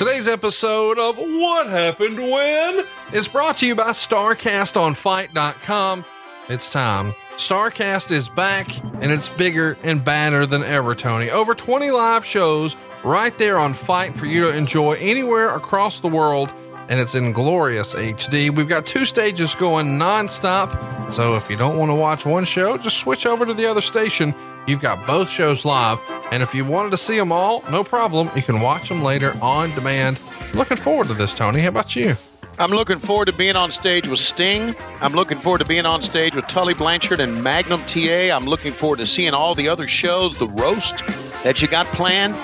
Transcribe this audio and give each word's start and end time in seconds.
Today's 0.00 0.28
episode 0.28 0.98
of 0.98 1.18
What 1.18 1.66
Happened 1.66 2.16
When 2.16 2.84
is 3.12 3.28
brought 3.28 3.58
to 3.58 3.66
you 3.66 3.74
by 3.74 3.90
StarCastOnFight.com. 3.90 6.04
It's 6.48 6.70
time. 6.70 7.12
StarCast 7.36 8.10
is 8.10 8.30
back 8.30 8.82
and 9.02 9.12
it's 9.12 9.28
bigger 9.28 9.76
and 9.82 10.02
badder 10.02 10.46
than 10.46 10.62
ever, 10.62 10.94
Tony. 10.94 11.28
Over 11.28 11.54
20 11.54 11.90
live 11.90 12.24
shows 12.24 12.76
right 13.04 13.36
there 13.36 13.58
on 13.58 13.74
Fight 13.74 14.16
for 14.16 14.24
you 14.24 14.50
to 14.50 14.56
enjoy 14.56 14.96
anywhere 15.00 15.54
across 15.54 16.00
the 16.00 16.08
world, 16.08 16.54
and 16.90 16.98
it's 16.98 17.14
in 17.14 17.32
glorious 17.32 17.94
HD. 17.94 18.50
We've 18.50 18.68
got 18.68 18.84
two 18.84 19.06
stages 19.06 19.54
going 19.54 19.86
nonstop, 19.86 21.10
so 21.12 21.36
if 21.36 21.48
you 21.48 21.56
don't 21.56 21.78
want 21.78 21.90
to 21.90 21.94
watch 21.94 22.26
one 22.26 22.44
show, 22.44 22.76
just 22.76 22.98
switch 22.98 23.24
over 23.26 23.46
to 23.46 23.54
the 23.54 23.64
other 23.64 23.80
station. 23.80 24.34
You've 24.66 24.80
got 24.80 25.06
both 25.06 25.30
shows 25.30 25.64
live, 25.64 25.98
and 26.32 26.42
if 26.42 26.52
you 26.52 26.64
wanted 26.64 26.90
to 26.90 26.96
see 26.98 27.16
them 27.16 27.30
all, 27.30 27.62
no 27.70 27.84
problem. 27.84 28.28
You 28.34 28.42
can 28.42 28.60
watch 28.60 28.88
them 28.88 29.02
later 29.02 29.32
on 29.40 29.70
demand. 29.76 30.18
Looking 30.52 30.76
forward 30.76 31.06
to 31.06 31.14
this, 31.14 31.32
Tony. 31.32 31.60
How 31.60 31.68
about 31.68 31.94
you? 31.94 32.14
I'm 32.58 32.72
looking 32.72 32.98
forward 32.98 33.26
to 33.26 33.32
being 33.32 33.56
on 33.56 33.70
stage 33.70 34.08
with 34.08 34.18
Sting. 34.18 34.74
I'm 35.00 35.12
looking 35.12 35.38
forward 35.38 35.58
to 35.58 35.64
being 35.64 35.86
on 35.86 36.02
stage 36.02 36.34
with 36.34 36.48
Tully 36.48 36.74
Blanchard 36.74 37.20
and 37.20 37.42
Magnum 37.42 37.82
TA. 37.86 38.34
I'm 38.34 38.46
looking 38.46 38.72
forward 38.72 38.98
to 38.98 39.06
seeing 39.06 39.32
all 39.32 39.54
the 39.54 39.68
other 39.68 39.86
shows, 39.86 40.36
the 40.36 40.48
roast 40.48 41.06
that 41.44 41.62
you 41.62 41.68
got 41.68 41.86
planned. 41.86 42.34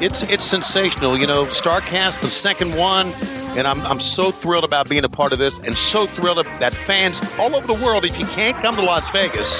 It's 0.00 0.22
it's 0.24 0.44
sensational, 0.44 1.18
you 1.18 1.26
know. 1.26 1.46
Starcast, 1.46 2.20
the 2.20 2.30
second 2.30 2.76
one, 2.76 3.12
and 3.56 3.66
I'm 3.66 3.80
I'm 3.82 4.00
so 4.00 4.30
thrilled 4.30 4.64
about 4.64 4.88
being 4.88 5.04
a 5.04 5.08
part 5.08 5.32
of 5.32 5.38
this, 5.38 5.58
and 5.58 5.76
so 5.78 6.06
thrilled 6.06 6.44
that 6.58 6.74
fans 6.74 7.20
all 7.38 7.54
over 7.54 7.66
the 7.66 7.74
world. 7.74 8.04
If 8.04 8.18
you 8.18 8.26
can't 8.26 8.56
come 8.60 8.74
to 8.76 8.82
Las 8.82 9.08
Vegas, 9.12 9.50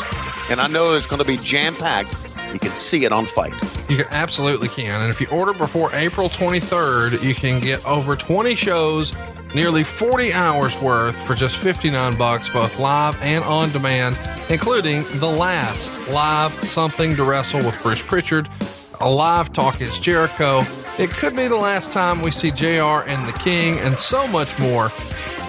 and 0.51 0.61
I 0.61 0.67
know 0.67 0.95
it's 0.95 1.07
going 1.07 1.21
to 1.21 1.27
be 1.27 1.37
jam 1.39 1.75
packed, 1.77 2.13
you 2.53 2.59
can 2.59 2.71
see 2.71 3.05
it 3.05 3.13
on 3.13 3.27
Fight. 3.27 3.55
You 3.89 4.05
absolutely 4.11 4.69
can. 4.69 5.01
And 5.01 5.11
if 5.11 5.21
you 5.21 5.27
order 5.29 5.53
before 5.53 5.95
April 5.95 6.29
23rd, 6.29 7.23
you 7.23 7.35
can 7.35 7.61
get 7.61 7.85
over 7.87 8.17
20 8.17 8.55
shows, 8.55 9.13
nearly 9.55 9.85
40 9.85 10.33
hours 10.33 10.81
worth 10.81 11.17
for 11.27 11.35
just 11.35 11.57
59 11.57 12.17
bucks, 12.17 12.49
both 12.49 12.79
live 12.79 13.21
and 13.23 13.45
on 13.45 13.71
demand, 13.71 14.19
including 14.49 15.05
the 15.21 15.29
last 15.29 16.11
live 16.11 16.53
Something 16.65 17.15
to 17.17 17.25
Wrestle 17.25 17.61
with 17.61 17.81
Bruce 17.83 18.03
Pritchard, 18.03 18.49
a 19.01 19.11
live 19.11 19.53
Talk 19.53 19.81
is 19.81 19.99
Jericho. 20.01 20.63
It 20.99 21.11
could 21.11 21.35
be 21.35 21.49
the 21.49 21.57
last 21.57 21.91
time 21.93 22.21
we 22.23 22.31
see 22.31 22.51
JR 22.51 23.03
and 23.07 23.27
the 23.29 23.33
King, 23.39 23.79
and 23.79 23.97
so 23.99 24.27
much 24.29 24.59
more. 24.59 24.91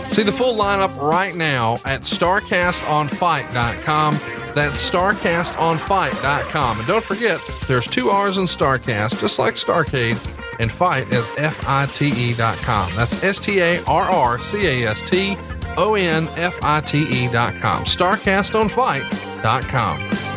See 0.10 0.24
the 0.24 0.32
full 0.32 0.56
lineup 0.56 0.96
right 1.02 1.36
now 1.36 1.80
at 1.86 2.02
StarCastOnFight.com. 2.02 4.14
That's 4.56 4.90
StarCastOnFight.com. 4.90 6.80
And 6.80 6.88
don't 6.88 7.04
forget, 7.04 7.42
there's 7.68 7.88
two 7.88 8.10
R's 8.10 8.38
in 8.38 8.46
StarCast, 8.46 9.20
just 9.20 9.38
like 9.40 9.56
Starcade, 9.56 10.18
and 10.60 10.72
Fight 10.72 11.12
is 11.12 11.30
F-I-T-E.com. 11.38 12.92
That's 12.96 13.22
S-T-A-R-R-C-A-S-T 13.24 15.38
O-N-F-I-T-E.com. 15.78 17.84
StarCastOnFight.com. 17.84 20.35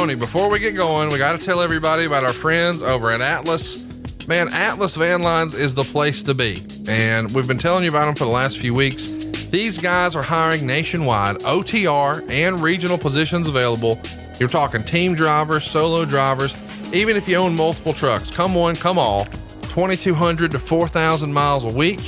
Tony, 0.00 0.14
before 0.14 0.48
we 0.48 0.58
get 0.58 0.74
going, 0.74 1.10
we 1.10 1.18
got 1.18 1.38
to 1.38 1.44
tell 1.44 1.60
everybody 1.60 2.06
about 2.06 2.24
our 2.24 2.32
friends 2.32 2.80
over 2.80 3.10
at 3.10 3.20
Atlas. 3.20 3.86
Man, 4.26 4.48
Atlas 4.54 4.96
Van 4.96 5.20
Lines 5.20 5.52
is 5.52 5.74
the 5.74 5.82
place 5.82 6.22
to 6.22 6.32
be. 6.32 6.62
And 6.88 7.30
we've 7.34 7.46
been 7.46 7.58
telling 7.58 7.84
you 7.84 7.90
about 7.90 8.06
them 8.06 8.14
for 8.14 8.24
the 8.24 8.30
last 8.30 8.56
few 8.56 8.72
weeks. 8.72 9.12
These 9.50 9.76
guys 9.76 10.16
are 10.16 10.22
hiring 10.22 10.64
nationwide, 10.64 11.40
OTR 11.40 12.26
and 12.30 12.60
regional 12.60 12.96
positions 12.96 13.46
available. 13.46 14.00
You're 14.38 14.48
talking 14.48 14.82
team 14.82 15.14
drivers, 15.14 15.64
solo 15.64 16.06
drivers, 16.06 16.56
even 16.94 17.14
if 17.14 17.28
you 17.28 17.36
own 17.36 17.54
multiple 17.54 17.92
trucks. 17.92 18.30
Come 18.30 18.54
one, 18.54 18.76
come 18.76 18.98
all. 18.98 19.26
2,200 19.64 20.50
to 20.52 20.58
4,000 20.58 21.30
miles 21.30 21.64
a 21.64 21.76
week. 21.76 22.00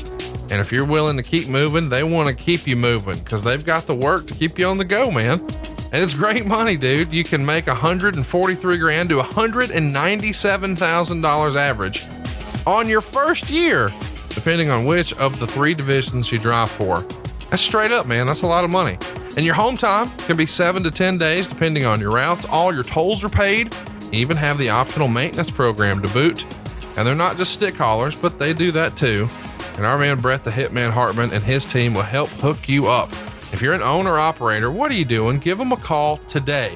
And 0.51 0.63
if 0.63 0.73
you're 0.73 0.87
willing 0.87 1.19
to 1.19 1.23
keep 1.23 1.47
moving, 1.47 1.91
they 1.91 2.05
want 2.05 2.31
to 2.31 2.35
keep 2.35 2.67
you 2.67 2.75
moving 2.75 3.19
because 3.19 3.45
they've 3.45 3.65
got 3.67 3.87
the 3.87 3.95
work 3.95 4.27
to 4.29 4.35
keep 4.35 4.59
you 4.59 4.67
on 4.67 4.79
the 4.79 4.85
go, 4.87 5.11
man. 5.11 5.47
And 5.93 6.03
it's 6.03 6.15
great 6.15 6.47
money, 6.47 6.77
dude. 6.77 7.13
You 7.13 7.23
can 7.23 7.45
make 7.45 7.67
143 7.67 8.79
grand 8.79 9.11
to 9.11 9.17
197,000 9.17 11.21
dollars 11.21 11.55
average 11.55 12.07
on 12.67 12.89
your 12.89 13.03
first 13.03 13.51
year, 13.51 13.93
depending 14.31 14.71
on 14.71 14.87
which 14.87 15.13
of 15.15 15.39
the 15.39 15.47
three 15.47 15.75
divisions 15.75 16.33
you 16.33 16.39
drive 16.39 16.71
for. 16.71 17.03
That's 17.51 17.63
straight 17.63 17.93
up, 17.93 18.07
man. 18.07 18.27
That's 18.27 18.41
a 18.43 18.47
lot 18.47 18.65
of 18.65 18.71
money. 18.71 18.97
And 19.37 19.45
your 19.45 19.55
home 19.55 19.77
time 19.77 20.09
can 20.19 20.39
be 20.39 20.47
seven 20.47 20.83
to 20.85 20.91
10 20.91 21.19
days, 21.19 21.47
depending 21.47 21.85
on 21.85 22.01
your 22.01 22.13
routes. 22.13 22.47
All 22.47 22.73
your 22.73 22.85
tolls 22.85 23.23
are 23.25 23.29
paid. 23.29 23.75
You 24.05 24.21
even 24.21 24.39
have 24.39 24.57
the 24.59 24.71
optional 24.71 25.09
maintenance 25.09 25.51
program 25.51 26.01
to 26.03 26.09
boot. 26.15 26.47
And 26.97 27.07
they're 27.07 27.15
not 27.15 27.37
just 27.37 27.53
stick 27.53 27.75
haulers, 27.75 28.19
but 28.19 28.39
they 28.39 28.55
do 28.55 28.71
that 28.73 28.97
too. 28.97 29.29
And 29.77 29.87
our 29.87 29.99
man 29.99 30.21
Brett 30.21 30.45
the 30.45 30.51
Hitman 30.51 30.91
Hartman 30.91 31.33
and 31.33 31.43
his 31.43 31.65
team 31.65 31.95
will 31.95 32.03
help 32.03 32.29
hook 32.31 32.69
you 32.69 32.89
up. 32.89 33.11
If 33.53 33.61
you're 33.61 33.75
an 33.75 33.83
owner 33.83 34.19
operator, 34.19 34.71
what 34.71 34.91
are 34.91 34.95
you 34.95 35.05
doing? 35.05 35.39
Give 35.39 35.59
them 35.59 35.73
a 35.73 35.77
call 35.77 36.17
today. 36.17 36.71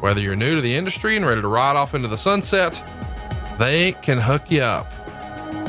Whether 0.00 0.20
you're 0.20 0.36
new 0.36 0.54
to 0.54 0.60
the 0.60 0.76
industry 0.76 1.16
and 1.16 1.26
ready 1.26 1.40
to 1.40 1.48
ride 1.48 1.76
off 1.76 1.94
into 1.94 2.06
the 2.06 2.18
sunset, 2.18 2.82
they 3.58 3.92
can 4.02 4.18
hook 4.18 4.50
you 4.50 4.62
up. 4.62 4.92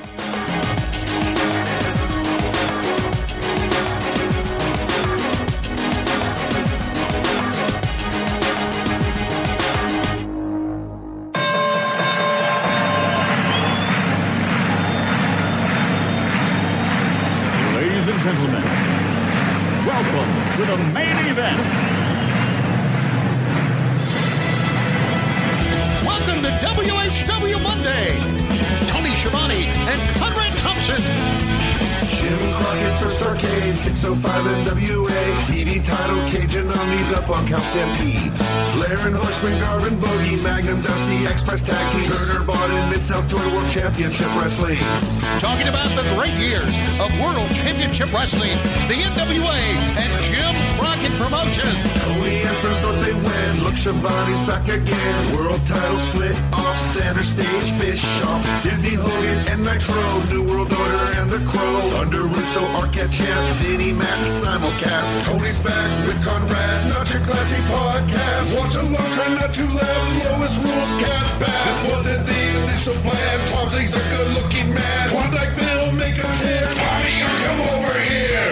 rules 70.60 70.92
bad. 71.40 71.68
This 71.68 71.80
wasn't 71.92 72.28
the 72.28 72.64
initial 72.64 72.96
plan. 73.02 73.48
Tom 73.48 73.70
Zig's 73.70 73.96
a 73.96 74.04
good 74.10 74.28
looking 74.34 74.74
man. 74.74 75.10
Bill, 75.56 75.92
make 75.94 76.18
a 76.18 76.30
chair. 76.40 76.72
Tommy, 76.72 77.14
you 77.20 77.30
come 77.46 77.62
over 77.74 77.94
here. 78.00 78.52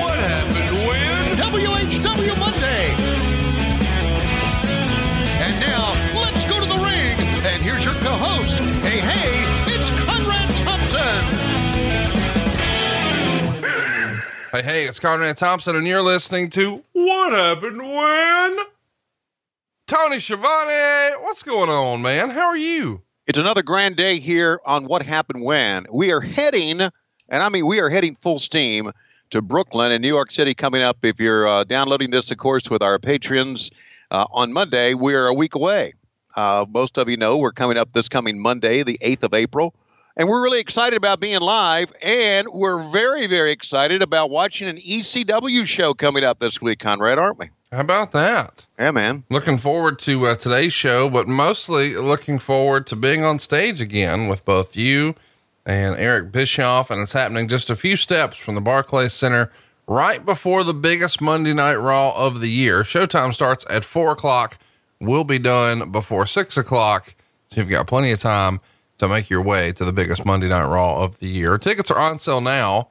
What 0.00 0.18
happened 0.18 0.70
when? 0.86 1.36
WHW 1.36 2.38
Monday. 2.38 2.94
And 5.44 5.60
now, 5.60 5.94
let's 6.20 6.44
go 6.44 6.60
to 6.60 6.66
the 6.66 6.78
ring. 6.84 7.16
And 7.46 7.62
here's 7.62 7.84
your 7.84 7.94
co 7.94 8.10
host. 8.10 8.58
Hey, 8.84 9.00
hey, 9.00 9.30
it's 9.74 9.90
Conrad 9.90 10.48
Thompson. 10.64 11.48
Hey, 14.52 14.62
hey, 14.62 14.84
it's 14.86 14.98
Conrad 14.98 15.36
Thompson, 15.36 15.76
and 15.76 15.86
you're 15.86 16.02
listening 16.02 16.50
to 16.50 16.82
What 16.92 17.32
Happened 17.32 17.77
Tony 20.08 20.20
Schiavone, 20.20 21.22
what's 21.22 21.42
going 21.42 21.68
on, 21.68 22.00
man? 22.00 22.30
How 22.30 22.46
are 22.46 22.56
you? 22.56 23.02
It's 23.26 23.36
another 23.36 23.62
grand 23.62 23.96
day 23.96 24.18
here 24.18 24.58
on 24.64 24.86
What 24.86 25.02
Happened 25.02 25.44
When. 25.44 25.84
We 25.92 26.10
are 26.12 26.22
heading, 26.22 26.80
and 26.80 26.90
I 27.42 27.50
mean, 27.50 27.66
we 27.66 27.78
are 27.78 27.90
heading 27.90 28.16
full 28.22 28.38
steam 28.38 28.90
to 29.28 29.42
Brooklyn 29.42 29.92
and 29.92 30.00
New 30.00 30.08
York 30.08 30.30
City 30.30 30.54
coming 30.54 30.80
up. 30.80 30.96
If 31.02 31.20
you're 31.20 31.46
uh, 31.46 31.64
downloading 31.64 32.10
this, 32.10 32.30
of 32.30 32.38
course, 32.38 32.70
with 32.70 32.80
our 32.80 32.98
patrons 32.98 33.70
uh, 34.10 34.24
on 34.32 34.50
Monday, 34.50 34.94
we're 34.94 35.26
a 35.26 35.34
week 35.34 35.54
away. 35.54 35.92
Uh, 36.36 36.64
most 36.70 36.96
of 36.96 37.10
you 37.10 37.18
know 37.18 37.36
we're 37.36 37.52
coming 37.52 37.76
up 37.76 37.92
this 37.92 38.08
coming 38.08 38.40
Monday, 38.40 38.82
the 38.82 38.96
8th 39.02 39.24
of 39.24 39.34
April. 39.34 39.74
And 40.16 40.26
we're 40.26 40.42
really 40.42 40.58
excited 40.60 40.96
about 40.96 41.20
being 41.20 41.40
live, 41.40 41.92
and 42.00 42.48
we're 42.48 42.90
very, 42.90 43.26
very 43.26 43.50
excited 43.50 44.00
about 44.00 44.30
watching 44.30 44.68
an 44.68 44.78
ECW 44.78 45.66
show 45.66 45.92
coming 45.92 46.24
up 46.24 46.38
this 46.38 46.62
week, 46.62 46.78
Conrad, 46.78 47.18
aren't 47.18 47.38
we? 47.38 47.50
How 47.70 47.80
about 47.80 48.12
that? 48.12 48.64
Yeah, 48.78 48.92
man. 48.92 49.24
Looking 49.28 49.58
forward 49.58 49.98
to 50.00 50.26
uh, 50.26 50.36
today's 50.36 50.72
show, 50.72 51.10
but 51.10 51.28
mostly 51.28 51.96
looking 51.96 52.38
forward 52.38 52.86
to 52.86 52.96
being 52.96 53.24
on 53.24 53.38
stage 53.38 53.82
again 53.82 54.26
with 54.26 54.42
both 54.46 54.74
you 54.74 55.14
and 55.66 55.94
Eric 55.96 56.32
Bischoff. 56.32 56.90
And 56.90 57.02
it's 57.02 57.12
happening 57.12 57.46
just 57.46 57.68
a 57.68 57.76
few 57.76 57.96
steps 57.96 58.38
from 58.38 58.54
the 58.54 58.62
Barclays 58.62 59.12
Center 59.12 59.52
right 59.86 60.24
before 60.24 60.64
the 60.64 60.72
biggest 60.72 61.20
Monday 61.20 61.52
Night 61.52 61.74
Raw 61.74 62.12
of 62.16 62.40
the 62.40 62.48
year. 62.48 62.84
Showtime 62.84 63.34
starts 63.34 63.66
at 63.68 63.84
four 63.84 64.12
o'clock. 64.12 64.58
We'll 64.98 65.24
be 65.24 65.38
done 65.38 65.92
before 65.92 66.26
six 66.26 66.56
o'clock. 66.56 67.14
So 67.50 67.60
you've 67.60 67.70
got 67.70 67.86
plenty 67.86 68.12
of 68.12 68.20
time 68.20 68.60
to 68.96 69.08
make 69.08 69.28
your 69.28 69.42
way 69.42 69.72
to 69.72 69.84
the 69.84 69.92
biggest 69.92 70.24
Monday 70.24 70.48
Night 70.48 70.64
Raw 70.66 71.02
of 71.02 71.18
the 71.18 71.28
year. 71.28 71.58
Tickets 71.58 71.90
are 71.90 71.98
on 71.98 72.18
sale 72.18 72.40
now. 72.40 72.88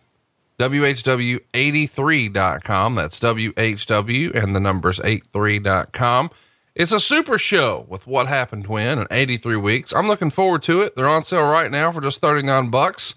WHW83.com. 0.59 2.95
That's 2.95 3.19
WHW 3.19 4.35
and 4.35 4.55
the 4.55 4.59
numbers 4.59 4.99
83.com. 4.99 6.31
It's 6.73 6.91
a 6.91 6.99
super 6.99 7.37
show 7.37 7.85
with 7.89 8.05
what 8.05 8.27
happened 8.27 8.67
when 8.67 8.99
in 8.99 9.07
83 9.09 9.55
weeks. 9.57 9.93
I'm 9.93 10.07
looking 10.07 10.29
forward 10.29 10.61
to 10.63 10.81
it. 10.81 10.95
They're 10.95 11.09
on 11.09 11.23
sale 11.23 11.49
right 11.49 11.71
now 11.71 11.91
for 11.91 12.01
just 12.01 12.21
39 12.21 12.69
bucks. 12.69 13.15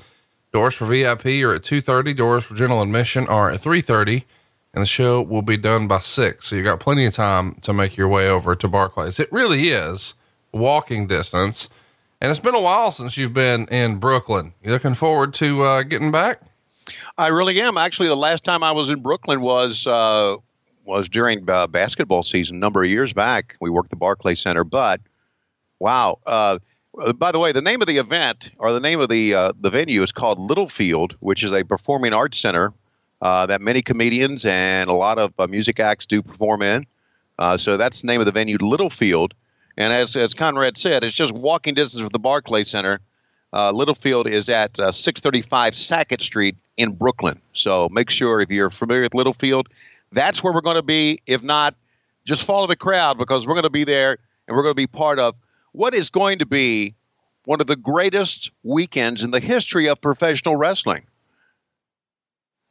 Doors 0.53 0.75
for 0.75 0.87
VIP 0.87 1.27
are 1.45 1.55
at 1.55 1.63
2:30, 1.63 2.15
doors 2.15 2.45
for 2.45 2.55
general 2.55 2.83
admission 2.83 3.27
are 3.29 3.51
at 3.51 3.61
3:30, 3.61 4.25
and 4.75 4.83
the 4.83 4.87
show 4.87 5.23
will 5.23 5.43
be 5.43 5.57
done 5.57 5.87
by 5.87 6.01
6. 6.01 6.47
So 6.47 6.57
you 6.57 6.65
got 6.65 6.81
plenty 6.81 7.07
of 7.07 7.15
time 7.15 7.55
to 7.63 7.73
make 7.73 7.97
your 7.97 8.09
way 8.09 8.29
over 8.29 8.57
to 8.57 8.69
Barclays. 8.69 9.21
It 9.21 9.31
really 9.31 9.69
is 9.69 10.15
walking 10.53 11.07
distance. 11.07 11.69
And 12.21 12.31
it's 12.31 12.41
been 12.41 12.55
a 12.55 12.61
while 12.61 12.91
since 12.91 13.17
you've 13.17 13.33
been 13.33 13.67
in 13.67 13.97
Brooklyn. 13.97 14.53
You 14.63 14.73
looking 14.73 14.95
forward 14.95 15.33
to 15.35 15.63
uh, 15.63 15.83
getting 15.85 16.11
back? 16.11 16.41
I 17.19 17.29
really 17.29 17.61
am. 17.61 17.77
Actually, 17.77 18.09
the 18.09 18.17
last 18.17 18.45
time 18.45 18.63
I 18.63 18.73
was 18.73 18.89
in 18.89 19.01
Brooklyn 19.01 19.41
was 19.41 19.87
uh, 19.87 20.37
was 20.85 21.09
during 21.09 21.49
uh, 21.49 21.67
basketball 21.67 22.23
season, 22.23 22.57
a 22.57 22.59
number 22.59 22.83
of 22.83 22.91
years 22.91 23.13
back. 23.13 23.57
We 23.61 23.71
worked 23.71 23.91
the 23.91 23.97
Barclay 23.97 24.35
Center, 24.35 24.65
but 24.65 25.01
wow. 25.79 26.19
Uh, 26.27 26.59
by 27.17 27.31
the 27.31 27.39
way, 27.39 27.53
the 27.53 27.63
name 27.63 27.81
of 27.81 27.87
the 27.87 27.99
event 27.99 28.51
or 28.59 28.73
the 28.73 28.81
name 28.81 29.01
of 29.01 29.09
the 29.09 29.35
uh, 29.35 29.53
the 29.61 29.71
venue 29.71 30.03
is 30.03 30.13
called 30.13 30.39
Littlefield, 30.39 31.17
which 31.21 31.43
is 31.43 31.53
a 31.53 31.65
performing 31.65 32.13
arts 32.13 32.39
center 32.39 32.73
uh, 33.23 33.47
that 33.47 33.61
many 33.61 33.83
comedians 33.83 34.45
and 34.45 34.91
a 34.91 34.95
lot 34.95 35.19
of 35.19 35.33
uh, 35.39 35.47
music 35.47 35.79
acts 35.79 36.07
do 36.07 36.23
perform 36.23 36.63
in. 36.63 36.87
so 37.57 37.77
that's 37.77 38.01
the 38.01 38.07
name 38.07 38.21
of 38.21 38.27
the 38.27 38.33
venue, 38.33 38.59
Littlefield. 38.61 39.35
And 39.77 39.93
as, 39.93 40.17
as 40.17 40.35
Conrad 40.35 40.77
said, 40.77 41.05
it's 41.05 41.15
just 41.15 41.33
walking 41.33 41.75
distance 41.75 42.03
from 42.03 42.11
the 42.11 42.19
Barclay 42.19 42.65
Center. 42.65 43.01
Uh, 43.53 43.73
Littlefield 43.73 44.29
is 44.29 44.49
at 44.49 44.79
uh, 44.79 44.93
635 44.93 45.75
Sackett 45.75 46.21
Street 46.21 46.57
in 46.77 46.95
Brooklyn. 46.95 47.41
So 47.53 47.89
make 47.91 48.11
sure 48.11 48.41
if 48.41 48.51
you're 48.51 48.71
familiar 48.71 49.03
with 49.03 49.15
Littlefield, 49.15 49.69
that's 50.13 50.43
where 50.43 50.53
we're 50.53 50.61
going 50.61 50.77
to 50.77 50.83
be. 50.83 51.21
If 51.27 51.43
not, 51.43 51.75
just 52.25 52.45
follow 52.45 52.67
the 52.67 52.77
crowd 52.77 53.19
because 53.19 53.47
we're 53.47 53.55
going 53.55 53.65
to 53.65 53.71
be 53.71 53.85
there 53.85 54.19
and 54.47 54.57
we're 54.57 54.63
going 54.63 54.75
to 54.75 54.77
be 54.77 54.87
part 54.87 55.19
of 55.19 55.35
what 55.73 55.95
is 55.95 56.11
going 56.11 56.39
to 56.39 56.47
be 56.47 56.95
one 57.45 57.61
of 57.61 57.67
the 57.67 57.77
greatest 57.77 58.51
weekends 58.63 59.23
in 59.23 59.31
the 59.31 59.41
history 59.41 59.89
of 59.89 60.01
professional 60.01 60.57
wrestling. 60.57 61.03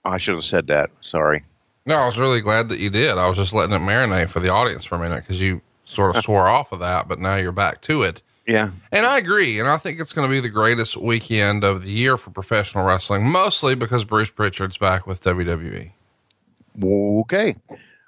I 0.06 0.18
should 0.18 0.36
have 0.36 0.46
said 0.46 0.68
that. 0.68 0.92
Sorry. 1.02 1.44
No, 1.86 1.96
I 1.96 2.06
was 2.06 2.20
really 2.20 2.42
glad 2.42 2.70
that 2.70 2.80
you 2.80 2.90
did. 2.90 3.18
I 3.18 3.28
was 3.28 3.38
just 3.38 3.54
letting 3.54 3.76
it 3.76 3.82
marinate 3.82 4.30
for 4.30 4.40
the 4.40 4.50
audience 4.50 4.86
for 4.86 4.96
a 4.96 5.00
minute 5.00 5.22
because 5.22 5.42
you 5.42 5.62
sort 5.86 6.16
of 6.16 6.24
swore 6.24 6.48
off 6.48 6.72
of 6.72 6.80
that, 6.80 7.08
but 7.08 7.20
now 7.20 7.36
you're 7.36 7.52
back 7.52 7.82
to 7.82 8.04
it. 8.04 8.22
Yeah. 8.50 8.72
And 8.92 9.06
I 9.06 9.20
agree. 9.20 9.60
And 9.60 9.70
I 9.70 9.78
think 9.78 10.00
it's 10.00 10.12
going 10.12 10.28
to 10.28 10.32
be 10.32 10.40
the 10.40 10.50
greatest 10.50 10.98
weekend 10.98 11.64
of 11.64 11.84
the 11.84 11.92
year 11.92 12.18
for 12.18 12.32
professional 12.32 12.84
wrestling, 12.84 13.24
mostly 13.24 13.76
because 13.76 14.04
Bruce 14.04 14.32
Pritchard's 14.32 14.78
back 14.78 15.06
with 15.06 15.22
WWE. 15.22 15.92
Okay. 16.84 17.54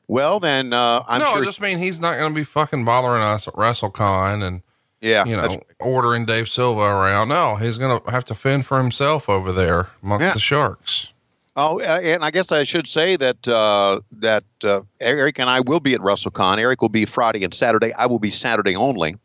Well, 0.08 0.40
then, 0.40 0.74
uh, 0.74 1.04
I'm 1.08 1.20
no, 1.20 1.34
sure. 1.34 1.42
I 1.44 1.46
just 1.46 1.62
mean 1.62 1.78
he's 1.78 2.00
not 2.00 2.18
going 2.18 2.34
to 2.34 2.36
be 2.36 2.44
fucking 2.44 2.84
bothering 2.84 3.22
us 3.22 3.48
at 3.48 3.54
WrestleCon 3.54 4.42
and, 4.42 4.62
yeah, 5.00 5.26
you 5.26 5.38
know, 5.38 5.62
ordering 5.80 6.26
Dave 6.26 6.50
Silva 6.50 6.82
around. 6.82 7.30
No, 7.30 7.56
he's 7.58 7.78
going 7.78 8.02
to 8.02 8.12
have 8.12 8.26
to 8.26 8.36
fend 8.36 8.66
for 8.66 8.80
himself 8.80 9.30
over 9.30 9.52
there 9.52 9.90
amongst 10.02 10.24
yeah. 10.24 10.34
the 10.34 10.40
Sharks. 10.40 11.10
Oh, 11.56 11.80
uh, 11.80 12.00
and 12.02 12.26
I 12.26 12.32
guess 12.32 12.52
I 12.52 12.64
should 12.64 12.88
say 12.88 13.16
that 13.18 13.48
uh, 13.48 14.02
that 14.14 14.44
uh, 14.64 14.82
Eric 15.00 15.40
and 15.40 15.50
I 15.50 15.60
will 15.60 15.80
be 15.80 15.94
at 15.94 16.02
WrestleCon. 16.02 16.58
Eric 16.58 16.82
will 16.82 16.90
be 16.90 17.06
Friday 17.06 17.44
and 17.44 17.54
Saturday. 17.54 17.94
I 17.94 18.08
will 18.08 18.20
be 18.20 18.32
Saturday 18.32 18.76
only. 18.76 19.18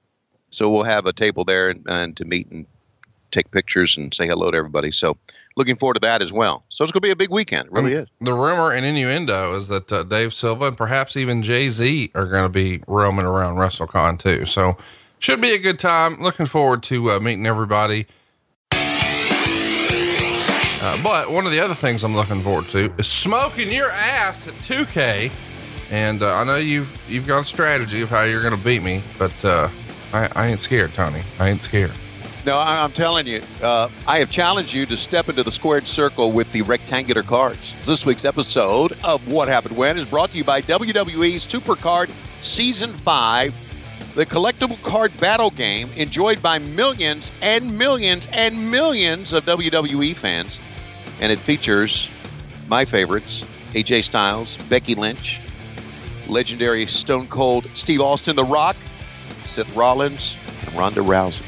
So 0.51 0.71
we'll 0.71 0.85
have 0.85 1.07
a 1.07 1.13
table 1.13 1.45
there 1.45 1.69
and, 1.71 1.85
and 1.89 2.17
to 2.17 2.25
meet 2.25 2.51
and 2.51 2.67
take 3.31 3.51
pictures 3.51 3.97
and 3.97 4.15
say 4.15 4.27
hello 4.27 4.51
to 4.51 4.57
everybody. 4.57 4.91
So 4.91 5.17
looking 5.57 5.77
forward 5.77 5.95
to 5.95 6.01
that 6.01 6.23
as 6.23 6.33
well. 6.33 6.65
So 6.69 6.85
it's 6.85 6.93
going 6.93 7.01
to 7.01 7.07
be 7.07 7.11
a 7.11 7.17
big 7.17 7.31
weekend. 7.31 7.67
It 7.67 7.73
really 7.73 7.95
and 7.95 8.03
is. 8.03 8.09
The 8.21 8.33
rumor 8.33 8.73
and 8.73 8.87
innuendo 8.87 9.57
is 9.57 9.69
that 9.69 9.93
uh, 9.93 10.03
Dave 10.05 10.33
Silva 10.33 10.69
and 10.69 10.77
perhaps 10.77 11.17
even 11.17 11.43
Jay 11.43 11.69
Z 11.69 12.11
are 12.15 12.27
going 12.27 12.45
to 12.45 12.49
be 12.49 12.83
roaming 12.87 13.27
around 13.27 13.57
WrestleCon 13.57 14.19
too. 14.19 14.47
So 14.47 14.77
should 15.19 15.41
be 15.41 15.55
a 15.55 15.59
good 15.59 15.79
time. 15.79 16.23
Looking 16.23 16.47
forward 16.47 16.83
to 16.85 17.13
uh, 17.13 17.21
meeting 17.21 17.47
everybody. 17.47 18.07
Uh, 20.79 21.03
but 21.03 21.31
one 21.33 21.47
of 21.47 21.53
the 21.53 21.59
other 21.59 21.75
things 21.75 22.05
I'm 22.05 22.15
looking 22.15 22.43
forward 22.43 22.69
to 22.69 22.93
is 22.97 23.09
smoking 23.09 23.73
your 23.73 23.91
ass 23.91 24.47
at 24.47 24.55
2K. 24.55 25.33
And 25.91 26.23
uh, 26.23 26.35
I 26.35 26.45
know 26.45 26.57
you've 26.57 26.97
you've 27.09 27.27
got 27.27 27.41
a 27.41 27.45
strategy 27.45 28.03
of 28.03 28.09
how 28.09 28.23
you're 28.23 28.43
going 28.43 28.57
to 28.57 28.65
beat 28.65 28.83
me, 28.83 29.03
but 29.19 29.45
uh, 29.45 29.69
I, 30.13 30.29
I, 30.35 30.47
ain't 30.49 30.61
scared, 30.61 30.95
Tony. 30.95 31.23
I 31.39 31.51
ain't 31.51 31.63
scared. 31.63 31.93
No, 32.45 32.59
I, 32.59 32.85
am 32.85 32.93
telling 32.93 33.27
you, 33.27 33.43
uh, 33.61 33.89
I 34.07 34.19
have 34.21 34.31
challenged 34.31 34.73
you 34.73 34.87
to 34.87 34.97
step 34.97 35.29
into 35.29 35.43
the 35.43 35.51
squared 35.51 35.87
circle 35.87 36.31
with 36.31 36.51
the 36.53 36.63
rectangular 36.63 37.23
cards. 37.23 37.75
This 37.85 38.07
week's 38.07 38.25
episode 38.25 38.97
of 39.03 39.27
What 39.27 39.49
Happened 39.49 39.77
When 39.77 39.99
is 39.99 40.07
brought 40.07 40.31
to 40.31 40.37
you 40.37 40.45
by 40.45 40.63
WWE 40.63 41.37
Supercard 41.37 42.11
Season 42.43 42.93
5, 42.93 43.55
the 44.15 44.25
collectible 44.25 44.81
card 44.83 45.17
battle 45.19 45.51
game 45.51 45.91
enjoyed 45.97 46.41
by 46.41 46.59
millions 46.59 47.33
and 47.43 47.77
millions 47.77 48.29
and 48.33 48.71
millions 48.71 49.33
of 49.33 49.45
WWE 49.45 50.15
fans 50.17 50.61
and 51.21 51.33
it 51.33 51.39
features 51.39 52.09
my 52.69 52.85
favorites 52.85 53.45
AJ 53.73 54.05
Styles, 54.05 54.57
Becky 54.69 54.95
Lynch, 54.95 55.39
legendary 56.29 56.87
Stone 56.87 57.27
Cold 57.27 57.69
Steve 57.75 58.01
Austin, 58.01 58.37
The 58.37 58.45
Rock, 58.45 58.77
Seth 59.47 59.75
Rollins, 59.75 60.37
and 60.67 60.75
Ronda 60.77 61.01
Rousey. 61.01 61.43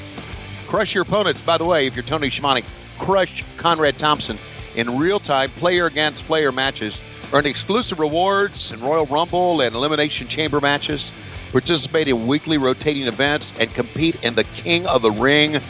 Crush 0.66 0.94
your 0.94 1.02
opponents, 1.02 1.40
by 1.42 1.58
the 1.58 1.64
way, 1.64 1.86
if 1.86 1.96
you're 1.96 2.04
Tony 2.04 2.30
Schiavone, 2.30 2.62
crush 2.98 3.44
Conrad 3.56 3.98
Thompson 3.98 4.36
in 4.76 4.98
real 4.98 5.18
time, 5.18 5.50
player 5.50 5.86
against 5.86 6.24
player 6.26 6.52
matches. 6.52 6.98
Earn 7.32 7.46
exclusive 7.46 7.98
rewards 7.98 8.72
in 8.72 8.80
Royal 8.80 9.06
Rumble 9.06 9.60
and 9.60 9.74
Elimination 9.74 10.28
Chamber 10.28 10.60
matches. 10.60 11.10
Participate 11.52 12.08
in 12.08 12.26
weekly 12.26 12.58
rotating 12.58 13.06
events 13.06 13.52
and 13.58 13.72
compete 13.72 14.22
in 14.22 14.34
the 14.34 14.44
King 14.44 14.86
of 14.86 15.02
the 15.02 15.10
Ring 15.10 15.60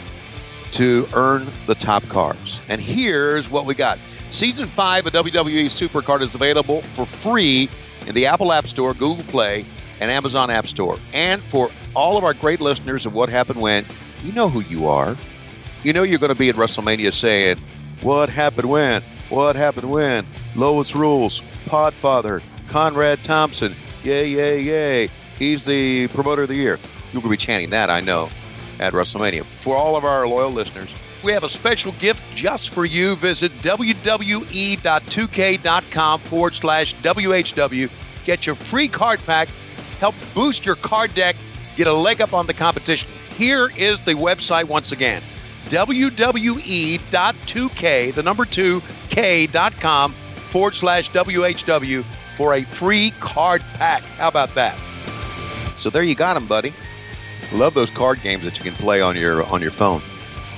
to 0.71 1.07
earn 1.13 1.47
the 1.65 1.75
top 1.75 2.03
cards. 2.09 2.59
And 2.69 2.79
here's 2.79 3.49
what 3.49 3.65
we 3.65 3.73
got. 3.73 3.97
Season 4.31 4.67
5 4.67 5.07
of 5.07 5.13
WWE 5.13 5.65
Supercard 5.65 6.21
is 6.21 6.35
available 6.35 6.81
for 6.81 7.05
free 7.05 7.69
in 8.05 8.13
the 8.13 8.27
Apple 8.27 8.51
App 8.53 8.67
Store, 8.67 8.93
Google 8.93 9.23
Play, 9.25 9.65
and 9.99 10.11
Amazon 10.11 10.49
App 10.49 10.67
Store. 10.67 10.97
And 11.13 11.41
for 11.43 11.69
all 11.95 12.17
of 12.17 12.23
our 12.23 12.33
great 12.33 12.61
listeners 12.61 13.05
of 13.05 13.13
What 13.13 13.29
Happened 13.29 13.61
When, 13.61 13.85
you 14.23 14.31
know 14.31 14.49
who 14.49 14.61
you 14.61 14.87
are. 14.87 15.15
You 15.83 15.93
know 15.93 16.03
you're 16.03 16.19
going 16.19 16.33
to 16.33 16.39
be 16.39 16.49
at 16.49 16.55
WrestleMania 16.55 17.13
saying, 17.13 17.57
What 18.01 18.29
happened 18.29 18.69
when? 18.69 19.01
What 19.29 19.55
happened 19.55 19.89
when? 19.89 20.25
Lois 20.55 20.95
Rules, 20.95 21.41
Podfather, 21.65 22.43
Conrad 22.67 23.23
Thompson, 23.23 23.75
yay, 24.03 24.27
yay, 24.27 24.61
yay. 24.61 25.09
He's 25.37 25.65
the 25.65 26.07
promoter 26.09 26.43
of 26.43 26.49
the 26.49 26.55
year. 26.55 26.79
You're 27.11 27.21
going 27.21 27.23
to 27.23 27.29
be 27.29 27.37
chanting 27.37 27.69
that, 27.69 27.89
I 27.89 28.01
know 28.01 28.29
at 28.79 28.93
WrestleMania. 28.93 29.45
For 29.61 29.75
all 29.75 29.95
of 29.95 30.05
our 30.05 30.27
loyal 30.27 30.51
listeners, 30.51 30.89
we 31.23 31.31
have 31.33 31.43
a 31.43 31.49
special 31.49 31.91
gift 31.93 32.23
just 32.35 32.69
for 32.69 32.85
you. 32.85 33.15
Visit 33.17 33.51
WWE.2K.com 33.61 36.19
forward 36.21 36.55
slash 36.55 36.95
WHW. 36.95 37.89
Get 38.25 38.45
your 38.45 38.55
free 38.55 38.87
card 38.87 39.19
pack. 39.25 39.49
Help 39.99 40.15
boost 40.33 40.65
your 40.65 40.75
card 40.75 41.13
deck. 41.13 41.35
Get 41.75 41.87
a 41.87 41.93
leg 41.93 42.21
up 42.21 42.33
on 42.33 42.47
the 42.47 42.53
competition. 42.53 43.09
Here 43.37 43.69
is 43.77 44.03
the 44.05 44.13
website 44.13 44.65
once 44.65 44.91
again 44.91 45.21
WWE.2K, 45.65 48.13
the 48.13 48.23
number 48.23 48.45
two, 48.45 48.81
K.com 49.09 50.11
forward 50.11 50.75
slash 50.75 51.09
WHW 51.11 52.03
for 52.35 52.55
a 52.55 52.63
free 52.63 53.11
card 53.19 53.61
pack. 53.75 54.01
How 54.01 54.29
about 54.29 54.55
that? 54.55 54.77
So 55.77 55.89
there 55.89 56.03
you 56.03 56.15
got 56.15 56.33
them, 56.33 56.47
buddy. 56.47 56.73
Love 57.53 57.73
those 57.73 57.89
card 57.91 58.21
games 58.21 58.43
that 58.43 58.57
you 58.57 58.63
can 58.63 58.73
play 58.73 59.01
on 59.01 59.15
your 59.15 59.43
on 59.45 59.61
your 59.61 59.71
phone. 59.71 60.01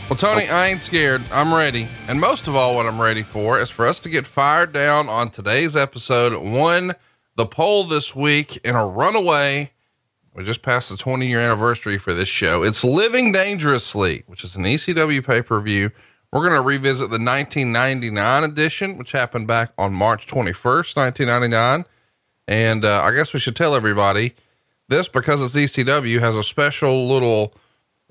Well, 0.10 0.18
Tony, 0.18 0.50
I 0.50 0.68
ain't 0.68 0.82
scared. 0.82 1.22
I'm 1.32 1.54
ready. 1.54 1.88
And 2.08 2.20
most 2.20 2.50
of 2.50 2.56
all, 2.56 2.76
what 2.76 2.86
I'm 2.86 3.02
ready 3.02 3.24
for 3.24 3.60
is 3.60 3.70
for 3.70 3.88
us 3.88 4.02
to 4.02 4.10
get 4.10 4.26
fired 4.26 4.74
down 4.74 5.08
on 5.08 5.30
today's 5.30 5.78
episode. 5.78 6.34
Won 6.44 6.96
the 7.42 7.48
poll 7.48 7.84
this 7.86 8.16
week 8.16 8.58
in 8.58 8.76
a 8.76 8.86
runaway. 8.86 9.72
We 10.36 10.44
just 10.44 10.62
passed 10.62 10.90
the 10.90 10.96
20 10.96 11.26
year 11.26 11.40
anniversary 11.40 11.98
for 11.98 12.14
this 12.14 12.28
show. 12.28 12.62
It's 12.62 12.84
Living 12.84 13.32
Dangerously, 13.32 14.22
which 14.28 14.44
is 14.44 14.56
an 14.56 14.64
ECW 14.64 15.26
pay 15.26 15.42
per 15.42 15.60
view. 15.60 15.90
We're 16.32 16.48
going 16.48 16.62
to 16.62 16.62
revisit 16.62 17.10
the 17.10 17.18
1999 17.18 18.44
edition, 18.44 18.96
which 18.96 19.12
happened 19.12 19.48
back 19.48 19.74
on 19.76 19.92
March 19.92 20.28
21st, 20.28 20.96
1999. 20.96 21.86
And 22.48 22.86
uh, 22.86 23.02
I 23.02 23.12
guess 23.12 23.34
we 23.34 23.40
should 23.40 23.56
tell 23.56 23.74
everybody 23.74 24.36
this 24.88 25.08
because 25.08 25.42
it's 25.42 25.56
ECW 25.56 26.20
has 26.20 26.36
a 26.36 26.44
special 26.44 27.08
little, 27.08 27.56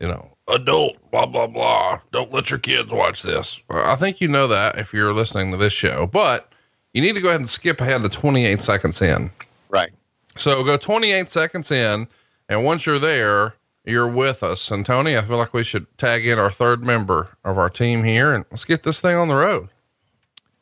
you 0.01 0.09
know, 0.09 0.37
adult, 0.49 0.97
blah, 1.13 1.27
blah, 1.27 1.47
blah. 1.47 2.01
Don't 2.11 2.33
let 2.33 2.51
your 2.51 2.59
kids 2.59 2.91
watch 2.91 3.23
this. 3.23 3.63
I 3.71 3.95
think 3.95 4.21
you 4.21 4.27
know 4.27 4.49
that 4.49 4.77
if 4.77 4.93
you're 4.93 5.13
listening 5.13 5.53
to 5.53 5.57
this 5.57 5.73
show, 5.73 6.09
but 6.09 6.50
you 6.93 7.03
need 7.03 7.15
to 7.15 7.21
go 7.21 7.29
ahead 7.29 7.41
and 7.41 7.49
skip 7.49 7.81
ahead 7.81 8.03
to 8.03 8.09
28 8.09 8.61
seconds 8.61 9.01
in. 9.03 9.31
Right. 9.69 9.93
So 10.37 10.63
go 10.65 10.77
28 10.77 11.29
seconds 11.29 11.71
in, 11.71 12.09
and 12.49 12.65
once 12.65 12.87
you're 12.87 12.99
there, 12.99 13.55
you're 13.85 14.09
with 14.09 14.43
us. 14.43 14.71
And 14.71 14.85
Tony, 14.85 15.17
I 15.17 15.23
feel 15.23 15.37
like 15.39 15.53
we 15.53 15.65
should 15.65 15.87
tag 15.99 16.27
in 16.27 16.39
our 16.39 16.51
third 16.51 16.83
member 16.83 17.37
of 17.45 17.59
our 17.59 17.71
team 17.71 18.05
here 18.05 18.33
and 18.35 18.45
let's 18.51 18.65
get 18.65 18.83
this 18.83 19.01
thing 19.01 19.17
on 19.17 19.29
the 19.29 19.35
road. 19.35 19.69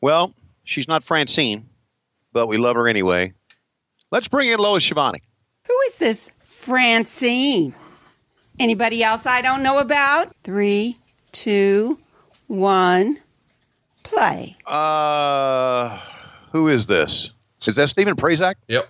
Well, 0.01 0.33
she's 0.63 0.87
not 0.87 1.03
Francine, 1.03 1.67
but 2.31 2.47
we 2.47 2.57
love 2.57 2.75
her 2.75 2.87
anyway. 2.87 3.33
Let's 4.11 4.27
bring 4.27 4.49
in 4.49 4.59
Lois 4.59 4.83
Schiavone. 4.83 5.21
Who 5.67 5.77
is 5.87 5.97
this 5.97 6.31
Francine? 6.43 7.75
Anybody 8.59 9.03
else 9.03 9.25
I 9.25 9.41
don't 9.41 9.63
know 9.63 9.79
about? 9.79 10.35
Three, 10.43 10.97
two, 11.31 11.99
one, 12.47 13.19
play. 14.03 14.57
Uh, 14.65 14.71
who 16.51 16.67
is 16.67 16.87
this? 16.87 17.31
Is 17.67 17.75
that 17.75 17.89
Stephen 17.89 18.15
Prazak? 18.15 18.55
Yep. 18.67 18.89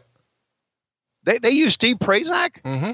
They 1.23 1.37
they 1.39 1.51
use 1.51 1.73
Steve 1.73 1.97
Prazak. 1.97 2.61
Mm-hmm. 2.63 2.91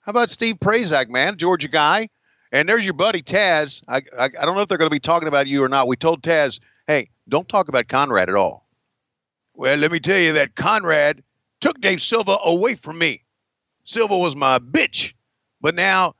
How 0.00 0.10
about 0.10 0.30
Steve 0.30 0.56
Prazak, 0.56 1.08
man, 1.08 1.36
Georgia 1.36 1.68
guy? 1.68 2.08
And 2.52 2.68
there's 2.68 2.84
your 2.84 2.94
buddy 2.94 3.22
Taz. 3.22 3.82
I 3.88 4.02
I, 4.18 4.24
I 4.24 4.44
don't 4.44 4.54
know 4.54 4.60
if 4.60 4.68
they're 4.68 4.78
going 4.78 4.90
to 4.90 4.94
be 4.94 5.00
talking 5.00 5.28
about 5.28 5.46
you 5.46 5.62
or 5.64 5.68
not. 5.68 5.88
We 5.88 5.96
told 5.96 6.22
Taz, 6.22 6.60
hey, 6.86 7.08
don't 7.28 7.48
talk 7.48 7.68
about 7.68 7.88
Conrad 7.88 8.28
at 8.28 8.34
all. 8.34 8.68
Well, 9.54 9.76
let 9.76 9.90
me 9.90 10.00
tell 10.00 10.18
you 10.18 10.34
that 10.34 10.54
Conrad 10.54 11.22
took 11.60 11.80
Dave 11.80 12.02
Silva 12.02 12.38
away 12.44 12.74
from 12.74 12.98
me. 12.98 13.22
Silva 13.84 14.16
was 14.16 14.34
my 14.34 14.58
bitch, 14.58 15.14
but 15.60 15.74
now 15.74 16.14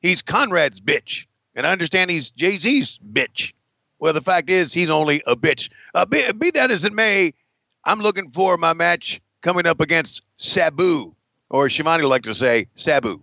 he's 0.00 0.22
Conrad's 0.22 0.80
bitch, 0.80 1.26
and 1.54 1.66
I 1.66 1.72
understand 1.72 2.10
he's 2.10 2.30
Jay 2.30 2.58
Z's 2.58 2.98
bitch. 3.12 3.52
Well, 4.00 4.12
the 4.14 4.22
fact 4.22 4.48
is, 4.48 4.72
he's 4.72 4.90
only 4.90 5.22
a 5.26 5.36
bitch. 5.36 5.70
Uh, 5.94 6.06
be, 6.06 6.30
be 6.32 6.50
that 6.52 6.70
as 6.70 6.84
it 6.84 6.92
may, 6.92 7.34
I'm 7.84 8.00
looking 8.00 8.30
for 8.30 8.56
my 8.56 8.72
match 8.72 9.20
coming 9.42 9.66
up 9.66 9.80
against 9.80 10.22
Sabu, 10.38 11.14
or 11.50 11.68
Schiavone 11.68 12.02
would 12.02 12.08
like 12.08 12.22
to 12.22 12.34
say 12.34 12.66
Sabu. 12.74 13.22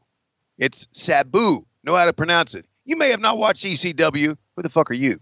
It's 0.57 0.87
Sabu. 0.91 1.65
Know 1.83 1.95
how 1.95 2.05
to 2.05 2.13
pronounce 2.13 2.53
it. 2.53 2.65
You 2.85 2.95
may 2.95 3.09
have 3.09 3.19
not 3.19 3.37
watched 3.37 3.65
ECW. 3.65 4.37
Who 4.55 4.61
the 4.61 4.69
fuck 4.69 4.91
are 4.91 4.95
you? 4.95 5.19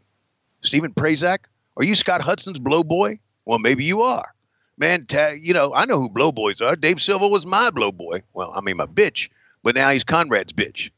Stephen 0.62 0.94
Prazak? 0.94 1.46
Are 1.78 1.84
you 1.84 1.96
Scott 1.96 2.22
Hudson's 2.22 2.60
blow 2.60 2.84
boy? 2.84 3.20
Well, 3.46 3.60
maybe 3.60 3.84
you 3.84 4.02
are. 4.02 4.34
Man, 4.78 5.06
ta- 5.06 5.36
you 5.40 5.54
know, 5.54 5.74
I 5.74 5.86
know 5.86 6.00
who 6.00 6.10
blow 6.10 6.32
boys 6.32 6.60
are. 6.62 6.76
Dave 6.76 7.02
Silva 7.02 7.28
was 7.28 7.46
my 7.46 7.70
blow 7.70 7.92
boy. 7.92 8.24
Well, 8.34 8.52
I 8.56 8.62
mean, 8.62 8.78
my 8.78 8.86
bitch. 8.86 9.30
But 9.64 9.76
now 9.76 9.90
he's 9.90 10.04
Conrad's 10.04 10.54
bitch. 10.54 10.90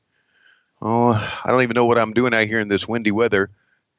Oh, 0.81 1.13
I 1.43 1.51
don't 1.51 1.63
even 1.63 1.75
know 1.75 1.85
what 1.85 1.97
I'm 1.97 2.13
doing 2.13 2.33
out 2.33 2.47
here 2.47 2.59
in 2.59 2.67
this 2.67 2.87
windy 2.87 3.11
weather. 3.11 3.49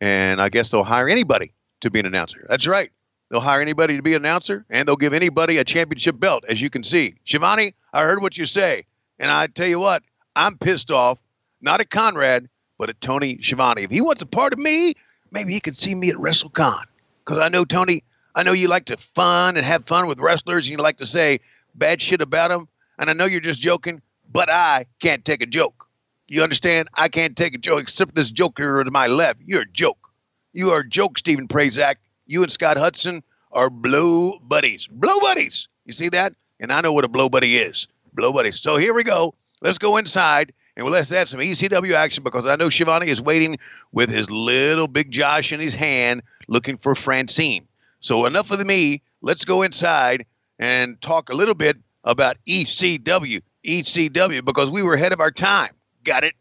And 0.01 0.41
I 0.41 0.49
guess 0.49 0.71
they'll 0.71 0.85
hire 0.85 1.09
anybody 1.09 1.53
to 1.81 1.91
be 1.91 2.01
an 2.01 2.07
announcer. 2.07 2.47
That's 2.49 2.67
right. 2.67 2.91
They'll 3.31 3.41
hire 3.41 3.61
anybody 3.61 3.97
to 3.97 4.03
be 4.03 4.15
an 4.15 4.23
announcer, 4.25 4.65
and 4.71 4.89
they'll 4.89 4.97
give 4.97 5.13
anybody 5.13 5.59
a 5.59 5.65
championship 5.65 6.19
belt, 6.19 6.45
as 6.49 6.63
you 6.63 6.71
can 6.71 6.83
see. 6.83 7.15
Schiavone, 7.27 7.75
I 7.93 8.03
heard 8.03 8.23
what 8.23 8.39
you 8.39 8.47
say, 8.47 8.87
and 9.19 9.31
I 9.31 9.49
tell 9.49 9.67
you 9.67 9.79
what, 9.79 10.03
I'm 10.35 10.57
pissed 10.57 10.91
off, 10.91 11.19
not 11.61 11.81
at 11.81 11.91
Conrad, 11.91 12.49
but 12.79 12.89
at 12.89 13.01
Tony 13.01 13.39
Schiavone. 13.43 13.83
If 13.83 13.91
he 13.91 14.01
wants 14.01 14.23
a 14.23 14.27
part 14.27 14.55
of 14.55 14.59
me, 14.59 14.95
maybe 15.31 15.53
he 15.53 15.61
can 15.61 15.75
see 15.75 15.95
me 15.95 16.09
at 16.09 16.17
WrestleCon. 16.17 16.85
Because 17.25 17.39
I 17.39 17.49
know, 17.49 17.67
Tony, 17.67 18.03
I 18.35 18.45
know 18.45 18.53
you 18.53 18.69
like 18.69 18.87
to 18.87 18.97
fun 18.97 19.57
and 19.57 19.67
have 19.67 19.87
fun 19.87 20.07
with 20.07 20.21
wrestlers, 20.21 20.67
and 20.67 20.73
you 20.73 20.83
like 20.83 20.99
to 20.99 21.07
say 21.07 21.41
bad 21.75 22.01
shit 22.01 22.23
about 22.23 22.49
them, 22.49 22.69
and 22.99 23.11
I 23.11 23.13
know 23.13 23.27
you're 23.27 23.41
just 23.41 23.61
joking, 23.61 24.01
but 24.33 24.49
I 24.49 24.87
can't 25.01 25.25
take 25.25 25.43
a 25.43 25.47
joke. 25.47 25.88
You 26.29 26.43
understand? 26.43 26.89
I 26.95 27.09
can't 27.09 27.37
take 27.37 27.55
a 27.55 27.59
joke 27.59 27.81
except 27.81 28.15
this 28.15 28.31
joker 28.31 28.85
to 28.85 28.91
my 28.91 29.07
left. 29.07 29.41
You're 29.45 29.63
a 29.63 29.67
joke. 29.67 30.11
You 30.53 30.71
are 30.73 30.81
a 30.81 30.89
joke, 30.89 31.19
Stephen 31.19 31.49
Prazak. 31.49 31.97
You 32.27 32.43
and 32.43 32.53
Scott 32.53 32.77
Hudson 32.77 33.23
are 33.51 33.71
blow 33.71 34.39
buddies. 34.41 34.87
Blow 34.89 35.19
buddies. 35.21 35.69
You 35.87 35.93
see 35.93 36.11
that? 36.11 36.35
And 36.61 36.71
I 36.71 36.83
know 36.83 36.93
what 36.93 37.07
a 37.07 37.09
blow 37.09 37.31
buddy 37.31 37.57
is. 37.57 37.87
Blow 38.13 38.31
buddies. 38.31 38.61
So 38.61 38.77
here 38.77 38.93
we 38.93 39.05
go. 39.05 39.35
Let's 39.63 39.79
go 39.79 39.97
inside 39.97 40.53
and 40.77 40.87
let's 40.87 41.11
add 41.13 41.29
some 41.29 41.41
ECW 41.41 41.93
action 41.93 42.23
because 42.23 42.45
I 42.45 42.57
know 42.57 42.69
Schiavone 42.69 43.09
is 43.09 43.23
waiting 43.23 43.59
with 43.93 44.11
his 44.11 44.31
little 44.31 44.87
big 44.87 45.11
Josh 45.11 45.51
in 45.53 45.61
his 45.61 45.75
hand 45.75 46.23
looking 46.47 46.77
for 46.77 46.95
Francine. 46.95 47.67
So 48.01 48.27
enough 48.27 48.51
of 48.51 48.65
me. 48.67 49.01
Let's 49.23 49.45
go 49.47 49.63
inside 49.63 50.27
and 50.59 51.01
talk 51.01 51.31
a 51.31 51.35
little 51.35 51.55
bit 51.55 51.79
about 52.05 52.37
ECW. 52.47 53.41
ECW 53.65 54.45
because 54.45 54.71
we 54.71 54.83
were 54.83 54.95
ahead 54.95 55.13
of 55.13 55.21
our 55.21 55.33
time. 55.33 55.71
Got 56.09 56.25
it? 56.25 56.35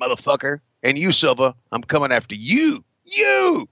Motherfucker. 0.00 0.60
And 0.84 0.96
you, 0.96 1.10
Silva, 1.10 1.56
I'm 1.72 1.82
coming 1.82 2.12
after 2.12 2.36
you. 2.36 2.84
You! 3.04 3.68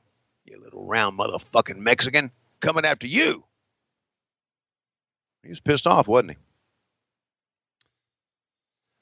You 0.47 0.61
little 0.61 0.85
round 0.85 1.17
motherfucking 1.17 1.77
Mexican. 1.77 2.33
Coming 2.59 2.85
after 2.85 3.07
you. 3.07 3.45
He 5.45 5.51
was 5.51 5.61
pissed 5.61 5.87
off, 5.87 6.09
wasn't 6.09 6.33
he? 6.33 6.37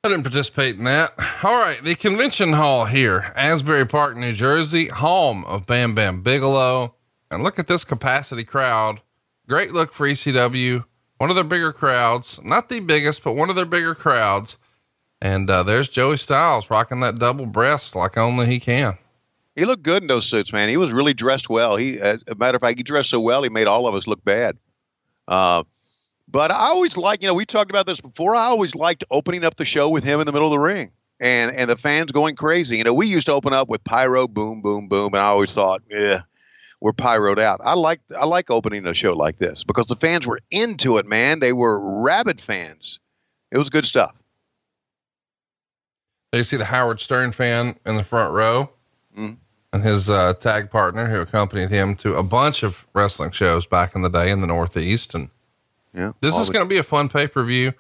I 0.05 0.11
didn't 0.11 0.25
participate 0.25 0.77
in 0.77 0.85
that. 0.85 1.13
All 1.43 1.57
right. 1.57 1.83
The 1.83 1.95
convention 1.95 2.53
hall 2.53 2.85
here, 2.85 3.33
Asbury 3.35 3.87
Park, 3.87 4.15
New 4.19 4.35
Jersey, 4.35 4.89
home 4.89 5.47
of 5.47 5.65
Bam 5.65 5.95
Bam 5.95 6.21
Bigelow. 6.21 6.97
And 7.31 7.43
look 7.43 7.59
at 7.59 7.67
this 7.67 7.85
capacity 7.85 8.45
crowd. 8.45 9.01
Great 9.49 9.73
look 9.73 9.95
for 9.95 10.07
ECW. 10.07 10.85
One 11.17 11.31
of 11.31 11.37
their 11.37 11.45
bigger 11.45 11.73
crowds, 11.73 12.39
not 12.45 12.69
the 12.69 12.81
biggest, 12.81 13.25
but 13.25 13.33
one 13.33 13.49
of 13.49 13.57
their 13.57 13.65
bigger 13.65 13.95
crowds. 13.95 14.59
And 15.23 15.51
uh, 15.51 15.63
there's 15.63 15.89
Joey 15.89 16.17
Styles 16.17 16.71
rocking 16.71 17.01
that 17.01 17.19
double 17.19 17.47
breast 17.47 17.95
like 17.95 18.17
only 18.17 18.47
he 18.47 18.59
can. 18.59 18.97
He 19.57 19.65
looked 19.65 19.83
good 19.83 20.03
in 20.03 20.09
those 20.09 20.27
suits, 20.27 20.53
man. 20.53 20.69
He 20.69 20.77
was 20.77 20.93
really 20.93 21.13
dressed 21.13 21.51
well. 21.51 21.77
He, 21.77 21.99
as 21.99 22.25
a 22.29 22.35
matter 22.35 22.57
of 22.57 22.63
fact, 22.63 22.79
he 22.79 22.83
dressed 22.83 23.11
so 23.11 23.21
well, 23.21 23.43
he 23.43 23.51
made 23.51 23.67
all 23.67 23.87
of 23.87 23.95
us 23.95 24.07
look 24.07 24.25
bad. 24.25 24.57
Uh, 25.29 25.65
but 26.29 26.51
I 26.51 26.69
always 26.69 26.97
like, 26.97 27.23
you 27.23 27.29
know, 27.29 27.35
we 27.35 27.45
talked 27.45 27.71
about 27.71 27.87
this 27.87 28.01
before. 28.01 28.35
I 28.35 28.45
always 28.45 28.75
liked 28.75 29.05
opening 29.11 29.45
up 29.45 29.57
the 29.57 29.65
show 29.65 29.89
with 29.91 30.05
him 30.05 30.21
in 30.21 30.27
the 30.27 30.33
middle 30.33 30.47
of 30.47 30.53
the 30.53 30.59
ring 30.59 30.93
and 31.21 31.55
and 31.55 31.69
the 31.69 31.77
fans 31.77 32.11
going 32.13 32.35
crazy. 32.37 32.79
You 32.79 32.85
know, 32.85 32.95
we 32.95 33.07
used 33.07 33.27
to 33.27 33.33
open 33.33 33.53
up 33.53 33.69
with 33.69 33.85
pyro, 33.85 34.27
boom, 34.27 34.63
boom, 34.63 34.89
boom, 34.89 35.13
and 35.15 35.21
I 35.21 35.27
always 35.27 35.53
thought, 35.53 35.83
yeah, 35.91 36.21
we're 36.81 36.93
pyroed 36.93 37.39
out. 37.39 37.61
I 37.63 37.75
like 37.75 38.01
I 38.19 38.25
like 38.25 38.51
opening 38.51 38.87
a 38.87 38.95
show 38.95 39.13
like 39.13 39.39
this 39.39 39.63
because 39.63 39.87
the 39.87 39.97
fans 39.97 40.27
were 40.27 40.41
into 40.51 40.97
it, 40.97 41.07
man. 41.07 41.41
They 41.41 41.53
were 41.53 42.03
rabid 42.03 42.41
fans. 42.41 42.99
It 43.53 43.59
was 43.59 43.69
good 43.69 43.85
stuff. 43.85 44.20
You 46.33 46.45
see 46.45 46.57
the 46.57 46.67
Howard 46.67 47.01
Stern 47.01 47.33
fan 47.33 47.77
in 47.85 47.97
the 47.97 48.05
front 48.05 48.33
row 48.33 48.71
Mm. 49.19 49.39
and 49.73 49.83
his 49.83 50.09
uh, 50.09 50.35
tag 50.35 50.71
partner 50.71 51.09
who 51.09 51.21
accompanied 51.21 51.71
him 51.71 51.97
to 51.97 52.15
a 52.15 52.23
bunch 52.23 52.63
of 52.63 52.87
wrestling 52.95 53.33
shows 53.33 53.67
back 53.67 53.97
in 53.97 54.03
the 54.03 54.09
day 54.09 54.31
in 54.31 54.41
the 54.41 54.47
Northeast. 54.47 55.17
And 55.17 55.31
Yeah, 55.93 56.13
this 56.21 56.37
is 56.37 56.47
the- 56.47 56.53
going 56.53 56.65
to 56.65 56.69
be 56.69 56.77
a 56.79 56.85
fun 56.85 57.09
pay 57.09 57.27
per 57.27 57.43
view. 57.43 57.73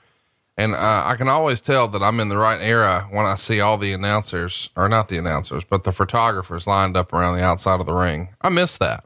And 0.58 0.74
uh, 0.74 1.04
I 1.06 1.14
can 1.14 1.28
always 1.28 1.60
tell 1.60 1.86
that 1.88 2.02
I'm 2.02 2.18
in 2.18 2.28
the 2.28 2.36
right 2.36 2.60
era 2.60 3.06
when 3.12 3.24
I 3.26 3.36
see 3.36 3.60
all 3.60 3.78
the 3.78 3.92
announcers, 3.92 4.70
or 4.76 4.88
not 4.88 5.08
the 5.08 5.16
announcers, 5.18 5.62
but 5.62 5.84
the 5.84 5.92
photographers 5.92 6.66
lined 6.66 6.96
up 6.96 7.12
around 7.12 7.36
the 7.36 7.44
outside 7.44 7.78
of 7.78 7.86
the 7.86 7.94
ring. 7.94 8.30
I 8.42 8.48
miss 8.48 8.76
that. 8.78 9.04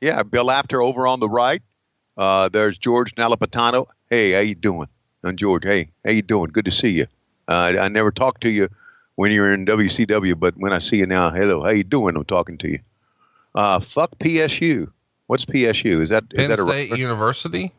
Yeah, 0.00 0.22
Bill 0.22 0.50
Apter 0.50 0.80
over 0.80 1.06
on 1.06 1.20
the 1.20 1.28
right. 1.28 1.60
Uh, 2.16 2.48
there's 2.48 2.78
George 2.78 3.14
Napolitano. 3.16 3.86
Hey, 4.08 4.32
how 4.32 4.40
you 4.40 4.54
doing? 4.54 4.88
I'm 5.22 5.36
George. 5.36 5.64
Hey, 5.64 5.90
how 6.06 6.12
you 6.12 6.22
doing? 6.22 6.50
Good 6.50 6.64
to 6.64 6.72
see 6.72 6.88
you. 6.92 7.06
Uh, 7.46 7.74
I 7.78 7.88
never 7.88 8.10
talked 8.10 8.40
to 8.40 8.48
you 8.48 8.68
when 9.16 9.32
you 9.32 9.40
were 9.40 9.52
in 9.52 9.66
WCW, 9.66 10.38
but 10.38 10.54
when 10.56 10.72
I 10.72 10.78
see 10.78 10.96
you 10.98 11.06
now, 11.06 11.30
hello, 11.30 11.62
how 11.62 11.70
you 11.70 11.84
doing? 11.84 12.16
I'm 12.16 12.24
talking 12.24 12.56
to 12.58 12.68
you. 12.70 12.78
Uh, 13.54 13.80
fuck 13.80 14.16
PSU. 14.18 14.90
What's 15.26 15.44
PSU? 15.44 16.00
Is 16.00 16.10
that 16.10 16.24
is 16.32 16.36
Penn 16.36 16.50
that 16.50 16.58
a 16.60 16.62
State? 16.66 16.96
University. 16.96 17.72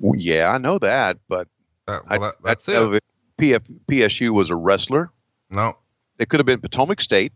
Well, 0.00 0.18
yeah, 0.18 0.50
I 0.50 0.58
know 0.58 0.78
that, 0.78 1.18
but 1.28 1.48
Uh, 1.86 2.00
I, 2.08 2.18
well, 2.18 2.30
that- 2.42 2.48
I 2.48 2.48
that's 2.54 2.68
it. 2.68 3.02
PF, 3.40 3.62
PSU 3.90 4.30
was 4.30 4.50
a 4.50 4.56
wrestler. 4.56 5.10
No, 5.50 5.76
It 6.18 6.28
could 6.28 6.38
have 6.40 6.46
been 6.46 6.60
Potomac 6.60 7.00
State. 7.00 7.32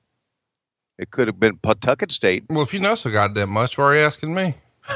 It 0.98 1.10
could 1.10 1.26
have 1.26 1.38
been 1.38 1.58
Pawtucket 1.58 2.10
State. 2.12 2.44
Well, 2.48 2.62
if 2.62 2.72
you 2.72 2.80
know 2.80 2.94
so 2.94 3.10
goddamn 3.10 3.50
much, 3.50 3.76
why 3.76 3.84
are 3.84 3.94
you 3.94 4.00
asking 4.00 4.34
me? 4.34 4.54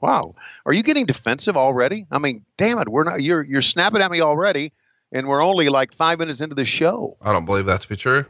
Wow, 0.00 0.34
are 0.64 0.72
you 0.72 0.82
getting 0.82 1.04
defensive 1.04 1.54
already? 1.54 2.06
I 2.10 2.18
mean, 2.18 2.46
damn 2.56 2.78
it, 2.78 2.88
we're 2.88 3.04
not. 3.04 3.20
You're 3.22 3.42
you're 3.42 3.60
snapping 3.60 4.00
at 4.00 4.10
me 4.10 4.22
already, 4.22 4.72
and 5.12 5.26
we're 5.28 5.42
only 5.42 5.68
like 5.68 5.92
five 5.92 6.18
minutes 6.18 6.40
into 6.40 6.54
the 6.54 6.64
show. 6.64 7.16
I 7.22 7.32
don't 7.32 7.44
believe 7.44 7.66
that 7.66 7.80
to 7.82 7.88
be 7.88 7.96
true. 7.96 8.24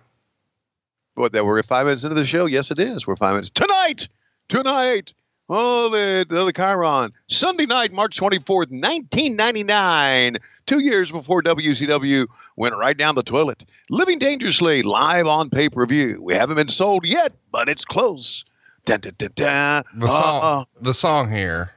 What? 1.15 1.33
That 1.33 1.47
we're 1.47 1.63
five 1.63 1.87
minutes 1.87 2.05
into 2.05 2.15
the 2.15 2.27
show? 2.27 2.47
Yes, 2.47 2.71
it 2.71 2.79
is. 2.79 3.07
We're 3.07 3.17
five 3.17 3.35
minutes 3.35 3.51
tonight. 3.51 4.09
Tonight. 4.49 5.13
Oh, 5.49 5.89
the 5.89 6.27
the, 6.29 6.45
the 6.45 6.53
chyron 6.53 7.13
Sunday 7.29 7.67
night, 7.67 7.93
March 7.93 8.17
twenty 8.17 8.41
fourth, 8.41 8.71
nineteen 8.71 9.37
ninety 9.37 9.63
nine. 9.63 10.37
Two 10.67 10.81
years 10.81 11.13
before 11.13 11.41
WCW 11.43 12.27
went 12.57 12.77
right 12.77 12.97
down 12.97 13.15
the 13.15 13.23
toilet. 13.23 13.65
Living 13.89 14.19
dangerously 14.19 14.83
live 14.83 15.27
on 15.27 15.49
pay 15.49 15.69
per 15.69 15.87
view. 15.87 16.21
We 16.21 16.35
haven't 16.35 16.57
been 16.57 16.69
sold 16.69 17.07
yet, 17.07 17.33
but 17.53 17.69
it's 17.69 17.85
close. 17.85 18.45
Dun, 18.87 19.01
dun, 19.01 19.15
dun. 19.35 19.85
The 19.97 20.07
song, 20.09 20.41
uh, 20.43 20.65
the 20.81 20.95
song 20.95 21.31
here 21.33 21.73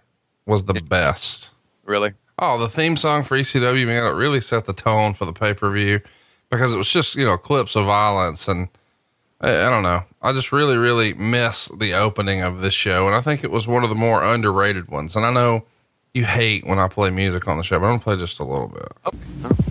was 0.46 0.65
the 0.65 0.74
best. 0.74 1.50
really? 1.86 2.13
Oh, 2.41 2.58
the 2.58 2.69
theme 2.69 2.96
song 2.96 3.24
for 3.24 3.38
ECW, 3.38 3.86
man, 3.86 4.05
it 4.05 4.15
really 4.15 4.39
set 4.39 4.63
the 4.65 4.74
tone 4.74 5.13
for 5.13 5.25
the 5.25 5.34
pay 5.34 5.53
per 5.53 5.69
view 5.69 6.00
because 6.50 6.74
it 6.74 6.77
was 6.77 6.89
just, 6.89 7.15
you 7.15 7.25
know, 7.25 7.38
clips 7.38 7.75
of 7.75 7.86
violence. 7.86 8.48
And 8.48 8.69
I, 9.41 9.65
I 9.65 9.69
don't 9.69 9.84
know. 9.84 10.03
I 10.22 10.31
just 10.31 10.53
really, 10.53 10.77
really 10.77 11.13
miss 11.13 11.67
the 11.77 11.93
opening 11.93 12.41
of 12.41 12.62
this 12.62 12.74
show. 12.74 13.08
And 13.08 13.15
I 13.15 13.22
think 13.22 13.43
it 13.43 13.51
was 13.51 13.67
one 13.67 13.84
of 13.84 13.89
the 13.89 13.96
more 13.96 14.24
underrated 14.24 14.89
ones. 14.89 15.17
And 15.17 15.25
I 15.25 15.34
know 15.34 15.65
you 16.13 16.24
hate 16.24 16.65
when 16.65 16.79
I 16.79 16.88
play 16.88 17.10
music 17.10 17.48
on 17.48 17.58
the 17.58 17.63
show, 17.63 17.77
but 17.77 17.86
I'm 17.86 17.91
going 17.91 18.00
to 18.00 18.03
play 18.05 18.15
just 18.15 18.39
a 18.39 18.46
little 18.46 18.69
bit. 18.69 18.88
Of 19.03 19.68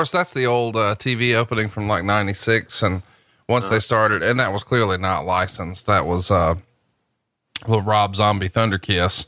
course, 0.00 0.10
that's 0.10 0.32
the 0.32 0.46
old 0.46 0.76
uh, 0.76 0.94
TV 0.94 1.34
opening 1.34 1.68
from 1.68 1.86
like 1.86 2.04
96. 2.04 2.82
And 2.82 3.02
once 3.46 3.68
they 3.68 3.80
started, 3.80 4.22
and 4.22 4.40
that 4.40 4.50
was 4.50 4.64
clearly 4.64 4.96
not 4.96 5.26
licensed, 5.26 5.84
that 5.86 6.06
was 6.06 6.30
uh, 6.30 6.54
little 7.66 7.82
Rob 7.84 8.16
Zombie 8.16 8.48
Thunder 8.48 8.78
Kiss. 8.78 9.26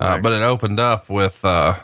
Uh, 0.00 0.18
But 0.18 0.32
it 0.32 0.40
opened 0.40 0.80
up 0.80 1.10
with 1.10 1.44
uh, 1.44 1.74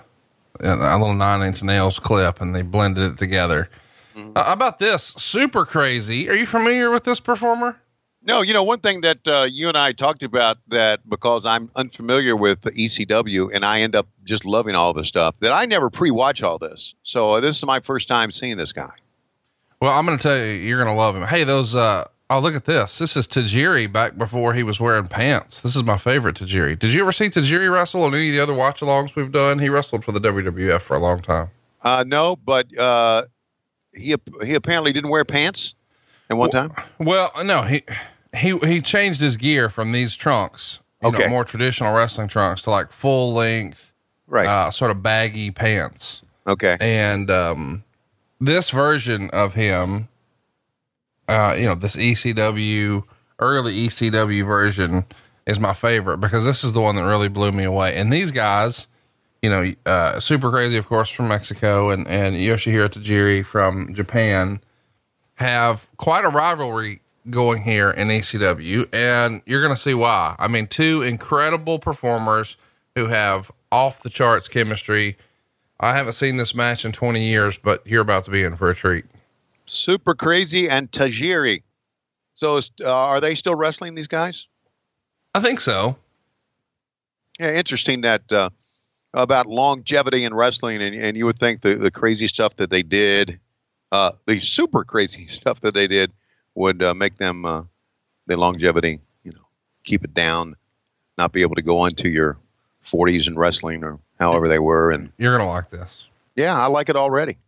a 0.60 0.96
little 0.98 1.12
nine 1.12 1.42
inch 1.42 1.62
nails 1.62 1.98
clip 1.98 2.40
and 2.40 2.54
they 2.54 2.62
blended 2.62 3.12
it 3.12 3.18
together. 3.18 3.68
Uh, 4.16 4.42
how 4.42 4.52
about 4.54 4.78
this? 4.78 5.12
Super 5.18 5.66
crazy. 5.66 6.30
Are 6.30 6.34
you 6.34 6.46
familiar 6.46 6.90
with 6.90 7.04
this 7.04 7.20
performer? 7.20 7.76
No, 8.26 8.40
you 8.40 8.54
know, 8.54 8.62
one 8.62 8.80
thing 8.80 9.02
that 9.02 9.28
uh, 9.28 9.46
you 9.50 9.68
and 9.68 9.76
I 9.76 9.92
talked 9.92 10.22
about 10.22 10.56
that 10.68 11.06
because 11.08 11.44
I'm 11.44 11.70
unfamiliar 11.76 12.34
with 12.34 12.62
the 12.62 12.70
ECW 12.70 13.50
and 13.54 13.66
I 13.66 13.80
end 13.80 13.94
up 13.94 14.08
just 14.24 14.46
loving 14.46 14.74
all 14.74 14.94
this 14.94 15.08
stuff, 15.08 15.34
that 15.40 15.52
I 15.52 15.66
never 15.66 15.90
pre 15.90 16.10
watch 16.10 16.42
all 16.42 16.58
this. 16.58 16.94
So 17.02 17.32
uh, 17.32 17.40
this 17.40 17.58
is 17.58 17.66
my 17.66 17.80
first 17.80 18.08
time 18.08 18.32
seeing 18.32 18.56
this 18.56 18.72
guy. 18.72 18.92
Well, 19.80 19.92
I'm 19.92 20.06
going 20.06 20.16
to 20.16 20.22
tell 20.22 20.38
you, 20.38 20.52
you're 20.52 20.82
going 20.82 20.94
to 20.94 20.98
love 20.98 21.14
him. 21.14 21.24
Hey, 21.24 21.44
those, 21.44 21.74
uh, 21.74 22.06
oh, 22.30 22.40
look 22.40 22.54
at 22.54 22.64
this. 22.64 22.96
This 22.96 23.14
is 23.14 23.28
Tajiri 23.28 23.92
back 23.92 24.16
before 24.16 24.54
he 24.54 24.62
was 24.62 24.80
wearing 24.80 25.06
pants. 25.06 25.60
This 25.60 25.76
is 25.76 25.82
my 25.82 25.98
favorite 25.98 26.36
Tajiri. 26.36 26.78
Did 26.78 26.94
you 26.94 27.02
ever 27.02 27.12
see 27.12 27.28
Tajiri 27.28 27.70
wrestle 27.70 28.04
on 28.04 28.14
any 28.14 28.28
of 28.28 28.34
the 28.34 28.42
other 28.42 28.54
watch 28.54 28.80
alongs 28.80 29.14
we've 29.16 29.32
done? 29.32 29.58
He 29.58 29.68
wrestled 29.68 30.02
for 30.02 30.12
the 30.12 30.20
WWF 30.20 30.80
for 30.80 30.96
a 30.96 31.00
long 31.00 31.20
time. 31.20 31.50
Uh, 31.82 32.04
no, 32.06 32.36
but 32.36 32.66
uh, 32.78 33.24
he 33.92 34.16
he 34.42 34.54
apparently 34.54 34.94
didn't 34.94 35.10
wear 35.10 35.26
pants 35.26 35.74
at 36.30 36.38
one 36.38 36.50
time. 36.50 36.72
Well, 36.98 37.30
no, 37.44 37.60
he, 37.60 37.82
he, 38.34 38.58
he 38.58 38.80
changed 38.80 39.20
his 39.20 39.36
gear 39.36 39.68
from 39.70 39.92
these 39.92 40.14
trunks, 40.16 40.80
you 41.02 41.10
know, 41.10 41.28
more 41.28 41.44
traditional 41.44 41.94
wrestling 41.94 42.28
trunks 42.28 42.62
to 42.62 42.70
like 42.70 42.92
full 42.92 43.32
length, 43.34 43.92
Right. 44.26 44.46
uh, 44.46 44.70
sort 44.70 44.90
of 44.90 45.02
baggy 45.02 45.50
pants. 45.50 46.22
okay. 46.46 46.76
And 46.80 47.30
um, 47.30 47.84
this 48.40 48.70
version 48.70 49.30
of 49.30 49.54
him, 49.54 50.08
uh, 51.28 51.54
you 51.58 51.64
know, 51.66 51.74
this 51.74 51.96
ECW, 51.96 53.04
early 53.38 53.86
ECW 53.86 54.46
version 54.46 55.04
is 55.46 55.58
my 55.60 55.72
favorite 55.74 56.18
because 56.18 56.44
this 56.44 56.64
is 56.64 56.72
the 56.72 56.80
one 56.80 56.96
that 56.96 57.04
really 57.04 57.28
blew 57.28 57.52
me 57.52 57.64
away. 57.64 57.94
And 57.96 58.10
these 58.12 58.30
guys, 58.30 58.88
you 59.42 59.50
know, 59.50 59.72
uh, 59.84 60.18
super 60.20 60.50
crazy, 60.50 60.76
of 60.78 60.86
course, 60.86 61.10
from 61.10 61.28
Mexico 61.28 61.90
and, 61.90 62.06
and 62.08 62.34
Yoshihiro 62.36 62.88
Tajiri 62.88 63.44
from 63.44 63.92
Japan 63.94 64.60
have 65.34 65.86
quite 65.98 66.24
a 66.24 66.28
rivalry 66.28 67.00
going 67.30 67.62
here 67.62 67.90
in 67.90 68.08
ECW. 68.08 68.88
And 68.92 69.42
you're 69.46 69.62
going 69.62 69.74
to 69.74 69.80
see 69.80 69.94
why. 69.94 70.36
I 70.38 70.48
mean, 70.48 70.66
two 70.66 71.02
incredible 71.02 71.78
performers 71.78 72.56
who 72.94 73.06
have 73.06 73.50
off 73.72 74.02
the 74.02 74.10
charts 74.10 74.48
chemistry. 74.48 75.16
I 75.80 75.96
haven't 75.96 76.12
seen 76.12 76.36
this 76.36 76.54
match 76.54 76.84
in 76.84 76.92
20 76.92 77.22
years, 77.22 77.58
but 77.58 77.84
you're 77.86 78.02
about 78.02 78.24
to 78.24 78.30
be 78.30 78.42
in 78.44 78.56
for 78.56 78.70
a 78.70 78.74
treat. 78.74 79.04
Super 79.66 80.14
crazy 80.14 80.68
and 80.68 80.90
Tajiri. 80.90 81.62
So 82.34 82.58
is- 82.58 82.70
uh, 82.80 82.92
are 82.92 83.20
they 83.20 83.34
still 83.34 83.54
wrestling 83.54 83.94
these 83.94 84.06
guys? 84.06 84.46
I 85.34 85.40
think 85.40 85.60
so. 85.60 85.96
Yeah, 87.40 87.52
interesting 87.54 88.02
that 88.02 88.30
uh, 88.30 88.50
about 89.12 89.46
longevity 89.46 90.24
in 90.24 90.34
wrestling, 90.34 90.80
and, 90.80 90.94
and 90.94 91.16
you 91.16 91.26
would 91.26 91.38
think 91.38 91.62
the, 91.62 91.74
the 91.74 91.90
crazy 91.90 92.28
stuff 92.28 92.54
that 92.56 92.70
they 92.70 92.82
did, 92.82 93.40
uh, 93.90 94.12
the 94.26 94.38
super 94.40 94.84
crazy 94.84 95.26
stuff 95.28 95.60
that 95.62 95.74
they 95.74 95.88
did, 95.88 96.12
would 96.54 96.82
uh, 96.82 96.94
make 96.94 97.16
them 97.18 97.44
uh, 97.44 97.62
the 98.26 98.36
longevity, 98.36 99.00
you 99.22 99.32
know, 99.32 99.46
keep 99.84 100.04
it 100.04 100.14
down, 100.14 100.56
not 101.18 101.32
be 101.32 101.42
able 101.42 101.54
to 101.56 101.62
go 101.62 101.84
into 101.86 102.08
your 102.08 102.38
40s 102.84 103.26
in 103.26 103.36
wrestling 103.36 103.84
or 103.84 103.98
however 104.18 104.48
they 104.48 104.58
were. 104.58 104.90
And 104.90 105.12
You're 105.18 105.36
going 105.36 105.46
to 105.46 105.52
like 105.52 105.70
this. 105.70 106.08
yeah, 106.36 106.58
I 106.58 106.66
like 106.66 106.88
it 106.88 106.96
already. 106.96 107.38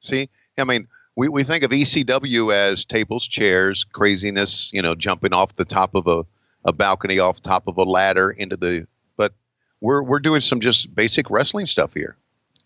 See, 0.00 0.28
I 0.58 0.64
mean, 0.64 0.88
we, 1.16 1.28
we 1.28 1.42
think 1.44 1.64
of 1.64 1.70
ECW 1.70 2.52
as 2.52 2.84
tables, 2.84 3.26
chairs, 3.26 3.84
craziness, 3.84 4.70
you 4.72 4.82
know, 4.82 4.94
jumping 4.94 5.32
off 5.32 5.56
the 5.56 5.64
top 5.64 5.94
of 5.94 6.06
a, 6.06 6.24
a 6.64 6.72
balcony, 6.72 7.18
off 7.18 7.40
top 7.40 7.66
of 7.68 7.78
a 7.78 7.82
ladder 7.82 8.30
into 8.30 8.56
the, 8.56 8.86
but 9.16 9.32
we're, 9.80 10.02
we're 10.02 10.20
doing 10.20 10.40
some 10.40 10.60
just 10.60 10.94
basic 10.94 11.30
wrestling 11.30 11.66
stuff 11.66 11.94
here. 11.94 12.16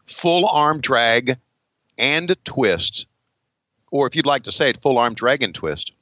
Full 0.07 0.46
arm 0.46 0.81
drag 0.81 1.38
and 1.96 2.35
twist. 2.44 3.07
Or 3.90 4.07
if 4.07 4.14
you'd 4.14 4.26
like 4.26 4.44
to 4.44 4.53
say 4.53 4.70
it, 4.70 4.83
full 4.83 4.98
arm 4.98 5.14
dragon 5.14 5.53
twist, 5.53 5.92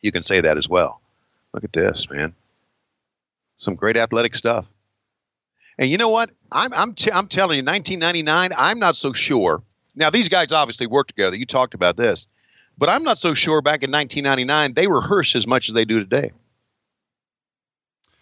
you 0.00 0.10
can 0.10 0.22
say 0.22 0.40
that 0.40 0.56
as 0.56 0.68
well. 0.68 1.00
Look 1.52 1.64
at 1.64 1.72
this, 1.72 2.08
man. 2.10 2.34
Some 3.56 3.74
great 3.74 3.96
athletic 3.96 4.36
stuff. 4.36 4.66
And 5.78 5.88
you 5.88 5.96
know 5.96 6.08
what? 6.08 6.30
I'm 6.50 6.72
I'm 6.72 6.94
t- 6.94 7.12
I'm 7.12 7.28
telling 7.28 7.56
you, 7.56 7.64
1999. 7.64 8.50
I'm 8.56 8.78
not 8.78 8.96
so 8.96 9.12
sure. 9.12 9.62
Now 9.94 10.10
these 10.10 10.28
guys 10.28 10.52
obviously 10.52 10.86
work 10.86 11.08
together. 11.08 11.36
You 11.36 11.46
talked 11.46 11.74
about 11.74 11.96
this, 11.96 12.26
but 12.76 12.88
I'm 12.88 13.04
not 13.04 13.18
so 13.18 13.34
sure. 13.34 13.62
Back 13.62 13.82
in 13.82 13.90
1999, 13.90 14.74
they 14.74 14.86
rehearsed 14.88 15.36
as 15.36 15.46
much 15.46 15.68
as 15.68 15.74
they 15.74 15.84
do 15.84 16.00
today. 16.00 16.32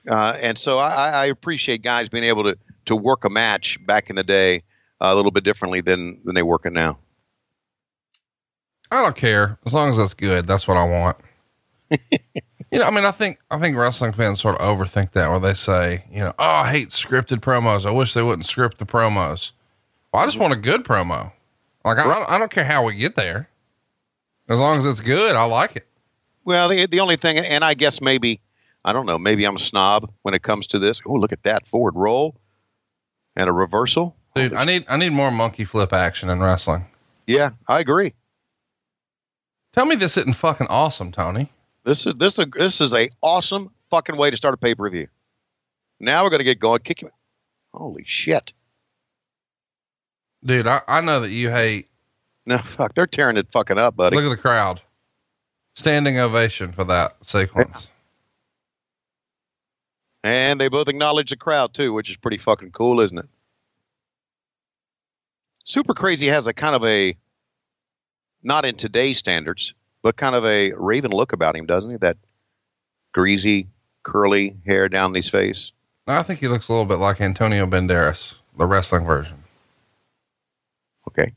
Uh, 0.08 0.36
and 0.40 0.56
so 0.56 0.78
I, 0.78 1.10
I 1.10 1.26
appreciate 1.26 1.82
guys 1.82 2.08
being 2.08 2.24
able 2.24 2.44
to 2.44 2.58
to 2.86 2.94
work 2.94 3.24
a 3.24 3.30
match 3.30 3.84
back 3.86 4.10
in 4.10 4.16
the 4.16 4.22
day 4.22 4.62
uh, 5.00 5.08
a 5.08 5.14
little 5.14 5.30
bit 5.30 5.44
differently 5.44 5.80
than 5.80 6.20
than 6.24 6.34
they 6.34 6.42
work 6.42 6.66
it 6.66 6.72
now. 6.72 6.98
I 8.90 9.02
don't 9.02 9.16
care 9.16 9.58
as 9.66 9.72
long 9.74 9.90
as 9.90 9.98
it's 9.98 10.14
good. 10.14 10.46
That's 10.46 10.66
what 10.68 10.76
I 10.76 10.84
want. 10.84 11.16
you 11.90 12.78
know, 12.78 12.84
I 12.84 12.90
mean, 12.90 13.04
I 13.04 13.10
think 13.10 13.38
I 13.50 13.58
think 13.58 13.76
wrestling 13.76 14.12
fans 14.12 14.40
sort 14.40 14.58
of 14.58 14.78
overthink 14.78 15.12
that, 15.12 15.28
where 15.30 15.40
they 15.40 15.54
say, 15.54 16.04
you 16.10 16.20
know, 16.20 16.32
oh, 16.38 16.44
I 16.44 16.70
hate 16.70 16.88
scripted 16.90 17.38
promos. 17.40 17.86
I 17.86 17.90
wish 17.90 18.14
they 18.14 18.22
wouldn't 18.22 18.46
script 18.46 18.78
the 18.78 18.86
promos. 18.86 19.52
Well, 20.12 20.22
I 20.22 20.26
just 20.26 20.38
want 20.38 20.52
a 20.52 20.56
good 20.56 20.84
promo. 20.84 21.32
Like 21.84 21.98
I, 21.98 22.02
I 22.10 22.14
don't- 22.14 22.30
I 22.30 22.38
don't 22.38 22.50
care 22.50 22.64
how 22.64 22.84
we 22.84 22.96
get 22.96 23.14
there, 23.16 23.48
as 24.48 24.58
long 24.58 24.78
as 24.78 24.84
it's 24.84 25.00
good. 25.00 25.36
I 25.36 25.44
like 25.44 25.76
it. 25.76 25.86
Well, 26.44 26.68
the 26.68 26.86
the 26.86 27.00
only 27.00 27.16
thing, 27.16 27.38
and 27.38 27.64
I 27.64 27.74
guess 27.74 28.00
maybe 28.00 28.40
I 28.84 28.92
don't 28.92 29.06
know. 29.06 29.18
Maybe 29.18 29.44
I'm 29.44 29.56
a 29.56 29.60
snob 29.60 30.10
when 30.22 30.34
it 30.34 30.42
comes 30.42 30.66
to 30.68 30.78
this. 30.78 31.00
Oh, 31.06 31.14
look 31.14 31.32
at 31.32 31.42
that 31.44 31.66
forward 31.66 31.94
roll 31.96 32.36
and 33.36 33.48
a 33.48 33.52
reversal, 33.52 34.16
Dude, 34.34 34.52
I 34.54 34.64
need 34.64 34.84
I 34.88 34.96
need 34.96 35.10
more 35.10 35.30
monkey 35.30 35.64
flip 35.64 35.92
action 35.92 36.28
in 36.30 36.40
wrestling. 36.40 36.86
Yeah, 37.26 37.50
I 37.68 37.80
agree. 37.80 38.14
Tell 39.76 39.86
me 39.86 39.94
this 39.94 40.16
isn't 40.16 40.34
fucking 40.34 40.68
awesome, 40.70 41.12
Tony. 41.12 41.52
This 41.84 42.06
is 42.06 42.14
this 42.14 42.38
is 42.38 42.46
this 42.56 42.80
is 42.80 42.94
a 42.94 43.10
awesome 43.22 43.70
fucking 43.90 44.16
way 44.16 44.30
to 44.30 44.36
start 44.36 44.54
a 44.54 44.56
pay 44.56 44.74
per 44.74 44.88
view. 44.88 45.08
Now 46.00 46.24
we're 46.24 46.30
gonna 46.30 46.44
get 46.44 46.58
going. 46.58 46.80
Kick 46.80 47.02
him. 47.02 47.10
Holy 47.74 48.04
shit! 48.06 48.52
Dude, 50.44 50.66
I, 50.66 50.80
I 50.88 51.00
know 51.00 51.20
that 51.20 51.30
you 51.30 51.50
hate 51.50 51.88
No, 52.46 52.58
fuck, 52.58 52.94
they're 52.94 53.06
tearing 53.06 53.36
it 53.36 53.48
fucking 53.52 53.78
up, 53.78 53.96
buddy. 53.96 54.16
Look 54.16 54.24
at 54.24 54.30
the 54.30 54.36
crowd. 54.36 54.80
Standing 55.74 56.18
ovation 56.18 56.72
for 56.72 56.84
that 56.84 57.16
sequence. 57.22 57.90
And 60.24 60.60
they 60.60 60.68
both 60.68 60.88
acknowledge 60.88 61.30
the 61.30 61.36
crowd 61.36 61.74
too, 61.74 61.92
which 61.92 62.10
is 62.10 62.16
pretty 62.16 62.38
fucking 62.38 62.72
cool, 62.72 63.00
isn't 63.00 63.18
it? 63.18 63.28
Super 65.64 65.94
Crazy 65.94 66.28
has 66.28 66.46
a 66.46 66.52
kind 66.54 66.74
of 66.74 66.84
a, 66.84 67.16
not 68.42 68.64
in 68.64 68.76
today's 68.76 69.18
standards, 69.18 69.74
but 70.02 70.16
kind 70.16 70.34
of 70.34 70.44
a 70.44 70.72
raven 70.72 71.10
look 71.10 71.32
about 71.32 71.56
him, 71.56 71.66
doesn't 71.66 71.90
he? 71.90 71.96
That 71.96 72.16
greasy, 73.12 73.68
curly 74.02 74.56
hair 74.66 74.88
down 74.88 75.14
his 75.14 75.28
face. 75.28 75.72
I 76.06 76.22
think 76.22 76.40
he 76.40 76.48
looks 76.48 76.68
a 76.68 76.72
little 76.72 76.86
bit 76.86 76.98
like 76.98 77.20
Antonio 77.20 77.66
Banderas, 77.66 78.36
the 78.56 78.66
wrestling 78.66 79.04
version. 79.04 79.42
Okay. 81.08 81.32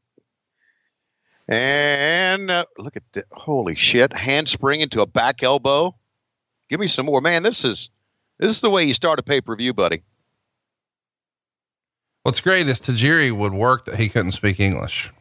and 1.47 2.49
uh, 2.49 2.65
look 2.77 2.95
at 2.95 3.03
the 3.13 3.23
holy 3.31 3.75
shit! 3.75 4.13
Handspring 4.13 4.81
into 4.81 5.01
a 5.01 5.05
back 5.05 5.43
elbow. 5.43 5.95
Give 6.69 6.79
me 6.79 6.87
some 6.87 7.05
more, 7.05 7.21
man. 7.21 7.43
This 7.43 7.63
is 7.63 7.89
this 8.39 8.51
is 8.51 8.61
the 8.61 8.69
way 8.69 8.83
you 8.83 8.93
start 8.93 9.19
a 9.19 9.23
pay 9.23 9.41
per 9.41 9.55
view, 9.55 9.73
buddy. 9.73 10.03
What's 12.23 12.41
great 12.41 12.67
is 12.67 12.79
Tajiri 12.79 13.31
would 13.31 13.53
work 13.53 13.85
that 13.85 13.99
he 13.99 14.09
couldn't 14.09 14.31
speak 14.31 14.59
English. 14.59 15.11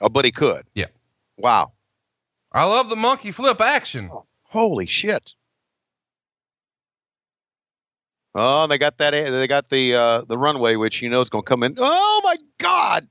Oh, 0.00 0.08
but 0.08 0.24
he 0.24 0.32
could. 0.32 0.66
Yeah. 0.74 0.86
Wow. 1.36 1.72
I 2.52 2.64
love 2.64 2.88
the 2.88 2.96
monkey 2.96 3.32
flip 3.32 3.60
action. 3.60 4.10
Holy 4.44 4.86
shit. 4.86 5.32
Oh, 8.34 8.66
they 8.66 8.78
got 8.78 8.98
that. 8.98 9.10
They 9.12 9.46
got 9.46 9.70
the 9.70 9.94
uh, 9.94 10.20
the 10.22 10.36
runway, 10.36 10.76
which 10.76 11.00
you 11.02 11.08
know 11.08 11.20
is 11.20 11.28
going 11.28 11.44
to 11.44 11.48
come 11.48 11.62
in. 11.62 11.76
Oh 11.78 12.20
my 12.24 12.36
God! 12.58 13.06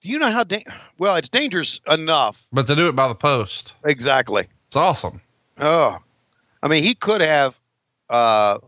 Do 0.00 0.08
you 0.08 0.18
know 0.18 0.30
how? 0.30 0.42
Da- 0.44 0.64
well, 0.98 1.14
it's 1.14 1.28
dangerous 1.28 1.80
enough. 1.88 2.44
But 2.52 2.66
to 2.66 2.74
do 2.76 2.88
it 2.88 2.96
by 2.96 3.06
the 3.08 3.14
post, 3.14 3.74
Exactly. 3.84 4.48
it's 4.66 4.76
awesome. 4.76 5.20
Oh, 5.58 5.96
I 6.62 6.68
mean, 6.68 6.82
he 6.82 6.94
could 6.94 7.20
have. 7.20 7.54
Uh, 8.10 8.58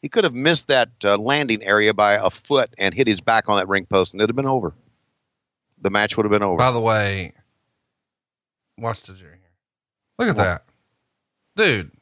he 0.00 0.08
could 0.08 0.24
have 0.24 0.34
missed 0.34 0.68
that 0.68 0.90
uh, 1.04 1.16
landing 1.18 1.62
area 1.62 1.92
by 1.94 2.14
a 2.14 2.30
foot 2.30 2.70
and 2.78 2.94
hit 2.94 3.06
his 3.06 3.20
back 3.20 3.48
on 3.48 3.58
that 3.58 3.68
ring 3.68 3.84
post, 3.86 4.14
and 4.14 4.20
it'd 4.22 4.30
have 4.30 4.36
been 4.36 4.46
over. 4.46 4.72
The 5.84 5.90
match 5.90 6.16
would 6.16 6.24
have 6.24 6.30
been 6.30 6.42
over. 6.42 6.56
By 6.56 6.70
the 6.70 6.80
way, 6.80 7.34
watch 8.78 9.02
Tajiri 9.02 9.20
here. 9.20 9.52
Look 10.18 10.30
at 10.30 10.36
that. 10.36 10.64
Dude, 11.56 11.92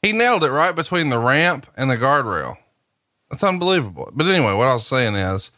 he 0.00 0.12
nailed 0.12 0.44
it 0.44 0.50
right 0.50 0.76
between 0.76 1.08
the 1.08 1.18
ramp 1.18 1.66
and 1.76 1.90
the 1.90 1.96
guardrail. 1.96 2.56
That's 3.28 3.42
unbelievable. 3.42 4.10
But 4.14 4.26
anyway, 4.26 4.54
what 4.54 4.68
I 4.68 4.72
was 4.74 4.86
saying 4.86 5.16
is 5.16 5.50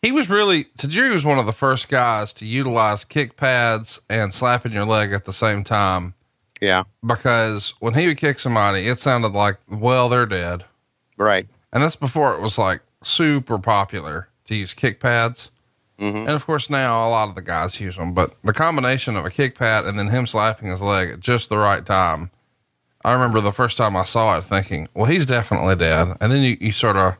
he 0.00 0.12
was 0.12 0.30
really, 0.30 0.64
Tajiri 0.78 1.12
was 1.12 1.26
one 1.26 1.38
of 1.38 1.44
the 1.44 1.52
first 1.52 1.90
guys 1.90 2.32
to 2.34 2.46
utilize 2.46 3.04
kick 3.04 3.36
pads 3.36 4.00
and 4.08 4.32
slapping 4.32 4.72
your 4.72 4.86
leg 4.86 5.12
at 5.12 5.26
the 5.26 5.32
same 5.34 5.64
time 5.64 6.14
yeah. 6.62 6.84
because 7.04 7.74
when 7.80 7.92
he 7.92 8.06
would 8.06 8.16
kick 8.16 8.38
somebody, 8.38 8.88
it 8.88 8.98
sounded 8.98 9.32
like, 9.32 9.58
well, 9.70 10.08
they're 10.08 10.24
dead. 10.24 10.64
Right. 11.18 11.46
And 11.70 11.82
that's 11.82 11.96
before 11.96 12.34
it 12.34 12.40
was 12.40 12.56
like 12.56 12.80
super 13.02 13.58
popular 13.58 14.28
to 14.46 14.54
use 14.54 14.72
kick 14.72 15.00
pads. 15.00 15.50
Mhm. 16.00 16.20
And 16.20 16.30
of 16.30 16.44
course, 16.46 16.68
now 16.70 17.06
a 17.06 17.10
lot 17.10 17.28
of 17.28 17.34
the 17.34 17.42
guys 17.42 17.78
use 17.80 17.96
them, 17.96 18.12
but 18.14 18.34
the 18.42 18.52
combination 18.52 19.16
of 19.16 19.24
a 19.24 19.30
kick 19.30 19.56
pad 19.56 19.84
and 19.84 19.98
then 19.98 20.08
him 20.08 20.26
slapping 20.26 20.68
his 20.68 20.80
leg 20.82 21.10
at 21.10 21.20
just 21.20 21.48
the 21.48 21.56
right 21.58 21.84
time. 21.84 22.30
I 23.04 23.12
remember 23.12 23.40
the 23.40 23.52
first 23.52 23.76
time 23.76 23.96
I 23.96 24.04
saw 24.04 24.38
it 24.38 24.44
thinking, 24.44 24.88
well, 24.94 25.06
he's 25.06 25.26
definitely 25.26 25.76
dead. 25.76 26.16
And 26.20 26.32
then 26.32 26.42
you, 26.42 26.56
you 26.60 26.72
sort 26.72 26.96
of 26.96 27.16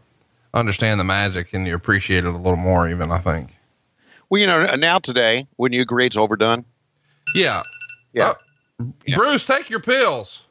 understand 0.54 1.00
the 1.00 1.04
magic 1.04 1.52
and 1.52 1.66
you 1.66 1.74
appreciate 1.74 2.24
it 2.24 2.32
a 2.35 2.37
little 2.37 2.56
more, 2.56 2.88
even, 2.88 3.11
I 3.11 3.18
think. 3.18 3.56
Well, 4.30 4.40
you 4.40 4.46
know, 4.46 4.74
now 4.76 4.98
today, 4.98 5.46
wouldn't 5.58 5.76
you 5.76 5.82
agree 5.82 6.06
it's 6.06 6.16
overdone? 6.16 6.64
Yeah. 7.35 7.62
Yeah. 8.12 8.35
Uh, 8.80 8.85
Bruce, 9.14 9.44
take 9.44 9.68
your 9.70 9.80
pills. 9.80 10.44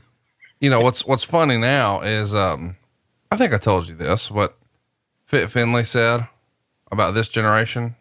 you 0.60 0.70
know, 0.70 0.80
what's, 0.80 1.06
what's 1.06 1.24
funny 1.24 1.56
now 1.58 2.00
is, 2.00 2.34
um, 2.34 2.76
I 3.30 3.36
think 3.36 3.52
I 3.52 3.58
told 3.58 3.88
you 3.88 3.94
this, 3.94 4.30
what 4.30 4.56
Fit 5.26 5.50
Finlay 5.50 5.84
said 5.84 6.26
about 6.90 7.14
this 7.14 7.28
generation. 7.28 7.94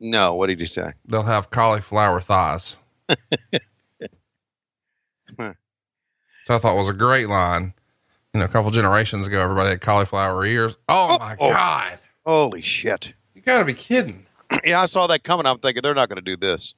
No. 0.00 0.34
What 0.34 0.46
did 0.48 0.60
you 0.60 0.66
say? 0.66 0.92
They'll 1.06 1.22
have 1.22 1.50
cauliflower 1.50 2.20
thighs. 2.20 2.76
so 3.08 3.16
I 5.38 6.58
thought 6.58 6.76
was 6.76 6.88
a 6.88 6.94
great 6.94 7.28
line. 7.28 7.74
You 8.34 8.40
know, 8.40 8.46
a 8.46 8.48
couple 8.48 8.70
generations 8.70 9.26
ago, 9.26 9.40
everybody 9.40 9.70
had 9.70 9.80
cauliflower 9.80 10.44
ears. 10.44 10.76
Oh, 10.88 11.08
Oh, 11.10 11.18
my 11.18 11.36
oh. 11.40 11.50
God. 11.50 11.98
Holy 12.26 12.60
shit. 12.62 13.12
You 13.34 13.40
gotta 13.42 13.64
be 13.64 13.74
kidding. 13.74 14.26
yeah, 14.64 14.80
I 14.82 14.86
saw 14.86 15.06
that 15.06 15.24
coming. 15.24 15.46
I'm 15.46 15.58
thinking 15.58 15.82
they're 15.82 15.94
not 15.94 16.08
going 16.08 16.22
to 16.22 16.22
do 16.22 16.36
this. 16.36 16.74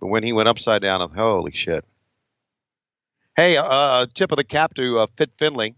But 0.00 0.08
when 0.08 0.22
he 0.22 0.32
went 0.32 0.48
upside 0.48 0.82
down, 0.82 1.00
I'm 1.02 1.10
holy 1.10 1.52
shit. 1.52 1.84
Hey, 3.36 3.56
uh, 3.56 4.06
tip 4.14 4.32
of 4.32 4.36
the 4.36 4.44
cap 4.44 4.74
to 4.74 4.98
uh, 5.00 5.06
Fit 5.16 5.30
Finlay. 5.38 5.74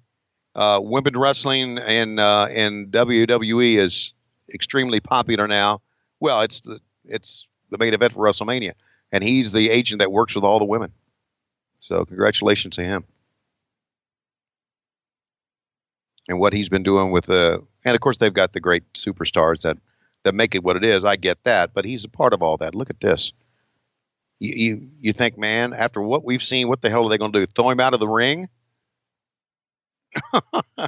Uh, 0.56 0.80
women 0.82 1.18
wrestling 1.18 1.76
and 1.76 2.18
uh, 2.18 2.48
in 2.50 2.90
WWE 2.90 3.76
is 3.76 4.14
extremely 4.54 5.00
popular 5.00 5.46
now. 5.46 5.82
Well, 6.18 6.40
it's 6.40 6.60
the 6.60 6.80
it's 7.04 7.46
the 7.70 7.76
main 7.76 7.92
event 7.92 8.14
for 8.14 8.24
WrestleMania, 8.24 8.72
and 9.12 9.22
he's 9.22 9.52
the 9.52 9.68
agent 9.68 9.98
that 9.98 10.10
works 10.10 10.34
with 10.34 10.44
all 10.44 10.58
the 10.58 10.64
women. 10.64 10.92
So 11.80 12.06
congratulations 12.06 12.76
to 12.76 12.82
him. 12.82 13.04
And 16.26 16.40
what 16.40 16.54
he's 16.54 16.70
been 16.70 16.82
doing 16.82 17.10
with 17.10 17.26
the, 17.26 17.62
and 17.84 17.94
of 17.94 18.00
course 18.00 18.16
they've 18.16 18.32
got 18.32 18.54
the 18.54 18.60
great 18.60 18.90
superstars 18.94 19.60
that 19.60 19.76
that 20.24 20.34
make 20.34 20.54
it 20.54 20.64
what 20.64 20.76
it 20.76 20.84
is. 20.84 21.04
I 21.04 21.16
get 21.16 21.44
that, 21.44 21.74
but 21.74 21.84
he's 21.84 22.04
a 22.04 22.08
part 22.08 22.32
of 22.32 22.42
all 22.42 22.56
that. 22.56 22.74
Look 22.74 22.88
at 22.88 23.00
this. 23.00 23.34
You 24.38 24.54
you, 24.54 24.88
you 25.00 25.12
think, 25.12 25.36
man, 25.36 25.74
after 25.74 26.00
what 26.00 26.24
we've 26.24 26.42
seen, 26.42 26.68
what 26.68 26.80
the 26.80 26.88
hell 26.88 27.04
are 27.04 27.10
they 27.10 27.18
going 27.18 27.32
to 27.32 27.40
do? 27.40 27.46
Throw 27.46 27.68
him 27.68 27.78
out 27.80 27.92
of 27.92 28.00
the 28.00 28.08
ring? 28.08 28.48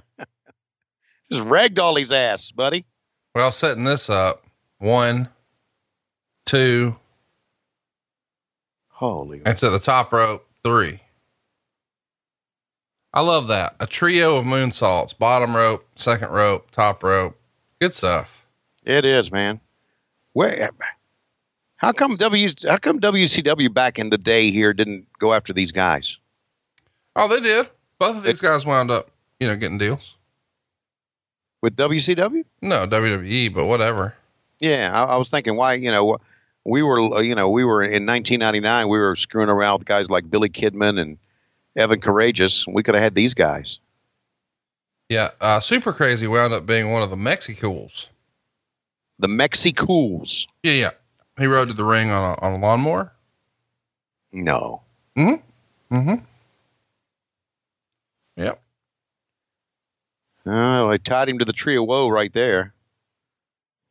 Just 1.30 1.44
ragdoll 1.44 1.98
his 1.98 2.12
ass, 2.12 2.50
buddy. 2.50 2.86
Well, 3.34 3.52
setting 3.52 3.84
this 3.84 4.08
up 4.08 4.44
one, 4.78 5.28
two, 6.46 6.96
Holy. 8.88 9.42
and 9.44 9.56
to 9.58 9.70
the 9.70 9.78
top 9.78 10.12
rope, 10.12 10.46
three. 10.64 11.00
I 13.12 13.20
love 13.20 13.48
that. 13.48 13.74
A 13.80 13.86
trio 13.86 14.36
of 14.36 14.44
moonsaults, 14.44 15.16
bottom 15.16 15.54
rope, 15.56 15.86
second 15.96 16.30
rope, 16.30 16.70
top 16.70 17.02
rope. 17.02 17.38
Good 17.80 17.94
stuff. 17.94 18.46
It 18.84 19.04
is, 19.04 19.30
man. 19.30 19.60
Where? 20.32 20.70
How 21.76 21.92
come 21.92 22.16
W? 22.16 22.50
How 22.66 22.76
come 22.76 22.98
WCW 22.98 23.72
back 23.72 23.98
in 23.98 24.10
the 24.10 24.18
day 24.18 24.50
here 24.50 24.72
didn't 24.72 25.06
go 25.18 25.32
after 25.32 25.52
these 25.52 25.72
guys? 25.72 26.16
Oh, 27.16 27.28
they 27.28 27.40
did. 27.40 27.68
Both 27.98 28.16
of 28.18 28.22
these 28.24 28.40
guys 28.40 28.64
wound 28.66 28.90
up, 28.90 29.10
you 29.40 29.46
know, 29.48 29.56
getting 29.56 29.78
deals. 29.78 30.14
with 31.62 31.76
WCW? 31.76 32.44
No, 32.62 32.86
WWE, 32.86 33.54
but 33.54 33.66
whatever. 33.66 34.14
Yeah, 34.60 34.90
I, 34.92 35.14
I 35.14 35.16
was 35.16 35.30
thinking 35.30 35.56
why 35.56 35.74
you 35.74 35.90
know 35.90 36.18
we 36.64 36.82
were 36.82 37.22
you 37.22 37.34
know 37.34 37.48
we 37.50 37.64
were 37.64 37.82
in 37.82 38.04
1999 38.06 38.88
we 38.88 38.98
were 38.98 39.16
screwing 39.16 39.48
around 39.48 39.78
with 39.78 39.86
guys 39.86 40.10
like 40.10 40.28
Billy 40.28 40.48
Kidman 40.48 41.00
and 41.00 41.16
Evan 41.76 42.00
Karagias. 42.00 42.64
We 42.72 42.82
could 42.82 42.94
have 42.94 43.04
had 43.04 43.14
these 43.14 43.34
guys. 43.34 43.78
Yeah. 45.08 45.30
Uh, 45.40 45.60
Super 45.60 45.92
Crazy 45.92 46.26
wound 46.26 46.52
up 46.52 46.66
being 46.66 46.90
one 46.90 47.02
of 47.02 47.10
the 47.10 47.16
Mexicools. 47.16 48.10
The 49.20 49.28
Mexicools. 49.28 50.46
Yeah, 50.62 50.72
yeah. 50.72 50.90
He 51.38 51.46
rode 51.46 51.68
to 51.68 51.74
the 51.74 51.84
ring 51.84 52.10
on 52.10 52.34
a, 52.34 52.40
on 52.44 52.52
a 52.54 52.58
lawnmower. 52.58 53.12
No. 54.32 54.82
Mm-hmm. 55.16 56.14
Yep. 58.36 58.60
Oh, 60.50 60.90
I 60.90 60.96
tied 60.96 61.28
him 61.28 61.38
to 61.38 61.44
the 61.44 61.52
tree 61.52 61.76
of 61.76 61.84
woe 61.86 62.08
right 62.08 62.32
there. 62.32 62.72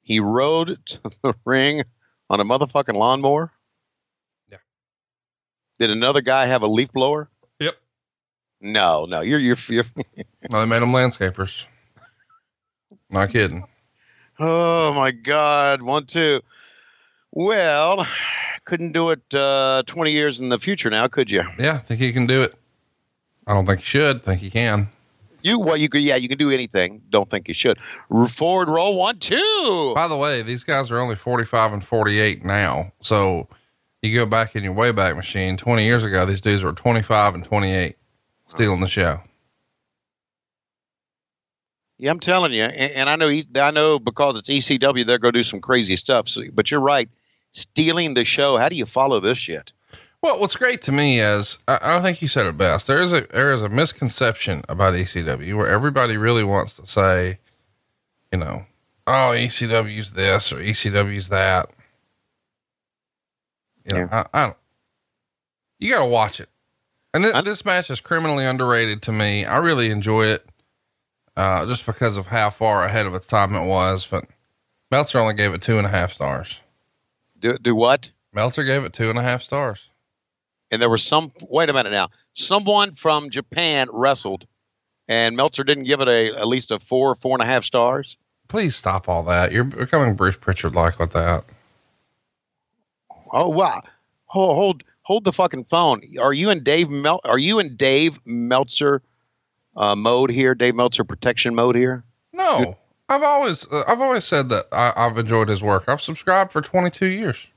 He 0.02 0.20
rode 0.20 0.80
to 0.86 1.00
the 1.24 1.36
ring 1.46 1.84
on 2.30 2.40
a 2.40 2.46
motherfucking 2.46 2.96
lawnmower. 2.96 3.52
Yeah. 4.50 4.58
Did 5.80 5.92
another 5.92 6.22
guy 6.22 6.46
have 6.48 6.64
a 6.64 6.68
leaf 6.68 6.92
blower? 6.92 7.30
Yep. 7.60 7.76
No, 8.62 9.06
no. 9.06 9.22
You're 9.22 9.40
you're 9.40 9.58
you're. 9.70 9.86
Well, 10.50 10.62
they 10.62 10.68
made 10.68 10.82
them 10.82 10.94
landscapers. 10.94 11.66
Not 13.10 13.32
kidding. 13.32 13.66
Oh 14.40 14.94
my 14.94 15.12
God! 15.12 15.82
One 15.82 16.06
two. 16.06 16.42
Well, 17.32 18.08
couldn't 18.64 18.94
do 18.94 19.10
it 19.10 19.22
uh, 19.34 19.84
twenty 19.86 20.12
years 20.12 20.40
in 20.40 20.48
the 20.50 20.58
future 20.58 20.90
now, 20.90 21.08
could 21.08 21.30
you? 21.30 21.44
Yeah, 21.60 21.74
I 21.74 21.78
think 21.80 22.00
he 22.00 22.14
can 22.14 22.28
do 22.28 22.44
it. 22.44 22.54
I 23.46 23.54
don't 23.54 23.66
think 23.66 23.80
he 23.80 23.86
should. 23.86 24.24
Think 24.24 24.40
he 24.40 24.50
can. 24.50 24.90
You 25.48 25.60
well, 25.60 25.78
you 25.78 25.90
could 25.90 26.02
yeah, 26.02 26.16
you 26.16 26.28
can 26.28 26.38
do 26.38 26.52
anything. 26.52 27.02
Don't 27.10 27.30
think 27.30 27.48
you 27.48 27.54
should. 27.54 27.80
Forward 28.30 28.70
roll 28.70 28.98
one 28.98 29.20
two. 29.20 29.94
By 29.96 30.08
the 30.08 30.18
way, 30.18 30.42
these 30.42 30.64
guys 30.64 30.92
are 30.92 31.00
only 31.00 31.16
45 31.16 31.74
and 31.74 31.84
48 31.84 32.44
now. 32.44 32.92
So 33.02 33.48
you 34.02 34.18
go 34.18 34.26
back 34.26 34.56
in 34.56 34.64
your 34.64 34.74
Wayback 34.74 35.16
Machine 35.16 35.58
20 35.58 35.84
years 35.84 36.04
ago, 36.04 36.26
these 36.26 36.42
dudes 36.42 36.64
were 36.64 36.74
25 36.74 37.36
and 37.36 37.44
28 37.44 37.96
stealing 38.48 38.80
the 38.80 38.88
show. 38.88 39.22
Yeah, 41.98 42.12
I'm 42.12 42.20
telling 42.20 42.54
you, 42.54 42.64
and, 42.64 42.92
and 42.92 43.10
I 43.10 43.16
know 43.16 43.28
he, 43.28 43.48
I 43.56 43.72
know 43.72 43.98
because 43.98 44.38
it's 44.38 44.50
ECW, 44.50 45.06
they're 45.06 45.18
going 45.18 45.34
to 45.34 45.40
do 45.40 45.44
some 45.44 45.62
crazy 45.62 45.96
stuff. 45.96 46.30
So, 46.30 46.44
but 46.54 46.70
you're 46.70 46.80
right. 46.80 47.10
Stealing 47.54 48.14
the 48.14 48.24
show. 48.24 48.58
How 48.58 48.70
do 48.70 48.76
you 48.76 48.86
follow 48.86 49.20
this 49.20 49.40
shit? 49.40 49.72
Well, 50.28 50.42
what's 50.42 50.58
great 50.58 50.82
to 50.82 50.92
me 50.92 51.22
is 51.22 51.58
I, 51.70 51.80
I 51.82 51.94
don't 51.94 52.02
think 52.02 52.22
you 52.22 52.28
said 52.28 52.46
it 52.48 52.58
best. 52.58 52.86
There 52.86 53.02
is 53.02 53.14
a 53.14 53.22
there 53.28 53.54
is 53.54 53.62
a 53.62 53.70
misconception 53.70 54.62
about 54.68 54.94
ECW 54.94 55.56
where 55.56 55.70
everybody 55.70 56.18
really 56.18 56.44
wants 56.44 56.74
to 56.74 56.86
say, 56.86 57.40
you 58.34 58.38
know, 58.38 58.66
oh 59.08 59.32
ECW's 59.34 60.12
this 60.12 60.52
or 60.52 60.58
ECW's 60.58 61.30
that. 61.30 61.70
You 63.86 63.96
know, 63.96 64.10
I, 64.12 64.26
I 64.34 64.46
don't. 64.48 64.58
You 65.80 65.94
got 65.94 66.04
to 66.04 66.10
watch 66.10 66.42
it. 66.42 66.50
And 67.14 67.24
th- 67.24 67.46
this 67.46 67.64
match 67.64 67.90
is 67.90 68.02
criminally 68.02 68.44
underrated 68.44 69.02
to 69.04 69.14
me. 69.14 69.46
I 69.46 69.60
really 69.60 69.92
enjoy 69.92 70.26
it, 70.26 70.46
uh, 71.38 71.66
just 71.68 71.86
because 71.86 72.18
of 72.18 72.28
how 72.28 72.50
far 72.50 72.84
ahead 72.84 73.06
of 73.06 73.16
its 73.16 73.28
time 73.28 73.56
it 73.56 73.66
was. 73.66 74.06
But 74.06 74.26
Meltzer 74.92 75.20
only 75.20 75.36
gave 75.36 75.54
it 75.54 75.62
two 75.62 75.78
and 75.78 75.88
a 75.88 75.90
half 75.90 76.12
stars. 76.12 76.60
Do 77.40 77.58
do 77.58 77.74
what? 77.74 78.12
Meltzer 78.34 78.66
gave 78.66 78.84
it 78.84 78.92
two 78.92 79.10
and 79.10 79.18
a 79.18 79.24
half 79.24 79.42
stars. 79.42 79.90
And 80.72 80.82
there 80.82 80.90
was 80.90 81.04
some. 81.04 81.32
Wait 81.42 81.70
a 81.70 81.74
minute 81.74 81.92
now. 81.92 82.10
Someone 82.34 82.96
from 82.96 83.30
Japan 83.30 83.88
wrestled, 83.92 84.46
and 85.08 85.36
Meltzer 85.36 85.64
didn't 85.64 85.86
give 85.86 86.02
it 86.02 86.08
a 86.08 86.36
at 86.36 86.48
least 86.48 86.72
a 86.72 86.80
four, 86.80 87.16
four 87.16 87.36
and 87.36 87.42
a 87.42 87.46
half 87.46 87.64
stars. 87.64 88.18
Please 88.48 88.76
stop 88.76 89.08
all 89.08 89.24
that. 89.24 89.52
You're 89.52 89.64
becoming 89.64 90.16
Bruce 90.16 90.36
Pritchard 90.36 90.76
like 90.76 91.00
with 91.00 91.14
that. 91.14 91.46
Oh 93.32 93.50
wow! 93.50 93.82
Hold 94.26 94.56
hold 94.56 94.84
hold 95.04 95.24
the 95.24 95.34
fucking 95.34 95.66
phone. 95.66 96.02
Are 96.20 96.34
you 96.34 96.50
in 96.50 96.64
Dave 96.64 96.90
Mel? 96.90 97.22
Are 97.24 97.40
you 97.40 97.60
in 97.60 97.76
Dave 97.76 98.20
Meltzer 98.26 99.02
uh, 99.76 99.96
mode 99.96 100.30
here? 100.30 100.54
Dave 100.54 100.76
Meltzer 100.76 101.06
protection 101.06 101.56
mode 101.56 101.76
here? 101.76 102.04
No, 102.34 102.78
I've 103.10 103.24
always, 103.24 103.66
uh, 103.72 103.84
I've 103.88 104.02
always 104.02 104.26
said 104.26 104.50
that 104.50 104.66
I, 104.72 104.94
I've 104.96 105.18
enjoyed 105.18 105.48
his 105.48 105.64
work. 105.64 105.86
I've 105.88 106.02
subscribed 106.02 106.52
for 106.52 106.62
22 106.62 107.06
years. 107.06 107.48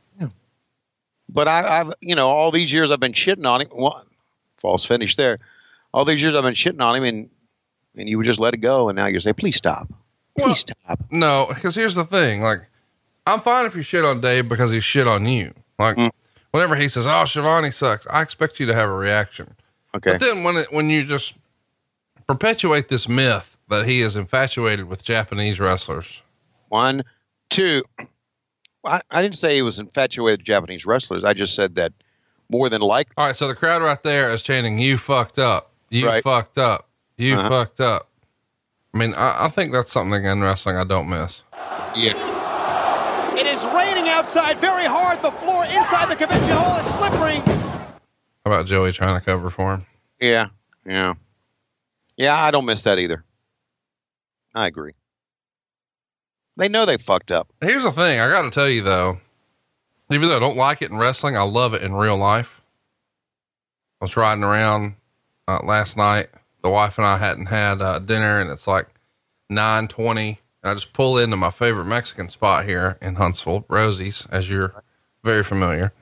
But 1.32 1.48
I, 1.48 1.80
I've 1.80 1.92
you 2.00 2.14
know 2.14 2.28
all 2.28 2.50
these 2.50 2.72
years 2.72 2.90
I've 2.90 3.00
been 3.00 3.12
shitting 3.12 3.46
on 3.46 3.60
him. 3.62 3.68
Well, 3.72 4.04
false 4.58 4.84
finish 4.84 5.16
there. 5.16 5.38
All 5.92 6.04
these 6.04 6.20
years 6.22 6.34
I've 6.34 6.42
been 6.42 6.54
shitting 6.54 6.82
on 6.82 6.96
him, 6.96 7.04
and 7.04 7.30
and 7.96 8.08
you 8.08 8.16
would 8.18 8.26
just 8.26 8.40
let 8.40 8.54
it 8.54 8.58
go, 8.58 8.88
and 8.88 8.96
now 8.96 9.06
you 9.06 9.18
say, 9.20 9.32
please 9.32 9.56
stop, 9.56 9.88
please 10.36 10.44
Well- 10.46 10.54
stop. 10.56 11.00
No, 11.10 11.46
because 11.52 11.74
here's 11.74 11.94
the 11.96 12.04
thing. 12.04 12.40
Like, 12.42 12.60
I'm 13.26 13.40
fine 13.40 13.66
if 13.66 13.74
you 13.74 13.82
shit 13.82 14.04
on 14.04 14.20
Dave 14.20 14.48
because 14.48 14.70
he 14.70 14.80
shit 14.80 15.06
on 15.06 15.26
you. 15.26 15.52
Like, 15.78 15.96
Mm. 15.96 16.10
whenever 16.52 16.76
he 16.76 16.88
says, 16.88 17.06
"Oh, 17.06 17.24
Schiavone 17.24 17.70
sucks," 17.70 18.06
I 18.08 18.22
expect 18.22 18.60
you 18.60 18.66
to 18.66 18.74
have 18.74 18.88
a 18.88 18.94
reaction. 18.94 19.54
Okay. 19.94 20.12
But 20.12 20.20
then 20.20 20.42
when 20.44 20.56
it, 20.56 20.72
when 20.72 20.88
you 20.90 21.04
just 21.04 21.34
perpetuate 22.26 22.88
this 22.88 23.08
myth 23.08 23.56
that 23.68 23.86
he 23.86 24.02
is 24.02 24.14
infatuated 24.16 24.86
with 24.86 25.02
Japanese 25.02 25.58
wrestlers, 25.60 26.22
One, 26.68 27.02
two. 27.50 27.82
I, 28.84 29.00
I 29.10 29.22
didn't 29.22 29.36
say 29.36 29.54
he 29.56 29.62
was 29.62 29.78
infatuated 29.78 30.40
with 30.40 30.46
Japanese 30.46 30.86
wrestlers. 30.86 31.22
I 31.24 31.34
just 31.34 31.54
said 31.54 31.74
that 31.76 31.92
more 32.48 32.68
than 32.68 32.80
like. 32.80 33.08
all 33.16 33.26
right. 33.26 33.36
So 33.36 33.46
the 33.48 33.54
crowd 33.54 33.82
right 33.82 34.02
there 34.02 34.30
is 34.32 34.42
chanting, 34.42 34.78
"You 34.78 34.96
fucked 34.98 35.38
up, 35.38 35.70
you 35.90 36.06
Right. 36.06 36.22
fucked 36.24 36.58
up, 36.58 36.88
you 37.16 37.34
Uh-huh. 37.36 37.48
fucked 37.48 37.80
up." 37.80 38.08
I 38.94 38.98
mean, 38.98 39.14
I, 39.14 39.44
I 39.44 39.48
think 39.48 39.72
that's 39.72 39.92
something 39.92 40.24
in 40.24 40.40
wrestling 40.40 40.76
I 40.76 40.84
don't 40.84 41.08
miss. 41.08 41.42
Yeah. 41.94 43.36
It 43.38 43.46
is 43.46 43.64
raining 43.66 44.08
outside 44.08 44.58
very 44.58 44.84
hard. 44.86 45.22
The 45.22 45.30
floor 45.30 45.64
inside 45.66 46.10
the 46.10 46.16
convention 46.16 46.56
hall 46.56 46.76
is 46.78 46.86
slippery. 46.86 47.36
How 47.36 48.52
about 48.52 48.66
Joey 48.66 48.92
trying 48.92 49.18
to 49.18 49.24
cover 49.24 49.48
for 49.50 49.74
him? 49.74 49.86
Yeah. 50.20 50.48
Yeah. 50.84 51.14
Yeah. 52.16 52.34
I 52.42 52.50
don't 52.50 52.64
miss 52.64 52.82
that 52.82 52.98
either. 52.98 53.24
I 54.54 54.66
agree. 54.66 54.92
They 56.56 56.68
know 56.68 56.84
they 56.84 56.98
fucked 56.98 57.30
up. 57.30 57.48
Here's 57.60 57.82
the 57.82 57.92
thing. 57.92 58.20
I 58.20 58.28
got 58.28 58.42
to 58.42 58.50
tell 58.50 58.68
you 58.68 58.82
though, 58.82 59.18
even 60.10 60.28
though 60.28 60.36
I 60.36 60.40
don't 60.40 60.56
like 60.56 60.82
it 60.82 60.90
in 60.90 60.98
wrestling, 60.98 61.36
I 61.36 61.42
love 61.42 61.74
it 61.74 61.82
in 61.82 61.94
real 61.94 62.16
life. 62.16 62.60
I 64.00 64.04
was 64.04 64.16
riding 64.16 64.44
around 64.44 64.94
uh, 65.46 65.60
last 65.64 65.96
night. 65.96 66.28
The 66.62 66.70
wife 66.70 66.98
and 66.98 67.06
I 67.06 67.16
hadn't 67.16 67.46
had 67.46 67.80
uh, 67.80 67.98
dinner, 68.00 68.40
and 68.40 68.50
it's 68.50 68.66
like 68.66 68.86
nine 69.48 69.88
twenty. 69.88 70.40
I 70.62 70.74
just 70.74 70.92
pull 70.92 71.16
into 71.16 71.36
my 71.36 71.50
favorite 71.50 71.86
Mexican 71.86 72.28
spot 72.28 72.66
here 72.66 72.98
in 73.00 73.14
Huntsville, 73.14 73.64
Rosie's, 73.68 74.26
as 74.30 74.50
you're 74.50 74.84
very 75.24 75.42
familiar. 75.42 75.94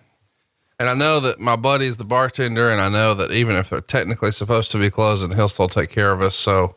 And 0.80 0.88
I 0.88 0.94
know 0.94 1.20
that 1.20 1.38
my 1.38 1.54
buddy's 1.54 1.96
the 1.96 2.04
bartender, 2.04 2.70
and 2.70 2.80
I 2.80 2.88
know 2.88 3.14
that 3.14 3.30
even 3.30 3.54
if 3.54 3.70
they're 3.70 3.80
technically 3.80 4.32
supposed 4.32 4.72
to 4.72 4.78
be 4.78 4.90
closing, 4.90 5.32
he'll 5.32 5.48
still 5.48 5.68
take 5.68 5.90
care 5.90 6.10
of 6.10 6.20
us. 6.20 6.34
So 6.34 6.74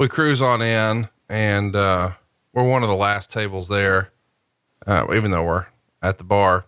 we 0.00 0.08
cruise 0.08 0.42
on 0.42 0.62
in, 0.62 1.08
and 1.28 1.76
uh, 1.76 2.12
we're 2.52 2.68
one 2.68 2.82
of 2.82 2.88
the 2.88 2.94
last 2.94 3.30
tables 3.30 3.68
there, 3.68 4.12
uh, 4.86 5.06
even 5.14 5.30
though 5.30 5.44
we're 5.44 5.66
at 6.02 6.18
the 6.18 6.24
bar. 6.24 6.66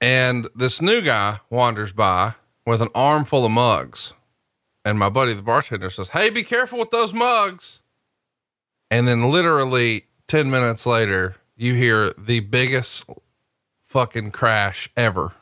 And 0.00 0.48
this 0.54 0.80
new 0.80 1.00
guy 1.00 1.40
wanders 1.50 1.92
by 1.92 2.34
with 2.66 2.82
an 2.82 2.88
armful 2.94 3.44
of 3.44 3.50
mugs. 3.50 4.12
And 4.84 4.98
my 4.98 5.08
buddy, 5.08 5.34
the 5.34 5.42
bartender, 5.42 5.90
says, 5.90 6.10
Hey, 6.10 6.30
be 6.30 6.44
careful 6.44 6.78
with 6.78 6.90
those 6.90 7.12
mugs. 7.12 7.80
And 8.90 9.06
then, 9.06 9.30
literally 9.30 10.06
10 10.28 10.50
minutes 10.50 10.86
later, 10.86 11.36
you 11.56 11.74
hear 11.74 12.12
the 12.16 12.40
biggest 12.40 13.04
fucking 13.82 14.30
crash 14.30 14.88
ever. 14.96 15.32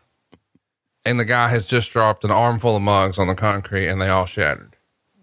And 1.04 1.20
the 1.20 1.24
guy 1.24 1.48
has 1.48 1.66
just 1.66 1.92
dropped 1.92 2.24
an 2.24 2.30
armful 2.30 2.76
of 2.76 2.82
mugs 2.82 3.18
on 3.18 3.28
the 3.28 3.34
concrete 3.34 3.86
and 3.86 4.00
they 4.00 4.08
all 4.08 4.26
shattered. 4.26 4.76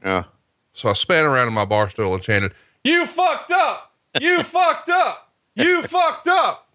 Yeah. 0.03 0.25
So 0.73 0.89
I 0.89 0.93
span 0.93 1.25
around 1.25 1.47
in 1.47 1.53
my 1.53 1.65
bar 1.65 1.89
stool 1.89 2.13
and 2.13 2.23
chanted, 2.23 2.53
You 2.84 3.06
fucked 3.06 3.51
up! 3.51 3.92
You 4.19 4.43
fucked 4.43 4.89
up! 4.89 5.34
You 5.56 5.84
fucked 5.84 6.28
up! 6.28 6.69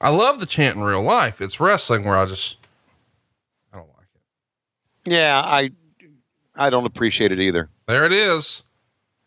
I 0.00 0.08
love 0.08 0.40
the 0.40 0.46
chant 0.46 0.76
in 0.76 0.82
real 0.82 1.02
life. 1.02 1.40
It's 1.40 1.60
wrestling 1.60 2.04
where 2.04 2.16
I 2.16 2.24
just, 2.24 2.56
I 3.72 3.76
don't 3.76 3.90
like 3.96 4.06
it. 4.14 5.12
Yeah. 5.12 5.42
I, 5.44 5.70
I 6.56 6.70
don't 6.70 6.86
appreciate 6.86 7.32
it 7.32 7.40
either. 7.40 7.68
There 7.86 8.04
it 8.04 8.12
is. 8.12 8.62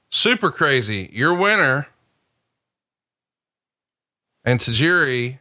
Super 0.10 0.50
crazy. 0.50 1.10
Your 1.14 1.34
winner. 1.36 1.88
And 4.44 4.60
Tajiri 4.60 5.40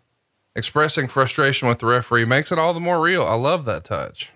expressing 0.55 1.09
frustration 1.09 1.67
with 1.67 1.79
the 1.79 1.87
referee 1.87 2.27
makes 2.27 2.53
it 2.53 2.59
all 2.59 2.75
the 2.75 2.81
more 2.81 3.01
real. 3.01 3.23
I 3.23 3.35
love 3.35 3.65
that 3.65 3.85
touch. 3.85 4.33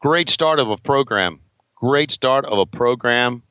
Great 0.00 0.30
start 0.30 0.58
of 0.58 0.70
a 0.70 0.78
program. 0.78 1.38
Great 1.76 2.10
start 2.10 2.46
of 2.46 2.58
a 2.58 2.66
program. 2.66 3.42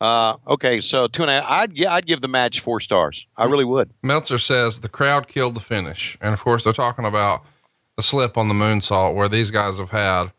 Uh, 0.00 0.36
okay, 0.46 0.80
so 0.80 1.08
two 1.08 1.22
and 1.22 1.30
a 1.30 1.40
half. 1.40 1.50
I'd 1.50 1.76
yeah, 1.76 1.92
I'd 1.92 2.06
give 2.06 2.20
the 2.20 2.28
match 2.28 2.60
four 2.60 2.80
stars. 2.80 3.26
I 3.36 3.46
really 3.46 3.64
would. 3.64 3.90
Meltzer 4.02 4.38
says 4.38 4.80
the 4.80 4.88
crowd 4.88 5.26
killed 5.26 5.54
the 5.54 5.60
finish. 5.60 6.16
And 6.20 6.32
of 6.32 6.40
course, 6.40 6.64
they're 6.64 6.72
talking 6.72 7.04
about 7.04 7.44
the 7.96 8.02
slip 8.02 8.38
on 8.38 8.48
the 8.48 8.54
moonsault 8.54 9.14
where 9.14 9.28
these 9.28 9.50
guys 9.50 9.78
have 9.78 9.90
had 9.90 10.30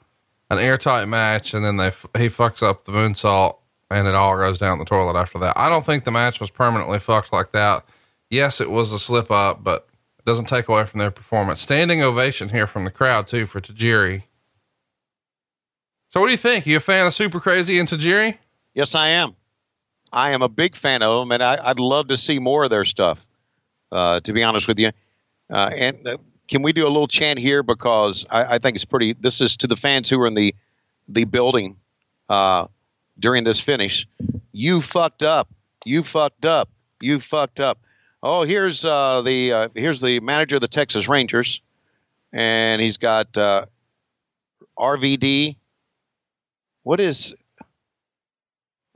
an 0.50 0.60
airtight 0.60 1.08
match 1.10 1.54
and 1.54 1.64
then 1.64 1.78
they 1.78 1.90
he 2.18 2.30
fucks 2.30 2.64
up 2.64 2.86
the 2.86 2.92
moonsault 2.92 3.58
and 3.92 4.08
it 4.08 4.16
all 4.16 4.38
goes 4.38 4.60
down 4.60 4.80
the 4.80 4.86
toilet 4.86 5.20
after 5.20 5.38
that. 5.40 5.58
I 5.58 5.70
don't 5.70 5.86
think 5.86 6.06
the 6.06 6.12
match 6.12 6.40
was 6.40 6.50
permanently 6.50 7.00
fucked 7.00 7.34
like 7.34 7.52
that. 7.52 7.86
Yes, 8.30 8.62
it 8.62 8.70
was 8.70 8.94
a 8.94 9.00
slip 9.00 9.30
up, 9.30 9.64
but 9.64 9.88
it 10.20 10.26
doesn't 10.26 10.46
take 10.46 10.70
away 10.70 10.86
from 10.86 11.00
their 11.00 11.12
performance. 11.12 11.60
Standing 11.60 12.02
ovation 12.02 12.50
here 12.50 12.68
from 12.68 12.86
the 12.86 12.92
crowd 12.92 13.28
too 13.28 13.46
for 13.46 13.60
Tajiri. 13.60 14.24
So 16.12 16.22
what 16.22 16.28
do 16.28 16.32
you 16.32 16.38
think? 16.38 16.66
You 16.66 16.78
a 16.78 16.80
fan 16.80 17.06
of 17.06 17.14
Super 17.14 17.40
Crazy 17.40 17.78
and 17.78 17.90
Tajiri? 17.90 18.38
Yes, 18.74 18.96
I 18.96 19.10
am. 19.10 19.36
I 20.12 20.32
am 20.32 20.42
a 20.42 20.50
big 20.50 20.76
fan 20.76 21.02
of 21.04 21.20
them, 21.20 21.32
and 21.32 21.44
I, 21.44 21.58
I'd 21.62 21.80
love 21.80 22.08
to 22.10 22.18
see 22.18 22.40
more 22.40 22.64
of 22.64 22.70
their 22.70 22.86
stuff. 22.86 23.26
Uh, 23.92 24.20
to 24.20 24.34
be 24.34 24.44
honest 24.44 24.68
with 24.68 24.78
you, 24.80 24.92
uh, 25.50 25.72
and 25.76 26.08
uh, 26.08 26.18
can 26.48 26.62
we 26.62 26.74
do 26.74 26.86
a 26.86 26.90
little 26.90 27.08
chant 27.08 27.40
here 27.40 27.64
because 27.64 28.24
I, 28.30 28.56
I 28.56 28.60
think 28.60 28.76
it's 28.76 28.86
pretty. 28.86 29.14
This 29.14 29.42
is 29.42 29.58
to 29.58 29.68
the 29.68 29.76
fans 29.76 30.08
who 30.08 30.22
are 30.22 30.28
in 30.28 30.36
the 30.36 30.54
the 31.08 31.24
building 31.24 31.76
uh, 32.30 32.68
during 33.18 33.46
this 33.46 33.60
finish. 33.60 34.08
You 34.52 34.82
fucked 34.82 35.24
up. 35.24 35.50
You 35.86 36.04
fucked 36.04 36.46
up. 36.46 36.70
You 37.02 37.20
fucked 37.20 37.60
up. 37.60 37.80
Oh, 38.22 38.44
here's 38.44 38.86
uh, 38.86 39.24
the 39.24 39.54
uh, 39.54 39.70
here's 39.74 40.02
the 40.02 40.20
manager 40.20 40.58
of 40.58 40.62
the 40.62 40.68
Texas 40.68 41.08
Rangers, 41.08 41.62
and 42.32 42.80
he's 42.80 42.98
got 42.98 43.34
RVD. 44.78 45.56
What 46.84 47.00
is 47.00 47.34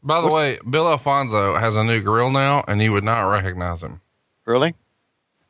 By 0.03 0.19
the 0.21 0.27
What's- 0.27 0.35
way, 0.35 0.59
Bill 0.69 0.87
Alfonso 0.89 1.55
has 1.55 1.75
a 1.75 1.83
new 1.83 2.01
grill 2.01 2.29
now 2.29 2.63
and 2.67 2.81
you 2.81 2.91
would 2.91 3.03
not 3.03 3.21
recognize 3.29 3.81
him. 3.81 4.01
really? 4.45 4.75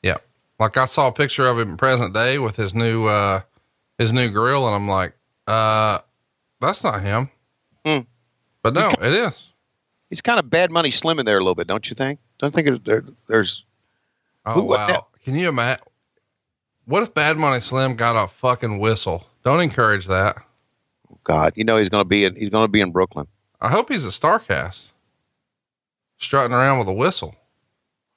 Yeah. 0.03 0.17
Like 0.59 0.77
I 0.77 0.85
saw 0.85 1.07
a 1.07 1.11
picture 1.11 1.47
of 1.47 1.57
him 1.59 1.77
present 1.77 2.13
day 2.13 2.37
with 2.37 2.55
his 2.55 2.75
new 2.75 3.05
uh 3.07 3.41
his 3.97 4.13
new 4.13 4.29
grill 4.29 4.65
and 4.67 4.75
I'm 4.75 4.87
like, 4.87 5.13
uh 5.47 5.99
that's 6.59 6.83
not 6.83 7.01
him. 7.01 7.29
Hmm. 7.85 7.99
But 8.61 8.73
no, 8.75 8.89
it 9.01 9.13
is. 9.13 9.49
He's 10.09 10.21
kind 10.21 10.39
of 10.39 10.49
bad 10.49 10.69
money 10.71 10.91
slim 10.91 11.19
in 11.19 11.25
there 11.25 11.37
a 11.37 11.41
little 11.41 11.55
bit, 11.55 11.67
don't 11.67 11.89
you 11.89 11.95
think? 11.95 12.19
Don't 12.39 12.53
think 12.53 12.83
there, 12.85 13.03
there's 13.27 13.63
Oh 14.45 14.53
Who- 14.53 14.61
wow. 14.63 15.07
Can 15.23 15.35
you 15.35 15.49
imagine 15.49 15.83
what 16.85 17.01
if 17.01 17.13
Bad 17.13 17.37
Money 17.37 17.61
Slim 17.61 17.95
got 17.95 18.21
a 18.21 18.27
fucking 18.27 18.77
whistle? 18.77 19.25
Don't 19.45 19.61
encourage 19.61 20.07
that. 20.07 20.35
God, 21.23 21.53
you 21.55 21.63
know 21.63 21.77
he's 21.77 21.87
going 21.87 22.01
to 22.01 22.07
be 22.07 22.25
in, 22.25 22.35
he's 22.35 22.49
going 22.49 22.65
to 22.65 22.71
be 22.71 22.81
in 22.81 22.91
Brooklyn. 22.91 23.25
I 23.63 23.69
hope 23.69 23.89
he's 23.89 24.05
a 24.05 24.09
Starcast. 24.09 24.91
Strutting 26.19 26.53
around 26.53 26.79
with 26.79 26.87
a 26.87 26.93
whistle. 26.93 27.35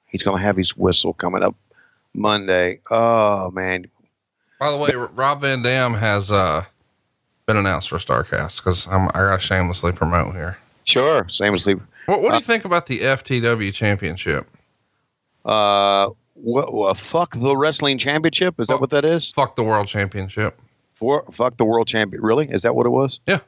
He's 0.05 0.21
going 0.23 0.37
to 0.37 0.43
have 0.43 0.55
his 0.55 0.77
whistle 0.77 1.13
coming 1.13 1.41
up 1.43 1.55
Monday. 2.13 2.79
Oh 2.91 3.49
man, 3.51 3.87
By 4.59 4.71
the 4.71 4.77
way, 4.77 4.89
Rob 4.93 5.41
Van 5.41 5.61
Dam 5.61 5.93
has 5.95 6.31
uh, 6.31 6.65
been 7.45 7.57
announced 7.57 7.89
for 7.89 7.97
Starcast 7.97 8.57
because 8.57 8.87
I 8.87 9.07
got 9.07 9.39
to 9.39 9.45
shamelessly 9.45 9.91
promote 9.91 10.33
here. 10.35 10.57
sure. 10.85 11.27
Sleep. 11.29 11.81
What, 12.05 12.21
what 12.21 12.29
do 12.29 12.35
Uh, 12.35 12.39
you 12.39 12.43
think 12.45 12.63
about 12.65 12.85
the 12.87 12.99
FTW 12.99 13.73
Championship? 13.73 14.47
Uh, 15.43 16.09
what, 16.35 16.73
what, 16.73 16.97
fuck 16.97 17.35
the 17.35 17.55
wrestling 17.57 17.97
championship. 17.97 18.59
Is 18.59 18.67
that 18.67 18.75
Oh. 18.75 18.79
what 18.79 18.89
that 18.91 19.05
is? 19.05 19.31
Fuck 19.31 19.55
the 19.55 19.63
World 19.63 19.87
Championship. 19.87 20.59
For 20.95 21.23
fuck 21.31 21.57
the 21.57 21.65
world 21.65 21.87
champion. 21.87 22.23
Really? 22.23 22.49
Is 22.49 22.63
that 22.63 22.73
what 22.75 22.85
it 22.87 22.89
was? 22.89 23.19
Yeah. 23.27 23.39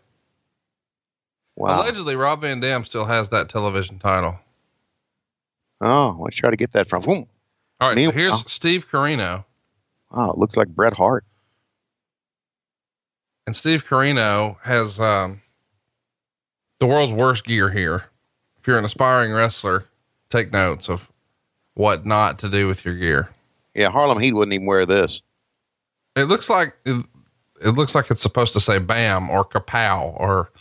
Wow. 1.60 1.82
Allegedly, 1.82 2.16
Rob 2.16 2.42
Van 2.42 2.62
Dam 2.62 2.86
still 2.86 3.04
has 3.04 3.30
that 3.30 3.50
television 3.50 4.00
title. 4.00 4.40
Oh, 5.82 6.18
let's 6.22 6.38
try 6.38 6.50
to 6.50 6.56
get 6.56 6.72
that 6.72 6.88
from. 6.88 7.04
All 7.06 7.28
right, 7.82 7.98
so 7.98 8.12
here's 8.12 8.34
oh. 8.34 8.44
Steve 8.48 8.90
Corino. 8.90 9.44
Oh, 10.10 10.32
it 10.32 10.38
looks 10.38 10.56
like 10.56 10.70
Bret 10.70 10.94
Hart. 10.94 11.26
And 13.46 13.58
Steve 13.58 13.86
Corino 13.86 14.56
has 14.64 15.02
um, 15.02 15.42
the 16.80 16.88
world's 16.88 17.12
worst 17.12 17.44
gear 17.44 17.70
here. 17.72 18.06
If 18.58 18.66
you're 18.66 18.78
an 18.78 18.86
aspiring 18.86 19.34
wrestler, 19.34 19.84
take 20.30 20.54
notes 20.54 20.90
of 20.90 21.12
what 21.74 22.06
not 22.06 22.40
to 22.40 22.50
do 22.50 22.68
with 22.68 22.86
your 22.86 22.96
gear. 22.96 23.32
Yeah, 23.76 23.90
Harlem 23.90 24.20
Heat 24.20 24.34
wouldn't 24.34 24.54
even 24.54 24.66
wear 24.66 24.86
this. 24.86 25.22
It 26.16 26.24
looks 26.24 26.50
like 26.50 26.78
it, 26.86 27.06
it 27.62 27.72
looks 27.72 27.96
like 27.96 28.10
it's 28.12 28.22
supposed 28.22 28.54
to 28.54 28.62
say 28.62 28.80
"bam" 28.80 29.30
or 29.30 29.44
"kapow" 29.44 30.18
or 30.18 30.52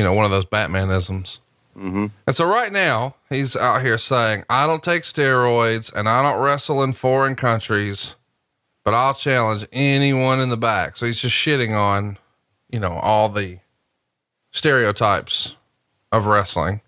you 0.00 0.04
know 0.04 0.14
one 0.14 0.24
of 0.24 0.30
those 0.30 0.46
Batmanisms. 0.46 1.40
Mm-hmm. 1.76 2.06
And 2.26 2.34
so 2.34 2.46
right 2.46 2.72
now 2.72 3.16
he's 3.28 3.54
out 3.54 3.82
here 3.82 3.98
saying, 3.98 4.44
"I 4.48 4.66
don't 4.66 4.82
take 4.82 5.02
steroids 5.02 5.92
and 5.92 6.08
I 6.08 6.22
don't 6.22 6.42
wrestle 6.42 6.82
in 6.82 6.94
foreign 6.94 7.36
countries, 7.36 8.14
but 8.82 8.94
I'll 8.94 9.12
challenge 9.12 9.66
anyone 9.74 10.40
in 10.40 10.48
the 10.48 10.56
back." 10.56 10.96
So 10.96 11.04
he's 11.04 11.20
just 11.20 11.36
shitting 11.36 11.76
on, 11.78 12.16
you 12.70 12.80
know, 12.80 12.92
all 12.92 13.28
the 13.28 13.58
stereotypes 14.52 15.56
of 16.10 16.24
wrestling, 16.24 16.80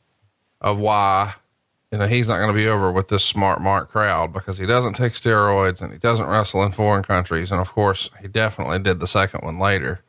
of 0.63 0.79
why, 0.79 1.35
you 1.91 1.99
know, 1.99 2.07
he's 2.07 2.29
not 2.29 2.39
going 2.39 2.49
to 2.49 2.55
be 2.55 2.67
over 2.67 2.91
with 2.91 3.09
this 3.09 3.27
smart 3.27 3.61
mark 3.61 3.91
crowd 3.91 4.33
because 4.33 4.57
he 4.57 4.65
doesn't 4.65 4.95
take 4.95 5.13
steroids 5.13 5.83
and 5.83 5.93
he 5.93 5.99
doesn't 5.99 6.29
wrestle 6.29 6.63
in 6.63 6.73
foreign 6.73 7.03
countries. 7.03 7.53
And 7.53 7.61
of 7.61 7.73
course, 7.73 8.09
he 8.23 8.29
definitely 8.29 8.79
did 8.79 9.01
the 9.01 9.07
second 9.07 9.43
one 9.43 9.59
later. 9.59 10.01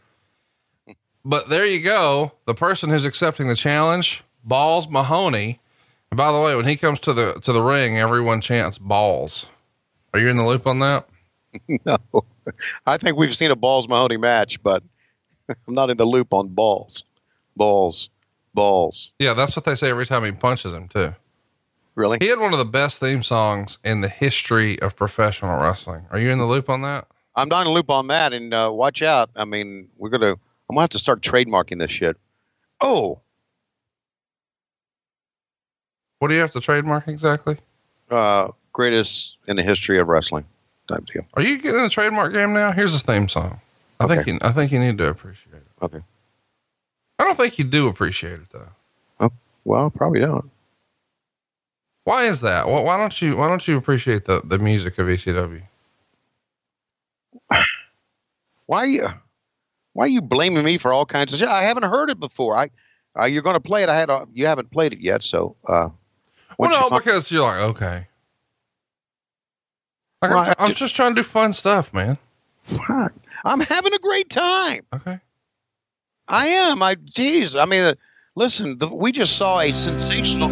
But 1.26 1.50
there 1.50 1.66
you 1.66 1.84
go. 1.84 2.34
The 2.46 2.54
person 2.54 2.90
who's 2.90 3.06
accepting 3.06 3.48
the 3.48 3.56
challenge, 3.56 4.24
Balls 4.44 4.90
Mahoney. 4.90 5.60
And 6.12 6.18
by 6.18 6.32
the 6.32 6.40
way, 6.42 6.56
when 6.56 6.68
he 6.68 6.76
comes 6.76 7.00
to 7.02 7.14
the 7.14 7.34
to 7.42 7.54
the 7.54 7.62
ring, 7.62 7.98
everyone 7.98 8.42
chants 8.42 8.78
balls. 8.78 9.48
Are 10.14 10.20
you 10.20 10.28
in 10.28 10.38
the 10.38 10.46
loop 10.46 10.68
on 10.68 10.80
that? 10.80 11.08
No, 11.86 11.98
I 12.88 12.98
think 12.98 13.16
we've 13.16 13.36
seen 13.36 13.52
a 13.52 13.56
Balls 13.56 13.88
Mahoney 13.88 14.18
match, 14.18 14.62
but 14.64 14.82
I'm 15.50 15.76
not 15.76 15.92
in 15.92 15.98
the 15.98 16.06
loop 16.06 16.34
on 16.34 16.48
balls. 16.50 17.04
Balls, 17.56 18.10
balls. 18.56 19.12
Yeah, 19.20 19.34
that's 19.36 19.56
what 19.56 19.64
they 19.66 19.76
say 19.76 19.90
every 19.92 20.08
time 20.08 20.24
he 20.26 20.32
punches 20.32 20.74
him 20.74 20.88
too. 20.88 21.14
Really? 21.96 22.18
He 22.20 22.28
had 22.28 22.40
one 22.40 22.54
of 22.54 22.60
the 22.60 22.66
best 22.66 23.00
theme 23.00 23.22
songs 23.22 23.78
in 23.84 24.02
the 24.02 24.10
history 24.10 24.80
of 24.82 24.96
professional 24.96 25.60
wrestling. 25.60 26.08
Are 26.10 26.18
you 26.20 26.32
in 26.32 26.40
the 26.40 26.46
loop 26.46 26.70
on 26.70 26.82
that? 26.82 27.08
I'm 27.36 27.50
not 27.50 27.62
in 27.62 27.68
the 27.68 27.74
loop 27.74 27.90
on 27.90 28.08
that, 28.08 28.34
and 28.34 28.54
uh, 28.54 28.72
watch 28.74 29.02
out. 29.02 29.30
I 29.36 29.46
mean, 29.46 29.90
we're 29.98 30.10
gonna. 30.10 30.36
I'm 30.70 30.76
gonna 30.76 30.82
have 30.84 30.90
to 30.92 31.00
start 31.00 31.22
trademarking 31.22 31.80
this 31.80 31.92
shit. 31.92 32.18
Oh, 32.82 33.20
What 36.20 36.30
do 36.30 36.36
you 36.36 36.42
have 36.42 36.52
to 36.52 36.62
trademark 36.62 37.08
exactly? 37.08 37.58
uh, 38.10 38.50
greatest 38.72 39.36
in 39.48 39.56
the 39.58 39.64
history 39.64 40.00
of 40.00 40.08
wrestling 40.08 40.46
type 40.92 41.06
deal. 41.06 41.24
Are 41.34 41.42
you 41.42 41.58
getting 41.58 41.78
in 41.78 41.84
the 41.84 41.90
trademark 41.90 42.32
game 42.34 42.54
now? 42.54 42.72
Here's 42.72 42.92
his 42.94 43.04
theme 43.04 43.28
song. 43.28 43.60
I 44.00 44.08
think 44.08 44.28
you, 44.28 44.38
I 44.42 44.52
think 44.52 44.72
you 44.72 44.80
need 44.80 44.98
to 45.00 45.08
appreciate 45.10 45.56
it. 45.56 45.68
Okay. 45.82 46.00
I 47.20 47.24
don't 47.24 47.36
think 47.36 47.58
you 47.60 47.66
do 47.66 47.88
appreciate 47.88 48.34
it 48.40 48.50
though. 48.52 48.70
Oh, 49.20 49.30
Well, 49.66 49.90
probably 49.90 50.20
don't. 50.22 50.50
Why 52.06 52.24
is 52.26 52.42
that? 52.42 52.68
Why, 52.68 52.82
why 52.82 52.98
don't 52.98 53.22
you 53.22 53.38
Why 53.38 53.48
don't 53.48 53.66
you 53.68 53.78
appreciate 53.78 54.26
the 54.26 54.42
the 54.44 54.60
music 54.60 54.98
of 55.00 55.08
ECW? 55.08 55.62
Why 58.66 58.80
are 58.80 58.88
you? 58.88 59.08
Why 59.94 60.06
are 60.06 60.10
you 60.10 60.22
blaming 60.22 60.64
me 60.66 60.78
for 60.78 60.92
all 60.92 61.06
kinds 61.06 61.34
of 61.34 61.40
shit? 61.40 61.48
I 61.48 61.64
haven't 61.64 61.84
heard 61.84 62.10
it 62.10 62.20
before. 62.20 62.58
I, 62.58 62.70
uh, 63.18 63.26
you're 63.26 63.42
going 63.44 63.56
to 63.56 63.60
play 63.60 63.84
it. 63.84 63.90
I 63.90 63.96
had. 63.98 64.10
A, 64.10 64.26
you 64.34 64.46
haven't 64.48 64.72
played 64.72 64.92
it 64.94 65.00
yet, 65.00 65.24
so. 65.24 65.56
Uh, 65.68 65.90
Well, 66.58 66.70
once 66.70 66.76
you 66.76 66.82
no, 66.82 66.90
find- 66.90 67.04
because 67.04 67.32
you're 67.32 67.42
like 67.44 67.60
okay. 67.76 68.08
Like, 70.22 70.32
Well, 70.32 70.40
I'm, 70.40 70.50
I 70.50 70.56
I'm 70.60 70.68
just- 70.70 70.80
just 70.80 70.96
trying 70.96 71.12
to 71.16 71.22
do 71.22 71.24
fun 71.28 71.54
stuff, 71.54 71.94
man. 71.94 72.18
Fuck. 72.64 73.14
I'm 73.46 73.60
having 73.60 73.94
a 73.94 74.00
great 74.00 74.30
time. 74.30 74.82
Okay. 74.94 75.20
I 76.30 76.48
am. 76.48 76.82
I, 76.82 76.96
geez. 76.96 77.56
I 77.56 77.66
mean, 77.66 77.84
uh, 77.84 77.94
listen, 78.36 78.78
the, 78.78 78.88
we 78.88 79.12
just 79.12 79.36
saw 79.36 79.60
a 79.60 79.72
sensational. 79.74 80.50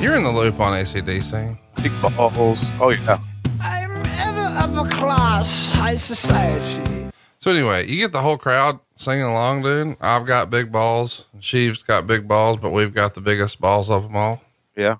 You're 0.00 0.14
in 0.14 0.22
the 0.22 0.30
loop 0.30 0.60
on 0.60 0.74
ACDC. 0.74 1.58
Big 1.82 1.92
balls. 2.02 2.62
Oh, 2.80 2.90
yeah. 2.90 3.18
I'm 3.60 3.90
ever 4.20 4.54
upper 4.58 4.90
class 4.90 5.66
high 5.72 5.96
society. 5.96 7.10
So 7.40 7.50
anyway, 7.50 7.86
you 7.86 7.96
get 7.96 8.12
the 8.12 8.20
whole 8.20 8.36
crowd 8.36 8.78
singing 8.96 9.24
along, 9.24 9.62
dude. 9.62 9.96
I've 10.00 10.26
got 10.26 10.50
big 10.50 10.70
balls. 10.70 11.24
She's 11.40 11.82
got 11.82 12.06
big 12.06 12.28
balls, 12.28 12.60
but 12.60 12.70
we've 12.70 12.92
got 12.92 13.14
the 13.14 13.20
biggest 13.22 13.60
balls 13.60 13.88
of 13.88 14.02
them 14.02 14.16
all. 14.16 14.42
Yeah. 14.76 14.96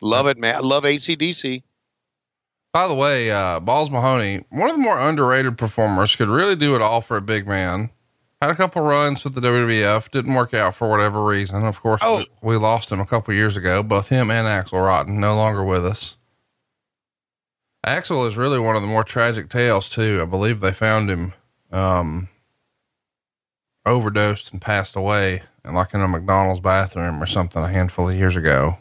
Love 0.00 0.28
it, 0.28 0.38
man. 0.38 0.56
I 0.56 0.60
love 0.60 0.84
ACDC. 0.84 1.62
By 2.72 2.88
the 2.88 2.94
way, 2.94 3.30
uh, 3.30 3.60
Balls 3.60 3.90
Mahoney, 3.90 4.44
one 4.48 4.68
of 4.68 4.76
the 4.76 4.82
more 4.82 4.98
underrated 4.98 5.56
performers, 5.56 6.16
could 6.16 6.28
really 6.28 6.56
do 6.56 6.74
it 6.74 6.82
all 6.82 7.00
for 7.00 7.16
a 7.16 7.22
big 7.22 7.46
man. 7.46 7.90
Had 8.44 8.50
a 8.50 8.56
couple 8.56 8.82
runs 8.82 9.24
with 9.24 9.34
the 9.34 9.40
WWF, 9.40 10.10
didn't 10.10 10.34
work 10.34 10.52
out 10.52 10.74
for 10.74 10.86
whatever 10.90 11.24
reason. 11.24 11.64
Of 11.64 11.80
course, 11.80 12.02
Oh. 12.04 12.18
we, 12.18 12.26
we 12.42 12.56
lost 12.56 12.92
him 12.92 13.00
a 13.00 13.06
couple 13.06 13.32
years 13.32 13.56
ago. 13.56 13.82
Both 13.82 14.10
him 14.10 14.30
and 14.30 14.46
Axl 14.46 14.84
Rotten 14.84 15.18
no 15.18 15.34
longer 15.34 15.64
with 15.64 15.86
us. 15.86 16.18
Axl 17.86 18.28
is 18.28 18.36
really 18.36 18.58
one 18.58 18.76
of 18.76 18.82
the 18.82 18.88
more 18.88 19.02
tragic 19.02 19.48
tales 19.48 19.88
too. 19.88 20.18
I 20.20 20.26
believe 20.26 20.60
they 20.60 20.72
found 20.72 21.08
him 21.08 21.32
um, 21.72 22.28
overdosed 23.86 24.52
and 24.52 24.60
passed 24.60 24.94
away, 24.94 25.40
and 25.64 25.74
like 25.74 25.94
in 25.94 26.02
a 26.02 26.08
McDonald's 26.08 26.60
bathroom 26.60 27.22
or 27.22 27.26
something, 27.26 27.62
a 27.62 27.68
handful 27.68 28.10
of 28.10 28.14
years 28.18 28.36
ago. 28.36 28.76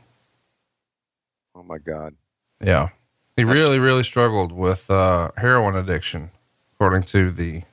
Oh, 1.56 1.64
my 1.64 1.78
God. 1.78 2.16
Yeah. 2.62 2.90
He 3.38 3.46
really, 3.46 3.80
really 3.80 4.04
struggled 4.04 4.52
with 4.52 4.90
uh, 4.92 5.32
heroin 5.38 5.78
addiction, 5.78 6.32
according 6.76 7.04
to 7.04 7.32
the 7.32 7.64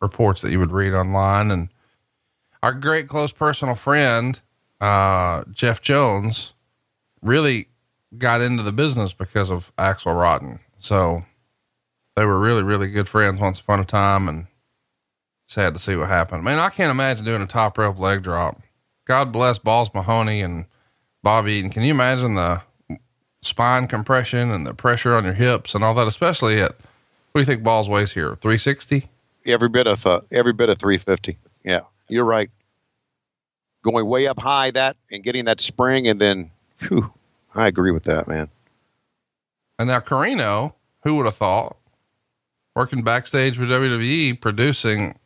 reports 0.00 0.42
that 0.42 0.50
you 0.50 0.58
would 0.58 0.72
read 0.72 0.94
online. 0.94 1.50
And 1.50 1.68
our 2.62 2.72
great 2.72 3.08
close 3.08 3.32
personal 3.32 3.74
friend, 3.74 4.40
uh, 4.80 5.44
Jeff 5.52 5.80
Jones, 5.80 6.54
really 7.22 7.68
got 8.18 8.40
into 8.40 8.62
the 8.62 8.72
business 8.72 9.12
because 9.12 9.50
of 9.50 9.74
Axl 9.76 10.18
Rotten. 10.18 10.60
So 10.78 11.24
they 12.16 12.24
were 12.24 12.38
really, 12.38 12.62
really 12.62 12.88
good 12.88 13.08
friends 13.08 13.40
once 13.40 13.60
upon 13.60 13.80
a 13.80 13.84
time 13.84 14.28
and 14.28 14.46
sad 15.46 15.74
to 15.74 15.80
see 15.80 15.96
what 15.96 16.08
happened. 16.08 16.44
Man, 16.44 16.58
I 16.58 16.68
can't 16.70 16.90
imagine 16.90 17.24
doing 17.24 17.42
a 17.42 17.46
top 17.46 17.76
rope 17.78 17.98
leg 17.98 18.22
drop. 18.22 18.60
God 19.04 19.32
bless 19.32 19.58
Balls 19.58 19.92
Mahoney 19.92 20.42
and 20.42 20.66
Bobby 21.22 21.52
Eaton. 21.54 21.70
Can 21.70 21.82
you 21.82 21.92
imagine 21.92 22.34
the 22.34 22.62
spine 23.42 23.86
compression 23.86 24.50
and 24.50 24.66
the 24.66 24.74
pressure 24.74 25.14
on 25.14 25.24
your 25.24 25.32
hips 25.32 25.74
and 25.74 25.82
all 25.82 25.94
that, 25.94 26.06
especially 26.06 26.60
at 26.60 26.72
what 27.32 27.38
do 27.38 27.40
you 27.40 27.44
think 27.44 27.62
balls 27.62 27.88
weighs 27.88 28.12
here? 28.12 28.36
360? 28.36 29.08
Every 29.46 29.68
bit 29.68 29.86
of 29.86 30.06
uh, 30.06 30.20
every 30.30 30.52
bit 30.52 30.68
of 30.68 30.78
350. 30.78 31.38
Yeah, 31.64 31.80
you're 32.08 32.24
right. 32.24 32.50
Going 33.82 34.06
way 34.06 34.26
up 34.26 34.38
high 34.38 34.70
that 34.72 34.96
and 35.10 35.22
getting 35.22 35.46
that 35.46 35.60
spring 35.60 36.06
and 36.06 36.20
then, 36.20 36.50
whew, 36.80 37.12
I 37.54 37.66
agree 37.66 37.92
with 37.92 38.04
that, 38.04 38.28
man. 38.28 38.48
And 39.78 39.88
now 39.88 40.00
Corino, 40.00 40.74
who 41.02 41.16
would 41.16 41.24
have 41.24 41.36
thought, 41.36 41.78
working 42.74 43.02
backstage 43.02 43.58
with 43.58 43.70
WWE, 43.70 44.38
producing 44.40 45.18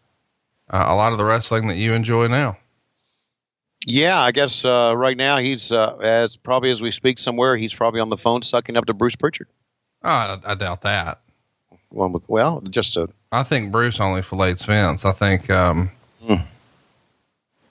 uh, 0.71 0.85
a 0.87 0.95
lot 0.95 1.13
of 1.13 1.19
the 1.19 1.25
wrestling 1.25 1.67
that 1.67 1.77
you 1.77 1.93
enjoy 1.93 2.29
now. 2.29 2.57
Yeah, 3.87 4.21
I 4.21 4.33
guess 4.33 4.65
uh, 4.65 4.95
right 4.97 5.17
now 5.17 5.39
he's 5.39 5.71
uh, 5.71 5.97
as 5.97 6.37
probably 6.37 6.71
as 6.71 6.81
we 6.81 6.91
speak 6.91 7.19
somewhere 7.19 7.57
he's 7.57 7.75
probably 7.75 8.01
on 8.01 8.09
the 8.09 8.17
phone 8.17 8.43
sucking 8.43 8.77
up 8.77 8.87
to 8.87 8.95
Bruce 8.95 9.17
Pritchard. 9.17 9.49
Oh, 10.03 10.09
I, 10.09 10.39
I 10.45 10.55
doubt 10.55 10.83
that. 10.83 11.21
One 11.91 12.13
with 12.13 12.29
well, 12.29 12.61
just 12.63 12.97
a 12.97 13.09
I 13.35 13.43
think 13.43 13.73
Bruce 13.73 14.01
only 14.01 14.23
fillets 14.23 14.65
Vince. 14.65 15.05
I 15.05 15.13
think, 15.13 15.51
um, 15.51 15.91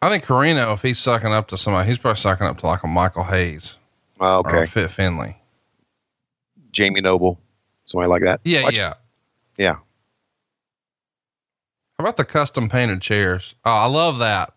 I 0.02 0.10
think 0.10 0.26
Corino, 0.26 0.74
if 0.74 0.82
he's 0.82 1.00
sucking 1.00 1.32
up 1.32 1.48
to 1.48 1.58
somebody, 1.58 1.88
he's 1.88 1.98
probably 1.98 2.18
sucking 2.18 2.46
up 2.46 2.58
to 2.60 2.68
like 2.68 2.84
a 2.84 2.88
Michael 2.88 3.24
Hayes 3.24 3.78
or 4.20 4.28
a 4.28 4.38
okay 4.40 4.66
Fit 4.66 4.92
Finlay. 4.92 5.38
Jamie 6.72 7.02
Noble, 7.02 7.40
somebody 7.86 8.10
like 8.10 8.24
that. 8.24 8.42
Yeah, 8.44 8.64
Watch- 8.64 8.78
yeah. 8.78 8.94
yeah. 9.58 9.76
How 11.98 12.06
about 12.06 12.18
the 12.18 12.26
custom 12.26 12.68
painted 12.68 13.02
chairs? 13.02 13.56
Oh, 13.64 13.72
I 13.72 13.86
love 13.86 14.20
that. 14.20 14.54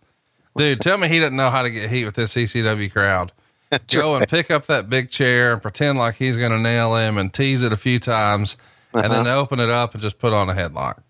Dude, 0.56 0.80
tell 0.80 0.98
me 0.98 1.06
he 1.06 1.20
doesn't 1.20 1.36
know 1.36 1.50
how 1.50 1.62
to 1.62 1.70
get 1.70 1.90
heat 1.90 2.06
with 2.06 2.14
this 2.14 2.34
CCW 2.34 2.90
crowd. 2.90 3.30
Go 3.88 4.16
and 4.16 4.26
pick 4.26 4.50
up 4.50 4.66
that 4.66 4.88
big 4.88 5.10
chair 5.10 5.52
and 5.52 5.60
pretend 5.60 5.98
like 5.98 6.14
he's 6.14 6.38
going 6.38 6.52
to 6.52 6.58
nail 6.58 6.96
him 6.96 7.18
and 7.18 7.32
tease 7.32 7.62
it 7.62 7.72
a 7.72 7.76
few 7.76 7.98
times 7.98 8.56
and 9.04 9.12
then 9.12 9.26
uh-huh. 9.26 9.40
open 9.40 9.60
it 9.60 9.70
up 9.70 9.94
and 9.94 10.02
just 10.02 10.18
put 10.18 10.32
on 10.32 10.48
a 10.48 10.52
headlock. 10.54 11.02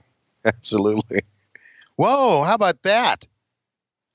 Absolutely. 0.45 1.21
Whoa, 1.97 2.43
how 2.43 2.55
about 2.55 2.83
that? 2.83 3.27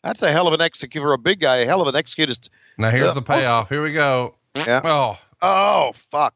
That's 0.04 0.22
a 0.22 0.32
hell 0.32 0.48
of 0.48 0.54
an 0.54 0.62
execute 0.62 1.02
for 1.04 1.14
a 1.14 1.18
big 1.18 1.40
guy. 1.40 1.58
A 1.58 1.66
hell 1.66 1.82
of 1.82 1.88
an 1.88 1.96
execute. 1.96 2.30
is- 2.30 2.50
Now 2.78 2.90
here's 2.90 3.08
Yeah. 3.08 3.14
the 3.14 3.22
payoff. 3.22 3.70
Here 3.70 3.84
we 3.84 3.94
go. 3.94 4.36
Yeah. 4.56 4.82
Oh, 4.84 5.20
Oh, 5.42 5.94
fuck. 6.12 6.36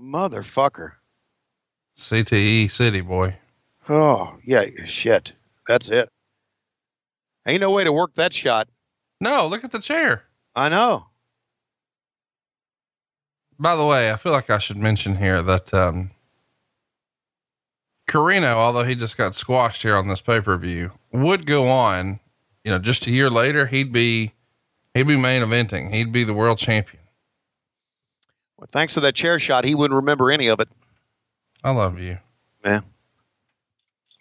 Motherfucker. 0.00 0.92
CTE 1.96 2.36
E 2.64 2.68
City 2.68 3.00
boy. 3.00 3.36
Oh, 3.88 4.36
yeah, 4.44 4.66
shit. 4.84 5.32
That's 5.66 5.88
it. 5.88 6.10
Ain't 7.46 7.60
no 7.62 7.70
way 7.70 7.84
to 7.84 7.92
work 7.92 8.14
that 8.14 8.34
shot. 8.34 8.68
No, 9.20 9.46
look 9.46 9.64
at 9.64 9.70
the 9.72 9.78
chair. 9.80 10.24
I 10.54 10.68
know. 10.68 11.06
By 13.58 13.74
the 13.74 13.84
way, 13.84 14.10
I 14.12 14.16
feel 14.16 14.32
like 14.32 14.50
I 14.50 14.58
should 14.58 14.76
mention 14.76 15.16
here 15.16 15.42
that 15.42 15.74
um, 15.74 16.10
Corino, 18.08 18.54
although 18.54 18.84
he 18.84 18.94
just 18.94 19.16
got 19.16 19.34
squashed 19.34 19.82
here 19.82 19.96
on 19.96 20.08
this 20.08 20.20
pay 20.20 20.40
per 20.40 20.56
view, 20.56 20.92
would 21.12 21.46
go 21.46 21.68
on. 21.68 22.20
You 22.64 22.72
know, 22.72 22.78
just 22.78 23.06
a 23.06 23.10
year 23.10 23.30
later, 23.30 23.66
he'd 23.66 23.92
be 23.92 24.32
he'd 24.94 25.06
be 25.06 25.16
main 25.16 25.42
eventing. 25.42 25.92
He'd 25.92 26.12
be 26.12 26.24
the 26.24 26.34
world 26.34 26.58
champion. 26.58 27.02
Well, 28.56 28.68
thanks 28.70 28.94
to 28.94 29.00
that 29.00 29.14
chair 29.14 29.38
shot, 29.38 29.64
he 29.64 29.74
wouldn't 29.74 29.96
remember 29.96 30.30
any 30.30 30.48
of 30.48 30.60
it. 30.60 30.68
I 31.62 31.70
love 31.70 31.98
you. 32.00 32.18
Yeah. 32.64 32.80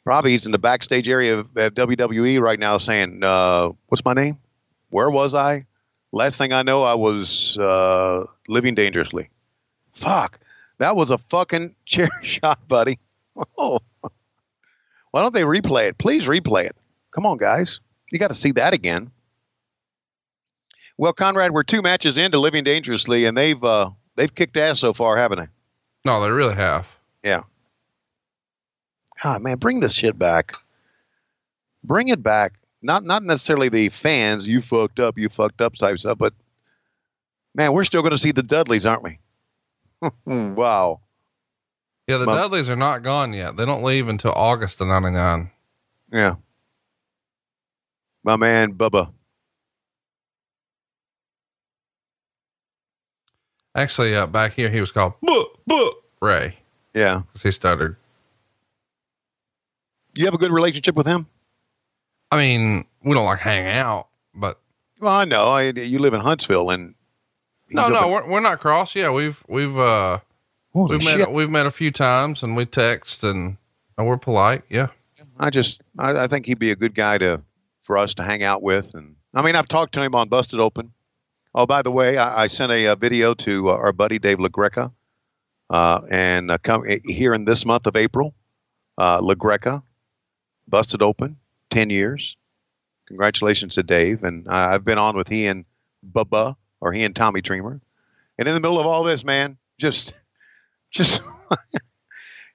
Probably 0.04 0.32
he's 0.32 0.46
in 0.46 0.52
the 0.52 0.60
backstage 0.60 1.10
area 1.10 1.40
of 1.40 1.48
of 1.58 1.74
WWE 1.74 2.40
right 2.40 2.60
now 2.60 2.78
saying, 2.78 3.24
uh, 3.24 3.72
what's 3.88 4.06
my 4.06 4.14
name? 4.14 4.38
Where 4.90 5.10
was 5.10 5.36
I? 5.36 5.66
Last 6.12 6.38
thing 6.38 6.54
I 6.54 6.62
know, 6.62 6.84
I 6.84 6.96
was 6.96 7.58
uh, 7.58 8.26
living 8.48 8.76
dangerously. 8.76 9.30
Fuck. 9.94 10.40
That 10.80 10.96
was 10.96 11.12
a 11.12 11.18
fucking 11.18 11.76
chair 11.86 12.10
shot, 12.22 12.68
buddy. 12.68 13.00
Oh. 13.58 13.80
Why 15.12 15.22
don't 15.22 15.34
they 15.34 15.44
replay 15.44 15.88
it? 15.88 15.98
Please 15.98 16.26
replay 16.26 16.66
it. 16.66 16.76
Come 17.12 17.26
on, 17.26 17.38
guys. 17.38 17.80
You 18.12 18.20
got 18.20 18.30
to 18.30 18.36
see 18.36 18.52
that 18.54 18.74
again. 18.74 19.12
Well, 20.98 21.14
Conrad, 21.14 21.52
we're 21.52 21.64
two 21.64 21.82
matches 21.82 22.18
into 22.18 22.40
Living 22.40 22.64
Dangerously, 22.64 23.26
and 23.26 23.38
they've 23.38 23.64
uh, 23.64 23.92
they've 24.16 24.34
kicked 24.34 24.58
ass 24.58 24.80
so 24.80 24.94
far, 24.94 25.18
haven't 25.18 25.40
they? 25.40 25.48
No, 26.06 26.22
they 26.24 26.32
really 26.32 26.56
have. 26.56 26.88
Yeah. 27.24 27.44
God, 29.22 29.42
man, 29.42 29.58
bring 29.58 29.80
this 29.80 29.94
shit 29.94 30.18
back. 30.18 30.54
Bring 31.84 32.08
it 32.08 32.22
back. 32.22 32.54
Not 32.84 33.04
not 33.04 33.24
necessarily 33.24 33.70
the 33.70 33.90
fans, 33.90 34.48
you 34.48 34.62
fucked 34.62 35.00
up, 35.00 35.18
you 35.18 35.30
fucked 35.30 35.62
up 35.62 35.76
type 35.76 35.98
stuff, 36.00 36.18
but 36.18 36.34
man, 37.56 37.74
we're 37.74 37.84
still 37.84 38.02
going 38.02 38.12
to 38.12 38.18
see 38.18 38.32
the 38.32 38.44
Dudleys, 38.44 38.86
aren't 38.86 39.04
we? 39.04 39.20
wow. 40.26 41.00
Yeah, 42.08 42.18
the 42.18 42.26
Well- 42.28 42.36
Dudleys 42.36 42.70
are 42.70 42.76
not 42.76 43.04
gone 43.04 43.34
yet. 43.34 43.58
They 43.58 43.66
don't 43.66 43.84
leave 43.84 44.08
until 44.08 44.32
August 44.34 44.80
of 44.80 44.88
'99. 44.88 45.50
Yeah. 46.12 46.36
My 48.24 48.36
man, 48.36 48.74
Bubba. 48.74 49.12
Actually, 53.76 54.16
uh, 54.16 54.26
back 54.28 54.54
here 54.54 54.70
he 54.70 54.80
was 54.82 54.92
called 54.92 55.14
Buh, 55.22 55.46
Buh, 55.66 55.92
Ray 56.22 56.56
Yeah. 56.94 57.22
because 57.28 57.44
he 57.44 57.52
stuttered. 57.52 57.96
You 60.16 60.26
have 60.26 60.34
a 60.34 60.38
good 60.40 60.52
relationship 60.52 60.96
with 60.96 61.06
him? 61.06 61.28
I 62.32 62.38
mean, 62.38 62.86
we 63.04 63.14
don't 63.14 63.26
like 63.26 63.40
hang 63.40 63.68
out, 63.68 64.08
but 64.34 64.60
Well, 65.00 65.14
I 65.14 65.26
know. 65.26 65.48
I, 65.48 65.70
you 65.70 66.00
live 66.00 66.14
in 66.14 66.22
Huntsville, 66.22 66.70
and 66.70 66.96
no, 67.70 67.88
no, 67.90 68.10
we're, 68.10 68.30
we're 68.30 68.40
not 68.40 68.60
cross. 68.60 68.96
Yeah, 68.96 69.12
we've 69.12 69.42
we've 69.48 69.78
uh 69.78 70.20
Holy 70.74 70.98
we've 70.98 71.08
shit. 71.08 71.20
met 71.20 71.32
we've 71.32 71.50
met 71.50 71.66
a 71.66 71.72
few 71.72 71.92
times 71.92 72.44
and 72.44 72.56
we 72.56 72.66
text 72.66 73.24
and, 73.24 73.58
and 73.98 74.08
we're 74.08 74.18
polite. 74.18 74.64
Yeah, 74.70 74.88
I 75.40 75.50
just 75.50 75.82
I, 75.98 76.24
I 76.24 76.28
think 76.28 76.46
he'd 76.46 76.60
be 76.60 76.72
a 76.72 76.76
good 76.76 76.96
guy 76.96 77.18
to 77.18 77.42
for 77.84 77.98
us 77.98 78.14
to 78.16 78.24
hang 78.24 78.44
out 78.44 78.62
with, 78.62 78.94
and 78.94 79.16
I 79.34 79.42
mean 79.42 79.56
I've 79.56 79.68
talked 79.68 79.94
to 79.94 80.02
him 80.02 80.16
on 80.16 80.28
Busted 80.30 80.60
Open. 80.60 80.94
Oh, 81.56 81.66
by 81.66 81.82
the 81.82 81.92
way, 81.92 82.18
I, 82.18 82.44
I 82.44 82.48
sent 82.48 82.72
a, 82.72 82.88
uh 82.88 82.96
video 82.96 83.34
to 83.34 83.70
uh, 83.70 83.74
our 83.74 83.92
buddy 83.94 84.20
Dave 84.20 84.38
LaGreca, 84.38 84.92
uh, 85.70 86.02
and 86.12 86.52
uh, 86.52 86.58
come 86.60 86.84
eh, 86.88 87.00
here 87.06 87.34
in 87.34 87.46
this 87.46 87.66
month 87.66 87.88
of 87.88 87.96
April, 87.96 88.36
uh, 88.98 89.20
LaGreca, 89.22 89.82
Busted 90.68 91.02
Open, 91.02 91.38
ten 91.70 91.90
years. 91.90 92.36
Congratulations 93.08 93.76
to 93.76 93.84
Dave, 93.84 94.24
and 94.24 94.48
I 94.50 94.74
I've 94.74 94.86
been 94.86 94.98
on 94.98 95.16
with 95.16 95.28
he 95.28 95.48
and 95.48 95.66
Bubba 96.12 96.56
or 96.82 96.92
he 96.92 97.04
and 97.04 97.16
Tommy 97.16 97.42
Dreamer, 97.42 97.82
and 98.38 98.48
in 98.48 98.54
the 98.54 98.60
middle 98.60 98.80
of 98.80 98.86
all 98.86 99.04
this, 99.04 99.24
man, 99.24 99.58
just 99.78 100.14
just 100.92 101.22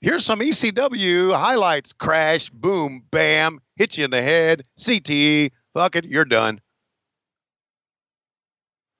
Here's 0.02 0.24
some 0.24 0.40
ECW 0.40 1.32
highlights. 1.32 1.92
Crash, 1.92 2.50
boom, 2.50 3.04
bam, 3.12 3.60
hit 3.76 3.96
you 3.96 4.04
in 4.04 4.10
the 4.10 4.20
head. 4.20 4.64
CTE, 4.76 5.52
fuck 5.74 5.94
it, 5.94 6.04
you're 6.04 6.24
done. 6.24 6.60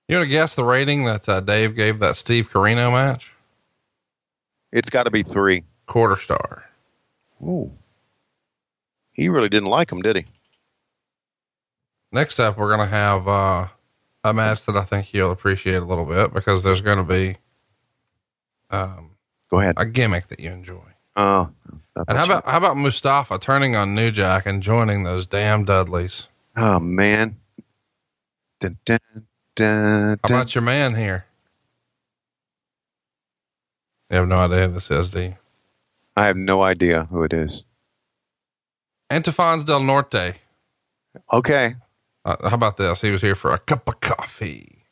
you 0.07 0.17
want 0.17 0.27
to 0.27 0.31
guess 0.31 0.55
the 0.55 0.65
rating 0.65 1.05
that 1.05 1.29
uh, 1.29 1.41
Dave 1.41 1.75
gave 1.75 1.99
that 1.99 2.15
Steve 2.15 2.49
Corino 2.49 2.93
match? 2.93 3.33
It's 4.71 4.91
got 4.91 5.03
to 5.03 5.11
be 5.11 5.25
three. 5.25 5.65
Quarter 5.87 6.17
star. 6.17 6.65
Ooh. 7.43 7.73
He 9.13 9.29
really 9.29 9.49
didn't 9.49 9.69
like 9.69 9.91
him, 9.93 10.01
did 10.03 10.17
he? 10.17 10.25
Next 12.13 12.39
up, 12.39 12.57
we're 12.59 12.71
gonna 12.71 12.87
have 12.87 13.27
uh, 13.29 13.67
a 14.25 14.35
match 14.35 14.65
that 14.67 14.77
I 14.77 14.83
think 14.85 15.13
you'll 15.15 15.31
appreciate 15.31 15.77
a 15.77 15.85
little 15.85 16.05
bit 16.05 16.33
because 16.35 16.63
there's 16.63 16.81
gonna 16.81 17.05
be 17.05 17.37
um, 18.71 19.11
Go 19.51 19.61
ahead. 19.61 19.75
a 19.79 19.87
gimmick 19.87 20.29
that 20.29 20.41
you 20.41 20.51
enjoy. 20.51 20.83
Oh, 21.17 21.51
uh, 21.97 22.05
And 22.09 22.17
how 22.19 22.25
about 22.25 22.45
how 22.47 22.57
about 22.59 22.77
Mustafa 22.77 23.39
turning 23.39 23.77
on 23.77 23.95
New 23.95 24.11
Jack 24.11 24.47
and 24.47 24.63
joining 24.63 25.03
those 25.05 25.27
damn 25.27 25.65
Dudleys? 25.65 26.27
Oh, 26.57 26.79
man. 26.81 27.37
Dun, 28.61 28.79
dun, 28.85 28.99
dun, 29.57 30.19
How 30.23 30.35
about 30.37 30.55
your 30.55 30.63
man 30.63 30.95
here? 30.95 31.25
You 34.11 34.19
have 34.19 34.29
no 34.29 34.39
idea 34.39 34.69
who 34.69 34.75
this 34.75 34.91
is, 34.91 35.11
do 35.11 35.21
you? 35.21 35.37
I 36.17 36.27
have 36.27 36.37
no 36.37 36.63
idea 36.63 37.05
who 37.05 37.23
it 37.23 37.33
is. 37.33 37.65
Antifaz 39.13 39.65
del 39.67 39.83
Norte. 39.83 40.35
Okay. 41.33 41.75
Uh, 42.25 42.49
how 42.49 42.55
about 42.55 42.77
this? 42.77 43.01
He 43.01 43.11
was 43.11 43.21
here 43.21 43.35
for 43.35 43.53
a 43.53 43.59
cup 43.59 43.87
of 43.89 44.01
coffee, 44.01 44.85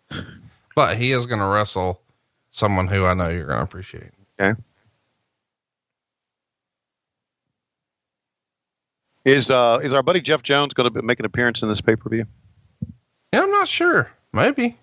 but 0.75 0.97
he 0.97 1.12
is 1.12 1.27
going 1.27 1.39
to 1.39 1.47
wrestle 1.47 2.01
someone 2.51 2.89
who 2.89 3.07
I 3.07 3.14
know 3.14 3.29
you're 3.31 3.47
going 3.47 3.59
to 3.59 3.64
appreciate. 3.64 4.11
Okay. 4.39 4.61
Is 9.25 9.51
uh 9.51 9.79
is 9.83 9.93
our 9.93 10.03
buddy 10.03 10.21
Jeff 10.21 10.43
Jones 10.43 10.73
going 10.73 10.91
to 10.93 11.03
make 11.03 11.18
an 11.18 11.27
appearance 11.27 11.62
in 11.62 11.68
this 11.68 11.81
pay 11.81 11.95
per 11.95 12.09
view? 12.09 12.25
Yeah, 13.33 13.43
I'm 13.43 13.51
not 13.51 13.68
sure. 13.68 14.11
Maybe 14.33 14.77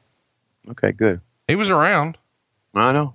Okay, 0.69 0.91
good. 0.91 1.21
he 1.47 1.55
was 1.55 1.69
around. 1.69 2.17
I 2.75 2.91
know. 2.91 3.13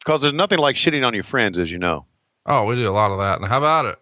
Because 0.00 0.22
there's 0.22 0.32
nothing 0.34 0.58
like 0.58 0.76
shitting 0.76 1.06
on 1.06 1.14
your 1.14 1.24
friends, 1.24 1.58
as 1.58 1.70
you 1.70 1.78
know. 1.78 2.06
Oh, 2.46 2.64
we 2.64 2.74
do 2.74 2.88
a 2.88 2.90
lot 2.90 3.10
of 3.12 3.18
that. 3.18 3.38
And 3.38 3.46
how 3.46 3.58
about 3.58 3.84
it? 3.84 3.96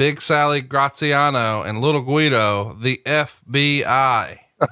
Big 0.00 0.22
Sally 0.22 0.62
Graziano 0.62 1.60
and 1.60 1.82
Little 1.82 2.00
Guido, 2.00 2.72
the 2.72 3.02
FBI. 3.04 4.38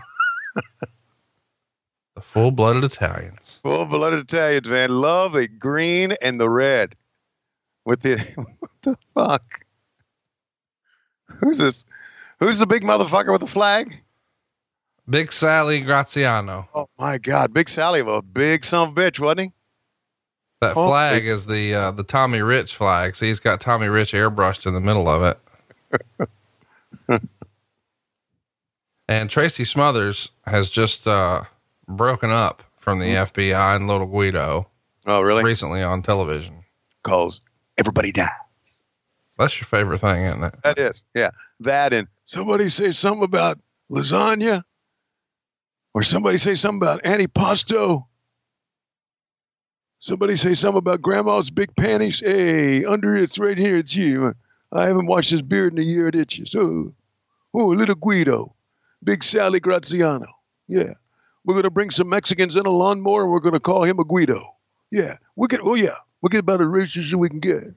the 2.14 2.22
full 2.22 2.50
blooded 2.50 2.82
Italians. 2.82 3.60
Full 3.62 3.84
blooded 3.84 4.20
Italians, 4.20 4.66
man. 4.66 4.88
Love 4.88 5.34
the 5.34 5.46
green 5.46 6.14
and 6.22 6.40
the 6.40 6.48
red. 6.48 6.94
With 7.84 8.00
the 8.00 8.16
what 8.36 8.70
the 8.80 8.96
fuck? 9.14 9.66
Who's 11.26 11.58
this? 11.58 11.84
Who's 12.40 12.58
the 12.58 12.66
big 12.66 12.82
motherfucker 12.82 13.30
with 13.30 13.42
the 13.42 13.46
flag? 13.46 14.00
Big 15.10 15.30
Sally 15.30 15.82
Graziano. 15.82 16.70
Oh 16.74 16.88
my 16.98 17.18
God, 17.18 17.52
Big 17.52 17.68
Sally, 17.68 18.00
of 18.00 18.08
a 18.08 18.22
big 18.22 18.64
son 18.64 18.88
of 18.88 18.96
a 18.96 18.98
bitch, 18.98 19.20
wasn't 19.20 19.40
he? 19.40 19.52
That 20.60 20.76
Oh, 20.76 20.88
flag 20.88 21.22
big- 21.22 21.28
is 21.28 21.46
the 21.46 21.74
uh, 21.74 21.90
the 21.92 22.02
Tommy 22.02 22.42
Rich 22.42 22.74
flag. 22.74 23.14
See, 23.14 23.26
he's 23.26 23.38
got 23.40 23.60
Tommy 23.60 23.86
Rich 23.88 24.12
airbrushed 24.12 24.66
in 24.66 24.74
the 24.74 24.80
middle 24.80 25.08
of 25.08 25.22
it. 25.22 25.38
and 29.08 29.30
Tracy 29.30 29.64
Smothers 29.64 30.30
has 30.46 30.70
just 30.70 31.06
uh, 31.06 31.42
broken 31.86 32.30
up 32.30 32.62
from 32.78 32.98
the 32.98 33.06
FBI 33.06 33.76
and 33.76 33.86
Little 33.86 34.06
Guido 34.06 34.68
Oh, 35.06 35.20
really? 35.22 35.44
recently 35.44 35.82
on 35.82 36.02
television. 36.02 36.64
Calls 37.02 37.40
everybody 37.78 38.12
dies. 38.12 38.28
That's 39.38 39.58
your 39.60 39.66
favorite 39.66 40.00
thing, 40.00 40.24
isn't 40.24 40.42
it? 40.42 40.54
That 40.64 40.78
is, 40.78 41.04
yeah. 41.14 41.30
That 41.60 41.92
and 41.92 42.08
somebody 42.24 42.68
say 42.68 42.90
something 42.90 43.22
about 43.22 43.58
lasagna, 43.90 44.64
or 45.94 46.02
somebody 46.02 46.38
say 46.38 46.56
something 46.56 46.82
about 46.82 47.04
antipasto. 47.04 48.04
Somebody 50.00 50.36
say 50.36 50.54
something 50.54 50.78
about 50.78 51.02
grandma's 51.02 51.50
big 51.50 51.74
panties. 51.74 52.20
Hey, 52.20 52.84
under 52.84 53.16
it's 53.16 53.38
right 53.38 53.58
here. 53.58 53.78
It's 53.78 53.92
Gee, 53.92 54.16
I 54.72 54.86
haven't 54.86 55.06
washed 55.06 55.30
his 55.30 55.42
beard 55.42 55.72
in 55.72 55.78
a 55.80 55.82
year. 55.82 56.06
It 56.08 56.14
itches. 56.14 56.54
Oh, 56.56 56.94
oh, 57.52 57.66
little 57.66 57.96
Guido, 57.96 58.54
big 59.02 59.24
Sally 59.24 59.58
Graziano. 59.58 60.28
Yeah, 60.68 60.94
we're 61.44 61.56
gonna 61.56 61.70
bring 61.70 61.90
some 61.90 62.08
Mexicans 62.08 62.54
in 62.54 62.66
a 62.66 62.70
lawnmower, 62.70 63.22
and 63.22 63.32
we're 63.32 63.40
gonna 63.40 63.58
call 63.58 63.82
him 63.82 63.98
a 63.98 64.04
Guido. 64.04 64.54
Yeah, 64.90 65.16
we 65.34 65.48
get. 65.48 65.60
Oh 65.64 65.74
yeah, 65.74 65.96
we'll 66.22 66.28
get 66.28 66.40
about 66.40 66.60
as 66.60 66.68
racist 66.68 67.06
as 67.06 67.16
we 67.16 67.28
can 67.28 67.40
get. 67.40 67.74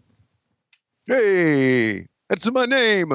Hey, 1.08 2.08
that's 2.30 2.50
my 2.52 2.66
name. 2.66 3.12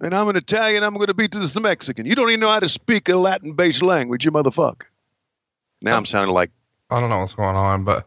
And 0.00 0.12
I'm 0.12 0.28
an 0.28 0.36
Italian. 0.36 0.82
I'm 0.82 0.94
going 0.94 1.06
to 1.06 1.14
beat 1.14 1.30
to 1.30 1.38
this 1.38 1.58
Mexican. 1.60 2.06
You 2.06 2.16
don't 2.16 2.28
even 2.28 2.40
know 2.40 2.48
how 2.48 2.58
to 2.58 2.68
speak 2.68 3.08
a 3.08 3.16
Latin-based 3.16 3.82
language, 3.82 4.24
you 4.24 4.32
motherfucker. 4.32 4.82
Now 5.82 5.96
I'm 5.96 6.06
sounding 6.06 6.32
like 6.32 6.50
I 6.90 7.00
don't 7.00 7.10
know 7.10 7.20
what's 7.20 7.34
going 7.34 7.56
on, 7.56 7.84
but 7.84 8.06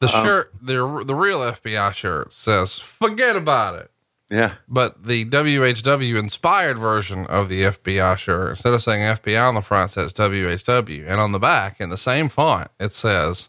the 0.00 0.14
Um, 0.14 0.24
shirt, 0.24 0.52
the 0.60 1.02
the 1.06 1.14
real 1.14 1.40
FBI 1.40 1.92
shirt 1.94 2.32
says 2.32 2.78
"Forget 2.78 3.36
about 3.36 3.76
it." 3.76 3.90
yeah. 4.30 4.54
But 4.68 5.04
the 5.04 5.24
WHW 5.26 6.18
inspired 6.18 6.78
version 6.78 7.26
of 7.26 7.48
the 7.48 7.62
FBI 7.64 8.16
shirt, 8.16 8.50
instead 8.50 8.72
of 8.72 8.82
saying 8.82 9.02
FBI 9.02 9.46
on 9.46 9.54
the 9.54 9.60
front, 9.62 9.90
says 9.90 10.12
WHW, 10.14 11.06
and 11.06 11.20
on 11.20 11.32
the 11.32 11.38
back 11.38 11.80
in 11.80 11.90
the 11.90 11.96
same 11.98 12.28
font, 12.28 12.70
it 12.80 12.92
says, 12.94 13.48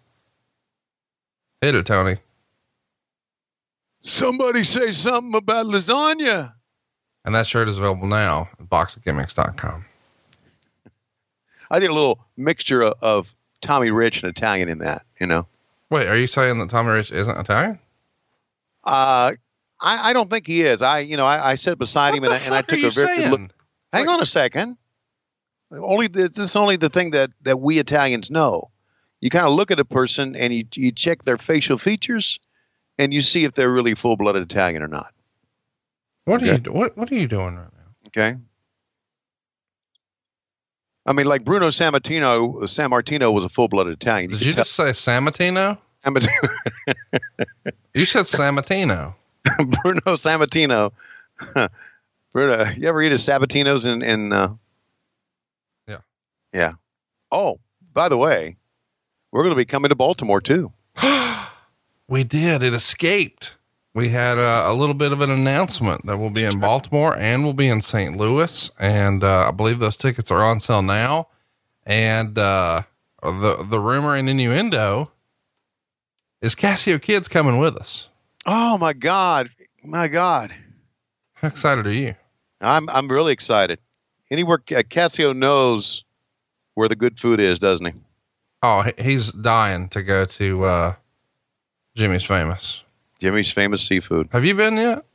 "Hit 1.61 1.75
it, 1.75 1.85
Tony." 1.85 2.17
Somebody 4.01 4.63
say 4.65 4.91
something 4.91 5.33
about 5.33 5.67
lasagna. 5.67 6.53
And 7.25 7.33
that 7.33 7.47
shirt 7.47 7.69
is 7.69 7.77
available 7.77 8.07
now 8.07 8.49
at 8.59 8.67
boxofgimmicks.com. 8.67 9.85
I 11.71 11.79
did 11.79 11.89
a 11.89 11.93
little 11.93 12.19
mixture 12.35 12.81
of, 12.83 12.93
of 13.01 13.35
Tommy 13.63 13.89
Rich 13.89 14.21
and 14.21 14.29
Italian 14.29 14.69
in 14.69 14.77
that. 14.79 15.03
You 15.19 15.25
know, 15.25 15.47
Wait, 15.89 16.07
are 16.07 16.17
you 16.17 16.27
saying 16.27 16.59
that 16.59 16.69
Tommy 16.69 16.91
Rich 16.91 17.11
isn't 17.11 17.37
Italian? 17.37 17.79
uh, 18.83 19.31
I, 19.81 20.09
I 20.09 20.13
don't 20.13 20.29
think 20.29 20.45
he 20.47 20.61
is. 20.61 20.81
I, 20.81 20.99
you 20.99 21.17
know, 21.17 21.25
I, 21.25 21.51
I 21.51 21.55
sat 21.55 21.77
beside 21.77 22.13
him 22.15 22.23
and 22.23 22.33
I, 22.33 22.37
and 22.37 22.53
I 22.53 22.61
took 22.61 22.79
a 22.79 22.89
very 22.89 23.17
good 23.17 23.31
look. 23.31 23.51
Hang 23.91 24.07
on 24.07 24.21
a 24.21 24.25
second. 24.25 24.77
Only 25.71 26.07
the, 26.07 26.29
this 26.29 26.37
is 26.37 26.55
only 26.55 26.75
the 26.75 26.89
thing 26.89 27.11
that 27.11 27.31
that 27.41 27.59
we 27.59 27.79
Italians 27.79 28.29
know. 28.29 28.69
You 29.21 29.29
kind 29.29 29.45
of 29.45 29.53
look 29.53 29.71
at 29.71 29.79
a 29.79 29.85
person 29.85 30.35
and 30.35 30.53
you 30.53 30.65
you 30.75 30.91
check 30.91 31.23
their 31.23 31.37
facial 31.37 31.77
features, 31.77 32.39
and 32.97 33.13
you 33.13 33.21
see 33.21 33.43
if 33.43 33.53
they're 33.53 33.71
really 33.71 33.95
full 33.95 34.17
blooded 34.17 34.43
Italian 34.43 34.83
or 34.83 34.87
not. 34.87 35.13
What 36.25 36.41
are 36.41 36.45
you 36.45 36.57
what 36.71 36.97
What 36.97 37.11
are 37.11 37.15
you 37.15 37.27
doing 37.27 37.55
right 37.55 37.73
now? 37.73 38.07
Okay. 38.07 38.37
I 41.05 41.13
mean, 41.13 41.25
like 41.25 41.43
Bruno 41.43 41.67
Sammartino, 41.69 42.61
Sammartino 42.63 43.33
was 43.33 43.43
a 43.43 43.49
full 43.49 43.67
blooded 43.67 43.93
Italian. 43.93 44.31
Did 44.31 44.41
you 44.45 44.53
tell- 44.53 44.63
just 44.63 44.73
say 44.73 44.91
Samatino? 44.91 45.77
Sammartino- 46.05 46.57
You 47.93 48.05
said 48.05 48.25
Sammartino. 48.25 49.13
Bruno 49.57 50.01
Sammartino. 50.15 50.91
Bruno, 52.33 52.63
you 52.71 52.87
ever 52.87 53.01
eat 53.03 53.11
a 53.11 53.15
Sabatinos 53.15 53.85
in 53.85 54.01
in? 54.01 54.33
Uh... 54.33 54.55
Yeah. 55.87 55.97
Yeah. 56.53 56.73
Oh, 57.31 57.59
by 57.93 58.09
the 58.09 58.17
way, 58.17 58.57
we're 59.31 59.43
going 59.43 59.53
to 59.53 59.57
be 59.57 59.65
coming 59.65 59.89
to 59.89 59.95
Baltimore 59.95 60.41
too. 60.41 60.71
we 62.07 62.23
did. 62.23 62.63
It 62.63 62.73
escaped. 62.73 63.55
We 63.95 64.09
had 64.09 64.39
uh, 64.39 64.63
a 64.65 64.73
little 64.73 64.95
bit 64.95 65.11
of 65.11 65.21
an 65.21 65.29
announcement 65.29 66.05
that 66.07 66.17
we'll 66.17 66.31
be 66.31 66.43
in 66.43 66.59
Baltimore 66.59 67.15
and 67.17 67.43
we'll 67.43 67.53
be 67.53 67.67
in 67.67 67.81
St. 67.81 68.17
Louis. 68.17 68.71
And 68.79 69.23
uh, 69.23 69.49
I 69.49 69.51
believe 69.51 69.77
those 69.79 69.97
tickets 69.97 70.31
are 70.31 70.43
on 70.43 70.59
sale 70.59 70.81
now. 70.81 71.27
And 71.85 72.37
uh, 72.37 72.83
the 73.21 73.65
the 73.69 73.79
rumor 73.79 74.15
and 74.15 74.27
innuendo 74.29 75.11
is 76.41 76.55
Casio 76.55 77.01
Kids 77.01 77.27
coming 77.27 77.57
with 77.57 77.75
us. 77.77 78.09
Oh 78.45 78.77
my 78.77 78.93
God, 78.93 79.49
my 79.83 80.07
God, 80.07 80.53
How 81.35 81.47
excited 81.49 81.85
are 81.85 81.91
you? 81.91 82.15
I'm 82.61 82.89
I'm 82.89 83.07
really 83.09 83.33
excited. 83.33 83.79
Anywhere 84.31 84.61
uh, 84.71 84.81
Casio 84.83 85.35
knows 85.35 86.03
where 86.75 86.87
the 86.87 86.95
good 86.95 87.19
food 87.19 87.39
is, 87.39 87.59
doesn't 87.59 87.85
he? 87.85 87.93
Oh, 88.63 88.85
he's 88.97 89.31
dying 89.33 89.89
to 89.89 90.01
go 90.01 90.25
to 90.25 90.63
uh, 90.63 90.95
Jimmy's 91.95 92.23
Famous. 92.23 92.81
Jimmy's 93.23 93.49
famous 93.49 93.81
seafood. 93.87 94.27
Have 94.33 94.43
you 94.43 94.53
been 94.53 94.75
yet? 94.75 95.05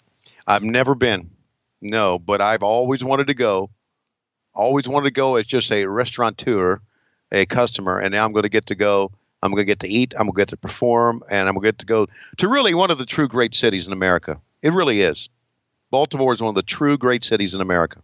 I've 0.46 0.62
never 0.62 0.94
been. 0.94 1.28
No, 1.82 2.18
but 2.18 2.40
I've 2.40 2.62
always 2.62 3.04
wanted 3.04 3.26
to 3.26 3.34
go. 3.34 3.68
Always 4.54 4.88
wanted 4.88 5.04
to 5.04 5.10
go 5.10 5.36
as 5.36 5.44
just 5.44 5.70
a 5.70 5.84
restaurateur, 5.84 6.80
a 7.30 7.44
customer, 7.44 7.98
and 7.98 8.12
now 8.12 8.24
I'm 8.24 8.32
going 8.32 8.44
to 8.44 8.48
get 8.48 8.64
to 8.68 8.74
go. 8.74 9.12
I'm 9.42 9.50
going 9.50 9.60
to 9.60 9.66
get 9.66 9.80
to 9.80 9.88
eat. 9.88 10.14
I'm 10.16 10.24
going 10.24 10.32
to 10.32 10.40
get 10.40 10.48
to 10.48 10.56
perform, 10.56 11.22
and 11.30 11.48
I'm 11.48 11.54
going 11.54 11.64
to 11.64 11.68
get 11.68 11.78
to 11.80 11.84
go 11.84 12.06
to 12.38 12.48
really 12.48 12.72
one 12.72 12.90
of 12.90 12.96
the 12.96 13.04
true 13.04 13.28
great 13.28 13.54
cities 13.54 13.86
in 13.86 13.92
America. 13.92 14.40
It 14.62 14.72
really 14.72 15.02
is. 15.02 15.28
Baltimore 15.90 16.32
is 16.32 16.40
one 16.40 16.48
of 16.48 16.54
the 16.54 16.62
true 16.62 16.96
great 16.96 17.22
cities 17.22 17.52
in 17.52 17.60
America, 17.60 18.00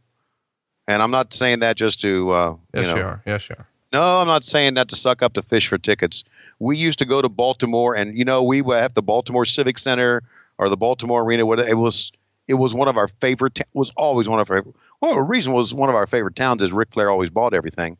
and 0.86 1.02
I'm 1.02 1.12
not 1.12 1.32
saying 1.32 1.60
that 1.60 1.78
just 1.78 2.02
to 2.02 2.30
uh, 2.30 2.56
Yes, 2.74 2.82
you 2.82 2.90
know. 2.90 2.96
you 2.98 3.04
are. 3.06 3.22
Yes, 3.24 3.48
you 3.48 3.56
are. 3.58 3.66
No, 3.94 4.20
I'm 4.20 4.26
not 4.26 4.42
saying 4.42 4.74
that 4.74 4.88
to 4.88 4.96
suck 4.96 5.22
up 5.22 5.34
to 5.34 5.42
fish 5.42 5.68
for 5.68 5.78
tickets. 5.78 6.24
We 6.58 6.76
used 6.76 6.98
to 6.98 7.04
go 7.04 7.22
to 7.22 7.28
Baltimore, 7.28 7.94
and 7.94 8.18
you 8.18 8.24
know, 8.24 8.42
we 8.42 8.60
were 8.60 8.74
at 8.74 8.96
the 8.96 9.02
Baltimore 9.02 9.44
Civic 9.44 9.78
Center 9.78 10.24
or 10.58 10.68
the 10.68 10.76
Baltimore 10.76 11.22
Arena. 11.22 11.48
It 11.62 11.78
was, 11.78 12.10
it 12.48 12.54
was 12.54 12.74
one 12.74 12.88
of 12.88 12.96
our 12.96 13.06
favorite. 13.06 13.60
was 13.72 13.92
always 13.96 14.28
one 14.28 14.40
of 14.40 14.50
our. 14.50 14.56
Favorite, 14.56 14.74
well, 15.00 15.14
the 15.14 15.22
reason 15.22 15.52
was 15.52 15.72
one 15.72 15.90
of 15.90 15.94
our 15.94 16.08
favorite 16.08 16.34
towns 16.34 16.60
is 16.60 16.72
Ric 16.72 16.92
Flair 16.92 17.08
always 17.08 17.30
bought 17.30 17.54
everything 17.54 17.96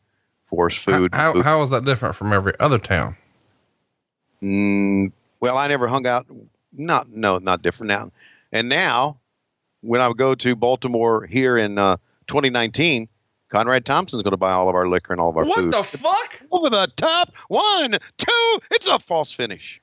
for 0.49 0.65
us, 0.65 0.75
food. 0.75 1.15
How, 1.15 1.31
food. 1.31 1.45
how 1.45 1.61
is 1.61 1.69
that 1.69 1.85
different 1.85 2.13
from 2.15 2.33
every 2.33 2.51
other 2.59 2.77
town? 2.77 3.15
Mm, 4.43 5.13
well, 5.39 5.57
I 5.57 5.67
never 5.69 5.87
hung 5.87 6.05
out. 6.05 6.25
Not 6.73 7.09
no, 7.09 7.37
not 7.37 7.61
different 7.61 7.87
now. 7.87 8.11
And 8.51 8.67
now, 8.67 9.17
when 9.79 10.01
I 10.01 10.09
would 10.09 10.17
go 10.17 10.35
to 10.35 10.57
Baltimore 10.57 11.25
here 11.25 11.57
in 11.57 11.77
uh, 11.77 11.95
2019, 12.27 13.07
Conrad 13.49 13.85
Thompson's 13.85 14.23
going 14.23 14.31
to 14.31 14.37
buy 14.37 14.51
all 14.51 14.67
of 14.69 14.75
our 14.75 14.87
liquor 14.87 15.13
and 15.13 15.21
all 15.21 15.29
of 15.29 15.37
our 15.37 15.45
What 15.45 15.55
food. 15.59 15.73
the 15.73 15.83
fuck? 15.83 16.41
Over 16.51 16.69
the 16.69 16.87
top. 16.95 17.31
One, 17.47 17.97
two. 18.17 18.59
It's 18.71 18.87
a 18.87 18.99
false 18.99 19.31
finish. 19.31 19.81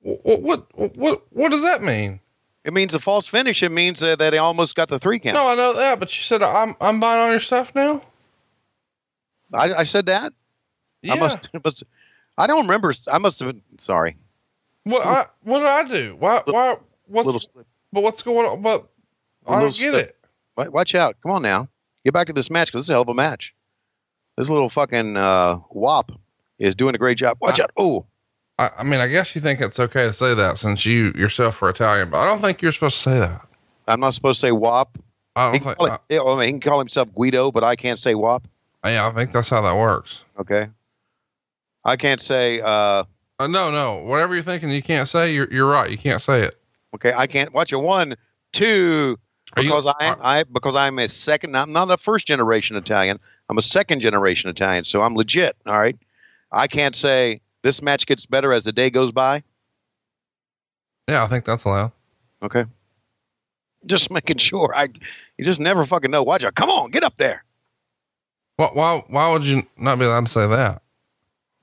What, 0.00 0.42
what, 0.42 0.96
what, 0.98 1.22
what 1.30 1.50
does 1.50 1.62
that 1.62 1.82
mean? 1.82 2.20
It 2.64 2.72
means 2.72 2.94
a 2.94 2.98
false 2.98 3.26
finish. 3.26 3.62
It 3.62 3.70
means 3.72 4.02
uh, 4.02 4.16
that 4.16 4.32
he 4.32 4.38
almost 4.38 4.74
got 4.74 4.88
the 4.88 4.98
three 4.98 5.18
count. 5.18 5.34
No, 5.34 5.48
I 5.50 5.54
know 5.54 5.74
that, 5.74 6.00
but 6.00 6.14
you 6.16 6.22
said 6.22 6.42
I'm, 6.42 6.74
I'm 6.80 6.98
buying 7.00 7.20
all 7.22 7.30
your 7.30 7.40
stuff 7.40 7.74
now. 7.74 8.02
I, 9.52 9.72
I 9.74 9.82
said 9.84 10.06
that. 10.06 10.32
Yeah. 11.02 11.14
I 11.14 11.18
must, 11.20 11.50
must. 11.64 11.84
I 12.36 12.46
don't 12.46 12.62
remember. 12.62 12.92
I 13.10 13.18
must 13.18 13.38
have 13.40 13.48
been 13.48 13.62
sorry. 13.78 14.16
what, 14.84 15.06
I, 15.06 15.26
what 15.42 15.58
did 15.60 15.68
I 15.68 15.88
do? 15.88 16.16
Why, 16.18 16.42
why, 16.46 16.76
what's, 17.06 17.26
Little 17.26 17.40
slip. 17.40 17.66
but 17.92 18.02
what's 18.02 18.22
going 18.22 18.46
on? 18.46 18.62
But 18.62 18.88
I 19.46 19.60
don't 19.60 19.76
get 19.76 19.92
slip. 19.92 20.16
it. 20.58 20.72
Watch 20.72 20.94
out! 20.94 21.16
Come 21.22 21.32
on 21.32 21.42
now. 21.42 21.68
Get 22.04 22.12
back 22.14 22.26
to 22.26 22.32
this 22.32 22.50
match 22.50 22.68
because 22.68 22.80
this 22.80 22.86
is 22.86 22.90
a 22.90 22.94
hell 22.94 23.02
of 23.02 23.08
a 23.08 23.14
match. 23.14 23.54
This 24.36 24.50
little 24.50 24.68
fucking 24.68 25.16
uh, 25.16 25.58
wop 25.70 26.12
is 26.58 26.74
doing 26.74 26.94
a 26.94 26.98
great 26.98 27.18
job. 27.18 27.38
Watch 27.40 27.60
Uh, 27.60 27.64
out! 27.64 27.70
Oh, 27.76 28.06
I, 28.58 28.70
I 28.78 28.82
mean, 28.82 29.00
I 29.00 29.06
guess 29.08 29.34
you 29.34 29.40
think 29.40 29.60
it's 29.60 29.78
okay 29.80 30.06
to 30.06 30.12
say 30.12 30.34
that 30.34 30.58
since 30.58 30.84
you 30.84 31.12
yourself 31.16 31.62
are 31.62 31.70
Italian, 31.70 32.10
but 32.10 32.18
I 32.18 32.26
don't 32.26 32.40
think 32.40 32.60
you're 32.62 32.72
supposed 32.72 32.96
to 32.96 33.02
say 33.02 33.18
that. 33.20 33.46
I'm 33.88 34.00
not 34.00 34.14
supposed 34.14 34.40
to 34.40 34.46
say 34.46 34.52
wop. 34.52 34.98
I 35.36 35.50
don't 35.50 35.62
think, 35.62 35.76
I, 35.80 35.98
it, 36.08 36.20
I 36.20 36.34
mean, 36.36 36.46
he 36.46 36.50
can 36.52 36.60
call 36.60 36.78
himself 36.78 37.12
Guido, 37.14 37.50
but 37.50 37.64
I 37.64 37.74
can't 37.76 37.98
say 37.98 38.14
wop. 38.14 38.46
yeah, 38.84 39.06
I 39.08 39.10
think 39.12 39.32
that's 39.32 39.48
how 39.50 39.60
that 39.62 39.74
works. 39.74 40.24
Okay. 40.38 40.68
I 41.84 41.96
can't 41.96 42.20
say. 42.20 42.60
Uh, 42.60 43.04
Uh, 43.40 43.46
no, 43.48 43.70
no, 43.70 43.96
whatever 44.04 44.34
you're 44.34 44.42
thinking, 44.44 44.70
you 44.70 44.82
can't 44.82 45.08
say. 45.08 45.32
You're, 45.34 45.48
you're 45.52 45.68
right. 45.68 45.90
You 45.90 45.98
can't 45.98 46.20
say 46.22 46.42
it. 46.42 46.56
okay, 46.94 47.12
I 47.14 47.26
can't 47.26 47.52
watch 47.52 47.72
a 47.72 47.78
one, 47.78 48.14
two, 48.52 49.18
Are 49.56 49.62
you- 49.62 49.68
because 49.70 49.86
I, 49.86 50.08
are- 50.08 50.18
I 50.20 50.42
because 50.44 50.74
I'm 50.74 50.98
a 50.98 51.08
second. 51.08 51.56
I'm 51.56 51.72
not 51.72 51.90
a 51.90 51.96
first 51.96 52.26
generation 52.26 52.76
Italian. 52.76 53.18
I'm 53.48 53.58
a 53.58 53.62
second 53.62 54.00
generation 54.00 54.50
Italian, 54.50 54.84
so 54.84 55.02
I'm 55.02 55.14
legit. 55.14 55.56
All 55.66 55.78
right. 55.78 55.96
I 56.50 56.66
can't 56.66 56.94
say 56.96 57.40
this 57.62 57.82
match 57.82 58.06
gets 58.06 58.26
better 58.26 58.52
as 58.52 58.64
the 58.64 58.72
day 58.72 58.90
goes 58.90 59.12
by. 59.12 59.42
Yeah, 61.08 61.24
I 61.24 61.26
think 61.26 61.44
that's 61.44 61.64
allowed. 61.64 61.92
Okay. 62.42 62.64
Just 63.86 64.10
making 64.10 64.38
sure. 64.38 64.72
I 64.74 64.88
you 65.36 65.44
just 65.44 65.60
never 65.60 65.84
fucking 65.84 66.10
know. 66.10 66.22
Watch 66.22 66.44
out. 66.44 66.54
Come 66.54 66.70
on, 66.70 66.90
get 66.90 67.02
up 67.04 67.16
there. 67.18 67.44
Why, 68.56 68.68
why, 68.72 69.02
why 69.08 69.32
would 69.32 69.44
you 69.44 69.64
not 69.76 69.98
be 69.98 70.04
allowed 70.04 70.26
to 70.26 70.32
say 70.32 70.46
that? 70.46 70.80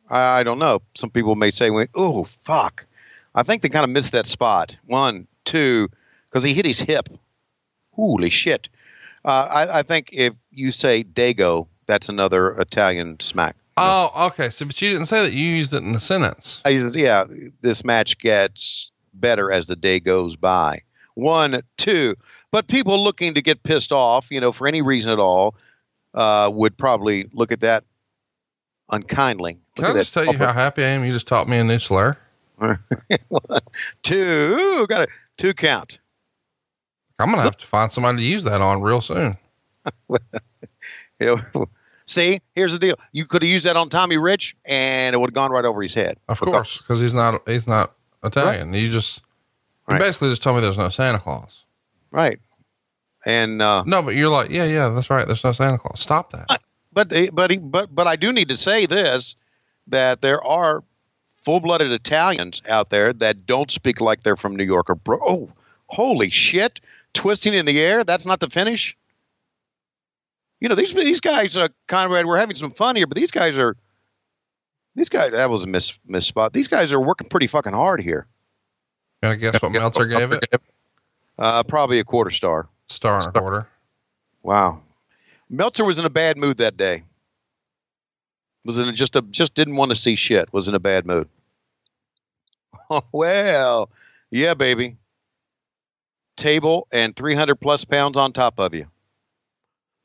I, 0.10 0.40
I 0.40 0.44
don't 0.44 0.60
know. 0.60 0.82
Some 0.96 1.10
people 1.10 1.36
may 1.36 1.50
say, 1.52 1.72
"Oh 1.96 2.26
fuck," 2.44 2.86
I 3.34 3.44
think 3.44 3.62
they 3.64 3.70
kind 3.70 3.86
of 3.86 3.90
missed 3.90 4.12
that 4.12 4.28
spot. 4.28 4.76
One, 4.88 5.26
two, 5.46 5.88
because 6.26 6.44
he 6.44 6.54
hit 6.54 6.66
his 6.66 6.80
hip. 6.80 7.08
Holy 8.02 8.32
shit! 8.32 8.68
Uh, 9.24 9.48
I, 9.52 9.80
I 9.80 9.84
think 9.84 10.10
if 10.12 10.34
you 10.50 10.72
say 10.72 11.04
Dago, 11.04 11.68
that's 11.86 12.10
another 12.10 12.60
Italian 12.60 13.20
smack. 13.20 13.56
Oh, 13.78 14.12
okay. 14.28 14.50
So, 14.50 14.66
but 14.66 14.82
you 14.82 14.92
didn't 14.92 15.06
say 15.06 15.22
that. 15.22 15.34
You 15.34 15.46
used 15.46 15.72
it 15.72 15.84
in 15.84 15.94
a 15.94 16.00
sentence. 16.00 16.64
I, 16.66 16.70
yeah, 16.70 17.26
this 17.62 17.86
match 17.86 18.18
gets 18.18 18.90
better 19.14 19.52
as 19.52 19.68
the 19.68 19.76
day 19.76 20.00
goes 20.00 20.36
by. 20.36 20.82
One, 21.14 21.62
two, 21.78 22.16
but 22.50 22.68
people 22.68 23.04
looking 23.04 23.36
to 23.36 23.42
get 23.44 23.62
pissed 23.62 23.92
off, 23.92 24.32
you 24.32 24.42
know, 24.42 24.52
for 24.52 24.68
any 24.68 24.82
reason 24.82 25.12
at 25.12 25.20
all, 25.20 25.54
uh, 26.16 26.50
would 26.52 26.76
probably 26.76 27.30
look 27.34 27.52
at 27.52 27.60
that 27.60 27.84
unkindly. 28.90 29.60
Can 29.76 29.86
Look 29.86 29.96
I 29.96 30.00
at 30.00 30.02
just 30.06 30.14
tell 30.16 30.26
you 30.26 30.40
how 30.40 30.54
happy 30.54 30.84
I 30.84 30.88
am? 30.88 31.06
You 31.06 31.12
just 31.12 31.28
taught 31.28 31.48
me 31.48 31.60
a 31.60 31.64
new 31.64 31.78
slur. 31.78 32.16
One, 32.56 32.80
two, 34.02 34.88
got 34.88 35.02
a 35.02 35.08
Two 35.42 35.56
count. 35.56 35.98
I'm 37.22 37.28
going 37.28 37.38
to 37.38 37.44
have 37.44 37.58
to 37.58 37.66
find 37.68 37.92
somebody 37.92 38.18
to 38.20 38.24
use 38.24 38.44
that 38.44 38.62
on 38.62 38.82
real 38.82 39.02
soon. 39.02 39.34
See, 42.06 42.42
here's 42.56 42.72
the 42.74 42.80
deal. 42.80 42.96
You 43.14 43.26
could 43.26 43.42
have 43.44 43.50
used 43.52 43.66
that 43.66 43.78
on 43.78 43.88
Tommy 43.90 44.18
Rich, 44.18 44.56
and 44.66 45.14
it 45.14 45.20
would 45.20 45.30
have 45.30 45.36
gone 45.36 45.52
right 45.52 45.64
over 45.64 45.82
his 45.82 45.94
head. 45.94 46.18
Of 46.28 46.40
course, 46.40 46.80
because 46.80 47.00
he's 47.00 47.14
not, 47.14 47.48
he's 47.48 47.68
not 47.68 47.94
Italian. 48.24 48.74
You 48.74 48.92
just, 48.92 49.20
you 49.88 49.94
Right. 49.94 50.00
basically 50.00 50.30
just 50.30 50.44
told 50.44 50.58
me 50.58 50.62
there's 50.62 50.78
no 50.78 50.90
Santa 50.90 51.20
Claus. 51.20 51.64
Right. 52.12 52.40
And 53.26 53.62
uh, 53.62 53.84
No, 53.86 54.02
but 54.02 54.16
you're 54.16 54.30
like, 54.30 54.50
yeah, 54.50 54.66
yeah, 54.66 54.90
that's 54.90 55.10
right. 55.10 55.26
There's 55.26 55.44
no 55.44 55.52
Santa 55.54 55.78
Claus. 55.78 56.02
Stop 56.02 56.32
that. 56.32 56.60
but 56.92 57.14
but 57.34 57.52
he- 57.52 57.58
but 57.58 57.94
but 57.94 58.08
I 58.08 58.16
do 58.16 58.34
need 58.34 58.50
to 58.50 58.58
say 58.58 58.86
this 58.88 59.36
that 59.88 60.22
there 60.22 60.44
are 60.44 60.84
full-blooded 61.44 61.92
Italians 61.92 62.62
out 62.68 62.90
there 62.90 63.14
that 63.14 63.46
don't 63.46 63.70
speak 63.72 64.02
like 64.02 64.24
they're 64.24 64.36
from 64.36 64.56
New 64.56 64.64
York 64.64 64.90
or 64.90 64.96
bro. 64.96 65.20
Oh, 65.22 65.50
holy 65.88 66.30
shit! 66.32 66.80
Twisting 67.14 67.54
in 67.54 67.66
the 67.66 67.80
air. 67.80 68.04
That's 68.04 68.26
not 68.26 68.40
the 68.40 68.50
finish. 68.50 68.96
You 70.60 70.70
know 70.70 70.76
these 70.76 70.94
these 70.94 71.20
guys, 71.20 71.58
uh, 71.58 71.70
Conrad. 71.88 72.26
We're 72.26 72.38
having 72.38 72.56
some 72.56 72.72
fun 72.72 72.96
here, 72.96 73.08
but 73.08 73.18
these 73.18 73.32
guys 73.32 73.58
are 73.58 73.76
these 74.96 75.10
guys. 75.10 75.32
That 75.32 75.50
was 75.50 75.64
a 75.64 75.68
miss 75.68 75.98
miss 76.06 76.26
spot. 76.26 76.54
These 76.54 76.68
guys 76.68 76.94
are 76.94 77.00
working 77.00 77.30
pretty 77.30 77.48
fucking 77.48 77.74
hard 77.74 78.02
here. 78.02 78.28
Can 79.22 79.32
I 79.32 79.36
guess 79.36 79.62
what 79.62 79.72
Meltzer 79.72 80.06
gave 80.06 80.32
it? 80.32 80.62
Uh, 81.38 81.64
probably 81.64 82.00
a 82.00 82.04
quarter 82.04 82.32
star. 82.32 82.70
Star 82.90 83.18
and 83.18 83.28
a 83.28 83.40
quarter. 83.40 83.68
Wow. 84.44 84.82
Meltzer 85.50 85.84
was 85.84 85.98
in 85.98 86.06
a 86.06 86.10
bad 86.10 86.38
mood 86.38 86.58
that 86.58 86.78
day. 86.78 87.04
Was 88.66 88.78
in 88.78 88.88
a, 88.88 88.94
just 88.94 89.16
a 89.16 89.22
just 89.24 89.56
didn't 89.56 89.76
want 89.76 89.92
to 89.92 89.96
see 89.96 90.16
shit. 90.16 90.52
Was 90.54 90.68
in 90.68 90.76
a 90.76 90.80
bad 90.80 91.06
mood. 91.06 91.28
Oh, 92.90 93.02
well, 93.12 93.90
yeah, 94.30 94.54
baby. 94.54 94.98
Table 96.42 96.88
and 96.92 97.16
300 97.16 97.56
plus 97.56 97.86
pounds 97.86 98.18
on 98.18 98.34
top 98.34 98.60
of 98.60 98.74
you. 98.74 98.88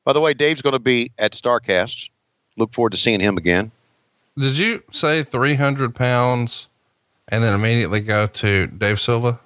By 0.05 0.13
the 0.13 0.21
way, 0.21 0.35
Dave's 0.35 0.61
going 0.63 0.75
to 0.75 0.79
be 0.79 1.11
at 1.19 1.33
Starcast. 1.33 2.11
Look 2.59 2.75
forward 2.75 2.91
to 2.91 2.99
seeing 2.99 3.21
him 3.21 3.39
again. 3.39 3.73
Did 4.39 4.59
you 4.59 4.83
say 4.93 5.23
300 5.23 5.95
pounds 5.95 6.69
and 7.29 7.43
then 7.43 7.55
immediately 7.55 8.01
go 8.03 8.27
to 8.27 8.67
Dave 8.67 9.01
Silva? 9.01 9.41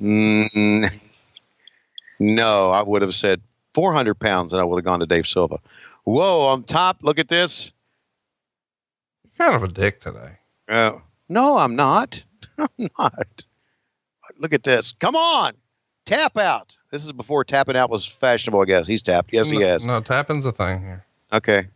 Mm, 0.00 0.92
no, 2.18 2.70
I 2.70 2.82
would 2.82 3.00
have 3.00 3.14
said 3.14 3.40
400 3.72 4.14
pounds 4.14 4.52
and 4.52 4.60
I 4.60 4.64
would 4.64 4.76
have 4.76 4.84
gone 4.84 5.00
to 5.00 5.06
Dave 5.06 5.26
Silva. 5.26 5.58
Whoa, 6.04 6.42
on 6.48 6.64
top, 6.64 6.98
look 7.00 7.18
at 7.18 7.28
this. 7.28 7.72
You're 9.24 9.48
kind 9.48 9.56
of 9.56 9.68
a 9.68 9.72
dick 9.72 10.00
today. 10.00 10.32
Uh, 10.68 10.98
no, 11.30 11.56
I'm 11.56 11.76
not. 11.76 12.22
I'm 12.58 12.90
not. 12.98 13.42
Look 14.44 14.52
at 14.52 14.62
this. 14.62 14.92
Come 15.00 15.16
on. 15.16 15.54
Tap 16.04 16.36
out. 16.36 16.76
This 16.90 17.02
is 17.02 17.12
before 17.12 17.44
tapping 17.44 17.76
out 17.78 17.88
was 17.88 18.04
fashionable, 18.04 18.60
I 18.60 18.66
guess. 18.66 18.86
He's 18.86 19.00
tapped. 19.02 19.30
Yes, 19.32 19.48
he 19.48 19.62
has. 19.62 19.86
No, 19.86 20.02
tapping's 20.02 20.44
a 20.44 20.52
thing 20.52 20.82
here. 20.82 21.06
Okay. 21.32 21.68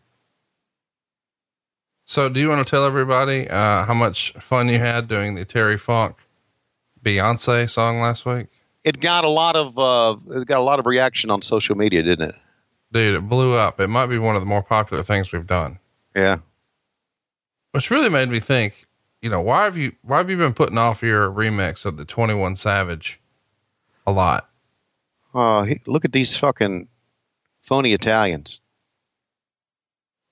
So, 2.05 2.29
do 2.29 2.39
you 2.39 2.47
want 2.51 2.67
to 2.67 2.71
tell 2.71 2.85
everybody 2.85 3.49
uh, 3.49 3.87
how 3.87 3.95
much 3.95 4.33
fun 4.35 4.69
you 4.69 4.79
had 4.79 5.09
doing 5.09 5.35
the 5.35 5.47
Terry 5.47 5.79
Funk 5.79 6.17
Beyonce 7.03 7.71
song 7.71 8.01
last 8.01 8.27
week? 8.27 8.49
It 8.85 9.01
got 9.01 9.25
a 9.25 9.31
lot 9.31 9.57
of 9.57 9.79
uh, 9.79 10.17
it 10.39 10.47
got 10.47 10.59
a 10.59 10.63
lot 10.63 10.79
of 10.79 10.85
reaction 10.85 11.31
on 11.31 11.41
social 11.41 11.75
media, 11.75 12.03
didn't 12.03 12.29
it? 12.29 12.35
Dude, 12.93 13.15
it 13.15 13.27
blew 13.31 13.55
up. 13.55 13.81
It 13.81 13.89
might 13.89 14.09
be 14.09 14.19
one 14.19 14.37
of 14.37 14.43
the 14.43 14.47
more 14.47 14.63
popular 14.63 15.03
things 15.03 15.33
we've 15.33 15.47
done, 15.47 15.79
Yeah. 16.15 16.41
which 17.73 17.91
really 17.91 18.11
made 18.11 18.29
me 18.29 18.41
think. 18.41 18.85
You 19.21 19.31
know, 19.31 19.41
why 19.41 19.65
have 19.65 19.77
you 19.77 19.93
why 20.03 20.19
have 20.19 20.31
you 20.31 20.37
been 20.37 20.55
putting 20.55 20.79
off 20.79 21.03
your 21.03 21.31
remix 21.31 21.85
of 21.85 21.97
the 21.97 22.05
Twenty 22.05 22.35
One 22.35 22.55
Savage 22.55 23.21
a 24.07 24.13
lot? 24.13 24.49
Oh, 25.35 25.65
he, 25.65 25.81
look 25.87 26.05
at 26.05 26.13
these 26.13 26.37
fucking 26.37 26.89
phony 27.63 27.93
Italians. 27.93 28.61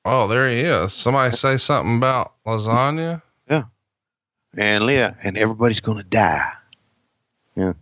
Oh, 0.05 0.29
there 0.29 0.49
he 0.49 0.61
is. 0.61 0.93
Somebody 0.93 1.35
say 1.35 1.57
something 1.57 1.97
about 1.97 2.35
lasagna. 2.47 3.23
Yeah, 3.51 3.65
and 4.57 4.87
Leah, 4.87 5.17
and 5.23 5.37
everybody's 5.37 5.81
going 5.81 5.99
to 5.99 6.05
die. 6.05 6.53
Yeah. 7.57 7.73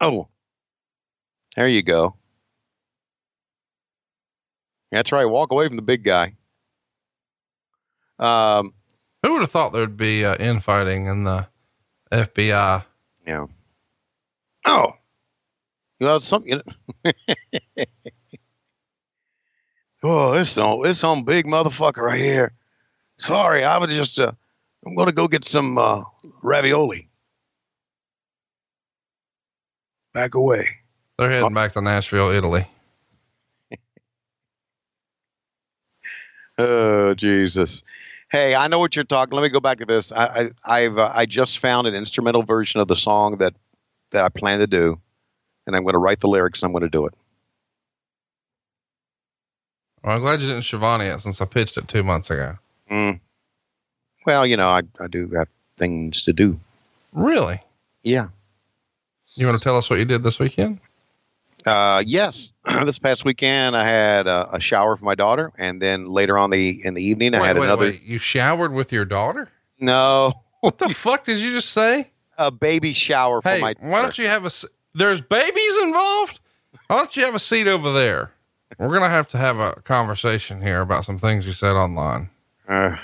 Oh, 0.00 0.26
there 1.54 1.68
you 1.68 1.82
go. 1.82 2.16
That's 4.90 5.12
right. 5.12 5.24
Walk 5.24 5.52
away 5.52 5.68
from 5.68 5.76
the 5.76 5.82
big 5.82 6.02
guy. 6.02 6.34
Um, 8.18 8.74
Who 9.22 9.32
would 9.32 9.42
have 9.42 9.50
thought 9.50 9.72
there'd 9.72 9.96
be 9.96 10.24
uh, 10.24 10.36
infighting 10.36 11.06
in 11.06 11.24
the 11.24 11.46
FBI? 12.10 12.84
Yeah. 13.26 13.46
Oh. 14.64 14.92
You 16.00 16.06
know, 16.08 16.18
oh, 20.02 20.32
this 20.32 20.50
some 20.50 20.82
this 20.82 20.98
some 20.98 21.22
big 21.22 21.46
motherfucker 21.46 21.98
right 21.98 22.18
here. 22.18 22.52
Sorry, 23.18 23.62
I 23.62 23.78
was 23.78 23.94
just. 23.94 24.18
Uh, 24.18 24.32
I'm 24.84 24.96
gonna 24.96 25.12
go 25.12 25.28
get 25.28 25.44
some 25.44 25.78
uh, 25.78 26.02
ravioli. 26.42 27.08
Back 30.12 30.34
away. 30.34 30.66
They're 31.18 31.30
heading 31.30 31.54
back 31.54 31.70
to 31.72 31.80
Nashville, 31.80 32.30
Italy. 32.30 32.66
Oh 36.58 37.14
Jesus! 37.14 37.82
Hey, 38.32 38.54
I 38.54 38.66
know 38.66 38.78
what 38.78 38.96
you're 38.96 39.04
talking. 39.04 39.36
Let 39.36 39.42
me 39.42 39.50
go 39.50 39.60
back 39.60 39.78
to 39.80 39.84
this. 39.84 40.10
I, 40.10 40.24
I 40.24 40.50
I've 40.64 40.96
uh, 40.96 41.12
I 41.14 41.26
just 41.26 41.58
found 41.58 41.86
an 41.86 41.94
instrumental 41.94 42.42
version 42.42 42.80
of 42.80 42.88
the 42.88 42.96
song 42.96 43.36
that 43.38 43.52
that 44.10 44.24
I 44.24 44.30
plan 44.30 44.58
to 44.60 44.66
do, 44.66 44.98
and 45.66 45.76
I'm 45.76 45.82
going 45.82 45.92
to 45.92 45.98
write 45.98 46.20
the 46.20 46.28
lyrics. 46.28 46.62
and 46.62 46.68
I'm 46.68 46.72
going 46.72 46.82
to 46.82 46.88
do 46.88 47.04
it. 47.04 47.14
Well, 50.02 50.16
I'm 50.16 50.22
glad 50.22 50.40
you 50.40 50.48
didn't 50.48 50.62
Schiavone 50.62 51.04
it 51.04 51.20
since 51.20 51.42
I 51.42 51.44
pitched 51.44 51.76
it 51.76 51.88
two 51.88 52.02
months 52.02 52.30
ago. 52.30 52.56
Mm. 52.90 53.20
Well, 54.24 54.46
you 54.46 54.56
know, 54.56 54.68
I 54.68 54.80
I 54.98 55.08
do 55.08 55.28
have 55.36 55.48
things 55.76 56.22
to 56.22 56.32
do. 56.32 56.58
Really? 57.12 57.60
Yeah. 58.02 58.28
You 59.34 59.46
want 59.46 59.60
to 59.60 59.64
tell 59.64 59.76
us 59.76 59.90
what 59.90 59.98
you 59.98 60.06
did 60.06 60.22
this 60.22 60.38
weekend? 60.38 60.80
Uh, 61.66 62.02
yes. 62.06 62.52
this 62.84 62.98
past 62.98 63.24
weekend, 63.24 63.76
I 63.76 63.86
had 63.86 64.26
a, 64.26 64.54
a 64.56 64.60
shower 64.60 64.96
for 64.96 65.04
my 65.04 65.14
daughter, 65.14 65.52
and 65.58 65.80
then 65.80 66.06
later 66.06 66.36
on 66.38 66.50
the 66.50 66.80
in 66.84 66.94
the 66.94 67.02
evening, 67.02 67.34
I 67.34 67.40
wait, 67.40 67.46
had 67.46 67.58
wait, 67.58 67.64
another. 67.66 67.84
wait. 67.86 68.02
You 68.02 68.18
showered 68.18 68.72
with 68.72 68.92
your 68.92 69.04
daughter? 69.04 69.48
No, 69.80 70.32
What 70.60 70.78
the 70.78 70.88
fuck 70.90 71.24
did 71.24 71.40
you 71.40 71.52
just 71.54 71.70
say? 71.70 72.08
a 72.38 72.50
baby 72.50 72.92
shower 72.94 73.42
for 73.42 73.48
Hey, 73.50 73.60
my. 73.60 73.74
why 73.80 74.00
don't 74.00 74.16
you 74.16 74.26
have 74.26 74.46
a? 74.46 74.50
There's 74.94 75.20
babies 75.20 75.76
involved. 75.82 76.40
Why 76.86 76.96
don't 76.96 77.14
you 77.16 77.24
have 77.24 77.34
a 77.34 77.38
seat 77.38 77.68
over 77.68 77.92
there? 77.92 78.32
We're 78.78 78.92
gonna 78.92 79.10
have 79.10 79.28
to 79.28 79.38
have 79.38 79.58
a 79.58 79.74
conversation 79.84 80.62
here 80.62 80.80
about 80.80 81.04
some 81.04 81.18
things 81.18 81.46
you 81.46 81.52
said 81.52 81.76
online. 81.76 82.30
Uh, 82.66 82.96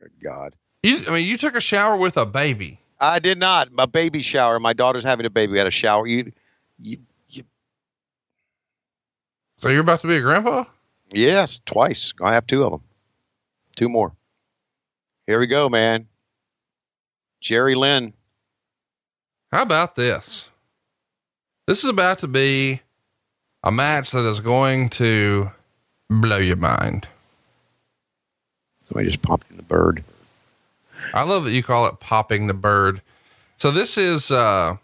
good 0.00 0.12
God. 0.22 0.54
You, 0.82 1.04
I 1.08 1.10
mean, 1.12 1.26
you 1.26 1.38
took 1.38 1.56
a 1.56 1.60
shower 1.60 1.96
with 1.96 2.16
a 2.16 2.26
baby. 2.26 2.80
I 3.00 3.18
did 3.18 3.38
not. 3.38 3.72
My 3.72 3.86
baby 3.86 4.20
shower. 4.22 4.60
My 4.60 4.72
daughter's 4.74 5.04
having 5.04 5.24
a 5.26 5.30
baby. 5.30 5.52
We 5.52 5.58
had 5.58 5.66
a 5.66 5.70
shower. 5.72 6.06
You, 6.06 6.32
you, 6.78 6.98
So 9.62 9.68
you're 9.68 9.82
about 9.82 10.00
to 10.00 10.08
be 10.08 10.16
a 10.16 10.20
grandpa? 10.20 10.64
yes, 11.12 11.60
twice. 11.66 12.12
I 12.20 12.34
have 12.34 12.48
two 12.48 12.64
of 12.64 12.72
them. 12.72 12.82
Two 13.76 13.88
more. 13.88 14.10
Here 15.28 15.38
we 15.38 15.46
go, 15.46 15.68
man. 15.68 16.08
Jerry 17.40 17.76
Lynn. 17.76 18.12
How 19.52 19.62
about 19.62 19.94
this? 19.94 20.48
This 21.68 21.84
is 21.84 21.88
about 21.88 22.18
to 22.18 22.26
be 22.26 22.80
a 23.62 23.70
match 23.70 24.10
that 24.10 24.24
is 24.24 24.40
going 24.40 24.88
to 24.90 25.52
blow 26.10 26.38
your 26.38 26.56
mind. 26.56 27.06
Somebody 28.88 29.10
just 29.10 29.22
popped 29.22 29.48
in 29.48 29.58
the 29.58 29.62
bird. 29.62 30.02
I 31.14 31.22
love 31.22 31.44
that 31.44 31.52
you 31.52 31.62
call 31.62 31.86
it 31.86 32.00
popping 32.00 32.48
the 32.48 32.54
bird. 32.54 33.00
So 33.58 33.70
this 33.70 33.96
is 33.96 34.32
uh, 34.32 34.78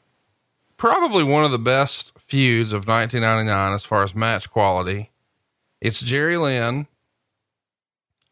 probably 0.77 1.25
one 1.25 1.43
of 1.43 1.51
the 1.51 1.59
best 1.59 2.13
feuds 2.29 2.73
of 2.73 2.87
1999 2.87 3.73
as 3.73 3.85
far 3.85 4.03
as 4.03 4.15
match 4.15 4.51
quality. 4.51 5.11
It's 5.81 6.01
Jerry 6.01 6.37
Lynn 6.37 6.87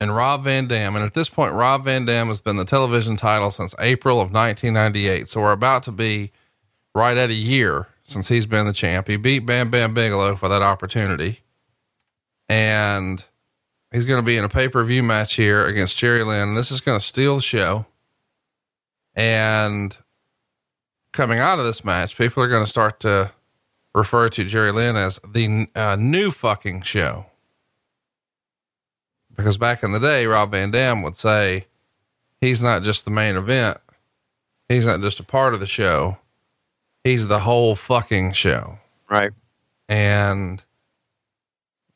and 0.01 0.15
Rob 0.15 0.45
Van 0.45 0.69
Dam. 0.69 0.95
And 0.95 1.05
at 1.05 1.15
this 1.15 1.31
point, 1.31 1.55
Rob 1.55 1.85
Van 1.85 2.05
Dam 2.05 2.29
has 2.29 2.41
been 2.41 2.57
the 2.57 2.65
television 2.65 3.17
title 3.17 3.51
since 3.51 3.75
April 3.79 4.21
of 4.21 4.33
1998. 4.33 5.29
So 5.29 5.41
we're 5.41 5.53
about 5.53 5.83
to 5.85 5.93
be 5.93 6.31
right 6.95 7.17
at 7.17 7.31
a 7.31 7.35
year 7.35 7.89
since 8.05 8.29
he's 8.29 8.47
been 8.47 8.67
the 8.67 8.73
champ. 8.73 9.09
He 9.09 9.17
beat 9.17 9.41
Bam 9.41 9.71
Bam 9.71 9.95
Bigelow 9.95 10.37
for 10.37 10.49
that 10.49 10.63
opportunity. 10.63 11.41
And 12.49 13.25
he's 13.93 14.05
going 14.05 14.21
to 14.21 14.27
be 14.27 14.37
in 14.37 14.45
a 14.45 14.49
pay 14.49 14.69
per 14.69 14.85
view 14.85 15.03
match 15.03 15.35
here 15.35 15.67
against 15.67 15.97
Jerry 15.97 16.23
Lynn. 16.23 16.55
This 16.55 16.71
is 16.71 16.83
going 16.83 16.99
to 16.99 17.05
steal 17.05 17.37
the 17.37 17.43
show. 17.43 17.87
And 19.15 19.97
coming 21.13 21.39
out 21.39 21.59
of 21.59 21.65
this 21.65 21.83
match, 21.83 22.19
people 22.19 22.43
are 22.43 22.49
going 22.49 22.65
to 22.65 22.71
start 22.71 23.01
to 23.01 23.33
refer 23.97 24.29
to 24.29 24.45
Jerry 24.45 24.71
Lynn 24.71 24.95
as 24.95 25.19
the 25.27 25.67
uh, 25.75 25.97
new 25.97 26.31
fucking 26.31 26.83
show. 26.83 27.27
Because 29.35 29.59
back 29.59 29.83
in 29.83 29.93
the 29.93 29.99
day, 29.99 30.27
Rob 30.27 30.53
Van 30.53 30.71
Dam 30.71 31.03
would 31.03 31.17
say 31.17 31.67
he's 32.41 32.63
not 32.63 32.83
just 32.83 33.05
the 33.05 33.11
main 33.11 33.37
event, 33.37 33.79
He's 34.69 34.87
not 34.87 35.01
just 35.01 35.21
a 35.21 35.25
part 35.25 35.55
of 35.55 35.61
the 35.61 35.67
show. 35.67 36.19
He's 37.05 37.29
the 37.29 37.41
whole 37.41 37.77
fucking 37.77 38.33
show. 38.33 38.79
Right. 39.09 39.33
And 39.89 40.63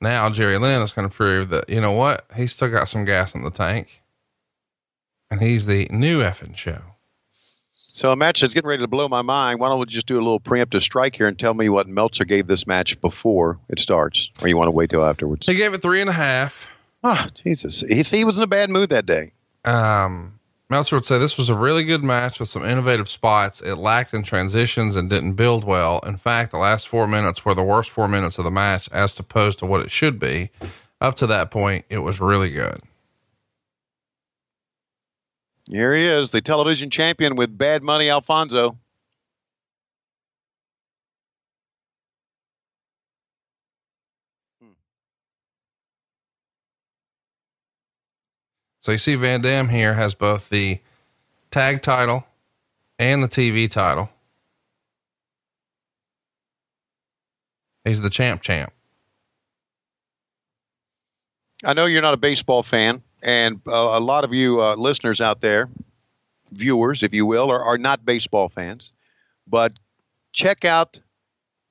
now 0.01 0.30
Jerry 0.30 0.57
Lynn 0.57 0.82
is 0.82 0.92
going 0.92 1.09
to 1.09 1.14
prove 1.14 1.48
that, 1.51 1.68
you 1.68 1.80
know 1.80 1.92
what? 1.92 2.24
He's 2.36 2.53
still 2.53 2.68
got 2.68 2.88
some 2.88 3.05
gas 3.05 3.34
in 3.34 3.42
the 3.42 3.51
tank. 3.51 4.03
And 5.30 5.42
he's 5.42 5.66
the 5.66 5.88
new 5.90 6.22
effing 6.22 6.57
show. 6.57 6.80
So 8.01 8.11
a 8.11 8.16
match 8.16 8.40
that's 8.40 8.55
getting 8.55 8.66
ready 8.66 8.82
to 8.82 8.88
blow 8.88 9.09
my 9.09 9.20
mind. 9.20 9.61
Why 9.61 9.68
don't 9.68 9.78
we 9.78 9.84
just 9.84 10.07
do 10.07 10.14
a 10.14 10.24
little 10.24 10.40
preemptive 10.40 10.80
strike 10.80 11.14
here 11.14 11.28
and 11.28 11.38
tell 11.38 11.53
me 11.53 11.68
what 11.68 11.86
Meltzer 11.86 12.24
gave 12.24 12.46
this 12.46 12.66
match 12.66 12.98
before 13.03 13.59
it 13.68 13.78
starts, 13.78 14.30
or 14.40 14.48
you 14.48 14.57
want 14.57 14.68
to 14.68 14.72
wait 14.72 14.88
till 14.88 15.05
afterwards? 15.05 15.44
He 15.44 15.55
gave 15.55 15.74
it 15.74 15.82
three 15.82 16.01
and 16.01 16.09
a 16.09 16.14
half. 16.14 16.70
Ah, 17.05 17.28
Jesus. 17.44 17.82
He, 17.82 18.03
see, 18.03 18.16
he 18.16 18.24
was 18.24 18.38
in 18.38 18.42
a 18.42 18.46
bad 18.46 18.70
mood 18.70 18.88
that 18.88 19.05
day. 19.05 19.32
Um, 19.66 20.40
Meltzer 20.70 20.96
would 20.96 21.05
say 21.05 21.18
this 21.18 21.36
was 21.36 21.51
a 21.51 21.55
really 21.55 21.84
good 21.84 22.03
match 22.03 22.40
with 22.40 22.48
some 22.48 22.64
innovative 22.64 23.07
spots. 23.07 23.61
It 23.61 23.74
lacked 23.74 24.14
in 24.14 24.22
transitions 24.22 24.96
and 24.96 25.11
didn't 25.11 25.34
build 25.34 25.64
well. 25.64 26.01
In 26.07 26.16
fact, 26.16 26.53
the 26.53 26.59
last 26.59 26.88
four 26.88 27.07
minutes 27.07 27.44
were 27.44 27.55
the 27.55 27.62
worst 27.62 27.90
four 27.90 28.09
minutes 28.09 28.38
of 28.38 28.44
the 28.44 28.51
match 28.51 28.88
as 28.92 29.20
opposed 29.20 29.59
to 29.59 29.66
what 29.66 29.82
it 29.82 29.90
should 29.90 30.18
be. 30.18 30.48
Up 31.03 31.16
to 31.16 31.26
that 31.26 31.51
point, 31.51 31.84
it 31.90 31.98
was 31.98 32.18
really 32.18 32.48
good. 32.48 32.80
Here 35.70 35.94
he 35.94 36.04
is, 36.04 36.32
the 36.32 36.40
television 36.40 36.90
champion 36.90 37.36
with 37.36 37.56
Bad 37.56 37.84
Money 37.84 38.10
Alfonso. 38.10 38.76
Hmm. 44.60 44.72
So 48.80 48.90
you 48.90 48.98
see 48.98 49.14
Van 49.14 49.42
Dam 49.42 49.68
here 49.68 49.94
has 49.94 50.12
both 50.16 50.48
the 50.48 50.80
tag 51.52 51.82
title 51.82 52.26
and 52.98 53.22
the 53.22 53.28
TV 53.28 53.70
title. 53.70 54.10
He's 57.84 58.02
the 58.02 58.10
champ 58.10 58.42
champ. 58.42 58.72
I 61.62 61.74
know 61.74 61.86
you're 61.86 62.02
not 62.02 62.14
a 62.14 62.16
baseball 62.16 62.64
fan, 62.64 63.04
and 63.22 63.60
uh, 63.66 63.72
a 63.72 64.00
lot 64.00 64.24
of 64.24 64.32
you 64.32 64.60
uh, 64.60 64.74
listeners 64.74 65.20
out 65.20 65.40
there, 65.40 65.68
viewers, 66.52 67.02
if 67.02 67.14
you 67.14 67.26
will, 67.26 67.50
are, 67.50 67.62
are 67.62 67.78
not 67.78 68.04
baseball 68.04 68.48
fans. 68.48 68.92
But 69.46 69.72
check 70.32 70.64
out 70.64 71.00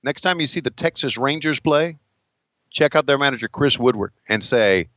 next 0.03 0.21
time 0.21 0.39
you 0.39 0.47
see 0.47 0.59
the 0.59 0.69
Texas 0.69 1.17
Rangers 1.17 1.59
play, 1.59 1.97
check 2.69 2.95
out 2.95 3.05
their 3.05 3.17
manager 3.17 3.47
Chris 3.47 3.79
Woodward 3.79 4.11
and 4.27 4.43
say, 4.43 4.89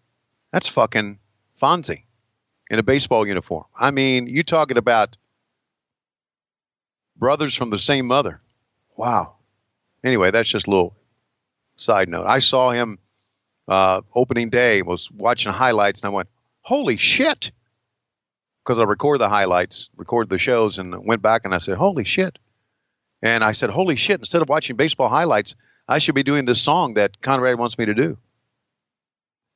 "That's 0.52 0.68
fucking 0.68 1.18
Fonzie 1.60 2.04
in 2.70 2.78
a 2.78 2.82
baseball 2.82 3.26
uniform." 3.26 3.64
I 3.78 3.90
mean, 3.90 4.26
you 4.26 4.42
talking 4.42 4.76
about 4.76 5.16
brothers 7.16 7.54
from 7.54 7.70
the 7.70 7.78
same 7.78 8.06
mother? 8.06 8.40
Wow. 8.96 9.36
Anyway, 10.04 10.30
that's 10.30 10.48
just 10.48 10.66
a 10.66 10.70
little 10.70 10.96
side 11.76 12.08
note. 12.08 12.26
I 12.26 12.40
saw 12.40 12.70
him 12.70 12.98
uh, 13.68 14.02
opening 14.14 14.50
day, 14.50 14.82
was 14.82 15.10
watching 15.10 15.52
highlights, 15.52 16.02
and 16.02 16.12
I 16.12 16.14
went, 16.14 16.28
"Holy 16.62 16.96
shit!" 16.96 17.52
Because 18.64 18.78
I 18.78 18.84
record 18.84 19.20
the 19.20 19.28
highlights, 19.28 19.88
record 19.96 20.28
the 20.28 20.38
shows, 20.38 20.78
and 20.78 21.06
went 21.06 21.22
back 21.22 21.42
and 21.44 21.54
I 21.54 21.58
said, 21.58 21.76
"Holy 21.76 22.04
shit!" 22.04 22.38
And 23.22 23.44
I 23.44 23.52
said, 23.52 23.70
"Holy 23.70 23.96
shit!" 23.96 24.20
Instead 24.20 24.42
of 24.42 24.48
watching 24.48 24.76
baseball 24.76 25.08
highlights, 25.08 25.54
I 25.88 25.98
should 25.98 26.14
be 26.14 26.22
doing 26.22 26.44
this 26.44 26.62
song 26.62 26.94
that 26.94 27.20
Conrad 27.20 27.58
wants 27.58 27.78
me 27.78 27.86
to 27.86 27.94
do. 27.94 28.18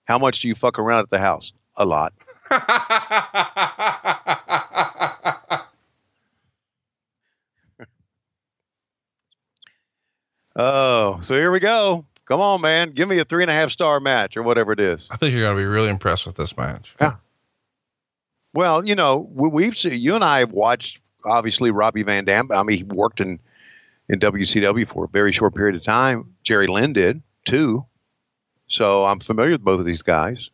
How 0.05 0.19
much 0.19 0.41
do 0.41 0.49
you 0.49 0.55
fuck 0.55 0.79
around 0.79 1.01
at 1.01 1.11
the 1.11 1.19
house? 1.19 1.53
A 1.77 1.85
lot. 1.85 2.13
Oh, 10.59 11.19
so 11.21 11.35
here 11.35 11.53
we 11.53 11.61
go. 11.61 12.07
Come 12.27 12.41
on, 12.41 12.61
man. 12.61 12.91
Give 12.91 13.09
me 13.09 13.19
a 13.19 13.25
three 13.25 13.43
and 13.43 13.51
a 13.51 13.55
half 13.55 13.71
star 13.71 14.01
match 14.01 14.37
or 14.37 14.43
whatever 14.43 14.73
it 14.73 14.81
is. 14.81 15.09
I 15.11 15.17
think 15.17 15.33
you're 15.33 15.43
going 15.43 15.57
to 15.57 15.63
be 15.63 15.67
really 15.67 15.89
impressed 15.89 16.27
with 16.27 16.37
this 16.37 16.57
match. 16.57 16.95
Yeah. 17.01 17.15
Well, 18.53 18.85
you 18.87 18.95
know, 18.95 19.29
we, 19.33 19.49
we've 19.49 19.77
seen, 19.77 19.95
you 19.95 20.15
and 20.15 20.25
I 20.25 20.41
have 20.41 20.51
watched 20.53 20.99
obviously 21.25 21.71
Robbie 21.71 22.03
Van 22.03 22.25
Dam. 22.25 22.49
I 22.53 22.63
mean, 22.63 22.79
he 22.79 22.85
worked 22.85 23.21
in 23.21 23.39
in 24.09 24.21
WCW 24.21 24.89
for 24.89 25.05
a 25.05 25.09
very 25.09 25.33
short 25.33 25.55
period 25.55 25.77
of 25.77 25.83
time. 25.83 26.35
Jerry 26.43 26.67
Lynn 26.67 26.93
did 26.93 27.23
too. 27.45 27.85
So 28.69 29.05
I'm 29.05 29.21
familiar 29.21 29.53
with 29.53 29.65
both 29.65 29.81
of 29.81 29.87
these 29.87 30.03
guys. 30.03 30.51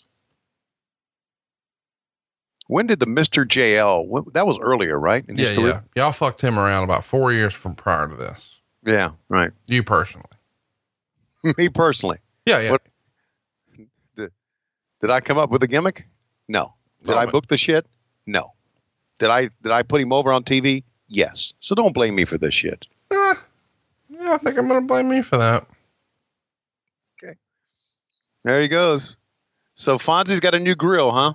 When 2.67 2.87
did 2.87 3.01
the 3.01 3.07
Mr. 3.07 3.45
JL? 3.47 4.07
When, 4.07 4.25
that 4.33 4.47
was 4.47 4.59
earlier, 4.61 4.99
right? 4.99 5.25
Yeah, 5.29 5.55
career? 5.55 5.83
yeah. 5.97 6.03
Y'all 6.05 6.13
fucked 6.13 6.41
him 6.41 6.59
around 6.59 6.85
about 6.85 7.05
four 7.05 7.33
years 7.33 7.53
from 7.53 7.75
prior 7.75 8.09
to 8.09 8.15
this. 8.15 8.61
yeah, 8.85 9.11
right. 9.29 9.53
You 9.67 9.83
personally. 9.83 10.27
Me 11.59 11.69
personally, 11.69 12.19
Yeah, 12.47 12.61
yeah. 12.61 12.71
What- 12.73 12.83
did 14.17 15.11
I 15.11 15.21
come 15.21 15.37
up 15.39 15.51
with 15.51 15.63
a 15.65 15.67
gimmick? 15.67 16.07
No. 16.49 16.75
Did 17.05 17.17
I 17.17 17.27
book 17.27 17.49
the 17.49 17.59
shit? 17.59 17.87
No. 18.27 18.53
Did 19.19 19.31
I 19.31 19.43
did 19.63 19.73
I 19.73 19.83
put 19.83 20.01
him 20.01 20.13
over 20.13 20.33
on 20.33 20.45
TV? 20.45 20.85
Yes. 21.09 21.53
So 21.59 21.75
don't 21.75 21.93
blame 21.93 22.15
me 22.15 22.25
for 22.25 22.39
this 22.39 22.55
shit. 22.55 22.87
Eh, 23.11 23.35
yeah, 24.11 24.33
I 24.35 24.37
think 24.39 24.57
I'm 24.57 24.69
going 24.69 24.81
to 24.81 24.87
blame 24.87 25.13
you 25.13 25.25
for 25.25 25.37
that. 25.39 25.67
Okay. 27.23 27.35
There 28.45 28.63
he 28.63 28.69
goes. 28.69 29.17
So 29.75 29.99
Fonzie's 29.99 30.39
got 30.41 30.55
a 30.55 30.61
new 30.61 30.77
grill, 30.77 31.11
huh? 31.11 31.35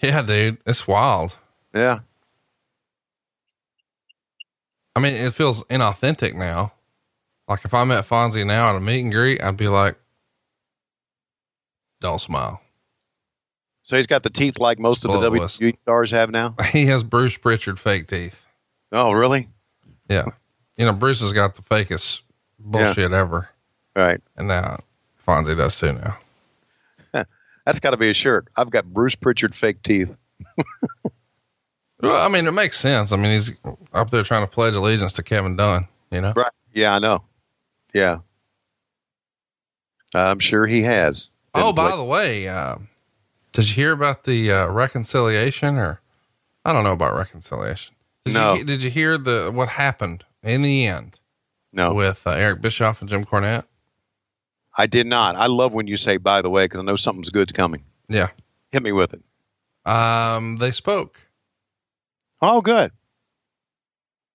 Yeah, 0.00 0.22
dude. 0.22 0.58
It's 0.66 0.86
wild. 0.86 1.36
Yeah. 1.74 1.98
I 4.94 5.00
mean, 5.00 5.14
it 5.14 5.34
feels 5.34 5.64
inauthentic 5.64 6.34
now. 6.34 6.72
Like 7.48 7.64
if 7.64 7.74
I 7.74 7.84
met 7.84 8.08
Fonzie 8.08 8.46
now 8.46 8.70
at 8.70 8.76
a 8.76 8.80
meet 8.80 9.02
and 9.02 9.12
greet, 9.12 9.42
I'd 9.42 9.56
be 9.56 9.68
like, 9.68 9.96
don't 12.00 12.20
smile. 12.20 12.60
So 13.82 13.96
he's 13.96 14.06
got 14.06 14.22
the 14.22 14.30
teeth 14.30 14.58
like 14.58 14.78
most 14.78 15.04
of 15.04 15.12
the. 15.12 15.30
WWE 15.30 15.76
stars 15.82 16.10
have 16.10 16.30
now. 16.30 16.54
He 16.72 16.86
has 16.86 17.02
Bruce 17.02 17.36
Pritchard 17.36 17.78
fake 17.78 18.08
teeth. 18.08 18.46
Oh, 18.92 19.12
really? 19.12 19.48
Yeah. 20.08 20.24
You 20.76 20.86
know, 20.86 20.92
Bruce 20.92 21.20
has 21.20 21.32
got 21.32 21.54
the 21.54 21.62
fakest 21.62 22.22
bullshit 22.58 23.12
ever. 23.12 23.48
Right. 23.94 24.20
And 24.36 24.48
now 24.48 24.80
Fonzie 25.26 25.56
does 25.56 25.76
too 25.76 25.92
now. 25.92 26.18
That's 27.66 27.80
got 27.80 27.90
to 27.90 27.96
be 27.96 28.08
a 28.08 28.14
shirt. 28.14 28.48
I've 28.56 28.70
got 28.70 28.86
Bruce 28.86 29.14
Pritchard 29.14 29.54
fake 29.54 29.82
teeth. 29.82 30.14
Well, 32.00 32.22
I 32.22 32.28
mean, 32.28 32.46
it 32.46 32.52
makes 32.52 32.78
sense. 32.78 33.12
I 33.12 33.16
mean, 33.16 33.32
he's 33.32 33.52
up 33.94 34.10
there 34.10 34.22
trying 34.24 34.42
to 34.42 34.46
pledge 34.46 34.74
allegiance 34.74 35.14
to 35.14 35.22
Kevin 35.22 35.56
Dunn, 35.56 35.86
you 36.10 36.20
know? 36.20 36.34
Right. 36.36 36.52
Yeah, 36.74 36.94
I 36.94 36.98
know. 36.98 37.24
Yeah. 37.94 38.18
I'm 40.14 40.38
sure 40.40 40.66
he 40.66 40.82
has. 40.82 41.30
Oh, 41.54 41.72
by 41.72 41.94
the 41.96 42.04
way, 42.04 42.48
uh, 42.48 42.76
did 43.52 43.68
you 43.68 43.74
hear 43.74 43.92
about 43.92 44.24
the 44.24 44.50
uh, 44.52 44.66
reconciliation 44.68 45.76
or 45.76 46.00
I 46.64 46.72
don't 46.72 46.84
know 46.84 46.92
about 46.92 47.16
reconciliation. 47.16 47.94
Did 48.24 48.34
No. 48.34 48.54
You, 48.54 48.64
did 48.64 48.82
you 48.82 48.90
hear 48.90 49.16
the, 49.18 49.50
what 49.52 49.68
happened 49.68 50.24
in 50.42 50.62
the 50.62 50.86
end 50.86 51.18
no, 51.72 51.92
with 51.94 52.26
uh, 52.26 52.30
Eric 52.30 52.60
Bischoff 52.62 53.00
and 53.00 53.08
Jim 53.08 53.24
Cornette? 53.24 53.66
I 54.76 54.86
did 54.86 55.06
not. 55.06 55.36
I 55.36 55.46
love 55.46 55.72
when 55.72 55.86
you 55.86 55.96
say 55.96 56.16
"by 56.16 56.42
the 56.42 56.50
way" 56.50 56.64
because 56.64 56.80
I 56.80 56.82
know 56.82 56.96
something's 56.96 57.30
good's 57.30 57.52
coming. 57.52 57.84
Yeah. 58.08 58.28
Hit 58.72 58.82
me 58.82 58.90
with 58.90 59.14
it. 59.14 59.22
Um, 59.88 60.56
they 60.56 60.72
spoke, 60.72 61.16
Oh, 62.42 62.60
good. 62.60 62.90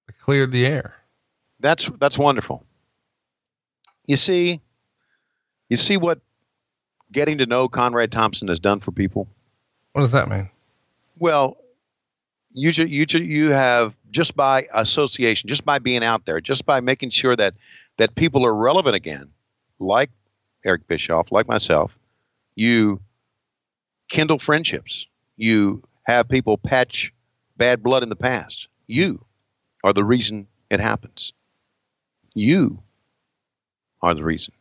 they 0.08 0.14
cleared 0.22 0.52
the 0.54 0.66
air. 0.66 0.96
That's 1.60 1.90
that's 2.00 2.18
wonderful. 2.18 2.64
You 4.10 4.18
see, 4.18 4.60
you 5.70 5.78
see 5.78 5.96
what 5.96 6.20
getting 7.12 7.38
to 7.38 7.46
know 7.46 7.68
Conrad 7.68 8.12
Thompson 8.12 8.48
has 8.48 8.60
done 8.60 8.80
for 8.80 8.92
people. 8.92 9.28
What 9.94 10.02
does 10.02 10.12
that 10.14 10.28
mean? 10.28 10.50
Well, 11.20 11.58
you 12.50 12.72
you 12.72 13.06
you 13.08 13.52
have 13.52 13.94
just 14.10 14.36
by 14.36 14.66
association, 14.74 15.48
just 15.48 15.64
by 15.64 15.78
being 15.78 16.04
out 16.04 16.26
there, 16.26 16.42
just 16.42 16.66
by 16.66 16.80
making 16.80 17.12
sure 17.12 17.36
that 17.36 17.54
that 17.98 18.16
people 18.16 18.44
are 18.48 18.56
relevant 18.56 18.96
again, 18.96 19.30
like 19.78 20.10
Eric 20.66 20.88
Bischoff, 20.88 21.32
like 21.32 21.48
myself. 21.48 21.96
You 22.56 23.02
kindle 24.10 24.40
friendships. 24.40 25.06
You 25.38 25.84
have 26.06 26.28
people 26.28 26.58
patch 26.58 27.14
bad 27.58 27.84
blood 27.84 28.02
in 28.02 28.10
the 28.10 28.16
past. 28.16 28.70
You 28.88 29.24
are 29.84 29.94
the 29.94 30.04
reason 30.04 30.48
it 30.72 30.80
happens. 30.80 31.32
You 32.34 32.82
are 34.02 34.14
the 34.14 34.24
reason 34.24 34.54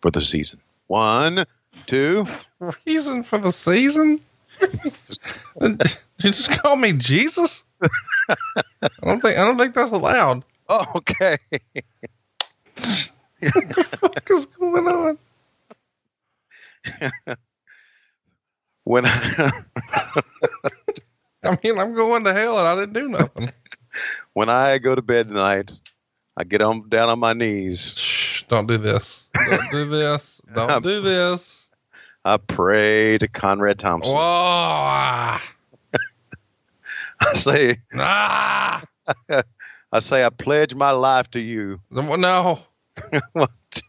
for 0.00 0.10
the 0.10 0.24
season. 0.24 0.60
One, 0.86 1.44
two. 1.86 2.26
Reason 2.86 3.22
for 3.22 3.38
the 3.38 3.52
season? 3.52 4.20
You 6.20 6.32
just 6.32 6.50
call 6.62 6.74
me 6.74 6.92
Jesus? 6.94 7.62
I 7.80 7.88
don't 9.04 9.20
think 9.20 9.38
I 9.38 9.44
don't 9.44 9.56
think 9.56 9.74
that's 9.74 9.92
allowed. 9.92 10.44
Oh, 10.70 10.84
okay. 10.96 11.38
What 14.00 14.30
is 14.30 14.44
going 14.44 14.86
on? 14.86 15.18
When 18.84 19.06
I 19.06 19.50
mean, 21.64 21.78
I'm 21.78 21.94
going 21.94 22.24
to 22.24 22.34
hell 22.34 22.58
and 22.58 22.68
I 22.68 22.74
didn't 22.74 22.92
do 22.92 23.08
nothing. 23.08 23.48
when 24.34 24.50
I 24.50 24.76
go 24.76 24.94
to 24.94 25.00
bed 25.00 25.28
tonight, 25.28 25.72
I 26.36 26.44
get 26.44 26.60
on 26.60 26.86
down 26.90 27.08
on 27.08 27.18
my 27.18 27.32
knees. 27.32 27.94
Don't 28.48 28.66
do 28.66 28.76
this. 28.78 29.28
Don't 29.46 29.70
do 29.70 29.84
this. 29.86 30.40
Don't 30.54 30.82
do 30.82 31.00
this. 31.00 31.68
I 32.24 32.36
pray 32.36 33.18
to 33.18 33.28
Conrad 33.28 33.78
Thompson. 33.78 34.14
Whoa. 34.14 34.20
I 37.20 37.32
say, 37.34 37.76
Ah. 37.94 38.82
I 39.92 40.00
say, 40.00 40.24
I 40.24 40.30
pledge 40.30 40.74
my 40.74 40.90
life 40.90 41.30
to 41.30 41.40
you. 41.40 41.80
No. 41.90 42.60
One, 43.32 43.48
two, 43.70 43.80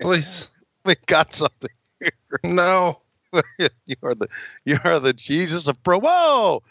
Please. 0.00 0.50
we 0.84 0.94
got 1.06 1.34
something. 1.34 1.70
Here. 2.00 2.10
No. 2.44 3.00
you 3.86 3.96
are 4.02 4.14
the 4.14 4.28
you 4.64 4.78
are 4.84 4.98
the 4.98 5.12
Jesus 5.12 5.68
of 5.68 5.80
pro. 5.82 5.98
Whoa! 6.00 6.62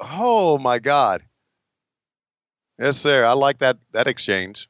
Oh 0.00 0.58
my 0.58 0.78
God! 0.78 1.22
Yes, 2.78 2.96
sir. 2.98 3.24
I 3.24 3.32
like 3.32 3.58
that 3.58 3.78
that 3.92 4.06
exchange. 4.06 4.68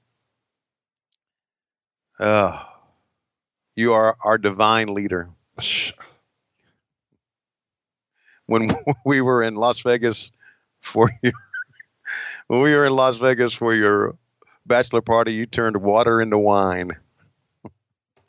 Uh, 2.19 2.63
you 3.75 3.93
are 3.93 4.17
our 4.25 4.39
divine 4.39 4.89
leader. 4.89 5.29
When 8.47 8.71
we 9.05 9.21
were 9.21 9.43
in 9.43 9.55
Las 9.55 9.81
Vegas 9.81 10.31
for 10.81 11.11
your 11.23 11.33
when 12.47 12.61
we 12.61 12.75
were 12.75 12.87
in 12.87 12.95
Las 12.95 13.17
Vegas 13.17 13.53
for 13.55 13.75
your 13.75 14.17
bachelor 14.67 15.01
party, 15.01 15.33
you 15.33 15.47
turned 15.47 15.77
water 15.79 16.21
into 16.21 16.39
wine. 16.39 16.93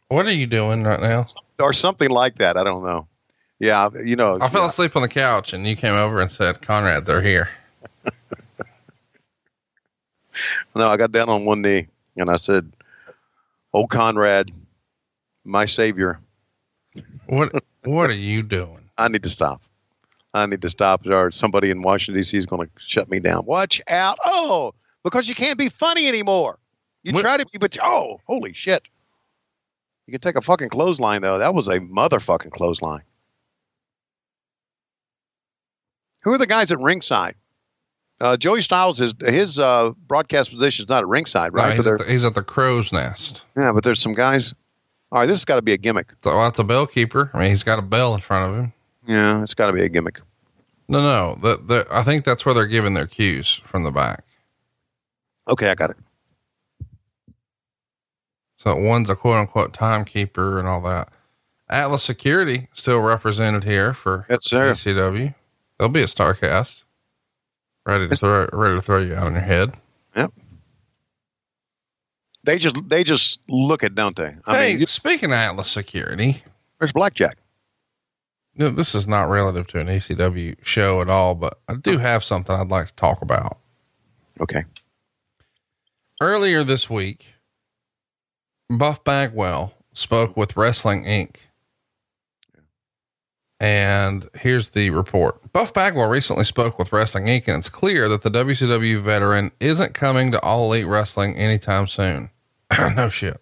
What 0.07 0.25
are 0.25 0.31
you 0.31 0.47
doing 0.47 0.83
right 0.83 0.99
now? 0.99 1.23
or 1.59 1.73
something 1.73 2.09
like 2.09 2.37
that. 2.37 2.57
I 2.57 2.63
don't 2.63 2.83
know. 2.83 3.07
Yeah, 3.59 3.89
you 4.03 4.15
know. 4.15 4.37
I 4.41 4.49
fell 4.49 4.61
yeah. 4.63 4.67
asleep 4.67 4.95
on 4.95 5.01
the 5.01 5.07
couch 5.07 5.53
and 5.53 5.65
you 5.65 5.75
came 5.75 5.93
over 5.93 6.19
and 6.21 6.29
said, 6.29 6.61
Conrad, 6.61 7.05
they're 7.05 7.21
here. 7.21 7.49
No, 10.75 10.89
I 10.89 10.97
got 10.97 11.13
down 11.13 11.29
on 11.29 11.45
one 11.45 11.61
knee 11.61 11.87
and 12.17 12.29
I 12.29 12.35
said, 12.35 12.69
"Oh, 13.75 13.87
Conrad, 13.87 14.51
my 15.43 15.65
savior, 15.65 16.19
What 17.27 17.51
what 17.83 18.09
are 18.09 18.13
you 18.13 18.41
doing? 18.41 18.89
I 18.97 19.09
need 19.09 19.23
to 19.23 19.29
stop. 19.29 19.61
I 20.33 20.45
need 20.45 20.61
to 20.61 20.69
stop, 20.69 21.05
or 21.05 21.29
somebody 21.31 21.69
in 21.69 21.81
Washington 21.81 22.21
D.C. 22.21 22.37
is 22.37 22.45
going 22.45 22.65
to 22.67 22.73
shut 22.77 23.09
me 23.09 23.19
down. 23.19 23.45
Watch 23.45 23.81
out! 23.89 24.17
Oh, 24.23 24.73
because 25.03 25.27
you 25.27 25.35
can't 25.35 25.57
be 25.57 25.67
funny 25.69 26.07
anymore. 26.07 26.57
You 27.03 27.11
What- 27.13 27.21
try 27.21 27.35
to 27.37 27.45
be, 27.45 27.57
but 27.57 27.77
oh, 27.83 28.21
holy 28.25 28.53
shit! 28.53 28.83
You 30.07 30.11
can 30.11 30.21
take 30.21 30.37
a 30.37 30.41
fucking 30.41 30.69
clothesline 30.69 31.21
though. 31.21 31.37
That 31.37 31.53
was 31.53 31.67
a 31.67 31.79
motherfucking 31.81 32.51
clothesline. 32.51 33.03
Who 36.23 36.31
are 36.33 36.37
the 36.37 36.47
guys 36.47 36.71
at 36.71 36.79
ringside? 36.79 37.35
Uh, 38.21 38.37
Joey 38.37 38.61
Styles 38.61 39.01
is 39.01 39.13
his 39.21 39.59
uh, 39.59 39.91
broadcast 40.07 40.49
position 40.51 40.85
is 40.85 40.89
not 40.89 40.99
at 40.99 41.07
ringside, 41.07 41.53
No, 41.53 41.61
right? 41.63 41.75
he's, 41.75 41.85
at 41.85 41.97
the, 41.99 42.05
he's 42.05 42.23
at 42.25 42.33
the 42.35 42.43
crow's 42.43 42.93
nest. 42.93 43.43
yeah, 43.57 43.71
but 43.73 43.83
there's 43.83 43.99
some 44.01 44.13
guys. 44.13 44.53
All 45.11 45.19
right, 45.19 45.25
this 45.25 45.39
has 45.39 45.45
got 45.45 45.57
to 45.57 45.61
be 45.61 45.73
a 45.73 45.77
gimmick. 45.77 46.13
So 46.23 46.31
that's 46.31 46.57
a 46.59 46.63
bell 46.63 46.87
keeper. 46.87 47.29
I 47.33 47.39
mean, 47.39 47.49
he's 47.49 47.63
got 47.63 47.77
a 47.77 47.81
bell 47.81 48.13
in 48.15 48.21
front 48.21 48.51
of 48.53 48.59
him. 48.59 48.73
Yeah, 49.05 49.43
it's 49.43 49.53
got 49.53 49.67
to 49.67 49.73
be 49.73 49.81
a 49.81 49.89
gimmick. 49.89 50.21
No, 50.87 51.01
no. 51.01 51.35
The, 51.41 51.57
the, 51.61 51.87
I 51.91 52.03
think 52.03 52.23
that's 52.25 52.45
where 52.45 52.55
they're 52.55 52.67
giving 52.67 52.93
their 52.93 53.07
cues 53.07 53.61
from 53.65 53.83
the 53.83 53.91
back. 53.91 54.23
Okay, 55.47 55.69
I 55.69 55.75
got 55.75 55.91
it. 55.91 55.97
So 58.57 58.75
one's 58.75 59.09
a 59.09 59.15
quote 59.15 59.37
unquote 59.37 59.73
timekeeper 59.73 60.57
and 60.57 60.67
all 60.67 60.81
that. 60.81 61.09
Atlas 61.69 62.03
Security 62.03 62.67
still 62.73 62.99
represented 63.01 63.63
here 63.63 63.93
for 63.93 64.25
Yes, 64.29 64.45
sir. 64.45 64.71
ECW. 64.71 65.33
They'll 65.77 65.89
be 65.89 66.01
at 66.01 66.09
Starcast. 66.09 66.83
Ready 67.85 68.07
to 68.07 68.15
throw 68.15 68.47
ready 68.51 68.75
to 68.75 68.81
throw 68.81 68.99
you 68.99 69.13
out 69.15 69.27
on 69.27 69.33
your 69.33 69.41
head. 69.41 69.73
Yep. 70.15 70.33
They 72.43 72.57
just 72.57 72.75
they 72.89 73.03
just 73.03 73.39
look 73.47 73.83
it, 73.83 73.95
don't 73.95 74.15
they? 74.15 74.35
I 74.45 74.57
hey, 74.57 74.71
mean, 74.71 74.79
you- 74.81 74.85
speaking 74.87 75.29
of 75.31 75.35
Atlas 75.35 75.69
Security, 75.69 76.43
there's 76.79 76.93
blackjack. 76.93 77.37
no, 78.55 78.69
this 78.69 78.95
is 78.95 79.07
not 79.07 79.23
relative 79.29 79.67
to 79.67 79.79
an 79.79 79.87
ECW 79.87 80.55
show 80.63 81.01
at 81.01 81.09
all, 81.09 81.35
but 81.35 81.59
I 81.67 81.75
do 81.75 81.97
have 81.97 82.23
something 82.23 82.55
I'd 82.55 82.69
like 82.69 82.87
to 82.87 82.93
talk 82.95 83.21
about. 83.21 83.57
Okay. 84.39 84.63
Earlier 86.21 86.63
this 86.63 86.89
week, 86.89 87.35
Buff 88.69 89.03
Bagwell 89.03 89.73
spoke 89.93 90.35
with 90.37 90.55
Wrestling 90.57 91.03
Inc. 91.03 91.35
And 93.65 94.29
here's 94.35 94.69
the 94.69 94.91
report. 94.91 95.51
Buff 95.51 95.73
Bagwell 95.73 96.07
recently 96.07 96.43
spoke 96.43 96.77
with 96.77 96.93
Wrestling 96.93 97.25
Inc. 97.25 97.47
and 97.47 97.57
it's 97.57 97.67
clear 97.67 98.07
that 98.07 98.21
the 98.21 98.29
WCW 98.29 99.01
veteran 99.01 99.49
isn't 99.59 99.95
coming 99.95 100.31
to 100.31 100.41
All 100.43 100.71
Elite 100.71 100.85
Wrestling 100.85 101.35
anytime 101.35 101.87
soon. 101.87 102.29
no 102.95 103.09
shit. 103.09 103.41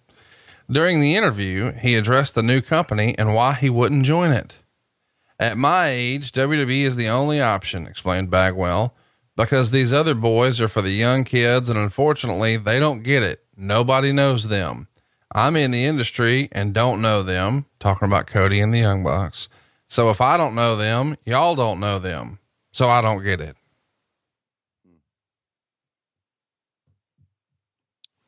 During 0.71 1.01
the 1.01 1.17
interview, 1.17 1.73
he 1.73 1.95
addressed 1.95 2.35
the 2.35 2.41
new 2.41 2.61
company 2.61 3.13
and 3.17 3.35
why 3.35 3.51
he 3.51 3.69
wouldn't 3.69 4.05
join 4.05 4.31
it. 4.31 4.59
At 5.41 5.57
my 5.57 5.87
age, 5.87 6.31
WWE 6.31 6.83
is 6.83 6.95
the 6.95 7.09
only 7.09 7.41
option, 7.41 7.85
explained 7.85 8.29
Bagwell, 8.29 8.95
because 9.35 9.71
these 9.71 9.91
other 9.91 10.15
boys 10.15 10.61
are 10.61 10.69
for 10.69 10.81
the 10.81 10.91
young 10.91 11.25
kids 11.25 11.67
and 11.67 11.77
unfortunately 11.77 12.55
they 12.55 12.79
don't 12.79 13.03
get 13.03 13.23
it. 13.23 13.43
Nobody 13.57 14.13
knows 14.13 14.47
them. 14.47 14.87
I'm 15.33 15.57
in 15.57 15.71
the 15.71 15.83
industry 15.83 16.47
and 16.53 16.73
don't 16.73 17.01
know 17.01 17.23
them, 17.23 17.65
talking 17.81 18.07
about 18.07 18.27
Cody 18.27 18.61
and 18.61 18.73
the 18.73 18.79
Young 18.79 19.03
Bucks. 19.03 19.49
So 19.93 20.09
if 20.09 20.21
I 20.21 20.37
don't 20.37 20.55
know 20.55 20.75
them, 20.75 21.15
y'all 21.23 21.53
don't 21.53 21.79
know 21.79 21.99
them. 21.99 22.39
So 22.71 22.89
I 22.89 23.03
don't 23.03 23.23
get 23.23 23.39
it. 23.39 23.55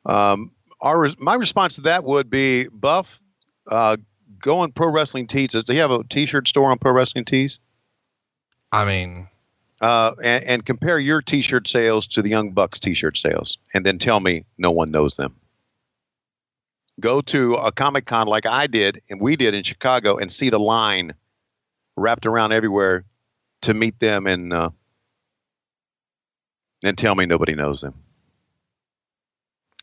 Um, 0.04 0.52
our 0.80 1.08
my 1.18 1.34
response 1.34 1.74
to 1.74 1.80
that 1.80 2.04
would 2.04 2.30
be 2.30 2.68
Buff. 2.68 3.20
Uh, 3.68 3.96
go 4.40 4.60
on 4.60 4.70
Pro 4.70 4.92
Wrestling 4.92 5.26
Tees. 5.26 5.50
Does 5.50 5.66
he 5.66 5.74
have 5.78 5.90
a 5.90 6.04
T-shirt 6.04 6.46
store 6.46 6.70
on 6.70 6.78
Pro 6.78 6.92
Wrestling 6.92 7.24
Tees? 7.24 7.58
I 8.70 8.84
mean, 8.84 9.26
Uh, 9.80 10.12
and, 10.22 10.44
and 10.44 10.66
compare 10.66 11.00
your 11.00 11.20
T-shirt 11.20 11.66
sales 11.66 12.06
to 12.06 12.22
the 12.22 12.28
Young 12.28 12.52
Bucks 12.52 12.78
T-shirt 12.78 13.18
sales, 13.18 13.58
and 13.74 13.84
then 13.84 13.98
tell 13.98 14.20
me 14.20 14.44
no 14.56 14.70
one 14.70 14.92
knows 14.92 15.16
them. 15.16 15.34
Go 17.00 17.20
to 17.22 17.54
a 17.54 17.72
Comic 17.72 18.06
Con 18.06 18.28
like 18.28 18.46
I 18.46 18.68
did 18.68 19.02
and 19.10 19.20
we 19.20 19.34
did 19.34 19.52
in 19.52 19.64
Chicago, 19.64 20.16
and 20.16 20.30
see 20.30 20.48
the 20.48 20.60
line 20.60 21.12
wrapped 21.96 22.26
around 22.26 22.52
everywhere 22.52 23.04
to 23.62 23.74
meet 23.74 23.98
them, 24.00 24.26
and 24.26 24.52
uh, 24.52 24.70
then 26.82 26.96
tell 26.96 27.14
me 27.14 27.26
nobody 27.26 27.54
knows 27.54 27.80
them. 27.80 27.94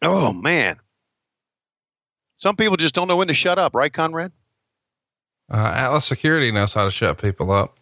Oh 0.02 0.34
man, 0.34 0.78
some 2.36 2.56
people 2.56 2.78
just 2.78 2.94
don't 2.96 3.08
know 3.08 3.18
when 3.18 3.28
to 3.30 3.34
shut 3.34 3.58
up, 3.60 3.74
right, 3.76 3.92
Conrad? 3.92 4.32
uh, 5.52 5.74
Atlas 5.76 6.06
Security 6.06 6.52
knows 6.52 6.74
how 6.74 6.86
to 6.86 6.92
shut 6.92 7.22
people 7.22 7.52
up. 7.52 7.78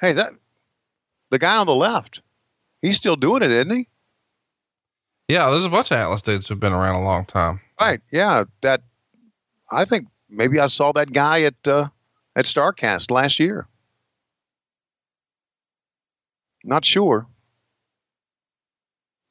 Hey, 0.00 0.12
that 0.12 0.32
the 1.30 1.38
guy 1.38 1.56
on 1.56 1.66
the 1.66 1.74
left, 1.74 2.22
he's 2.82 2.96
still 2.96 3.16
doing 3.16 3.42
it, 3.42 3.50
isn't 3.50 3.74
he? 3.74 3.88
Yeah, 5.28 5.50
there's 5.50 5.64
a 5.64 5.68
bunch 5.68 5.90
of 5.90 5.98
Atlas 5.98 6.22
dudes 6.22 6.48
who've 6.48 6.58
been 6.58 6.72
around 6.72 6.94
a 6.94 7.04
long 7.04 7.26
time. 7.26 7.60
Right. 7.80 8.00
Yeah. 8.10 8.44
That 8.62 8.82
I 9.70 9.84
think 9.84 10.08
maybe 10.30 10.58
I 10.58 10.68
saw 10.68 10.92
that 10.92 11.12
guy 11.12 11.42
at 11.42 11.68
uh, 11.68 11.88
at 12.38 12.44
Starcast 12.44 13.10
last 13.10 13.40
year. 13.40 13.66
Not 16.64 16.84
sure. 16.84 17.26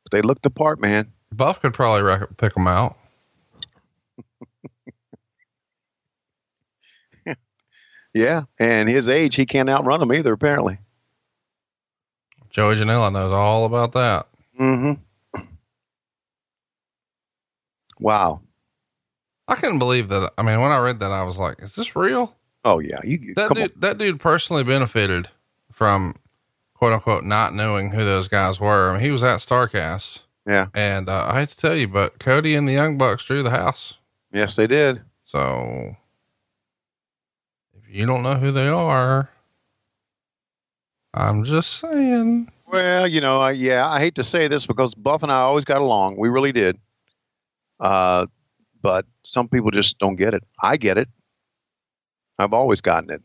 But 0.04 0.12
they 0.12 0.22
looked 0.22 0.44
the 0.44 0.50
part, 0.50 0.82
man. 0.82 1.14
Buff 1.32 1.62
could 1.62 1.74
probably 1.74 2.02
rec- 2.04 2.36
pick 2.38 2.54
them 2.54 2.68
out. 2.68 2.98
Yeah. 8.14 8.44
And 8.60 8.90
his 8.90 9.08
age, 9.08 9.36
he 9.36 9.46
can't 9.46 9.70
outrun 9.70 10.00
them 10.00 10.12
either, 10.12 10.34
apparently. 10.34 10.80
Joey 12.50 12.76
Janela 12.76 13.14
knows 13.14 13.32
all 13.32 13.66
about 13.66 13.92
that. 13.92 14.28
Mm-hmm. 14.60 15.42
Wow. 18.00 18.42
I 19.48 19.54
couldn't 19.54 19.78
believe 19.78 20.10
that. 20.10 20.34
I 20.36 20.42
mean, 20.42 20.60
when 20.62 20.72
I 20.72 20.80
read 20.80 20.98
that, 21.00 21.12
I 21.12 21.22
was 21.24 21.38
like, 21.38 21.62
is 21.62 21.76
this 21.76 21.96
real? 21.96 22.37
Oh 22.68 22.80
yeah. 22.80 23.00
You 23.02 23.34
That 23.36 23.54
dude, 23.54 23.82
that 23.82 23.98
dude 23.98 24.20
personally 24.20 24.66
benefited 24.66 25.30
from 25.72 26.16
quote 26.74 26.92
unquote 26.92 27.24
not 27.24 27.54
knowing 27.54 27.92
who 27.92 28.04
those 28.04 28.28
guys 28.28 28.60
were. 28.60 28.90
I 28.90 28.94
mean, 28.94 29.02
he 29.02 29.10
was 29.10 29.24
at 29.24 29.40
Starcast. 29.40 30.24
Yeah. 30.46 30.68
and 30.74 31.10
uh, 31.10 31.28
I 31.30 31.42
hate 31.42 31.50
to 31.50 31.58
tell 31.58 31.76
you, 31.76 31.90
but 31.90 32.20
Cody 32.20 32.56
and 32.56 32.68
the 32.68 32.74
Young 32.74 32.98
Bucks 32.98 33.26
drew 33.26 33.44
the 33.44 33.50
house. 33.50 33.98
Yes, 34.32 34.56
they 34.56 34.68
did. 34.68 35.02
So 35.26 35.96
if 37.74 37.94
you 37.94 38.06
don't 38.06 38.24
know 38.24 38.36
who 38.36 38.52
they 38.52 38.68
are, 38.68 39.30
I'm 41.14 41.44
just 41.44 41.74
saying. 41.80 42.52
Well, 42.72 43.08
you 43.08 43.22
know, 43.22 43.40
I, 43.40 43.52
yeah, 43.52 43.88
I 43.88 44.00
hate 44.00 44.16
to 44.16 44.24
say 44.24 44.48
this 44.50 44.66
because 44.66 44.94
Buff 44.94 45.24
and 45.24 45.32
I 45.32 45.40
always 45.40 45.66
got 45.66 45.82
along. 45.82 46.18
We 46.18 46.28
really 46.30 46.52
did. 46.52 46.78
Uh, 47.80 48.28
but 48.82 49.06
some 49.24 49.48
people 49.48 49.72
just 49.72 50.00
don't 50.00 50.16
get 50.16 50.34
it. 50.34 50.44
I 50.62 50.78
get 50.78 50.98
it. 50.98 51.10
I've 52.40 52.54
always 52.54 52.82
gotten 52.82 53.10
it. 53.10 53.22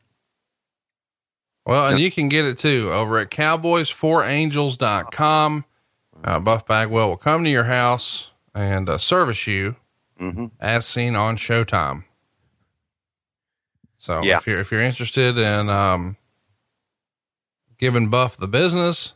Well, 1.67 1.89
and 1.89 1.99
you 2.01 2.11
can 2.11 2.29
get 2.29 2.45
it 2.45 2.59
too 2.59 2.91
over 2.93 3.19
at 3.19 3.31
cowboys4angels.com. 3.31 5.65
Uh, 6.25 6.39
Buff 6.41 6.67
Bagwell 6.67 7.09
will 7.11 7.17
come 7.17 7.45
to 7.45 7.51
your 7.51 7.65
house 7.65 8.31
and 8.55 8.89
uh, 8.89 8.99
service 8.99 9.47
you 9.47 9.77
Mm-hmm. 10.21 10.47
as 10.61 10.87
seen 10.87 11.17
on 11.17 11.37
Showtime. 11.37 12.05
So 13.99 14.23
Yeah. 14.23 14.39
if 14.39 14.47
you're, 14.47 14.61
if 14.61 14.71
you're 14.71 14.81
interested 14.81 15.37
in, 15.37 15.69
um, 15.69 16.17
giving 17.79 18.09
Buff 18.09 18.37
the 18.37 18.47
business, 18.47 19.15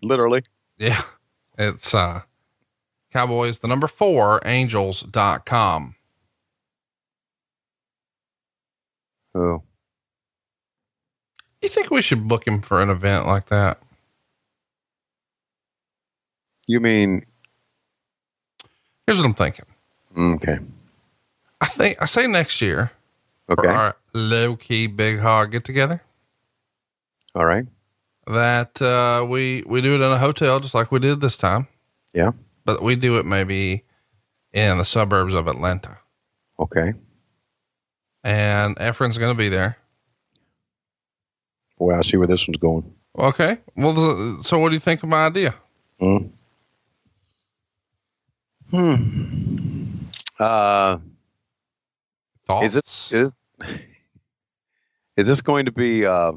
Literally. 0.00 0.44
yeah, 0.78 1.02
it's, 1.58 1.92
uh, 1.94 2.20
cowboys, 3.12 3.58
the 3.60 3.68
number 3.68 3.88
four 3.88 4.40
angels.com. 4.44 5.94
Oh, 9.34 9.62
You 11.62 11.68
think 11.68 11.90
we 11.90 12.02
should 12.02 12.28
book 12.28 12.46
him 12.46 12.60
for 12.60 12.82
an 12.82 12.90
event 12.90 13.26
like 13.26 13.46
that? 13.46 13.78
you 16.68 16.80
mean 16.80 17.24
Here's 19.06 19.18
what 19.18 19.26
I'm 19.26 19.34
thinking. 19.34 19.64
okay? 20.16 20.58
I 21.60 21.66
think 21.66 22.00
I 22.00 22.04
say 22.06 22.26
next 22.26 22.60
year 22.60 22.92
Okay. 23.50 23.62
for 23.62 23.68
our 23.70 23.96
low 24.14 24.56
key 24.56 24.86
big 24.86 25.18
hog 25.18 25.50
get 25.52 25.64
together 25.64 26.00
All 27.34 27.44
right. 27.44 27.66
that 28.26 28.80
uh, 28.80 29.26
we 29.28 29.62
we 29.66 29.80
do 29.80 29.92
it 29.94 30.00
in 30.04 30.12
a 30.12 30.18
hotel 30.18 30.60
just 30.60 30.74
like 30.74 30.92
we 30.92 30.98
did 31.00 31.20
this 31.20 31.36
time, 31.36 31.66
Yeah. 32.14 32.30
but 32.64 32.82
we 32.82 32.94
do 32.94 33.18
it 33.18 33.26
maybe 33.26 33.84
in 34.52 34.78
the 34.78 34.84
suburbs 34.84 35.34
of 35.34 35.48
Atlanta. 35.48 35.98
Okay. 36.60 36.92
And 38.24 38.76
Efren's 38.76 39.18
going 39.18 39.34
to 39.34 39.38
be 39.38 39.48
there. 39.48 39.76
Boy, 41.78 41.94
I 41.94 42.02
see 42.02 42.16
where 42.16 42.28
this 42.28 42.46
one's 42.46 42.58
going. 42.58 42.94
Okay. 43.18 43.58
Well, 43.76 44.42
so 44.42 44.58
what 44.58 44.68
do 44.68 44.74
you 44.74 44.80
think 44.80 45.02
of 45.02 45.08
my 45.08 45.26
idea? 45.26 45.54
Hmm. 45.98 46.16
Hmm. 48.70 49.96
Uh, 50.38 50.98
Thoughts? 52.46 52.66
is 52.66 52.76
it 52.76 52.84
is, 53.16 53.30
is 55.16 55.26
this 55.26 55.40
going 55.42 55.66
to 55.66 55.72
be 55.72 56.06
uh, 56.06 56.32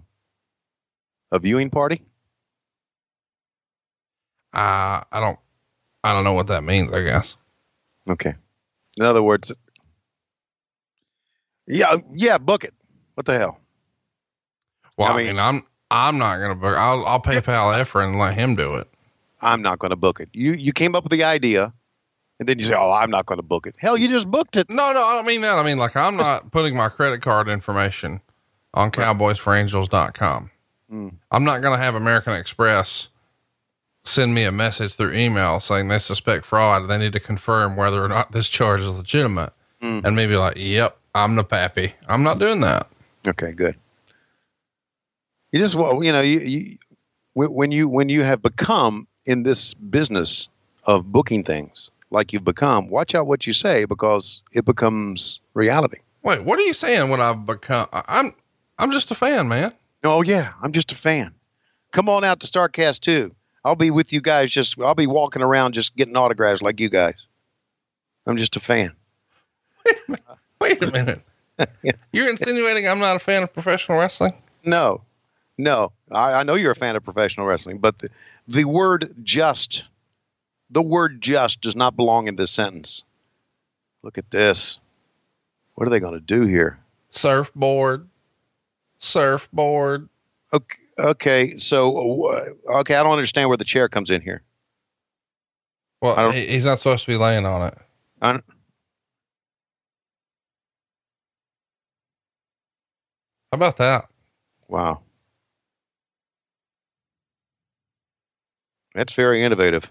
a 1.31 1.39
viewing 1.39 1.69
party? 1.69 2.01
Uh, 4.53 5.01
I 5.11 5.19
don't. 5.19 5.39
I 6.03 6.13
don't 6.13 6.23
know 6.23 6.33
what 6.33 6.47
that 6.47 6.63
means. 6.63 6.91
I 6.93 7.03
guess. 7.03 7.35
Okay. 8.09 8.33
In 8.97 9.05
other 9.05 9.23
words, 9.23 9.51
yeah, 11.67 11.97
yeah, 12.13 12.37
book 12.37 12.63
it. 12.63 12.73
What 13.15 13.25
the 13.25 13.37
hell? 13.37 13.59
Well, 14.97 15.09
I 15.09 15.13
I 15.13 15.17
mean- 15.17 15.27
mean, 15.27 15.39
I'm 15.39 15.63
I'm 15.91 16.17
not 16.17 16.37
going 16.37 16.49
to 16.49 16.55
book. 16.55 16.75
I'll 16.77 17.05
I'll 17.05 17.21
PayPal 17.21 17.73
Efren 17.79 18.09
and 18.11 18.19
let 18.19 18.33
him 18.33 18.55
do 18.55 18.75
it. 18.75 18.87
I'm 19.41 19.61
not 19.61 19.79
going 19.79 19.91
to 19.91 19.95
book 19.95 20.19
it. 20.19 20.29
You 20.33 20.53
you 20.53 20.73
came 20.73 20.95
up 20.95 21.03
with 21.03 21.11
the 21.11 21.23
idea, 21.23 21.73
and 22.39 22.49
then 22.49 22.57
you 22.59 22.65
say, 22.65 22.73
"Oh, 22.75 22.91
I'm 22.91 23.11
not 23.11 23.25
going 23.25 23.37
to 23.37 23.43
book 23.43 23.67
it." 23.67 23.75
Hell, 23.77 23.95
you 23.97 24.07
just 24.07 24.29
booked 24.31 24.55
it. 24.55 24.69
No, 24.69 24.91
no, 24.93 25.03
I 25.03 25.13
don't 25.13 25.25
mean 25.27 25.41
that. 25.41 25.57
I 25.57 25.63
mean 25.63 25.77
like 25.77 25.95
I'm 25.95 26.17
not 26.17 26.51
putting 26.51 26.75
my 26.75 26.89
credit 26.89 27.21
card 27.21 27.47
information 27.47 28.21
on 28.73 28.91
cowboysforangels.com. 28.91 30.51
Hmm. 30.89 31.09
I'm 31.31 31.43
not 31.43 31.61
going 31.61 31.77
to 31.77 31.83
have 31.83 31.95
American 31.95 32.33
Express 32.33 33.09
send 34.03 34.33
me 34.35 34.43
a 34.43 34.51
message 34.51 34.95
through 34.95 35.13
email 35.13 35.59
saying 35.59 35.87
they 35.87 35.97
suspect 35.97 36.45
fraud 36.45 36.81
and 36.83 36.91
they 36.91 36.97
need 36.97 37.13
to 37.13 37.19
confirm 37.19 37.75
whether 37.75 38.03
or 38.03 38.07
not 38.07 38.31
this 38.33 38.47
charge 38.49 38.81
is 38.81 38.95
legitimate. 38.95 39.51
Hmm. 39.81 40.01
And 40.03 40.15
maybe 40.15 40.35
like, 40.35 40.57
yep, 40.57 40.97
I'm 41.15 41.35
the 41.35 41.45
pappy. 41.45 41.93
I'm 42.07 42.23
not 42.23 42.39
doing 42.39 42.59
that. 42.59 42.89
Okay, 43.25 43.53
good. 43.53 43.77
You 45.53 45.59
just 45.59 45.73
well, 45.73 46.03
you 46.03 46.11
know, 46.11 46.19
you, 46.19 46.39
you 46.41 46.77
when 47.33 47.71
you 47.71 47.87
when 47.87 48.09
you 48.09 48.23
have 48.23 48.41
become 48.41 49.07
in 49.25 49.43
this 49.43 49.73
business 49.73 50.49
of 50.83 51.11
booking 51.13 51.45
things 51.45 51.89
like 52.11 52.33
you've 52.33 52.43
become, 52.43 52.89
watch 52.89 53.15
out 53.15 53.27
what 53.27 53.47
you 53.47 53.53
say 53.53 53.85
because 53.85 54.41
it 54.51 54.65
becomes 54.65 55.39
reality. 55.53 55.99
Wait, 56.21 56.43
what 56.43 56.59
are 56.59 56.63
you 56.63 56.73
saying? 56.73 57.09
When 57.09 57.21
I've 57.21 57.45
become? 57.45 57.87
I'm, 57.93 58.33
I'm 58.77 58.91
just 58.91 59.09
a 59.09 59.15
fan, 59.15 59.47
man. 59.47 59.71
Oh 60.03 60.21
yeah, 60.21 60.51
I'm 60.61 60.73
just 60.73 60.91
a 60.91 60.95
fan. 60.95 61.33
Come 61.93 62.09
on 62.09 62.25
out 62.25 62.41
to 62.41 62.47
Starcast 62.47 62.99
too. 62.99 63.33
I'll 63.63 63.77
be 63.77 63.89
with 63.89 64.11
you 64.11 64.19
guys. 64.19 64.51
Just 64.51 64.77
I'll 64.81 64.95
be 64.95 65.07
walking 65.07 65.41
around 65.41 65.75
just 65.75 65.95
getting 65.95 66.17
autographs 66.17 66.61
like 66.61 66.81
you 66.81 66.89
guys. 66.89 67.15
I'm 68.27 68.35
just 68.35 68.57
a 68.57 68.59
fan. 68.59 68.91
Wait 70.61 70.81
a 70.83 70.91
minute. 70.91 71.21
You're 72.11 72.29
insinuating 72.29 72.87
I'm 72.87 72.99
not 72.99 73.15
a 73.15 73.19
fan 73.19 73.43
of 73.43 73.53
professional 73.53 73.97
wrestling? 73.97 74.33
No, 74.63 75.01
no. 75.57 75.91
I, 76.11 76.33
I 76.33 76.43
know 76.43 76.55
you're 76.55 76.71
a 76.71 76.75
fan 76.75 76.95
of 76.95 77.03
professional 77.03 77.45
wrestling, 77.45 77.77
but 77.77 77.99
the, 77.99 78.09
the 78.47 78.65
word 78.65 79.13
just, 79.23 79.85
the 80.69 80.81
word 80.81 81.21
just 81.21 81.61
does 81.61 81.75
not 81.75 81.95
belong 81.95 82.27
in 82.27 82.35
this 82.35 82.51
sentence. 82.51 83.03
Look 84.03 84.17
at 84.17 84.31
this. 84.31 84.79
What 85.75 85.87
are 85.87 85.89
they 85.89 85.99
going 85.99 86.13
to 86.13 86.19
do 86.19 86.45
here? 86.45 86.79
Surfboard, 87.09 88.07
surfboard. 88.97 90.09
Okay, 90.51 90.77
okay 90.99 91.57
so, 91.57 92.27
uh, 92.27 92.79
okay, 92.79 92.95
I 92.95 93.03
don't 93.03 93.13
understand 93.13 93.49
where 93.49 93.57
the 93.57 93.65
chair 93.65 93.87
comes 93.87 94.11
in 94.11 94.21
here. 94.21 94.41
Well, 96.01 96.31
he's 96.31 96.65
not 96.65 96.79
supposed 96.79 97.05
to 97.05 97.11
be 97.11 97.17
laying 97.17 97.45
on 97.45 97.67
it. 97.67 97.77
I 98.21 98.39
How 103.55 103.57
about 103.57 103.77
that? 103.77 104.09
wow. 104.67 105.01
That's 108.93 109.13
very 109.13 109.43
innovative. 109.43 109.89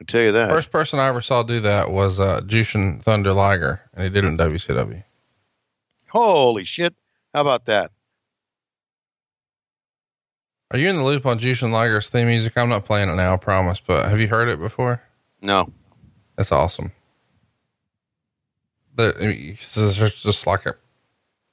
I 0.00 0.04
tell 0.06 0.22
you 0.22 0.32
that. 0.32 0.48
First 0.48 0.70
person 0.70 0.98
I 0.98 1.08
ever 1.08 1.20
saw 1.20 1.42
do 1.42 1.60
that 1.60 1.90
was 1.90 2.18
uh, 2.18 2.40
Jushin 2.46 3.02
Thunder 3.02 3.34
Liger, 3.34 3.82
and 3.92 4.04
he 4.04 4.08
did 4.08 4.24
it 4.24 4.28
in 4.28 4.38
WCW. 4.38 5.04
Holy 6.08 6.64
shit. 6.64 6.94
How 7.34 7.42
about 7.42 7.66
that? 7.66 7.90
Are 10.70 10.78
you 10.78 10.88
in 10.88 10.96
the 10.96 11.04
loop 11.04 11.26
on 11.26 11.38
Jushin 11.38 11.70
Liger's 11.70 12.08
theme 12.08 12.28
music? 12.28 12.56
I'm 12.56 12.70
not 12.70 12.86
playing 12.86 13.10
it 13.10 13.16
now, 13.16 13.34
I 13.34 13.36
promise, 13.36 13.78
but 13.78 14.08
have 14.08 14.18
you 14.18 14.28
heard 14.28 14.48
it 14.48 14.58
before? 14.58 15.02
No. 15.42 15.70
That's 16.36 16.50
awesome. 16.50 16.92
The, 18.94 19.14
I 19.18 19.20
mean, 19.20 19.50
it's 19.52 19.74
just 19.74 20.00
it's 20.00 20.22
just 20.22 20.46
like 20.46 20.64
a 20.64 20.76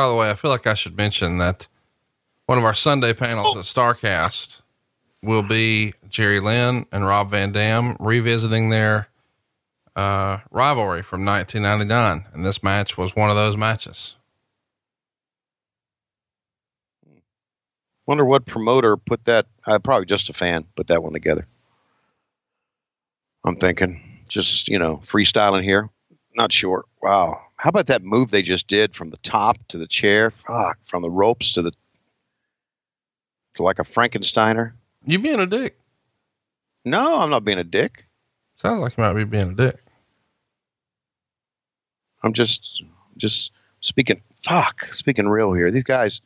By 0.00 0.08
the 0.08 0.14
way, 0.14 0.30
I 0.30 0.34
feel 0.34 0.50
like 0.50 0.66
I 0.66 0.72
should 0.72 0.96
mention 0.96 1.36
that 1.38 1.68
one 2.46 2.56
of 2.56 2.64
our 2.64 2.72
Sunday 2.72 3.12
panels 3.12 3.54
at 3.54 3.64
Starcast 3.64 4.62
will 5.22 5.42
be 5.42 5.92
Jerry 6.08 6.40
Lynn 6.40 6.86
and 6.90 7.04
Rob 7.04 7.30
Van 7.30 7.52
Dam 7.52 7.98
revisiting 8.00 8.70
their 8.70 9.08
uh, 9.94 10.38
rivalry 10.50 11.02
from 11.02 11.26
1999. 11.26 12.32
And 12.32 12.46
this 12.46 12.62
match 12.62 12.96
was 12.96 13.14
one 13.14 13.28
of 13.28 13.36
those 13.36 13.58
matches. 13.58 14.16
Wonder 18.06 18.24
what 18.24 18.46
promoter 18.46 18.96
put 18.96 19.26
that 19.26 19.44
uh, 19.66 19.78
probably 19.80 20.06
just 20.06 20.30
a 20.30 20.32
fan 20.32 20.64
put 20.76 20.86
that 20.86 21.02
one 21.02 21.12
together. 21.12 21.46
I'm 23.44 23.56
thinking 23.56 24.22
just, 24.30 24.66
you 24.66 24.78
know, 24.78 25.02
freestyling 25.04 25.62
here. 25.62 25.90
Not 26.34 26.54
sure. 26.54 26.86
Wow. 27.02 27.42
How 27.60 27.68
about 27.68 27.88
that 27.88 28.02
move 28.02 28.30
they 28.30 28.40
just 28.40 28.68
did 28.68 28.96
from 28.96 29.10
the 29.10 29.18
top 29.18 29.58
to 29.68 29.76
the 29.76 29.86
chair? 29.86 30.30
Fuck, 30.30 30.78
from 30.82 31.02
the 31.02 31.10
ropes 31.10 31.52
to 31.52 31.60
the 31.60 31.72
to 33.56 33.62
like 33.62 33.78
a 33.78 33.82
Frankensteiner? 33.82 34.72
You 35.04 35.18
being 35.18 35.40
a 35.40 35.46
dick. 35.46 35.78
No, 36.86 37.20
I'm 37.20 37.28
not 37.28 37.44
being 37.44 37.58
a 37.58 37.64
dick. 37.64 38.06
Sounds 38.56 38.80
like 38.80 38.96
you 38.96 39.02
might 39.02 39.12
be 39.12 39.24
being 39.24 39.50
a 39.50 39.54
dick. 39.54 39.76
I'm 42.22 42.32
just 42.32 42.82
just 43.18 43.52
speaking 43.82 44.22
fuck, 44.42 44.84
speaking 44.94 45.28
real 45.28 45.52
here. 45.52 45.70
These 45.70 45.82
guys, 45.82 46.22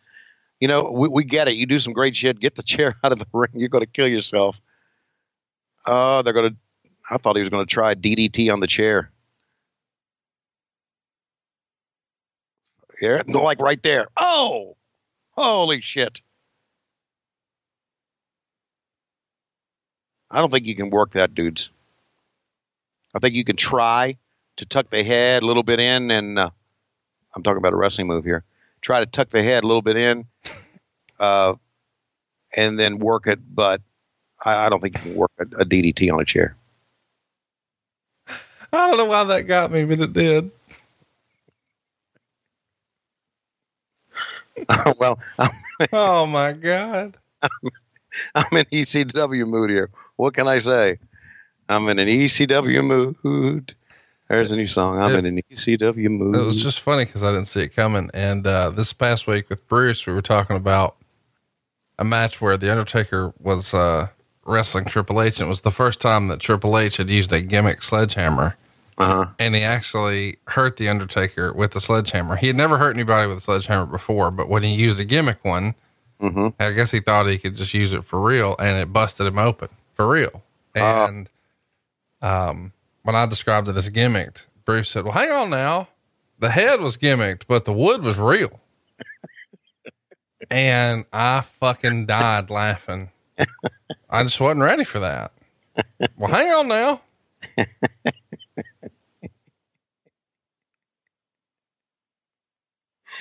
you 0.60 0.68
know, 0.68 0.88
we, 0.88 1.08
we 1.08 1.24
get 1.24 1.48
it. 1.48 1.56
You 1.56 1.66
do 1.66 1.80
some 1.80 1.94
great 1.94 2.14
shit, 2.14 2.38
get 2.38 2.54
the 2.54 2.62
chair 2.72 2.94
out 3.02 3.10
of 3.10 3.18
the 3.18 3.26
ring, 3.32 3.50
you're 3.54 3.68
gonna 3.68 3.86
kill 3.86 4.06
yourself. 4.06 4.60
Oh, 5.88 6.22
they're 6.22 6.32
gonna 6.32 6.54
I 7.10 7.18
thought 7.18 7.34
he 7.34 7.42
was 7.42 7.50
gonna 7.50 7.66
try 7.66 7.96
DDT 7.96 8.52
on 8.52 8.60
the 8.60 8.68
chair. 8.68 9.10
Yeah, 13.00 13.22
no, 13.26 13.42
like 13.42 13.60
right 13.60 13.82
there. 13.82 14.06
Oh, 14.16 14.76
holy 15.30 15.80
shit! 15.80 16.20
I 20.30 20.38
don't 20.38 20.50
think 20.50 20.66
you 20.66 20.74
can 20.74 20.90
work 20.90 21.12
that, 21.12 21.34
dudes. 21.34 21.70
I 23.14 23.20
think 23.20 23.34
you 23.34 23.44
can 23.44 23.56
try 23.56 24.16
to 24.56 24.66
tuck 24.66 24.90
the 24.90 25.02
head 25.04 25.42
a 25.42 25.46
little 25.46 25.62
bit 25.62 25.80
in, 25.80 26.10
and 26.10 26.38
uh, 26.38 26.50
I'm 27.34 27.42
talking 27.42 27.58
about 27.58 27.72
a 27.72 27.76
wrestling 27.76 28.06
move 28.06 28.24
here. 28.24 28.44
Try 28.80 29.00
to 29.00 29.06
tuck 29.06 29.30
the 29.30 29.42
head 29.42 29.64
a 29.64 29.66
little 29.66 29.82
bit 29.82 29.96
in, 29.96 30.26
uh, 31.18 31.54
and 32.56 32.78
then 32.78 32.98
work 32.98 33.26
it. 33.26 33.38
But 33.54 33.80
I, 34.44 34.66
I 34.66 34.68
don't 34.68 34.80
think 34.80 34.96
you 34.96 35.02
can 35.02 35.14
work 35.14 35.32
a, 35.38 35.42
a 35.60 35.64
DDT 35.64 36.12
on 36.12 36.20
a 36.20 36.24
chair. 36.24 36.56
I 38.72 38.88
don't 38.88 38.96
know 38.98 39.04
why 39.04 39.22
that 39.24 39.42
got 39.42 39.70
me, 39.70 39.84
but 39.84 40.00
it 40.00 40.12
did. 40.12 40.50
well, 44.98 45.18
I'm, 45.38 45.50
Oh 45.92 46.26
my 46.26 46.52
God. 46.52 47.16
I'm 47.42 48.56
in 48.56 48.64
ECW 48.66 49.46
mood 49.46 49.70
here. 49.70 49.90
What 50.16 50.34
can 50.34 50.46
I 50.46 50.60
say? 50.60 50.98
I'm 51.68 51.88
in 51.88 51.98
an 51.98 52.08
ECW 52.08 52.84
mood. 53.24 53.74
There's 54.28 54.50
a 54.50 54.56
new 54.56 54.66
song. 54.66 55.00
I'm 55.00 55.14
in 55.16 55.26
an 55.26 55.40
ECW 55.50 56.08
mood. 56.08 56.34
It 56.34 56.44
was 56.44 56.62
just 56.62 56.80
funny 56.80 57.04
because 57.04 57.22
I 57.22 57.32
didn't 57.32 57.46
see 57.48 57.62
it 57.62 57.76
coming. 57.76 58.10
And 58.14 58.46
uh, 58.46 58.70
this 58.70 58.92
past 58.92 59.26
week 59.26 59.50
with 59.50 59.66
Bruce, 59.68 60.06
we 60.06 60.12
were 60.12 60.22
talking 60.22 60.56
about 60.56 60.96
a 61.98 62.04
match 62.04 62.40
where 62.40 62.56
the 62.56 62.70
Undertaker 62.70 63.34
was 63.38 63.74
uh, 63.74 64.08
wrestling 64.46 64.86
Triple 64.86 65.20
H. 65.20 65.40
And 65.40 65.46
it 65.46 65.48
was 65.48 65.60
the 65.60 65.70
first 65.70 66.00
time 66.00 66.28
that 66.28 66.40
Triple 66.40 66.78
H 66.78 66.96
had 66.96 67.10
used 67.10 67.32
a 67.32 67.42
gimmick 67.42 67.82
sledgehammer. 67.82 68.56
Uh-huh. 68.96 69.26
And 69.38 69.54
he 69.54 69.62
actually 69.62 70.36
hurt 70.48 70.76
the 70.76 70.88
Undertaker 70.88 71.52
with 71.52 71.72
the 71.72 71.80
sledgehammer. 71.80 72.36
He 72.36 72.46
had 72.46 72.56
never 72.56 72.78
hurt 72.78 72.94
anybody 72.94 73.26
with 73.26 73.38
a 73.38 73.40
sledgehammer 73.40 73.86
before, 73.86 74.30
but 74.30 74.48
when 74.48 74.62
he 74.62 74.74
used 74.74 75.00
a 75.00 75.04
gimmick 75.04 75.44
one, 75.44 75.74
hmm 76.20 76.48
I 76.60 76.72
guess 76.72 76.92
he 76.92 77.00
thought 77.00 77.26
he 77.26 77.38
could 77.38 77.56
just 77.56 77.74
use 77.74 77.92
it 77.92 78.04
for 78.04 78.20
real, 78.20 78.54
and 78.58 78.78
it 78.78 78.92
busted 78.92 79.26
him 79.26 79.38
open 79.38 79.68
for 79.94 80.08
real. 80.08 80.42
Ah. 80.76 81.06
And 81.06 81.30
um, 82.22 82.72
when 83.02 83.16
I 83.16 83.26
described 83.26 83.68
it 83.68 83.76
as 83.76 83.88
gimmicked, 83.90 84.46
Bruce 84.64 84.90
said, 84.90 85.04
"Well, 85.04 85.12
hang 85.12 85.30
on 85.30 85.50
now. 85.50 85.88
The 86.38 86.50
head 86.50 86.80
was 86.80 86.96
gimmicked, 86.96 87.42
but 87.48 87.64
the 87.64 87.72
wood 87.72 88.02
was 88.02 88.18
real." 88.18 88.60
and 90.50 91.04
I 91.12 91.40
fucking 91.40 92.06
died 92.06 92.48
laughing. 92.48 93.10
I 94.08 94.22
just 94.22 94.40
wasn't 94.40 94.60
ready 94.60 94.84
for 94.84 95.00
that. 95.00 95.32
Well, 96.16 96.30
hang 96.30 96.48
on 96.52 96.68
now. 96.68 97.00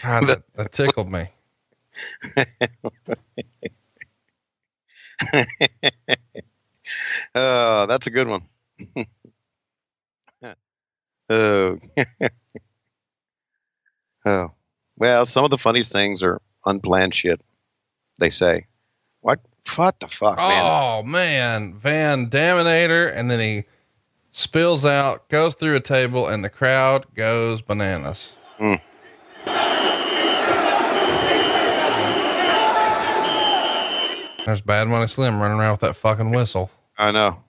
God, 0.03 0.27
that, 0.27 0.43
that 0.55 0.71
tickled 0.71 1.11
me. 1.11 1.25
Oh, 7.35 7.85
that's 7.87 8.07
a 8.07 8.11
good 8.11 8.27
one. 8.27 8.43
oh. 11.29 11.79
oh. 14.25 14.51
Well, 14.97 15.25
some 15.25 15.43
of 15.43 15.51
the 15.51 15.57
funniest 15.57 15.91
things 15.91 16.21
are 16.21 16.39
unplanned 16.65 17.15
shit. 17.15 17.41
They 18.19 18.29
say, 18.29 18.67
"What? 19.21 19.39
What 19.75 19.99
the 19.99 20.07
fuck, 20.07 20.37
man?" 20.37 20.63
Oh 20.63 21.01
man, 21.03 21.73
Van 21.79 22.29
Daminator, 22.29 23.11
and 23.13 23.31
then 23.31 23.39
he 23.39 23.63
spills 24.31 24.85
out, 24.85 25.27
goes 25.29 25.55
through 25.55 25.75
a 25.75 25.81
table, 25.81 26.27
and 26.27 26.43
the 26.43 26.49
crowd 26.49 27.07
goes 27.15 27.63
bananas. 27.63 28.33
Hmm. 28.59 28.75
There's 34.45 34.61
Bad 34.61 34.87
Money 34.87 35.07
Slim 35.07 35.39
running 35.39 35.59
around 35.59 35.71
with 35.71 35.79
that 35.81 35.95
fucking 35.95 36.31
whistle. 36.31 36.69
I 36.97 37.11
know. 37.11 37.43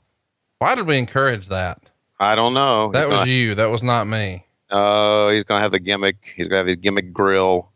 Why 0.58 0.74
did 0.74 0.86
we 0.86 0.96
encourage 0.98 1.48
that? 1.48 1.78
I 2.18 2.34
don't 2.36 2.54
know. 2.54 2.90
That 2.92 3.04
He's 3.04 3.08
was 3.10 3.20
gonna- 3.20 3.30
you. 3.30 3.54
That 3.56 3.70
was 3.70 3.82
not 3.82 4.06
me. 4.06 4.44
Oh, 4.70 5.28
he's 5.28 5.44
gonna 5.44 5.60
have 5.60 5.72
the 5.72 5.78
gimmick. 5.80 6.32
He's 6.36 6.48
gonna 6.48 6.58
have 6.58 6.66
his 6.66 6.76
gimmick 6.76 7.12
grill. 7.12 7.70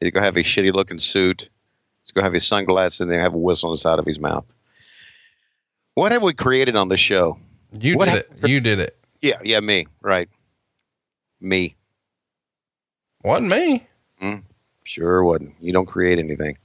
He's 0.00 0.10
gonna 0.12 0.24
have 0.26 0.34
his 0.34 0.46
shitty 0.46 0.72
looking 0.72 0.98
suit. 0.98 1.48
He's 2.04 2.12
gonna 2.12 2.24
have 2.24 2.32
his 2.32 2.46
sunglasses 2.46 3.00
and 3.00 3.10
then 3.10 3.18
have 3.20 3.34
a 3.34 3.38
whistle 3.38 3.70
on 3.70 3.74
the 3.74 3.78
side 3.78 3.98
of 3.98 4.06
his 4.06 4.18
mouth. 4.18 4.44
What 5.94 6.12
have 6.12 6.22
we 6.22 6.32
created 6.34 6.76
on 6.76 6.88
the 6.88 6.96
show? 6.96 7.38
You 7.78 7.96
What 7.96 8.06
did 8.06 8.14
it. 8.14 8.30
You 8.48 8.60
did 8.60 8.78
it. 8.78 8.96
Yeah, 9.20 9.38
yeah, 9.42 9.60
me. 9.60 9.86
Right. 10.00 10.28
Me. 11.40 11.74
Wasn't 13.24 13.50
me. 13.50 13.86
Hmm. 14.20 14.36
Sure 14.84 15.24
wasn't. 15.24 15.54
You 15.60 15.72
don't 15.72 15.86
create 15.86 16.18
anything. 16.18 16.56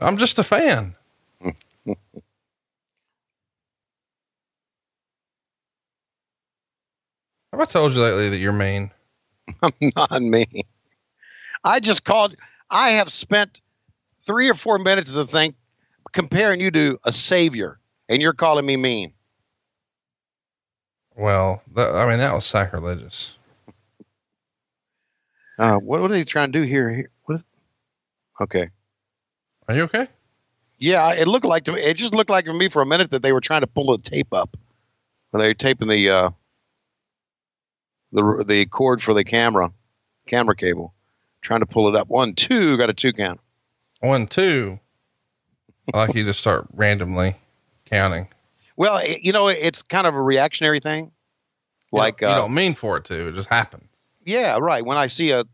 I'm 0.00 0.16
just 0.18 0.38
a 0.38 0.44
fan. 0.44 0.94
Have 7.52 7.60
I 7.60 7.64
told 7.64 7.94
you 7.94 8.00
lately 8.02 8.28
that 8.28 8.38
you're 8.38 8.52
mean? 8.52 8.90
I'm 9.62 9.72
not 9.96 10.20
me. 10.22 10.46
I 11.64 11.80
just 11.80 12.04
called. 12.04 12.36
I 12.70 12.90
have 12.90 13.12
spent 13.12 13.60
three 14.26 14.48
or 14.50 14.54
four 14.54 14.78
minutes 14.78 15.10
of 15.10 15.14
the 15.16 15.26
thing 15.26 15.54
comparing 16.12 16.60
you 16.60 16.70
to 16.72 16.98
a 17.04 17.12
savior, 17.12 17.78
and 18.08 18.20
you're 18.20 18.32
calling 18.34 18.66
me 18.66 18.76
mean. 18.76 19.12
Well, 21.16 21.62
that, 21.74 21.94
I 21.94 22.06
mean, 22.08 22.18
that 22.18 22.34
was 22.34 22.44
sacrilegious. 22.44 23.36
Uh, 25.58 25.78
what, 25.78 26.00
what 26.00 26.10
are 26.10 26.14
they 26.14 26.24
trying 26.24 26.52
to 26.52 26.58
do 26.60 26.64
here? 26.66 26.90
Here- 26.90 27.10
What? 27.24 27.40
Okay. 28.40 28.68
Are 29.68 29.74
you 29.74 29.82
okay? 29.84 30.08
Yeah, 30.78 31.14
it 31.14 31.26
looked 31.26 31.46
like 31.46 31.64
to 31.64 31.72
me. 31.72 31.80
It 31.80 31.94
just 31.94 32.14
looked 32.14 32.30
like 32.30 32.44
to 32.44 32.52
me 32.52 32.68
for 32.68 32.82
a 32.82 32.86
minute 32.86 33.10
that 33.10 33.22
they 33.22 33.32
were 33.32 33.40
trying 33.40 33.62
to 33.62 33.66
pull 33.66 33.96
the 33.96 34.02
tape 34.02 34.32
up. 34.32 34.56
When 35.30 35.40
they 35.40 35.48
were 35.48 35.54
taping 35.54 35.88
the 35.88 36.08
uh, 36.10 36.30
the 38.12 38.44
the 38.46 38.66
cord 38.66 39.02
for 39.02 39.14
the 39.14 39.24
camera, 39.24 39.72
camera 40.26 40.54
cable, 40.56 40.94
trying 41.42 41.60
to 41.60 41.66
pull 41.66 41.88
it 41.88 41.96
up. 41.96 42.08
One, 42.08 42.34
two, 42.34 42.76
got 42.76 42.90
a 42.90 42.94
two 42.94 43.12
count. 43.12 43.40
One, 44.00 44.26
two. 44.26 44.78
I 45.94 46.06
like 46.06 46.14
you 46.16 46.24
to 46.24 46.34
start 46.34 46.66
randomly 46.72 47.36
counting. 47.86 48.28
Well, 48.76 48.98
it, 48.98 49.22
you 49.22 49.32
know, 49.32 49.48
it's 49.48 49.82
kind 49.82 50.06
of 50.06 50.14
a 50.14 50.20
reactionary 50.22 50.80
thing. 50.80 51.12
You 51.92 51.98
Like, 51.98 52.18
don't, 52.18 52.28
you 52.30 52.34
uh, 52.34 52.38
don't 52.38 52.54
mean 52.54 52.74
for 52.74 52.96
it 52.98 53.04
to. 53.06 53.28
It 53.28 53.34
just 53.34 53.48
happens. 53.48 53.88
yeah, 54.24 54.58
right. 54.60 54.84
When 54.84 54.98
I 54.98 55.06
see 55.06 55.30
a 55.30 55.44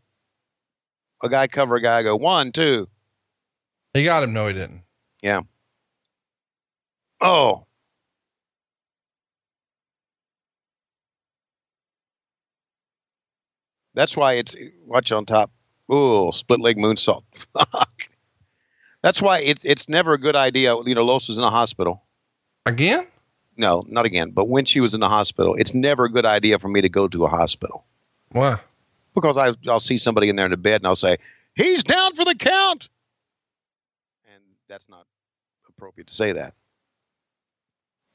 a 1.21 1.29
guy 1.29 1.47
cover 1.47 1.75
a 1.75 1.81
guy, 1.81 1.99
I 1.99 2.03
go 2.03 2.15
one, 2.17 2.51
two. 2.51 2.87
He 3.93 4.03
got 4.03 4.23
him. 4.23 4.33
No, 4.33 4.47
he 4.47 4.53
didn't. 4.53 4.82
Oh, 7.21 7.65
that's 13.93 14.17
why 14.17 14.33
it's 14.33 14.55
watch 14.85 15.11
on 15.11 15.25
top. 15.25 15.51
Ooh, 15.91 16.31
split 16.33 16.59
leg 16.59 16.77
moonsault. 16.77 17.23
Fuck. 17.53 18.09
That's 19.01 19.21
why 19.21 19.39
it's 19.39 19.63
it's 19.63 19.87
never 19.87 20.13
a 20.13 20.17
good 20.17 20.35
idea. 20.35 20.75
You 20.85 20.95
know, 20.95 21.03
Lois 21.03 21.27
was 21.27 21.37
in 21.37 21.41
the 21.41 21.49
hospital. 21.49 22.03
Again? 22.65 23.07
No, 23.55 23.83
not 23.87 24.05
again. 24.05 24.31
But 24.31 24.49
when 24.49 24.65
she 24.65 24.79
was 24.81 24.93
in 24.93 24.99
the 24.99 25.09
hospital, 25.09 25.55
it's 25.55 25.73
never 25.73 26.05
a 26.05 26.09
good 26.09 26.25
idea 26.25 26.59
for 26.59 26.67
me 26.67 26.81
to 26.81 26.89
go 26.89 27.07
to 27.07 27.25
a 27.25 27.29
hospital 27.29 27.85
Why? 28.31 28.57
because 29.13 29.37
I, 29.37 29.53
I'll 29.69 29.79
see 29.79 29.97
somebody 29.97 30.29
in 30.29 30.35
there 30.35 30.45
in 30.45 30.51
the 30.51 30.57
bed 30.57 30.81
and 30.81 30.87
I'll 30.87 30.95
say, 30.95 31.17
"He's 31.55 31.83
down 31.83 32.15
for 32.15 32.25
the 32.25 32.35
count," 32.35 32.89
and 34.25 34.41
that's 34.67 34.89
not 34.89 35.05
appropriate 35.83 36.07
to 36.07 36.15
say 36.15 36.31
that. 36.31 36.53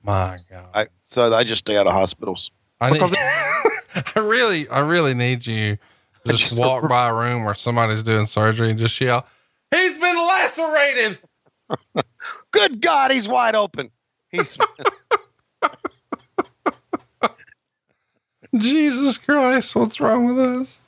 My 0.02 0.38
God. 0.50 0.66
I 0.74 0.86
so 1.04 1.32
I 1.34 1.44
just 1.44 1.60
stay 1.60 1.76
out 1.76 1.86
of 1.86 1.92
hospitals. 1.92 2.50
I 2.80 2.90
need, 2.90 3.02
I 3.12 4.20
really, 4.20 4.68
I 4.68 4.80
really 4.80 5.12
need 5.12 5.46
you 5.46 5.76
to 6.24 6.32
just 6.32 6.50
Just- 6.50 6.60
walk 6.60 6.88
by 6.88 7.08
a 7.08 7.14
room 7.14 7.44
where 7.44 7.54
somebody's 7.54 8.02
doing 8.02 8.26
surgery 8.26 8.70
and 8.70 8.78
just 8.78 8.98
yell, 9.00 9.26
he's 9.70 9.98
been 9.98 10.16
lacerated. 10.16 11.18
Good 12.52 12.80
God, 12.80 13.10
he's 13.10 13.28
wide 13.28 13.54
open. 13.54 13.90
He's 14.30 14.56
Jesus 18.56 19.18
Christ. 19.18 19.76
What's 19.76 20.00
wrong 20.00 20.34
with 20.34 20.38
us? 20.38 20.80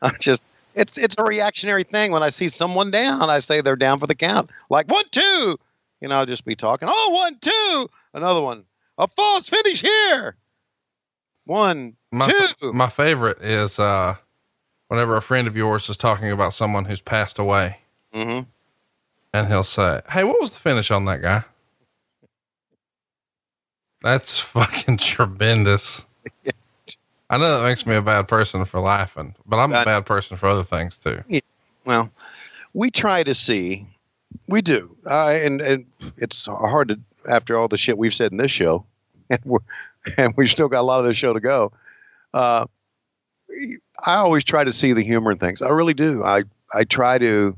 I'm 0.00 0.16
just 0.20 0.42
it's 0.74 0.98
it's 0.98 1.16
a 1.18 1.24
reactionary 1.24 1.84
thing. 1.84 2.12
When 2.12 2.22
I 2.22 2.30
see 2.30 2.48
someone 2.48 2.90
down, 2.90 3.30
I 3.30 3.38
say 3.38 3.60
they're 3.60 3.76
down 3.76 3.98
for 4.00 4.06
the 4.06 4.14
count. 4.14 4.50
Like 4.70 4.88
one, 4.90 5.04
two. 5.10 5.58
You 6.00 6.08
know, 6.08 6.16
I'll 6.16 6.26
just 6.26 6.44
be 6.44 6.56
talking. 6.56 6.88
Oh, 6.90 7.10
one, 7.10 7.38
two. 7.40 7.88
Another 8.12 8.40
one. 8.40 8.64
A 8.98 9.08
false 9.08 9.48
finish 9.48 9.80
here. 9.80 10.36
One, 11.44 11.96
My, 12.12 12.30
two. 12.60 12.72
my 12.72 12.88
favorite 12.88 13.40
is, 13.40 13.78
uh, 13.78 14.14
whenever 14.88 15.16
a 15.16 15.22
friend 15.22 15.48
of 15.48 15.56
yours 15.56 15.88
is 15.88 15.96
talking 15.96 16.30
about 16.30 16.52
someone 16.52 16.84
who's 16.84 17.00
passed 17.00 17.38
away 17.38 17.78
mm-hmm. 18.14 18.48
and 19.34 19.48
he'll 19.48 19.64
say, 19.64 20.00
Hey, 20.10 20.22
what 20.22 20.40
was 20.40 20.52
the 20.52 20.60
finish 20.60 20.90
on 20.90 21.04
that 21.06 21.22
guy? 21.22 21.44
That's 24.02 24.38
fucking 24.38 24.98
tremendous. 24.98 26.06
I 27.32 27.38
know 27.38 27.58
that 27.58 27.66
makes 27.66 27.86
me 27.86 27.96
a 27.96 28.02
bad 28.02 28.28
person 28.28 28.66
for 28.66 28.78
laughing, 28.78 29.34
but 29.46 29.56
I'm 29.56 29.72
a 29.72 29.84
bad 29.86 30.04
person 30.04 30.36
for 30.36 30.48
other 30.48 30.62
things 30.62 30.98
too. 30.98 31.24
Well, 31.86 32.12
we 32.74 32.90
try 32.90 33.22
to 33.22 33.34
see, 33.34 33.86
we 34.50 34.60
do, 34.60 34.94
uh, 35.06 35.30
and 35.30 35.62
and 35.62 35.86
it's 36.18 36.44
hard 36.44 36.88
to 36.88 37.00
after 37.26 37.56
all 37.56 37.68
the 37.68 37.78
shit 37.78 37.96
we've 37.96 38.12
said 38.12 38.32
in 38.32 38.36
this 38.36 38.50
show, 38.50 38.84
and 39.30 39.40
we're 39.46 39.60
and 40.18 40.34
we 40.36 40.46
still 40.46 40.68
got 40.68 40.82
a 40.82 40.82
lot 40.82 41.00
of 41.00 41.06
this 41.06 41.16
show 41.16 41.32
to 41.32 41.40
go. 41.40 41.72
Uh, 42.34 42.66
I 44.04 44.16
always 44.16 44.44
try 44.44 44.64
to 44.64 44.72
see 44.72 44.92
the 44.92 45.02
humor 45.02 45.32
in 45.32 45.38
things. 45.38 45.62
I 45.62 45.70
really 45.70 45.94
do. 45.94 46.22
I 46.22 46.42
I 46.74 46.84
try 46.84 47.16
to 47.16 47.56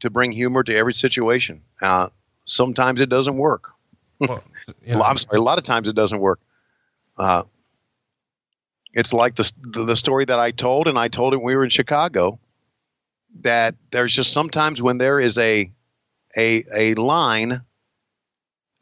to 0.00 0.10
bring 0.10 0.32
humor 0.32 0.64
to 0.64 0.74
every 0.74 0.94
situation. 0.94 1.62
Uh, 1.80 2.08
sometimes 2.46 3.00
it 3.00 3.08
doesn't 3.08 3.36
work. 3.36 3.70
Well, 4.18 4.42
you 4.84 4.94
know, 4.94 4.98
Well, 4.98 5.08
I'm 5.08 5.18
sorry. 5.18 5.38
A 5.38 5.42
lot 5.42 5.58
of 5.58 5.64
times 5.64 5.86
it 5.86 5.94
doesn't 5.94 6.18
work. 6.18 6.40
Uh, 7.16 7.44
it's 8.92 9.12
like 9.12 9.36
the, 9.36 9.50
the 9.62 9.96
story 9.96 10.24
that 10.24 10.38
I 10.38 10.50
told, 10.50 10.88
and 10.88 10.98
I 10.98 11.08
told 11.08 11.34
it 11.34 11.38
when 11.38 11.46
we 11.46 11.56
were 11.56 11.64
in 11.64 11.70
Chicago. 11.70 12.38
That 13.42 13.74
there's 13.90 14.14
just 14.14 14.32
sometimes 14.32 14.82
when 14.82 14.98
there 14.98 15.20
is 15.20 15.36
a 15.38 15.70
a 16.36 16.64
a 16.76 16.94
line, 16.94 17.60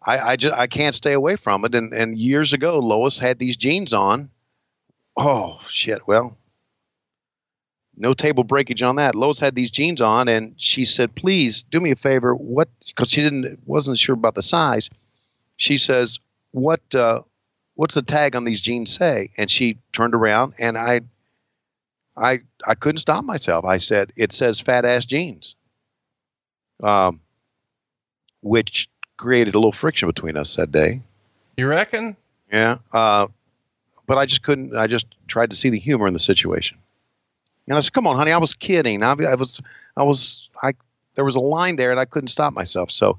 I 0.05 0.19
I 0.19 0.37
just 0.37 0.55
I 0.55 0.67
can't 0.67 0.95
stay 0.95 1.13
away 1.13 1.37
from 1.37 1.65
it. 1.65 1.75
And 1.75 1.93
and 1.93 2.17
years 2.17 2.53
ago, 2.53 2.79
Lois 2.79 3.19
had 3.19 3.39
these 3.39 3.57
jeans 3.57 3.93
on. 3.93 4.31
Oh 5.17 5.61
shit! 5.69 6.07
Well, 6.07 6.39
no 7.97 8.15
table 8.15 8.45
breakage 8.45 8.83
on 8.83 8.97
that. 8.97 9.15
Lois 9.15 9.41
had 9.41 9.55
these 9.55 9.71
jeans 9.71 10.01
on, 10.01 10.29
and 10.29 10.55
she 10.59 10.85
said, 10.85 11.15
"Please 11.17 11.65
do 11.65 11.81
me 11.81 11.91
a 11.91 11.97
favor. 11.97 12.35
What?" 12.35 12.69
Because 12.87 13.11
she 13.11 13.23
didn't 13.23 13.59
wasn't 13.67 13.99
sure 13.99 14.15
about 14.15 14.37
the 14.37 14.43
size 14.43 14.89
she 15.57 15.79
says, 15.79 16.19
"What 16.53 16.95
uh, 16.95 17.23
what's 17.77 17.95
the 17.95 18.03
tag 18.03 18.35
on 18.35 18.45
these 18.45 18.61
jeans 18.61 18.97
say?" 18.97 19.31
And 19.39 19.51
she 19.51 19.79
turned 19.93 20.15
around, 20.15 20.55
and 20.59 20.77
I, 20.77 21.03
I, 22.17 22.41
I 22.67 22.75
couldn't 22.75 22.99
stop 22.99 23.25
myself. 23.25 23.65
I 23.65 23.79
said, 23.79 24.13
"It 24.17 24.33
says 24.33 24.61
fat 24.61 24.85
ass 24.85 25.05
jeans," 25.05 25.55
um, 26.83 27.21
which 28.43 28.89
created 29.17 29.55
a 29.55 29.59
little 29.59 29.73
friction 29.73 30.09
between 30.09 30.37
us 30.37 30.57
that 30.57 30.73
day. 30.73 31.01
you 31.57 31.69
reckon? 31.69 32.17
Yeah, 32.53 32.79
uh, 32.93 33.29
but 34.07 34.19
I 34.19 34.27
just 34.27 34.43
couldn't. 34.43 34.77
I 34.77 34.87
just 34.87 35.07
tried 35.29 35.51
to 35.51 35.57
see 35.57 35.71
the 35.71 35.79
humor 35.79 36.07
in 36.07 36.13
the 36.13 36.19
situation. 36.19 36.79
And 37.69 37.77
I 37.77 37.81
said, 37.81 37.93
"Come 37.93 38.07
on, 38.07 38.17
honey, 38.17 38.33
I 38.33 38.39
was 38.39 38.53
kidding. 38.53 39.03
I, 39.03 39.13
I 39.13 39.35
was, 39.35 39.61
I 39.97 40.05
was, 40.05 40.49
I. 40.63 40.73
There 41.15 41.25
was 41.25 41.37
a 41.37 41.41
line 41.41 41.77
there, 41.77 41.91
and 41.91 41.99
I 41.99 42.05
couldn't 42.05 42.29
stop 42.29 42.53
myself." 42.53 42.91
So, 42.91 43.19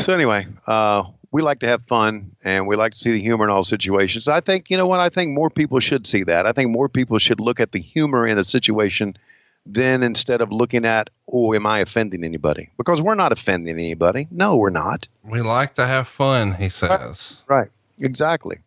so 0.00 0.14
anyway, 0.14 0.46
uh, 0.66 1.04
we 1.32 1.40
like 1.40 1.60
to 1.60 1.66
have 1.66 1.82
fun, 1.86 2.30
and 2.44 2.66
we 2.66 2.76
like 2.76 2.92
to 2.92 2.98
see 2.98 3.12
the 3.12 3.20
humor 3.20 3.44
in 3.44 3.50
all 3.50 3.64
situations. 3.64 4.28
I 4.28 4.40
think 4.40 4.70
you 4.70 4.76
know 4.76 4.86
what? 4.86 5.00
I 5.00 5.08
think 5.08 5.34
more 5.34 5.50
people 5.50 5.80
should 5.80 6.06
see 6.06 6.22
that. 6.24 6.46
I 6.46 6.52
think 6.52 6.70
more 6.70 6.88
people 6.88 7.18
should 7.18 7.40
look 7.40 7.58
at 7.58 7.72
the 7.72 7.80
humor 7.80 8.26
in 8.26 8.38
a 8.38 8.44
situation. 8.44 9.16
Then 9.64 10.02
instead 10.02 10.40
of 10.40 10.50
looking 10.50 10.84
at, 10.84 11.08
oh, 11.32 11.54
am 11.54 11.66
I 11.66 11.78
offending 11.78 12.24
anybody? 12.24 12.70
Because 12.76 13.00
we're 13.00 13.14
not 13.14 13.30
offending 13.30 13.78
anybody. 13.78 14.26
No, 14.30 14.56
we're 14.56 14.70
not. 14.70 15.06
We 15.22 15.40
like 15.40 15.74
to 15.74 15.86
have 15.86 16.08
fun, 16.08 16.54
he 16.54 16.68
says. 16.68 17.42
Right. 17.46 17.70
Exactly. 17.98 18.58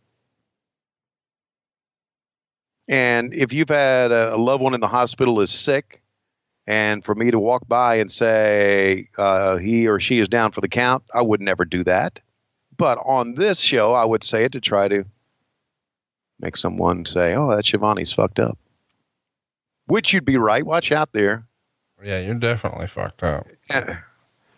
And 2.88 3.34
if 3.34 3.52
you've 3.52 3.70
had 3.70 4.12
a, 4.12 4.36
a 4.36 4.38
loved 4.38 4.64
one 4.64 4.74
in 4.74 4.80
the 4.80 4.88
hospital 4.88 5.42
is 5.42 5.52
sick, 5.52 6.02
and 6.66 7.04
for 7.04 7.14
me 7.14 7.30
to 7.30 7.40
walk 7.40 7.68
by 7.68 7.96
and 7.96 8.12
say 8.12 9.10
uh, 9.18 9.58
he 9.58 9.88
or 9.88 10.00
she 10.00 10.20
is 10.20 10.30
down 10.30 10.52
for 10.52 10.62
the 10.62 10.70
count, 10.70 11.04
I 11.14 11.22
would 11.22 11.42
never 11.42 11.66
do 11.66 11.84
that. 11.84 12.22
But 12.78 12.98
on 13.06 13.36
this 13.36 13.60
show, 13.60 13.94
I 13.94 14.06
would 14.06 14.24
say 14.24 14.44
it 14.44 14.52
to 14.54 14.62
try 14.62 14.88
to 14.88 15.06
make 16.40 16.58
someone 16.58 17.06
say, 17.06 17.36
"Oh, 17.36 17.56
that 17.56 17.66
Schiavone's 17.66 18.14
fucked 18.14 18.40
up," 18.40 18.58
which 19.88 20.14
you'd 20.14 20.26
be 20.26 20.38
right. 20.38 20.66
Watch 20.66 20.92
out 20.92 21.14
there. 21.14 21.46
Yeah, 22.04 22.20
you're 22.20 22.36
definitely 22.36 22.88
fucked 22.88 23.24
up. 23.24 23.48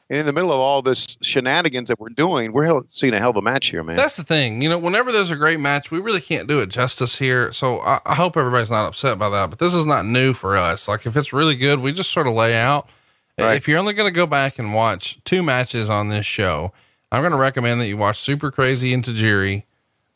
And 0.09 0.19
in 0.19 0.25
the 0.25 0.33
middle 0.33 0.51
of 0.51 0.59
all 0.59 0.81
this 0.81 1.17
shenanigans 1.21 1.89
that 1.89 1.99
we're 1.99 2.09
doing, 2.09 2.53
we're 2.53 2.81
seeing 2.89 3.13
a 3.13 3.19
hell 3.19 3.31
of 3.31 3.35
a 3.35 3.41
match 3.41 3.67
here, 3.67 3.83
man. 3.83 3.97
That's 3.97 4.15
the 4.15 4.23
thing. 4.23 4.61
You 4.61 4.69
know, 4.69 4.79
whenever 4.79 5.11
there's 5.11 5.31
a 5.31 5.35
great 5.35 5.59
match, 5.59 5.91
we 5.91 5.99
really 5.99 6.21
can't 6.21 6.47
do 6.47 6.59
it 6.61 6.69
justice 6.69 7.17
here. 7.17 7.51
So 7.51 7.79
I, 7.81 7.99
I 8.05 8.15
hope 8.15 8.37
everybody's 8.37 8.71
not 8.71 8.87
upset 8.87 9.19
by 9.19 9.29
that, 9.29 9.49
but 9.49 9.59
this 9.59 9.73
is 9.73 9.85
not 9.85 10.05
new 10.05 10.33
for 10.33 10.55
us. 10.55 10.87
Like 10.87 11.05
if 11.05 11.17
it's 11.17 11.33
really 11.33 11.57
good, 11.57 11.79
we 11.79 11.91
just 11.91 12.11
sort 12.11 12.25
of 12.25 12.33
lay 12.33 12.55
out. 12.55 12.89
Right. 13.37 13.55
If 13.55 13.67
you're 13.67 13.77
only 13.77 13.93
going 13.93 14.11
to 14.11 14.15
go 14.15 14.25
back 14.25 14.57
and 14.57 14.73
watch 14.73 15.19
two 15.23 15.43
matches 15.43 15.89
on 15.89 16.07
this 16.07 16.25
show, 16.25 16.71
I'm 17.11 17.21
going 17.21 17.31
to 17.31 17.37
recommend 17.37 17.79
that 17.81 17.87
you 17.87 17.97
watch 17.97 18.19
Super 18.19 18.51
Crazy 18.51 18.93
and 18.93 19.03
Tajiri, 19.03 19.63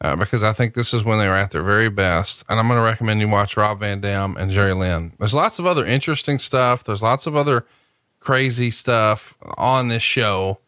uh, 0.01 0.15
because 0.15 0.43
I 0.43 0.53
think 0.53 0.73
this 0.73 0.93
is 0.93 1.03
when 1.03 1.19
they 1.19 1.27
were 1.27 1.35
at 1.35 1.51
their 1.51 1.63
very 1.63 1.89
best. 1.89 2.43
And 2.49 2.59
I'm 2.59 2.67
going 2.67 2.79
to 2.79 2.83
recommend 2.83 3.21
you 3.21 3.29
watch 3.29 3.55
Rob 3.55 3.79
Van 3.79 4.01
Dam 4.01 4.35
and 4.37 4.51
Jerry 4.51 4.73
Lynn. 4.73 5.13
There's 5.19 5.33
lots 5.33 5.59
of 5.59 5.65
other 5.65 5.85
interesting 5.85 6.39
stuff. 6.39 6.83
There's 6.83 7.01
lots 7.01 7.27
of 7.27 7.35
other 7.35 7.65
crazy 8.19 8.71
stuff 8.71 9.35
on 9.57 9.87
this 9.87 10.03
show. 10.03 10.59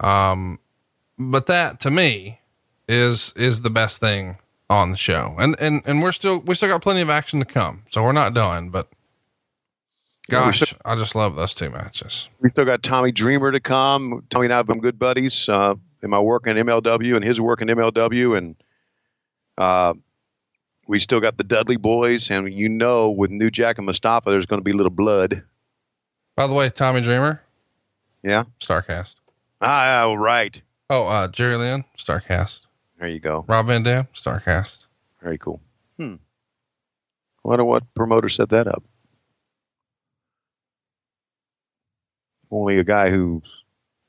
Um, 0.00 0.58
but 1.18 1.46
that 1.46 1.80
to 1.80 1.90
me 1.90 2.40
is 2.88 3.32
is 3.36 3.62
the 3.62 3.70
best 3.70 4.00
thing 4.00 4.38
on 4.70 4.90
the 4.90 4.96
show. 4.96 5.36
And 5.38 5.54
and 5.60 5.82
and 5.84 6.02
we're 6.02 6.12
still 6.12 6.38
we 6.40 6.54
still 6.54 6.68
got 6.68 6.82
plenty 6.82 7.02
of 7.02 7.10
action 7.10 7.38
to 7.40 7.44
come. 7.44 7.82
So 7.90 8.02
we're 8.02 8.12
not 8.12 8.34
done, 8.34 8.70
but 8.70 8.88
Gosh, 10.30 10.74
I 10.84 10.94
just 10.96 11.14
love 11.14 11.36
those 11.36 11.54
two 11.54 11.70
matches. 11.70 12.28
We 12.40 12.50
still 12.50 12.64
got 12.64 12.82
Tommy 12.82 13.12
Dreamer 13.12 13.52
to 13.52 13.60
come. 13.60 14.24
Tommy 14.30 14.46
and 14.46 14.52
I 14.54 14.56
have 14.58 14.66
been 14.66 14.80
good 14.80 14.98
buddies 14.98 15.48
uh, 15.48 15.74
in 16.02 16.10
my 16.10 16.20
work 16.20 16.46
in 16.46 16.56
MLW 16.56 17.16
and 17.16 17.24
his 17.24 17.40
work 17.40 17.60
in 17.60 17.68
MLW, 17.68 18.36
and 18.38 18.56
uh, 19.58 19.94
we 20.88 20.98
still 20.98 21.20
got 21.20 21.36
the 21.36 21.44
Dudley 21.44 21.76
boys. 21.76 22.30
And 22.30 22.52
you 22.52 22.68
know, 22.68 23.10
with 23.10 23.30
New 23.30 23.50
Jack 23.50 23.78
and 23.78 23.86
Mustafa, 23.86 24.30
there's 24.30 24.46
going 24.46 24.60
to 24.60 24.64
be 24.64 24.70
a 24.70 24.76
little 24.76 24.90
blood. 24.90 25.42
By 26.36 26.46
the 26.46 26.54
way, 26.54 26.70
Tommy 26.70 27.00
Dreamer, 27.00 27.42
Yeah. 28.22 28.44
Starcast. 28.60 29.16
Ah, 29.60 30.02
all 30.02 30.16
right. 30.18 30.62
Oh, 30.88 31.06
uh 31.06 31.28
Jerry 31.28 31.56
Lynn, 31.56 31.84
Starcast. 31.98 32.60
There 32.98 33.08
you 33.08 33.18
go. 33.20 33.44
Rob 33.48 33.66
Van 33.66 33.82
Dam, 33.82 34.08
Starcast. 34.14 34.86
Very 35.22 35.38
cool. 35.38 35.60
Hmm. 35.96 36.14
Wonder 37.44 37.64
what 37.64 37.84
promoter 37.94 38.28
set 38.28 38.48
that 38.50 38.66
up. 38.66 38.82
Only 42.50 42.78
a 42.78 42.84
guy 42.84 43.10
who 43.10 43.42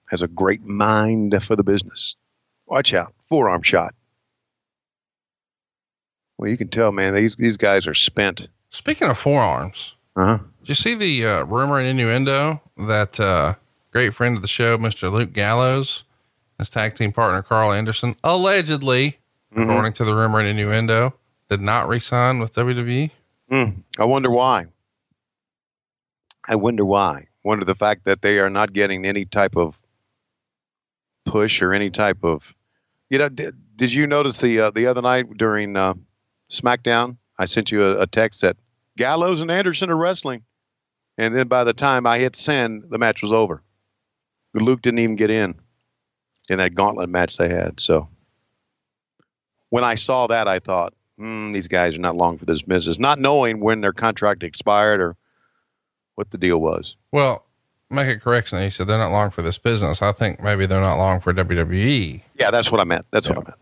has 0.10 0.22
a 0.22 0.28
great 0.28 0.64
mind 0.66 1.36
for 1.44 1.56
the 1.56 1.64
business. 1.64 2.16
Watch 2.68 2.94
out. 2.94 3.14
Forearm 3.30 3.62
shot. 3.62 3.94
Well, 6.38 6.50
you 6.50 6.58
can 6.58 6.70
tell, 6.70 6.92
man, 6.92 7.14
these, 7.14 7.36
these 7.36 7.58
guys 7.58 7.88
are 7.88 7.94
spent. 7.94 8.48
Speaking 8.70 9.08
of 9.10 9.18
forearms, 9.18 9.96
Uh 10.16 10.26
huh. 10.26 10.38
did 10.62 10.70
you 10.70 10.76
see 10.76 10.96
the 10.96 11.26
uh, 11.26 11.44
rumor 11.46 11.78
and 11.80 11.88
innuendo 11.88 12.62
that 12.78 13.20
uh, 13.20 13.56
great 13.92 14.14
friend 14.16 14.36
of 14.36 14.42
the 14.42 14.48
show, 14.48 14.78
Mr. 14.78 15.12
Luke 15.12 15.34
Gallows, 15.34 16.04
his 16.58 16.70
tag 16.70 16.96
team 16.96 17.12
partner 17.12 17.44
Karl 17.44 17.72
Anderson, 17.74 18.16
allegedly, 18.24 19.20
according 19.56 19.94
to 19.94 20.06
the 20.06 20.16
rumor 20.16 20.40
and 20.40 20.48
innuendo, 20.48 21.14
did 21.50 21.62
not 21.62 21.88
resign 21.88 22.40
with? 22.40 22.54
WWE? 22.56 23.12
Hmm. 23.50 23.82
I 24.00 24.06
wonder 24.06 24.32
why. 24.32 24.68
I 26.48 26.56
wonder 26.56 26.86
why. 26.86 27.28
Wonder 27.44 27.66
the 27.66 27.76
fact 27.76 28.06
that 28.06 28.22
they 28.22 28.40
are 28.40 28.50
not 28.50 28.74
getting 28.74 29.06
any 29.06 29.26
type 29.26 29.56
of 29.56 29.80
push 31.26 31.62
or 31.62 31.74
any 31.74 31.90
type 31.90 32.24
of, 32.24 32.54
you 33.10 33.18
know. 33.18 33.30
Did, 33.30 33.56
did 33.76 33.92
you 33.92 34.06
notice 34.06 34.38
the 34.38 34.60
uh, 34.60 34.72
the 34.72 34.88
other 34.88 35.02
night 35.02 35.38
during 35.38 35.76
uh, 35.76 35.96
SmackDown? 36.52 37.18
I 37.40 37.46
sent 37.46 37.72
you 37.72 37.84
a, 37.84 38.02
a 38.02 38.08
text 38.08 38.42
that 38.42 38.58
Gallows 38.98 39.42
and 39.42 39.50
Anderson 39.50 39.90
are 39.90 39.98
wrestling, 39.98 40.44
and 41.18 41.36
then 41.36 41.48
by 41.48 41.64
the 41.64 41.74
time 41.74 42.06
I 42.06 42.20
hit 42.20 42.36
send, 42.36 42.84
the 42.90 43.00
match 43.00 43.22
was 43.22 43.32
over. 43.32 43.64
Luke 44.54 44.82
didn't 44.82 45.00
even 45.00 45.16
get 45.16 45.32
in 45.32 45.56
in 46.50 46.58
that 46.58 46.76
gauntlet 46.76 47.10
match 47.10 47.38
they 47.38 47.50
had. 47.50 47.80
So 47.80 48.08
when 49.70 49.84
I 49.84 49.96
saw 49.96 50.28
that, 50.28 50.48
I 50.48 50.60
thought, 50.60 50.94
mm, 51.18 51.54
these 51.54 51.68
guys 51.68 51.96
are 51.96 52.00
not 52.00 52.18
long 52.18 52.38
for 52.38 52.46
this 52.46 52.62
business, 52.62 53.00
not 53.00 53.20
knowing 53.20 53.62
when 53.62 53.82
their 53.82 53.94
contract 53.94 54.44
expired 54.44 55.00
or 55.02 55.16
what 56.16 56.32
the 56.32 56.38
deal 56.38 56.60
was. 56.60 56.96
Well, 57.12 57.46
make 57.90 58.08
a 58.08 58.20
correction. 58.20 58.62
He 58.62 58.70
said 58.70 58.88
they're 58.88 58.98
not 58.98 59.12
long 59.12 59.30
for 59.32 59.42
this 59.42 59.58
business. 59.58 60.02
I 60.02 60.12
think 60.12 60.42
maybe 60.42 60.66
they're 60.66 60.82
not 60.82 60.98
long 60.98 61.20
for. 61.20 61.34
WWE. 61.34 62.22
Yeah, 62.40 62.52
that's 62.52 62.72
what 62.72 62.82
I 62.82 62.84
meant. 62.84 63.06
That's 63.12 63.28
what 63.30 63.38
I 63.38 63.42
meant. 63.42 63.56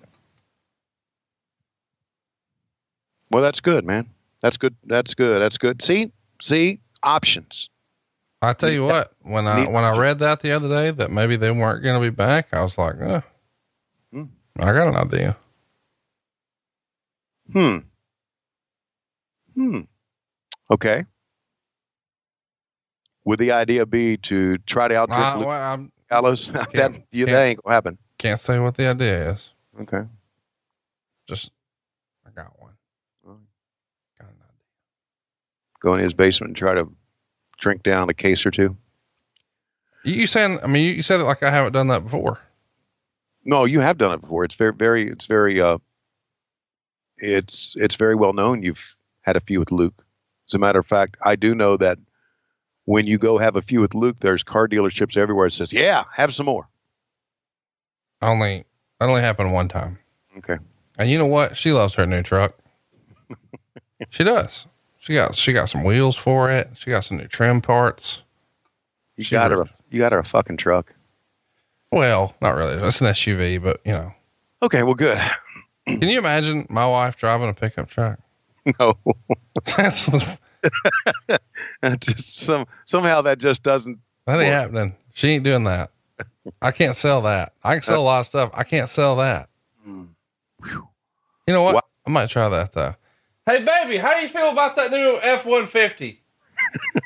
Well, 3.32 3.44
that's 3.44 3.60
good, 3.60 3.86
man. 3.86 4.10
That's 4.42 4.58
good. 4.58 4.76
That's 4.86 5.14
good. 5.14 5.42
That's 5.42 5.58
good. 5.58 5.82
See, 5.82 6.12
see, 6.42 6.80
options. 7.04 7.70
I 8.42 8.54
tell 8.54 8.70
you 8.72 8.86
what, 8.86 9.12
when 9.22 9.48
I 9.48 9.68
when 9.68 9.84
I 9.84 9.98
read 9.98 10.20
that 10.20 10.42
the 10.42 10.54
other 10.54 10.70
day 10.70 10.92
that 10.92 11.12
maybe 11.12 11.36
they 11.36 11.52
weren't 11.52 11.84
going 11.84 12.02
to 12.02 12.12
be 12.12 12.16
back, 12.16 12.48
I 12.54 12.62
was 12.62 12.78
like, 12.78 12.96
oh, 13.02 13.22
Hmm. 14.14 14.24
I 14.58 14.66
got 14.74 14.88
an 14.88 14.96
idea. 14.96 15.38
Hmm. 17.52 17.78
Hmm. 19.56 19.80
Okay 20.72 21.04
would 23.30 23.38
the 23.38 23.52
idea 23.52 23.86
be 23.86 24.18
to 24.18 24.58
try 24.66 24.88
to 24.88 24.96
outdrink 24.96 25.36
uh, 25.36 25.46
well, 25.46 25.88
Gallows? 26.10 26.48
that, 26.74 27.00
you, 27.12 27.28
that 27.28 27.44
ain't 27.44 27.64
gonna 27.64 27.76
happen. 27.76 27.96
Can't 28.18 28.40
say 28.40 28.58
what 28.58 28.76
the 28.76 28.88
idea 28.88 29.30
is. 29.30 29.52
Okay. 29.80 30.02
Just 31.28 31.52
I 32.26 32.32
got 32.32 32.60
one. 32.60 32.74
Got 33.24 34.30
an 34.30 34.36
idea. 34.36 34.66
Go 35.80 35.94
in 35.94 36.00
his 36.00 36.16
basement 36.16 36.50
and 36.50 36.58
try 36.58 36.74
to 36.74 36.92
drink 37.60 37.84
down 37.84 38.10
a 38.10 38.16
case 38.16 38.48
or 38.48 38.50
two. 38.50 38.76
You, 40.04 40.16
you 40.22 40.26
saying? 40.26 40.58
I 40.64 40.66
mean, 40.66 40.96
you 40.96 41.04
said 41.04 41.20
it 41.20 41.26
like 41.26 41.44
I 41.44 41.52
haven't 41.52 41.74
done 41.74 41.90
that 41.90 42.06
before. 42.06 42.40
No, 43.46 43.66
you 43.66 43.80
have 43.80 44.00
done 44.00 44.12
it 44.12 44.22
before. 44.22 44.44
It's 44.44 44.56
very, 44.56 44.74
very, 44.74 45.08
it's 45.08 45.28
very, 45.28 45.62
uh, 45.62 45.78
it's 47.18 47.76
it's 47.78 47.96
very 47.96 48.16
well 48.16 48.34
known. 48.34 48.64
You've 48.64 48.96
had 49.22 49.36
a 49.36 49.42
few 49.42 49.60
with 49.60 49.72
Luke. 49.72 50.04
As 50.48 50.56
a 50.56 50.58
matter 50.58 50.80
of 50.80 50.88
fact, 50.88 51.16
I 51.24 51.36
do 51.36 51.54
know 51.54 51.78
that 51.78 52.00
when 52.90 53.06
you 53.06 53.20
go 53.20 53.38
have 53.38 53.56
a 53.56 53.62
few 53.62 53.82
with 53.82 53.94
Luke, 53.94 54.18
there's 54.22 54.42
car 54.42 54.68
dealerships 54.68 55.16
everywhere 55.16 55.48
that 55.48 55.54
says, 55.54 55.72
"Yeah, 55.72 56.06
have 56.12 56.34
some 56.34 56.48
more." 56.48 56.68
Only 58.20 58.66
that 59.00 59.08
only 59.08 59.22
happened 59.22 59.54
one 59.54 59.68
time. 59.68 60.00
Okay. 60.40 60.58
And 60.98 61.08
you 61.08 61.20
know 61.20 61.28
what? 61.28 61.56
She 61.56 61.72
loves 61.72 61.94
her 61.94 62.08
new 62.08 62.24
truck. 62.24 62.58
she 64.10 64.24
does. 64.24 64.66
She 64.98 65.14
got 65.14 65.36
she 65.36 65.54
got 65.54 65.70
some 65.70 65.84
wheels 65.84 66.16
for 66.16 66.50
it. 66.50 66.72
She 66.74 66.90
got 66.90 67.04
some 67.04 67.18
new 67.18 67.28
trim 67.28 67.62
parts. 67.62 68.24
You 69.18 69.24
She 69.24 69.36
got 69.36 69.52
her. 69.52 69.62
A, 69.62 69.70
you 69.92 70.00
got 70.00 70.12
her 70.12 70.20
a 70.20 70.26
fucking 70.26 70.58
truck. 70.58 70.96
Well, 71.92 72.34
not 72.42 72.56
really. 72.56 72.74
It's 72.86 73.02
an 73.02 73.08
SUV, 73.08 73.62
but 73.62 73.82
you 73.86 73.94
know. 73.94 74.14
Okay. 74.64 74.82
Well, 74.82 74.96
good. 74.96 75.20
Can 75.88 76.10
you 76.10 76.18
imagine 76.18 76.66
my 76.70 76.88
wife 76.88 77.18
driving 77.18 77.50
a 77.50 77.54
pickup 77.54 77.88
truck? 77.88 78.20
No, 78.80 78.96
That's 79.78 80.08
the, 80.08 80.38
just 82.00 82.38
some 82.38 82.66
somehow 82.86 83.22
that 83.22 83.40
just 83.40 83.64
doesn't. 83.64 84.00
that 84.26 84.40
ain't 84.40 84.54
happening. 84.54 84.96
She 85.14 85.30
ain't 85.30 85.44
doing 85.44 85.64
that. 85.66 85.92
I 86.62 86.72
can't 86.72 86.96
sell 86.96 87.22
that. 87.22 87.54
I 87.64 87.76
can 87.76 87.84
sell 87.84 88.02
a 88.02 88.04
lot 88.04 88.20
of 88.22 88.26
stuff. 88.26 88.52
I 88.54 88.64
can't 88.64 88.90
sell 88.90 89.16
that. 89.18 89.50
Hmm. 89.84 90.06
You 90.64 91.54
know 91.54 91.64
what? 91.64 91.76
Wow. 91.76 91.82
I 92.06 92.10
might 92.10 92.30
try 92.30 92.50
that 92.50 92.74
though. 92.74 92.96
Hey 93.46 93.64
baby, 93.64 93.98
how 93.98 94.16
do 94.16 94.22
you 94.22 94.28
feel 94.28 94.50
about 94.50 94.76
that 94.76 94.92
new 94.92 95.20
F 95.22 95.46
one 95.46 95.66
fifty? 95.68 96.22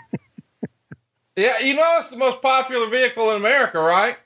Yeah, 1.35 1.59
you 1.59 1.73
know 1.73 1.95
it's 1.97 2.09
the 2.09 2.17
most 2.17 2.41
popular 2.41 2.87
vehicle 2.89 3.31
in 3.31 3.37
America, 3.37 3.79
right? 3.79 4.17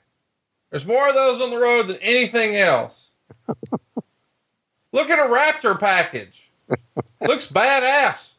There's 0.70 0.86
more 0.86 1.08
of 1.08 1.14
those 1.14 1.40
on 1.40 1.50
the 1.50 1.56
road 1.56 1.84
than 1.84 1.96
anything 1.96 2.56
else. 2.56 3.10
Look 4.92 5.08
at 5.10 5.18
a 5.18 5.22
Raptor 5.22 5.78
package. 5.78 6.50
Looks 7.26 7.50
badass. 7.50 8.32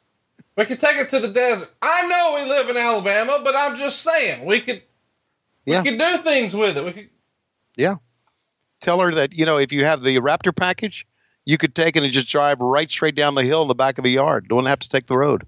We 0.59 0.65
could 0.65 0.79
take 0.81 0.97
it 0.97 1.07
to 1.11 1.21
the 1.21 1.29
desert. 1.29 1.73
I 1.81 2.05
know 2.07 2.35
we 2.43 2.49
live 2.49 2.67
in 2.69 2.75
Alabama, 2.75 3.39
but 3.41 3.55
I'm 3.55 3.77
just 3.77 4.01
saying 4.01 4.43
we 4.43 4.59
could 4.59 4.81
Yeah. 5.65 5.81
we 5.81 5.89
could 5.91 5.97
do 5.99 6.17
things 6.17 6.53
with 6.53 6.77
it. 6.77 6.83
We 6.83 6.91
could 6.91 7.09
Yeah. 7.77 7.95
Tell 8.81 8.99
her 8.99 9.13
that 9.15 9.31
you 9.33 9.45
know 9.45 9.57
if 9.57 9.71
you 9.71 9.85
have 9.85 10.03
the 10.03 10.17
Raptor 10.17 10.53
package, 10.53 11.07
you 11.45 11.57
could 11.57 11.73
take 11.73 11.95
it 11.95 12.03
and 12.03 12.11
just 12.11 12.27
drive 12.27 12.59
right 12.59 12.91
straight 12.91 13.15
down 13.15 13.35
the 13.35 13.43
hill 13.45 13.61
in 13.61 13.69
the 13.69 13.73
back 13.73 13.97
of 13.99 14.03
the 14.03 14.09
yard. 14.11 14.49
Don't 14.49 14.65
have 14.65 14.79
to 14.79 14.89
take 14.89 15.07
the 15.07 15.15
road. 15.17 15.47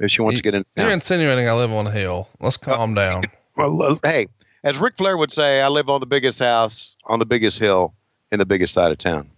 If 0.00 0.10
she 0.12 0.22
wants 0.22 0.38
to 0.38 0.42
get 0.42 0.54
in. 0.54 0.64
You're 0.74 0.90
insinuating 0.90 1.46
I 1.46 1.52
live 1.52 1.72
on 1.72 1.86
a 1.86 1.90
hill. 1.90 2.30
Let's 2.40 2.56
calm 2.56 2.94
down. 2.94 3.22
Well, 3.58 3.82
uh, 3.82 3.96
hey, 4.02 4.28
as 4.64 4.78
Ric 4.78 4.96
Flair 4.98 5.16
would 5.16 5.32
say, 5.32 5.62
I 5.62 5.68
live 5.68 5.88
on 5.88 6.00
the 6.00 6.06
biggest 6.06 6.38
house 6.40 6.96
on 7.06 7.18
the 7.18 7.24
biggest 7.24 7.58
hill 7.58 7.94
in 8.30 8.38
the 8.38 8.44
biggest 8.44 8.74
side 8.74 8.92
of 8.92 8.98
town. 8.98 9.30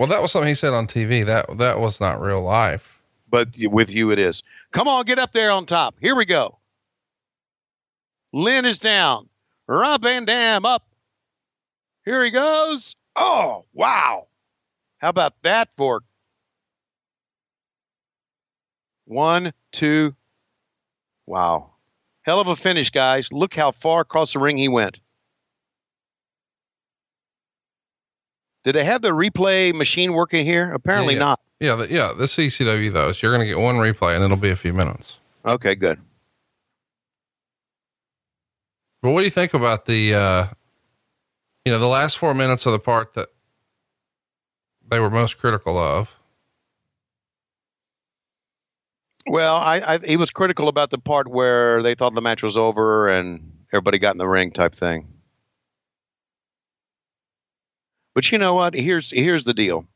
Well, 0.00 0.08
that 0.08 0.22
was 0.22 0.32
something 0.32 0.48
he 0.48 0.54
said 0.54 0.72
on 0.72 0.86
TV. 0.86 1.26
That 1.26 1.58
that 1.58 1.78
was 1.78 2.00
not 2.00 2.22
real 2.22 2.40
life. 2.40 3.02
But 3.28 3.48
with 3.64 3.92
you, 3.92 4.10
it 4.10 4.18
is. 4.18 4.42
Come 4.70 4.88
on, 4.88 5.04
get 5.04 5.18
up 5.18 5.32
there 5.32 5.50
on 5.50 5.66
top. 5.66 5.94
Here 6.00 6.16
we 6.16 6.24
go. 6.24 6.58
Lynn 8.32 8.64
is 8.64 8.78
down. 8.78 9.28
Rob 9.66 10.02
Van 10.02 10.24
Dam 10.24 10.64
up. 10.64 10.88
Here 12.06 12.24
he 12.24 12.30
goes. 12.30 12.96
Oh, 13.14 13.66
wow. 13.74 14.28
How 14.96 15.10
about 15.10 15.34
that 15.42 15.68
for 15.76 16.00
one, 19.04 19.52
two. 19.70 20.16
Wow. 21.26 21.72
Hell 22.22 22.40
of 22.40 22.48
a 22.48 22.56
finish, 22.56 22.88
guys. 22.88 23.30
Look 23.32 23.54
how 23.54 23.70
far 23.70 24.00
across 24.00 24.32
the 24.32 24.38
ring 24.38 24.56
he 24.56 24.68
went. 24.68 24.98
Did 28.62 28.74
they 28.74 28.84
have 28.84 29.02
the 29.02 29.10
replay 29.10 29.74
machine 29.74 30.12
working 30.12 30.44
here? 30.44 30.72
Apparently 30.72 31.14
Yeah. 31.14 31.20
not. 31.20 31.40
Yeah, 31.60 31.74
the, 31.76 31.90
yeah. 31.90 32.12
The 32.16 32.24
ECW 32.24 32.92
though, 32.92 33.12
so 33.12 33.26
you're 33.26 33.34
gonna 33.34 33.46
get 33.46 33.58
one 33.58 33.76
replay 33.76 34.14
and 34.14 34.24
it'll 34.24 34.36
be 34.36 34.50
a 34.50 34.56
few 34.56 34.72
minutes. 34.72 35.18
Okay, 35.44 35.74
good. 35.74 36.00
But 39.02 39.12
what 39.12 39.20
do 39.20 39.24
you 39.24 39.30
think 39.30 39.54
about 39.54 39.86
the, 39.86 40.14
uh, 40.14 40.46
you 41.64 41.72
know, 41.72 41.78
the 41.78 41.86
last 41.86 42.18
four 42.18 42.34
minutes 42.34 42.66
of 42.66 42.72
the 42.72 42.78
part 42.78 43.14
that 43.14 43.28
they 44.86 45.00
were 45.00 45.10
most 45.10 45.38
critical 45.38 45.78
of? 45.78 46.14
Well, 49.26 49.56
I, 49.56 49.80
I 49.94 49.98
he 49.98 50.16
was 50.16 50.30
critical 50.30 50.68
about 50.68 50.90
the 50.90 50.98
part 50.98 51.28
where 51.28 51.82
they 51.82 51.94
thought 51.94 52.14
the 52.14 52.22
match 52.22 52.42
was 52.42 52.56
over 52.56 53.08
and 53.08 53.52
everybody 53.72 53.98
got 53.98 54.14
in 54.14 54.18
the 54.18 54.28
ring 54.28 54.50
type 54.50 54.74
thing. 54.74 55.06
But 58.14 58.30
you 58.32 58.38
know 58.38 58.54
what? 58.54 58.74
Here's 58.74 59.10
here's 59.10 59.44
the 59.44 59.54
deal. 59.54 59.86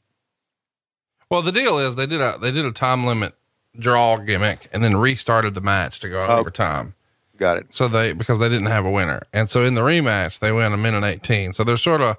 Well, 1.31 1.43
the 1.43 1.53
deal 1.53 1.78
is 1.78 1.97
they 1.97 2.07
did 2.07 2.20
a 2.20 2.36
they 2.41 2.51
did 2.51 2.65
a 2.65 2.73
time 2.73 3.05
limit 3.07 3.35
draw 3.78 4.16
gimmick 4.19 4.69
and 4.73 4.85
then 4.85 4.97
restarted 4.97 5.55
the 5.55 5.61
match 5.61 6.01
to 6.01 6.09
go 6.09 6.24
Oh. 6.28 6.36
overtime. 6.36 6.95
Got 7.36 7.57
it. 7.57 7.66
So 7.70 7.89
they 7.89 8.12
because 8.12 8.39
they 8.39 8.49
didn't 8.49 8.66
have 8.66 8.85
a 8.85 8.91
winner, 8.91 9.23
and 9.32 9.51
so 9.51 9.62
in 9.62 9.74
the 9.74 9.81
rematch 9.81 10.39
they 10.39 10.53
went 10.53 10.73
a 10.74 10.77
minute 10.77 11.03
eighteen. 11.05 11.53
So 11.53 11.65
they're 11.65 11.77
sort 11.77 12.01
of 12.01 12.16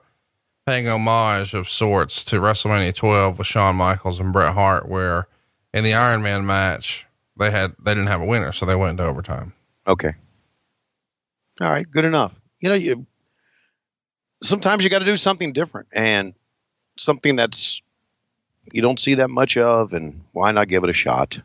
paying 0.66 0.88
homage 0.88 1.54
of 1.54 1.70
sorts 1.70 2.26
to 2.26 2.38
WrestleMania 2.42 2.94
12 2.96 3.38
with 3.38 3.46
Shawn 3.48 3.76
Michaels 3.76 4.20
and 4.20 4.34
Bret 4.34 4.56
Hart, 4.56 4.90
where 4.90 5.28
in 5.74 5.84
the 5.84 5.94
Iron 5.94 6.22
Man 6.24 6.46
match 6.46 7.06
they 7.38 7.52
had 7.52 7.76
they 7.82 7.92
didn't 7.94 8.08
have 8.08 8.20
a 8.20 8.26
winner, 8.26 8.52
so 8.52 8.66
they 8.66 8.76
went 8.76 8.92
into 9.00 9.04
overtime. 9.06 9.54
Okay. 9.88 10.16
All 11.62 11.70
right, 11.70 11.90
good 11.90 12.04
enough. 12.04 12.34
You 12.60 12.70
know, 12.70 12.76
you 12.76 13.06
sometimes 14.46 14.84
you 14.84 14.90
got 14.90 15.00
to 15.00 15.06
do 15.06 15.18
something 15.18 15.54
different 15.54 15.88
and 15.94 16.34
something 16.98 17.36
that's 17.36 17.82
you 18.72 18.82
don't 18.82 19.00
see 19.00 19.16
that 19.16 19.30
much 19.30 19.58
of, 19.58 19.94
and 19.94 20.24
why 20.32 20.52
not 20.52 20.68
give 20.68 20.84
it 20.84 20.90
a 20.90 20.94
shot? 20.94 21.40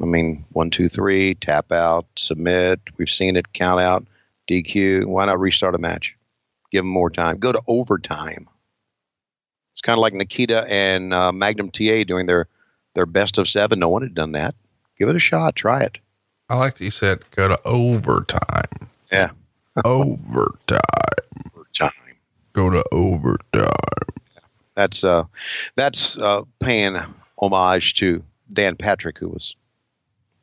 I 0.00 0.04
mean, 0.04 0.44
one, 0.50 0.70
two, 0.70 0.88
three, 0.88 1.34
tap 1.34 1.72
out, 1.72 2.06
submit. 2.16 2.80
We've 2.96 3.08
seen 3.08 3.36
it, 3.36 3.52
count 3.52 3.80
out, 3.80 4.04
DQ. 4.48 5.06
Why 5.06 5.24
not 5.24 5.40
restart 5.40 5.74
a 5.74 5.78
match? 5.78 6.16
Give 6.70 6.80
them 6.80 6.90
more 6.90 7.10
time. 7.10 7.38
Go 7.38 7.52
to 7.52 7.62
overtime. 7.66 8.48
It's 9.72 9.80
kind 9.80 9.96
of 9.96 10.02
like 10.02 10.12
Nikita 10.12 10.66
and 10.68 11.14
uh, 11.14 11.32
Magnum 11.32 11.70
TA 11.70 12.04
doing 12.04 12.26
their 12.26 12.46
their 12.94 13.06
best 13.06 13.38
of 13.38 13.48
seven. 13.48 13.78
No 13.78 13.88
one 13.88 14.02
had 14.02 14.14
done 14.14 14.32
that. 14.32 14.54
Give 14.98 15.08
it 15.08 15.16
a 15.16 15.20
shot. 15.20 15.56
Try 15.56 15.82
it. 15.82 15.98
I 16.48 16.56
like 16.56 16.74
that 16.74 16.84
you 16.84 16.90
said 16.90 17.22
go 17.30 17.48
to 17.48 17.60
overtime. 17.64 18.88
Yeah. 19.10 19.30
Overtime. 19.84 21.03
Time. 21.74 21.90
Go 22.52 22.70
to 22.70 22.84
overtime. 22.92 23.68
That's 24.74 25.04
uh, 25.04 25.24
that's 25.76 26.18
uh, 26.18 26.42
paying 26.60 26.96
homage 27.38 27.94
to 27.94 28.22
Dan 28.52 28.76
Patrick, 28.76 29.18
who 29.18 29.28
was 29.28 29.56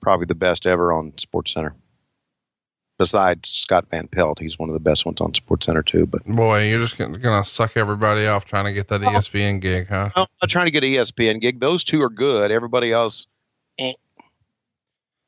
probably 0.01 0.25
the 0.25 0.35
best 0.35 0.65
ever 0.65 0.91
on 0.93 1.13
Sports 1.17 1.53
Center. 1.53 1.73
Besides 2.97 3.49
Scott 3.49 3.87
Van 3.89 4.07
Pelt, 4.07 4.39
he's 4.39 4.59
one 4.59 4.69
of 4.69 4.73
the 4.73 4.79
best 4.79 5.05
ones 5.05 5.19
on 5.21 5.33
Sports 5.33 5.65
Center 5.65 5.81
too. 5.81 6.05
But 6.05 6.23
Boy, 6.25 6.67
you're 6.69 6.79
just 6.79 6.97
gonna, 6.97 7.17
gonna 7.17 7.43
suck 7.43 7.75
everybody 7.75 8.27
off 8.27 8.45
trying 8.45 8.65
to 8.65 8.73
get 8.73 8.89
that 8.89 9.01
E 9.01 9.05
ESPN 9.05 9.59
gig, 9.59 9.87
huh? 9.87 10.09
I'm 10.15 10.27
not 10.41 10.49
trying 10.49 10.67
to 10.67 10.71
get 10.71 10.83
an 10.83 10.91
ESPN 10.91 11.41
gig. 11.41 11.59
Those 11.59 11.83
two 11.83 12.01
are 12.01 12.09
good. 12.09 12.51
Everybody 12.51 12.91
else, 12.91 13.25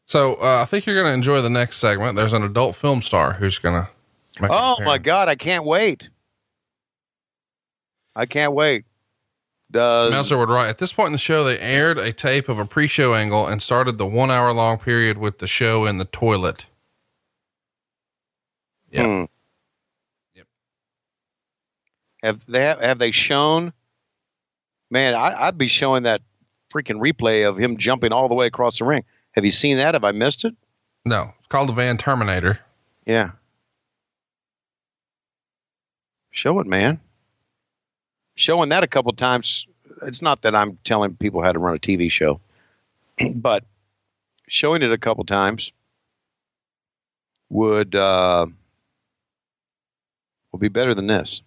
So 0.06 0.36
uh, 0.36 0.62
I 0.62 0.66
think 0.66 0.86
you're 0.86 1.02
gonna 1.02 1.16
enjoy 1.16 1.42
the 1.42 1.50
next 1.50 1.78
segment. 1.78 2.16
There's 2.16 2.34
an 2.34 2.44
adult 2.44 2.76
film 2.76 3.02
star 3.02 3.34
who's 3.34 3.58
gonna. 3.58 3.80
make 3.82 3.90
an 4.40 4.50
oh 4.52 4.78
my. 4.84 4.98
God, 4.98 5.30
I 5.30 5.36
can't 5.36 5.66
wait. 5.66 6.10
I 8.16 8.26
can't 8.26 8.54
wait. 8.54 8.86
Does 9.72 10.12
Meltzer 10.12 10.38
would 10.38 10.50
write 10.50 10.70
at 10.70 10.78
this 10.78 10.94
point 10.94 11.08
in 11.08 11.14
the 11.14 11.18
show, 11.18 11.44
they 11.44 11.60
aired 11.60 11.98
a 11.98 12.14
tape 12.14 12.48
of 12.48 12.60
a 12.60 12.66
pre-show 12.66 13.16
angle 13.16 13.48
and 13.48 13.60
started 13.60 13.98
the 13.98 14.06
one 14.06 14.30
hour 14.30 14.54
long 14.54 14.78
period 14.78 15.18
with 15.18 15.40
the 15.40 15.48
show 15.48 15.86
in 15.86 15.98
the 15.98 16.06
toilet. 16.06 16.68
Yeah. 18.92 19.06
Hmm. 19.06 19.24
Yep. 20.36 20.48
Have 22.22 22.46
they 22.48 22.62
have 22.62 23.00
they 23.00 23.12
shown? 23.12 23.74
Man, 24.92 25.16
I, 25.16 25.48
I'd 25.48 25.58
be 25.58 25.68
showing 25.68 26.04
that 26.04 26.22
freaking 26.72 27.00
replay 27.00 27.50
of 27.50 27.58
him 27.58 27.78
jumping 27.78 28.14
all 28.14 28.30
the 28.30 28.36
way 28.36 28.46
across 28.46 28.78
the 28.78 28.86
ring. 28.86 29.04
Have 29.32 29.44
you 29.44 29.52
seen 29.52 29.78
that? 29.78 29.96
Have 29.96 30.04
I 30.04 30.12
missed 30.12 30.46
it? 30.46 30.54
No, 31.04 31.34
it's 31.40 31.48
called 31.48 31.70
the 31.70 31.74
Van 31.74 31.98
Daminator. 31.98 32.60
Yeah. 33.08 33.32
Show 36.34 36.60
it, 36.60 36.68
man. 36.68 37.00
Showing 38.36 38.70
that 38.70 38.84
a 38.84 38.88
couple 38.88 39.14
times. 39.14 39.68
It's 40.02 40.22
not 40.22 40.42
that 40.42 40.56
I'm 40.56 40.80
telling 40.84 41.16
people 41.16 41.42
how 41.44 41.52
to 41.52 41.60
run 41.60 41.76
a 41.76 41.80
TV 41.80 42.12
show, 42.12 42.42
but 43.36 43.64
showing 44.48 44.82
it 44.82 44.92
a 44.92 44.98
couple 44.98 45.24
times 45.24 45.72
would 47.50 47.96
uh, 47.96 48.48
will 50.52 50.60
be 50.60 50.70
better 50.70 50.96
than 50.96 51.06
this. 51.06 51.42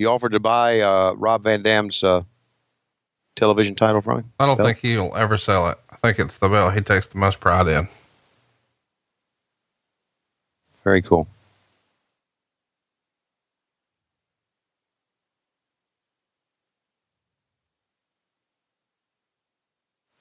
You 0.00 0.08
offered 0.08 0.32
to 0.32 0.40
buy 0.40 0.80
uh, 0.80 1.12
Rob 1.12 1.44
Van 1.44 1.62
Dam's 1.62 2.02
uh, 2.02 2.24
television 3.36 3.76
title 3.76 4.00
from 4.00 4.18
him. 4.18 4.32
I 4.40 4.46
don't 4.46 4.56
think 4.56 4.78
he'll 4.78 5.14
ever 5.14 5.38
sell 5.38 5.68
it. 5.68 5.78
I 5.88 5.94
think 5.96 6.18
it's 6.18 6.38
the 6.38 6.48
belt 6.48 6.74
he 6.74 6.80
takes 6.80 7.06
the 7.06 7.16
most 7.16 7.38
pride 7.38 7.68
in. 7.68 7.88
Very 10.84 11.02
cool. 11.02 11.26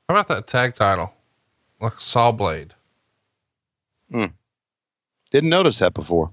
How 0.07 0.15
about 0.15 0.27
that 0.29 0.47
tag 0.47 0.75
title? 0.75 1.13
Like 1.79 1.99
Saw 1.99 2.31
Blade. 2.31 2.73
Hmm. 4.11 4.25
Didn't 5.31 5.49
notice 5.49 5.79
that 5.79 5.93
before. 5.93 6.31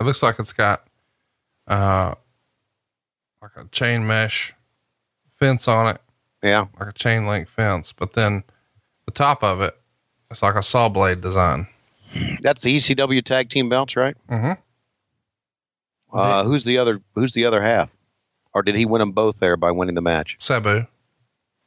It 0.00 0.04
looks 0.04 0.22
like 0.22 0.38
it's 0.38 0.52
got 0.52 0.86
uh 1.66 2.14
like 3.42 3.56
a 3.56 3.64
chain 3.72 4.06
mesh 4.06 4.54
fence 5.38 5.66
on 5.68 5.94
it, 5.94 6.00
Yeah. 6.42 6.66
like 6.78 6.88
a 6.90 6.92
chain 6.92 7.26
link 7.26 7.48
fence, 7.48 7.92
but 7.92 8.12
then 8.12 8.44
the 9.06 9.12
top 9.12 9.42
of 9.42 9.60
it, 9.60 9.76
it's 10.30 10.42
like 10.42 10.54
a 10.54 10.62
saw 10.62 10.88
blade 10.88 11.20
design. 11.20 11.66
That's 12.42 12.62
the 12.62 12.76
ECW 12.76 13.22
tag 13.24 13.50
team 13.50 13.68
belts, 13.68 13.96
right? 13.96 14.16
Mm-hmm. 14.28 14.52
Uh, 16.12 16.44
who's 16.44 16.64
the 16.64 16.78
other? 16.78 17.00
Who's 17.14 17.32
the 17.32 17.44
other 17.44 17.60
half? 17.60 17.90
Or 18.54 18.62
did 18.62 18.74
he 18.74 18.86
win 18.86 19.00
them 19.00 19.12
both 19.12 19.38
there 19.38 19.56
by 19.56 19.70
winning 19.70 19.94
the 19.94 20.00
match? 20.02 20.36
Sabu. 20.38 20.68
Him 20.78 20.88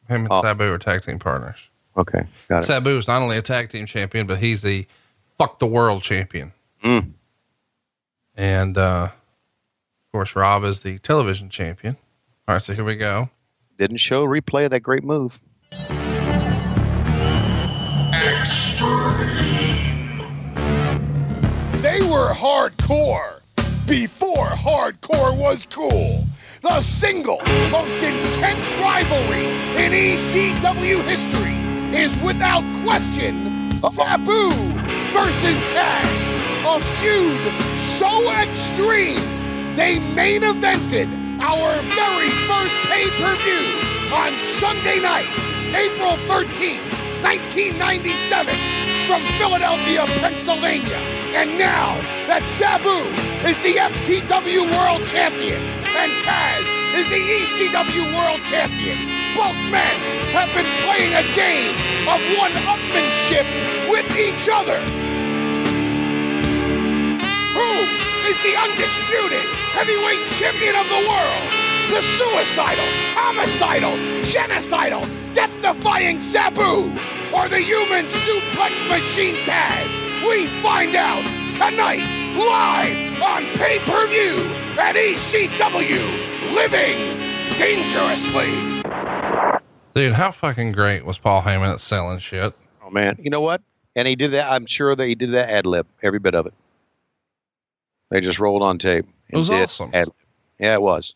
and 0.07 0.27
Oh. 0.31 0.41
Sabu 0.41 0.63
are 0.71 0.79
tag 0.79 1.03
team 1.03 1.19
partners. 1.19 1.67
Okay, 1.95 2.25
got 2.47 2.63
it. 2.63 2.65
Sabu 2.65 2.97
is 2.97 3.07
not 3.07 3.21
only 3.21 3.37
a 3.37 3.41
tag 3.41 3.69
team 3.69 3.85
champion, 3.85 4.25
but 4.25 4.39
he's 4.39 4.61
the 4.61 4.87
fuck 5.37 5.59
the 5.59 5.67
world 5.67 6.01
champion. 6.01 6.53
Mm. 6.83 7.11
And 8.35 8.77
uh 8.77 9.09
of 9.11 10.11
course 10.11 10.35
Rob 10.35 10.63
is 10.63 10.81
the 10.81 10.97
television 10.99 11.49
champion. 11.49 11.97
All 12.47 12.55
right, 12.55 12.61
so 12.61 12.73
here 12.73 12.83
we 12.85 12.95
go. 12.95 13.29
Didn't 13.77 13.97
show 13.97 14.25
replay 14.25 14.65
of 14.65 14.71
that 14.71 14.79
great 14.79 15.03
move. 15.03 15.39
Hardcore 22.33 23.41
before 23.87 24.47
hardcore 24.47 25.35
was 25.37 25.65
cool. 25.65 26.23
The 26.61 26.81
single 26.81 27.41
most 27.71 27.95
intense 27.95 28.73
rivalry 28.73 29.45
in 29.77 29.91
ECW 29.91 31.03
history 31.03 31.55
is 31.97 32.21
without 32.23 32.63
question 32.83 33.71
Sabu 33.73 34.51
versus 35.11 35.59
Taz. 35.71 36.29
A 36.65 36.79
feud 36.99 37.53
so 37.97 38.31
extreme 38.31 39.21
they 39.75 39.99
main 40.13 40.41
evented 40.41 41.07
our 41.39 41.81
very 41.95 42.29
first 42.49 42.75
pay-per-view 42.89 44.13
on 44.13 44.37
Sunday 44.37 44.99
night, 44.99 45.29
April 45.73 46.17
13th, 46.27 46.83
1997 47.23 48.88
from 49.09 49.25
Philadelphia, 49.41 50.05
Pennsylvania. 50.21 51.01
And 51.33 51.57
now 51.57 51.97
that 52.29 52.45
Sabu 52.45 52.93
is 53.41 53.57
the 53.65 53.81
FTW 53.81 54.69
World 54.69 55.01
Champion 55.09 55.57
and 55.97 56.11
Taz 56.21 56.61
is 56.93 57.09
the 57.09 57.17
ECW 57.17 58.05
World 58.13 58.37
Champion, 58.45 59.01
both 59.33 59.57
men 59.73 59.97
have 60.29 60.45
been 60.53 60.69
playing 60.85 61.17
a 61.17 61.25
game 61.33 61.73
of 62.05 62.21
one-upmanship 62.37 63.49
with 63.89 64.05
each 64.13 64.45
other. 64.45 64.77
Who 67.57 67.71
is 68.29 68.37
the 68.45 68.53
undisputed 68.61 69.41
heavyweight 69.73 70.21
champion 70.37 70.77
of 70.77 70.85
the 70.85 71.01
world? 71.09 71.45
The 71.89 72.05
suicidal, 72.05 72.85
homicidal, 73.17 73.97
genocidal, 74.21 75.01
death-defying 75.33 76.19
Sabu, 76.19 76.93
or 77.33 77.47
the 77.47 77.59
human 77.59 78.05
suplex 78.05 78.87
machine 78.89 79.35
Taz? 79.45 79.87
We 80.27 80.47
find 80.61 80.95
out 80.95 81.23
tonight, 81.53 82.03
live 82.35 83.21
on 83.21 83.43
pay-per-view 83.57 84.37
at 84.79 84.95
ECW, 84.95 86.53
Living 86.53 87.19
Dangerously. 87.57 88.79
Dude, 89.93 90.13
how 90.13 90.31
fucking 90.31 90.71
great 90.71 91.05
was 91.05 91.17
Paul 91.19 91.41
Heyman 91.41 91.73
at 91.73 91.79
selling 91.79 92.19
shit? 92.19 92.53
Oh 92.83 92.89
man, 92.89 93.17
you 93.21 93.29
know 93.29 93.41
what? 93.41 93.61
And 93.95 94.07
he 94.07 94.15
did 94.15 94.31
that. 94.31 94.49
I'm 94.51 94.65
sure 94.65 94.95
that 94.95 95.05
he 95.05 95.15
did 95.15 95.31
that 95.31 95.49
ad 95.49 95.65
lib, 95.65 95.87
every 96.01 96.19
bit 96.19 96.35
of 96.35 96.45
it. 96.45 96.53
They 98.09 98.21
just 98.21 98.39
rolled 98.39 98.61
on 98.63 98.79
tape. 98.79 99.05
It 99.29 99.37
was 99.37 99.49
awesome. 99.49 99.91
ad-lib. 99.93 100.15
Yeah, 100.59 100.73
it 100.73 100.81
was. 100.81 101.13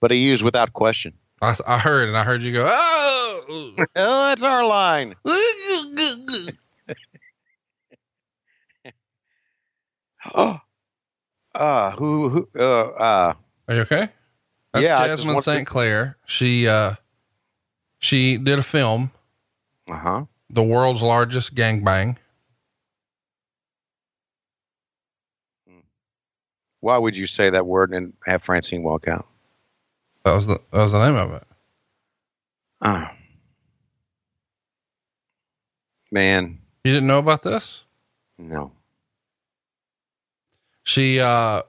But 0.00 0.10
he 0.10 0.18
used 0.18 0.42
without 0.42 0.72
question. 0.72 1.12
I, 1.40 1.56
I 1.66 1.78
heard 1.78 2.08
and 2.08 2.16
I 2.16 2.24
heard 2.24 2.42
you 2.42 2.52
go, 2.52 2.66
oh, 2.68 3.15
Oh, 3.96 4.28
that's 4.28 4.42
our 4.42 4.66
line. 4.66 5.14
Oh, 10.34 10.58
uh, 11.54 11.92
who, 11.92 12.28
who, 12.28 12.48
uh, 12.58 12.62
uh, 12.98 13.34
Are 13.68 13.74
you 13.74 13.82
okay? 13.82 14.08
That's 14.72 14.82
Yeah, 14.82 14.98
I 14.98 15.06
just 15.06 15.22
Jasmine 15.22 15.40
St. 15.42 15.66
Clair. 15.66 16.16
She 16.26 16.66
uh 16.66 16.94
she 18.00 18.36
did 18.36 18.58
a 18.58 18.62
film, 18.62 19.12
uh 19.88 19.96
huh. 19.96 20.24
The 20.50 20.64
World's 20.64 21.02
Largest 21.02 21.54
Gangbang. 21.54 22.16
Why 26.80 26.98
would 26.98 27.16
you 27.16 27.26
say 27.26 27.50
that 27.50 27.66
word 27.66 27.92
and 27.92 28.12
have 28.26 28.42
Francine 28.42 28.82
walk 28.82 29.08
out? 29.08 29.26
That 30.24 30.34
was 30.34 30.46
the 30.46 30.60
that 30.72 30.82
was 30.82 30.92
the 30.92 31.04
name 31.04 31.16
of 31.16 31.32
it. 31.32 31.44
Ah, 32.82 33.15
man, 36.12 36.58
You 36.84 36.92
didn't 36.92 37.06
know 37.08 37.18
about 37.18 37.42
this? 37.42 37.82
no. 38.38 38.72
She 40.84 41.20
uh 41.20 41.62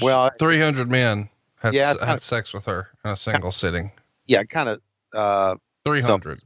Well, 0.00 0.30
300 0.38 0.90
men 0.90 1.28
had 1.56 1.74
Yeah, 1.74 1.90
s- 1.90 1.98
had 1.98 2.06
kinda- 2.06 2.20
sex 2.20 2.52
with 2.52 2.64
her 2.64 2.88
in 3.04 3.10
a 3.12 3.16
single 3.16 3.52
sitting. 3.52 3.92
Yeah, 4.26 4.42
kind 4.44 4.68
of, 4.68 4.80
uh, 5.14 5.56
300. 5.84 6.40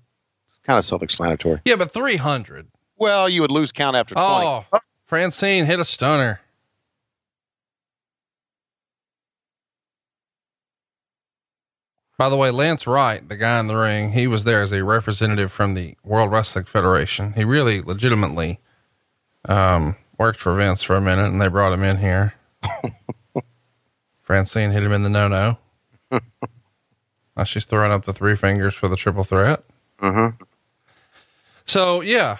kind 0.64 0.78
of 0.78 0.84
self-explanatory. 0.84 1.60
Yeah, 1.64 1.76
but 1.76 1.92
300. 1.92 2.68
Well, 2.96 3.28
you 3.28 3.40
would 3.42 3.50
lose 3.50 3.72
count 3.72 3.96
after 3.96 4.14
twenty. 4.14 4.46
Oh, 4.46 4.66
Francine 5.06 5.64
hit 5.64 5.78
a 5.78 5.84
stunner. 5.84 6.40
By 12.18 12.30
the 12.30 12.36
way, 12.36 12.50
Lance 12.50 12.86
Wright, 12.86 13.26
the 13.28 13.36
guy 13.36 13.60
in 13.60 13.66
the 13.66 13.76
ring, 13.76 14.12
he 14.12 14.26
was 14.26 14.44
there 14.44 14.62
as 14.62 14.72
a 14.72 14.82
representative 14.82 15.52
from 15.52 15.74
the 15.74 15.96
World 16.02 16.30
Wrestling 16.30 16.64
Federation. 16.64 17.34
He 17.34 17.44
really 17.44 17.82
legitimately 17.82 18.58
um, 19.46 19.96
worked 20.18 20.40
for 20.40 20.54
Vince 20.54 20.82
for 20.82 20.96
a 20.96 21.00
minute 21.00 21.26
and 21.26 21.40
they 21.40 21.48
brought 21.48 21.74
him 21.74 21.82
in 21.82 21.98
here. 21.98 22.34
Francine 24.22 24.70
hit 24.70 24.82
him 24.82 24.92
in 24.92 25.02
the 25.02 25.10
no 25.10 25.28
no. 25.28 25.58
now 27.36 27.44
she's 27.44 27.66
throwing 27.66 27.92
up 27.92 28.06
the 28.06 28.14
three 28.14 28.34
fingers 28.34 28.74
for 28.74 28.88
the 28.88 28.96
triple 28.96 29.24
threat. 29.24 29.62
Uh-huh. 30.00 30.32
So, 31.66 32.00
yeah, 32.00 32.38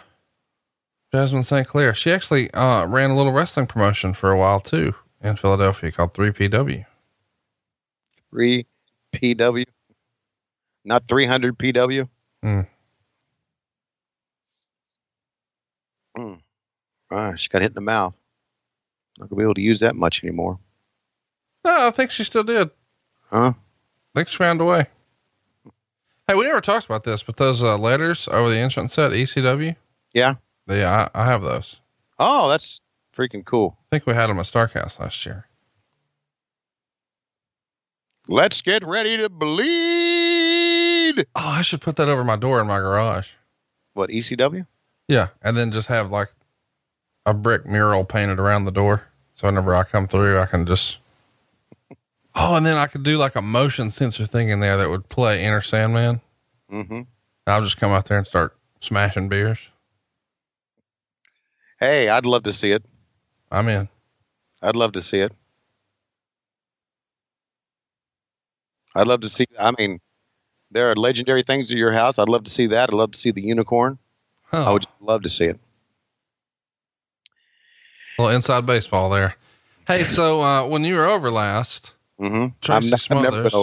Jasmine 1.13 1.43
St. 1.43 1.69
Clair. 1.69 1.93
She 1.93 2.11
actually 2.11 2.51
uh, 2.53 2.87
ran 2.87 3.11
a 3.11 3.17
little 3.17 3.33
wrestling 3.33 3.67
promotion 3.67 4.15
for 4.15 4.31
a 4.31 4.39
while 4.39 4.61
too 4.61 4.95
in 5.23 5.37
Philadelphia 5.37 5.93
called 5.93 6.15
3PW. 6.15 6.87
Three 8.31 8.67
PW, 9.13 9.65
not 10.85 11.07
three 11.09 11.27
hundred 11.27 11.59
PW. 11.59 12.09
Mm. 12.45 12.67
Mm. 16.17 16.41
Ah, 17.11 17.35
she 17.37 17.49
got 17.49 17.63
hit 17.63 17.71
in 17.73 17.75
the 17.75 17.81
mouth. 17.81 18.15
Not 19.19 19.29
gonna 19.31 19.39
be 19.39 19.45
able 19.45 19.55
to 19.55 19.61
use 19.63 19.81
that 19.81 19.97
much 19.97 20.23
anymore, 20.23 20.59
No, 21.65 21.87
I 21.87 21.91
think 21.91 22.11
she 22.11 22.25
still 22.25 22.43
did. 22.45 22.71
huh? 23.31 23.53
I 23.57 24.15
think 24.15 24.29
she 24.29 24.37
found 24.37 24.61
a 24.61 24.65
way. 24.65 24.87
Hey, 26.29 26.35
we 26.35 26.45
never 26.45 26.61
talked 26.61 26.87
about 26.87 27.05
this, 27.05 27.23
but 27.23 27.37
those 27.37 27.63
uh, 27.63 27.79
letters 27.79 28.29
over 28.29 28.51
the 28.51 28.59
entrance 28.59 28.95
set, 28.95 29.13
ECW. 29.13 29.77
Yeah. 30.13 30.35
Yeah, 30.69 31.09
I, 31.15 31.23
I 31.23 31.27
have 31.27 31.43
those. 31.43 31.81
Oh, 32.19 32.49
that's 32.49 32.81
freaking 33.17 33.45
cool. 33.45 33.77
I 33.81 33.97
think 33.97 34.07
we 34.07 34.15
had 34.15 34.29
them 34.29 34.39
at 34.39 34.47
Starcast 34.47 34.99
last 34.99 35.25
year. 35.25 35.46
Let's 38.29 38.61
get 38.63 38.85
ready 38.85 39.17
to 39.19 39.29
bleed. 39.29 41.27
Oh, 41.37 41.49
I 41.49 41.63
should 41.63 41.81
put 41.81 41.97
that 41.97 42.09
over 42.09 42.25
my 42.25 42.37
door 42.37 42.61
in 42.61 42.67
my 42.67 42.79
garage. 42.79 43.31
What 43.95 44.11
ECW? 44.11 44.67
Yeah, 45.09 45.29
and 45.43 45.57
then 45.57 45.71
just 45.71 45.89
have 45.89 46.11
like 46.11 46.29
a 47.25 47.33
brick 47.33 47.65
mural 47.67 48.05
painted 48.05 48.39
around 48.41 48.65
the 48.65 48.73
door, 48.73 49.07
so 49.35 49.47
whenever 49.47 49.75
I 49.75 49.85
come 49.85 50.09
through, 50.09 50.39
I 50.39 50.47
can 50.47 50.67
just. 50.67 50.99
Oh, 52.39 52.55
and 52.55 52.67
then 52.67 52.77
I 52.77 52.87
could 52.87 53.03
do 53.03 53.17
like 53.17 53.35
a 53.35 53.41
motion 53.41 53.91
sensor 53.91 54.27
thing 54.27 54.51
in 54.51 54.61
there 54.61 54.77
that 54.77 54.91
would 54.91 55.09
play 55.09 55.43
Enter 55.43 55.63
Sandman. 55.63 56.21
Mm-hmm. 56.71 57.01
I'll 57.47 57.63
just 57.63 57.79
come 57.79 57.93
out 57.93 58.05
there 58.05 58.19
and 58.19 58.27
start 58.27 58.55
smashing 58.81 59.31
beers. 59.31 59.71
Hey, 61.81 62.11
I'd 62.11 62.27
love 62.27 62.43
to 62.43 62.53
see 62.53 62.73
it. 62.73 62.85
I'm 63.51 63.69
in. 63.69 63.89
I'd 64.61 64.77
love 64.77 64.93
to 64.93 65.01
see 65.01 65.21
it. 65.21 65.33
I'd 68.97 69.07
love 69.07 69.21
to 69.21 69.29
see. 69.29 69.47
I 69.59 69.73
mean, 69.79 70.01
there 70.71 70.91
are 70.91 70.97
legendary 70.97 71.43
things 71.43 71.71
at 71.71 71.77
your 71.77 71.93
house. 71.93 72.19
I'd 72.19 72.29
love 72.29 72.45
to 72.45 72.51
see 72.51 72.67
that. 72.69 72.91
I'd 72.91 72.95
love 72.97 73.13
to 73.13 73.19
see 73.19 73.31
the 73.31 73.43
unicorn. 73.43 73.99
I 74.53 74.65
Oh, 74.65 74.73
would 74.75 74.87
love 75.01 75.23
to 75.23 75.31
see 75.31 75.45
it. 75.45 75.61
Well, 78.19 78.29
inside 78.31 78.65
baseball 78.67 79.11
there. 79.11 79.37
Hey, 79.87 80.05
so 80.05 80.43
uh, 80.43 80.67
when 80.67 80.85
you 80.85 80.95
were 80.97 81.07
over 81.07 81.31
last, 81.31 81.93
Mm-hmm. 82.19 82.47
Tracy 82.63 82.97
Smothers, 82.97 83.55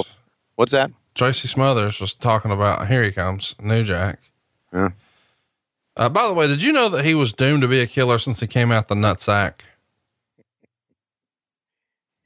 What's 0.56 0.74
that? 0.74 0.92
Tracy 1.16 1.48
Smothers 1.48 2.00
was 2.00 2.14
talking 2.14 2.52
about. 2.52 2.88
Here 2.88 3.04
he 3.04 3.12
comes, 3.12 3.56
New 3.60 3.84
Jack. 3.84 4.20
Yeah. 4.72 4.90
Uh, 5.98 6.10
by 6.10 6.28
the 6.28 6.36
way, 6.36 6.46
did 6.46 6.62
you 6.62 6.72
know 6.72 6.88
that 6.90 7.04
he 7.04 7.16
was 7.16 7.34
doomed 7.34 7.64
to 7.64 7.68
be 7.68 7.80
a 7.80 7.88
killer 7.88 8.20
since 8.20 8.42
he 8.42 8.46
came 8.48 8.72
out 8.72 8.90
the 8.90 8.96
nutsack? 8.96 9.62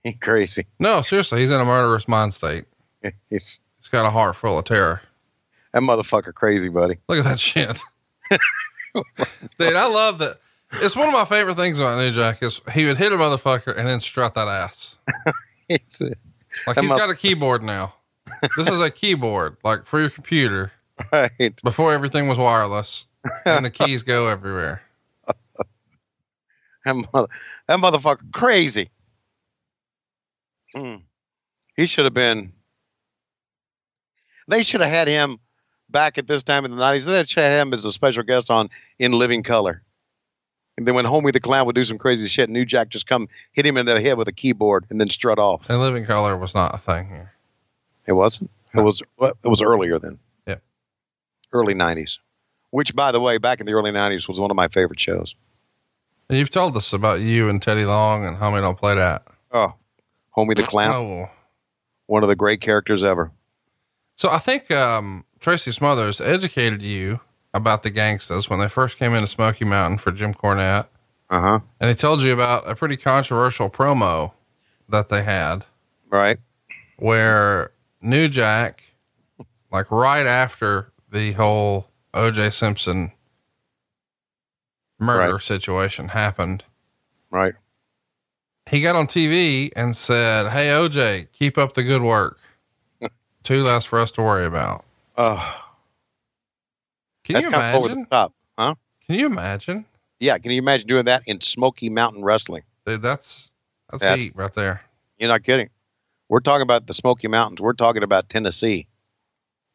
He 0.04 0.14
crazy. 0.14 0.66
No, 0.80 1.02
seriously, 1.02 1.42
he's 1.42 1.52
in 1.52 1.60
a 1.60 1.66
murderous 1.66 2.08
mind 2.08 2.34
state. 2.34 2.64
He's 3.30 3.60
He's 3.80 3.90
got 3.90 4.06
a 4.06 4.10
heart 4.10 4.36
full 4.36 4.58
of 4.58 4.66
terror. 4.66 5.02
that 5.72 5.82
motherfucker 5.82 6.34
crazy, 6.34 6.68
buddy. 6.68 6.98
Look 7.08 7.20
at 7.20 7.24
that 7.24 7.40
shit. 7.40 7.80
Dude, 9.58 9.76
I 9.76 9.88
love 9.88 10.18
that. 10.20 10.38
It's 10.74 10.96
one 10.96 11.08
of 11.08 11.14
my 11.14 11.24
favorite 11.24 11.56
things 11.56 11.80
about 11.80 11.98
New 11.98 12.12
Jack 12.12 12.44
is 12.44 12.60
he 12.74 12.86
would 12.86 12.98
hit 12.98 13.14
a 13.14 13.16
motherfucker 13.16 13.78
and 13.78 13.88
then 13.88 14.02
strut 14.02 14.36
that 14.36 14.48
ass. 14.48 14.98
Like 16.66 16.76
That 16.76 16.84
he's 16.86 16.92
got 16.92 17.10
a 17.10 17.16
keyboard 17.16 17.62
now. 17.62 17.94
This 18.58 18.68
is 18.68 18.82
a 18.82 18.90
keyboard, 18.90 19.58
like 19.64 19.86
for 19.86 20.00
your 20.00 20.10
computer, 20.10 20.72
right. 21.12 21.54
before 21.64 21.94
everything 21.94 22.28
was 22.28 22.40
wireless 22.40 23.06
and 23.46 23.64
the 23.64 23.70
keys 23.70 24.02
go 24.02 24.28
everywhere. 24.28 24.82
That, 26.86 26.96
mother, 27.14 27.28
that 27.68 27.80
motherfucker 27.80 28.32
crazy. 28.32 28.90
Mm. 30.76 31.04
He 31.76 31.86
should 31.86 32.06
have 32.06 32.14
been. 32.14 32.54
They 34.48 34.64
should 34.64 34.82
have 34.82 34.90
had 34.90 35.08
him 35.08 35.40
back 35.90 36.18
at 36.18 36.28
this 36.28 36.44
time 36.44 36.66
in 36.66 36.72
the 36.72 36.78
nineties. 36.78 37.06
They 37.06 37.24
should 37.26 37.44
have 37.44 37.52
had 37.52 37.62
him 37.62 37.74
as 37.74 37.86
a 37.86 37.92
special 37.92 38.24
guest 38.24 38.50
on 38.50 38.70
In 39.00 39.12
Living 39.14 39.44
Color. 39.44 39.82
And 40.78 40.88
then 40.88 40.94
when 40.94 41.06
Homie 41.06 41.34
the 41.34 41.40
Clown 41.40 41.66
would 41.66 41.76
do 41.76 41.84
some 41.86 41.98
crazy 41.98 42.28
shit, 42.28 42.50
New 42.50 42.64
Jack 42.64 42.90
just 42.90 43.08
come 43.08 43.28
hit 43.52 43.66
him 43.66 43.78
in 43.78 43.88
the 43.88 44.00
head 44.00 44.18
with 44.18 44.28
a 44.28 44.32
keyboard 44.32 44.86
and 44.90 45.02
then 45.02 45.10
strut 45.10 45.40
off. 45.40 45.68
And 45.70 45.80
living 45.80 46.06
color 46.06 46.38
was 46.38 46.54
not 46.54 46.76
a 46.76 46.78
thing 46.78 47.08
here. 47.08 47.34
It 48.06 48.14
wasn't. 48.14 48.52
It 48.76 48.82
was. 48.82 49.02
It 49.20 49.48
was 49.48 49.62
earlier 49.62 49.98
then. 49.98 50.20
Yep. 50.46 50.62
Early 51.52 51.74
nineties, 51.74 52.20
which, 52.70 52.96
by 52.96 53.12
the 53.12 53.20
way, 53.20 53.40
back 53.40 53.60
in 53.60 53.66
the 53.66 53.74
early 53.74 53.92
nineties 53.92 54.28
was 54.28 54.40
one 54.40 54.52
of 54.52 54.56
my 54.56 54.68
favorite 54.68 55.00
shows. 55.00 55.36
And 56.30 56.38
you've 56.38 56.50
told 56.52 56.78
us 56.78 56.94
about 56.94 57.22
you 57.22 57.50
and 57.50 57.62
Teddy 57.62 57.86
Long 57.86 58.26
and 58.26 58.38
Homie 58.38 58.62
Don't 58.62 58.78
Play 58.78 58.96
That. 58.96 59.26
Oh, 59.52 59.74
Homie 60.36 60.56
the 60.56 60.64
Clown, 60.64 60.94
Oh, 60.94 61.30
one 62.06 62.22
of 62.22 62.30
the 62.30 62.36
great 62.36 62.62
characters 62.62 63.02
ever. 63.02 63.32
So 64.18 64.30
I 64.32 64.40
think 64.40 64.70
um, 64.72 65.24
Tracy 65.40 65.72
Smothers 65.72 66.20
educated 66.20 66.82
you 66.82 67.20
about 67.54 67.84
the 67.84 67.92
gangsters 67.92 68.50
when 68.50 68.60
they 68.60 68.68
first 68.68 68.98
came 68.98 69.14
into 69.14 69.28
Smoky 69.28 69.64
Mountain 69.64 70.00
for 70.00 70.12
Jim 70.12 70.34
Cornette. 70.34 70.88
Uh 71.30 71.40
huh. 71.40 71.60
And 71.80 71.90
he 71.90 71.96
told 71.96 72.22
you 72.24 72.34
about 72.34 72.68
a 72.70 72.76
pretty 72.76 72.98
controversial 72.98 73.70
promo 73.70 74.34
that 74.90 75.10
they 75.10 75.24
had 75.24 75.66
Right. 76.10 76.40
where 76.98 77.72
New 78.02 78.28
Jack, 78.28 78.84
like 79.72 79.92
right 79.92 80.26
after 80.26 80.92
the 81.12 81.34
whole 81.34 81.88
OJ 82.14 82.52
Simpson 82.54 83.12
murder 85.00 85.34
Right. 85.34 85.42
situation 85.42 86.08
happened, 86.10 86.64
Right. 87.30 87.54
he 88.70 88.82
got 88.82 88.96
on 88.96 89.06
TV 89.08 89.72
and 89.76 89.96
said, 89.96 90.48
Hey, 90.52 90.70
OJ, 90.70 91.28
keep 91.34 91.58
up 91.58 91.74
the 91.76 91.84
good 91.84 92.02
work. 92.02 92.37
Two 93.48 93.64
less 93.64 93.86
for 93.86 93.98
us 93.98 94.12
to 94.12 94.22
worry 94.22 94.46
about. 94.46 94.84
Oh, 95.18 95.56
Can 97.24 97.38
you 97.38 97.50
kind 97.50 97.56
of 97.56 97.76
over 97.76 97.88
the 97.88 97.94
imagine? 97.94 98.10
top, 98.12 98.34
huh? 98.60 98.76
Can 99.06 99.16
you 99.16 99.26
imagine? 99.26 99.86
Yeah. 100.20 100.38
Can 100.38 100.52
you 100.52 100.58
imagine 100.58 100.86
doing 100.86 101.06
that 101.06 101.24
in 101.28 101.40
Smoky 101.40 101.90
Mountain 101.90 102.26
Wrestling? 102.26 102.64
Dude, 102.86 103.02
that's 103.02 103.50
that's 103.90 104.02
That's- 104.04 104.20
heat 104.20 104.34
right 104.36 104.54
there. 104.54 104.82
You're 105.18 105.30
not 105.30 105.44
kidding. 105.44 105.70
We're 106.28 106.42
talking 106.42 106.62
about 106.64 106.88
the 106.88 106.94
Smoky 106.94 107.30
Mountains. 107.30 107.62
We're 107.62 107.72
talking 107.72 108.04
about 108.04 108.28
Tennessee. 108.28 108.86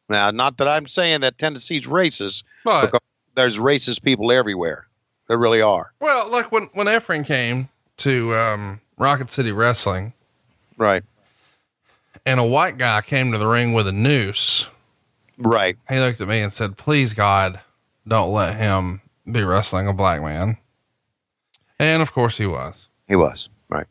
Now, 0.07 0.29
not 0.29 0.57
that 0.59 0.67
I'm 0.67 0.87
saying 0.87 1.21
that 1.21 1.39
Tennessee's 1.39 1.85
racist. 1.85 2.43
But 2.63 2.85
Because 2.85 2.99
there's 3.33 3.57
racist 3.57 4.03
people 4.03 4.31
everywhere. 4.31 4.85
There 5.27 5.37
really 5.39 5.63
are. 5.63 5.91
well, 5.99 6.29
like 6.29 6.51
when 6.51 6.69
when 6.73 6.85
Efren 6.85 7.25
came 7.25 7.69
to 7.97 8.35
um, 8.35 8.81
Rocket 8.99 9.31
City 9.31 9.51
Wrestling, 9.51 10.13
Right. 10.77 11.03
And 12.25 12.39
a 12.39 12.43
white 12.45 12.77
guy 12.77 13.01
came 13.01 13.31
to 13.31 13.37
the 13.37 13.47
ring 13.47 13.73
with 13.73 13.87
a 13.87 13.91
noose, 13.91 14.69
Right. 15.37 15.77
he 15.89 15.99
looked 15.99 16.21
at 16.21 16.27
me 16.27 16.39
and 16.41 16.51
said, 16.53 16.77
"Please 16.77 17.13
God, 17.13 17.59
don't 18.07 18.31
let 18.31 18.55
him 18.55 19.01
be 19.29 19.43
wrestling 19.43 19.87
a 19.87 19.93
black 19.93 20.21
man." 20.21 20.57
And 21.79 22.01
of 22.01 22.11
course, 22.13 22.37
he 22.37 22.45
was. 22.45 22.87
He 23.07 23.15
was. 23.15 23.49
Right. 23.69 23.87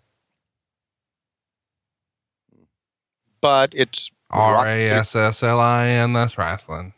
But 3.40 3.70
it's 3.74 4.10
R 4.30 4.66
A 4.66 4.88
S 4.90 5.14
S 5.16 5.42
L 5.42 5.60
I 5.60 5.86
N. 5.88 6.12
That's 6.12 6.38
wrestling. 6.38 6.92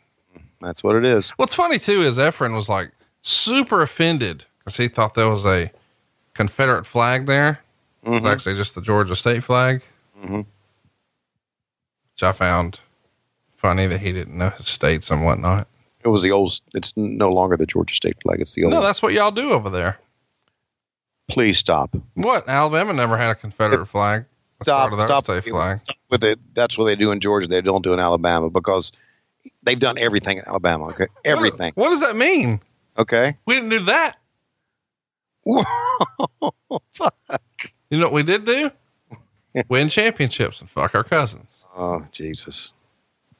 That's 0.61 0.83
what 0.83 0.95
it 0.95 1.03
is. 1.05 1.29
What's 1.37 1.55
funny 1.55 1.79
too 1.79 2.01
is 2.01 2.17
Efren 2.17 2.55
was 2.55 2.69
like 2.69 2.91
super 3.21 3.81
offended 3.81 4.45
because 4.59 4.77
he 4.77 4.87
thought 4.87 5.15
there 5.15 5.29
was 5.29 5.45
a 5.45 5.71
Confederate 6.33 6.85
flag 6.85 7.25
there. 7.25 7.59
It 8.03 8.09
was 8.09 8.21
Mhm. 8.21 8.31
actually 8.31 8.55
just 8.55 8.75
the 8.75 8.81
Georgia 8.81 9.15
state 9.15 9.43
flag, 9.43 9.81
Mhm. 10.19 10.45
Which 12.15 12.23
I 12.23 12.31
found 12.31 12.79
funny 13.57 13.87
that 13.87 13.99
he 13.99 14.13
didn't 14.13 14.37
know 14.37 14.49
his 14.51 14.67
states 14.67 15.11
and 15.11 15.25
whatnot. 15.25 15.67
It 16.03 16.07
was 16.09 16.23
the 16.23 16.31
old. 16.31 16.59
It's 16.73 16.93
no 16.95 17.29
longer 17.31 17.57
the 17.57 17.65
Georgia 17.65 17.93
state 17.93 18.15
flag. 18.21 18.39
It's 18.39 18.53
the 18.53 18.63
old. 18.63 18.73
No, 18.73 18.81
that's 18.81 19.01
what 19.01 19.11
y'all 19.13 19.31
do 19.31 19.51
over 19.51 19.69
there. 19.69 19.97
Please 21.27 21.57
stop. 21.57 21.95
What? 22.13 22.47
Alabama 22.47 22.93
never 22.93 23.17
had 23.17 23.31
a 23.31 23.35
Confederate 23.35 23.87
flag. 23.87 24.25
That's 24.59 24.67
Stop. 24.67 24.89
part 24.91 25.01
of 25.01 25.07
Stop. 25.07 25.25
state 25.25 25.51
flag. 25.51 25.79
Stop 25.79 25.97
with 26.09 26.23
it. 26.23 26.39
That's 26.53 26.77
what 26.77 26.85
they 26.85 26.95
do 26.95 27.11
in 27.11 27.19
Georgia. 27.19 27.47
They 27.47 27.61
don't 27.61 27.81
do 27.81 27.93
in 27.93 27.99
Alabama 27.99 28.49
because 28.49 28.91
they've 29.63 29.79
done 29.79 29.97
everything 29.97 30.37
in 30.37 30.47
Alabama. 30.47 30.85
Okay, 30.89 31.07
everything. 31.25 31.73
What, 31.75 31.85
what 31.85 31.89
does 31.89 32.01
that 32.01 32.15
mean? 32.15 32.61
Okay. 32.97 33.35
We 33.45 33.55
didn't 33.55 33.69
do 33.71 33.79
that. 33.81 34.17
Fuck. 36.93 37.15
You 37.89 37.97
know 37.97 38.05
what 38.05 38.13
we 38.13 38.23
did 38.23 38.45
do? 38.45 38.71
Win 39.69 39.89
championships 39.89 40.61
and 40.61 40.69
fuck 40.69 40.95
our 40.95 41.03
cousins. 41.03 41.54
Oh 41.75 42.05
Jesus! 42.11 42.73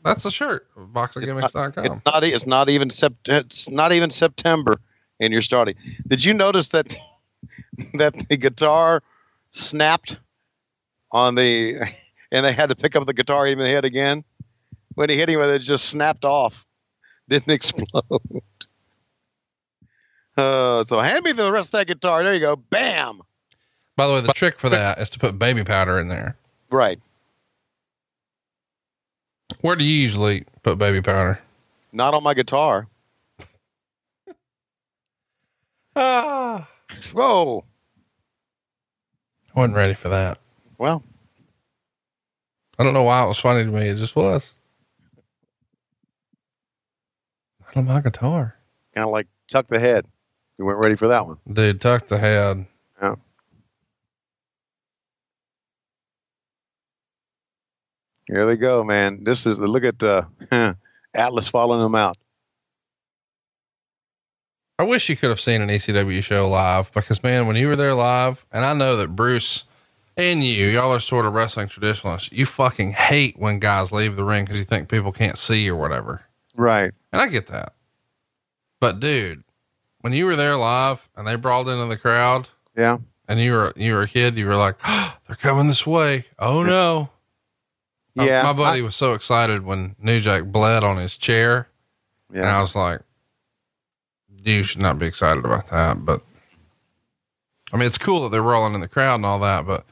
That's 0.03 0.23
the 0.23 0.31
shirt 0.31 0.67
boxinggimmicks.com. 0.77 1.85
It's 1.85 2.05
not. 2.05 2.23
It's 2.23 2.45
not 2.45 2.69
even 2.69 2.89
sept. 2.89 3.15
It's 3.27 3.69
not 3.69 3.91
even 3.91 4.09
September, 4.11 4.79
and 5.19 5.33
you're 5.33 5.41
starting. 5.41 5.75
Did 6.07 6.23
you 6.23 6.33
notice 6.33 6.69
that 6.69 6.95
that 7.95 8.27
the 8.29 8.37
guitar 8.37 9.01
snapped 9.51 10.19
on 11.11 11.35
the, 11.35 11.79
and 12.31 12.45
they 12.45 12.53
had 12.53 12.69
to 12.69 12.75
pick 12.75 12.95
up 12.95 13.05
the 13.05 13.13
guitar, 13.13 13.47
even 13.47 13.65
hit 13.65 13.85
again. 13.85 14.23
When 14.95 15.09
he 15.09 15.15
hit 15.15 15.29
him 15.29 15.39
with 15.39 15.49
it, 15.49 15.61
it 15.61 15.65
just 15.65 15.85
snapped 15.85 16.25
off, 16.25 16.65
didn't 17.27 17.51
explode. 17.51 18.21
Uh, 20.37 20.83
so 20.83 20.99
hand 20.99 21.23
me 21.23 21.31
the 21.31 21.51
rest 21.51 21.69
of 21.69 21.79
that 21.79 21.87
guitar. 21.87 22.23
There 22.23 22.33
you 22.33 22.39
go. 22.41 22.55
Bam. 22.55 23.21
By 23.95 24.07
the 24.07 24.13
way, 24.13 24.21
the 24.21 24.33
trick 24.33 24.59
for 24.59 24.69
that 24.69 24.99
is 24.99 25.09
to 25.11 25.19
put 25.19 25.39
baby 25.39 25.63
powder 25.63 25.97
in 25.99 26.09
there. 26.09 26.35
Right. 26.69 26.99
Where 29.61 29.75
do 29.75 29.83
you 29.83 30.01
usually 30.01 30.45
put 30.63 30.77
baby 30.77 31.01
powder? 31.01 31.39
Not 31.91 32.13
on 32.13 32.23
my 32.23 32.33
guitar. 32.33 32.87
Ah. 35.97 36.67
Whoa. 37.13 37.63
I 39.55 39.59
wasn't 39.59 39.75
ready 39.77 39.93
for 39.93 40.09
that. 40.09 40.39
Well, 40.77 41.01
I 42.77 42.83
don't 42.83 42.93
know 42.93 43.03
why 43.03 43.23
it 43.23 43.27
was 43.29 43.37
funny 43.37 43.63
to 43.63 43.71
me. 43.71 43.87
It 43.87 43.95
just 43.95 44.13
was. 44.13 44.53
Not 47.61 47.77
on 47.77 47.85
my 47.85 48.01
guitar. 48.01 48.57
kind 48.93 49.05
of 49.07 49.11
like 49.13 49.27
tuck 49.47 49.67
the 49.67 49.79
head. 49.79 50.05
You 50.57 50.65
weren't 50.65 50.83
ready 50.83 50.95
for 50.97 51.07
that 51.07 51.25
one. 51.25 51.37
Dude, 51.51 51.79
tuck 51.79 52.07
the 52.07 52.17
head. 52.17 52.65
Yeah. 53.01 53.15
Here 58.27 58.45
they 58.45 58.57
go, 58.57 58.83
man. 58.83 59.23
This 59.23 59.45
is 59.45 59.59
look 59.59 59.83
at 59.83 60.01
uh, 60.03 60.23
Atlas 61.13 61.47
following 61.47 61.81
them 61.81 61.95
out. 61.95 62.17
I 64.77 64.83
wish 64.83 65.07
you 65.07 65.15
could 65.15 65.29
have 65.29 65.39
seen 65.39 65.61
an 65.61 65.69
ECW 65.69 66.21
show 66.23 66.49
live 66.49 66.91
because 66.91 67.23
man, 67.23 67.47
when 67.47 67.55
you 67.55 67.67
were 67.67 67.75
there 67.77 67.93
live, 67.93 68.45
and 68.51 68.65
I 68.65 68.73
know 68.73 68.97
that 68.97 69.15
Bruce 69.15 69.63
and 70.17 70.43
you, 70.43 70.67
y'all 70.67 70.91
are 70.93 70.99
sort 70.99 71.25
of 71.25 71.33
wrestling 71.33 71.69
traditionalists. 71.69 72.31
You 72.31 72.45
fucking 72.45 72.91
hate 72.93 73.37
when 73.37 73.59
guys 73.59 73.91
leave 73.91 74.15
the 74.15 74.23
ring 74.25 74.43
because 74.43 74.57
you 74.57 74.65
think 74.65 74.89
people 74.89 75.11
can't 75.13 75.37
see 75.37 75.69
or 75.69 75.75
whatever. 75.75 76.23
Right. 76.57 76.91
And 77.13 77.21
I 77.21 77.27
get 77.27 77.47
that. 77.47 77.73
But 78.81 78.99
dude, 78.99 79.43
when 80.01 80.13
you 80.13 80.25
were 80.25 80.35
there 80.35 80.57
live 80.57 81.07
and 81.15 81.25
they 81.27 81.35
brawled 81.35 81.69
into 81.69 81.85
the 81.85 81.97
crowd 81.97 82.49
Yeah. 82.75 82.97
and 83.29 83.39
you 83.39 83.53
were, 83.53 83.73
you 83.77 83.93
were 83.93 84.01
a 84.03 84.07
kid, 84.07 84.37
you 84.37 84.45
were 84.47 84.55
like, 84.57 84.75
oh, 84.85 85.15
they're 85.27 85.35
coming 85.37 85.67
this 85.67 85.87
way. 85.87 86.25
Oh 86.37 86.63
no. 86.63 87.09
My- 88.15 88.25
Yeah. 88.25 88.43
My, 88.43 88.53
buddy 88.53 88.79
I- 88.81 88.83
was 88.83 88.95
so 88.95 89.13
excited 89.13 89.63
when 89.63 89.95
New 89.99 90.19
Jack 90.19 90.45
bled 90.45 90.83
on 90.83 90.97
his 90.97 91.17
chair. 91.17 91.67
And 92.33 92.45
I 92.45 92.61
was 92.61 92.75
like, 92.75 92.99
you 94.43 94.63
should 94.63 94.81
not 94.81 94.99
be 94.99 95.05
excited 95.05 95.45
about 95.45 95.69
that. 95.69 96.03
But 96.05 96.21
I 97.71 97.77
mean, 97.77 97.87
it's 97.87 97.97
cool 97.97 98.23
that 98.23 98.29
they're 98.31 98.41
rolling 98.41 98.73
in 98.73 98.81
the 98.81 98.87
crowd 98.87 99.15
and 99.15 99.25
all 99.25 99.39
that, 99.39 99.65
but 99.65 99.85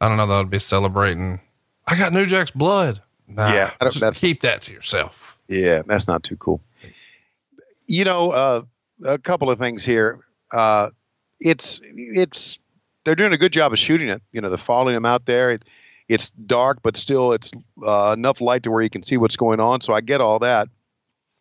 I 0.00 0.08
don't 0.08 0.16
know 0.16 0.26
that 0.26 0.38
I'd 0.38 0.50
be 0.50 0.58
celebrating. 0.58 1.40
I 1.86 1.96
got 1.96 2.12
New 2.12 2.24
Jack's 2.26 2.50
blood. 2.52 3.02
Nah, 3.28 3.52
Yeah, 3.52 3.70
I 3.80 3.84
don't- 3.84 3.94
that's- 3.94 4.18
keep 4.18 4.40
that 4.42 4.62
to 4.62 4.72
yourself. 4.72 5.38
Yeah, 5.48 5.82
that's 5.86 6.08
not 6.08 6.22
too 6.22 6.36
cool. 6.36 6.60
You 7.86 8.04
know, 8.04 8.30
uh, 8.30 8.62
a 9.04 9.18
couple 9.18 9.50
of 9.50 9.58
things 9.58 9.84
here. 9.84 10.20
Uh, 10.52 10.90
it's 11.40 11.80
it's 11.84 12.58
they're 13.04 13.14
doing 13.16 13.32
a 13.32 13.38
good 13.38 13.52
job 13.52 13.72
of 13.72 13.78
shooting 13.78 14.08
it. 14.08 14.22
You 14.32 14.40
know, 14.40 14.48
they're 14.48 14.56
following 14.58 14.94
him 14.96 15.04
out 15.06 15.26
there. 15.26 15.50
It, 15.50 15.64
it's 16.10 16.30
dark, 16.30 16.80
but 16.82 16.96
still, 16.96 17.32
it's 17.32 17.52
uh, 17.86 18.14
enough 18.18 18.40
light 18.40 18.64
to 18.64 18.70
where 18.72 18.82
you 18.82 18.90
can 18.90 19.04
see 19.04 19.16
what's 19.16 19.36
going 19.36 19.60
on. 19.60 19.80
So 19.80 19.92
I 19.94 20.00
get 20.00 20.20
all 20.20 20.40
that. 20.40 20.66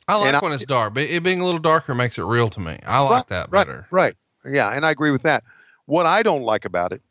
I 0.07 0.13
like 0.15 0.27
And 0.27 0.35
I- 0.37 0.39
when 0.41 0.51
it's 0.53 0.65
dark, 0.65 0.93
but 0.93 1.03
it 1.03 1.23
being 1.23 1.39
a 1.41 1.45
little 1.45 1.59
darker 1.59 1.95
makes 1.95 2.17
it 2.19 2.23
real 2.23 2.49
to 2.49 2.59
me. 2.59 2.77
I 2.85 2.99
like 2.99 3.11
Right, 3.11 3.27
that 3.29 3.51
right, 3.51 3.65
better. 3.65 3.87
Right. 3.89 4.15
Yeah, 4.45 4.69
and 4.69 4.85
I 4.85 4.91
agree 4.91 5.11
with 5.11 5.23
that. 5.23 5.43
What 5.85 6.05
I 6.05 6.21
don't 6.21 6.43
like 6.43 6.65
about 6.65 6.91
it 6.91 7.01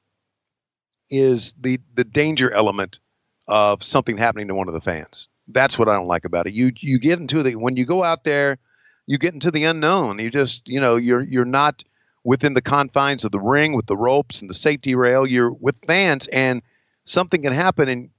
is 1.10 1.54
the 1.60 1.78
the 1.94 2.04
danger 2.04 2.50
element 2.52 3.00
of 3.46 3.82
something 3.82 4.16
happening 4.16 4.48
to 4.48 4.54
one 4.54 4.68
of 4.68 4.74
the 4.74 4.80
fans. 4.80 5.28
That's 5.48 5.78
what 5.78 5.88
I 5.88 5.94
don't 5.94 6.06
like 6.06 6.24
about 6.24 6.46
it. 6.46 6.52
You 6.52 6.72
you 6.78 6.98
get 6.98 7.18
into 7.18 7.42
the 7.42 7.56
when 7.56 7.76
you 7.76 7.84
go 7.86 8.04
out 8.04 8.24
there, 8.24 8.58
you 9.06 9.18
get 9.18 9.34
into 9.34 9.50
the 9.50 9.64
unknown. 9.64 10.18
You 10.18 10.30
just 10.30 10.68
you 10.68 10.80
know 10.80 10.96
you're 10.96 11.22
you're 11.22 11.44
not 11.44 11.82
within 12.24 12.54
the 12.54 12.62
confines 12.62 13.24
of 13.24 13.32
the 13.32 13.40
ring 13.40 13.74
with 13.74 13.86
the 13.86 13.96
ropes 13.96 14.40
and 14.40 14.50
the 14.50 14.54
safety 14.54 14.94
rail. 14.94 15.26
You're 15.26 15.50
with 15.52 15.76
fans, 15.86 16.26
and 16.28 16.62
something 17.08 17.42
can 17.42 17.52
happen. 17.52 17.88
And 17.88 18.10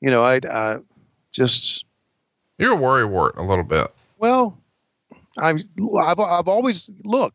you 0.00 0.10
know 0.10 0.22
I 0.22 0.38
uh, 0.38 0.78
just 1.32 1.84
You're 2.58 2.72
a 2.72 2.76
worry 2.76 3.04
wart 3.04 3.36
a 3.36 3.42
little 3.42 3.64
bit. 3.64 3.86
well, 4.18 4.58
I've, 5.38 5.62
I've 5.98 6.20
I've 6.20 6.48
always 6.48 6.90
look. 7.04 7.34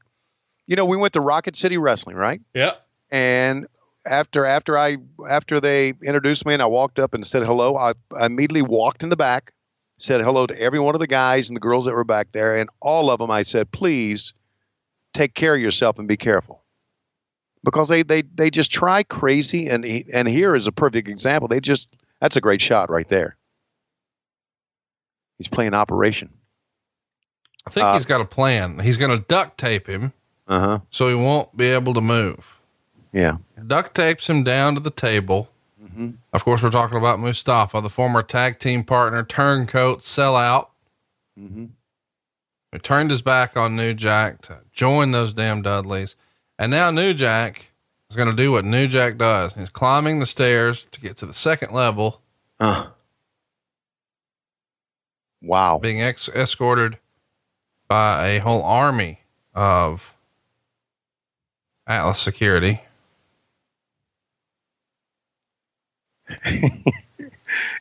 You 0.67 0.75
know, 0.75 0.85
we 0.85 0.97
went 0.97 1.13
to 1.13 1.21
Rocket 1.21 1.55
City 1.55 1.77
Wrestling, 1.77 2.15
right? 2.15 2.41
Yeah. 2.53 2.71
And 3.11 3.67
after 4.07 4.45
after 4.45 4.77
I 4.77 4.97
after 5.29 5.59
they 5.59 5.93
introduced 6.03 6.45
me 6.45 6.53
and 6.53 6.61
I 6.61 6.65
walked 6.65 6.99
up 6.99 7.13
and 7.13 7.25
said 7.25 7.43
hello, 7.43 7.75
I, 7.75 7.93
I 8.17 8.25
immediately 8.25 8.63
walked 8.63 9.03
in 9.03 9.09
the 9.09 9.15
back, 9.15 9.53
said 9.99 10.21
hello 10.21 10.47
to 10.47 10.59
every 10.59 10.79
one 10.79 10.95
of 10.95 10.99
the 10.99 11.07
guys 11.07 11.49
and 11.49 11.55
the 11.55 11.61
girls 11.61 11.85
that 11.85 11.93
were 11.93 12.03
back 12.03 12.31
there, 12.31 12.57
and 12.57 12.69
all 12.81 13.11
of 13.11 13.19
them 13.19 13.29
I 13.29 13.43
said, 13.43 13.71
please 13.71 14.33
take 15.13 15.35
care 15.35 15.55
of 15.55 15.61
yourself 15.61 15.99
and 15.99 16.07
be 16.07 16.17
careful. 16.17 16.63
Because 17.65 17.89
they 17.89 18.03
they 18.03 18.21
they 18.21 18.49
just 18.49 18.71
try 18.71 19.03
crazy 19.03 19.67
and 19.67 19.83
and 20.13 20.27
here 20.29 20.55
is 20.55 20.67
a 20.67 20.71
perfect 20.71 21.09
example. 21.09 21.49
They 21.49 21.59
just 21.59 21.89
that's 22.21 22.37
a 22.37 22.41
great 22.41 22.61
shot 22.61 22.89
right 22.89 23.09
there. 23.09 23.35
He's 25.37 25.47
playing 25.49 25.73
operation. 25.73 26.29
I 27.67 27.71
think 27.71 27.85
Uh, 27.85 27.93
he's 27.93 28.05
got 28.05 28.21
a 28.21 28.25
plan. 28.25 28.79
He's 28.79 28.97
going 28.97 29.11
to 29.17 29.25
duct 29.27 29.57
tape 29.57 29.87
him 29.87 30.13
Uh 30.47 30.59
huh. 30.59 30.79
so 30.89 31.09
he 31.09 31.15
won't 31.15 31.57
be 31.57 31.65
able 31.65 31.93
to 31.95 32.01
move. 32.01 32.57
Yeah. 33.11 33.37
Duct 33.67 33.95
tapes 33.95 34.29
him 34.29 34.43
down 34.43 34.75
to 34.75 34.79
the 34.79 34.91
table. 34.91 35.49
Of 36.33 36.43
course, 36.43 36.61
we're 36.61 36.71
talking 36.71 36.97
about 36.97 37.19
Mustafa, 37.21 37.79
the 37.79 37.89
former 37.89 38.21
tag 38.21 38.59
team 38.59 38.83
partner, 38.83 39.23
turncoat, 39.23 39.99
sellout. 40.01 40.67
Mhm. 41.39 41.69
He 42.73 42.79
turned 42.79 43.11
his 43.11 43.21
back 43.21 43.55
on 43.55 43.77
New 43.77 43.93
Jack 43.93 44.41
to 44.43 44.59
join 44.73 45.11
those 45.11 45.31
damn 45.31 45.61
Dudleys. 45.61 46.17
And 46.57 46.71
now 46.71 46.89
New 46.91 47.13
Jack 47.13 47.71
is 48.09 48.15
going 48.15 48.29
to 48.29 48.35
do 48.35 48.51
what 48.51 48.63
New 48.65 48.87
Jack 48.87 49.17
does. 49.17 49.55
He's 49.55 49.69
climbing 49.69 50.19
the 50.19 50.25
stairs 50.25 50.85
to 50.91 51.01
get 51.01 51.17
to 51.17 51.25
the 51.25 51.33
second 51.33 51.73
level, 51.73 52.21
Uh. 52.59 52.87
Wow. 55.41 55.79
being 55.79 56.01
ex- 56.01 56.29
escorted 56.29 56.97
by 57.87 58.27
a 58.29 58.39
whole 58.39 58.63
army 58.63 59.19
of 59.53 60.13
Atlas 61.87 62.19
security. 62.19 62.81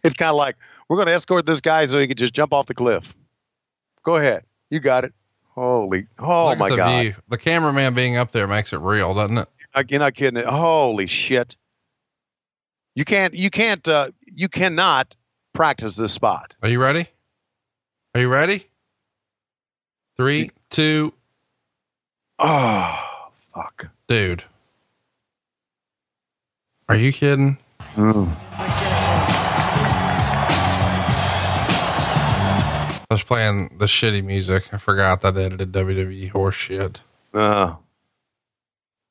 It's 0.05 0.15
kind 0.15 0.29
of 0.29 0.37
like 0.37 0.57
we're 0.89 0.97
going 0.97 1.09
to 1.09 1.15
escort 1.15 1.47
this 1.47 1.61
guy 1.63 1.87
so 1.87 1.99
he 1.99 2.07
can 2.07 2.17
just 2.19 2.35
jump 2.35 2.53
off 2.53 2.67
the 2.67 2.75
cliff. 2.75 3.15
Go 4.05 4.17
ahead, 4.17 4.45
you 4.71 4.79
got 4.79 5.05
it. 5.05 5.15
Holy, 5.55 6.07
oh 6.19 6.49
Look 6.51 6.59
my 6.59 6.69
the 6.71 6.77
god! 6.77 7.03
view. 7.03 7.15
The 7.29 7.39
cameraman 7.39 7.95
being 7.95 8.17
up 8.17 8.33
there 8.33 8.49
makes 8.49 8.73
it 8.73 8.79
real, 8.79 9.15
doesn't 9.15 9.39
it? 9.39 9.49
I- 9.75 9.85
You're 9.89 10.01
not 10.01 10.15
kidding. 10.15 10.43
Holy 10.45 11.07
shit! 11.07 11.57
You 12.97 13.05
can't, 13.05 13.35
you 13.35 13.51
can't, 13.51 13.87
uh, 13.89 14.11
you 14.27 14.49
cannot 14.49 15.15
practice 15.53 15.97
this 15.97 16.13
spot. 16.13 16.55
Are 16.63 16.69
you 16.69 16.81
ready? 16.81 17.07
Are 18.15 18.21
you 18.21 18.29
ready? 18.29 18.67
Three, 20.17 20.51
two, 20.71 21.13
Oh 22.39 23.29
fuck! 23.55 23.87
dude. 24.09 24.43
Are 26.89 26.97
you 26.97 27.13
kidding? 27.13 27.59
Mm. 27.97 28.29
I 33.11 33.15
was 33.15 33.23
playing 33.23 33.77
the 33.79 33.85
shitty 33.87 34.25
music. 34.25 34.73
I 34.73 34.79
forgot 34.79 35.21
that 35.23 35.35
they 35.35 35.45
edited 35.45 35.73
WWE 35.73 36.31
horse 36.31 36.55
shit. 36.55 37.03
Uh, 37.33 37.77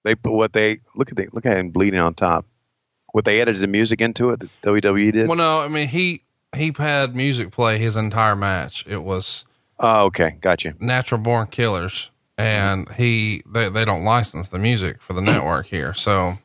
they 0.04 0.16
put 0.16 0.34
what 0.34 0.54
they 0.54 0.80
look 0.96 1.10
at. 1.10 1.18
They 1.18 1.28
look 1.32 1.46
at 1.46 1.58
him 1.58 1.70
bleeding 1.70 2.00
on 2.00 2.14
top. 2.14 2.46
What 3.12 3.26
they 3.26 3.40
edited 3.40 3.62
the 3.62 3.68
music 3.68 4.02
into 4.02 4.32
it. 4.32 4.40
that 4.40 4.50
WWE 4.64 5.14
did. 5.14 5.28
Well, 5.28 5.38
no, 5.38 5.62
I 5.62 5.68
mean 5.68 5.88
he 5.88 6.24
he 6.56 6.74
had 6.78 7.16
music 7.16 7.52
play 7.52 7.78
his 7.78 7.96
entire 7.96 8.36
match. 8.36 8.86
It 8.88 9.04
was 9.04 9.46
Oh, 9.80 10.06
okay, 10.06 10.38
got 10.42 10.64
you. 10.64 10.74
Natural 10.80 11.20
Born 11.20 11.48
Killers, 11.48 12.10
and 12.38 12.90
he 12.94 13.44
they 13.46 13.70
they 13.70 13.86
don't 13.86 14.04
license 14.04 14.50
the 14.50 14.60
music 14.60 15.02
for 15.02 15.14
the 15.14 15.22
network 15.22 15.68
here, 15.68 15.94
so 15.94 16.38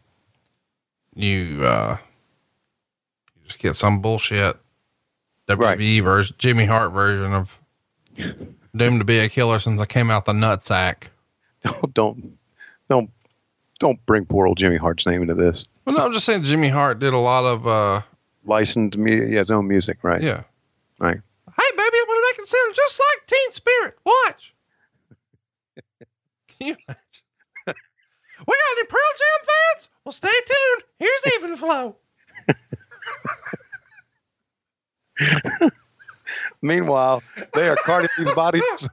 you 1.15 1.65
uh 1.65 1.97
you 3.37 3.47
just 3.47 3.59
get 3.59 3.75
some 3.77 4.01
bullshit 4.01 4.57
WWE 5.49 6.03
version, 6.03 6.37
Jimmy 6.39 6.65
Hart 6.67 6.93
version 6.93 7.33
of 7.33 7.59
Doomed 8.77 9.01
to 9.01 9.05
Be 9.05 9.19
a 9.19 9.29
Killer 9.29 9.59
since 9.59 9.81
I 9.81 9.87
came 9.87 10.11
out 10.11 10.27
the 10.27 10.33
nutsack. 10.33 11.05
Don't 11.63 11.95
don't 11.95 12.39
don't 12.89 13.11
don't 13.81 14.07
bring 14.07 14.25
poor 14.25 14.47
old 14.47 14.59
Jimmy 14.59 14.77
Hart's 14.77 15.07
name 15.07 15.23
into 15.23 15.35
this. 15.35 15.67
Well, 15.85 15.97
no, 15.97 16.07
I'm 16.07 16.13
just 16.13 16.25
saying 16.25 16.45
Jimmy 16.45 16.69
Hart 16.69 17.01
did 17.01 17.13
a 17.13 17.19
lot 17.19 17.45
of 17.45 17.67
uh 17.67 18.03
Licensed 18.45 18.97
me, 18.97 19.15
yeah, 19.15 19.41
his 19.41 19.51
own 19.51 19.67
music, 19.67 19.99
right? 20.03 20.23
yeah. 20.23 20.45
Right. 21.01 21.17
Hey, 21.17 21.71
baby, 21.77 21.97
I'm 22.01 22.07
gonna 22.07 22.21
make 22.31 22.39
it 22.39 22.49
sound 22.49 22.75
just 22.75 23.01
like 23.01 23.27
Teen 23.27 23.53
Spirit. 23.53 23.99
Watch. 24.05 24.55
Can 26.49 26.67
you 26.69 26.77
imagine? 26.87 26.97
we 27.67 27.75
got 28.55 28.79
any 28.79 28.85
Pearl 28.87 29.01
Jam 29.19 29.47
fans? 29.47 29.89
Well, 30.05 30.13
stay 30.13 30.29
tuned. 30.29 30.83
Here's 30.99 31.35
Even 31.35 31.57
Flow. 31.57 31.97
Meanwhile, 36.63 37.23
they 37.55 37.69
are 37.69 37.77
carting 37.77 38.11
these 38.19 38.33
bodies. 38.33 38.63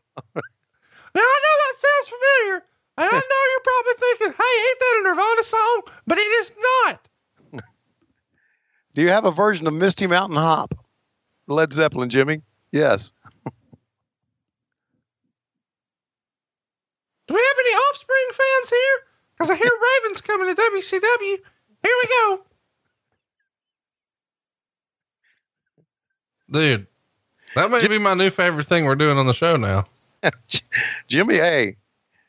Now 1.16 1.22
I 1.22 1.40
know 1.44 1.56
that 1.64 1.76
sounds 1.80 2.08
familiar, 2.10 2.56
and 2.98 3.08
I 3.08 3.12
know 3.14 3.42
you're 3.52 3.64
probably 3.64 3.94
thinking, 4.00 4.28
"Hey, 4.38 4.68
ain't 4.68 4.80
that 4.80 5.00
a 5.00 5.04
Nirvana 5.08 5.44
song?" 5.44 5.82
But 6.06 6.18
it 6.18 6.28
is 6.28 6.52
not. 6.60 7.08
Do 8.94 9.02
you 9.02 9.08
have 9.08 9.24
a 9.24 9.32
version 9.32 9.66
of 9.66 9.74
Misty 9.74 10.08
Mountain 10.08 10.36
Hop? 10.36 10.74
Led 11.48 11.72
Zeppelin, 11.72 12.10
Jimmy? 12.10 12.42
Yes. 12.74 13.14
Do 17.28 17.34
we 17.34 17.40
have 17.40 17.58
any 17.60 17.76
Offspring 17.90 18.28
fans 18.34 18.70
here? 18.70 18.98
Because 19.38 19.52
I 19.52 19.56
hear 19.56 19.72
Ravens 20.04 20.20
coming 20.20 20.54
to 20.54 20.62
WCW. 20.62 21.38
Here 21.82 21.96
we 22.04 22.08
go, 22.10 22.42
dude. 26.50 26.88
That 27.56 27.72
may 27.72 27.88
be 27.88 27.98
my 27.98 28.14
new 28.14 28.30
favorite 28.30 28.66
thing 28.68 28.86
we're 28.86 28.96
doing 28.96 29.18
on 29.18 29.28
the 29.28 29.34
show 29.34 29.56
now. 29.56 29.86
Jimmy, 31.08 31.36
hey, 31.36 31.78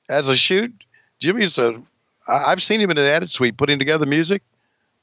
as 0.08 0.28
a 0.28 0.36
shoot, 0.36 0.72
Jimmy's 1.18 1.58
a. 1.58 1.82
I- 2.28 2.44
I've 2.52 2.62
seen 2.62 2.80
him 2.80 2.90
in 2.90 2.98
an 2.98 3.06
edit 3.06 3.30
suite 3.30 3.56
putting 3.56 3.78
together 3.78 4.06
music. 4.06 4.42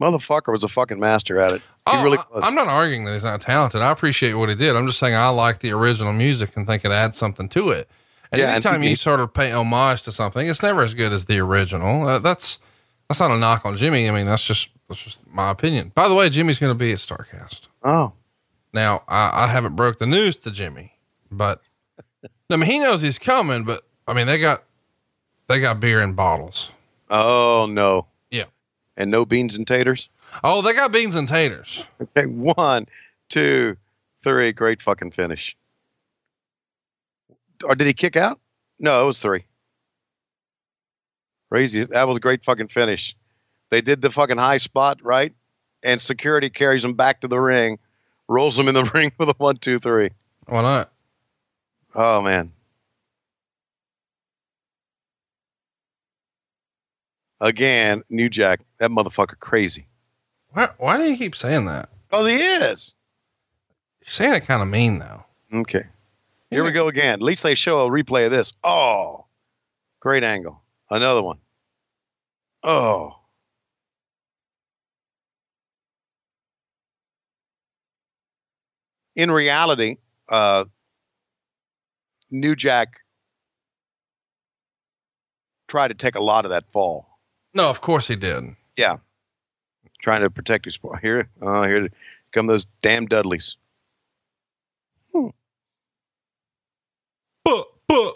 Motherfucker 0.02 0.52
was 0.52 0.64
a 0.64 0.68
fucking 0.68 1.00
master 1.00 1.40
at 1.40 1.52
it. 1.54 1.62
He 1.62 1.66
Oh, 1.88 2.04
really 2.04 2.18
I- 2.18 2.24
was. 2.34 2.44
I'm 2.44 2.56
not 2.56 2.68
arguing 2.68 3.06
that 3.06 3.14
he's 3.14 3.24
not 3.24 3.42
talented. 3.42 3.82
I 3.82 3.92
appreciate 3.92 4.34
what 4.34 4.50
he 4.50 4.56
did. 4.56 4.76
I'm 4.76 4.88
just 4.88 5.00
saying 5.00 5.14
I 5.16 5.30
like 5.30 5.60
the 5.60 5.72
original 5.72 6.14
music 6.14 6.56
and 6.58 6.66
think 6.66 6.84
it 6.86 6.92
adds 6.92 7.18
something 7.18 7.50
to 7.50 7.70
it. 7.70 7.90
And 8.32 8.40
Yeah, 8.40 8.46
and 8.48 8.66
anytime 8.66 8.82
he- 8.82 8.92
you 8.92 8.96
sort 8.96 9.20
of 9.20 9.34
pay 9.34 9.52
homage 9.52 10.02
to 10.04 10.12
something, 10.12 10.48
it's 10.48 10.64
never 10.64 10.82
as 10.82 10.94
good 10.94 11.12
as 11.14 11.26
the 11.26 11.40
original. 11.40 12.08
Uh, 12.08 12.20
that's 12.20 12.60
that's 13.08 13.20
not 13.20 13.32
a 13.32 13.38
knock 13.38 13.66
on 13.66 13.76
Jimmy. 13.78 14.10
I 14.10 14.14
mean, 14.14 14.26
that's 14.26 14.46
just 14.46 14.70
that's 14.88 15.04
just 15.04 15.20
my 15.28 15.52
opinion. 15.52 15.92
By 15.94 16.08
the 16.08 16.16
way, 16.16 16.30
Jimmy's 16.30 16.60
going 16.60 16.72
to 16.74 16.78
be 16.80 16.92
at 16.92 16.98
Starcast. 17.00 17.62
oh, 17.84 18.14
Now, 18.74 19.04
I, 19.08 19.44
I 19.44 19.48
haven't 19.48 19.76
broke 19.76 20.00
the 20.00 20.08
news 20.08 20.36
to 20.38 20.52
Jimmy, 20.52 20.94
but 21.32 21.62
I 22.50 22.58
mean, 22.58 22.70
he 22.70 22.80
knows 22.80 23.02
he's 23.02 23.20
coming. 23.20 23.64
But 23.64 23.84
I 24.08 24.14
mean, 24.14 24.28
they 24.28 24.40
got 24.40 24.64
they 25.48 25.60
got 25.60 25.80
beer 25.80 26.02
in 26.02 26.14
bottles. 26.14 26.72
Oh 27.10 27.68
no. 27.70 28.08
Yeah. 28.32 28.46
And 28.98 29.12
no 29.12 29.26
beans 29.26 29.56
and 29.56 29.68
taters. 29.68 30.10
Oh, 30.44 30.62
they 30.62 30.74
got 30.74 30.92
beans 30.92 31.16
and 31.16 31.28
taters. 31.28 31.86
Okay, 32.02 32.26
one, 32.26 32.88
two, 33.30 33.78
three. 34.24 34.52
Great 34.52 34.82
fucking 34.82 35.12
finish. 35.12 35.56
Or 37.64 37.76
did 37.76 37.88
he 37.88 37.94
kick 37.94 38.16
out? 38.16 38.40
No, 38.80 39.04
it 39.04 39.08
was 39.08 39.20
three. 39.20 39.46
Crazy. 41.52 41.84
That 41.84 42.08
was 42.08 42.18
a 42.18 42.20
great 42.20 42.44
fucking 42.44 42.70
finish. 42.70 43.16
They 43.70 43.82
did 43.82 44.02
the 44.02 44.10
fucking 44.10 44.38
high 44.38 44.58
spot, 44.58 45.00
right? 45.04 45.34
And 45.84 46.02
security 46.02 46.50
carries 46.50 46.84
him 46.84 46.94
back 46.94 47.22
to 47.22 47.28
the 47.28 47.40
ring, 47.40 47.78
rolls 48.34 48.58
him 48.58 48.68
in 48.68 48.74
the 48.76 48.84
ring 48.94 49.12
with 49.18 49.30
a 49.30 49.36
one, 49.38 49.58
two, 49.58 49.80
three. 49.80 50.10
Why 50.48 50.62
not? 50.62 50.92
Oh 51.96 52.22
man. 52.22 52.52
Again, 57.40 58.04
New 58.10 58.30
Jack, 58.30 58.62
that 58.80 58.90
motherfucker 58.90 59.38
crazy. 59.38 59.88
Why, 60.52 60.70
why 60.78 60.98
do 60.98 61.04
you 61.04 61.18
keep 61.18 61.36
saying 61.36 61.66
that? 61.66 61.90
Oh, 62.12 62.26
he 62.26 62.36
is. 62.36 62.96
You're 64.02 64.12
saying 64.12 64.34
it 64.34 64.46
kind 64.46 64.62
of 64.62 64.68
mean 64.68 65.00
though. 65.00 65.24
Okay. 65.54 65.86
Here 66.50 66.64
we 66.64 66.72
go 66.72 66.88
again. 66.88 67.14
At 67.14 67.22
least 67.22 67.42
they 67.42 67.56
show 67.56 67.80
a 67.80 67.90
replay 67.90 68.26
of 68.26 68.32
this. 68.32 68.54
Oh, 68.64 69.26
great 70.00 70.24
angle. 70.24 70.62
Another 70.90 71.24
one. 71.24 71.40
Oh. 72.64 73.16
In 79.16 79.30
reality, 79.30 79.98
uh, 80.30 80.66
New 82.32 82.56
Jack 82.56 83.02
tried 85.68 85.90
to 85.90 85.94
take 85.94 86.16
a 86.16 86.24
lot 86.24 86.46
of 86.46 86.52
that 86.52 86.66
fall. 86.72 87.08
No, 87.54 87.70
of 87.70 87.82
course 87.82 88.08
he 88.08 88.16
did. 88.16 88.56
Yeah. 88.76 88.98
Trying 90.02 90.22
to 90.22 90.30
protect 90.30 90.66
his 90.66 90.76
sport. 90.76 91.00
Here, 91.02 91.30
oh, 91.42 91.64
here 91.64 91.90
come 92.32 92.48
those 92.48 92.68
damn 92.82 93.06
Dudleys. 93.06 93.56
But, 97.44 97.66
but. 97.88 98.16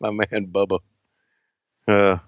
My 0.00 0.10
man 0.10 0.46
Bubba. 0.46 0.80
Uh, 1.88 2.18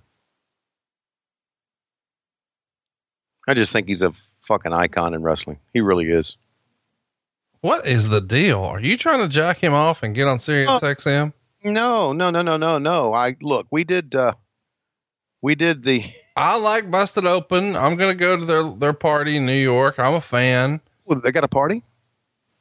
I 3.46 3.54
just 3.54 3.72
think 3.72 3.88
he's 3.88 4.02
a 4.02 4.12
fucking 4.42 4.72
icon 4.72 5.14
in 5.14 5.22
wrestling. 5.22 5.58
He 5.72 5.80
really 5.80 6.10
is. 6.10 6.36
What 7.60 7.86
is 7.86 8.08
the 8.08 8.20
deal? 8.20 8.60
Are 8.62 8.80
you 8.80 8.96
trying 8.96 9.20
to 9.20 9.28
jack 9.28 9.58
him 9.58 9.72
off 9.74 10.02
and 10.02 10.14
get 10.14 10.28
on 10.28 10.38
Sirius 10.38 10.82
Oh. 10.82 10.86
XM? 10.86 11.32
No, 11.64 12.12
no, 12.12 12.30
no, 12.30 12.42
no, 12.42 12.56
no, 12.56 12.78
no. 12.78 13.12
I 13.12 13.36
look, 13.40 13.66
we 13.70 13.82
did 13.84 14.14
uh 14.14 14.34
we 15.42 15.54
did 15.54 15.82
the 15.82 16.04
I 16.36 16.58
like 16.58 16.90
Busted 16.90 17.24
Open. 17.26 17.74
I'm 17.76 17.96
gonna 17.96 18.14
go 18.14 18.36
to 18.36 18.44
their 18.44 18.70
their 18.70 18.92
party 18.92 19.36
in 19.36 19.46
New 19.46 19.52
York. 19.60 19.98
I'm 19.98 20.14
a 20.14 20.20
fan. 20.20 20.80
well, 21.04 21.20
they 21.20 21.32
got 21.32 21.44
a 21.44 21.48
party? 21.48 21.82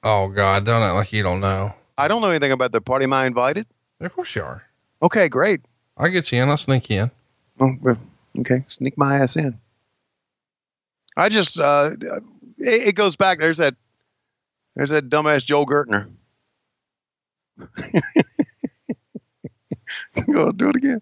Oh 0.04 0.30
God, 0.30 0.66
don't 0.66 0.82
act 0.82 0.96
like 0.96 1.14
you 1.14 1.24
don't 1.24 1.40
know. 1.42 1.74
I 1.98 2.08
don't 2.08 2.22
know 2.22 2.30
anything 2.30 2.52
about 2.52 2.72
their 2.72 2.82
party. 2.82 3.04
Am 3.06 3.14
I 3.14 3.26
invited? 3.26 3.66
Of 4.02 4.14
course 4.14 4.36
you 4.36 4.44
are. 4.44 4.64
Okay, 5.02 5.30
great. 5.30 5.62
I'll 5.98 6.10
get 6.10 6.32
you 6.32 6.42
in. 6.42 6.50
I'll 6.50 6.58
sneak 6.58 6.90
you 6.90 7.04
in. 7.04 7.12
Oh, 7.60 7.98
okay, 8.40 8.64
sneak 8.68 8.98
my 8.98 9.18
ass 9.20 9.36
in. 9.36 9.58
I 11.18 11.30
just 11.30 11.60
uh 11.60 11.92
it, 12.58 12.88
it 12.90 12.96
goes 12.96 13.16
back. 13.16 13.40
There's 13.40 13.58
that 13.60 13.76
there's 14.76 14.90
that 14.90 15.10
dumbass 15.10 15.46
Joel 15.46 15.66
Gertner. 15.66 16.12
Go 20.32 20.52
do 20.52 20.70
it 20.70 20.76
again. 20.76 21.02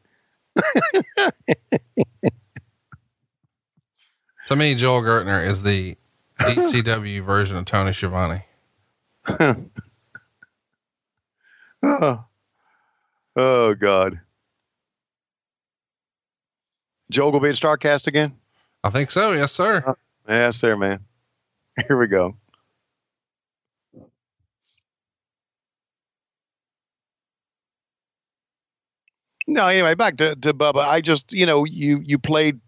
To 4.48 4.58
me, 4.58 4.76
Joel 4.76 5.02
Gertner 5.02 5.46
is 5.46 5.64
the 5.64 5.96
ECW 6.40 7.24
version 7.24 7.56
of 7.56 7.66
Tony 7.66 7.94
Schiavone. 7.94 8.42
oh. 11.82 12.26
oh 13.38 13.74
God. 13.76 14.20
Joel 17.10 17.32
will 17.32 17.40
be 17.40 17.50
at 17.50 17.56
Starcast 17.56 18.08
again? 18.08 18.36
I 18.84 18.90
think 18.90 19.12
so. 19.12 19.32
Yes, 19.32 19.54
sir. 19.54 19.82
Uh, 19.88 19.94
yes, 20.28 20.58
sir, 20.58 20.76
man. 20.76 21.00
Here 21.88 21.98
we 21.98 22.08
go. 22.08 22.36
No, 29.54 29.68
anyway, 29.68 29.94
back 29.94 30.18
to, 30.18 30.36
to 30.38 30.52
Bubba. 30.52 30.80
I 30.80 31.00
just, 31.00 31.32
you 31.32 31.46
know, 31.46 31.64
you 31.64 32.02
you 32.04 32.18
played 32.18 32.60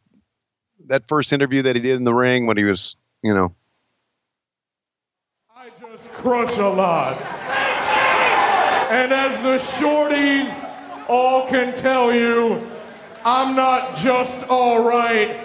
that 0.86 1.08
first 1.08 1.34
interview 1.34 1.64
that 1.64 1.76
he 1.76 1.82
did 1.82 1.96
in 1.96 2.04
the 2.04 2.14
ring 2.14 2.46
when 2.46 2.58
he 2.58 2.64
was, 2.64 2.96
you 3.24 3.34
know, 3.34 3.56
I 5.56 5.70
just 5.82 6.12
crush 6.12 6.56
a 6.60 6.68
lot. 6.68 7.20
And 8.92 9.12
as 9.12 9.34
the 9.42 9.58
shorties 9.80 10.54
all 11.10 11.48
can 11.48 11.76
tell 11.76 12.14
you, 12.14 12.62
I'm 13.26 13.56
not 13.56 13.98
just 13.98 14.48
all 14.48 14.84
right, 14.88 15.40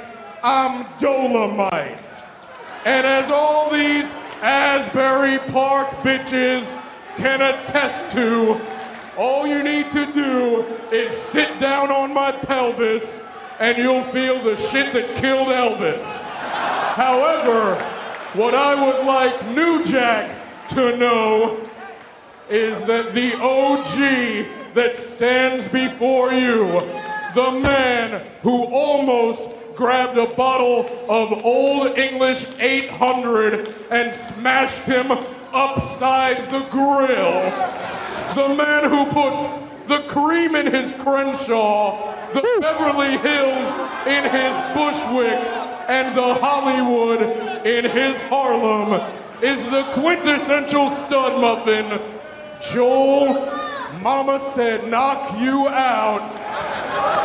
I'm 0.45 0.87
Dolomite. 0.99 2.03
And 2.85 3.07
as 3.07 3.31
all 3.31 3.71
these 3.71 4.05
Asbury 4.43 5.39
Park 5.51 5.89
bitches 6.01 6.65
can 7.17 7.41
attest 7.41 8.15
to, 8.15 8.61
all 9.17 9.47
you 9.47 9.63
need 9.63 9.91
to 9.93 10.13
do 10.13 10.63
is 10.93 11.13
sit 11.13 11.61
down 11.61 11.91
on 11.91 12.15
my 12.15 12.33
pelvis 12.33 13.21
and 13.59 13.77
you'll 13.77 14.05
feel 14.05 14.43
the 14.43 14.57
shit 14.57 14.93
that 14.93 15.17
killed 15.17 15.49
Elvis. 15.49 16.03
However, 16.95 17.75
what 18.35 18.55
I 18.55 18.75
would 18.87 19.05
like 19.07 19.47
New 19.49 19.85
Jack 19.85 20.31
to 20.71 20.97
know 20.97 21.69
is 22.49 22.81
that 22.87 23.13
the 23.13 23.35
OG 23.35 24.75
that 24.75 24.97
stands 24.97 25.69
before 25.71 26.33
you, 26.33 26.81
the 27.35 27.51
man 27.61 28.25
who 28.43 28.65
almost 28.65 29.51
grabbed 29.75 30.19
a 30.19 30.27
bottle 30.35 30.87
of 31.09 31.45
Old 31.45 31.99
English 31.99 32.47
800 32.59 33.75
and 33.91 34.15
smashed 34.15 34.85
him 34.85 35.09
upside 35.53 36.51
the 36.51 36.61
grill, 36.71 37.41
the 38.35 38.55
man 38.55 38.89
who 38.89 39.07
puts 39.07 39.71
the 39.87 39.99
cream 40.09 40.55
in 40.55 40.67
his 40.67 40.93
Crenshaw, 40.93 42.15
the 42.33 42.59
Beverly 42.61 43.19
Hills 43.19 43.69
in 44.07 44.25
his 44.25 44.55
Bushwick, 44.75 45.41
and 45.89 46.17
the 46.17 46.35
Hollywood 46.35 47.23
in 47.67 47.85
his 47.85 48.21
Harlem 48.23 49.01
is 49.43 49.59
the 49.71 49.83
quintessential 49.95 50.91
stud 50.91 51.41
muffin. 51.41 52.01
Joel, 52.71 53.47
Mama 54.01 54.39
said 54.55 54.89
knock 54.89 55.39
you 55.41 55.67
out, 55.69 56.23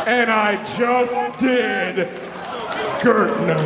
and 0.08 0.30
I 0.30 0.56
just 0.76 1.38
did. 1.38 2.08
Gertner. 3.00 3.56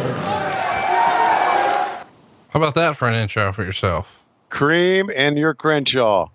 How 2.50 2.58
about 2.58 2.74
that 2.74 2.96
for 2.96 3.08
an 3.08 3.14
intro 3.14 3.52
for 3.52 3.64
yourself? 3.64 4.19
Cream 4.50 5.10
and 5.14 5.38
your 5.38 5.54
Crenshaw. 5.54 6.28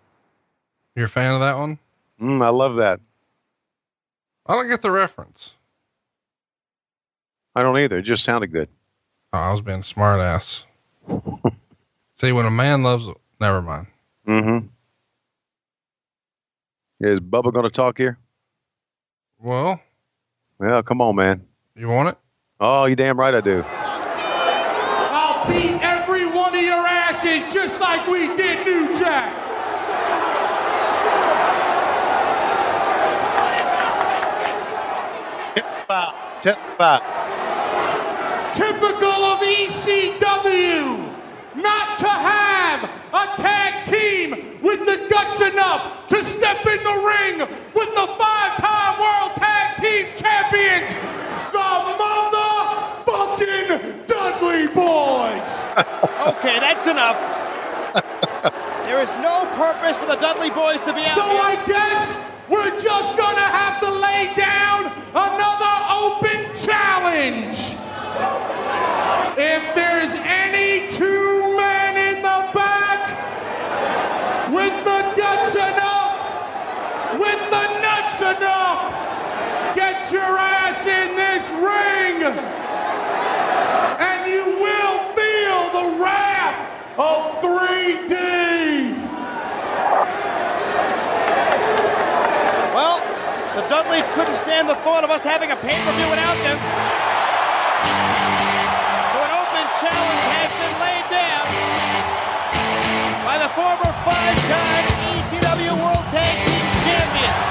You're 0.95 1.05
a 1.05 1.09
fan 1.09 1.33
of 1.33 1.41
that 1.41 1.57
one? 1.57 1.77
Mm, 2.21 2.41
I 2.43 2.49
love 2.49 2.77
that. 2.77 2.99
I 4.45 4.53
don't 4.53 4.69
get 4.69 4.81
the 4.81 4.91
reference. 4.91 5.53
I 7.55 7.61
don't 7.61 7.77
either. 7.77 7.99
It 7.99 8.03
just 8.03 8.23
sounded 8.23 8.47
good. 8.51 8.69
Oh, 9.33 9.37
I 9.39 9.51
was 9.51 9.61
being 9.61 9.79
a 9.79 9.83
smart 9.83 10.21
ass. 10.21 10.65
See, 12.15 12.31
when 12.31 12.45
a 12.45 12.51
man 12.51 12.83
loves, 12.83 13.07
never 13.41 13.61
mind. 13.61 13.87
Mm-hmm. 14.27 14.67
Is 17.01 17.19
Bubba 17.19 17.51
going 17.53 17.65
to 17.65 17.69
talk 17.69 17.97
here? 17.97 18.17
Well, 19.41 19.81
Yeah, 20.61 20.81
come 20.81 21.01
on, 21.01 21.15
man. 21.15 21.45
you 21.75 21.87
want 21.89 22.09
it? 22.09 22.17
Oh, 22.59 22.85
you 22.85 22.95
damn 22.95 23.19
right 23.19 23.35
I 23.35 23.41
do. 23.41 23.63
I'll 23.67 25.45
beat 25.47 25.81
every 25.83 26.25
one 26.27 26.55
of 26.55 26.61
your 26.61 26.87
asses 26.87 27.53
just 27.53 27.81
like 27.81 28.07
we 28.07 28.27
did 28.37 28.65
New 28.65 28.97
Jack. 28.97 29.33
Tip 36.45 36.61
five. 36.77 37.01
Typical 38.53 39.17
of 39.33 39.39
ECW 39.41 41.09
not 41.55 41.97
to 41.97 42.07
have 42.07 42.83
a 43.11 43.25
tag 43.41 43.73
team 43.89 44.29
with 44.61 44.85
the 44.85 45.07
guts 45.09 45.41
enough 45.41 46.07
to 46.07 46.23
step 46.23 46.63
in 46.67 46.83
the 46.83 46.97
ring 47.01 47.39
with 47.73 47.89
the 47.95 48.05
five-time 48.13 48.99
world 49.01 49.31
tag 49.41 49.81
team 49.81 50.05
champions, 50.15 50.93
the 51.49 51.65
motherfucking 53.09 54.05
Dudley 54.05 54.67
Boys. 54.67 55.63
Okay, 56.25 56.59
that's 56.59 56.85
enough. 56.85 57.17
there 58.85 58.99
is 59.01 59.09
no 59.23 59.45
purpose 59.55 59.97
for 59.97 60.05
the 60.05 60.15
Dudley 60.17 60.51
boys 60.51 60.79
to 60.81 60.93
be 60.93 61.01
out 61.01 61.15
So 61.15 61.21
here. 61.23 61.41
I 61.41 61.55
guess 61.65 62.34
we're 62.49 62.79
just 62.79 63.17
gonna 63.17 63.39
have 63.41 63.79
to 63.79 63.89
lay 63.91 64.31
down 64.35 64.91
another 65.11 65.75
open 65.89 66.53
challenge. 66.53 67.57
If 69.37 69.75
there's 69.75 70.13
any 70.13 70.91
two 70.91 71.57
men 71.57 72.15
in 72.15 72.21
the 72.21 72.49
back 72.53 73.01
with 74.51 74.77
the 74.83 75.01
guts 75.17 75.55
enough, 75.55 77.19
with 77.19 77.41
the 77.49 77.65
nuts 77.81 78.21
enough, 78.37 79.75
get 79.75 80.11
your 80.11 80.37
ass 80.37 80.85
in 80.85 81.15
this 81.15 81.49
ring, 81.51 82.23
and 83.99 84.31
you 84.31 84.45
will 84.61 84.97
feel 85.17 85.59
the 85.73 86.03
wrath 86.03 86.99
of 86.99 87.41
3D. 87.41 88.44
Well, 92.85 93.01
the 93.57 93.67
Dudleys 93.67 94.07
couldn't 94.11 94.35
stand 94.35 94.69
the 94.69 94.75
thought 94.85 95.03
of 95.03 95.09
us 95.09 95.23
having 95.23 95.49
a 95.49 95.55
pay-per-view 95.55 96.07
without 96.07 96.37
them. 96.45 96.59
So 99.09 99.17
an 99.25 99.33
open 99.41 99.65
challenge 99.81 100.25
has 100.29 100.51
been 100.61 100.75
laid 100.77 101.05
down 101.09 101.45
by 103.25 103.41
the 103.41 103.49
former 103.57 103.89
five-time 104.05 104.85
ECW 105.17 105.73
World 105.81 106.05
Tag 106.13 106.37
Team 106.45 106.67
Champions. 106.85 107.49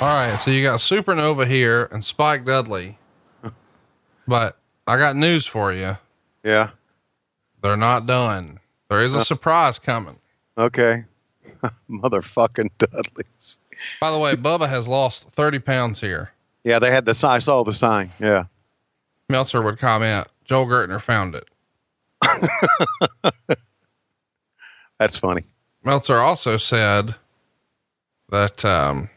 All 0.00 0.14
right, 0.16 0.36
so 0.38 0.50
you 0.50 0.62
got 0.62 0.78
Supernova 0.78 1.46
here 1.46 1.90
and 1.92 2.02
Spike 2.02 2.46
Dudley, 2.46 2.96
but 4.26 4.56
I 4.86 4.96
got 4.96 5.14
news 5.14 5.46
for 5.46 5.74
you. 5.74 5.98
Yeah. 6.42 6.70
They're 7.60 7.76
not 7.76 8.06
done. 8.06 8.60
There 8.88 9.02
is 9.02 9.14
a 9.14 9.22
surprise 9.26 9.78
coming. 9.78 10.20
Okay. 10.56 11.04
Motherfucking 11.90 12.70
Dudleys. 12.78 13.58
By 14.00 14.10
the 14.10 14.18
way, 14.18 14.34
Bubba 14.34 14.68
has 14.68 14.88
lost 14.88 15.28
30 15.30 15.58
pounds 15.60 16.00
here. 16.00 16.30
Yeah, 16.64 16.78
they 16.78 16.90
had 16.90 17.04
the 17.04 17.14
sign. 17.14 17.36
I 17.36 17.38
saw 17.38 17.62
the 17.64 17.72
sign. 17.72 18.10
Yeah. 18.18 18.44
Meltzer 19.28 19.62
would 19.62 19.78
comment, 19.78 20.28
Joel 20.44 20.66
Gertner 20.66 21.00
found 21.00 21.34
it. 21.34 21.48
That's 24.98 25.16
funny. 25.16 25.44
Meltzer 25.82 26.18
also 26.18 26.56
said 26.56 27.14
that, 28.30 28.64
um, 28.64 29.10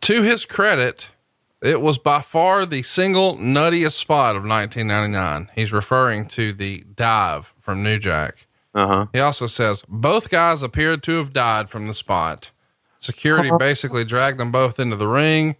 to 0.00 0.22
his 0.22 0.44
credit, 0.44 1.08
it 1.62 1.80
was 1.80 1.98
by 1.98 2.22
far 2.22 2.64
the 2.64 2.82
single 2.82 3.36
nuttiest 3.36 3.92
spot 3.92 4.36
of 4.36 4.44
1999. 4.44 5.50
He's 5.54 5.72
referring 5.72 6.26
to 6.28 6.52
the 6.52 6.84
dive 6.94 7.52
from 7.60 7.82
New 7.82 7.98
Jack. 7.98 8.46
Uh 8.74 8.86
huh. 8.86 9.06
He 9.12 9.20
also 9.20 9.46
says 9.46 9.84
both 9.88 10.30
guys 10.30 10.62
appeared 10.62 11.02
to 11.04 11.18
have 11.18 11.32
died 11.32 11.68
from 11.68 11.88
the 11.88 11.94
spot. 11.94 12.50
Security 13.00 13.50
basically 13.58 14.04
dragged 14.04 14.38
them 14.38 14.52
both 14.52 14.78
into 14.78 14.94
the 14.94 15.08
ring, 15.08 15.56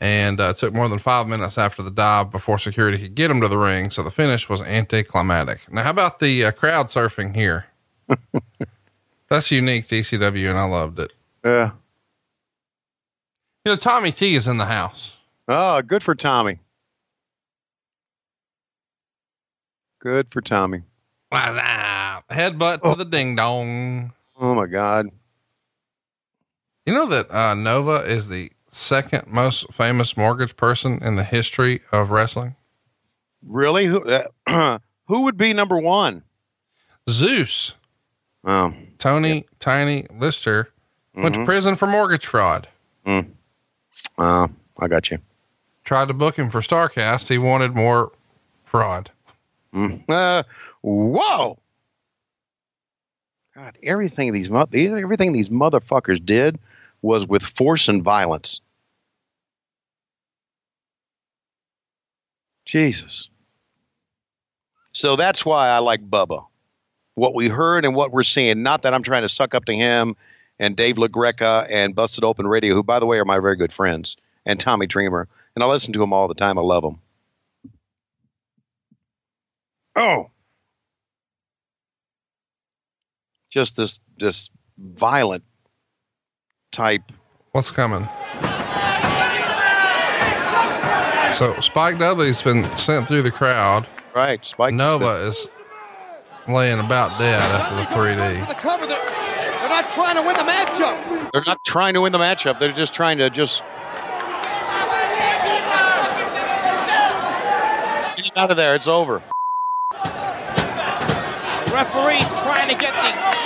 and 0.00 0.40
uh, 0.40 0.52
took 0.52 0.72
more 0.74 0.88
than 0.88 0.98
five 0.98 1.28
minutes 1.28 1.58
after 1.58 1.82
the 1.82 1.90
dive 1.90 2.30
before 2.30 2.58
security 2.58 2.98
could 2.98 3.14
get 3.14 3.28
them 3.28 3.40
to 3.40 3.48
the 3.48 3.58
ring. 3.58 3.90
So 3.90 4.02
the 4.02 4.10
finish 4.10 4.48
was 4.48 4.62
anticlimactic. 4.62 5.70
Now, 5.72 5.84
how 5.84 5.90
about 5.90 6.18
the 6.18 6.46
uh, 6.46 6.50
crowd 6.52 6.86
surfing 6.86 7.34
here? 7.34 7.66
That's 9.28 9.50
unique 9.50 9.86
to 9.88 9.96
ECW, 9.96 10.48
and 10.48 10.58
I 10.58 10.64
loved 10.64 10.98
it. 10.98 11.12
Yeah. 11.44 11.72
You 13.64 13.72
know, 13.72 13.76
Tommy 13.76 14.10
T 14.10 14.34
is 14.34 14.48
in 14.48 14.56
the 14.56 14.64
house. 14.64 15.18
Oh, 15.46 15.82
good 15.82 16.02
for 16.02 16.14
Tommy. 16.14 16.58
Good 20.00 20.28
for 20.30 20.40
Tommy. 20.40 20.82
What's 21.30 21.56
up? 21.56 22.24
Headbutt 22.28 22.82
to 22.82 22.96
the 22.96 23.04
ding 23.04 23.36
dong. 23.36 24.12
Oh 24.40 24.54
my 24.54 24.66
God. 24.66 25.06
You 26.86 26.92
know 26.94 27.06
that 27.06 27.30
uh, 27.30 27.54
Nova 27.54 27.96
is 27.98 28.28
the 28.28 28.50
second 28.68 29.28
most 29.28 29.72
famous 29.72 30.16
mortgage 30.16 30.56
person 30.56 31.00
in 31.02 31.14
the 31.14 31.22
history 31.24 31.82
of 31.92 32.10
wrestling? 32.10 32.56
Really? 33.46 33.86
Who? 33.86 34.02
Uh, 34.46 34.78
who 35.06 35.20
would 35.22 35.36
be 35.36 35.52
number 35.52 35.78
one? 35.78 36.24
Zeus. 37.08 37.74
Oh. 38.44 38.74
Tony 38.98 39.46
Tiny 39.60 40.06
Lister 40.12 40.70
went 41.14 41.34
to 41.34 41.40
Mhm. 41.42 41.44
prison 41.46 41.76
for 41.76 41.86
mortgage 41.86 42.26
fraud. 42.26 42.68
Mm. 43.06 43.30
Oh, 44.18 44.48
I 44.80 44.88
got 44.88 45.10
you. 45.10 45.18
Tried 45.84 46.08
to 46.08 46.14
book 46.14 46.36
him 46.36 46.50
for 46.50 46.60
Starcast. 46.60 47.28
He 47.28 47.38
wanted 47.38 47.74
more 47.74 48.10
fraud. 48.64 49.10
Mm. 49.74 50.02
Uh, 50.08 50.42
whoa. 50.82 51.58
God, 53.54 53.76
everything 53.82 54.32
these 54.32 54.50
everything 54.50 55.32
these 55.32 55.48
motherfuckers 55.48 56.24
did 56.24 56.58
was 57.02 57.26
with 57.26 57.42
force 57.42 57.88
and 57.88 58.02
violence. 58.02 58.60
Jesus. 62.64 63.28
So 64.92 65.16
that's 65.16 65.44
why 65.44 65.68
I 65.68 65.78
like 65.78 66.08
Bubba. 66.08 66.46
What 67.14 67.34
we 67.34 67.48
heard 67.48 67.84
and 67.84 67.94
what 67.94 68.12
we're 68.12 68.22
seeing. 68.22 68.62
Not 68.62 68.82
that 68.82 68.94
I'm 68.94 69.02
trying 69.02 69.22
to 69.22 69.28
suck 69.28 69.54
up 69.54 69.64
to 69.66 69.74
him 69.74 70.16
and 70.60 70.76
Dave 70.76 70.96
LaGreca 70.96 71.66
and 71.70 71.94
Busted 71.94 72.22
Open 72.22 72.46
Radio, 72.46 72.74
who, 72.74 72.82
by 72.82 73.00
the 73.00 73.06
way, 73.06 73.18
are 73.18 73.24
my 73.24 73.38
very 73.40 73.56
good 73.56 73.72
friends, 73.72 74.16
and 74.46 74.60
Tommy 74.60 74.86
Dreamer. 74.86 75.26
And 75.54 75.64
I 75.64 75.66
listen 75.66 75.92
to 75.94 75.98
them 75.98 76.12
all 76.12 76.28
the 76.28 76.34
time. 76.34 76.58
I 76.58 76.62
love 76.62 76.82
them. 76.82 77.00
Oh. 79.96 80.30
Just 83.50 83.76
this 83.76 83.98
this 84.18 84.50
violent 84.78 85.44
type. 86.70 87.02
What's 87.52 87.70
coming? 87.70 88.08
So 91.34 91.58
Spike 91.60 91.98
Dudley's 91.98 92.42
been 92.42 92.64
sent 92.76 93.08
through 93.08 93.22
the 93.22 93.30
crowd. 93.30 93.86
Right. 94.14 94.44
Spike 94.44 94.74
Nova 94.74 95.26
is 95.26 95.48
laying 96.48 96.80
about 96.80 97.18
dead 97.18 97.40
after 97.40 97.76
the 97.76 97.82
3D. 97.82 98.48
The 98.48 98.54
cover, 98.54 98.86
they're, 98.86 98.98
they're 98.98 99.68
not 99.68 99.88
trying 99.90 100.16
to 100.16 100.22
win 100.22 100.36
the 100.36 100.42
matchup. 100.42 101.30
They're 101.32 101.44
not 101.46 101.62
trying 101.64 101.94
to 101.94 102.00
win 102.00 102.12
the 102.12 102.18
matchup. 102.18 102.58
They're 102.58 102.72
just 102.72 102.92
trying 102.92 103.18
to 103.18 103.30
just 103.30 103.62
get 108.16 108.36
out 108.36 108.50
of 108.50 108.56
there. 108.56 108.74
It's 108.74 108.88
over. 108.88 109.22
The 109.92 111.72
referee's 111.72 112.32
trying 112.42 112.68
to 112.68 112.74
get 112.76 112.92
the 112.92 113.39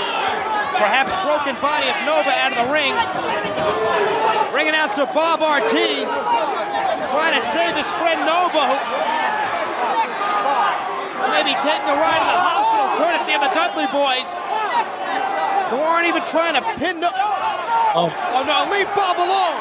perhaps 0.79 1.11
broken 1.23 1.55
body 1.63 1.87
of 1.87 1.95
Nova 2.03 2.31
out 2.35 2.51
of 2.55 2.59
the 2.67 2.73
ring. 2.73 2.95
Bringing 4.51 4.75
out 4.75 4.93
to 4.99 5.07
Bob 5.15 5.39
Artese, 5.41 6.11
trying 7.11 7.35
to 7.35 7.43
save 7.43 7.75
his 7.79 7.91
friend 7.99 8.21
Nova, 8.27 8.67
who 8.67 8.77
may 11.31 11.43
be 11.47 11.55
taking 11.63 11.89
a 11.91 11.97
ride 11.99 12.23
to 12.23 12.33
the 12.35 12.43
hospital 12.43 12.87
courtesy 12.99 13.35
of 13.35 13.41
the 13.43 13.51
Dudley 13.55 13.87
boys, 13.91 14.31
who 15.71 15.79
aren't 15.83 16.07
even 16.07 16.23
trying 16.27 16.55
to 16.55 16.63
pin. 16.79 17.01
No- 17.01 17.11
oh. 17.15 18.11
oh 18.11 18.43
no, 18.47 18.65
leave 18.71 18.87
Bob 18.95 19.19
alone. 19.19 19.61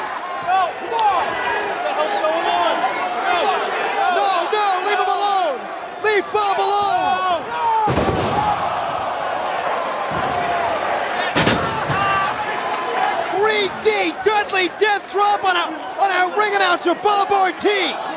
No, 4.14 4.30
no, 4.50 4.66
leave 4.86 4.98
him 4.98 5.10
alone. 5.10 5.58
Leave 6.02 6.26
Bob 6.32 6.58
alone. 6.58 6.93
3D 14.24 14.80
death 14.80 15.12
drop 15.12 15.44
on 15.44 15.54
a 15.54 15.60
on 16.00 16.10
our 16.10 16.38
ring 16.38 16.54
announcer 16.54 16.94
Bob 16.94 17.28
Artese. 17.28 18.16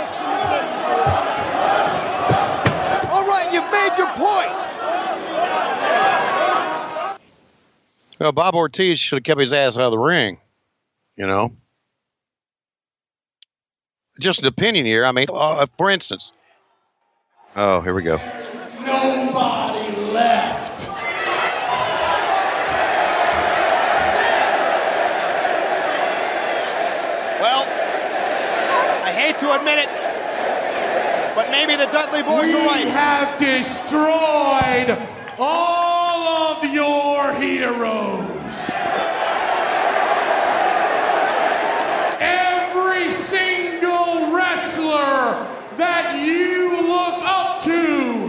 All 3.12 3.28
right, 3.28 3.50
you've 3.52 3.70
made 3.72 3.98
your 3.98 4.08
point. 4.16 4.68
Well, 8.20 8.32
Bob 8.32 8.56
Artese 8.56 8.98
should 8.98 9.18
have 9.18 9.24
kept 9.24 9.40
his 9.40 9.54
ass 9.54 9.78
out 9.78 9.86
of 9.86 9.92
the 9.92 9.98
ring. 9.98 10.40
You 11.18 11.28
know, 11.28 11.52
just 14.20 14.40
an 14.40 14.48
opinion 14.48 14.86
here. 14.86 15.06
I 15.06 15.12
mean, 15.12 15.28
uh, 15.32 15.66
for 15.78 15.90
instance. 15.90 16.32
Oh, 17.56 17.82
here 17.82 17.94
we 17.94 18.04
go. 18.04 18.18
Nobody 18.86 19.96
left. 20.12 20.88
Well, 27.40 27.64
I 29.04 29.12
hate 29.12 29.37
to 29.48 29.60
admit 29.60 29.80
it, 29.80 29.90
but 31.34 31.50
maybe 31.52 31.76
the 31.76 31.86
Dudley 31.86 32.22
boys 32.22 32.54
we 32.54 32.60
are 32.60 32.68
right. 32.68 32.88
have 32.88 33.40
destroyed 33.40 34.98
all 35.40 36.58
of 36.58 36.74
your 36.74 37.34
heroes. 37.36 38.28
Every 42.20 43.10
single 43.12 44.36
wrestler 44.36 45.48
that 45.78 46.20
you 46.26 46.82
look 46.88 47.24
up 47.24 47.64
to 47.64 48.28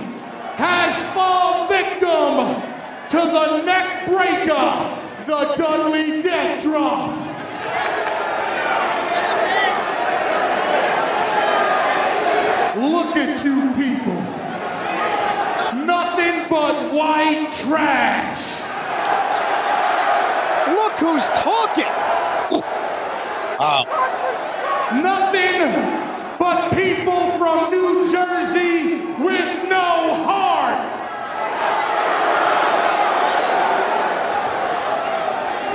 has 0.54 0.94
fallen 1.14 1.68
victim 1.68 2.62
to 3.10 3.18
to 3.18 3.26
the 3.26 3.62
neck 3.62 4.06
breaker, 4.06 5.24
the 5.26 5.54
Dudley 5.56 6.22
Death 6.22 6.62
Drop. 6.62 7.28
Look 13.18 13.30
at 13.30 13.44
you 13.44 13.72
people. 13.74 14.14
Nothing 15.84 16.48
but 16.48 16.92
white 16.94 17.50
trash. 17.50 18.60
Look 20.68 20.92
who's 21.00 21.26
talking. 21.34 21.90
Ah. 23.60 23.82
Nothing 25.02 25.58
but 26.38 26.70
people 26.76 27.32
from 27.38 27.72
New 27.72 28.08
Jersey 28.12 29.00
with 29.20 29.68
no 29.68 30.14
heart. 30.22 30.78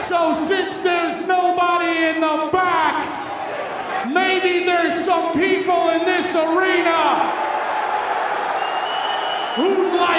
So 0.01 0.33
since 0.33 0.79
there's 0.79 1.27
nobody 1.27 2.05
in 2.07 2.21
the 2.21 2.49
back, 2.53 4.07
maybe 4.07 4.65
there's 4.65 5.03
some 5.03 5.33
people 5.33 5.89
in 5.89 6.05
this 6.05 6.33
arena 6.33 7.22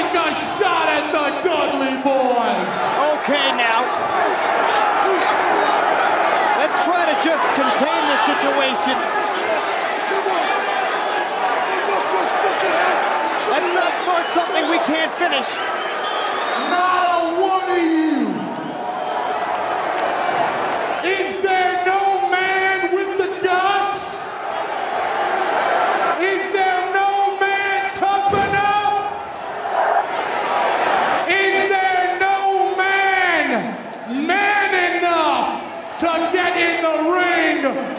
who'd 0.02 0.16
a 0.16 0.30
shot 0.58 0.88
at 0.90 1.06
the 1.14 1.26
Dudley 1.46 1.94
Boys. 2.02 2.74
Okay, 3.18 3.54
now. 3.54 3.84
Let's 6.58 6.78
try 6.84 7.06
to 7.06 7.16
just 7.22 7.46
contain 7.54 8.02
the 8.10 8.18
situation. 8.26 8.96
Let's 13.50 13.70
not 13.74 13.92
start 14.02 14.26
something 14.30 14.70
we 14.70 14.78
can't 14.78 15.12
finish. 15.14 15.48
Not 16.70 17.13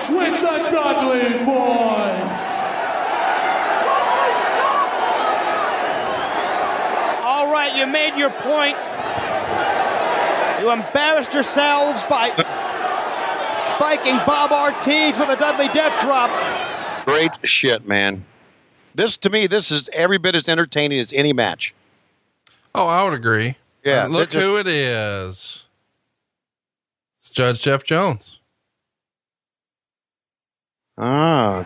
with 0.10 0.40
the 0.42 0.70
Dudley 0.72 1.46
boys? 1.46 2.42
All 7.24 7.52
right, 7.52 7.74
you 7.76 7.86
made 7.88 8.16
your 8.18 8.30
point. 8.30 8.78
You 10.62 10.72
embarrassed 10.72 11.34
yourselves 11.34 12.04
by 12.06 12.30
spiking 13.56 14.16
Bob 14.26 14.52
Artese 14.52 15.20
with 15.20 15.30
a 15.30 15.36
Dudley 15.36 15.68
Death 15.70 16.00
Drop. 16.02 16.30
Great 17.06 17.32
shit, 17.44 17.88
man. 17.88 18.26
This 18.96 19.18
to 19.18 19.30
me, 19.30 19.48
this 19.48 19.72
is 19.72 19.90
every 19.92 20.18
bit 20.18 20.36
as 20.36 20.48
entertaining 20.48 21.00
as 21.00 21.12
any 21.12 21.34
match. 21.34 21.74
Oh, 22.74 22.88
I 22.88 23.04
would 23.04 23.14
agree. 23.14 23.58
Yeah, 23.84 24.06
And 24.06 24.14
look 24.14 24.30
just- 24.30 24.44
who 24.44 24.58
it 24.58 24.68
is. 24.68 25.66
It's 27.22 27.30
Judge 27.32 27.62
Jeff 27.62 27.84
Jones. 27.84 28.40
Ah, 30.98 31.66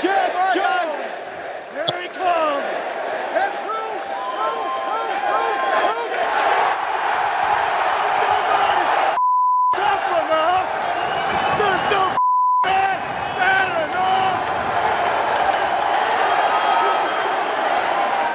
Jeff 0.00 0.54
Jones. 0.54 1.16
Here 1.74 2.00
he 2.00 2.08
comes. 2.08 2.64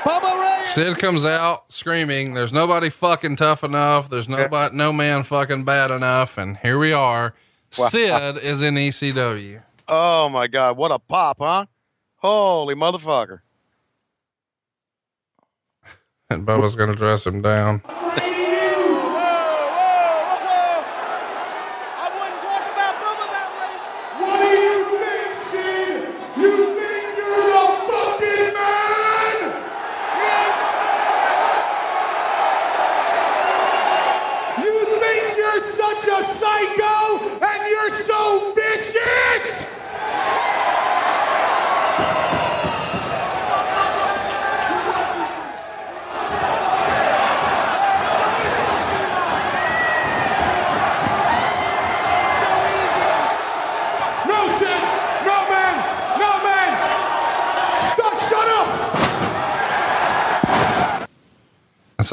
Bubba 0.04 0.32
Ray. 0.42 0.65
Sid 0.76 0.98
comes 0.98 1.24
out 1.24 1.72
screaming, 1.72 2.34
"There's 2.34 2.52
nobody 2.52 2.90
fucking 2.90 3.38
tough 3.38 3.64
enough. 3.64 4.10
There's 4.10 4.28
nobody, 4.28 4.76
no 4.76 4.92
man 4.92 5.24
fucking 5.24 5.64
bad 5.64 5.90
enough." 5.90 6.38
And 6.38 6.58
here 6.58 6.78
we 6.78 6.92
are. 6.92 7.34
Wow. 7.80 7.88
Sid 7.88 8.38
is 8.44 8.62
in 8.62 8.76
ECW. 8.76 9.64
oh 9.88 10.28
my 10.28 10.48
God, 10.48 10.76
what 10.76 10.92
a 10.92 11.00
pop, 11.00 11.38
huh? 11.40 11.66
Holy 12.18 12.76
motherfucker! 12.76 13.40
And 16.30 16.46
Bubba's 16.46 16.76
going 16.76 16.90
to 16.90 16.96
dress 16.96 17.26
him 17.26 17.42
down. 17.42 17.82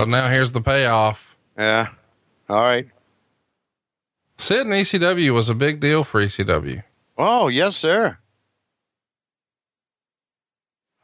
so 0.02 0.08
now 0.08 0.28
here's 0.28 0.52
the 0.52 0.60
payoff. 0.60 1.36
Yeah. 1.56 1.88
All 2.48 2.62
right. 2.62 2.88
Sid 4.36 4.66
in 4.66 4.72
ECW 4.72 5.32
was 5.32 5.48
a 5.48 5.54
big 5.54 5.78
deal 5.78 6.02
for 6.02 6.20
ECW. 6.20 6.82
Oh 7.16 7.46
yes, 7.46 7.76
sir. 7.76 8.18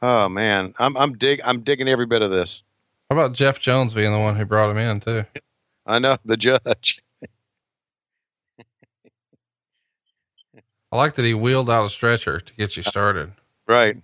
Oh 0.01 0.27
man, 0.27 0.73
I'm 0.79 0.97
I'm 0.97 1.13
dig 1.13 1.39
I'm 1.45 1.61
digging 1.61 1.87
every 1.87 2.07
bit 2.07 2.21
of 2.21 2.29
this. 2.29 2.61
How 3.09 3.15
about 3.15 3.31
Jeff 3.33 3.61
Jones 3.61 3.93
being 3.93 4.11
the 4.11 4.19
one 4.19 4.35
who 4.35 4.45
brought 4.45 4.69
him 4.69 4.77
in 4.77 4.99
too? 4.99 5.25
I 5.85 5.99
know 5.99 6.17
the 6.25 6.35
judge. 6.35 7.01
I 10.91 10.97
like 10.97 11.15
that 11.15 11.23
he 11.23 11.33
wheeled 11.33 11.69
out 11.69 11.85
a 11.85 11.89
stretcher 11.89 12.41
to 12.41 12.53
get 12.53 12.75
you 12.75 12.83
started. 12.83 13.31
Right. 13.65 13.95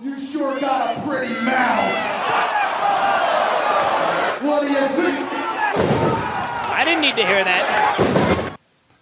You 0.00 0.20
sure 0.20 0.60
got 0.60 0.96
a 0.96 1.00
pretty 1.06 1.34
mouth. 1.44 2.17
What 4.40 4.62
do 4.62 4.68
you 4.68 4.88
think? 4.88 5.18
I 6.70 6.82
didn't 6.84 7.00
need 7.00 7.16
to 7.16 7.26
hear 7.26 7.42
that. 7.44 8.56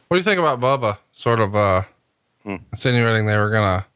What 0.09 0.17
do 0.17 0.19
you 0.19 0.23
think 0.23 0.39
about 0.41 0.61
Bubba 0.61 0.99
sort 1.13 1.41
of 1.41 1.55
uh 1.57 1.83
Hmm. 2.43 2.57
insinuating 2.73 3.27
they 3.27 3.37
were 3.37 3.51
gonna 3.51 3.87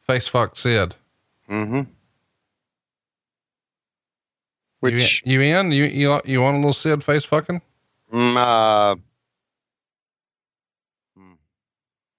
face 0.00 0.26
fuck 0.26 0.56
Sid? 0.56 0.96
Mm-hmm. 1.48 1.76
You, 1.76 1.86
Which 4.80 5.22
you 5.24 5.40
in? 5.40 5.70
You 5.72 5.84
you 5.84 6.20
you 6.24 6.40
want 6.42 6.54
a 6.56 6.58
little 6.58 6.72
Sid 6.72 7.04
face 7.04 7.24
fucking? 7.24 7.62
mm, 8.12 8.36
uh, 8.36 8.96
hmm. 11.16 11.32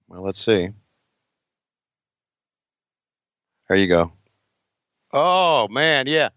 well, 0.08 0.22
let's 0.24 0.44
see. 0.44 0.70
There 3.68 3.78
you 3.78 3.88
go. 3.88 4.12
Oh 5.12 5.68
man, 5.70 6.08
yeah. 6.08 6.30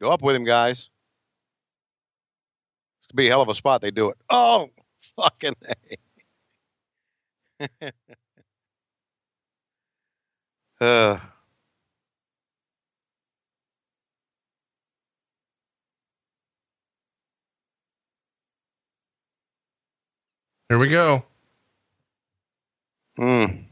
Go 0.00 0.10
up 0.10 0.22
with 0.22 0.34
him, 0.36 0.44
guys. 0.44 0.88
This 3.00 3.06
could 3.08 3.16
be 3.16 3.26
a 3.26 3.30
hell 3.30 3.42
of 3.42 3.48
a 3.48 3.54
spot. 3.54 3.82
They 3.82 3.90
do 3.90 4.08
it. 4.10 4.16
Oh, 4.30 4.70
fucking. 5.16 5.54
Uh, 10.80 11.18
Here 20.68 20.78
we 20.78 20.88
go. 20.88 21.24
mm, 23.18 23.64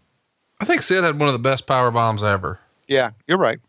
I 0.60 0.64
think 0.64 0.82
Sid 0.82 1.05
had 1.05 1.18
one 1.18 1.28
of 1.28 1.32
the 1.32 1.38
best 1.38 1.66
power 1.66 1.90
bombs 1.90 2.22
ever. 2.24 2.59
yeah, 2.88 3.10
you're 3.28 3.38
right. 3.38 3.60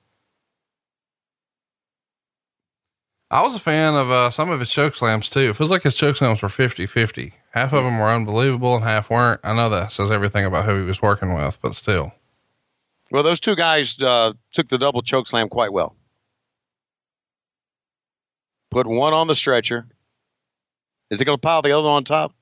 I 3.32 3.44
was 3.44 3.54
a 3.56 3.60
fan 3.60 3.94
of 3.94 4.10
uh, 4.10 4.32
some 4.32 4.50
of 4.50 4.60
his 4.60 4.72
choke 4.72 4.96
slams 4.96 5.30
too. 5.30 5.50
It 5.50 5.56
feels 5.56 5.70
like 5.70 5.84
his 5.84 5.96
choke 5.96 6.16
slams 6.16 6.42
were 6.42 6.50
50 6.50 6.86
50. 6.88 7.34
Half 7.52 7.74
of 7.74 7.84
them 7.84 8.00
were 8.00 8.10
unbelievable 8.10 8.76
and 8.76 8.84
half 8.84 9.10
weren't. 9.10 9.40
I 9.44 9.54
know 9.56 9.70
that 9.70 9.92
says 9.92 10.10
everything 10.10 10.46
about 10.46 10.66
who 10.66 10.80
he 10.82 10.86
was 10.86 11.02
working 11.02 11.34
with, 11.36 11.60
but 11.62 11.76
still. 11.76 12.14
Well, 13.12 13.24
those 13.24 13.40
two 13.40 13.56
guys 13.56 13.98
uh, 14.02 14.34
took 14.54 14.68
the 14.70 14.78
double 14.78 15.02
choke 15.02 15.28
slam 15.28 15.50
quite 15.50 15.72
well. 15.74 15.96
Put 18.72 18.88
one 18.88 19.14
on 19.14 19.28
the 19.28 19.36
stretcher. 19.36 19.88
Is 21.10 21.20
it 21.22 21.26
going 21.26 21.38
to 21.38 21.42
pile 21.42 21.62
the 21.64 21.72
other 21.72 21.90
on 21.90 22.04
top? 22.04 22.34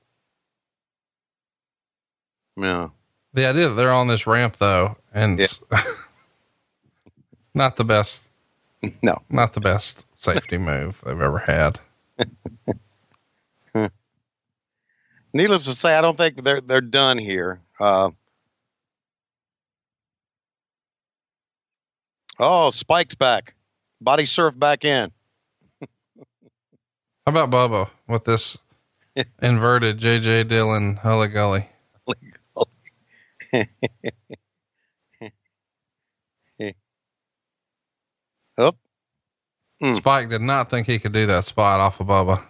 No. 2.56 2.92
The 3.32 3.46
idea 3.46 3.68
that 3.68 3.74
they're 3.74 3.92
on 3.92 4.08
this 4.08 4.26
ramp 4.26 4.56
though, 4.56 4.96
and 5.14 5.38
it's 5.40 5.60
not 7.54 7.76
the 7.76 7.84
best, 7.84 8.30
No. 9.02 9.22
not 9.30 9.52
the 9.52 9.60
best 9.60 10.06
safety 10.18 10.58
move 10.58 11.02
they've 11.04 11.20
ever 11.20 11.38
had. 11.38 11.80
Needless 15.32 15.64
to 15.64 15.72
say, 15.72 15.94
I 15.94 16.00
don't 16.00 16.16
think 16.16 16.42
they're 16.42 16.60
they're 16.60 16.80
done 16.80 17.18
here. 17.18 17.60
Uh, 17.78 18.10
oh, 22.38 22.70
Spike's 22.70 23.14
back. 23.14 23.54
Body 24.00 24.26
surf 24.26 24.58
back 24.58 24.84
in. 24.84 25.12
How 25.80 25.88
about 27.26 27.50
Bubba 27.50 27.90
with 28.06 28.24
this 28.24 28.58
inverted 29.42 29.98
JJ 29.98 30.48
Dillon 30.48 30.96
Hully 30.96 31.28
Gully? 31.28 31.68
Hmm. 39.80 39.94
Spike 39.94 40.28
did 40.28 40.40
not 40.40 40.68
think 40.70 40.86
he 40.86 40.98
could 40.98 41.12
do 41.12 41.26
that 41.26 41.44
spot 41.44 41.80
off 41.80 42.00
of 42.00 42.08
Bubba. 42.08 42.42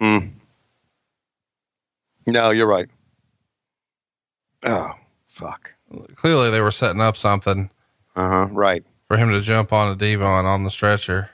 Hmm. 0.00 0.28
No, 2.26 2.50
you're 2.50 2.66
right. 2.66 2.88
Oh, 4.62 4.92
fuck. 5.28 5.72
Clearly, 6.16 6.50
they 6.50 6.60
were 6.60 6.70
setting 6.72 7.00
up 7.00 7.16
something 7.16 7.70
Uh 8.16 8.28
huh. 8.28 8.48
Right. 8.52 8.84
for 9.08 9.16
him 9.16 9.30
to 9.30 9.40
jump 9.40 9.72
on 9.72 9.90
a 9.92 9.96
Devon 9.96 10.44
on 10.46 10.64
the 10.64 10.70
stretcher. 10.70 11.30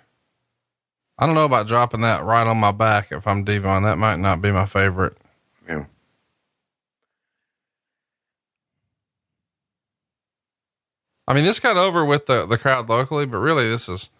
I 1.19 1.27
don't 1.27 1.35
know 1.35 1.45
about 1.45 1.69
dropping 1.69 2.01
that 2.03 2.25
right 2.25 2.47
on 2.47 2.57
my 2.59 2.73
back 2.73 3.13
if 3.13 3.27
I'm 3.27 3.45
Devon. 3.45 3.83
That 3.85 3.99
might 3.99 4.19
not 4.19 4.43
be 4.43 4.51
my 4.51 4.67
favorite. 4.67 5.17
Yeah. 5.69 5.85
I 11.27 11.35
mean, 11.35 11.45
this 11.45 11.61
got 11.61 11.77
over 11.77 12.05
with 12.05 12.27
the, 12.27 12.47
the 12.47 12.59
crowd 12.59 12.89
locally, 12.89 13.27
but 13.27 13.39
really, 13.39 13.69
this 13.69 13.89
is 13.89 14.11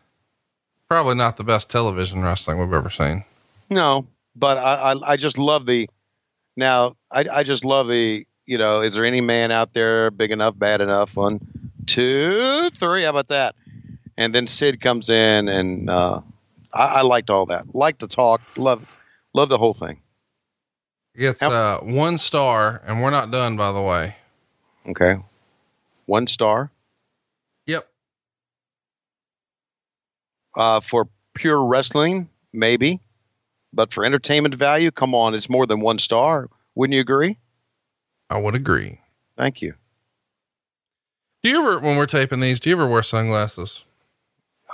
probably 0.93 1.15
not 1.15 1.39
the 1.39 1.45
best 1.45 1.71
television 1.71 2.23
wrestling 2.23 2.59
we've 2.59 2.71
ever 2.75 2.91
seen. 2.91 3.25
No, 3.71 4.07
but 4.37 4.59
I, 4.59 4.93
I, 4.93 5.13
I 5.13 5.17
just 5.17 5.39
love 5.39 5.65
the. 5.65 5.89
Now, 6.55 6.97
I, 7.11 7.25
I 7.33 7.43
just 7.45 7.65
love 7.65 7.89
the. 7.89 8.27
You 8.45 8.59
know, 8.59 8.83
is 8.83 8.95
there 8.95 9.07
any 9.07 9.23
man 9.23 9.51
out 9.51 9.73
there 9.73 10.11
big 10.11 10.33
enough, 10.33 10.59
bad 10.59 10.83
enough? 10.83 11.17
One, 11.17 11.41
two, 11.87 12.69
three. 12.75 13.05
How 13.05 13.09
about 13.09 13.29
that? 13.29 13.55
And 14.19 14.35
then 14.35 14.47
Sid 14.47 14.83
comes 14.83 15.09
in, 15.09 15.49
and 15.49 15.89
uh, 15.89 16.21
I, 16.75 16.87
I 16.87 17.03
liked 17.03 17.31
all 17.31 17.47
that. 17.47 17.75
Liked 17.75 18.01
the 18.01 18.09
talk. 18.09 18.43
Love, 18.59 18.87
love 19.33 19.49
the 19.49 19.57
whole 19.57 19.73
thing. 19.73 19.99
Gets 21.17 21.43
uh, 21.43 21.79
one 21.81 22.19
star, 22.19 22.83
and 22.85 23.01
we're 23.01 23.11
not 23.11 23.31
done, 23.31 23.57
by 23.57 23.73
the 23.73 23.81
way. 23.81 24.17
Okay, 24.87 25.23
one 26.05 26.27
star 26.27 26.71
uh, 30.57 30.81
for 30.81 31.09
pure 31.35 31.65
wrestling, 31.65 32.29
maybe, 32.53 33.01
but 33.73 33.93
for 33.93 34.05
entertainment 34.05 34.55
value, 34.55 34.91
come 34.91 35.15
on, 35.15 35.35
it's 35.35 35.49
more 35.49 35.67
than 35.67 35.81
one 35.81 35.99
star. 35.99 36.49
Wouldn't 36.75 36.95
you 36.95 37.01
agree? 37.01 37.39
I 38.31 38.39
would 38.39 38.55
agree. 38.55 39.01
Thank 39.37 39.63
you. 39.63 39.75
Do 41.43 41.51
you 41.51 41.61
ever, 41.61 41.81
when 41.81 41.97
we're 41.97 42.07
taping 42.07 42.41
these, 42.41 42.61
do 42.61 42.71
you 42.71 42.77
ever 42.77 42.87
wear 42.87 43.03
sunglasses? 43.03 43.85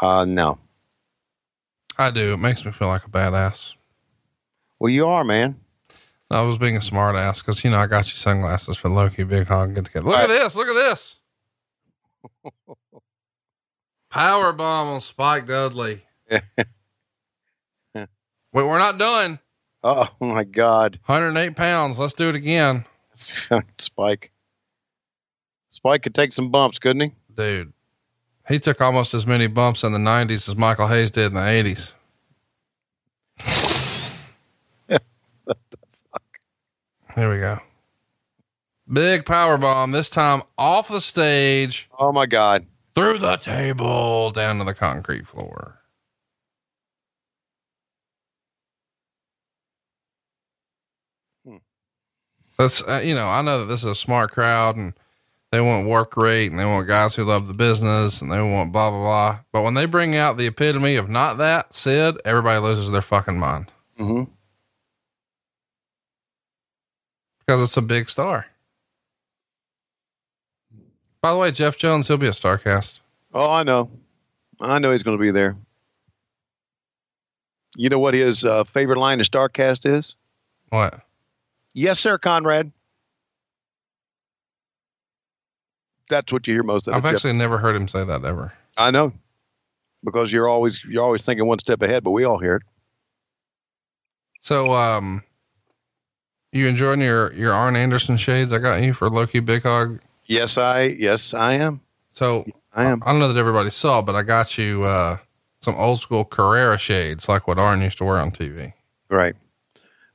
Uh, 0.00 0.24
no. 0.24 0.58
I 1.96 2.10
do. 2.10 2.34
It 2.34 2.38
makes 2.38 2.64
me 2.64 2.72
feel 2.72 2.88
like 2.88 3.04
a 3.04 3.10
badass. 3.10 3.74
Well, 4.78 4.90
you 4.90 5.06
are, 5.06 5.24
man. 5.24 5.58
I 6.30 6.42
was 6.42 6.58
being 6.58 6.76
a 6.76 6.82
smart 6.82 7.16
ass 7.16 7.40
because, 7.40 7.64
you 7.64 7.70
know, 7.70 7.78
I 7.78 7.86
got 7.86 8.06
you 8.06 8.16
sunglasses 8.16 8.76
for 8.76 8.90
Loki 8.90 9.24
Big 9.24 9.46
Hog 9.46 9.74
get 9.74 9.86
together. 9.86 10.06
Look 10.06 10.18
at 10.18 10.28
this. 10.28 10.54
Look 10.54 10.68
at 10.68 10.74
this. 10.74 11.16
Power 14.10 14.52
bomb 14.52 14.88
on 14.88 15.00
Spike 15.00 15.46
Dudley. 15.46 16.02
Wait, 16.30 18.06
we're 18.52 18.78
not 18.78 18.98
done. 18.98 19.38
Oh 19.84 20.08
my 20.20 20.44
God. 20.44 20.98
108 21.06 21.54
pounds. 21.56 21.98
Let's 21.98 22.14
do 22.14 22.28
it 22.28 22.36
again. 22.36 22.84
Spike. 23.14 24.32
Spike 25.68 26.02
could 26.02 26.14
take 26.14 26.32
some 26.32 26.50
bumps, 26.50 26.78
couldn't 26.78 27.02
he? 27.02 27.12
Dude, 27.34 27.72
he 28.48 28.58
took 28.58 28.80
almost 28.80 29.14
as 29.14 29.26
many 29.26 29.46
bumps 29.46 29.84
in 29.84 29.92
the 29.92 29.98
90s 29.98 30.48
as 30.48 30.56
Michael 30.56 30.88
Hayes 30.88 31.10
did 31.10 31.26
in 31.26 31.34
the 31.34 31.40
80s. 31.40 31.92
what 34.88 35.02
the 35.46 35.78
fuck? 36.12 36.22
Here 37.14 37.30
we 37.30 37.38
go. 37.38 37.60
Big 38.90 39.26
power 39.26 39.58
bomb, 39.58 39.90
this 39.90 40.08
time 40.08 40.42
off 40.56 40.88
the 40.88 41.00
stage, 41.00 41.88
Oh 41.98 42.10
my 42.10 42.24
God. 42.26 42.66
Through 42.98 43.18
the 43.18 43.36
table, 43.36 44.32
down 44.32 44.58
to 44.58 44.64
the 44.64 44.74
concrete 44.74 45.24
floor. 45.24 45.78
Hmm. 51.46 51.56
That's, 52.58 52.82
uh, 52.82 53.00
you 53.04 53.14
know, 53.14 53.28
I 53.28 53.42
know 53.42 53.60
that 53.60 53.66
this 53.66 53.80
is 53.80 53.90
a 53.90 53.94
smart 53.94 54.32
crowd 54.32 54.76
and 54.76 54.94
they 55.52 55.60
want 55.60 55.86
work 55.86 56.16
rate 56.16 56.50
and 56.50 56.58
they 56.58 56.64
want 56.64 56.88
guys 56.88 57.14
who 57.14 57.24
love 57.24 57.48
the 57.48 57.54
business 57.54 58.20
and 58.20 58.30
they 58.32 58.40
want 58.40 58.72
blah, 58.72 58.90
blah, 58.90 59.00
blah. 59.00 59.38
But 59.52 59.62
when 59.62 59.74
they 59.74 59.86
bring 59.86 60.16
out 60.16 60.36
the 60.36 60.46
epitome 60.46 60.96
of 60.96 61.08
not 61.08 61.38
that, 61.38 61.74
Sid, 61.74 62.20
everybody 62.24 62.60
loses 62.60 62.90
their 62.90 63.02
fucking 63.02 63.38
mind 63.38 63.72
Mm-hmm. 64.00 64.30
because 67.40 67.62
it's 67.62 67.76
a 67.76 67.82
big 67.82 68.08
star. 68.08 68.46
By 71.20 71.32
the 71.32 71.38
way, 71.38 71.50
Jeff 71.50 71.76
Jones, 71.76 72.08
he'll 72.08 72.16
be 72.16 72.28
a 72.28 72.32
Starcast. 72.32 73.00
Oh, 73.34 73.50
I 73.50 73.62
know. 73.62 73.90
I 74.60 74.78
know 74.78 74.92
he's 74.92 75.02
going 75.02 75.16
to 75.16 75.22
be 75.22 75.30
there. 75.30 75.56
You 77.76 77.88
know 77.88 77.98
what 77.98 78.14
his 78.14 78.44
uh, 78.44 78.64
favorite 78.64 78.98
line 78.98 79.18
in 79.18 79.24
Starcast 79.24 79.88
is? 79.88 80.16
What? 80.70 81.00
Yes, 81.74 82.00
sir, 82.00 82.18
Conrad. 82.18 82.72
That's 86.10 86.32
what 86.32 86.46
you 86.46 86.54
hear 86.54 86.62
most 86.62 86.88
of 86.88 86.92
the 86.92 86.96
I've 86.96 87.14
actually 87.14 87.34
never 87.34 87.58
heard 87.58 87.76
him 87.76 87.86
say 87.86 88.02
that 88.04 88.24
ever. 88.24 88.52
I 88.76 88.90
know. 88.90 89.12
Because 90.02 90.32
you're 90.32 90.48
always 90.48 90.82
you're 90.84 91.02
always 91.02 91.24
thinking 91.24 91.46
one 91.46 91.58
step 91.58 91.82
ahead, 91.82 92.02
but 92.04 92.12
we 92.12 92.24
all 92.24 92.38
hear 92.38 92.56
it. 92.56 92.62
So, 94.40 94.72
um, 94.72 95.22
you 96.52 96.66
enjoying 96.66 97.00
your, 97.00 97.32
your 97.34 97.52
Arn 97.52 97.76
Anderson 97.76 98.16
shades 98.16 98.52
I 98.52 98.58
got 98.58 98.80
you 98.82 98.94
for 98.94 99.10
Loki 99.10 99.40
Big 99.40 99.64
Hog? 99.64 100.00
Yes, 100.28 100.58
I 100.58 100.82
yes, 100.82 101.34
I 101.34 101.54
am. 101.54 101.80
So 102.10 102.46
I 102.74 102.84
am. 102.84 103.02
I 103.04 103.10
don't 103.10 103.18
know 103.18 103.32
that 103.32 103.40
everybody 103.40 103.70
saw, 103.70 104.02
but 104.02 104.14
I 104.14 104.22
got 104.22 104.58
you, 104.58 104.84
uh, 104.84 105.16
some 105.60 105.74
old 105.76 106.00
school 106.00 106.24
Carrera 106.24 106.78
shades, 106.78 107.28
like 107.28 107.48
what 107.48 107.58
Arn 107.58 107.80
used 107.80 107.98
to 107.98 108.04
wear 108.04 108.18
on 108.18 108.30
TV. 108.30 108.74
Right. 109.08 109.34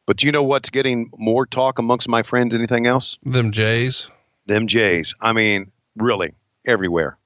But 0.06 0.22
you 0.22 0.32
know 0.32 0.44
what's 0.44 0.70
getting 0.70 1.10
more 1.18 1.46
talk 1.46 1.80
amongst 1.80 2.08
my 2.08 2.24
friends 2.24 2.54
anything 2.54 2.86
else? 2.86 3.18
Them 3.24 3.52
Jays. 3.52 4.10
Them 4.46 4.68
Jays. 4.68 5.16
I 5.22 5.34
mean, 5.34 5.72
really, 5.96 6.34
everywhere. 6.68 7.18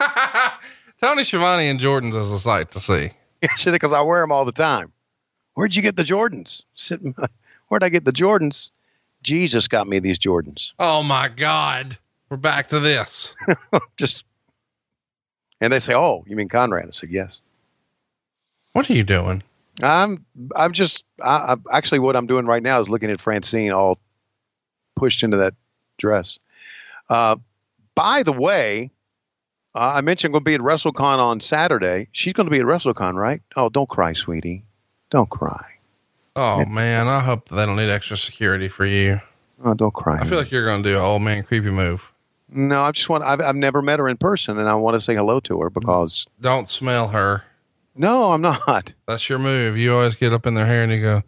Tony 1.00 1.24
Schiavone 1.24 1.68
and 1.68 1.80
Jordan's 1.80 2.14
is 2.16 2.30
a 2.30 2.38
sight 2.38 2.72
to 2.72 2.80
see. 2.80 3.10
because 3.64 3.92
I 3.92 4.02
wear 4.02 4.20
them 4.20 4.32
all 4.32 4.44
the 4.44 4.52
time. 4.52 4.92
Where'd 5.54 5.74
you 5.74 5.82
get 5.82 5.96
the 5.96 6.04
Jordans? 6.04 6.64
Where'd 7.68 7.84
I 7.84 7.88
get 7.88 8.04
the 8.04 8.12
Jordans? 8.12 8.70
Jesus 9.22 9.68
got 9.68 9.86
me 9.86 9.98
these 9.98 10.18
Jordans. 10.18 10.72
Oh 10.78 11.02
my 11.02 11.28
God. 11.28 11.98
We're 12.32 12.38
back 12.38 12.68
to 12.68 12.80
this. 12.80 13.34
Just, 13.98 14.24
and 15.60 15.70
they 15.70 15.80
say, 15.80 15.92
"Oh, 15.92 16.24
you 16.26 16.34
mean 16.34 16.48
Conrad?" 16.48 16.86
I 16.88 16.90
said, 16.90 17.10
"Yes." 17.10 17.42
What 18.72 18.88
are 18.88 18.94
you 18.94 19.04
doing? 19.04 19.42
I'm, 19.82 20.24
I'm 20.56 20.72
just, 20.72 21.04
I, 21.22 21.56
I, 21.72 21.76
actually, 21.76 21.98
what 21.98 22.16
I'm 22.16 22.26
doing 22.26 22.46
right 22.46 22.62
now 22.62 22.80
is 22.80 22.88
looking 22.88 23.10
at 23.10 23.20
Francine 23.20 23.70
all 23.70 23.98
pushed 24.96 25.22
into 25.22 25.36
that 25.36 25.52
dress. 25.98 26.38
Uh, 27.10 27.36
by 27.94 28.22
the 28.22 28.32
way, 28.32 28.90
uh, 29.74 29.92
I 29.96 30.00
mentioned 30.00 30.32
going 30.32 30.40
to 30.40 30.48
be 30.48 30.54
at 30.54 30.60
WrestleCon 30.60 31.18
on 31.18 31.38
Saturday. 31.40 32.08
She's 32.12 32.32
going 32.32 32.46
to 32.46 32.50
be 32.50 32.60
at 32.60 32.64
WrestleCon, 32.64 33.12
right? 33.12 33.42
Oh, 33.56 33.68
don't 33.68 33.90
cry, 33.90 34.14
sweetie. 34.14 34.64
Don't 35.10 35.28
cry. 35.28 35.66
Oh 36.34 36.64
man, 36.64 37.08
I 37.08 37.20
hope 37.20 37.50
they 37.50 37.66
don't 37.66 37.76
need 37.76 37.90
extra 37.90 38.16
security 38.16 38.68
for 38.68 38.86
you. 38.86 39.20
Oh, 39.62 39.74
don't 39.74 39.92
cry. 39.92 40.18
I 40.18 40.24
feel 40.24 40.38
like 40.38 40.50
you're 40.50 40.64
going 40.64 40.82
to 40.82 40.88
do 40.88 40.96
an 40.96 41.02
old 41.02 41.20
man 41.20 41.42
creepy 41.42 41.68
move. 41.68 42.08
No, 42.54 42.82
I 42.82 42.92
just 42.92 43.08
want. 43.08 43.24
I've, 43.24 43.40
I've 43.40 43.56
never 43.56 43.80
met 43.82 43.98
her 43.98 44.08
in 44.08 44.16
person, 44.18 44.58
and 44.58 44.68
I 44.68 44.74
want 44.74 44.94
to 44.94 45.00
say 45.00 45.14
hello 45.14 45.40
to 45.40 45.60
her 45.62 45.70
because. 45.70 46.26
Don't 46.40 46.68
smell 46.68 47.08
her. 47.08 47.44
No, 47.94 48.32
I'm 48.32 48.40
not. 48.42 48.92
That's 49.06 49.28
your 49.28 49.38
move. 49.38 49.76
You 49.78 49.94
always 49.94 50.14
get 50.14 50.32
up 50.32 50.46
in 50.46 50.54
their 50.54 50.66
hair 50.66 50.82
and 50.82 50.92
you 50.92 51.00
go, 51.00 51.22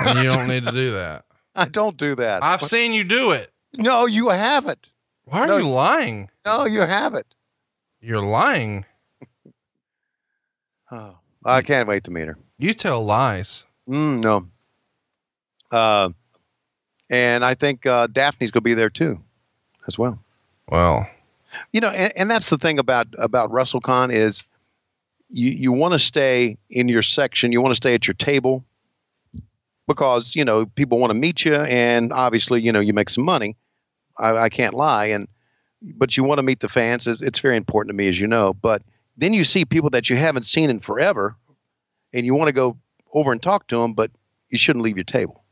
and 0.00 0.18
you 0.18 0.24
don't 0.30 0.48
need 0.48 0.64
to 0.64 0.72
do 0.72 0.92
that. 0.92 1.24
I 1.54 1.66
don't 1.66 1.96
do 1.96 2.14
that. 2.16 2.42
I've 2.42 2.62
seen 2.62 2.92
you 2.92 3.04
do 3.04 3.30
it. 3.32 3.50
no, 3.76 4.06
you 4.06 4.28
haven't. 4.30 4.90
Why 5.24 5.40
are 5.40 5.46
No. 5.46 5.56
you 5.58 5.68
lying? 5.68 6.28
No, 6.44 6.64
you 6.66 6.80
haven't. 6.80 7.26
You're 8.00 8.20
lying. 8.22 8.84
Oh, 10.90 11.16
I 11.44 11.62
can't 11.62 11.88
wait 11.88 12.04
to 12.04 12.10
meet 12.10 12.26
her. 12.28 12.38
You 12.58 12.74
tell 12.74 13.04
lies. 13.04 13.64
Mm, 13.88 14.22
no. 14.22 14.48
Uh, 15.70 16.10
and 17.10 17.44
I 17.44 17.54
think 17.54 17.86
uh, 17.86 18.06
Daphne's 18.06 18.50
going 18.50 18.60
to 18.62 18.64
be 18.64 18.74
there 18.74 18.90
too, 18.90 19.20
as 19.86 19.98
well. 19.98 20.18
Well, 20.68 21.08
You 21.72 21.80
know, 21.80 21.90
and, 21.90 22.12
and 22.16 22.30
that's 22.30 22.48
the 22.48 22.58
thing 22.58 22.78
about 22.78 23.08
about 23.18 23.50
WrestleCon 23.50 24.12
is 24.12 24.42
you 25.28 25.50
you 25.50 25.72
want 25.72 25.92
to 25.92 25.98
stay 25.98 26.58
in 26.70 26.88
your 26.88 27.02
section, 27.02 27.52
you 27.52 27.60
want 27.60 27.72
to 27.72 27.76
stay 27.76 27.94
at 27.94 28.06
your 28.06 28.14
table 28.14 28.64
because 29.86 30.34
you 30.34 30.44
know 30.44 30.66
people 30.66 30.98
want 30.98 31.10
to 31.12 31.18
meet 31.18 31.44
you, 31.44 31.54
and 31.54 32.12
obviously 32.12 32.60
you 32.62 32.72
know 32.72 32.80
you 32.80 32.92
make 32.92 33.10
some 33.10 33.24
money. 33.24 33.56
I, 34.18 34.36
I 34.36 34.48
can't 34.48 34.74
lie, 34.74 35.06
and 35.06 35.28
but 35.82 36.16
you 36.16 36.24
want 36.24 36.38
to 36.38 36.42
meet 36.42 36.60
the 36.60 36.68
fans. 36.68 37.06
It's, 37.06 37.20
it's 37.20 37.38
very 37.40 37.56
important 37.56 37.90
to 37.90 37.96
me, 37.96 38.08
as 38.08 38.18
you 38.18 38.26
know. 38.26 38.54
But 38.54 38.82
then 39.16 39.34
you 39.34 39.44
see 39.44 39.64
people 39.64 39.90
that 39.90 40.08
you 40.08 40.16
haven't 40.16 40.46
seen 40.46 40.70
in 40.70 40.80
forever, 40.80 41.36
and 42.12 42.24
you 42.24 42.34
want 42.34 42.48
to 42.48 42.52
go 42.52 42.78
over 43.12 43.32
and 43.32 43.42
talk 43.42 43.66
to 43.68 43.78
them, 43.78 43.92
but 43.92 44.10
you 44.48 44.58
shouldn't 44.58 44.84
leave 44.84 44.96
your 44.96 45.04
table. 45.04 45.42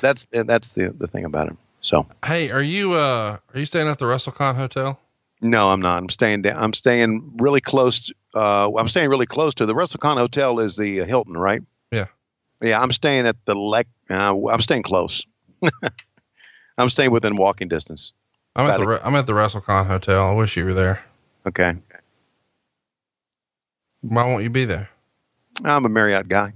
That's 0.00 0.28
that's 0.32 0.72
the 0.72 0.90
the 0.90 1.06
thing 1.06 1.24
about 1.24 1.48
it. 1.48 1.56
So. 1.84 2.06
hey, 2.24 2.50
are 2.50 2.62
you 2.62 2.94
uh 2.94 3.36
are 3.52 3.60
you 3.60 3.66
staying 3.66 3.88
at 3.88 3.98
the 3.98 4.06
WrestleCon 4.06 4.56
hotel? 4.56 4.98
No, 5.42 5.68
I'm 5.68 5.82
not. 5.82 5.98
I'm 5.98 6.08
staying 6.08 6.40
down. 6.40 6.56
I'm 6.56 6.72
staying 6.72 7.36
really 7.36 7.60
close. 7.60 8.00
To, 8.00 8.14
uh, 8.34 8.70
I'm 8.78 8.88
staying 8.88 9.10
really 9.10 9.26
close 9.26 9.54
to 9.56 9.66
the 9.66 9.74
WrestleCon 9.74 10.16
Hotel 10.16 10.58
is 10.60 10.76
the 10.76 11.02
uh, 11.02 11.04
Hilton, 11.04 11.36
right? 11.36 11.60
Yeah. 11.92 12.06
Yeah, 12.62 12.80
I'm 12.80 12.90
staying 12.90 13.26
at 13.26 13.36
the 13.44 13.54
Lec. 13.54 13.84
Uh, 14.08 14.48
I'm 14.48 14.62
staying 14.62 14.84
close. 14.84 15.26
I'm 16.78 16.88
staying 16.88 17.10
within 17.10 17.36
walking 17.36 17.68
distance. 17.68 18.12
I'm 18.56 18.70
at 18.70 18.78
the 18.78 19.06
I'm 19.06 19.14
at 19.14 19.26
the 19.26 19.34
WrestleCon 19.34 19.86
hotel. 19.86 20.26
I 20.26 20.32
wish 20.32 20.56
you 20.56 20.64
were 20.64 20.72
there. 20.72 21.04
Okay. 21.46 21.76
Why 24.00 24.24
won't 24.24 24.42
you 24.42 24.50
be 24.50 24.64
there? 24.64 24.88
I'm 25.62 25.84
a 25.84 25.90
Marriott 25.90 26.28
guy. 26.28 26.54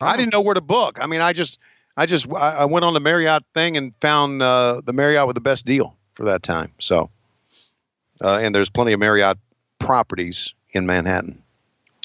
I 0.00 0.16
didn't 0.16 0.32
know 0.32 0.40
where 0.40 0.54
to 0.54 0.62
book. 0.62 0.98
I 1.02 1.06
mean, 1.06 1.20
I 1.20 1.34
just, 1.34 1.58
I 1.98 2.06
just, 2.06 2.32
I, 2.32 2.58
I 2.58 2.64
went 2.64 2.84
on 2.84 2.94
the 2.94 3.00
Marriott 3.00 3.42
thing 3.54 3.76
and 3.76 3.92
found 4.00 4.40
uh, 4.40 4.82
the 4.84 4.92
Marriott 4.92 5.26
with 5.26 5.34
the 5.34 5.40
best 5.40 5.66
deal 5.66 5.96
for 6.14 6.24
that 6.26 6.44
time. 6.44 6.72
So, 6.78 7.10
uh, 8.22 8.38
and 8.40 8.54
there's 8.54 8.70
plenty 8.70 8.92
of 8.92 9.00
Marriott 9.00 9.36
properties 9.80 10.54
in 10.70 10.86
Manhattan. 10.86 11.42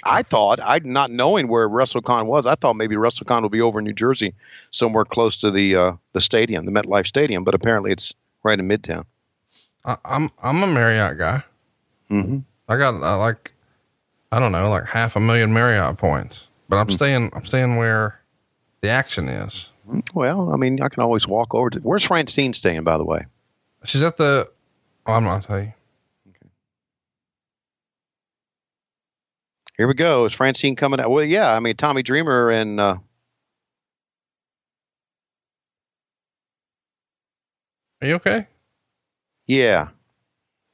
I 0.03 0.23
thought, 0.23 0.59
I 0.61 0.79
not 0.83 1.11
knowing 1.11 1.47
where 1.47 1.69
WrestleCon 1.69 2.25
was, 2.25 2.47
I 2.47 2.55
thought 2.55 2.75
maybe 2.75 2.95
WrestleCon 2.95 3.43
would 3.43 3.51
be 3.51 3.61
over 3.61 3.77
in 3.77 3.85
New 3.85 3.93
Jersey, 3.93 4.33
somewhere 4.71 5.05
close 5.05 5.37
to 5.37 5.51
the 5.51 5.75
uh, 5.75 5.93
the 6.13 6.21
stadium, 6.21 6.65
the 6.65 6.71
MetLife 6.71 7.07
Stadium. 7.07 7.43
But 7.43 7.53
apparently, 7.53 7.91
it's 7.91 8.13
right 8.41 8.59
in 8.59 8.67
Midtown. 8.67 9.05
I, 9.85 9.97
I'm 10.03 10.31
I'm 10.41 10.61
a 10.63 10.67
Marriott 10.67 11.19
guy. 11.19 11.43
Mm-hmm. 12.09 12.39
I 12.67 12.77
got 12.77 12.95
uh, 12.95 13.17
like 13.17 13.53
I 14.31 14.39
don't 14.39 14.51
know, 14.51 14.69
like 14.69 14.85
half 14.85 15.15
a 15.15 15.19
million 15.19 15.53
Marriott 15.53 15.97
points. 15.97 16.47
But 16.67 16.77
I'm 16.77 16.89
staying 16.89 17.31
I'm 17.33 17.45
staying 17.45 17.77
where 17.77 18.19
the 18.81 18.89
action 18.89 19.29
is. 19.29 19.69
Well, 20.13 20.53
I 20.53 20.57
mean, 20.57 20.81
I 20.81 20.89
can 20.89 21.03
always 21.03 21.27
walk 21.27 21.53
over 21.53 21.69
to. 21.71 21.79
Where's 21.79 22.05
Francine 22.05 22.53
staying, 22.53 22.83
by 22.83 22.97
the 22.97 23.03
way? 23.05 23.25
She's 23.83 24.03
at 24.03 24.17
the 24.17 24.49
oh, 25.05 25.13
I'm 25.13 25.23
not 25.25 25.29
gonna 25.31 25.43
tell 25.43 25.59
you. 25.59 25.73
Okay. 26.29 26.49
Here 29.77 29.87
we 29.87 29.93
go. 29.93 30.25
Is 30.25 30.33
Francine 30.33 30.75
coming 30.75 30.99
out? 30.99 31.09
Well, 31.11 31.25
yeah. 31.25 31.53
I 31.53 31.59
mean, 31.59 31.75
Tommy 31.75 32.01
Dreamer 32.03 32.49
and 32.49 32.79
uh, 32.79 32.97
Are 38.01 38.07
you 38.07 38.15
okay? 38.15 38.47
yeah, 39.47 39.89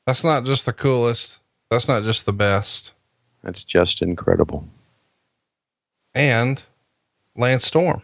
That's 0.08 0.24
not 0.24 0.46
just 0.46 0.66
the 0.66 0.74
coolest. 0.74 1.40
That's 1.70 1.88
not 1.88 2.04
just 2.04 2.26
the 2.26 2.34
best. 2.34 2.94
that's 3.44 3.64
just 3.64 4.02
incredible. 4.02 4.68
And 6.16 6.62
Lance 7.36 7.66
Storm. 7.66 8.02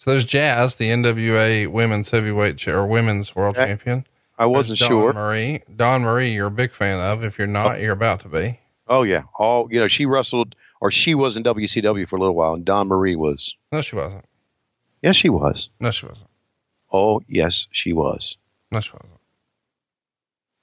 So 0.00 0.12
there's 0.12 0.24
Jazz, 0.24 0.76
the 0.76 0.88
NWA 0.88 1.66
women's 1.66 2.08
heavyweight 2.08 2.56
cha- 2.56 2.72
or 2.72 2.86
women's 2.86 3.36
world 3.36 3.58
Okay. 3.58 3.66
champion. 3.66 4.06
I 4.38 4.46
wasn't 4.46 4.78
Dawn 4.78 4.88
sure. 4.88 5.12
Marie. 5.12 5.60
Dawn 5.76 6.00
Marie, 6.00 6.30
you're 6.30 6.46
a 6.46 6.50
big 6.50 6.72
fan 6.72 6.98
of. 6.98 7.22
If 7.22 7.36
you're 7.36 7.46
not, 7.46 7.76
oh. 7.76 7.78
you're 7.78 7.92
about 7.92 8.20
to 8.20 8.28
be. 8.30 8.58
Oh 8.88 9.02
yeah. 9.02 9.24
All 9.38 9.68
you 9.70 9.78
know, 9.78 9.88
she 9.88 10.06
wrestled 10.06 10.54
or 10.80 10.90
she 10.90 11.14
was 11.14 11.36
in 11.36 11.42
WCW 11.42 12.08
for 12.08 12.16
a 12.16 12.18
little 12.18 12.34
while, 12.34 12.54
and 12.54 12.64
Dawn 12.64 12.88
Marie 12.88 13.14
was. 13.14 13.54
No, 13.70 13.82
she 13.82 13.94
wasn't. 13.94 14.24
Yes, 15.02 15.16
she 15.16 15.28
was. 15.28 15.68
No, 15.78 15.90
she 15.90 16.06
wasn't. 16.06 16.30
Oh 16.90 17.20
yes, 17.28 17.66
she 17.70 17.92
was. 17.92 18.38
No, 18.72 18.80
she 18.80 18.92
wasn't. 18.92 19.20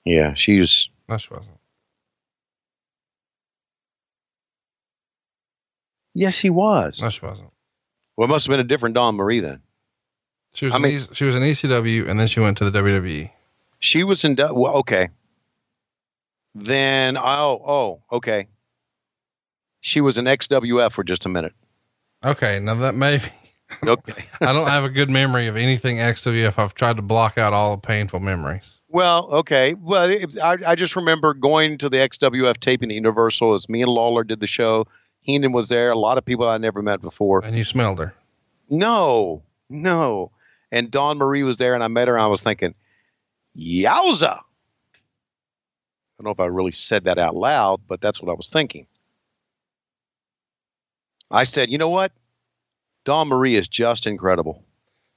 Yeah, 0.03 0.33
she 0.33 0.59
was. 0.59 0.89
No, 1.07 1.17
she 1.17 1.31
wasn't. 1.31 1.59
Yes, 6.15 6.33
she 6.33 6.49
was. 6.49 6.99
No, 6.99 7.09
she 7.09 7.23
wasn't. 7.23 7.51
Well, 8.17 8.25
it 8.27 8.29
must 8.29 8.47
have 8.47 8.51
been 8.51 8.59
a 8.59 8.63
different 8.65 8.95
Dawn 8.95 9.15
Marie 9.15 9.39
then. 9.39 9.61
She 10.53 10.65
was. 10.65 10.73
I 10.73 10.79
mean- 10.79 10.91
E- 10.97 11.13
she 11.13 11.23
was 11.25 11.35
in 11.35 11.43
ECW, 11.43 12.09
and 12.09 12.19
then 12.19 12.27
she 12.27 12.39
went 12.39 12.57
to 12.57 12.69
the. 12.69 12.77
WWE. 12.79 13.31
She 13.79 14.03
was 14.03 14.23
in. 14.25 14.35
Well, 14.35 14.75
okay. 14.77 15.09
Then 16.55 17.17
oh 17.17 17.61
oh 17.65 18.01
okay. 18.11 18.47
She 19.81 20.01
was 20.01 20.17
in 20.17 20.25
XWF 20.25 20.91
for 20.91 21.03
just 21.03 21.25
a 21.25 21.29
minute. 21.29 21.53
Okay, 22.25 22.59
now 22.59 22.73
that 22.75 22.95
may. 22.95 23.17
be. 23.19 23.23
Okay. 23.85 24.23
I 24.39 24.53
don't 24.53 24.67
have 24.69 24.85
a 24.85 24.89
good 24.89 25.09
memory 25.09 25.47
of 25.47 25.57
anything 25.57 25.97
XWF. 25.97 26.57
I've 26.57 26.73
tried 26.73 26.95
to 26.95 27.01
block 27.01 27.37
out 27.37 27.51
all 27.51 27.75
the 27.75 27.81
painful 27.81 28.21
memories. 28.21 28.79
Well, 28.87 29.27
okay. 29.29 29.73
Well, 29.73 30.09
it, 30.09 30.39
I, 30.39 30.55
I 30.65 30.75
just 30.75 30.95
remember 30.95 31.33
going 31.33 31.77
to 31.79 31.89
the 31.89 31.97
XWF 31.97 32.61
taping 32.61 32.89
at 32.91 32.95
Universal 32.95 33.55
as 33.55 33.67
me 33.67 33.81
and 33.81 33.91
Lawler 33.91 34.23
did 34.23 34.39
the 34.39 34.47
show. 34.47 34.85
Heenan 35.27 35.51
was 35.51 35.67
there. 35.67 35.91
A 35.91 35.97
lot 35.97 36.17
of 36.17 36.23
people 36.25 36.47
I 36.47 36.57
never 36.57 36.81
met 36.81 37.01
before. 37.01 37.43
And 37.43 37.55
you 37.55 37.65
smelled 37.65 37.99
her. 37.99 38.15
No, 38.69 39.43
no. 39.69 40.31
And 40.71 40.89
Dawn 40.89 41.17
Marie 41.17 41.43
was 41.43 41.57
there, 41.57 41.75
and 41.75 41.83
I 41.83 41.89
met 41.89 42.07
her, 42.07 42.15
and 42.15 42.23
I 42.23 42.27
was 42.27 42.41
thinking, 42.41 42.73
yowza. 43.55 44.37
I 44.37 44.39
don't 46.17 46.25
know 46.25 46.31
if 46.31 46.39
I 46.39 46.45
really 46.45 46.71
said 46.71 47.03
that 47.03 47.19
out 47.19 47.35
loud, 47.35 47.81
but 47.87 47.99
that's 48.01 48.21
what 48.21 48.31
I 48.31 48.35
was 48.35 48.47
thinking. 48.49 48.87
I 51.29 51.43
said, 51.43 51.69
you 51.69 51.77
know 51.77 51.89
what? 51.89 52.13
Dawn 53.03 53.27
Marie 53.27 53.55
is 53.55 53.67
just 53.67 54.07
incredible. 54.07 54.63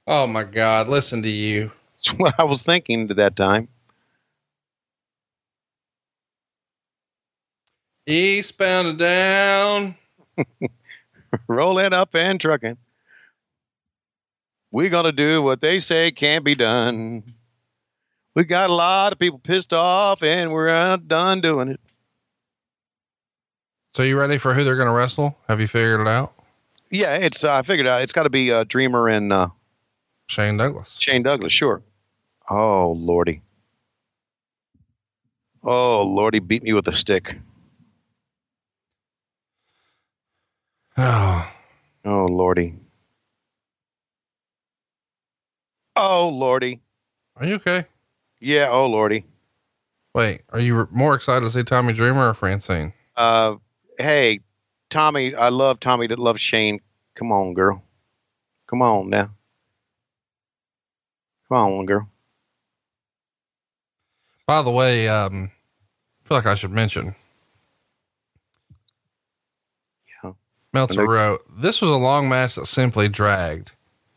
Oh 0.07 0.27
my 0.27 0.43
God! 0.43 0.89
Listen 0.89 1.21
to 1.23 1.29
you. 1.29 1.71
That's 1.95 2.09
what 2.19 2.35
I 2.37 2.43
was 2.43 2.63
thinking 2.63 3.09
at 3.09 3.15
that 3.15 3.35
time. 3.35 3.69
Eastbound 8.05 8.87
and 8.87 8.99
down. 8.99 9.95
rolling 11.47 11.93
up 11.93 12.15
and 12.15 12.39
trucking. 12.39 12.77
We're 14.71 14.89
going 14.89 15.05
to 15.05 15.11
do 15.11 15.41
what 15.41 15.61
they 15.61 15.79
say 15.79 16.11
can't 16.11 16.45
be 16.45 16.55
done. 16.55 17.33
We 18.35 18.45
got 18.45 18.69
a 18.69 18.73
lot 18.73 19.11
of 19.11 19.19
people 19.19 19.39
pissed 19.39 19.73
off 19.73 20.23
and 20.23 20.51
we're 20.51 20.97
done 20.97 21.41
doing 21.41 21.69
it. 21.69 21.81
So 23.93 24.03
you 24.03 24.17
ready 24.17 24.37
for 24.37 24.53
who 24.53 24.63
they're 24.63 24.77
going 24.77 24.87
to 24.87 24.93
wrestle? 24.93 25.37
Have 25.49 25.59
you 25.59 25.67
figured 25.67 25.99
it 25.99 26.07
out? 26.07 26.33
Yeah, 26.89 27.15
it's, 27.15 27.43
uh, 27.43 27.53
I 27.53 27.61
figured 27.63 27.87
out 27.87 28.01
it's 28.01 28.13
got 28.13 28.23
to 28.23 28.29
be 28.29 28.51
uh, 28.51 28.63
Dreamer 28.63 29.09
and 29.09 29.33
uh, 29.33 29.49
Shane 30.27 30.55
Douglas. 30.55 30.97
Shane 30.99 31.23
Douglas, 31.23 31.51
sure. 31.51 31.81
Oh, 32.49 32.91
Lordy. 32.91 33.41
Oh, 35.63 36.03
Lordy 36.03 36.39
beat 36.39 36.63
me 36.63 36.71
with 36.73 36.87
a 36.87 36.95
stick. 36.95 37.37
Oh, 40.97 41.51
Oh, 42.05 42.25
Lordy. 42.25 42.73
Oh, 45.95 46.29
Lordy. 46.29 46.81
are 47.35 47.45
you 47.45 47.55
okay? 47.55 47.85
Yeah, 48.39 48.69
oh, 48.71 48.87
Lordy. 48.87 49.23
Wait, 50.15 50.41
are 50.49 50.59
you 50.59 50.87
more 50.91 51.13
excited 51.13 51.45
to 51.45 51.51
see 51.51 51.63
Tommy 51.63 51.93
Dreamer 51.93 52.29
or 52.29 52.33
Francine? 52.33 52.91
Uh, 53.15 53.55
hey, 53.99 54.39
Tommy, 54.89 55.35
I 55.35 55.49
love 55.49 55.79
Tommy 55.79 56.07
that 56.07 56.17
loves 56.19 56.41
Shane. 56.41 56.79
Come 57.15 57.31
on, 57.31 57.53
girl. 57.53 57.83
Come 58.67 58.81
on 58.81 59.09
now. 59.09 59.29
Come 61.47 61.57
on, 61.57 61.85
girl. 61.85 62.09
By 64.47 64.63
the 64.63 64.71
way, 64.71 65.07
um, 65.07 65.51
I 66.25 66.27
feel 66.27 66.37
like 66.37 66.47
I 66.47 66.55
should 66.55 66.71
mention. 66.71 67.15
Meltzer 70.73 71.05
wrote, 71.05 71.41
This 71.49 71.81
was 71.81 71.89
a 71.89 71.95
long 71.95 72.29
match 72.29 72.55
that 72.55 72.65
simply 72.65 73.09
dragged. 73.09 73.73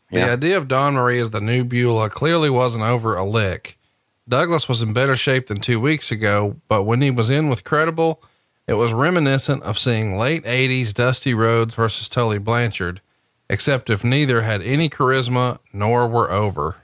Yeah. 0.09 0.27
The 0.27 0.33
idea 0.33 0.57
of 0.57 0.67
Dawn 0.67 0.93
Marie 0.93 1.19
as 1.19 1.31
the 1.31 1.41
new 1.41 1.65
Beulah 1.65 2.09
clearly 2.09 2.49
wasn't 2.49 2.85
over 2.85 3.15
a 3.15 3.25
lick. 3.25 3.77
Douglas 4.27 4.67
was 4.69 4.81
in 4.81 4.93
better 4.93 5.15
shape 5.15 5.47
than 5.47 5.59
two 5.59 5.79
weeks 5.79 6.11
ago, 6.11 6.59
but 6.67 6.83
when 6.83 7.01
he 7.01 7.11
was 7.11 7.29
in 7.29 7.49
with 7.49 7.63
Credible, 7.63 8.23
it 8.67 8.73
was 8.73 8.93
reminiscent 8.93 9.61
of 9.63 9.77
seeing 9.77 10.17
late 10.17 10.43
80s 10.45 10.93
Dusty 10.93 11.33
Rhodes 11.33 11.75
versus 11.75 12.09
Tully 12.09 12.39
Blanchard, 12.39 13.01
except 13.49 13.89
if 13.89 14.03
neither 14.03 14.41
had 14.41 14.61
any 14.63 14.89
charisma 14.89 15.59
nor 15.71 16.07
were 16.07 16.31
over. 16.31 16.77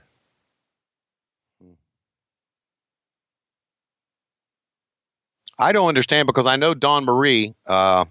I 5.58 5.72
don't 5.72 5.88
understand 5.88 6.26
because 6.26 6.48
I 6.48 6.56
know 6.56 6.74
Dawn 6.74 7.06
Marie, 7.06 7.54
uh, 7.68 8.06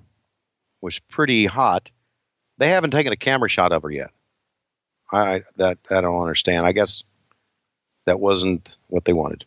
was 0.80 0.98
pretty 0.98 1.46
hot. 1.46 1.90
They 2.58 2.68
haven't 2.68 2.90
taken 2.90 3.12
a 3.12 3.16
camera 3.16 3.48
shot 3.48 3.72
of 3.72 3.82
her 3.82 3.90
yet. 3.90 4.10
I 5.12 5.42
that 5.56 5.78
I 5.90 6.00
don't 6.00 6.20
understand. 6.20 6.66
I 6.66 6.72
guess 6.72 7.04
that 8.06 8.20
wasn't 8.20 8.76
what 8.88 9.04
they 9.04 9.12
wanted. 9.12 9.44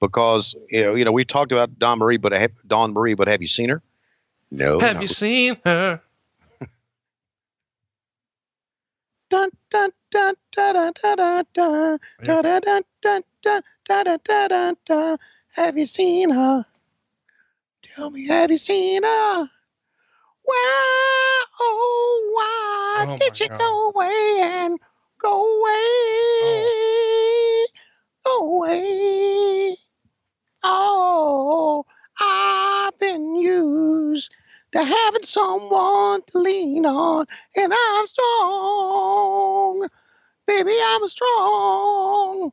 Because 0.00 0.54
you 0.68 0.82
know, 0.82 0.94
you 0.94 1.04
know, 1.04 1.12
we 1.12 1.24
talked 1.24 1.52
about 1.52 1.78
Dawn 1.78 1.98
Marie, 1.98 2.16
but 2.16 2.32
have, 2.32 2.50
Dawn 2.66 2.92
Marie, 2.92 3.14
but 3.14 3.28
have 3.28 3.40
you 3.42 3.48
seen 3.48 3.68
her? 3.68 3.82
No. 4.50 4.80
Have 4.80 5.00
you 5.00 5.08
seen 5.08 5.56
her? 5.64 6.00
dun 9.30 9.50
dun 9.70 9.90
dun 10.10 10.34
dun 10.50 10.74
dun 10.74 10.92
dun 11.00 11.44
dun 11.54 11.98
dun 12.24 12.42
dun 12.42 12.42
dun 12.42 12.62
dun 12.62 12.82
dun 13.00 13.22
dun 13.42 13.62
dun 13.86 14.18
dun 14.24 14.48
dun 14.48 14.76
dun. 14.84 15.18
Have 15.52 15.78
you 15.78 15.86
seen 15.86 16.30
her? 16.30 16.66
Tell 17.94 18.10
me, 18.10 18.26
have 18.26 18.50
you 18.50 18.56
seen 18.56 19.02
her? 19.02 19.48
Why, 20.44 21.44
oh, 21.60 22.30
why 22.34 23.06
Oh, 23.08 23.16
did 23.18 23.38
you 23.38 23.48
God. 23.48 23.58
go 23.58 23.90
away 23.90 24.38
and 24.40 24.78
go 25.20 25.60
away? 25.60 26.66
Go 28.24 28.56
away. 28.56 29.76
Oh, 30.62 31.84
I've 32.20 32.98
been 32.98 33.36
used 33.36 34.32
to 34.72 34.82
having 34.82 35.24
someone 35.24 36.22
to 36.28 36.38
lean 36.38 36.86
on, 36.86 37.26
and 37.56 37.74
I'm 37.76 38.06
strong. 38.06 39.88
Baby, 40.46 40.74
I'm 40.82 41.08
strong. 41.08 42.52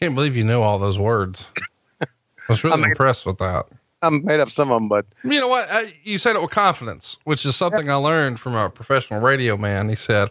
Can't 0.00 0.14
believe 0.14 0.36
you 0.36 0.44
know 0.44 0.62
all 0.62 0.78
those 0.78 0.98
words. 0.98 1.46
I 2.48 2.52
was 2.52 2.64
really 2.64 2.74
I 2.74 2.80
mean- 2.80 2.90
impressed 2.90 3.26
with 3.26 3.38
that. 3.38 3.66
I 4.00 4.10
made 4.10 4.38
up 4.38 4.50
some 4.52 4.70
of 4.70 4.80
them, 4.80 4.88
but 4.88 5.06
You 5.24 5.40
know 5.40 5.48
what? 5.48 5.66
I, 5.68 5.92
you 6.04 6.18
said 6.18 6.36
it 6.36 6.40
with 6.40 6.52
confidence, 6.52 7.16
which 7.24 7.44
is 7.44 7.56
something 7.56 7.90
I 7.90 7.94
learned 7.96 8.38
from 8.38 8.54
a 8.54 8.70
professional 8.70 9.20
radio 9.20 9.56
man. 9.56 9.88
He 9.88 9.96
said, 9.96 10.30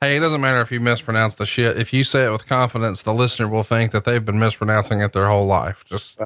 Hey, 0.00 0.16
it 0.16 0.20
doesn't 0.20 0.40
matter 0.40 0.60
if 0.60 0.72
you 0.72 0.80
mispronounce 0.80 1.36
the 1.36 1.46
shit. 1.46 1.78
If 1.78 1.92
you 1.92 2.02
say 2.02 2.26
it 2.26 2.32
with 2.32 2.48
confidence, 2.48 3.02
the 3.04 3.14
listener 3.14 3.46
will 3.46 3.62
think 3.62 3.92
that 3.92 4.04
they've 4.04 4.24
been 4.24 4.40
mispronouncing 4.40 5.00
it 5.00 5.12
their 5.12 5.28
whole 5.28 5.46
life. 5.46 5.84
Just 5.86 6.18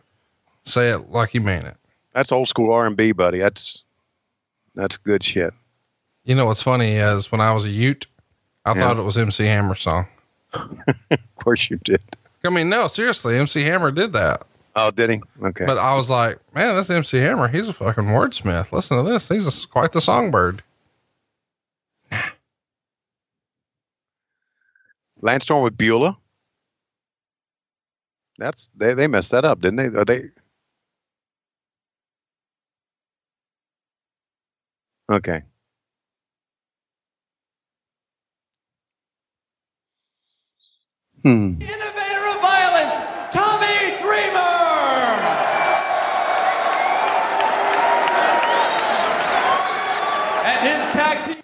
say 0.65 0.89
it 0.89 1.11
like 1.11 1.35
you 1.35 1.43
mean 1.43 1.63
it. 1.67 1.77
that's 2.15 2.33
old 2.33 2.49
school 2.49 2.73
R 2.73 2.87
and 2.87 2.97
B, 2.97 3.13
buddy. 3.13 3.39
That's 3.39 3.85
that's 4.75 4.97
good 4.97 5.23
shit. 5.23 5.53
You 6.25 6.35
know 6.37 6.47
what's 6.47 6.63
funny 6.63 6.93
is 6.93 7.31
when 7.31 7.43
I 7.43 7.53
was 7.53 7.67
a 7.67 7.69
Ute, 7.71 8.07
I 8.65 8.71
Yeah. 8.75 8.81
thought 8.81 8.99
it 8.99 9.03
was 9.03 9.19
MC 9.19 9.45
Hammer 9.45 9.75
song. 9.75 10.07
Of 11.11 11.45
course 11.45 11.69
you 11.71 11.77
did. 11.85 12.03
I 12.45 12.49
mean, 12.51 12.69
no, 12.71 12.87
seriously, 12.89 13.37
MC 13.37 13.63
Hammer 13.63 13.91
did 13.91 14.13
that. 14.15 14.47
Oh, 14.81 14.91
did 14.93 15.11
he? 15.11 15.21
Okay. 15.43 15.67
But 15.67 15.77
I 15.79 15.95
was 15.95 16.09
like, 16.09 16.39
man, 16.55 16.77
that's 16.77 16.89
MC 16.89 17.19
Hammer. 17.19 17.49
He's 17.49 17.69
a 17.69 17.73
fucking 17.73 18.05
wordsmith. 18.05 18.71
Listen 18.71 18.97
to 18.97 19.03
this. 19.03 19.29
He's 19.29 19.65
a, 19.65 19.67
quite 19.67 19.91
the 19.93 20.01
songbird. 20.01 20.63
Lance 25.21 25.43
Storm 25.45 25.65
with 25.65 25.77
Beulah. 25.77 26.17
That's 28.39 28.71
they 28.77 28.95
they 28.95 29.09
messed 29.09 29.33
that 29.33 29.45
up, 29.45 29.61
didn't 29.61 29.77
they? 29.77 29.99
Are 29.99 30.05
they? 30.05 30.31
Okay. 35.11 35.43
Hmm. 41.25 41.61
Innovator 41.61 42.27
of 42.29 42.41
violence, 42.41 43.03
Tommy 43.33 43.97
Dreamer. 44.01 44.39
And 50.47 50.69
his 50.69 50.95
tag 50.95 51.25
team. 51.27 51.43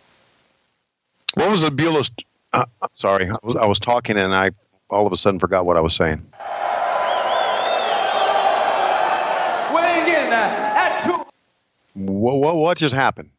What 1.35 1.51
was 1.51 1.63
the 1.63 1.71
Beulah? 1.71 2.05
St- 2.05 2.27
uh, 2.53 2.65
sorry, 2.95 3.29
I 3.29 3.35
was, 3.43 3.57
I 3.57 3.67
was 3.67 3.79
talking 3.81 4.17
and 4.17 4.35
I 4.35 4.51
all 4.91 5.07
of 5.07 5.13
a 5.13 5.17
sudden 5.17 5.41
forgot 5.41 5.67
what 5.67 5.77
I 5.77 5.81
was 5.81 5.95
saying. 5.95 6.25
weighing 9.75 10.07
in 10.09 10.33
at 10.33 11.03
two. 11.05 11.25
What 11.95 12.37
what, 12.37 12.57
what 12.57 12.79
just 12.79 12.95
happened? 12.95 13.31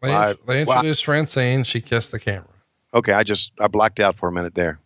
They, 0.00 0.12
I- 0.12 0.34
they 0.46 0.64
well, 0.64 0.78
introduced 0.78 1.04
Francine. 1.04 1.64
She 1.64 1.80
kissed 1.80 2.10
the 2.12 2.18
camera. 2.18 2.48
Okay, 2.94 3.12
I 3.12 3.22
just 3.24 3.52
I 3.60 3.68
blacked 3.68 4.00
out 4.00 4.16
for 4.16 4.28
a 4.28 4.32
minute 4.32 4.54
there. 4.54 4.78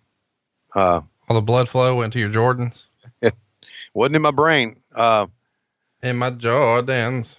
Uh, 0.74 1.01
All 1.28 1.36
the 1.36 1.43
blood 1.43 1.68
flow 1.68 1.97
went 1.97 2.12
to 2.14 2.18
your 2.18 2.28
Jordans 2.30 2.85
It 3.22 3.35
wasn't 3.94 4.16
in 4.16 4.22
my 4.22 4.30
brain. 4.30 4.76
Uh, 4.94 5.26
and 6.02 6.18
my 6.18 6.30
Jordans. 6.30 7.36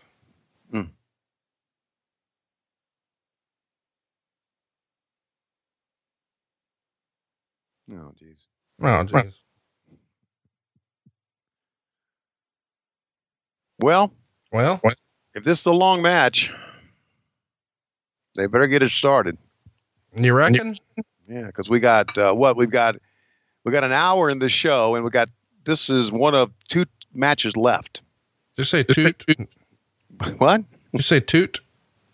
Oh 7.91 8.13
jeez. 8.21 8.45
Oh, 8.81 9.03
jeez. 9.03 9.33
Well, 13.79 14.11
Well, 14.51 14.79
if 15.33 15.43
this 15.43 15.61
is 15.61 15.65
a 15.65 15.71
long 15.71 16.01
match, 16.01 16.51
they 18.35 18.45
better 18.47 18.67
get 18.67 18.83
it 18.83 18.91
started. 18.91 19.37
you 20.15 20.33
reckon? 20.33 20.77
Yeah, 21.27 21.45
because 21.45 21.69
we 21.69 21.79
got 21.79 22.17
uh, 22.17 22.33
what 22.33 22.57
we've 22.57 22.71
got. 22.71 22.95
We 23.63 23.71
got 23.71 23.83
an 23.83 23.91
hour 23.91 24.29
in 24.29 24.39
the 24.39 24.49
show, 24.49 24.95
and 24.95 25.03
we 25.03 25.11
got 25.11 25.29
this 25.63 25.89
is 25.89 26.11
one 26.11 26.33
of 26.33 26.51
two 26.69 26.85
matches 27.13 27.55
left. 27.55 28.01
Did 28.55 28.61
you 28.61 28.65
say 28.65 28.83
toot? 28.83 29.23
Did 29.27 29.47
What? 30.39 30.63
you 30.91 31.01
say 31.01 31.19
toot? 31.19 31.59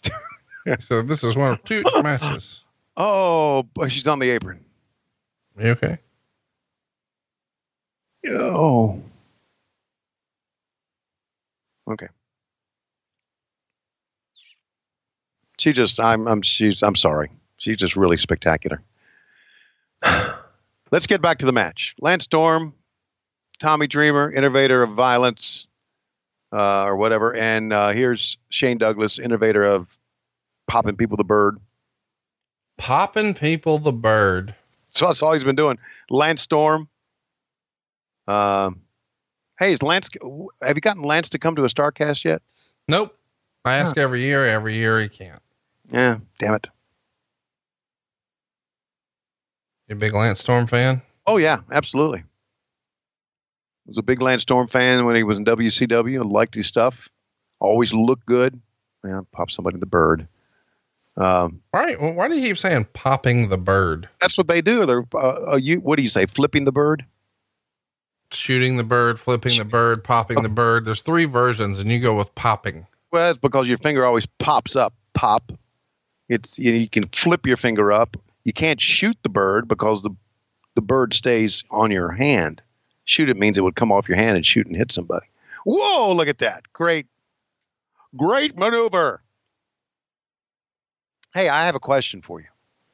so 0.82 1.02
this 1.02 1.24
is 1.24 1.36
one 1.36 1.54
of 1.54 1.64
two 1.64 1.84
matches. 2.04 2.62
Oh, 2.98 3.64
but 3.74 3.92
she's 3.92 4.08
on 4.08 4.20
the 4.20 4.30
apron. 4.32 4.65
You 5.58 5.70
okay? 5.70 5.98
Oh. 8.32 9.02
Okay. 11.88 12.08
She 15.58 15.72
just 15.72 16.00
I'm 16.00 16.28
I'm 16.28 16.42
she's 16.42 16.84
I'm 16.84 16.96
sorry. 16.96 17.32
She's 17.58 17.78
just 17.78 17.96
really 17.96 18.18
spectacular. 18.18 18.82
Let's 20.92 21.08
get 21.08 21.22
back 21.22 21.40
to 21.40 21.46
the 21.46 21.54
match. 21.54 21.96
Lance 22.00 22.26
Storm, 22.26 22.74
Tommy 23.60 23.88
Dreamer, 23.88 24.32
innovator 24.32 24.84
of 24.84 24.92
violence, 24.92 25.68
uh, 26.52 26.84
or 26.84 26.96
whatever, 26.98 27.36
and 27.36 27.72
uh, 27.74 27.90
here's 27.90 28.38
Shane 28.50 28.78
Douglas, 28.78 29.20
innovator 29.20 29.64
of 29.64 29.88
popping 30.68 30.96
people 30.96 31.18
the 31.18 31.24
bird. 31.24 31.60
Popping 32.78 33.34
people 33.34 33.78
the 33.78 33.94
bird. 33.94 34.56
So 34.96 35.08
that's 35.08 35.22
all 35.22 35.34
he's 35.34 35.44
been 35.44 35.58
doing. 35.58 35.78
Lance 36.10 36.42
Storm. 36.42 36.88
Um, 38.28 38.82
hey, 39.60 39.74
is 39.74 39.84
Lance? 39.84 40.10
Have 40.62 40.78
you 40.78 40.82
gotten 40.82 41.04
Lance 41.04 41.30
to 41.30 41.40
come 41.40 41.56
to 41.58 41.66
a 41.66 41.68
Starcast 41.68 42.24
yet? 42.24 42.42
Nope. 42.88 43.16
I 43.66 43.74
ask 43.74 43.98
every 43.98 44.22
year. 44.22 44.46
Every 44.46 44.76
year 44.76 45.00
he 45.00 45.10
can't. 45.10 45.42
Yeah, 45.92 46.20
damn 46.40 46.54
it. 46.54 46.70
You 49.88 49.96
a 49.96 50.00
big 50.00 50.14
Lance 50.14 50.40
Storm 50.40 50.66
fan? 50.66 51.02
Oh 51.28 51.38
yeah, 51.38 51.60
absolutely. 51.72 52.24
Was 53.86 53.98
a 53.98 54.04
big 54.04 54.22
Lance 54.22 54.44
Storm 54.44 54.68
fan 54.68 55.06
when 55.06 55.16
he 55.16 55.24
was 55.24 55.38
in 55.38 55.46
WCW 55.46 56.22
and 56.22 56.32
liked 56.32 56.56
his 56.56 56.68
stuff. 56.68 57.10
Always 57.60 57.94
looked 57.94 58.26
good. 58.26 58.60
Yeah, 59.04 59.22
pop 59.32 59.52
somebody 59.52 59.76
in 59.76 59.80
the 59.80 59.86
bird. 59.86 60.28
Um, 61.18 61.62
Why? 61.72 61.94
Why 61.94 62.28
do 62.28 62.36
you 62.36 62.50
keep 62.50 62.58
saying 62.58 62.88
popping 62.94 63.50
the 63.50 63.58
bird? 63.58 64.10
that's 64.20 64.38
what 64.38 64.48
they 64.48 64.62
do. 64.62 64.86
They're 64.86 65.06
uh, 65.14 65.54
uh, 65.54 65.60
you. 65.62 65.80
What 65.80 65.96
do 65.96 66.04
you 66.04 66.10
say? 66.10 66.26
Flipping 66.26 66.66
the 66.66 66.72
bird? 66.72 67.06
Shooting 68.32 68.78
the 68.78 68.84
bird, 68.84 69.20
flipping 69.20 69.58
the 69.58 69.66
bird, 69.66 70.04
popping 70.04 70.42
the 70.42 70.50
bird. 70.50 70.84
There's 70.84 71.02
three 71.02 71.26
versions, 71.26 71.80
and 71.80 71.90
you 71.90 72.00
go 72.00 72.18
with 72.18 72.34
popping. 72.36 72.86
Well, 73.12 73.28
that's 73.28 73.38
because 73.38 73.68
your 73.68 73.78
finger 73.78 74.04
always 74.04 74.26
pops 74.40 74.76
up. 74.76 74.94
Pop. 75.14 75.54
It's 76.28 76.60
you, 76.60 76.72
know, 76.72 76.78
you 76.78 76.90
can 76.90 77.08
flip 77.10 77.46
your 77.46 77.56
finger 77.56 77.94
up. 77.94 78.18
You 78.44 78.52
can't 78.52 78.82
shoot 78.82 79.18
the 79.24 79.30
bird 79.30 79.68
because 79.68 80.02
the 80.02 80.10
the 80.76 80.82
bird 80.82 81.14
stays 81.14 81.64
on 81.72 81.92
your 81.92 82.12
hand. 82.12 82.62
Shoot 83.06 83.30
it 83.30 83.38
means 83.38 83.58
it 83.58 83.62
would 83.62 83.76
come 83.76 83.92
off 83.92 84.10
your 84.10 84.18
hand 84.18 84.36
and 84.36 84.46
shoot 84.46 84.68
and 84.68 84.76
hit 84.76 84.92
somebody. 84.92 85.28
Whoa! 85.64 86.14
Look 86.14 86.28
at 86.28 86.40
that. 86.40 86.64
Great, 86.74 87.06
great 88.18 88.58
maneuver. 88.58 89.22
Hey, 91.36 91.50
I 91.50 91.66
have 91.66 91.76
a 91.76 91.82
question 91.82 92.22
for 92.22 92.40
you. 92.40 92.48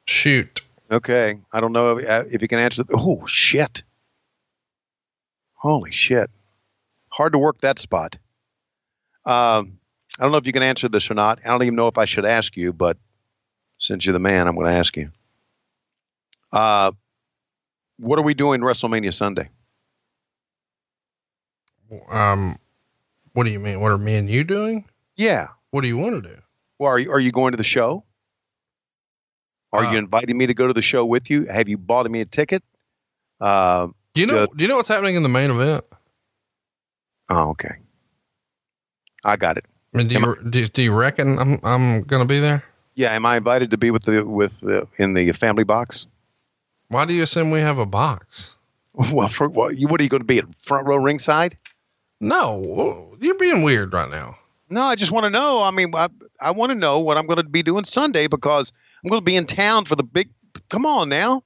Shoot. 0.04 0.62
Okay, 0.90 1.38
I 1.52 1.60
don't 1.60 1.72
know 1.72 1.96
if, 1.96 2.08
uh, 2.08 2.24
if 2.28 2.42
you 2.42 2.48
can 2.48 2.58
answer. 2.58 2.82
The, 2.82 2.92
oh 2.92 3.24
shit! 3.24 3.84
Holy 5.54 5.92
shit! 5.92 6.28
Hard 7.08 7.34
to 7.34 7.38
work 7.38 7.60
that 7.60 7.78
spot. 7.78 8.18
Um, 9.24 9.78
I 10.18 10.24
don't 10.24 10.32
know 10.32 10.38
if 10.38 10.46
you 10.48 10.52
can 10.52 10.64
answer 10.64 10.88
this 10.88 11.08
or 11.08 11.14
not. 11.14 11.38
I 11.44 11.50
don't 11.50 11.62
even 11.62 11.76
know 11.76 11.86
if 11.86 11.96
I 11.96 12.04
should 12.04 12.26
ask 12.26 12.56
you, 12.56 12.72
but 12.72 12.96
since 13.78 14.04
you're 14.04 14.12
the 14.12 14.18
man, 14.18 14.48
I'm 14.48 14.56
going 14.56 14.66
to 14.66 14.76
ask 14.76 14.96
you. 14.96 15.12
Uh, 16.52 16.90
what 17.98 18.18
are 18.18 18.22
we 18.22 18.34
doing 18.34 18.60
WrestleMania 18.60 19.14
Sunday? 19.14 19.50
Um, 22.10 22.58
what 23.34 23.44
do 23.44 23.50
you 23.50 23.60
mean? 23.60 23.78
What 23.78 23.92
are 23.92 23.98
me 23.98 24.16
and 24.16 24.28
you 24.28 24.42
doing? 24.42 24.86
Yeah. 25.14 25.46
What 25.70 25.82
do 25.82 25.86
you 25.86 25.96
want 25.96 26.24
to 26.24 26.28
do? 26.28 26.36
Well, 26.80 26.90
are 26.90 26.98
you, 26.98 27.12
are 27.12 27.20
you 27.20 27.30
going 27.30 27.52
to 27.52 27.56
the 27.56 27.62
show? 27.62 28.02
Are 29.72 29.90
you 29.90 29.98
inviting 29.98 30.36
me 30.36 30.46
to 30.46 30.54
go 30.54 30.66
to 30.66 30.74
the 30.74 30.82
show 30.82 31.04
with 31.04 31.30
you? 31.30 31.46
Have 31.46 31.68
you 31.68 31.78
bought 31.78 32.10
me 32.10 32.20
a 32.20 32.26
ticket? 32.26 32.62
Uh, 33.40 33.88
Do 34.14 34.20
you 34.20 34.26
know? 34.26 34.46
Do 34.46 34.62
you 34.62 34.68
know 34.68 34.76
what's 34.76 34.88
happening 34.88 35.14
in 35.16 35.22
the 35.22 35.28
main 35.28 35.50
event? 35.50 35.84
oh, 37.30 37.50
okay. 37.50 37.76
I 39.24 39.36
got 39.36 39.56
it. 39.56 39.64
I 39.94 39.98
mean, 39.98 40.08
do 40.08 40.16
Am 40.16 40.22
you 40.24 40.50
do, 40.50 40.66
do 40.66 40.82
you 40.82 40.92
reckon 40.92 41.38
I'm 41.38 41.60
I'm 41.62 42.02
gonna 42.02 42.24
be 42.26 42.40
there? 42.40 42.64
Yeah, 42.94 43.12
am 43.14 43.24
I 43.24 43.36
invited 43.36 43.70
to 43.70 43.78
be 43.78 43.90
with 43.90 44.04
the 44.04 44.24
with 44.24 44.60
the 44.60 44.86
in 44.98 45.14
the 45.14 45.32
family 45.32 45.64
box? 45.64 46.06
Why 46.88 47.06
do 47.06 47.14
you 47.14 47.22
assume 47.22 47.50
we 47.50 47.60
have 47.60 47.78
a 47.78 47.86
box? 47.86 48.56
Well, 49.10 49.28
for, 49.28 49.48
what, 49.48 49.78
you, 49.78 49.88
what 49.88 50.00
are 50.00 50.04
you 50.04 50.10
going 50.10 50.20
to 50.20 50.26
be 50.26 50.36
at 50.36 50.54
front 50.54 50.86
row 50.86 50.96
ringside? 50.96 51.56
No, 52.20 53.16
you're 53.20 53.38
being 53.38 53.62
weird 53.62 53.94
right 53.94 54.10
now. 54.10 54.36
No, 54.68 54.82
I 54.82 54.96
just 54.96 55.10
want 55.10 55.24
to 55.24 55.30
know. 55.30 55.62
I 55.62 55.70
mean, 55.70 55.94
I, 55.94 56.08
I 56.42 56.50
want 56.50 56.72
to 56.72 56.74
know 56.74 56.98
what 56.98 57.16
I'm 57.16 57.26
going 57.26 57.38
to 57.38 57.42
be 57.42 57.62
doing 57.62 57.84
Sunday 57.84 58.26
because 58.26 58.70
I'm 59.04 59.10
going 59.10 59.20
to 59.20 59.24
be 59.24 59.36
in 59.36 59.46
town 59.46 59.84
for 59.84 59.96
the 59.96 60.02
big. 60.04 60.30
Come 60.70 60.86
on 60.86 61.08
now, 61.08 61.42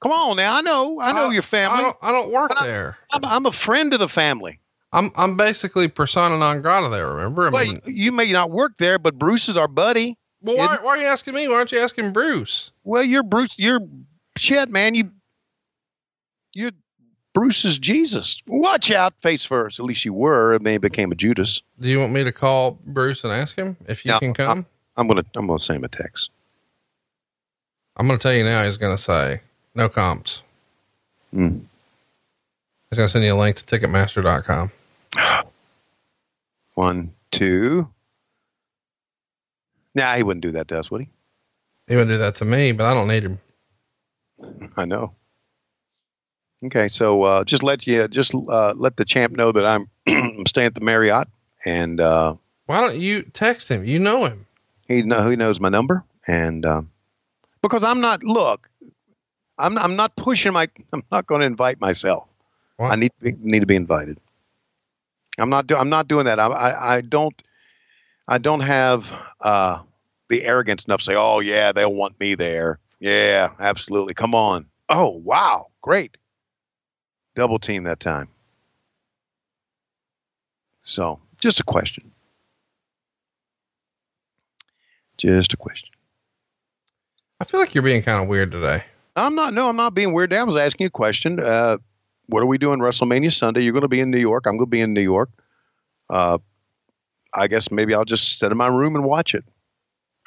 come 0.00 0.12
on 0.12 0.36
now. 0.36 0.56
I 0.56 0.60
know, 0.60 1.00
I 1.00 1.12
know 1.12 1.30
your 1.30 1.42
I 1.42 1.46
family. 1.46 1.82
don't. 1.82 1.96
I 2.02 2.12
don't 2.12 2.32
work 2.32 2.52
I- 2.56 2.66
there. 2.66 2.96
I'm, 3.12 3.24
I'm 3.24 3.46
a 3.46 3.52
friend 3.52 3.92
of 3.94 4.00
the 4.00 4.08
family. 4.08 4.60
I'm 4.92 5.12
I'm 5.16 5.36
basically 5.36 5.88
persona 5.88 6.38
non 6.38 6.62
grata 6.62 6.88
there. 6.88 7.08
Remember? 7.12 7.46
I 7.46 7.50
Well, 7.50 7.66
mean, 7.66 7.80
you 7.84 8.10
may 8.10 8.32
not 8.32 8.50
work 8.50 8.72
there, 8.78 8.98
but 8.98 9.18
Bruce 9.18 9.48
is 9.48 9.56
our 9.56 9.68
buddy. 9.68 10.16
well, 10.40 10.56
why, 10.56 10.78
why 10.80 10.88
are 10.90 10.98
you 10.98 11.06
asking 11.06 11.34
me? 11.34 11.46
Why 11.46 11.54
aren't 11.56 11.72
you 11.72 11.78
asking 11.78 12.12
Bruce? 12.14 12.70
Well, 12.84 13.02
you're 13.02 13.22
Bruce. 13.22 13.54
You're 13.58 13.80
shit, 14.38 14.70
man. 14.70 14.94
You 14.94 15.10
you're 16.54 16.70
Bruce's 17.34 17.78
Jesus. 17.78 18.40
Watch 18.46 18.90
out, 18.90 19.12
face 19.20 19.44
first. 19.44 19.78
At 19.78 19.84
least 19.84 20.04
you 20.06 20.14
were, 20.14 20.54
and 20.54 20.64
then 20.64 20.72
he 20.72 20.78
became 20.78 21.12
a 21.12 21.14
Judas. 21.14 21.62
Do 21.78 21.88
you 21.88 22.00
want 22.00 22.12
me 22.12 22.24
to 22.24 22.32
call 22.32 22.78
Bruce 22.86 23.24
and 23.24 23.32
ask 23.32 23.56
him 23.56 23.76
if 23.86 24.04
you 24.06 24.12
No, 24.12 24.18
can 24.20 24.32
come? 24.32 24.66
I'm 24.96 25.06
gonna 25.06 25.24
I'm 25.36 25.46
gonna 25.46 25.58
send 25.58 25.76
him 25.78 25.84
a 25.84 25.88
text. 25.88 26.30
I'm 27.98 28.06
gonna 28.06 28.18
tell 28.18 28.32
you 28.32 28.44
now. 28.44 28.64
He's 28.64 28.76
gonna 28.76 28.98
say 28.98 29.40
no 29.74 29.88
comps. 29.88 30.42
Hmm. 31.32 31.58
He's 32.90 32.98
gonna 32.98 33.08
send 33.08 33.24
you 33.24 33.34
a 33.34 33.36
link 33.36 33.56
to 33.56 33.64
Ticketmaster.com. 33.64 34.70
One, 36.74 37.12
two. 37.30 37.88
Nah, 39.94 40.14
he 40.14 40.22
wouldn't 40.22 40.42
do 40.42 40.52
that 40.52 40.68
to 40.68 40.78
us, 40.78 40.90
would 40.90 41.02
he? 41.02 41.08
He 41.88 41.96
wouldn't 41.96 42.14
do 42.14 42.18
that 42.18 42.36
to 42.36 42.44
me, 42.44 42.72
but 42.72 42.86
I 42.86 42.94
don't 42.94 43.08
need 43.08 43.24
him. 43.24 43.40
I 44.76 44.84
know. 44.84 45.12
Okay, 46.64 46.88
so 46.88 47.22
uh, 47.22 47.44
just 47.44 47.62
let 47.62 47.86
you 47.86 48.06
just 48.08 48.34
uh, 48.34 48.74
let 48.76 48.96
the 48.96 49.04
champ 49.04 49.32
know 49.34 49.50
that 49.52 49.64
I'm 49.66 49.88
I'm 50.06 50.46
staying 50.46 50.66
at 50.66 50.74
the 50.74 50.80
Marriott, 50.80 51.28
and 51.66 52.00
uh, 52.00 52.34
Why 52.66 52.80
don't 52.80 52.96
you 52.96 53.22
text 53.22 53.68
him? 53.68 53.84
You 53.84 53.98
know 53.98 54.24
him. 54.24 54.46
he 54.86 55.02
know 55.02 55.28
he 55.28 55.36
knows 55.36 55.60
my 55.60 55.68
number, 55.68 56.04
and 56.26 56.64
um, 56.64 56.90
because 57.62 57.84
I'm 57.84 58.00
not 58.00 58.22
look, 58.22 58.68
I'm 59.58 59.78
I'm 59.78 59.96
not 59.96 60.16
pushing 60.16 60.52
my 60.52 60.68
I'm 60.92 61.02
not 61.10 61.26
going 61.26 61.40
to 61.40 61.46
invite 61.46 61.80
myself. 61.80 62.26
I 62.80 62.94
need 62.96 63.10
to 63.18 63.24
be, 63.24 63.32
need 63.40 63.60
to 63.60 63.66
be 63.66 63.74
invited. 63.76 64.20
I'm 65.38 65.50
not 65.50 65.66
do, 65.66 65.76
I'm 65.76 65.88
not 65.88 66.08
doing 66.08 66.26
that. 66.26 66.38
I, 66.38 66.46
I 66.46 66.94
I 66.96 67.00
don't 67.00 67.34
I 68.28 68.38
don't 68.38 68.60
have 68.60 69.12
uh, 69.40 69.80
the 70.28 70.44
arrogance 70.44 70.84
enough 70.84 71.00
to 71.00 71.06
say, 71.06 71.14
oh 71.16 71.40
yeah, 71.40 71.72
they'll 71.72 71.92
want 71.92 72.18
me 72.20 72.34
there. 72.34 72.78
Yeah, 73.00 73.50
absolutely. 73.58 74.14
Come 74.14 74.34
on. 74.34 74.66
Oh 74.88 75.08
wow, 75.08 75.68
great. 75.82 76.16
Double 77.34 77.58
team 77.58 77.84
that 77.84 78.00
time. 78.00 78.28
So 80.82 81.20
just 81.40 81.60
a 81.60 81.64
question. 81.64 82.10
Just 85.18 85.52
a 85.52 85.56
question. 85.56 85.88
I 87.40 87.44
feel 87.44 87.60
like 87.60 87.74
you're 87.74 87.82
being 87.82 88.02
kind 88.02 88.22
of 88.22 88.28
weird 88.28 88.50
today. 88.50 88.82
I'm 89.16 89.34
not. 89.34 89.54
No, 89.54 89.68
I'm 89.68 89.76
not 89.76 89.94
being 89.94 90.12
weird. 90.12 90.32
I 90.32 90.42
was 90.44 90.56
asking 90.56 90.84
you 90.84 90.88
a 90.88 90.90
question. 90.90 91.40
Uh, 91.40 91.78
what 92.26 92.42
are 92.42 92.46
we 92.46 92.58
doing 92.58 92.78
WrestleMania 92.80 93.32
Sunday? 93.32 93.62
You're 93.62 93.72
going 93.72 93.82
to 93.82 93.88
be 93.88 94.00
in 94.00 94.10
New 94.10 94.18
York. 94.18 94.46
I'm 94.46 94.56
going 94.56 94.66
to 94.66 94.70
be 94.70 94.80
in 94.80 94.92
New 94.92 95.02
York. 95.02 95.30
Uh, 96.10 96.38
I 97.34 97.46
guess 97.48 97.70
maybe 97.70 97.94
I'll 97.94 98.04
just 98.04 98.38
sit 98.38 98.50
in 98.52 98.58
my 98.58 98.68
room 98.68 98.94
and 98.94 99.04
watch 99.04 99.34
it, 99.34 99.44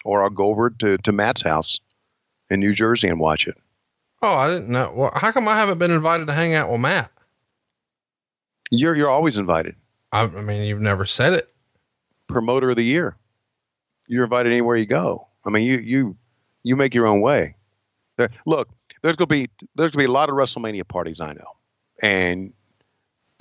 or 0.05 0.23
I'll 0.23 0.29
go 0.29 0.45
over 0.45 0.69
to 0.69 0.97
to 0.97 1.11
Matt's 1.11 1.41
house 1.41 1.79
in 2.49 2.59
New 2.59 2.73
Jersey 2.73 3.07
and 3.07 3.19
watch 3.19 3.47
it. 3.47 3.57
Oh, 4.21 4.35
I 4.35 4.49
didn't 4.49 4.69
know. 4.69 4.93
Well, 4.95 5.11
how 5.15 5.31
come 5.31 5.47
I 5.47 5.55
haven't 5.55 5.79
been 5.79 5.91
invited 5.91 6.27
to 6.27 6.33
hang 6.33 6.53
out 6.53 6.69
with 6.69 6.79
Matt? 6.79 7.11
You're 8.69 8.95
you're 8.95 9.09
always 9.09 9.37
invited. 9.37 9.75
I, 10.11 10.23
I 10.23 10.27
mean, 10.27 10.63
you've 10.63 10.81
never 10.81 11.05
said 11.05 11.33
it. 11.33 11.51
Promoter 12.27 12.69
of 12.69 12.75
the 12.75 12.83
year. 12.83 13.17
You're 14.07 14.25
invited 14.25 14.51
anywhere 14.51 14.77
you 14.77 14.85
go. 14.85 15.27
I 15.45 15.49
mean, 15.49 15.65
you 15.65 15.77
you 15.79 16.17
you 16.63 16.75
make 16.75 16.93
your 16.93 17.07
own 17.07 17.21
way. 17.21 17.55
There, 18.17 18.29
look, 18.45 18.69
there's 19.01 19.15
gonna 19.15 19.27
be 19.27 19.49
there's 19.75 19.91
gonna 19.91 20.03
be 20.03 20.09
a 20.09 20.11
lot 20.11 20.29
of 20.29 20.35
WrestleMania 20.35 20.87
parties 20.87 21.21
I 21.21 21.33
know, 21.33 21.55
and 22.01 22.53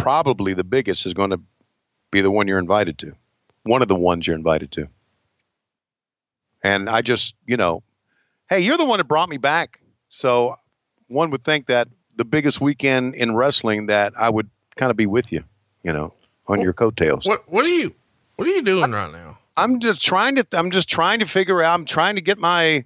probably 0.01 0.55
the 0.55 0.64
biggest 0.64 1.06
is 1.06 1.14
going 1.14 1.30
to 1.30 1.40
be 2.10 2.20
the 2.20 2.30
one 2.30 2.48
you're 2.48 2.59
invited 2.59 2.98
to. 2.98 3.12
One 3.64 3.82
of 3.82 3.88
the 3.88 3.94
ones 3.94 4.26
you're 4.26 4.36
invited 4.36 4.72
to. 4.72 4.88
And 6.62 6.88
I 6.88 7.02
just, 7.02 7.34
you 7.47 7.56
know, 7.56 7.82
hey, 8.48 8.60
you're 8.60 8.76
the 8.76 8.84
one 8.84 8.98
that 8.98 9.05
brought 9.05 9.28
me 9.28 9.36
back. 9.36 9.80
So 10.09 10.55
one 11.09 11.30
would 11.30 11.44
think 11.44 11.66
that 11.66 11.88
the 12.16 12.24
biggest 12.24 12.60
weekend 12.60 13.14
in 13.14 13.34
wrestling 13.34 13.86
that 13.86 14.14
I 14.18 14.28
would 14.28 14.48
kind 14.76 14.90
of 14.90 14.97
be 14.97 15.06
with 15.06 15.32
you, 15.32 15.44
you 15.82 15.92
know, 15.92 16.14
on 16.48 16.60
your 16.60 16.72
coattails. 16.72 17.26
What 17.26 17.51
What 17.51 17.64
are 17.64 17.68
you 17.68 17.94
What 18.36 18.48
are 18.48 18.51
you 18.51 18.62
doing 18.62 18.90
right 18.90 19.12
now? 19.12 19.38
I'm 19.56 19.80
just 19.80 20.01
trying 20.01 20.36
to 20.36 20.47
I'm 20.52 20.70
just 20.70 20.88
trying 20.88 21.20
to 21.20 21.26
figure 21.26 21.62
out 21.62 21.78
I'm 21.78 21.84
trying 21.84 22.14
to 22.16 22.20
get 22.20 22.38
my 22.38 22.84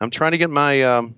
I'm 0.00 0.10
trying 0.10 0.32
to 0.32 0.38
get 0.38 0.50
my 0.50 0.82
um 0.82 1.16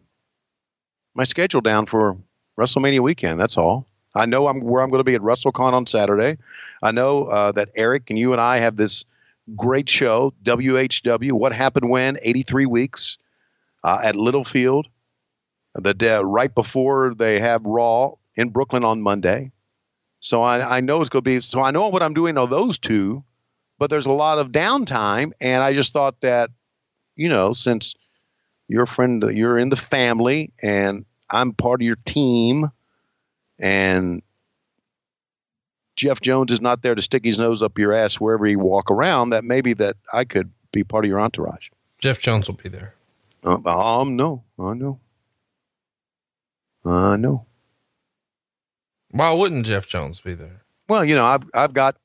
my 1.15 1.25
schedule 1.25 1.61
down 1.61 1.87
for 1.87 2.17
WrestleMania 2.59 3.01
weekend. 3.01 3.39
That's 3.39 3.57
all. 3.57 3.87
I 4.15 4.27
know 4.27 4.47
I'm 4.47 4.61
where 4.61 4.83
I'm 4.83 4.91
going 4.91 5.01
to 5.01 5.05
be 5.05 5.15
at 5.15 5.21
WrestleCon 5.21 5.73
on 5.73 5.87
Saturday. 5.87 6.39
I 6.83 6.91
know 6.91 7.25
uh, 7.25 7.53
that 7.53 7.71
Eric 7.75 8.11
and 8.11 8.19
you 8.19 8.33
and 8.33 8.41
I 8.41 8.59
have 8.59 8.77
this 8.77 9.05
great 9.57 9.89
show, 9.89 10.35
WHW. 10.43 11.33
What 11.33 11.53
happened 11.53 11.89
when? 11.89 12.19
83 12.21 12.67
weeks 12.67 13.17
uh, 13.85 14.01
at 14.03 14.17
Littlefield. 14.17 14.89
The 15.75 15.95
day 15.95 16.21
right 16.23 16.55
before 16.55 17.15
they 17.15 17.41
have 17.41 17.65
Raw 17.65 18.13
in 18.37 18.51
Brooklyn 18.51 18.85
on 18.85 19.01
Monday. 19.01 19.53
So 20.21 20.43
I, 20.43 20.77
I 20.77 20.81
know 20.81 21.01
it's 21.01 21.09
going 21.09 21.25
to 21.25 21.31
be. 21.31 21.41
So 21.41 21.63
I 21.63 21.71
know 21.71 21.89
what 21.89 22.03
I'm 22.03 22.13
doing 22.13 22.37
on 22.37 22.51
those 22.51 22.79
two 22.79 23.25
but 23.83 23.91
there's 23.91 24.07
a 24.07 24.13
lot 24.13 24.39
of 24.39 24.53
downtime 24.53 25.33
and 25.41 25.61
i 25.61 25.73
just 25.73 25.93
thought 25.93 26.21
that 26.21 26.51
you 27.17 27.29
know 27.29 27.53
since 27.53 27.97
you're 28.69 28.85
a 28.85 28.87
friend 28.87 29.23
you're 29.33 29.59
in 29.59 29.69
the 29.69 29.77
family 29.77 30.53
and 30.63 31.05
i'm 31.31 31.53
part 31.53 31.81
of 31.81 31.87
your 31.87 31.97
team 32.05 32.71
and 33.59 34.23
jeff 35.97 36.21
jones 36.21 36.51
is 36.53 36.61
not 36.61 36.83
there 36.83 36.95
to 36.95 37.03
stick 37.03 37.25
his 37.25 37.39
nose 37.39 37.63
up 37.63 37.79
your 37.79 37.93
ass 37.93 38.17
wherever 38.17 38.47
you 38.47 38.59
walk 38.59 38.91
around 38.91 39.31
that 39.31 39.45
maybe 39.45 39.73
that 39.75 39.97
i 40.13 40.25
could 40.25 40.51
be 40.73 40.85
part 40.85 41.05
of 41.05 41.09
your 41.09 41.21
entourage 41.21 41.69
Jeff 41.99 42.19
Jones 42.19 42.49
will 42.49 42.57
be 42.57 42.69
there. 42.69 42.95
um, 43.45 43.65
um 43.67 44.17
no 44.17 44.43
i 44.59 44.73
know 44.75 44.99
i 46.85 47.17
know 47.17 47.47
Why 49.11 49.31
wouldn't 49.33 49.67
Jeff 49.67 49.87
Jones 49.87 50.21
be 50.21 50.35
there? 50.35 50.63
well 50.89 51.05
you 51.05 51.15
know 51.15 51.25
i've, 51.25 51.43
I've 51.55 51.73
got 51.75 51.97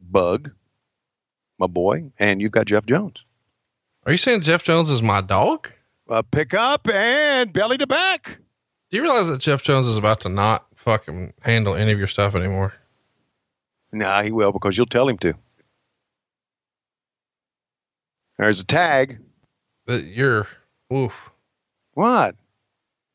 bug 0.00 0.50
my 1.58 1.66
boy 1.66 2.10
and 2.20 2.40
you've 2.40 2.52
got 2.52 2.66
jeff 2.66 2.86
jones 2.86 3.16
Are 4.06 4.12
you 4.12 4.18
saying 4.18 4.42
Jeff 4.42 4.62
Jones 4.62 4.90
is 4.90 5.02
my 5.02 5.20
dog? 5.20 5.72
Uh, 6.08 6.22
pick 6.22 6.54
up 6.54 6.88
and 6.88 7.52
belly 7.52 7.76
to 7.78 7.86
back 7.86 8.38
Do 8.90 8.96
you 8.96 9.02
realize 9.02 9.28
that 9.28 9.40
Jeff 9.40 9.62
Jones 9.62 9.86
is 9.86 9.96
about 9.96 10.20
to 10.22 10.28
not 10.28 10.66
fucking 10.74 11.32
handle 11.42 11.74
any 11.74 11.92
of 11.92 11.98
your 11.98 12.08
stuff 12.08 12.34
anymore? 12.34 12.74
Nah, 13.92 14.22
he 14.22 14.32
will 14.32 14.52
because 14.52 14.76
you'll 14.76 14.86
tell 14.86 15.08
him 15.08 15.18
to. 15.18 15.34
There's 18.38 18.60
a 18.60 18.64
tag. 18.64 19.18
That 19.86 20.04
you're, 20.04 20.46
oof, 20.92 21.30
What? 21.94 22.34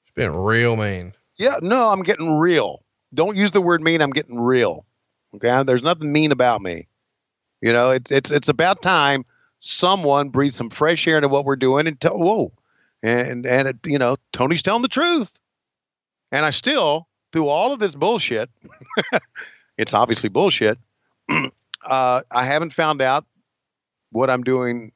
it's 0.03 0.13
been 0.15 0.35
real 0.35 0.75
mean. 0.75 1.13
Yeah, 1.37 1.55
no, 1.61 1.89
I'm 1.89 2.03
getting 2.03 2.37
real. 2.37 2.83
Don't 3.13 3.37
use 3.37 3.51
the 3.51 3.61
word 3.61 3.81
mean. 3.81 4.01
I'm 4.01 4.09
getting 4.11 4.39
real. 4.39 4.85
Okay, 5.35 5.63
there's 5.63 5.83
nothing 5.83 6.11
mean 6.11 6.31
about 6.31 6.61
me. 6.61 6.87
You 7.61 7.71
know, 7.73 7.91
it's 7.91 8.11
it's 8.11 8.31
it's 8.31 8.49
about 8.49 8.81
time 8.81 9.23
someone 9.59 10.29
breathes 10.29 10.55
some 10.55 10.69
fresh 10.69 11.07
air 11.07 11.17
into 11.17 11.29
what 11.29 11.45
we're 11.45 11.55
doing 11.55 11.87
and 11.87 11.99
tell 11.99 12.17
whoa, 12.17 12.51
and 13.03 13.45
and 13.45 13.67
it, 13.67 13.77
you 13.85 13.99
know 13.99 14.15
Tony's 14.31 14.61
telling 14.61 14.81
the 14.81 14.87
truth, 14.87 15.39
and 16.31 16.45
I 16.45 16.49
still 16.49 17.07
through 17.31 17.47
all 17.47 17.73
of 17.73 17.79
this 17.79 17.95
bullshit, 17.95 18.49
it's 19.77 19.93
obviously 19.93 20.29
bullshit. 20.29 20.77
uh, 21.29 22.21
I 22.31 22.45
haven't 22.45 22.73
found 22.73 23.01
out 23.01 23.25
what 24.11 24.29
I'm 24.29 24.43
doing 24.43 24.91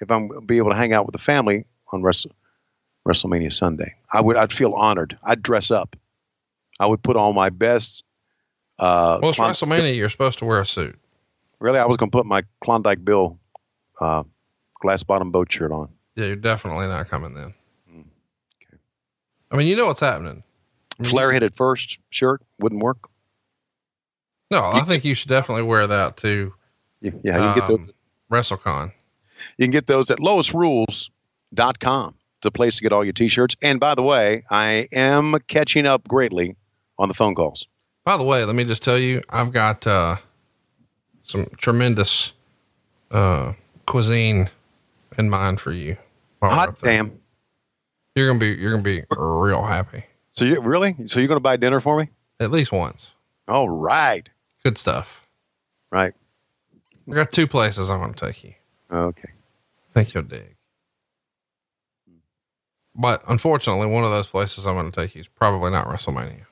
if 0.00 0.10
I'm 0.10 0.28
be 0.46 0.58
able 0.58 0.70
to 0.70 0.76
hang 0.76 0.92
out 0.92 1.06
with 1.06 1.12
the 1.14 1.18
family 1.18 1.64
on 1.92 2.02
Wrestle, 2.02 2.30
WrestleMania 3.06 3.52
Sunday. 3.52 3.94
I 4.12 4.20
would 4.20 4.36
I'd 4.36 4.52
feel 4.52 4.72
honored. 4.74 5.18
I'd 5.24 5.42
dress 5.42 5.70
up. 5.70 5.96
I 6.80 6.86
would 6.86 7.02
put 7.02 7.16
on 7.16 7.34
my 7.34 7.50
best 7.50 8.04
Uh, 8.78 9.18
Well, 9.20 9.30
it's 9.30 9.38
Klon- 9.38 9.50
WrestleMania. 9.50 9.96
You're 9.96 10.10
supposed 10.10 10.38
to 10.38 10.44
wear 10.44 10.60
a 10.60 10.66
suit. 10.66 10.96
Really, 11.58 11.80
I 11.80 11.86
was 11.86 11.96
going 11.96 12.10
to 12.10 12.16
put 12.16 12.24
my 12.26 12.42
Klondike 12.60 13.04
Bill 13.04 13.36
uh, 14.00 14.22
glass 14.80 15.02
bottom 15.02 15.32
boat 15.32 15.50
shirt 15.52 15.72
on. 15.72 15.88
Yeah, 16.18 16.26
you're 16.26 16.34
definitely 16.36 16.88
not 16.88 17.08
coming 17.08 17.32
then. 17.34 17.54
Hmm, 17.88 18.00
I 19.52 19.56
mean, 19.56 19.68
you 19.68 19.76
know 19.76 19.86
what's 19.86 20.00
happening. 20.00 20.42
I 20.98 21.02
mean, 21.04 21.30
hit 21.32 21.44
it 21.44 21.56
first 21.56 21.98
shirt 22.10 22.42
wouldn't 22.58 22.82
work. 22.82 23.08
No, 24.50 24.58
I 24.64 24.80
think 24.80 25.04
you 25.04 25.14
should 25.14 25.28
definitely 25.28 25.62
wear 25.62 25.86
that 25.86 26.16
to 26.18 26.52
Yeah, 27.00 27.12
you 27.22 27.30
can 27.32 27.54
get 27.54 27.68
those. 27.68 27.78
um, 27.78 27.90
WrestleCon. 28.32 28.92
You 29.58 29.66
can 29.66 29.70
get 29.70 29.86
those 29.86 30.10
at 30.10 30.18
lowestrules.com. 30.18 32.14
It's 32.38 32.46
a 32.46 32.50
place 32.50 32.76
to 32.78 32.82
get 32.82 32.92
all 32.92 33.04
your 33.04 33.12
t-shirts. 33.12 33.54
And 33.62 33.78
by 33.78 33.94
the 33.94 34.02
way, 34.02 34.42
I 34.50 34.88
am 34.90 35.36
catching 35.46 35.86
up 35.86 36.08
greatly 36.08 36.56
on 36.98 37.06
the 37.06 37.14
phone 37.14 37.36
calls. 37.36 37.64
By 38.04 38.16
the 38.16 38.24
way, 38.24 38.44
let 38.44 38.56
me 38.56 38.64
just 38.64 38.82
tell 38.82 38.98
you, 38.98 39.22
I've 39.30 39.52
got 39.52 39.86
uh, 39.86 40.16
some 41.22 41.46
tremendous 41.58 42.32
uh, 43.12 43.52
cuisine 43.86 44.50
in 45.16 45.30
mind 45.30 45.60
for 45.60 45.70
you. 45.70 45.96
Hot 46.42 46.78
damn. 46.80 47.18
You're 48.14 48.28
gonna 48.28 48.38
be 48.38 48.48
you're 48.48 48.72
gonna 48.72 48.82
be 48.82 49.04
real 49.10 49.62
happy. 49.62 50.04
So 50.38 50.44
you 50.44 50.60
really? 50.60 50.94
So 51.06 51.18
you're 51.18 51.26
going 51.28 51.36
to 51.36 51.42
buy 51.42 51.56
dinner 51.56 51.80
for 51.80 51.98
me? 51.98 52.10
At 52.38 52.52
least 52.52 52.70
once. 52.70 53.10
All 53.48 53.68
right. 53.68 54.28
Good 54.62 54.78
stuff. 54.78 55.26
Right. 55.90 56.14
I 57.10 57.14
got 57.14 57.32
two 57.32 57.48
places 57.48 57.90
I 57.90 57.96
want 57.96 58.16
to 58.16 58.26
take 58.26 58.44
you. 58.44 58.54
Okay. 58.92 59.30
I 59.30 59.92
think 59.94 60.14
you'll 60.14 60.22
dig. 60.22 60.54
But 62.94 63.22
unfortunately, 63.26 63.86
one 63.86 64.04
of 64.04 64.10
those 64.10 64.28
places 64.28 64.64
I'm 64.64 64.74
going 64.74 64.92
to 64.92 65.00
take 65.00 65.16
you 65.16 65.20
is 65.20 65.28
probably 65.28 65.72
not 65.72 65.88
WrestleMania. 65.88 66.44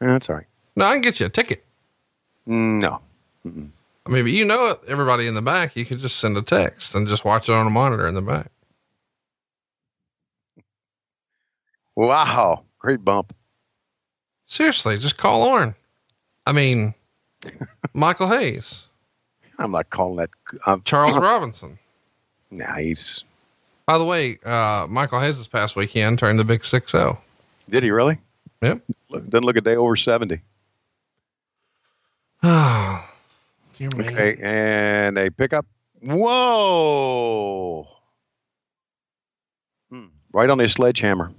That's 0.00 0.28
all 0.28 0.36
right. 0.36 0.46
No, 0.76 0.86
I 0.86 0.92
can 0.92 1.00
get 1.00 1.20
you 1.20 1.26
a 1.26 1.30
ticket. 1.30 1.64
No. 2.44 3.00
I 4.04 4.10
mean, 4.10 4.24
but 4.24 4.32
you 4.32 4.44
know 4.44 4.68
it, 4.68 4.80
everybody 4.88 5.26
in 5.26 5.34
the 5.34 5.42
back. 5.42 5.76
You 5.76 5.84
could 5.84 5.98
just 5.98 6.16
send 6.16 6.36
a 6.36 6.42
text 6.42 6.94
and 6.94 7.06
just 7.06 7.24
watch 7.24 7.48
it 7.48 7.52
on 7.52 7.66
a 7.66 7.70
monitor 7.70 8.06
in 8.06 8.14
the 8.14 8.22
back. 8.22 8.50
Wow. 11.94 12.64
Great 12.78 13.04
bump. 13.04 13.34
Seriously, 14.46 14.98
just 14.98 15.18
call 15.18 15.40
Lauren. 15.40 15.74
I 16.46 16.52
mean, 16.52 16.94
Michael 17.94 18.28
Hayes, 18.28 18.88
I'm 19.58 19.70
not 19.70 19.90
calling 19.90 20.16
that. 20.16 20.30
Um, 20.66 20.82
Charles 20.84 21.16
Robinson. 21.18 21.78
Nah, 22.50 22.76
he's. 22.76 23.24
By 23.86 23.98
the 23.98 24.04
way, 24.04 24.38
uh, 24.44 24.86
Michael 24.88 25.20
Hayes 25.20 25.38
this 25.38 25.48
past 25.48 25.76
weekend 25.76 26.18
turned 26.18 26.38
the 26.38 26.44
big 26.44 26.64
six 26.64 26.92
zero. 26.92 27.22
Did 27.70 27.84
he 27.84 27.90
really? 27.90 28.18
Yep. 28.62 28.82
Doesn't 29.10 29.44
look 29.44 29.56
a 29.56 29.60
day 29.60 29.76
over 29.76 29.96
70. 29.96 30.40
Dear 33.78 33.90
me. 33.96 34.06
Okay. 34.06 34.36
And 34.42 35.18
a 35.18 35.30
pickup. 35.30 35.66
Whoa. 36.02 37.86
Hmm, 39.90 40.06
Right 40.32 40.50
on 40.50 40.58
his 40.58 40.72
sledgehammer. 40.72 41.32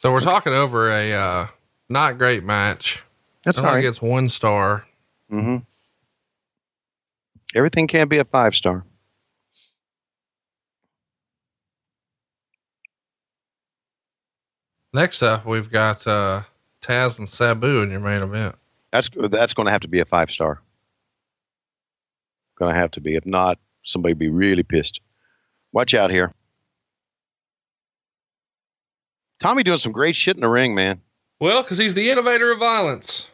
So 0.00 0.12
we're 0.12 0.20
talking 0.20 0.52
over 0.52 0.90
a 0.90 1.12
uh, 1.12 1.46
not 1.88 2.18
great 2.18 2.42
match. 2.44 3.02
That's 3.44 3.58
It 3.58 3.62
all 3.62 3.68
only 3.70 3.78
right. 3.78 3.82
gets 3.82 4.02
one 4.02 4.28
star. 4.28 4.84
Mm-hmm. 5.30 5.58
Everything 7.54 7.86
can 7.86 8.08
be 8.08 8.18
a 8.18 8.24
five 8.24 8.54
star. 8.54 8.84
Next 14.94 15.22
up, 15.22 15.46
we've 15.46 15.70
got 15.70 16.06
uh, 16.06 16.42
Taz 16.82 17.18
and 17.18 17.28
Sabu 17.28 17.82
in 17.82 17.90
your 17.90 18.00
main 18.00 18.22
event. 18.22 18.56
That's 18.92 19.08
that's 19.30 19.54
going 19.54 19.66
to 19.66 19.72
have 19.72 19.80
to 19.80 19.88
be 19.88 20.00
a 20.00 20.04
five 20.04 20.30
star. 20.30 20.60
Going 22.56 22.74
to 22.74 22.78
have 22.78 22.90
to 22.92 23.00
be. 23.00 23.16
If 23.16 23.24
not, 23.24 23.58
somebody 23.82 24.12
be 24.12 24.28
really 24.28 24.62
pissed. 24.62 25.00
Watch 25.72 25.94
out 25.94 26.10
here. 26.10 26.34
Tommy 29.40 29.62
doing 29.62 29.78
some 29.78 29.92
great 29.92 30.14
shit 30.14 30.36
in 30.36 30.42
the 30.42 30.48
ring, 30.48 30.74
man. 30.74 31.00
Well, 31.40 31.62
because 31.62 31.78
he's 31.78 31.94
the 31.94 32.10
innovator 32.10 32.52
of 32.52 32.58
violence. 32.58 33.30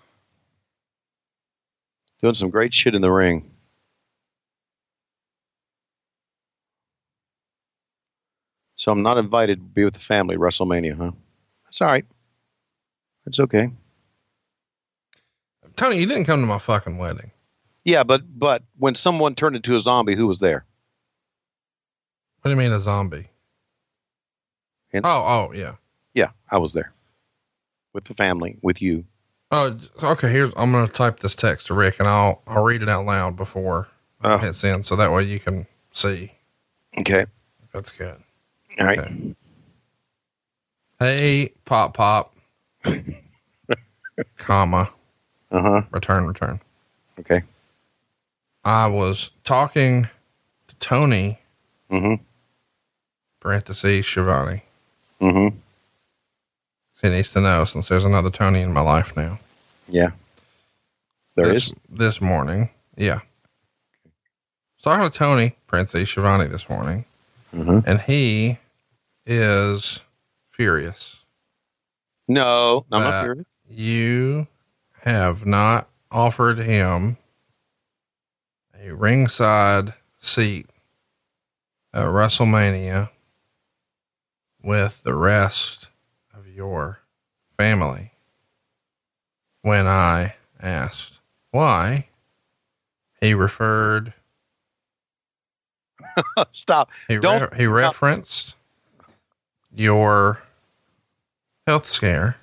Doing 2.23 2.35
some 2.35 2.51
great 2.51 2.73
shit 2.73 2.95
in 2.95 3.03
the 3.03 3.11
ring. 3.11 3.51
So 8.77 8.93
I'm 8.93 9.03
not 9.03 9.19
invited 9.19 9.59
to 9.59 9.65
be 9.65 9.85
with 9.85 9.95
the 9.95 10.01
family 10.01 10.37
WrestleMania, 10.37 10.97
huh? 10.97 11.11
That's 11.69 11.81
all 11.83 11.89
right. 11.89 12.05
It's 13.27 13.41
okay. 13.41 13.71
Tony, 15.77 15.99
you 15.99 16.07
didn't 16.07 16.25
come 16.25 16.41
to 16.41 16.47
my 16.47 16.59
fucking 16.59 16.99
wedding. 16.99 17.31
Yeah, 17.85 18.03
but 18.05 18.23
but 18.39 18.63
when 18.77 18.95
someone 18.95 19.35
turned 19.35 19.57
into 19.57 19.77
a 19.77 19.81
zombie, 19.81 20.17
who 20.17 20.27
was 20.27 20.41
there? 20.41 20.65
What 22.41 22.49
do 22.49 22.51
you 22.51 22.57
mean 22.57 22.73
a 22.73 22.79
zombie? 22.81 23.29
And- 24.93 25.05
oh, 25.07 25.25
oh, 25.27 25.53
yeah. 25.55 25.75
Yeah, 26.15 26.31
I 26.51 26.59
was 26.59 26.73
there 26.73 26.93
with 27.93 28.05
the 28.05 28.15
family, 28.15 28.59
with 28.63 28.83
you. 28.83 29.05
Oh, 29.51 29.79
okay. 30.03 30.29
Here's 30.29 30.53
I'm 30.57 30.73
gonna 30.73 30.89
type 30.89 31.21
this 31.21 31.35
text 31.35 31.69
to 31.69 31.75
Ric, 31.75 31.99
and 32.01 32.09
I'll 32.09 32.43
I'll 32.47 32.65
read 32.65 32.83
it 32.83 32.89
out 32.89 33.07
loud 33.07 33.37
before 33.37 33.89
Oh. 34.25 34.35
I 34.35 34.39
hit 34.39 34.55
send, 34.57 34.85
so 34.85 34.97
that 34.97 35.13
way 35.13 35.23
you 35.23 35.39
can 35.39 35.67
see. 35.93 36.33
Okay. 36.99 37.27
That's 37.73 37.91
good. 37.93 38.17
All 38.81 38.87
right. 38.87 38.99
Okay. 38.99 39.35
Hey, 41.01 41.53
pop, 41.65 41.95
pop, 41.97 42.35
comma, 44.37 44.91
Uh 45.51 45.63
huh. 45.63 45.83
return, 45.93 46.27
return. 46.27 46.61
Okay. 47.21 47.43
I 48.65 48.87
was 48.89 49.31
talking 49.45 50.09
to 50.69 50.75
Tony, 50.81 51.39
Mm-hmm. 51.91 52.23
parentheses, 53.41 54.05
Schiavone. 54.05 54.63
Mm-hmm. 55.23 55.57
He 57.01 57.09
needs 57.09 57.33
to 57.33 57.41
know 57.41 57.65
since 57.65 57.89
there's 57.89 58.05
another 58.05 58.31
Tony 58.31 58.61
in 58.61 58.73
my 58.73 58.81
life 58.83 59.17
now. 59.17 59.39
Yeah. 59.89 60.11
There 61.37 61.47
this, 61.47 61.69
is. 61.69 61.75
This 61.89 62.21
morning. 62.21 62.69
Yeah. 62.97 63.21
So 64.77 64.91
I 64.91 64.99
talking 64.99 65.13
to 65.13 65.19
Tony, 65.19 65.57
parentheses, 65.69 66.09
Schiavone 66.11 66.47
this 66.49 66.69
morning, 66.69 67.05
Mm-hmm. 67.55 67.79
and 67.89 68.01
he 68.03 68.59
is 69.25 70.03
furious. 70.59 71.25
No, 72.27 72.85
I'm 72.93 73.01
not 73.03 73.25
furious. 73.25 73.47
You 73.71 74.49
have 75.03 75.47
not 75.47 75.89
offered 76.11 76.59
him 76.59 77.17
a 78.79 78.91
ringside 78.95 79.95
seat 80.19 80.67
at 81.95 82.05
WrestleMania 82.05 83.09
with 84.63 85.03
the 85.05 85.15
rest 85.15 85.89
of 86.35 86.47
your 86.49 87.01
family. 87.57 88.13
When 89.63 89.87
I 89.87 90.35
asked 90.61 91.21
why, 91.51 92.09
he 93.21 93.33
referred, 93.35 94.13
Stop. 96.53 96.91
he, 97.07 97.19
Don't- 97.19 97.51
re- 97.53 97.59
he 97.59 97.67
referenced 97.67 98.55
your 99.75 100.43
health 101.69 101.85
scare 101.85 102.37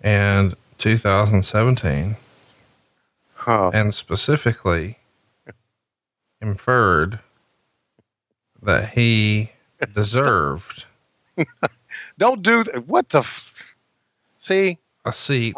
and 0.00 0.54
2017 0.78 2.14
Huh. 3.34 3.72
and 3.74 3.92
specifically 3.92 4.98
inferred 6.40 7.18
that 8.62 8.90
he 8.90 9.50
deserved 9.96 10.84
Don't 12.18 12.40
do 12.42 12.62
that. 12.62 12.86
What 12.86 13.08
the? 13.08 13.18
F- 13.18 13.74
See, 14.38 14.78
a 15.04 15.12
seat 15.12 15.56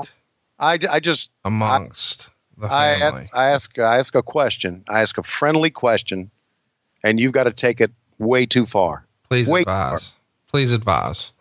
I, 0.59 0.79
I 0.91 1.01
just 1.01 1.31
amongst 1.45 2.31
the 2.57 2.69
I 2.73 2.99
family. 3.01 3.23
ask, 3.25 3.35
I 3.35 3.49
ask 3.51 3.79
I 3.79 3.99
ask 3.99 4.15
a 4.15 4.23
question. 4.23 4.83
I 4.89 5.03
ask 5.03 5.19
a 5.19 5.23
friendly 5.23 5.69
question, 5.71 6.31
and 7.03 7.21
you've 7.21 7.33
got 7.33 7.45
to 7.45 7.53
take 7.53 7.83
it 7.83 7.91
way 8.19 8.47
too 8.47 8.65
far. 8.65 9.05
please 9.29 9.47
wait. 9.47 9.63
advise. 9.63 10.13
Please 10.49 10.73
advise. 10.73 11.33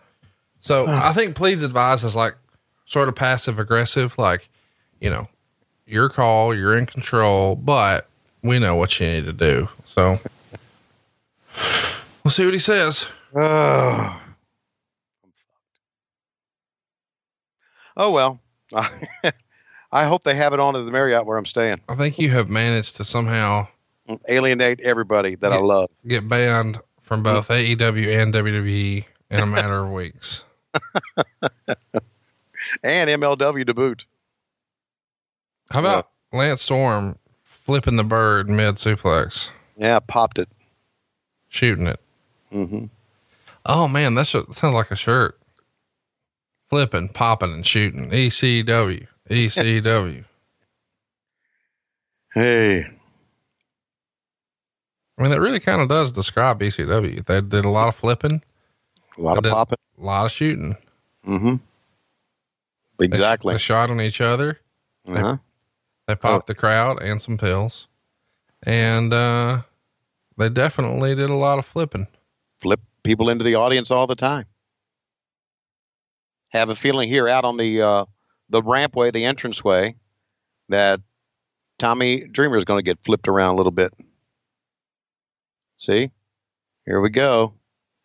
So 0.64 0.88
I 0.88 1.12
think 1.12 1.36
please 1.36 1.62
advise 1.62 2.06
is 2.06 2.16
like 2.16 2.36
sort 2.86 3.10
of 3.10 3.16
passive 3.16 3.60
aggressive, 3.60 4.18
like, 4.18 4.50
you 5.02 5.10
know, 5.10 5.28
your 5.86 6.08
call, 6.08 6.56
you're 6.56 6.78
in 6.78 6.86
control, 6.86 7.58
but 7.58 8.08
we 8.42 8.60
know 8.60 8.76
what 8.76 8.98
you 8.98 9.08
need 9.08 9.26
to 9.26 9.34
do. 9.34 9.68
So 9.86 10.20
we'll 12.24 12.32
see 12.32 12.46
what 12.46 12.54
he 12.54 12.60
says. 12.60 13.06
Oh, 13.36 14.22
oh 17.98 18.12
well. 18.12 18.40
I 19.92 20.06
hope 20.06 20.24
they 20.24 20.36
have 20.36 20.54
it 20.54 20.62
on 20.62 20.78
at 20.78 20.86
the 20.86 20.92
Marriott 20.92 21.26
where 21.26 21.38
I'm 21.38 21.46
staying. 21.46 21.82
I 21.90 21.96
think 21.96 22.18
you 22.18 22.30
have 22.30 22.50
managed 22.50 22.96
to 22.96 23.04
somehow 23.04 23.68
alienate 24.30 24.80
everybody 24.80 25.36
that 25.36 25.52
I 25.52 25.58
love. 25.58 25.90
Get 26.08 26.28
banned 26.30 26.80
from 27.02 27.22
both 27.22 27.50
mm-hmm. 27.50 27.84
AEW 27.84 28.22
and 28.22 28.34
WWE 28.34 29.06
in 29.30 29.40
a 29.42 29.46
matter 29.46 29.84
of 29.84 29.92
weeks. 29.92 30.46
And 32.84 33.10
MLW 33.10 33.66
to 33.66 33.74
boot. 33.74 34.06
How 35.72 35.80
about 35.82 36.10
Lance 36.32 36.62
Storm 36.62 37.18
flipping 37.44 37.98
the 37.98 38.04
bird 38.04 38.50
mid 38.50 38.76
suplex, 38.76 39.50
Yeah, 39.76 40.00
popped 40.00 40.40
it. 40.40 40.50
shooting 41.50 41.88
it? 41.88 42.00
hmm 42.52 42.86
Oh 43.66 43.88
man, 43.88 44.16
that 44.16 44.28
sounds 44.28 44.62
like 44.64 44.92
a 44.92 44.96
shirt. 44.96 45.38
Flipping, 46.70 47.10
popping, 47.10 47.54
and 47.54 47.66
shooting. 47.66 48.10
ECW, 48.10 49.08
ECW. 49.30 50.26
Hey, 52.34 52.80
I 55.18 55.22
mean, 55.22 55.30
that 55.30 55.40
really 55.40 55.60
kind 55.60 55.82
of 55.82 55.88
does 55.90 56.12
describe 56.12 56.60
ECW. 56.62 57.24
They 57.24 57.42
did 57.42 57.64
a 57.66 57.70
lot 57.70 57.88
of 57.90 57.96
flipping, 57.96 58.42
a 59.18 59.22
lot 59.22 59.38
of 59.38 59.44
popping. 59.44 59.78
a 60.00 60.04
lot 60.04 60.26
of 60.26 60.32
shooting. 60.32 60.76
Mm-hmm. 61.28 61.56
They, 63.00 63.06
Exactly. 63.06 63.54
They 63.54 63.58
shot 63.58 63.90
on 63.90 64.02
each 64.02 64.22
other. 64.22 64.60
Uh-huh. 65.08 65.38
They 66.08 66.16
popped 66.16 66.48
the 66.48 66.56
crowd 66.56 67.02
and 67.02 67.22
some 67.22 67.38
pills. 67.38 67.88
And 68.64 69.14
uh, 69.14 69.62
they 70.38 70.50
definitely 70.50 71.16
did 71.16 71.30
a 71.30 71.36
lot 71.36 71.60
of 71.60 71.66
flipping. 71.66 72.08
Flip 72.62 72.80
people 73.04 73.30
into 73.30 73.44
the 73.44 73.56
audience 73.56 73.92
all 73.92 74.08
the 74.08 74.16
time. 74.16 74.46
Have 76.50 76.70
a 76.70 76.76
feeling 76.76 77.10
here 77.10 77.28
out 77.28 77.46
on 77.46 77.58
the 77.58 77.82
uh, 77.82 78.06
the 78.50 78.62
rampway, 78.62 79.12
the 79.12 79.26
entranceway, 79.26 79.96
that 80.70 81.02
Tommy 81.80 82.28
Dreamer 82.28 82.58
is 82.58 82.66
going 82.66 82.78
to 82.78 82.84
get 82.84 83.04
flipped 83.04 83.28
around 83.28 83.56
a 83.56 83.58
little 83.58 83.72
bit. 83.72 83.94
See, 85.78 86.12
here 86.86 87.02
we 87.02 87.10
go. 87.10 87.56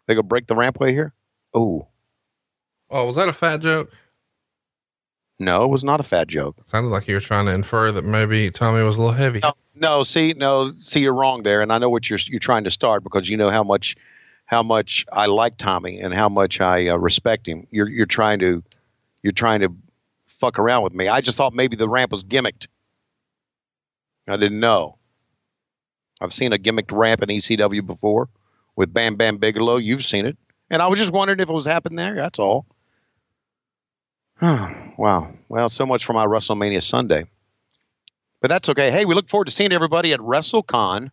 They 0.09 0.17
go 0.17 0.23
break 0.23 0.49
the 0.49 0.57
rampway 0.57 0.91
here. 0.91 1.13
Oh 1.55 1.87
Oh, 2.91 3.07
was 3.07 3.15
that 3.17 3.29
a 3.29 3.33
fat 3.33 3.61
joke? 3.61 3.93
no, 5.39 5.63
it 5.63 5.69
was 5.69 5.85
not 5.85 6.01
a 6.01 6.03
fat 6.03 6.27
joke. 6.27 6.57
Sounded 6.65 6.89
like 6.89 7.07
you 7.07 7.15
were 7.15 7.21
trying 7.21 7.47
to 7.47 7.53
infer 7.53 7.93
that 7.93 8.05
maybe 8.05 8.51
Tommy 8.51 8.83
was 8.83 8.97
a 8.97 9.01
little 9.01 9.15
heavy. 9.15 9.39
No, 9.45 9.53
no, 9.77 10.03
see, 10.03 10.33
no, 10.37 10.73
see, 10.75 11.01
you're 11.01 11.15
wrong 11.15 11.45
there, 11.45 11.63
and 11.63 11.73
I 11.73 11.79
know 11.79 11.91
what 11.91 12.11
you're 12.11 12.19
you're 12.27 12.41
trying 12.41 12.65
to 12.65 12.71
start 12.73 13.05
because 13.05 13.29
you 13.29 13.37
know 13.37 13.51
how 13.51 13.63
much 13.63 13.95
how 14.47 14.63
much 14.65 15.07
I 15.13 15.27
like 15.27 15.57
Tommy 15.59 16.01
and 16.01 16.13
how 16.13 16.29
much 16.29 16.61
I 16.61 16.89
uh, 16.89 16.97
respect 16.97 17.47
him. 17.47 17.67
You're 17.71 17.89
you're 17.89 18.07
trying 18.07 18.41
to 18.41 18.65
you're 19.23 19.33
trying 19.33 19.61
to 19.61 19.73
fuck 20.41 20.59
around 20.59 20.83
with 20.83 20.95
me. 20.95 21.07
I 21.07 21.21
just 21.21 21.37
thought 21.37 21.53
maybe 21.53 21.77
the 21.77 21.89
ramp 21.89 22.11
was 22.11 22.25
gimmicked. 22.25 22.67
I 24.27 24.37
didn't 24.37 24.61
know. 24.61 24.97
I've 26.21 26.33
seen 26.33 26.53
a 26.53 26.59
gimmicked 26.59 26.91
ramp 26.91 27.23
in 27.23 27.29
ECW 27.29 27.87
before 27.87 28.29
with 28.79 28.95
Bam 28.95 29.17
Bam 29.17 29.39
Bigelow. 29.39 29.77
You've 29.77 30.07
seen 30.07 30.25
it, 30.25 30.39
and 30.71 30.81
I 30.81 30.87
was 30.87 31.01
just 31.01 31.11
wondering 31.13 31.41
if 31.41 31.49
it 31.49 31.53
was 31.53 31.67
happening 31.67 31.97
there. 31.97 32.15
That's 32.15 32.39
all. 32.39 32.65
wow. 34.41 35.33
Well, 35.49 35.69
so 35.69 35.85
much 35.85 36.05
for 36.05 36.13
my 36.13 36.25
WrestleMania 36.25 36.83
Sunday. 36.83 37.25
But 38.41 38.49
that's 38.49 38.69
okay. 38.69 38.93
Hey, 38.93 39.05
we 39.05 39.17
look 39.17 39.29
forward 39.29 39.47
to 39.47 39.51
seeing 39.51 39.73
everybody 39.73 40.13
at 40.13 40.21
WrestleCon, 40.21 41.11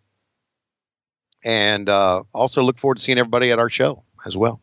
and 1.43 1.89
uh, 1.89 2.21
also 2.35 2.61
look 2.61 2.77
forward 2.77 2.97
to 2.97 3.03
seeing 3.03 3.17
everybody 3.17 3.51
at 3.51 3.57
our 3.57 3.71
show 3.71 4.03
as 4.27 4.37
well. 4.37 4.61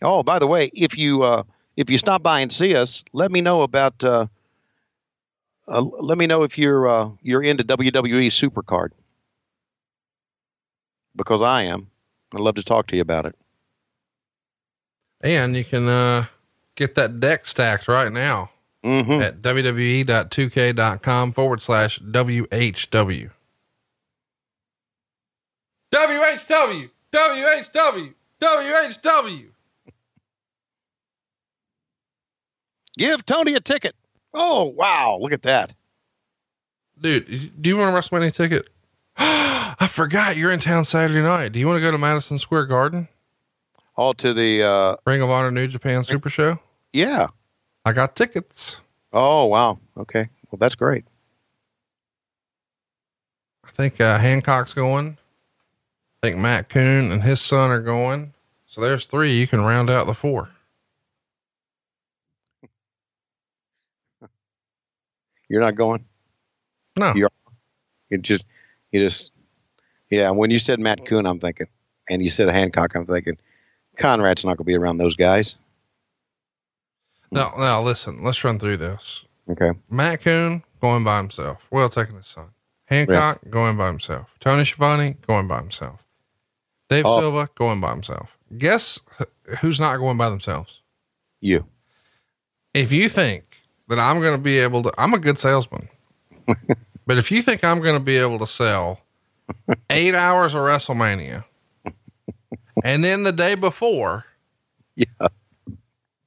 Oh, 0.00 0.22
by 0.22 0.38
the 0.38 0.46
way, 0.46 0.70
if 0.72 0.96
you 0.96 1.24
uh, 1.24 1.42
if 1.76 1.90
you 1.90 1.98
stop 1.98 2.22
by 2.22 2.38
and 2.38 2.52
see 2.52 2.76
us, 2.76 3.02
let 3.12 3.32
me 3.32 3.40
know 3.40 3.62
about. 3.62 4.02
Uh, 4.04 4.28
uh, 5.66 5.80
let 5.80 6.18
me 6.18 6.28
know 6.28 6.44
if 6.44 6.56
you're 6.56 6.86
uh, 6.86 7.10
you're 7.20 7.42
into 7.42 7.64
WWE 7.64 8.28
Supercard 8.28 8.90
because 11.16 11.42
I 11.42 11.62
am. 11.64 11.88
I'd 12.34 12.40
love 12.40 12.54
to 12.56 12.62
talk 12.62 12.86
to 12.88 12.96
you 12.96 13.02
about 13.02 13.26
it. 13.26 13.34
And 15.22 15.54
you 15.56 15.64
can 15.64 15.86
uh, 15.88 16.26
get 16.76 16.94
that 16.94 17.20
deck 17.20 17.46
stacked 17.46 17.88
right 17.88 18.12
now 18.12 18.50
Mm-hmm. 18.82 19.20
at 19.20 19.42
www.2k.com 19.42 21.32
forward 21.32 21.60
slash 21.60 21.98
WHW. 22.00 23.30
WHW! 25.92 26.90
WHW! 27.12 28.14
WHW! 28.40 29.46
Give 32.96 33.26
Tony 33.26 33.54
a 33.54 33.60
ticket. 33.60 33.94
Oh 34.32 34.64
wow! 34.64 35.18
Look 35.20 35.32
at 35.32 35.42
that. 35.42 35.74
Dude, 37.00 37.60
do 37.60 37.68
you 37.70 37.76
want 37.76 37.94
a 37.94 37.98
WrestleMania 37.98 38.32
ticket? 38.34 38.68
I 39.16 39.88
forgot 39.88 40.36
you're 40.36 40.50
in 40.50 40.60
town 40.60 40.84
Saturday 40.84 41.22
night. 41.22 41.52
Do 41.52 41.58
you 41.58 41.66
want 41.66 41.78
to 41.78 41.82
go 41.82 41.90
to 41.90 41.98
Madison 41.98 42.38
Square 42.38 42.66
Garden? 42.66 43.08
All 43.96 44.14
to 44.14 44.32
the 44.32 44.62
uh, 44.62 44.96
Ring 45.04 45.20
of 45.22 45.30
Honor 45.30 45.50
New 45.50 45.66
Japan 45.66 46.04
Super 46.04 46.28
Show? 46.30 46.58
yeah. 46.92 47.28
I 47.84 47.92
got 47.92 48.14
tickets. 48.14 48.76
Oh 49.12 49.46
wow. 49.46 49.78
Okay. 49.96 50.28
Well, 50.50 50.58
that's 50.58 50.74
great. 50.74 51.04
I 53.64 53.70
think 53.70 53.98
uh, 54.00 54.18
Hancock's 54.18 54.74
going. 54.74 55.16
I 56.22 56.26
think 56.26 56.36
Matt 56.38 56.68
Koon 56.68 57.10
and 57.10 57.22
his 57.22 57.40
son 57.40 57.70
are 57.70 57.80
going. 57.80 58.34
So 58.66 58.82
there's 58.82 59.06
three. 59.06 59.32
You 59.32 59.46
can 59.46 59.62
round 59.62 59.88
out 59.88 60.06
the 60.06 60.12
four. 60.14 60.50
You're 65.48 65.62
not 65.62 65.76
going. 65.76 66.04
No. 66.96 67.14
You're. 67.14 67.30
You 68.10 68.18
just. 68.18 68.44
You 68.92 69.00
just. 69.04 69.30
Yeah. 70.10 70.30
When 70.30 70.50
you 70.50 70.58
said 70.58 70.80
Matt 70.80 71.06
Koon, 71.06 71.26
I'm 71.26 71.38
thinking, 71.40 71.66
and 72.08 72.22
you 72.22 72.30
said 72.30 72.48
Hancock, 72.48 72.94
I'm 72.94 73.06
thinking, 73.06 73.38
Conrad's 73.96 74.44
not 74.44 74.56
going 74.56 74.64
to 74.64 74.64
be 74.64 74.74
around 74.76 74.98
those 74.98 75.16
guys. 75.16 75.56
No, 77.30 77.52
no, 77.56 77.82
listen, 77.82 78.24
let's 78.24 78.42
run 78.42 78.58
through 78.58 78.78
this. 78.78 79.24
Okay. 79.48 79.70
Matt 79.88 80.22
Koon 80.22 80.64
going 80.80 81.04
by 81.04 81.18
himself. 81.18 81.66
Well, 81.70 81.88
taking 81.88 82.16
his 82.16 82.26
son. 82.26 82.46
Hancock 82.86 83.40
going 83.48 83.76
by 83.76 83.86
himself. 83.86 84.34
Tony 84.40 84.64
Schiavone 84.64 85.16
going 85.26 85.46
by 85.46 85.58
himself. 85.60 86.04
Dave 86.88 87.06
Oh. 87.06 87.20
Silva 87.20 87.48
going 87.54 87.80
by 87.80 87.90
himself. 87.90 88.36
Guess 88.58 88.98
who's 89.60 89.78
not 89.78 89.98
going 89.98 90.16
by 90.18 90.28
themselves? 90.28 90.80
You. 91.40 91.66
If 92.74 92.90
you 92.90 93.08
think 93.08 93.62
that 93.88 94.00
I'm 94.00 94.20
going 94.20 94.32
to 94.36 94.42
be 94.42 94.58
able 94.58 94.82
to, 94.82 94.92
I'm 94.98 95.14
a 95.14 95.18
good 95.20 95.38
salesman. 95.38 95.88
but 97.10 97.18
if 97.18 97.32
you 97.32 97.42
think 97.42 97.64
I'm 97.64 97.80
going 97.80 97.98
to 97.98 98.04
be 98.04 98.18
able 98.18 98.38
to 98.38 98.46
sell 98.46 99.00
eight 99.90 100.14
hours 100.14 100.54
of 100.54 100.60
WrestleMania 100.60 101.42
and 102.84 103.02
then 103.02 103.24
the 103.24 103.32
day 103.32 103.56
before, 103.56 104.26
Yeah. 104.94 105.06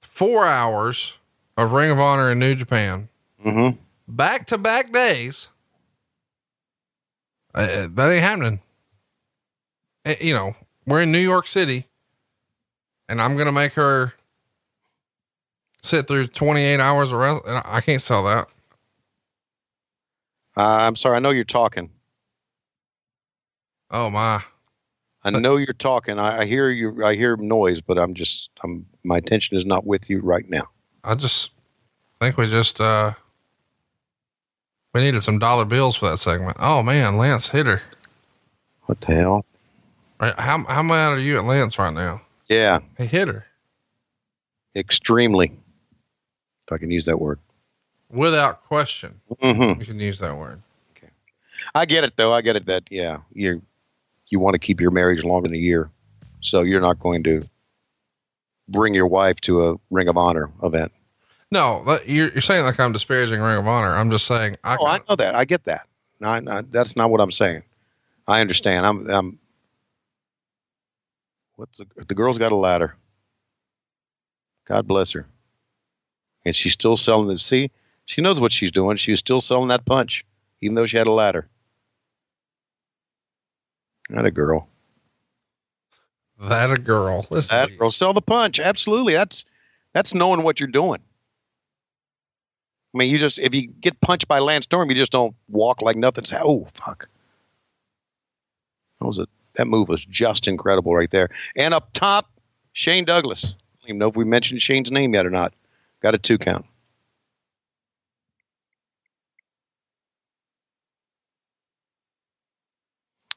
four 0.02 0.46
hours 0.46 1.18
of 1.56 1.72
Ring 1.72 1.90
of 1.90 2.00
Honor 2.02 2.34
in 2.34 2.40
New 2.40 2.54
Japan, 2.54 3.08
back 4.10 4.46
to 4.48 4.58
back 4.58 4.92
days. 4.92 5.48
Uh, 7.56 7.88
that 7.90 8.12
ain't 8.12 8.22
happening. 8.26 8.60
Uh, 10.06 10.16
you 10.20 10.34
know, 10.34 10.54
we're 10.86 11.04
in 11.04 11.14
New 11.14 11.18
York 11.20 11.48
City 11.48 11.86
and 13.08 13.22
I'm 13.22 13.36
going 13.36 13.46
to 13.46 13.54
make 13.54 13.72
her 13.76 14.16
sit 15.82 16.08
through 16.10 16.28
28 16.28 16.82
hours 16.82 17.14
of 17.14 17.20
rest. 17.20 17.44
and 17.48 17.62
I 17.66 17.80
can't 17.80 18.02
sell 18.02 18.26
that. 18.26 18.50
Uh, 20.56 20.62
I'm 20.62 20.96
sorry. 20.96 21.16
I 21.16 21.20
know 21.20 21.32
you're 21.32 21.44
talking. 21.44 21.90
Oh 23.92 24.10
my. 24.10 24.42
I 25.26 25.30
know 25.30 25.56
you're 25.56 25.74
talking. 25.74 26.20
I, 26.20 26.42
I 26.42 26.46
hear 26.46 26.70
you. 26.70 27.04
I 27.04 27.16
hear 27.16 27.38
noise, 27.38 27.82
but 27.82 27.98
I'm 27.98 28.14
just. 28.14 28.50
I'm. 28.64 28.86
My 29.04 29.18
attention 29.18 29.58
is 29.58 29.66
not 29.66 29.86
with 29.86 30.10
you 30.10 30.20
right 30.20 30.50
now. 30.50 30.64
I 31.04 31.16
just 31.16 31.52
think 32.20 32.38
we 32.38 32.48
just, 32.48 32.80
uh, 32.80 33.12
we 34.94 35.02
needed 35.02 35.24
some 35.24 35.40
dollar 35.40 35.66
bills 35.66 35.98
for 35.98 36.10
that 36.10 36.18
segment. 36.18 36.56
Oh 36.60 36.82
man, 36.82 37.18
Lance 37.18 37.50
hit 37.50 37.66
her. 37.66 37.82
What 38.84 39.02
the 39.02 39.14
hell? 39.14 39.46
Right, 40.20 40.34
How, 40.38 40.64
how 40.66 40.84
mad 40.84 41.12
are 41.12 41.20
you 41.20 41.38
at 41.38 41.46
Lance 41.46 41.78
right 41.78 41.94
now? 41.94 42.22
Yeah. 42.48 42.80
He 42.98 43.06
hit 43.06 43.28
her 43.28 43.46
Extremely. 44.76 45.52
If 46.68 46.74
I 46.74 46.78
can 46.78 46.92
use 46.92 47.06
that 47.06 47.20
word. 47.20 47.40
Without 48.14 48.64
question. 48.66 49.20
Mm-hmm. 49.42 49.80
You 49.80 49.86
can 49.86 50.00
use 50.00 50.20
that 50.20 50.36
word. 50.38 50.62
Okay. 50.98 51.10
I 51.76 51.86
get 51.86 52.04
it 52.04 52.16
though. 52.16 52.32
I 52.34 52.42
get 52.42 52.56
it 52.56 52.66
that 52.68 52.84
yeah, 52.90 53.18
you 53.34 53.62
you 54.28 54.40
want 54.40 54.54
to 54.54 54.60
keep 54.60 54.80
your 54.80 54.92
marriage 54.92 55.24
longer 55.24 55.48
than 55.50 55.56
a 55.56 55.60
year, 55.62 55.90
so 56.42 56.62
you're 56.62 56.82
not 56.82 57.00
going 57.00 57.24
to 57.24 57.44
bring 58.70 58.94
your 58.94 59.08
wife 59.08 59.40
to 59.42 59.70
a 59.70 59.76
Ring 59.92 60.08
of 60.08 60.18
Honor 60.18 60.50
event. 60.64 60.92
No, 61.52 62.00
you're, 62.06 62.30
you're 62.30 62.42
saying 62.42 62.66
like 62.66 62.80
I'm 62.80 62.94
disparaging 62.94 63.40
Ring 63.40 63.58
of 63.58 63.68
Honor. 63.68 63.90
I'm 63.96 64.10
just 64.10 64.26
saying 64.26 64.58
I, 64.64 64.78
Oh, 64.80 64.88
I 64.88 65.00
know 65.08 65.16
that. 65.18 65.36
I 65.36 65.46
get 65.46 65.66
that. 65.66 65.88
No, 66.20 66.30
I- 66.30 66.42
I- 66.50 66.62
that's 66.62 66.96
not 66.96 67.10
what 67.12 67.22
I'm 67.22 67.32
saying. 67.32 67.64
I 68.28 68.40
understand. 68.42 68.86
I'm. 68.86 69.10
I'm 69.10 69.40
what's 71.56 71.78
the, 71.78 71.86
the 72.08 72.16
girl's 72.16 72.38
got 72.38 72.52
a 72.52 72.56
ladder. 72.56 72.96
God 74.66 74.88
bless 74.88 75.12
her. 75.12 75.26
And 76.46 76.56
she's 76.56 76.74
still 76.74 76.98
selling 76.98 77.28
the. 77.28 77.38
See, 77.38 77.70
she 78.06 78.22
knows 78.22 78.40
what 78.40 78.52
she's 78.52 78.72
doing. 78.72 78.98
She's 78.98 79.20
still 79.20 79.42
selling 79.42 79.70
that 79.70 79.86
punch, 79.86 80.26
even 80.62 80.76
though 80.76 80.86
she 80.86 80.98
had 80.98 81.08
a 81.08 81.12
ladder. 81.12 81.48
Not 84.10 84.26
a 84.26 84.32
girl. 84.32 84.68
That 86.40 86.72
a 86.72 86.78
girl. 86.78 87.26
Listen, 87.30 87.56
That 87.56 87.78
girl 87.78 87.90
sell 87.90 88.14
the 88.14 88.22
punch. 88.22 88.60
Absolutely. 88.60 89.14
That's 89.14 89.46
that's 89.94 90.14
knowing 90.14 90.44
what 90.44 90.60
you're 90.60 90.68
doing. 90.68 91.00
I 92.94 92.98
mean, 92.98 93.10
you 93.10 93.18
just 93.18 93.40
if 93.40 93.56
you 93.56 93.68
get 93.68 94.00
punched 94.02 94.28
by 94.28 94.40
Lance 94.40 94.66
Storm, 94.66 94.90
you 94.90 94.96
just 94.96 95.12
don't 95.12 95.36
walk 95.48 95.82
like 95.82 95.96
nothing's. 95.96 96.34
Oh 96.34 96.68
fuck! 96.74 97.08
That 99.00 99.08
was 99.08 99.20
a 99.20 99.28
that 99.56 99.68
move 99.68 99.88
was 99.88 100.04
just 100.06 100.48
incredible 100.48 100.94
right 100.94 101.10
there. 101.10 101.30
And 101.56 101.74
up 101.74 101.94
top, 101.94 102.30
Shane 102.74 103.06
Douglas. 103.06 103.46
I 103.46 103.48
don't 103.82 103.90
even 103.90 103.98
know 104.00 104.10
if 104.10 104.16
we 104.16 104.26
mentioned 104.26 104.62
Shane's 104.62 104.92
name 104.92 105.14
yet 105.14 105.26
or 105.26 105.30
not. 105.30 105.54
Got 106.02 106.16
a 106.16 106.18
two 106.18 106.38
count. 106.38 106.66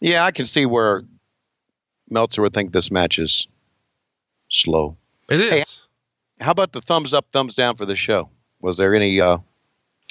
Yeah, 0.00 0.25
I 0.25 0.31
can 0.31 0.47
see 0.47 0.66
where 0.66 1.02
Meltzer 2.10 2.42
would 2.42 2.52
think 2.55 2.73
this 2.73 2.91
match 2.91 3.18
is 3.18 3.47
slow. 4.50 4.97
it 5.28 5.41
is. 5.41 5.50
Hey, 5.50 5.65
How 6.44 6.50
about 6.52 6.73
the 6.73 6.81
thumbs 6.81 7.12
up, 7.15 7.26
thumbs 7.33 7.55
down 7.55 7.76
for 7.76 7.86
the 7.86 7.97
show? 7.97 8.28
Was 8.60 8.76
there 8.76 8.94
any? 8.94 9.20
uh 9.20 9.39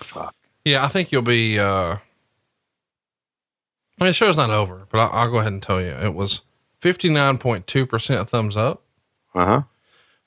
Fuck. 0.01 0.35
Yeah, 0.65 0.83
I 0.83 0.87
think 0.87 1.11
you'll 1.11 1.21
be. 1.21 1.59
uh 1.59 1.97
I 3.97 4.03
mean, 4.03 4.07
the 4.09 4.13
show's 4.13 4.35
not 4.35 4.49
over, 4.49 4.87
but 4.91 4.99
I'll, 4.99 5.09
I'll 5.11 5.31
go 5.31 5.37
ahead 5.37 5.53
and 5.53 5.63
tell 5.63 5.79
you 5.81 5.87
it 5.91 6.13
was 6.13 6.41
fifty 6.79 7.09
nine 7.09 7.37
point 7.37 7.65
two 7.67 7.85
percent 7.85 8.27
thumbs 8.27 8.57
up, 8.57 8.83
Uh 9.33 9.45
huh. 9.45 9.61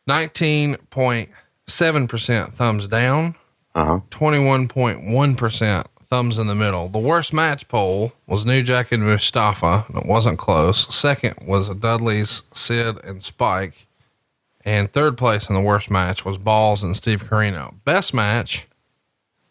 nineteen 0.07 0.77
point 0.91 1.29
seven 1.67 2.09
percent 2.09 2.55
thumbs 2.55 2.89
down, 2.89 3.35
Uh 3.75 3.85
huh. 3.85 4.01
twenty 4.11 4.39
one 4.43 4.69
point 4.69 5.05
one 5.05 5.35
percent 5.37 5.87
thumbs 6.11 6.39
in 6.39 6.47
the 6.47 6.55
middle. 6.55 6.89
The 6.89 6.99
worst 6.99 7.33
match 7.33 7.69
poll 7.69 8.13
was 8.27 8.47
New 8.47 8.63
Jack 8.63 8.93
and 8.93 9.05
Mustafa. 9.05 9.85
and 9.89 9.99
It 9.99 10.07
wasn't 10.07 10.39
close. 10.39 10.93
Second 10.95 11.37
was 11.47 11.69
Dudley's 11.69 12.45
Sid 12.53 12.99
and 13.05 13.23
Spike, 13.23 13.87
and 14.65 14.91
third 14.93 15.19
place 15.19 15.49
in 15.49 15.55
the 15.55 15.61
worst 15.61 15.91
match 15.91 16.25
was 16.25 16.39
Balls 16.39 16.83
and 16.83 16.97
Steve 16.97 17.25
Corino. 17.25 17.75
Best 17.85 18.15
match 18.15 18.67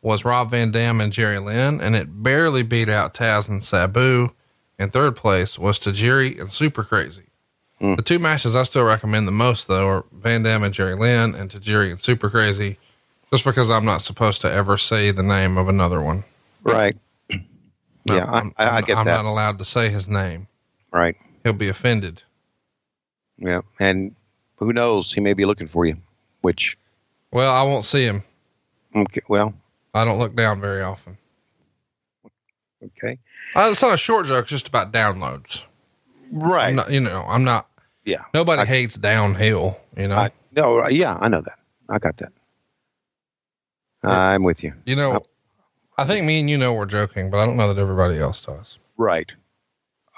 was 0.02 0.26
Rob 0.26 0.52
Van 0.52 0.72
Dam 0.72 1.02
and 1.02 1.12
Jerry 1.12 1.40
Lynn, 1.40 1.82
and 1.82 1.96
it 1.96 2.24
barely 2.24 2.64
beat 2.64 2.90
out 2.90 3.14
Taz 3.14 3.50
and 3.50 3.62
Sabu. 3.62 4.30
And 4.80 4.94
third 4.94 5.16
place 5.16 5.58
was 5.58 5.80
Tajiri 5.80 6.40
and 6.40 6.52
Super 6.52 6.84
Crazy. 6.84 7.24
Hmm. 7.80 7.96
The 7.96 8.04
two 8.04 8.20
matches 8.20 8.56
I 8.56 8.64
still 8.64 8.84
recommend 8.86 9.28
the 9.28 9.32
most, 9.32 9.68
though, 9.68 9.88
are 9.88 10.06
Van 10.12 10.44
Dam 10.44 10.64
and 10.64 10.74
Jerry 10.74 10.96
Lynn 10.96 11.34
and 11.34 11.50
Tajiri 11.50 11.90
and 11.90 12.00
Super 12.00 12.30
Crazy, 12.30 12.78
just 13.32 13.44
because 13.44 13.70
I'm 13.72 13.86
not 13.86 14.02
supposed 14.02 14.42
to 14.42 14.52
ever 14.52 14.78
say 14.78 15.12
the 15.12 15.24
name 15.24 15.58
of 15.58 15.68
another 15.68 16.02
one. 16.02 16.24
Right. 16.64 16.98
No, 17.30 18.16
yeah, 18.16 18.26
I, 18.26 18.40
I'm, 18.40 18.54
I, 18.58 18.64
I 18.66 18.70
I'm- 18.76 18.84
get 18.86 18.98
I'm 18.98 19.06
that. 19.06 19.16
not 19.24 19.26
allowed 19.26 19.60
to 19.60 19.66
say 19.66 19.90
his 19.90 20.08
name. 20.10 20.48
right. 20.92 21.16
He'll 21.44 21.54
be 21.54 21.70
offended. 21.70 22.24
Yeah, 23.38 23.62
and 23.80 24.16
who 24.56 24.74
knows? 24.74 25.14
He 25.14 25.22
may 25.22 25.34
be 25.34 25.46
looking 25.46 25.68
for 25.68 25.86
you. 25.86 25.96
Which, 26.42 26.78
Well, 27.32 27.54
I 27.54 27.62
won't 27.64 27.84
see 27.86 28.04
him. 28.06 28.24
okay, 28.96 29.22
well, 29.30 29.54
I 29.94 30.04
don't 30.06 30.20
look 30.20 30.36
down 30.36 30.60
very 30.62 30.82
often. 30.82 31.18
okay, 32.84 33.20
Uh, 33.56 33.70
it's 33.72 33.82
not 33.82 33.94
a 33.94 33.98
short 33.98 34.26
joke, 34.26 34.44
it's 34.44 34.50
just 34.52 34.68
about 34.68 34.92
downloads. 34.92 35.64
right. 36.32 36.74
Not, 36.74 36.92
you 36.92 37.00
know, 37.00 37.24
I'm 37.28 37.44
not, 37.44 37.70
yeah. 38.06 38.24
nobody 38.34 38.62
I- 38.64 38.66
hates 38.66 38.96
downhill, 38.96 39.80
you 39.96 40.08
know. 40.08 40.16
I, 40.16 40.32
no, 40.56 40.88
yeah, 40.88 41.18
I 41.22 41.28
know 41.28 41.42
that. 41.42 41.60
I 41.90 42.00
got 42.00 42.18
that. 42.18 42.32
I'm 44.04 44.44
with 44.44 44.64
you. 44.64 44.74
you 44.86 44.96
know, 44.96 45.22
I 45.98 46.06
think 46.06 46.26
me 46.26 46.40
and 46.40 46.50
you 46.50 46.58
know 46.58 46.74
we're 46.74 46.86
joking, 46.86 47.32
but 47.32 47.40
I 47.40 47.46
don't 47.46 47.58
know 47.58 47.74
that 47.74 47.82
everybody 47.82 48.20
else 48.20 48.46
does. 48.46 48.78
Right. 48.98 49.32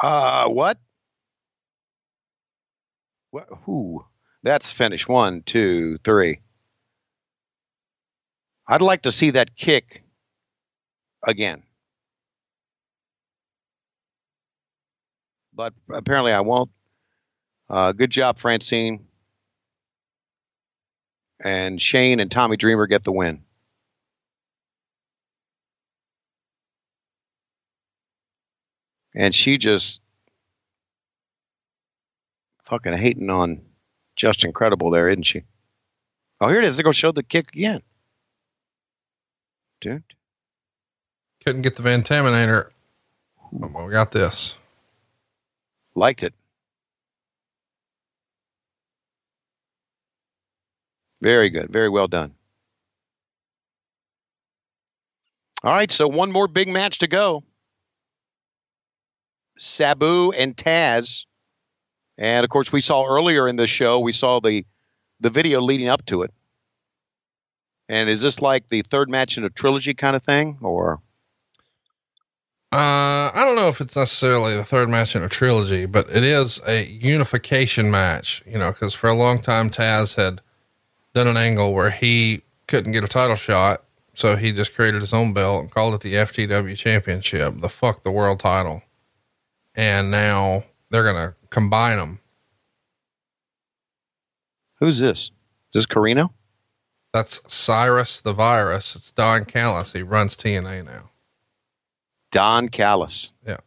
Uh, 0.01 0.48
what? 0.49 0.77
What? 3.32 3.48
Who? 3.66 4.06
That's 4.43 4.72
finished. 4.72 5.08
One, 5.08 5.41
two, 5.41 5.98
three. 6.03 6.41
I'd 8.67 8.82
like 8.82 9.03
to 9.03 9.11
see 9.11 9.32
that 9.32 9.56
kick 9.56 10.03
again. 11.24 11.64
But 15.53 15.74
apparently 15.90 16.33
I 16.33 16.41
won't. 16.41 16.72
Uh, 17.69 17.91
good 17.93 18.11
job, 18.11 18.38
Francine. 18.38 19.06
And 21.43 21.82
Shane 21.82 22.19
and 22.19 22.30
Tommy 22.30 22.58
Dreamer 22.58 22.88
get 22.88 23.03
the 23.03 23.11
win. 23.11 23.43
And 29.15 29.33
she 29.33 29.57
just 29.57 30.01
fucking 32.65 32.93
hating 32.93 33.29
on 33.29 33.61
just 34.15 34.45
incredible 34.45 34.91
there, 34.91 35.09
isn't 35.09 35.23
she? 35.23 35.43
Oh, 36.41 36.47
here 36.47 36.59
it 36.59 36.65
is. 36.65 36.77
They 36.77 36.83
go 36.83 36.91
show 36.91 37.11
the 37.11 37.23
kick 37.23 37.53
again. 37.53 37.81
Dude. 39.81 40.03
Couldn't 41.45 41.63
get 41.63 41.75
the 41.75 41.81
Van 41.81 42.03
Daminator. 42.03 42.69
Oh, 43.41 43.49
well, 43.73 43.85
we 43.85 43.91
got 43.91 44.11
this. 44.11 44.55
Liked 45.95 46.23
it. 46.23 46.33
Very 51.21 51.49
good. 51.49 51.69
Very 51.69 51.89
well 51.89 52.07
done. 52.07 52.33
All 55.63 55.73
right, 55.73 55.91
so 55.91 56.07
one 56.07 56.31
more 56.31 56.47
big 56.47 56.69
match 56.69 56.99
to 56.99 57.07
go. 57.07 57.43
Sabu 59.59 60.31
and 60.31 60.55
Taz. 60.55 61.25
And 62.17 62.43
of 62.43 62.49
course, 62.49 62.71
we 62.71 62.81
saw 62.81 63.05
earlier 63.05 63.47
in 63.47 63.57
the 63.57 63.67
show, 63.67 63.99
we 63.99 64.13
saw 64.13 64.39
the 64.39 64.65
the 65.19 65.29
video 65.29 65.61
leading 65.61 65.89
up 65.89 66.05
to 66.05 66.23
it. 66.23 66.33
And 67.89 68.09
is 68.09 68.21
this 68.21 68.41
like 68.41 68.69
the 68.69 68.81
third 68.89 69.09
match 69.09 69.38
in 69.38 69.43
a 69.43 69.49
trilogy 69.49 69.93
kind 69.93 70.15
of 70.15 70.23
thing, 70.23 70.57
or 70.61 71.01
Uh, 72.71 73.31
I 73.33 73.43
don't 73.45 73.55
know 73.55 73.67
if 73.67 73.81
it's 73.81 73.95
necessarily 73.95 74.55
the 74.55 74.63
third 74.63 74.89
match 74.89 75.15
in 75.15 75.23
a 75.23 75.29
trilogy, 75.29 75.85
but 75.88 76.07
it 76.09 76.23
is 76.23 76.61
a 76.67 76.85
unification 76.85 77.89
match, 77.89 78.43
you 78.45 78.59
know, 78.59 78.71
because 78.71 78.93
for 78.93 79.09
a 79.09 79.15
long 79.15 79.39
time 79.39 79.69
Taz 79.69 80.15
had 80.15 80.41
done 81.13 81.27
an 81.27 81.38
angle 81.38 81.73
where 81.73 81.89
he 81.89 82.43
couldn't 82.67 82.91
get 82.91 83.03
a 83.03 83.07
title 83.07 83.35
shot. 83.35 83.83
So 84.13 84.35
he 84.35 84.51
just 84.51 84.75
created 84.75 85.01
his 85.01 85.13
own 85.13 85.33
belt 85.33 85.61
and 85.61 85.71
called 85.71 85.95
it 85.95 86.01
the 86.01 86.13
FTW 86.13 86.77
championship, 86.77 87.59
the 87.61 87.69
fuck 87.69 88.03
the 88.03 88.11
world 88.11 88.39
title. 88.39 88.83
And 89.80 90.11
now 90.11 90.66
they're 90.90 91.06
going 91.06 91.16
to 91.30 91.33
combine 91.51 91.95
them. 91.95 92.19
who's 94.82 94.99
this? 94.99 95.19
Is 95.19 95.32
this 95.72 95.85
Corino? 95.85 96.32
That's 97.14 97.40
Cyrus 97.48 98.19
the 98.19 98.33
virus. 98.33 98.98
It's 98.98 99.14
Don 99.14 99.45
Callis. 99.45 99.93
He 99.93 100.03
runs 100.03 100.35
TNA 100.35 100.85
now. 100.85 101.09
Don 102.33 102.67
Callis. 102.67 103.32
Yeah. 103.48 103.59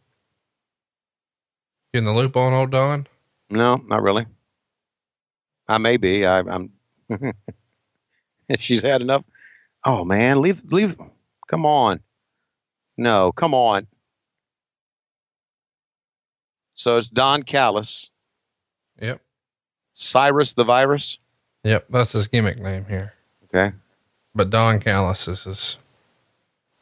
You 1.93 1.97
in 1.97 2.03
the 2.03 2.13
loop 2.13 2.37
on 2.37 2.53
old 2.53 2.69
Don? 2.69 3.07
No, 3.49 3.77
not 3.87 4.03
really. 4.03 4.27
I 5.67 5.79
may 5.79 5.97
be. 5.97 6.27
I, 6.27 6.41
I'm. 6.41 6.71
She's 8.59 8.83
had 8.83 9.01
enough. 9.01 9.23
Oh 9.83 10.05
man, 10.05 10.43
leave, 10.43 10.61
leave. 10.71 10.95
Come 11.47 11.65
on. 11.65 12.01
No, 12.97 13.31
come 13.31 13.55
on. 13.55 13.87
So 16.73 16.97
it's 16.97 17.07
Don 17.07 17.43
Callis, 17.43 18.09
Yep. 19.01 19.21
Cyrus 19.93 20.53
the 20.53 20.63
Virus. 20.63 21.17
Yep. 21.63 21.85
That's 21.89 22.11
his 22.13 22.27
gimmick 22.27 22.57
name 22.59 22.85
here. 22.85 23.13
Okay. 23.45 23.73
But 24.35 24.49
Don 24.49 24.79
Callis 24.79 25.27
is 25.27 25.43
his 25.43 25.77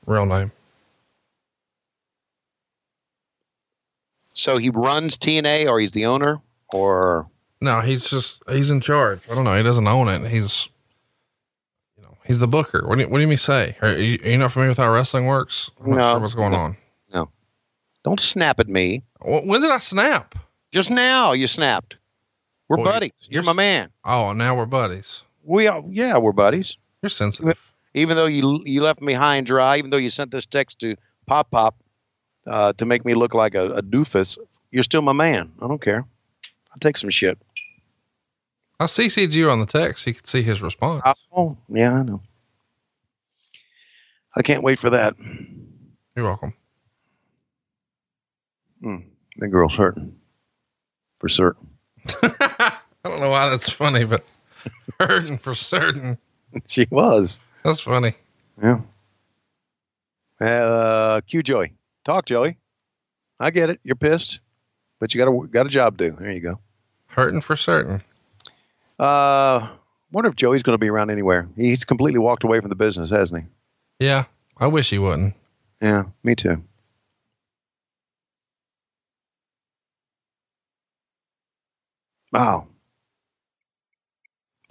real 0.05 0.25
name. 0.25 0.51
So 4.33 4.57
he 4.57 4.69
runs 4.69 5.17
TNA, 5.17 5.67
or 5.67 5.79
he's 5.79 5.91
the 5.91 6.05
owner, 6.05 6.39
or 6.71 7.27
No, 7.59 7.81
he's 7.81 8.09
just 8.09 8.41
he's 8.49 8.71
in 8.71 8.79
charge. 8.81 9.19
I 9.29 9.35
don't 9.35 9.43
know. 9.43 9.55
He 9.57 9.63
doesn't 9.63 9.85
own 9.87 10.07
it. 10.07 10.29
He's 10.29 10.69
you 11.97 12.03
know 12.03 12.17
he's 12.23 12.39
the 12.39 12.47
booker. 12.47 12.87
What 12.87 12.95
do 12.95 13.01
you, 13.03 13.09
what 13.09 13.17
do 13.17 13.21
you 13.23 13.27
mean 13.27 13.37
say? 13.37 13.75
Are 13.81 13.89
you, 13.91 14.17
are 14.23 14.29
you 14.29 14.37
not 14.37 14.51
familiar 14.53 14.69
with 14.71 14.77
how 14.77 14.91
wrestling 14.91 15.25
works? 15.27 15.69
I'm 15.83 15.91
not 15.91 15.97
No. 15.97 16.11
sure 16.13 16.19
what's 16.21 16.33
going 16.33 16.53
on. 16.53 16.77
Don't 18.03 18.19
snap 18.19 18.59
at 18.59 18.67
me. 18.67 19.03
Wh- 19.19 19.45
When 19.45 19.61
did 19.61 19.71
I 19.71 19.77
snap? 19.79 20.35
Just 20.71 20.89
now 20.89 21.33
you 21.33 21.47
snapped. 21.47 21.97
We're 22.69 22.77
you- 22.79 22.83
buddies. 22.85 23.11
You're 23.21 23.43
you're 23.43 23.43
my 23.43 23.53
man. 23.53 23.89
Oh, 24.05 24.33
now 24.33 24.55
we're 24.55 24.65
buddies. 24.65 25.23
We 25.43 25.67
are. 25.67 25.83
Yeah, 25.89 26.17
we're 26.17 26.31
buddies. 26.31 26.77
You're 27.01 27.09
sensitive. 27.09 27.59
even 27.93 28.15
though 28.15 28.27
you 28.27 28.61
you 28.65 28.81
left 28.81 29.01
me 29.01 29.13
high 29.13 29.35
and 29.37 29.45
dry, 29.47 29.77
even 29.77 29.89
though 29.91 29.97
you 29.97 30.09
sent 30.09 30.31
this 30.31 30.45
text 30.45 30.79
to 30.79 30.95
Pop 31.27 31.51
Pop 31.51 31.75
uh, 32.47 32.73
to 32.73 32.85
make 32.85 33.03
me 33.05 33.13
look 33.15 33.33
like 33.33 33.55
a, 33.55 33.71
a 33.71 33.81
doofus, 33.81 34.37
you're 34.71 34.83
still 34.83 35.01
my 35.01 35.13
man. 35.13 35.51
I 35.61 35.67
don't 35.67 35.81
care. 35.81 36.05
I'll 36.71 36.79
take 36.79 36.97
some 36.97 37.09
shit. 37.09 37.37
I 38.79 38.85
CC'd 38.85 39.33
you 39.35 39.49
on 39.49 39.59
the 39.59 39.65
text. 39.65 40.07
You 40.07 40.13
could 40.13 40.25
see 40.25 40.41
his 40.41 40.61
response. 40.61 41.01
Oh, 41.35 41.57
yeah, 41.69 41.93
I 41.93 42.01
know. 42.03 42.21
I 44.35 44.41
can't 44.41 44.63
wait 44.63 44.79
for 44.79 44.89
that. 44.91 45.13
You're 46.15 46.25
welcome. 46.25 46.53
Hmm. 48.81 48.97
That 49.37 49.49
girl's 49.49 49.75
hurting. 49.75 50.15
For 51.19 51.29
certain. 51.29 51.69
I 52.23 52.79
don't 53.03 53.19
know 53.21 53.29
why 53.29 53.49
that's 53.49 53.69
funny, 53.69 54.03
but 54.03 54.25
hurting 54.99 55.37
for 55.37 55.55
certain. 55.55 56.17
She 56.67 56.85
was. 56.91 57.39
That's 57.63 57.79
funny. 57.79 58.11
Yeah. 58.61 58.81
Uh, 60.41 61.21
Q 61.21 61.41
Joey. 61.41 61.71
Talk, 62.03 62.25
Joey. 62.25 62.57
I 63.39 63.51
get 63.51 63.69
it. 63.69 63.79
You're 63.85 63.95
pissed, 63.95 64.41
but 64.99 65.13
you 65.13 65.23
got 65.23 65.31
a 65.31 65.47
got 65.47 65.65
a 65.65 65.69
job 65.69 65.97
to 65.97 66.09
do. 66.09 66.17
There 66.19 66.29
you 66.29 66.41
go. 66.41 66.59
Hurting 67.07 67.39
for 67.39 67.55
certain. 67.55 68.03
Uh, 68.99 69.69
wonder 70.11 70.29
if 70.29 70.35
Joey's 70.35 70.61
going 70.61 70.73
to 70.73 70.77
be 70.77 70.89
around 70.89 71.09
anywhere. 71.09 71.47
He's 71.55 71.85
completely 71.85 72.19
walked 72.19 72.43
away 72.43 72.59
from 72.59 72.67
the 72.69 72.75
business, 72.75 73.09
hasn't 73.09 73.43
he? 73.43 74.05
Yeah. 74.05 74.25
I 74.57 74.67
wish 74.67 74.89
he 74.89 74.99
wouldn't. 74.99 75.33
Yeah, 75.81 76.03
me 76.23 76.35
too. 76.35 76.61
Wow. 82.31 82.67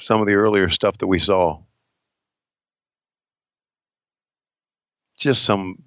Some 0.01 0.21
of 0.21 0.27
the 0.27 0.35
earlier 0.35 0.69
stuff 0.71 0.99
that 0.99 1.07
we 1.07 1.19
saw. 1.19 1.61
Just 5.19 5.43
some, 5.43 5.83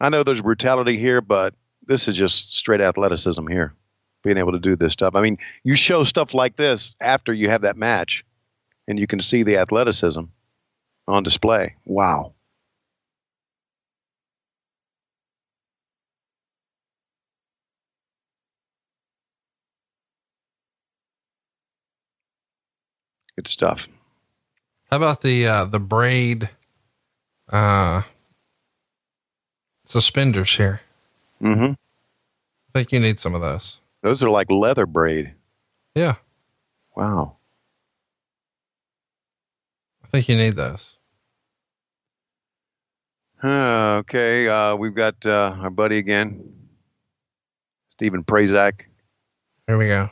I 0.00 0.08
know 0.08 0.22
there's 0.22 0.40
brutality 0.40 0.96
here, 0.96 1.20
but 1.20 1.54
this 1.86 2.08
is 2.08 2.16
just 2.16 2.56
straight 2.56 2.80
athleticism 2.80 3.46
here, 3.46 3.74
being 4.24 4.38
able 4.38 4.52
to 4.52 4.58
do 4.58 4.76
this 4.76 4.94
stuff. 4.94 5.14
I 5.14 5.20
mean, 5.20 5.36
you 5.64 5.74
show 5.74 6.04
stuff 6.04 6.32
like 6.32 6.56
this 6.56 6.96
after 7.02 7.34
you 7.34 7.50
have 7.50 7.62
that 7.62 7.76
match, 7.76 8.24
and 8.86 8.98
you 8.98 9.06
can 9.06 9.20
see 9.20 9.42
the 9.42 9.58
athleticism 9.58 10.22
on 11.06 11.22
display. 11.22 11.76
Wow. 11.84 12.32
Good 23.38 23.46
stuff. 23.46 23.86
How 24.90 24.96
about 24.96 25.22
the 25.22 25.46
uh 25.46 25.64
the 25.66 25.78
braid 25.78 26.50
uh 27.48 28.02
suspenders 29.84 30.56
here? 30.56 30.80
Mm-hmm. 31.40 31.74
I 31.74 31.76
think 32.74 32.90
you 32.90 32.98
need 32.98 33.20
some 33.20 33.36
of 33.36 33.40
those. 33.40 33.78
Those 34.02 34.24
are 34.24 34.28
like 34.28 34.50
leather 34.50 34.86
braid. 34.86 35.34
Yeah. 35.94 36.16
Wow. 36.96 37.36
I 40.02 40.08
think 40.08 40.28
you 40.28 40.36
need 40.36 40.56
those. 40.56 40.96
Uh, 43.40 43.98
okay, 44.00 44.48
uh, 44.48 44.74
we've 44.74 44.96
got 44.96 45.24
uh, 45.24 45.54
our 45.60 45.70
buddy 45.70 45.98
again, 45.98 46.42
Stephen 47.90 48.24
Prazak. 48.24 48.86
Here 49.68 49.78
we 49.78 49.86
go. 49.86 50.10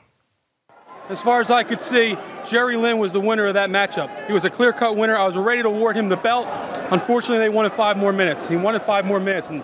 As 1.08 1.20
far 1.20 1.40
as 1.40 1.50
I 1.50 1.62
could 1.62 1.80
see, 1.80 2.16
Jerry 2.48 2.76
Lynn 2.76 2.98
was 2.98 3.12
the 3.12 3.20
winner 3.20 3.46
of 3.46 3.54
that 3.54 3.70
matchup. 3.70 4.26
He 4.26 4.32
was 4.32 4.44
a 4.44 4.50
clear 4.50 4.72
cut 4.72 4.96
winner. 4.96 5.16
I 5.16 5.24
was 5.26 5.36
ready 5.36 5.62
to 5.62 5.68
award 5.68 5.96
him 5.96 6.08
the 6.08 6.16
belt. 6.16 6.48
Unfortunately, 6.90 7.38
they 7.38 7.48
wanted 7.48 7.72
five 7.72 7.96
more 7.96 8.12
minutes. 8.12 8.48
He 8.48 8.56
wanted 8.56 8.82
five 8.82 9.04
more 9.04 9.20
minutes, 9.20 9.48
and 9.48 9.62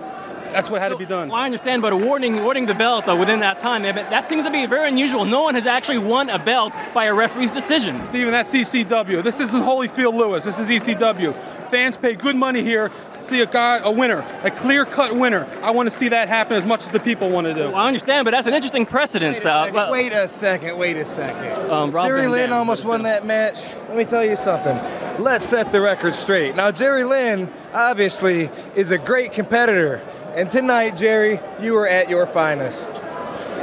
that's 0.52 0.70
what 0.70 0.80
had 0.80 0.90
to 0.90 0.96
be 0.96 1.04
done. 1.04 1.30
Well, 1.30 1.38
I 1.38 1.46
understand, 1.46 1.82
but 1.82 1.92
awarding 1.92 2.38
awarding 2.38 2.66
the 2.66 2.74
belt 2.74 3.08
uh, 3.08 3.16
within 3.16 3.40
that 3.40 3.58
time, 3.58 3.82
that 3.82 4.28
seems 4.28 4.44
to 4.44 4.50
be 4.50 4.66
very 4.66 4.88
unusual. 4.88 5.24
No 5.24 5.42
one 5.42 5.56
has 5.56 5.66
actually 5.66 5.98
won 5.98 6.30
a 6.30 6.38
belt 6.38 6.72
by 6.94 7.06
a 7.06 7.14
referee's 7.14 7.50
decision. 7.50 8.04
Steven, 8.04 8.30
that's 8.30 8.52
ECW. 8.52 9.24
This 9.24 9.40
isn't 9.40 9.62
Holyfield 9.62 10.14
Lewis. 10.14 10.44
This 10.44 10.60
is 10.60 10.68
ECW. 10.68 11.34
Fans 11.73 11.97
pay 11.97 12.15
good 12.15 12.36
money 12.36 12.62
here 12.62 12.91
to 12.91 13.25
see 13.25 13.41
a 13.41 13.47
guy, 13.47 13.78
a 13.78 13.91
winner, 13.91 14.23
a 14.42 14.51
clear 14.51 14.84
cut 14.84 15.17
winner. 15.17 15.49
I 15.62 15.70
want 15.70 15.91
to 15.91 15.97
see 15.97 16.10
that 16.10 16.28
happen 16.28 16.55
as 16.55 16.67
much 16.67 16.84
as 16.84 16.92
the 16.92 17.01
people 17.01 17.31
want 17.31 17.47
to 17.47 17.55
do. 17.55 17.60
Well, 17.60 17.76
I 17.76 17.86
understand, 17.86 18.26
but 18.26 18.33
that's 18.33 18.47
an 18.47 18.52
interesting 18.52 18.84
precedent. 18.84 19.36
Wait 19.36 19.47
a, 19.47 19.49
uh, 19.49 19.62
second, 19.65 19.75
well, 19.75 19.91
wait 19.91 20.12
a 20.12 20.28
second, 20.28 20.76
wait 20.76 20.97
a 20.99 21.07
second. 21.07 21.70
Um, 21.70 21.91
Rob 21.91 22.09
Jerry 22.09 22.25
Van 22.25 22.31
Lynn 22.31 22.51
Dam. 22.51 22.59
almost 22.59 22.84
won 22.84 23.05
that 23.05 23.25
match. 23.25 23.57
Let 23.89 23.97
me 23.97 24.05
tell 24.05 24.23
you 24.23 24.36
something. 24.36 24.76
Let's 25.18 25.47
set 25.47 25.73
the 25.73 25.81
record 25.81 26.15
straight. 26.15 26.55
Now, 26.55 26.70
Jerry 26.73 27.05
Lynn 27.05 27.51
obviously 27.73 28.51
is 28.75 28.91
a 28.91 28.99
great 28.99 29.33
competitor. 29.33 30.02
And 30.34 30.51
tonight, 30.51 30.99
Jerry, 30.99 31.41
you 31.59 31.73
were 31.73 31.89
at 31.89 32.10
your 32.10 32.26
finest. 32.26 32.91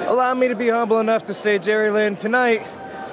Allow 0.08 0.34
me 0.34 0.48
to 0.48 0.56
be 0.56 0.70
humble 0.70 1.00
enough 1.00 1.26
to 1.26 1.36
say, 1.36 1.60
Jerry 1.60 1.92
Lynn, 1.92 2.16
tonight 2.16 2.66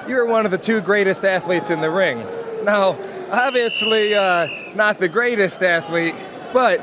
you're 0.07 0.25
one 0.25 0.45
of 0.45 0.51
the 0.51 0.57
two 0.57 0.81
greatest 0.81 1.23
athletes 1.23 1.69
in 1.69 1.81
the 1.81 1.91
ring. 1.91 2.25
Now, 2.63 2.97
obviously, 3.31 4.15
uh, 4.15 4.47
not 4.75 4.97
the 4.97 5.09
greatest 5.09 5.61
athlete, 5.61 6.15
but 6.53 6.79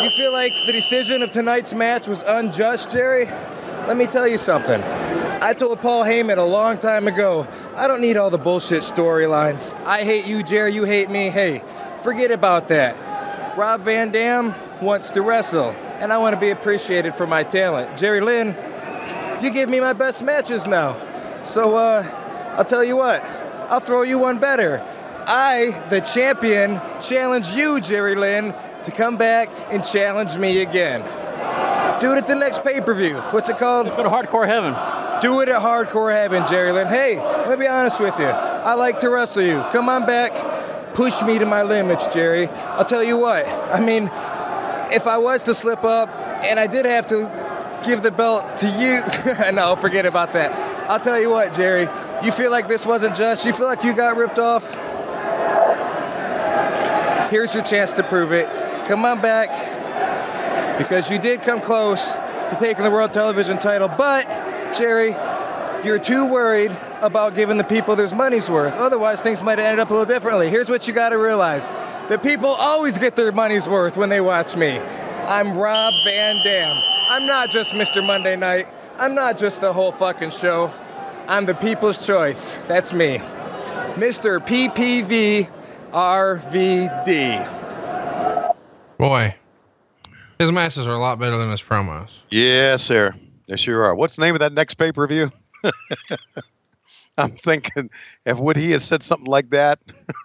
you 0.00 0.10
feel 0.10 0.32
like 0.32 0.52
the 0.66 0.72
decision 0.72 1.22
of 1.22 1.30
tonight's 1.30 1.72
match 1.72 2.06
was 2.06 2.22
unjust, 2.26 2.90
Jerry? 2.90 3.26
Let 3.86 3.96
me 3.96 4.06
tell 4.06 4.26
you 4.26 4.38
something. 4.38 4.82
I 5.42 5.54
told 5.54 5.80
Paul 5.80 6.04
Heyman 6.04 6.38
a 6.38 6.44
long 6.44 6.78
time 6.78 7.08
ago, 7.08 7.46
I 7.74 7.88
don't 7.88 8.00
need 8.00 8.16
all 8.16 8.30
the 8.30 8.38
bullshit 8.38 8.82
storylines. 8.82 9.74
I 9.84 10.04
hate 10.04 10.24
you, 10.24 10.42
Jerry, 10.42 10.72
you 10.72 10.84
hate 10.84 11.10
me. 11.10 11.30
Hey, 11.30 11.62
forget 12.02 12.30
about 12.30 12.68
that. 12.68 13.58
Rob 13.58 13.82
Van 13.82 14.12
Dam 14.12 14.54
wants 14.80 15.10
to 15.10 15.22
wrestle, 15.22 15.70
and 15.98 16.12
I 16.12 16.18
want 16.18 16.34
to 16.34 16.40
be 16.40 16.50
appreciated 16.50 17.14
for 17.16 17.26
my 17.26 17.42
talent. 17.42 17.98
Jerry 17.98 18.20
Lynn, 18.20 18.56
you 19.42 19.50
give 19.50 19.68
me 19.68 19.80
my 19.80 19.92
best 19.92 20.22
matches 20.22 20.66
now. 20.66 20.96
So, 21.44 21.76
uh, 21.76 22.54
I'll 22.56 22.64
tell 22.64 22.84
you 22.84 22.96
what, 22.96 23.22
I'll 23.68 23.80
throw 23.80 24.02
you 24.02 24.18
one 24.18 24.38
better. 24.38 24.86
I, 25.26 25.84
the 25.88 26.00
champion, 26.00 26.80
challenge 27.00 27.48
you, 27.48 27.80
Jerry 27.80 28.14
Lynn, 28.14 28.54
to 28.84 28.90
come 28.90 29.16
back 29.16 29.48
and 29.70 29.84
challenge 29.84 30.36
me 30.36 30.60
again. 30.60 31.02
Do 32.00 32.12
it 32.12 32.18
at 32.18 32.26
the 32.26 32.34
next 32.34 32.64
pay 32.64 32.80
per 32.80 32.94
view. 32.94 33.16
What's 33.30 33.48
it 33.48 33.58
called? 33.58 33.86
Let's 33.86 33.96
go 33.96 34.02
to 34.02 34.08
Hardcore 34.08 34.46
Heaven. 34.46 34.72
Do 35.22 35.40
it 35.40 35.48
at 35.48 35.62
Hardcore 35.62 36.12
Heaven, 36.12 36.44
Jerry 36.48 36.72
Lynn. 36.72 36.88
Hey, 36.88 37.18
let 37.18 37.58
me 37.58 37.64
be 37.64 37.68
honest 37.68 38.00
with 38.00 38.18
you. 38.18 38.26
I 38.26 38.74
like 38.74 38.98
to 39.00 39.10
wrestle 39.10 39.42
you. 39.42 39.64
Come 39.70 39.88
on 39.88 40.04
back. 40.04 40.94
Push 40.94 41.22
me 41.22 41.38
to 41.38 41.46
my 41.46 41.62
limits, 41.62 42.12
Jerry. 42.12 42.48
I'll 42.48 42.84
tell 42.84 43.04
you 43.04 43.16
what. 43.16 43.46
I 43.46 43.80
mean, 43.80 44.10
if 44.92 45.06
I 45.06 45.18
was 45.18 45.44
to 45.44 45.54
slip 45.54 45.84
up 45.84 46.08
and 46.44 46.58
I 46.58 46.66
did 46.66 46.84
have 46.84 47.06
to 47.06 47.80
give 47.86 48.02
the 48.02 48.10
belt 48.10 48.56
to 48.58 48.68
you, 48.68 49.52
no, 49.52 49.76
forget 49.76 50.04
about 50.04 50.32
that. 50.32 50.52
I'll 50.90 51.00
tell 51.00 51.20
you 51.20 51.30
what, 51.30 51.54
Jerry. 51.54 51.88
You 52.24 52.32
feel 52.32 52.50
like 52.50 52.68
this 52.68 52.84
wasn't 52.84 53.16
just? 53.16 53.46
You 53.46 53.52
feel 53.52 53.66
like 53.66 53.84
you 53.84 53.94
got 53.94 54.16
ripped 54.16 54.38
off? 54.38 54.76
Here's 57.32 57.54
your 57.54 57.64
chance 57.64 57.92
to 57.92 58.02
prove 58.02 58.30
it. 58.30 58.46
Come 58.86 59.06
on 59.06 59.22
back 59.22 59.48
because 60.76 61.10
you 61.10 61.18
did 61.18 61.40
come 61.40 61.62
close 61.62 62.12
to 62.12 62.56
taking 62.60 62.84
the 62.84 62.90
world 62.90 63.14
television 63.14 63.58
title, 63.58 63.88
but 63.88 64.26
Jerry, 64.76 65.16
you're 65.82 65.98
too 65.98 66.26
worried 66.26 66.70
about 67.00 67.34
giving 67.34 67.56
the 67.56 67.64
people 67.64 67.96
their 67.96 68.14
money's 68.14 68.50
worth. 68.50 68.74
Otherwise, 68.74 69.22
things 69.22 69.42
might 69.42 69.56
have 69.56 69.66
ended 69.66 69.78
up 69.78 69.88
a 69.88 69.94
little 69.94 70.04
differently. 70.04 70.50
Here's 70.50 70.68
what 70.68 70.86
you 70.86 70.92
got 70.92 71.08
to 71.08 71.16
realize 71.16 71.70
the 72.10 72.18
people 72.18 72.48
always 72.50 72.98
get 72.98 73.16
their 73.16 73.32
money's 73.32 73.66
worth 73.66 73.96
when 73.96 74.10
they 74.10 74.20
watch 74.20 74.54
me. 74.54 74.78
I'm 74.78 75.56
Rob 75.56 75.94
Van 76.04 76.36
Dam. 76.44 76.76
I'm 77.08 77.24
not 77.24 77.48
just 77.48 77.72
Mr. 77.72 78.06
Monday 78.06 78.36
Night. 78.36 78.68
I'm 78.98 79.14
not 79.14 79.38
just 79.38 79.62
the 79.62 79.72
whole 79.72 79.92
fucking 79.92 80.32
show. 80.32 80.70
I'm 81.26 81.46
the 81.46 81.54
people's 81.54 82.06
choice. 82.06 82.58
That's 82.68 82.92
me. 82.92 83.22
Mr. 83.96 84.38
PPV 84.38 85.48
RVD. 85.92 87.46
Boy, 88.98 89.34
his 90.38 90.50
matches 90.52 90.86
are 90.86 90.94
a 90.94 90.98
lot 90.98 91.18
better 91.18 91.36
than 91.36 91.50
his 91.50 91.62
promos. 91.62 92.20
Yes, 92.30 92.82
sir. 92.82 93.14
They 93.46 93.56
sure 93.56 93.82
are. 93.84 93.94
What's 93.94 94.16
the 94.16 94.22
name 94.22 94.34
of 94.34 94.40
that 94.40 94.52
next 94.52 94.74
pay 94.74 94.92
per 94.92 95.06
view? 95.06 95.30
I'm 97.18 97.36
thinking 97.36 97.90
if 98.24 98.38
would 98.38 98.56
he 98.56 98.70
have 98.70 98.82
said 98.82 99.02
something 99.02 99.26
like 99.26 99.50
that 99.50 99.78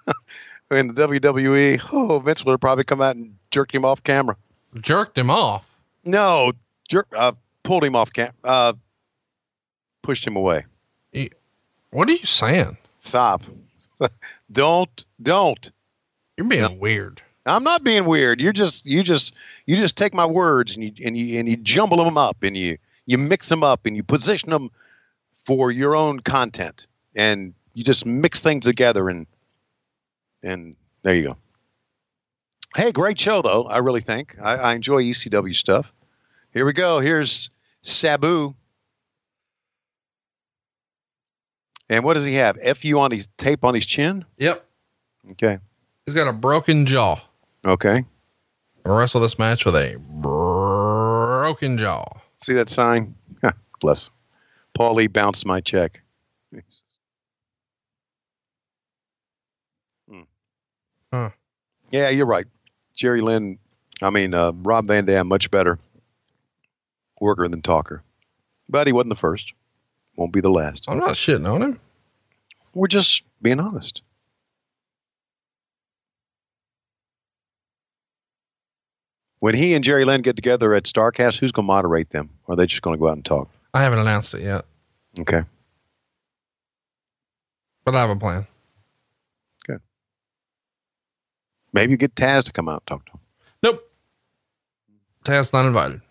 in 0.72 0.88
the 0.88 0.94
WWE, 1.08 1.82
oh, 1.92 2.20
Vince 2.20 2.46
would 2.46 2.54
have 2.54 2.62
probably 2.62 2.86
come 2.86 3.02
out 3.02 3.16
and 3.16 3.36
jerked 3.52 3.76
him 3.76 3.84
off 3.84 4.02
camera. 4.04 4.38
Jerked 4.80 5.18
him 5.18 5.30
off. 5.30 5.70
No, 6.06 6.54
jerk, 6.88 7.08
uh, 7.16 7.34
pulled 7.64 7.84
him 7.84 7.96
off 7.96 8.14
cam, 8.14 8.32
uh, 8.44 8.74
pushed 10.02 10.26
him 10.26 10.36
away. 10.38 10.64
What 11.92 12.10
are 12.10 12.14
you 12.14 12.26
saying? 12.26 12.78
Stop. 13.00 13.44
don't, 14.52 15.06
don't. 15.22 15.72
You're 16.38 16.48
being 16.48 16.80
weird. 16.80 17.22
I'm 17.46 17.64
not 17.64 17.84
being 17.84 18.06
weird. 18.06 18.42
You're 18.42 18.54
just, 18.54 18.86
you 18.86 19.04
just, 19.04 19.34
you 19.66 19.78
just 19.78 19.96
take 19.96 20.14
my 20.14 20.26
words 20.26 20.76
and 20.76 20.84
you 20.84 20.92
and 21.06 21.18
you 21.18 21.40
and 21.40 21.48
you 21.48 21.56
jumble 21.58 22.04
them 22.04 22.18
up 22.18 22.44
and 22.44 22.58
you 22.58 22.78
you 23.06 23.18
mix 23.18 23.50
them 23.50 23.64
up 23.64 23.86
and 23.86 23.96
you 23.96 24.04
position 24.04 24.50
them 24.50 24.70
for 25.46 25.72
your 25.72 25.96
own 25.96 26.20
content 26.20 26.88
and 27.16 27.54
you 27.74 27.84
just 27.84 28.06
mix 28.06 28.42
things 28.42 28.66
together 28.66 29.10
and 29.10 29.26
and 30.44 30.76
there 31.02 31.16
you 31.16 31.30
go. 31.30 31.38
Hey, 32.76 32.92
great 32.92 33.20
show 33.20 33.42
though. 33.42 33.64
I 33.64 33.78
really 33.78 34.02
think 34.02 34.36
I, 34.42 34.56
I 34.56 34.74
enjoy 34.76 35.02
ECW 35.02 35.56
stuff. 35.56 35.92
Here 36.54 36.66
we 36.66 36.74
go. 36.74 37.00
Here's 37.00 37.50
Sabu. 37.82 38.54
And 41.90 42.04
what 42.04 42.16
does 42.16 42.26
he 42.26 42.34
have? 42.36 42.58
FU 42.78 43.00
on 43.00 43.12
his 43.12 43.28
tape 43.38 43.64
on 43.64 43.74
his 43.74 43.86
chin? 43.86 44.26
Yep. 44.38 44.66
Okay. 45.32 45.60
He's 46.06 46.16
got 46.16 46.28
a 46.28 46.34
broken 46.34 46.86
jaw. 46.86 47.20
Okay. 47.66 48.04
I'll 48.86 48.98
wrestle 48.98 49.22
this 49.22 49.38
match 49.40 49.66
with 49.66 49.76
a 49.76 49.98
broken 50.00 51.78
jaw. 51.78 52.06
See 52.38 52.54
that 52.54 52.70
sign? 52.70 53.16
Bless. 53.80 54.10
Paulie 54.78 55.12
bounced 55.12 55.46
my 55.46 55.62
check. 55.62 56.02
Hmm. 60.10 60.22
Huh. 61.12 61.30
Yeah, 61.92 62.10
you're 62.10 62.26
right. 62.26 62.46
Jerry 62.96 63.20
Lynn, 63.20 63.60
I 64.02 64.10
mean, 64.10 64.34
uh, 64.34 64.54
Rob 64.56 64.88
Van 64.88 65.04
Dam, 65.04 65.28
much 65.28 65.52
better 65.52 65.78
worker 67.20 67.48
than 67.50 67.62
talker. 67.62 68.04
But 68.70 68.88
he 68.88 68.94
wasn't 68.94 69.10
the 69.10 69.18
first. 69.18 69.52
Won't 70.18 70.34
be 70.34 70.42
the 70.42 70.50
last. 70.50 70.86
I'm 70.88 70.98
not 71.00 71.12
shitting 71.12 71.50
on 71.52 71.62
him. 71.62 71.80
We're 72.74 72.88
just 72.88 73.24
being 73.42 73.60
honest. 73.60 74.02
When 79.40 79.54
he 79.56 79.74
and 79.76 79.84
Jerry 79.84 80.04
Lynn 80.06 80.22
get 80.22 80.36
together 80.36 80.74
at 80.74 80.84
Starcast, 80.84 81.38
who's 81.40 81.52
going 81.52 81.66
to 81.66 81.68
moderate 81.68 82.10
them? 82.10 82.30
Or 82.46 82.54
are 82.54 82.56
they 82.56 82.66
just 82.66 82.82
going 82.82 82.98
to 82.98 83.00
go 83.00 83.08
out 83.08 83.14
and 83.14 83.26
talk? 83.26 83.50
I 83.74 83.82
haven't 83.84 84.00
announced 84.00 84.34
it 84.34 84.42
yet, 84.42 84.66
Okay. 85.20 85.44
but 87.86 87.94
I 87.96 88.02
have 88.02 88.10
a 88.10 88.16
plan. 88.16 88.48
Good. 89.66 89.82
Maybe 91.74 91.92
you 91.92 91.98
get 91.98 92.16
Taz 92.16 92.46
to 92.46 92.52
come 92.52 92.68
out 92.68 92.82
and 92.82 92.88
talk 92.88 93.06
to 93.06 93.12
him. 93.12 93.20
Nope. 93.62 93.92
Taz 95.24 95.54
not 95.54 95.66
invited. 95.68 96.02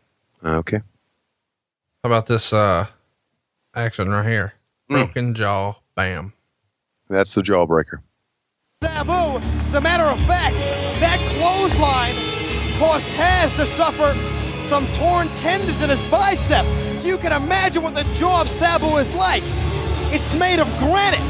Okay. 0.44 0.76
How 0.76 2.10
about 2.10 2.26
this 2.26 2.52
uh 2.52 2.86
action 3.76 4.08
right 4.08 4.26
here? 4.26 4.54
Broken 4.88 5.34
jaw, 5.34 5.74
bam. 5.94 6.32
That's 7.08 7.34
the 7.34 7.42
jawbreaker. 7.42 8.00
Sabu, 8.82 9.38
as 9.66 9.74
a 9.74 9.80
matter 9.80 10.04
of 10.04 10.18
fact, 10.26 10.56
that 11.00 11.18
clothesline 11.36 12.14
caused 12.78 13.08
Taz 13.08 13.54
to 13.56 13.66
suffer 13.66 14.12
some 14.66 14.86
torn 14.98 15.28
tendons 15.36 15.80
in 15.82 15.90
his 15.90 16.02
bicep. 16.04 16.64
So 17.00 17.06
you 17.06 17.18
can 17.18 17.32
imagine 17.32 17.82
what 17.82 17.94
the 17.94 18.04
jaw 18.14 18.42
of 18.42 18.48
Sabu 18.48 18.96
is 18.96 19.14
like. 19.14 19.42
It's 20.12 20.34
made 20.34 20.58
of 20.58 20.68
granite. 20.78 21.20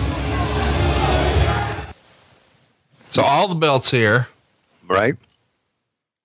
So 3.11 3.23
all 3.23 3.49
the 3.49 3.55
belts 3.55 3.91
here. 3.91 4.29
Right. 4.87 5.15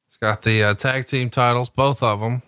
It's 0.07 0.17
got 0.17 0.41
the 0.41 0.63
uh, 0.63 0.73
tag 0.75 1.07
team 1.07 1.29
titles, 1.29 1.69
both 1.69 2.03
of 2.03 2.19
them, 2.19 2.41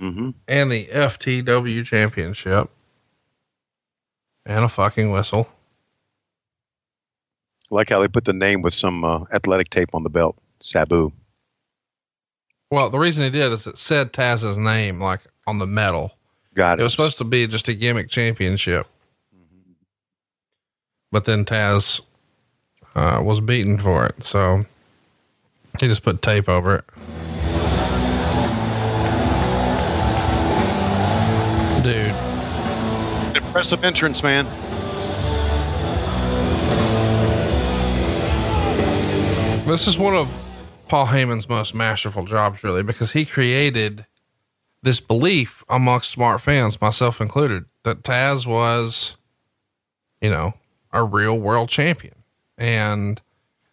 mm-hmm. 0.00 0.30
and 0.46 0.70
the 0.70 0.86
FTW 0.86 1.84
championship, 1.84 2.70
and 4.46 4.60
a 4.64 4.68
fucking 4.68 5.10
whistle. 5.10 5.48
like 7.70 7.90
how 7.90 8.00
they 8.00 8.08
put 8.08 8.24
the 8.24 8.32
name 8.32 8.62
with 8.62 8.72
some 8.72 9.04
uh, 9.04 9.24
athletic 9.32 9.68
tape 9.70 9.90
on 9.92 10.04
the 10.04 10.10
belt. 10.10 10.38
Sabu. 10.60 11.12
Well, 12.70 12.90
the 12.90 12.98
reason 12.98 13.24
he 13.24 13.30
did 13.30 13.52
is 13.52 13.66
it 13.66 13.76
said 13.76 14.12
Taz's 14.12 14.56
name 14.56 15.00
like 15.00 15.20
on 15.46 15.58
the 15.58 15.66
medal. 15.66 16.16
Got 16.54 16.78
it. 16.78 16.80
It 16.80 16.84
was 16.84 16.92
supposed 16.92 17.18
to 17.18 17.24
be 17.24 17.46
just 17.46 17.68
a 17.68 17.74
gimmick 17.74 18.08
championship. 18.08 18.86
But 21.12 21.24
then 21.24 21.44
Taz 21.44 22.00
uh, 22.94 23.20
was 23.22 23.40
beaten 23.40 23.78
for 23.78 24.06
it. 24.06 24.22
So 24.22 24.62
he 25.80 25.86
just 25.86 26.02
put 26.02 26.22
tape 26.22 26.48
over 26.48 26.76
it. 26.76 27.45
Impressive 33.56 33.84
entrance, 33.84 34.22
man. 34.22 34.44
This 39.66 39.86
is 39.86 39.96
one 39.96 40.12
of 40.12 40.28
Paul 40.88 41.06
Heyman's 41.06 41.48
most 41.48 41.74
masterful 41.74 42.26
jobs, 42.26 42.62
really, 42.62 42.82
because 42.82 43.12
he 43.14 43.24
created 43.24 44.04
this 44.82 45.00
belief 45.00 45.64
amongst 45.70 46.10
smart 46.10 46.42
fans, 46.42 46.82
myself 46.82 47.18
included, 47.18 47.64
that 47.84 48.02
Taz 48.02 48.46
was, 48.46 49.16
you 50.20 50.28
know, 50.28 50.52
a 50.92 51.02
real 51.02 51.38
world 51.38 51.70
champion. 51.70 52.16
And 52.58 53.18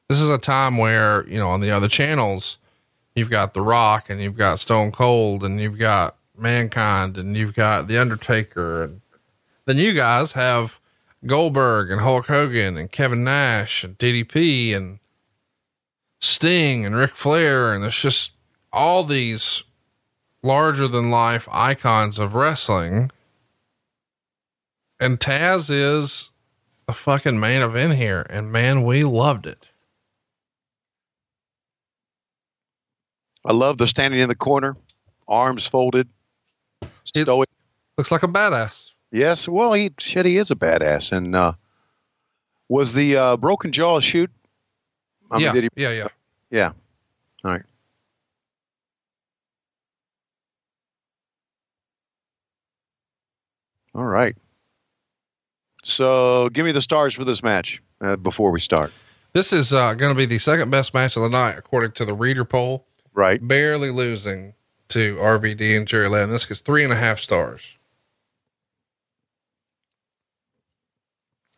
this 0.08 0.22
is 0.22 0.30
a 0.30 0.38
time 0.38 0.78
where, 0.78 1.28
you 1.28 1.38
know, 1.38 1.50
on 1.50 1.60
the 1.60 1.72
other 1.72 1.90
channels, 1.90 2.58
you've 3.18 3.30
got 3.30 3.54
The 3.54 3.62
Rock 3.62 4.10
and 4.10 4.22
you've 4.22 4.38
got 4.38 4.60
Stone 4.60 4.94
Cold 4.94 5.44
and 5.44 5.60
you've 5.60 5.78
got 5.78 6.16
Mankind 6.38 7.18
and 7.18 7.36
you've 7.36 7.54
got 7.54 7.90
The 7.90 8.00
Undertaker. 8.00 8.84
And 8.86 9.02
then 9.66 9.78
you 9.78 9.94
guys 9.94 10.34
have 10.34 10.80
Goldberg 11.26 11.90
and 11.90 12.02
Hulk 12.02 12.28
Hogan 12.28 12.78
and 12.78 12.92
Kevin 12.92 13.24
Nash 13.24 13.84
and 13.84 13.98
DDP 13.98 14.76
and 14.76 15.00
Sting 16.20 16.86
and 16.86 16.96
Ric 16.96 17.16
Flair. 17.16 17.74
And 17.74 17.84
it's 17.86 18.02
just 18.02 18.32
all 18.72 19.04
these 19.04 19.64
larger 20.42 20.88
than 20.88 21.10
life 21.10 21.48
icons 21.52 22.20
of 22.20 22.34
wrestling. 22.36 23.12
And 25.00 25.20
Taz 25.20 25.70
is 25.70 26.30
the 26.88 26.94
fucking 26.94 27.40
main 27.40 27.62
event 27.62 27.94
here. 27.94 28.26
And 28.30 28.52
man, 28.52 28.84
we 28.84 29.04
loved 29.04 29.48
it. 29.48 29.68
I 33.46 33.52
love 33.52 33.78
the 33.78 33.88
standing 33.88 34.22
in 34.22 34.30
the 34.30 34.36
corner, 34.36 34.78
arms 35.28 35.68
folded, 35.68 36.08
stoic. 37.04 37.50
Looks 37.98 38.12
like 38.12 38.24
a 38.24 38.28
badass. 38.28 38.93
Yes, 39.14 39.48
well, 39.48 39.74
he 39.74 39.92
shit, 40.00 40.26
he 40.26 40.38
is 40.38 40.50
a 40.50 40.56
badass. 40.56 41.12
And 41.12 41.36
uh, 41.36 41.54
was 42.68 42.94
the 42.94 43.16
uh, 43.16 43.38
broken 43.38 43.72
jaw 43.72 44.00
shoot? 44.00 44.32
I 45.32 45.38
yeah, 45.38 45.54
did 45.54 45.64
he- 45.66 45.70
yeah, 45.84 45.92
yeah. 45.92 46.08
yeah. 46.50 46.72
All 47.44 47.52
right. 47.52 47.62
All 53.94 54.04
right. 54.04 54.36
So, 55.84 56.50
give 56.50 56.66
me 56.66 56.72
the 56.72 56.82
stars 56.82 57.14
for 57.14 57.24
this 57.24 57.44
match 57.44 57.84
uh, 58.02 58.16
before 58.16 58.50
we 58.50 58.60
start. 58.60 58.92
This 59.34 59.54
is 59.54 59.74
uh, 59.74 59.94
going 59.94 60.12
to 60.12 60.18
be 60.18 60.26
the 60.26 60.40
second 60.40 60.72
best 60.72 60.96
match 60.96 61.16
of 61.18 61.22
the 61.22 61.30
night, 61.30 61.56
according 61.56 61.92
to 61.94 62.06
the 62.06 62.16
reader 62.16 62.46
poll. 62.46 62.88
Right. 63.14 63.46
Barely 63.46 63.92
losing 63.92 64.56
to 64.90 65.18
RVD 65.18 65.78
and 65.78 65.88
Jerry 65.88 66.10
Lynn. 66.10 66.32
This 66.32 66.48
gets 66.48 66.62
three 66.62 66.84
and 66.84 66.92
a 66.92 66.96
half 66.96 67.20
stars. 67.20 67.78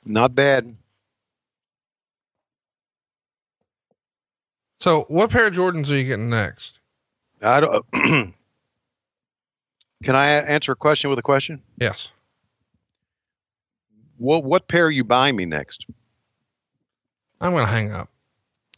Not 0.06 0.36
bad. 0.36 0.76
So, 4.80 5.06
what 5.08 5.32
pair 5.32 5.48
of 5.48 5.54
Jordans 5.54 5.90
are 5.90 5.96
you 5.96 6.04
getting 6.06 6.30
next? 6.30 6.80
I 7.42 7.60
don't. 7.60 7.86
Can 10.04 10.16
I 10.16 10.28
answer 10.28 10.74
a 10.74 10.76
question 10.76 11.10
with 11.10 11.18
a 11.18 11.24
question? 11.24 11.62
Yes. 11.80 12.12
What 14.18 14.44
what 14.44 14.68
pair 14.68 14.86
are 14.86 14.92
you 14.92 15.04
buying 15.04 15.36
me 15.36 15.46
next? 15.46 15.88
I'm 17.42 17.54
going 17.54 17.66
to 17.66 17.72
hang 17.72 17.92
up. 17.92 18.10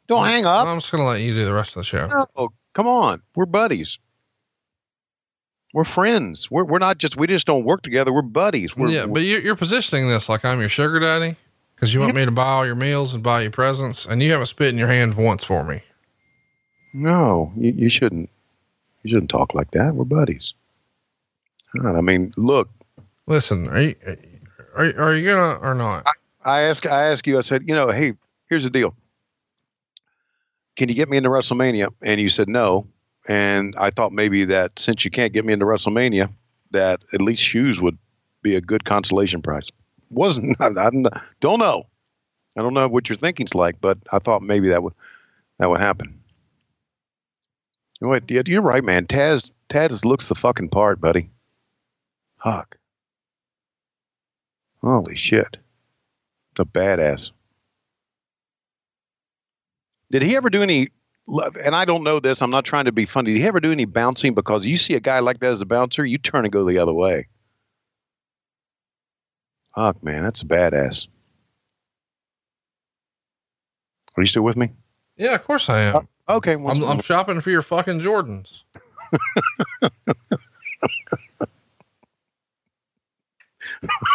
Don't 0.08 0.26
hang 0.26 0.46
up. 0.46 0.66
I'm 0.66 0.80
just 0.80 0.92
going 0.92 1.04
to 1.04 1.08
let 1.08 1.20
you 1.20 1.34
do 1.34 1.44
the 1.44 1.54
rest 1.54 1.76
of 1.76 1.82
the 1.82 1.84
show. 1.84 2.08
Oh, 2.36 2.50
come 2.74 2.88
on. 2.88 3.22
We're 3.36 3.46
buddies. 3.46 4.00
We're 5.78 5.84
friends. 5.84 6.50
We're 6.50 6.64
we're 6.64 6.80
not 6.80 6.98
just 6.98 7.18
we 7.18 7.28
just 7.28 7.46
don't 7.46 7.64
work 7.64 7.84
together. 7.84 8.12
We're 8.12 8.24
buddies. 8.24 8.76
We're, 8.76 8.90
yeah, 8.90 9.06
but 9.06 9.22
you're, 9.22 9.42
you're 9.42 9.56
positioning 9.56 10.10
this 10.10 10.28
like 10.28 10.44
I'm 10.44 10.60
your 10.60 10.70
sugar 10.70 11.00
daddy 11.00 11.36
because 11.76 11.94
you 11.94 12.00
want 12.00 12.16
me 12.16 12.26
to 12.26 12.32
buy 12.32 12.48
all 12.48 12.66
your 12.66 12.74
meals 12.74 13.14
and 13.14 13.22
buy 13.22 13.42
you 13.42 13.52
presents, 13.52 14.04
and 14.08 14.24
you 14.24 14.32
haven't 14.32 14.48
spit 14.48 14.70
in 14.70 14.80
your 14.80 14.88
hand 14.88 15.14
once 15.14 15.44
for 15.44 15.64
me. 15.64 15.84
no, 16.96 17.54
you, 17.56 17.74
you 17.74 17.90
shouldn't. 17.90 18.32
You 19.04 19.12
shouldn't 19.12 19.30
talk 19.30 19.54
like 19.54 19.70
that. 19.70 19.94
We're 19.94 20.06
buddies. 20.06 20.56
God, 21.80 21.96
I 21.96 22.02
mean, 22.02 22.34
look. 22.38 22.72
Listen, 23.28 23.68
are 23.68 23.80
you 23.80 23.96
are, 24.76 25.00
are 25.00 25.16
you 25.16 25.28
gonna 25.28 25.60
or 25.60 25.76
not? 25.76 26.08
I 26.44 26.62
ask 26.62 26.88
I 26.88 27.12
ask 27.12 27.28
you. 27.28 27.38
I 27.38 27.42
said, 27.42 27.70
you 27.70 27.76
know, 27.76 27.92
hey, 27.92 28.14
here's 28.50 28.64
the 28.64 28.72
deal. 28.72 28.96
Can 30.76 30.90
you 30.90 30.96
get 30.96 31.08
me 31.08 31.18
into 31.18 31.30
WrestleMania? 31.30 31.94
And 32.02 32.20
you 32.20 32.30
said 32.30 32.50
no. 32.50 32.88
And 33.28 33.76
I 33.78 33.90
thought 33.90 34.14
maybe 34.14 34.46
that 34.46 34.80
since 34.80 35.04
you 35.04 35.12
can't 35.12 35.34
get 35.34 35.46
me 35.46 35.54
into 35.54 35.66
WrestleMania, 35.66 36.32
that 36.72 37.02
at 37.14 37.22
least 37.22 37.42
shoes 37.42 37.82
would 37.82 37.98
be 38.42 38.56
a 38.56 38.62
good 38.62 38.86
consolation 38.86 39.42
prize. 39.42 39.70
Wasn't 40.10 40.56
I, 40.62 40.68
I 40.68 40.90
don't 41.42 41.60
know. 41.60 41.86
I 42.58 42.62
don't 42.62 42.74
know 42.74 42.88
what 42.88 43.10
your 43.10 43.18
thinking's 43.18 43.54
like, 43.54 43.80
but 43.82 43.98
I 44.12 44.20
thought 44.20 44.42
maybe 44.42 44.70
that 44.70 44.82
would 44.82 44.94
that 45.60 45.70
would 45.70 45.82
happen. 45.82 46.20
You're 48.02 48.62
right, 48.62 48.84
man. 48.84 49.06
Taz 49.06 49.50
Taz 49.70 50.06
looks 50.06 50.28
the 50.28 50.36
fucking 50.36 50.70
part, 50.70 51.02
buddy. 51.02 51.30
Huck. 52.38 52.78
Holy 54.82 55.16
shit. 55.16 55.58
The 56.56 56.66
badass. 56.66 57.32
Did 60.12 60.22
he 60.22 60.36
ever 60.36 60.50
do 60.50 60.64
any? 60.64 60.90
And 61.28 61.76
I 61.76 61.84
don't 61.86 62.04
know 62.04 62.20
this. 62.20 62.42
I'm 62.42 62.52
not 62.52 62.64
trying 62.64 62.86
to 62.86 62.92
be 62.92 63.06
funny. 63.06 63.34
Do 63.34 63.40
you 63.40 63.46
ever 63.46 63.60
do 63.60 63.72
any 63.72 63.86
bouncing? 63.86 64.34
Because 64.34 64.66
you 64.66 64.78
see 64.78 64.96
a 64.96 65.00
guy 65.00 65.20
like 65.20 65.40
that 65.42 65.52
as 65.52 65.62
a 65.62 65.66
bouncer, 65.66 66.06
you 66.06 66.18
turn 66.18 66.46
and 66.46 66.52
go 66.52 66.64
the 66.64 66.78
other 66.78 66.94
way. 66.94 67.28
Fuck, 69.76 70.02
man, 70.04 70.24
that's 70.24 70.42
a 70.42 70.46
badass. 70.46 71.08
Are 74.16 74.24
you 74.24 74.28
still 74.28 74.44
with 74.44 74.58
me? 74.58 74.72
Yeah, 75.18 75.36
of 75.36 75.44
course 75.44 75.70
I 75.70 75.82
am. 75.82 75.96
Uh, 76.28 76.36
okay, 76.38 76.54
I'm, 76.54 76.84
I'm 76.84 77.02
shopping 77.02 77.42
for 77.42 77.52
your 77.52 77.62
fucking 77.62 78.00
Jordans. 78.00 78.64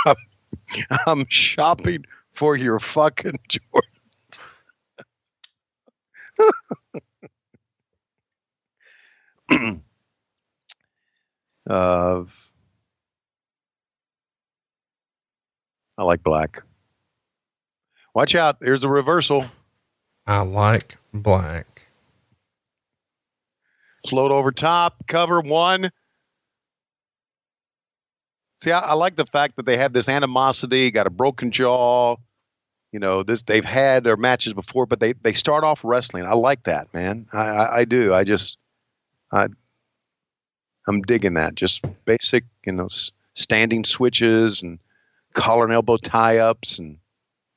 I'm 1.07 1.27
shopping 1.29 2.05
for 2.33 2.57
your 2.57 2.81
fucking 2.81 3.39
Jordan. 3.49 3.92
uh, 11.69 12.25
I 15.99 16.05
like 16.05 16.23
black. 16.23 16.63
Watch 18.15 18.35
out. 18.35 18.57
Here's 18.61 18.85
a 18.85 18.89
reversal. 18.89 19.47
I 20.27 20.41
like 20.41 20.97
black. 21.13 21.83
Float 24.07 24.31
over 24.31 24.53
top, 24.53 25.07
cover 25.07 25.41
one. 25.41 25.91
See, 28.61 28.71
I, 28.71 28.81
I 28.81 28.93
like 28.95 29.17
the 29.17 29.27
fact 29.27 29.57
that 29.57 29.67
they 29.67 29.77
have 29.77 29.93
this 29.93 30.09
animosity, 30.09 30.91
got 30.91 31.07
a 31.07 31.11
broken 31.11 31.51
jaw. 31.51 32.17
You 32.93 33.01
know, 33.01 33.23
this 33.23 33.43
they've 33.43 33.65
had 33.65 34.05
their 34.05 34.19
matches 34.19 34.53
before, 34.53 34.85
but 34.85 35.01
they 35.01 35.15
they 35.15 35.33
start 35.33 35.65
off 35.65 35.83
wrestling. 35.83 36.27
I 36.27 36.35
like 36.35 36.65
that, 36.65 36.93
man. 36.93 37.27
I, 37.33 37.39
I, 37.39 37.77
I 37.79 37.85
do. 37.87 38.13
I 38.13 38.25
just 38.25 38.59
I 39.33 39.49
I'm 40.87 41.03
digging 41.03 41.35
that. 41.35 41.55
Just 41.55 41.85
basic, 42.05 42.45
you 42.67 42.73
know, 42.73 42.87
s- 42.87 43.13
standing 43.35 43.85
switches 43.85 44.63
and 44.63 44.79
collar 45.33 45.65
and 45.65 45.73
elbow 45.73 45.97
tie 45.97 46.39
ups 46.39 46.79
and 46.79 46.99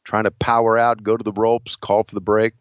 trying 0.05 0.23
to 0.23 0.31
power 0.31 0.77
out, 0.77 1.03
go 1.03 1.17
to 1.17 1.23
the 1.23 1.33
ropes, 1.33 1.75
call 1.75 2.03
for 2.03 2.15
the 2.15 2.21
break. 2.21 2.53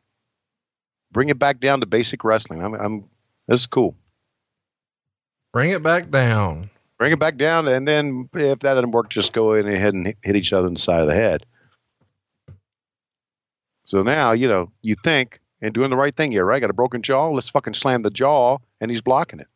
Bring 1.13 1.29
it 1.29 1.39
back 1.39 1.61
down 1.61 1.81
to 1.81 1.87
basic 1.87 2.25
wrestling. 2.25 2.65
I'm, 2.65 2.75
I'm 2.75 3.05
this 3.47 3.61
is 3.61 3.67
cool. 3.67 3.95
Bring 5.53 5.71
it 5.71 5.83
back 5.83 6.11
down. 6.11 6.71
Bring 6.99 7.13
it 7.13 7.19
back 7.21 7.37
down, 7.37 7.69
and 7.69 7.87
then 7.87 8.29
if 8.35 8.61
that 8.61 8.75
doesn't 8.75 8.91
work, 8.91 9.11
just 9.11 9.33
go 9.33 9.53
in 9.53 9.69
ahead 9.69 9.95
and 9.95 10.07
hit- 10.07 10.19
hit 10.23 10.37
each 10.37 10.53
other 10.53 10.67
in 10.67 10.75
the 10.75 10.81
side 10.81 11.03
of 11.03 11.07
the 11.07 11.15
head. 11.15 11.45
So 13.85 14.03
now 14.03 14.33
you 14.33 14.49
know 14.49 14.71
you 14.83 14.95
think 15.05 15.41
and 15.61 15.73
doing 15.75 15.91
the 15.91 15.97
right 15.97 16.15
thing 16.15 16.33
here, 16.33 16.45
right? 16.45 16.61
Got 16.61 16.71
a 16.71 16.75
broken 16.75 17.03
jaw. 17.03 17.29
Let's 17.31 17.49
fucking 17.49 17.75
slam 17.75 18.03
the 18.03 18.11
jaw, 18.11 18.59
and 18.81 18.91
he's 18.91 19.03
blocking 19.03 19.41
it. 19.41 19.47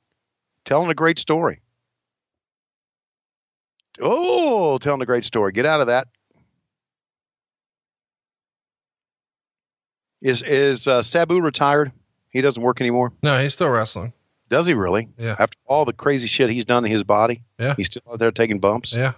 Telling 0.64 0.90
a 0.90 0.94
great 0.94 1.18
story. 1.18 1.60
Oh, 4.00 4.78
telling 4.78 5.02
a 5.02 5.06
great 5.06 5.24
story. 5.24 5.52
Get 5.52 5.66
out 5.66 5.80
of 5.80 5.86
that. 5.88 6.08
Is 10.20 10.42
is 10.42 10.86
uh, 10.88 11.02
Sabu 11.02 11.40
retired? 11.40 11.92
He 12.30 12.40
doesn't 12.40 12.62
work 12.62 12.80
anymore. 12.80 13.12
No, 13.22 13.38
he's 13.40 13.54
still 13.54 13.68
wrestling. 13.68 14.12
Does 14.50 14.66
he 14.66 14.74
really? 14.74 15.08
Yeah. 15.18 15.36
After 15.38 15.56
all 15.66 15.84
the 15.84 15.92
crazy 15.92 16.26
shit 16.26 16.50
he's 16.50 16.64
done 16.64 16.82
to 16.82 16.88
his 16.88 17.04
body, 17.04 17.42
Yeah. 17.58 17.74
he's 17.76 17.86
still 17.86 18.02
out 18.12 18.18
there 18.18 18.30
taking 18.32 18.60
bumps. 18.60 18.92
Yeah. 18.92 19.12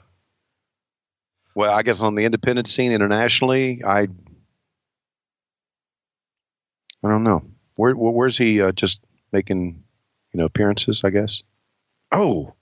Well, 1.55 1.73
I 1.73 1.83
guess 1.83 2.01
on 2.01 2.15
the 2.15 2.25
independent 2.25 2.69
scene 2.69 2.93
internationally, 2.93 3.83
I 3.85 4.09
I 7.05 7.09
don't 7.09 7.25
know. 7.25 7.43
Where, 7.77 7.95
where 7.95 8.13
where's 8.13 8.37
he 8.37 8.61
uh, 8.61 8.73
just 8.73 9.01
making, 9.33 9.83
you 10.33 10.39
know, 10.39 10.45
appearances? 10.45 11.03
I 11.05 11.11
guess. 11.11 11.43
Oh, 12.13 12.55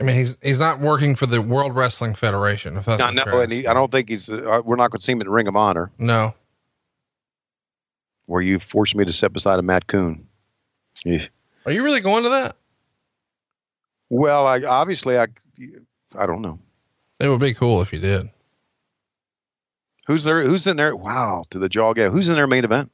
I 0.00 0.04
mean, 0.04 0.16
he's 0.16 0.36
he's 0.42 0.58
not 0.58 0.80
working 0.80 1.14
for 1.14 1.26
the 1.26 1.40
World 1.42 1.74
Wrestling 1.74 2.14
Federation. 2.14 2.76
If 2.76 2.86
that's 2.86 3.14
no, 3.14 3.24
no, 3.24 3.40
and 3.40 3.52
he, 3.52 3.66
I 3.66 3.74
don't 3.74 3.92
think 3.92 4.08
he's. 4.08 4.28
Uh, 4.30 4.62
we're 4.64 4.76
not 4.76 4.90
going 4.90 5.00
to 5.00 5.04
see 5.04 5.12
him 5.12 5.20
in 5.20 5.28
Ring 5.28 5.48
of 5.48 5.56
Honor, 5.56 5.90
asking. 5.94 6.06
no. 6.06 6.34
where 8.26 8.42
you 8.42 8.58
forced 8.58 8.94
me 8.96 9.04
to 9.04 9.12
step 9.12 9.32
beside 9.32 9.58
a 9.58 9.62
Matt 9.62 9.86
Koon. 9.86 10.26
Yeah. 11.04 11.26
Are 11.66 11.72
you 11.72 11.84
really 11.84 12.00
going 12.00 12.24
to 12.24 12.30
that? 12.30 12.56
Well, 14.10 14.46
I 14.46 14.60
obviously 14.62 15.18
I, 15.18 15.26
I 16.16 16.26
don't 16.26 16.40
know 16.42 16.58
It 17.20 17.28
would 17.28 17.40
be 17.40 17.52
cool 17.54 17.82
if 17.82 17.92
you 17.92 17.98
did. 17.98 18.30
who's 20.06 20.24
there. 20.24 20.42
Who's 20.42 20.66
in 20.66 20.76
there? 20.78 20.96
Wow, 20.96 21.44
to 21.50 21.58
the 21.58 21.68
jaw 21.68 21.92
game. 21.92 22.10
Who's 22.12 22.28
in 22.28 22.34
their 22.36 22.46
main 22.46 22.64
event? 22.64 22.90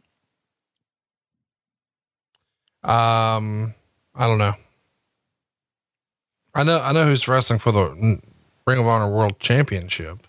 Um, 2.84 3.74
I 4.14 4.26
don't 4.26 4.38
know. 4.38 4.52
I 6.54 6.62
know 6.62 6.80
I 6.80 6.92
know 6.92 7.06
who's 7.06 7.26
wrestling 7.26 7.58
for 7.58 7.72
the 7.72 8.20
Ring 8.66 8.78
of 8.78 8.86
Honor 8.86 9.10
World 9.10 9.40
Championship. 9.40 10.26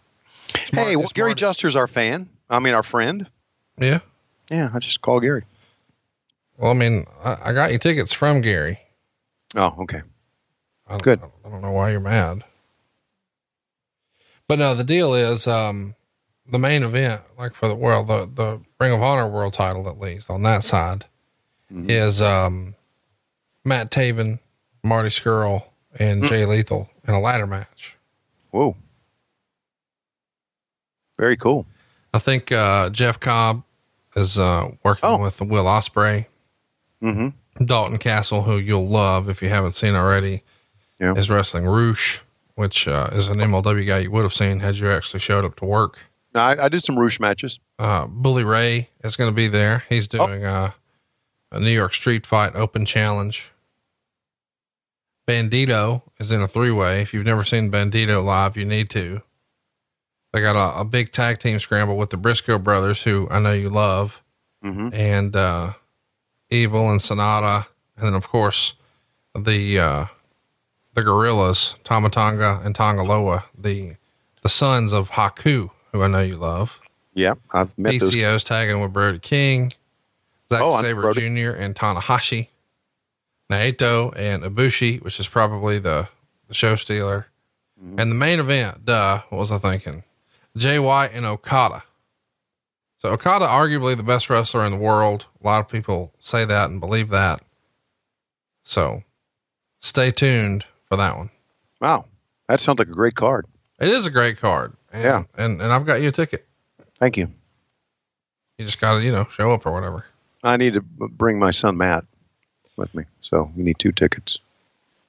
hey, 0.72 0.96
well, 0.96 1.10
Gary 1.14 1.36
Juster's 1.36 1.76
our 1.76 1.88
fan. 1.88 2.30
I 2.50 2.60
mean, 2.60 2.74
our 2.74 2.84
friend. 2.84 3.28
Yeah. 3.78 4.00
Yeah, 4.50 4.70
I 4.74 4.80
just 4.80 5.02
call 5.02 5.20
Gary. 5.20 5.44
Well, 6.58 6.72
I 6.72 6.76
mean, 6.76 7.06
I, 7.24 7.38
I 7.46 7.54
got 7.54 7.74
you 7.74 7.78
tickets 7.78 8.14
from 8.14 8.42
Gary. 8.42 8.80
Oh, 9.56 9.76
okay. 9.80 10.02
I, 10.88 10.98
Good. 10.98 11.20
I 11.44 11.50
don't 11.50 11.62
know 11.62 11.72
why 11.72 11.92
you're 11.92 12.00
mad. 12.00 12.44
But 14.48 14.60
no, 14.60 14.76
the 14.76 14.84
deal 14.84 15.14
is, 15.14 15.48
um, 15.48 15.96
the 16.48 16.60
main 16.60 16.84
event, 16.84 17.22
like 17.38 17.56
for 17.56 17.68
the 17.68 17.76
world, 17.76 18.08
the, 18.08 18.30
the 18.32 18.62
Ring 18.80 18.94
of 18.94 19.02
Honor 19.02 19.28
world 19.28 19.54
title, 19.54 19.90
at 19.90 20.00
least 20.00 20.30
on 20.30 20.44
that 20.44 20.64
side 20.64 21.06
is, 21.70 22.22
um, 22.22 22.76
Matt 23.64 23.92
Taven, 23.92 24.40
Marty 24.84 25.10
Scurll 25.10 25.64
and 26.00 26.24
Jay 26.26 26.46
Lethal 26.46 26.90
in 27.08 27.14
a 27.14 27.20
ladder 27.20 27.48
match. 27.48 27.96
Whoa. 28.52 28.76
Very 31.18 31.38
cool. 31.38 31.66
I 32.14 32.20
think, 32.20 32.52
uh, 32.52 32.90
Jeff 32.90 33.20
Cobb 33.20 33.64
is, 34.16 34.38
uh, 34.38 34.72
working 34.84 35.20
with 35.22 35.42
Will 35.42 35.66
Ospreay. 35.66 36.28
Mm-hmm. 37.02 37.66
Dalton 37.66 37.98
Castle, 37.98 38.42
who 38.44 38.58
you'll 38.58 38.88
love 38.88 39.30
if 39.30 39.42
you 39.42 39.50
haven't 39.50 39.74
seen 39.74 39.96
already, 39.96 40.44
Yeah. 41.00 41.14
is 41.14 41.30
wrestling 41.30 41.66
Rush, 41.66 42.22
which 42.56 42.88
uh, 42.88 43.10
is 43.14 43.28
an 43.28 43.38
MLW 43.40 43.86
guy 43.88 44.00
you 44.00 44.12
would 44.12 44.24
have 44.24 44.34
seen 44.34 44.60
had 44.60 44.76
you 44.78 44.90
actually 44.92 45.20
showed 45.20 45.46
up 45.46 45.56
to 45.58 45.66
work. 45.66 46.00
No, 46.34 46.42
I, 46.42 46.66
I 46.66 46.70
did 46.70 46.84
some 46.84 46.98
Rush 47.00 47.20
matches. 47.20 47.60
Uh, 47.80 48.08
Bully 48.08 48.44
Ray 48.44 48.90
is 49.04 49.16
going 49.16 49.30
to 49.30 49.36
be 49.36 49.48
there. 49.48 49.84
He's 49.88 50.08
doing 50.08 50.44
uh, 50.44 50.72
a 51.56 51.60
New 51.60 51.72
York 51.72 51.94
Street 51.94 52.26
Fight 52.26 52.56
Open 52.56 52.86
Challenge. 52.86 53.52
Bandito 55.28 56.02
is 56.20 56.32
in 56.32 56.42
a 56.42 56.48
three 56.48 56.72
way. 56.72 57.02
If 57.02 57.14
you've 57.14 57.26
never 57.26 57.44
seen 57.44 57.72
Bandito 57.72 58.24
live, 58.24 58.56
you 58.56 58.66
need 58.66 58.90
to. 58.92 59.22
They 60.34 60.42
got 60.42 60.56
a, 60.56 60.82
a 60.82 60.86
big 60.86 61.12
tag 61.12 61.40
team 61.40 61.60
scramble 61.60 61.98
with 61.98 62.10
the 62.10 62.18
Briscoe 62.18 62.60
brothers, 62.60 63.04
who 63.04 63.28
I 63.32 63.40
know 63.40 63.54
you 63.54 63.70
love, 63.70 64.22
Mm-hmm. 64.64 64.90
and 64.94 65.36
uh, 65.36 65.74
Evil 66.50 66.90
and 66.90 67.00
Sanada, 67.00 67.68
and 67.98 68.06
then 68.08 68.14
of 68.16 68.28
course 68.28 68.74
the 69.38 69.78
uh, 69.80 70.06
the 70.96 71.04
Guerrillas, 71.04 71.76
Tamatanga 71.84 72.66
and 72.66 72.74
Tanga 72.74 73.04
Loa, 73.04 73.44
the 73.56 73.96
the 74.42 74.50
sons 74.50 74.92
of 74.92 75.12
Haku, 75.12 75.70
who 75.92 76.02
I 76.02 76.08
know 76.08 76.22
you 76.22 76.38
love. 76.38 76.80
Yeah, 77.14 77.36
I've 77.54 77.78
met 77.78 78.00
those. 78.00 78.12
PCO's 78.12 78.44
tagging 78.44 78.82
with 78.82 78.92
Brody 78.92 79.20
King, 79.20 79.72
Zack 80.50 80.62
Oh, 80.62 80.82
Sabre. 80.82 81.14
Jr. 81.14 81.58
and 81.58 81.76
Tanahashi, 81.76 82.48
Naito 83.52 84.14
and 84.16 84.44
Ibushi, 84.44 85.02
which 85.04 85.20
is 85.20 85.28
probably 85.28 85.80
the, 85.80 86.08
the 86.48 86.54
show 86.54 86.76
stealer. 86.76 87.28
Mm-hmm. 87.82 88.00
And 88.00 88.12
the 88.12 88.16
main 88.16 88.40
event, 88.40 88.86
duh, 88.86 89.22
what 89.30 89.40
was 89.40 89.52
I 89.52 89.58
thinking? 89.58 90.04
Jay 90.56 90.80
White 90.80 91.12
and 91.14 91.26
Okada. 91.26 91.84
So 92.98 93.10
Okada, 93.10 93.46
arguably 93.46 93.96
the 93.98 94.04
best 94.04 94.30
wrestler 94.30 94.64
in 94.66 94.72
the 94.72 94.78
world. 94.80 95.26
A 95.44 95.46
lot 95.46 95.60
of 95.60 95.68
people 95.70 96.14
say 96.20 96.46
that 96.46 96.70
and 96.70 96.80
believe 96.80 97.10
that. 97.10 97.42
So 98.64 99.04
stay 99.80 100.12
tuned 100.12 100.66
for 100.86 100.96
that 100.96 101.18
one. 101.18 101.30
Wow, 101.82 102.06
that 102.48 102.60
sounds 102.60 102.80
like 102.80 102.88
a 102.88 102.92
great 102.92 103.16
card. 103.16 103.46
It 103.80 103.90
is 103.90 104.06
a 104.06 104.12
great 104.12 104.38
card. 104.40 104.74
And, 104.92 105.04
Yeah. 105.04 105.24
And, 105.38 105.62
and 105.62 105.72
I've 105.74 105.86
got 105.86 106.02
you 106.02 106.08
a 106.08 106.12
ticket. 106.12 106.48
Thank 107.00 107.18
you. 107.18 107.28
You 108.58 108.66
just 108.66 108.80
got 108.80 108.94
to, 108.94 109.04
you 109.04 109.12
know, 109.12 109.26
show 109.26 109.52
up 109.52 109.66
or 109.66 109.74
whatever. 109.74 110.06
I 110.46 110.58
need 110.58 110.74
to 110.76 110.82
bring 110.82 111.40
my 111.40 111.52
son 111.52 111.78
Matt 111.78 112.06
with 112.78 112.94
me, 112.94 113.04
so 113.22 113.52
we 113.56 113.64
need 113.64 113.80
two 113.80 113.92
tickets. 113.92 114.40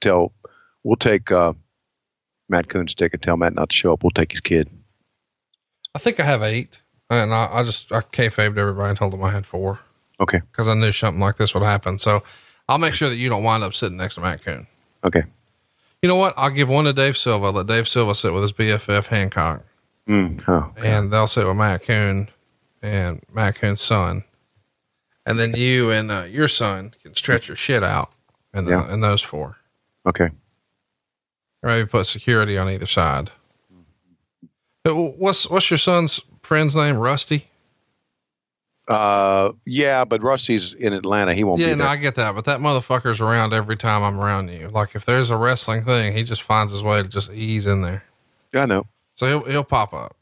Tell 0.01 0.31
we'll 0.83 0.95
take 0.95 1.31
uh, 1.31 1.53
Matt 2.49 2.69
Koon's 2.69 2.95
ticket. 2.95 3.21
Tell 3.21 3.37
Matt 3.37 3.53
not 3.55 3.69
to 3.69 3.75
show 3.75 3.93
up. 3.93 4.03
We'll 4.03 4.11
take 4.11 4.31
his 4.31 4.41
kid. 4.41 4.69
I 5.95 5.99
think 5.99 6.19
I 6.19 6.23
have 6.25 6.43
eight. 6.43 6.79
And 7.09 7.33
I, 7.33 7.47
I 7.51 7.63
just, 7.63 7.91
I 7.93 8.01
kayfabed 8.01 8.57
everybody 8.57 8.89
and 8.89 8.97
told 8.97 9.13
them 9.13 9.23
I 9.23 9.31
had 9.31 9.45
four 9.45 9.79
Okay. 10.19 10.41
because 10.51 10.67
I 10.67 10.73
knew 10.73 10.91
something 10.91 11.21
like 11.21 11.37
this 11.37 11.53
would 11.53 11.63
happen. 11.63 11.97
So 11.97 12.21
I'll 12.67 12.77
make 12.79 12.93
sure 12.93 13.07
that 13.07 13.15
you 13.15 13.29
don't 13.29 13.43
wind 13.43 13.63
up 13.63 13.73
sitting 13.73 13.95
next 13.97 14.15
to 14.15 14.21
Matt 14.21 14.43
Koon. 14.43 14.67
Okay. 15.05 15.23
You 16.01 16.09
know 16.09 16.17
what? 16.17 16.33
I'll 16.35 16.49
give 16.49 16.67
one 16.67 16.83
to 16.83 16.91
Dave 16.93 17.17
Silva. 17.17 17.49
Let 17.51 17.67
Dave 17.67 17.87
Silva 17.87 18.13
sit 18.13 18.33
with 18.33 18.41
his 18.43 18.51
BFF 18.53 19.05
Hancock 19.07 19.63
Mm, 20.07 20.41
oh, 20.47 20.71
and 20.77 21.11
they'll 21.11 21.27
sit 21.27 21.45
with 21.47 21.55
Matt 21.57 21.83
Koon 21.83 22.29
and 22.81 23.21
Matt 23.33 23.55
Koon's 23.59 23.81
son. 23.81 24.23
And 25.27 25.37
then 25.37 25.53
you 25.55 25.91
and 25.91 26.09
uh, 26.09 26.23
your 26.23 26.47
son 26.47 26.93
can 27.03 27.13
stretch 27.13 27.47
your 27.49 27.57
shit 27.57 27.83
out 27.83 28.11
and, 28.53 28.67
Yeah. 28.67 28.91
and 28.91 29.03
those 29.03 29.21
four. 29.21 29.57
okay. 30.07 30.29
Or 31.63 31.69
maybe 31.69 31.87
put 31.87 32.05
security 32.07 32.57
on 32.57 32.69
either 32.69 32.85
side. 32.85 33.29
But 34.83 34.95
what's, 34.95 35.49
what's 35.49 35.69
your 35.69 35.77
son's 35.79 36.21
friend's 36.43 36.75
name? 36.75 36.97
Rusty? 36.97 37.49
Uh, 38.87 39.51
yeah, 39.65 40.05
but 40.05 40.21
Rusty's 40.23 40.73
in 40.73 40.93
Atlanta. 40.93 41.33
He 41.33 41.43
won't 41.43 41.59
Yeah, 41.59 41.73
no. 41.75 41.85
I 41.85 41.97
get 41.97 42.15
that, 42.15 42.35
but 42.35 42.45
that 42.45 42.61
motherfucker's 42.61 43.19
around 43.19 43.53
every 43.53 43.75
time 43.75 44.01
I'm 44.01 44.17
around 44.19 44.49
you. 44.49 44.69
Like 44.69 44.95
if 44.95 45.03
there's 45.05 45.29
a 45.29 45.35
wrestling 45.35 45.83
thing, 45.83 46.13
he 46.15 46.23
just 46.23 46.41
finds 46.41 46.71
his 46.71 46.83
way 46.83 47.01
to 47.01 47.07
just 47.07 47.31
ease 47.33 47.65
in 47.67 47.81
there. 47.81 48.03
I 48.53 48.65
know. 48.65 48.85
So 49.15 49.27
he'll 49.27 49.43
he'll 49.51 49.63
pop 49.65 49.93
up. 49.93 50.15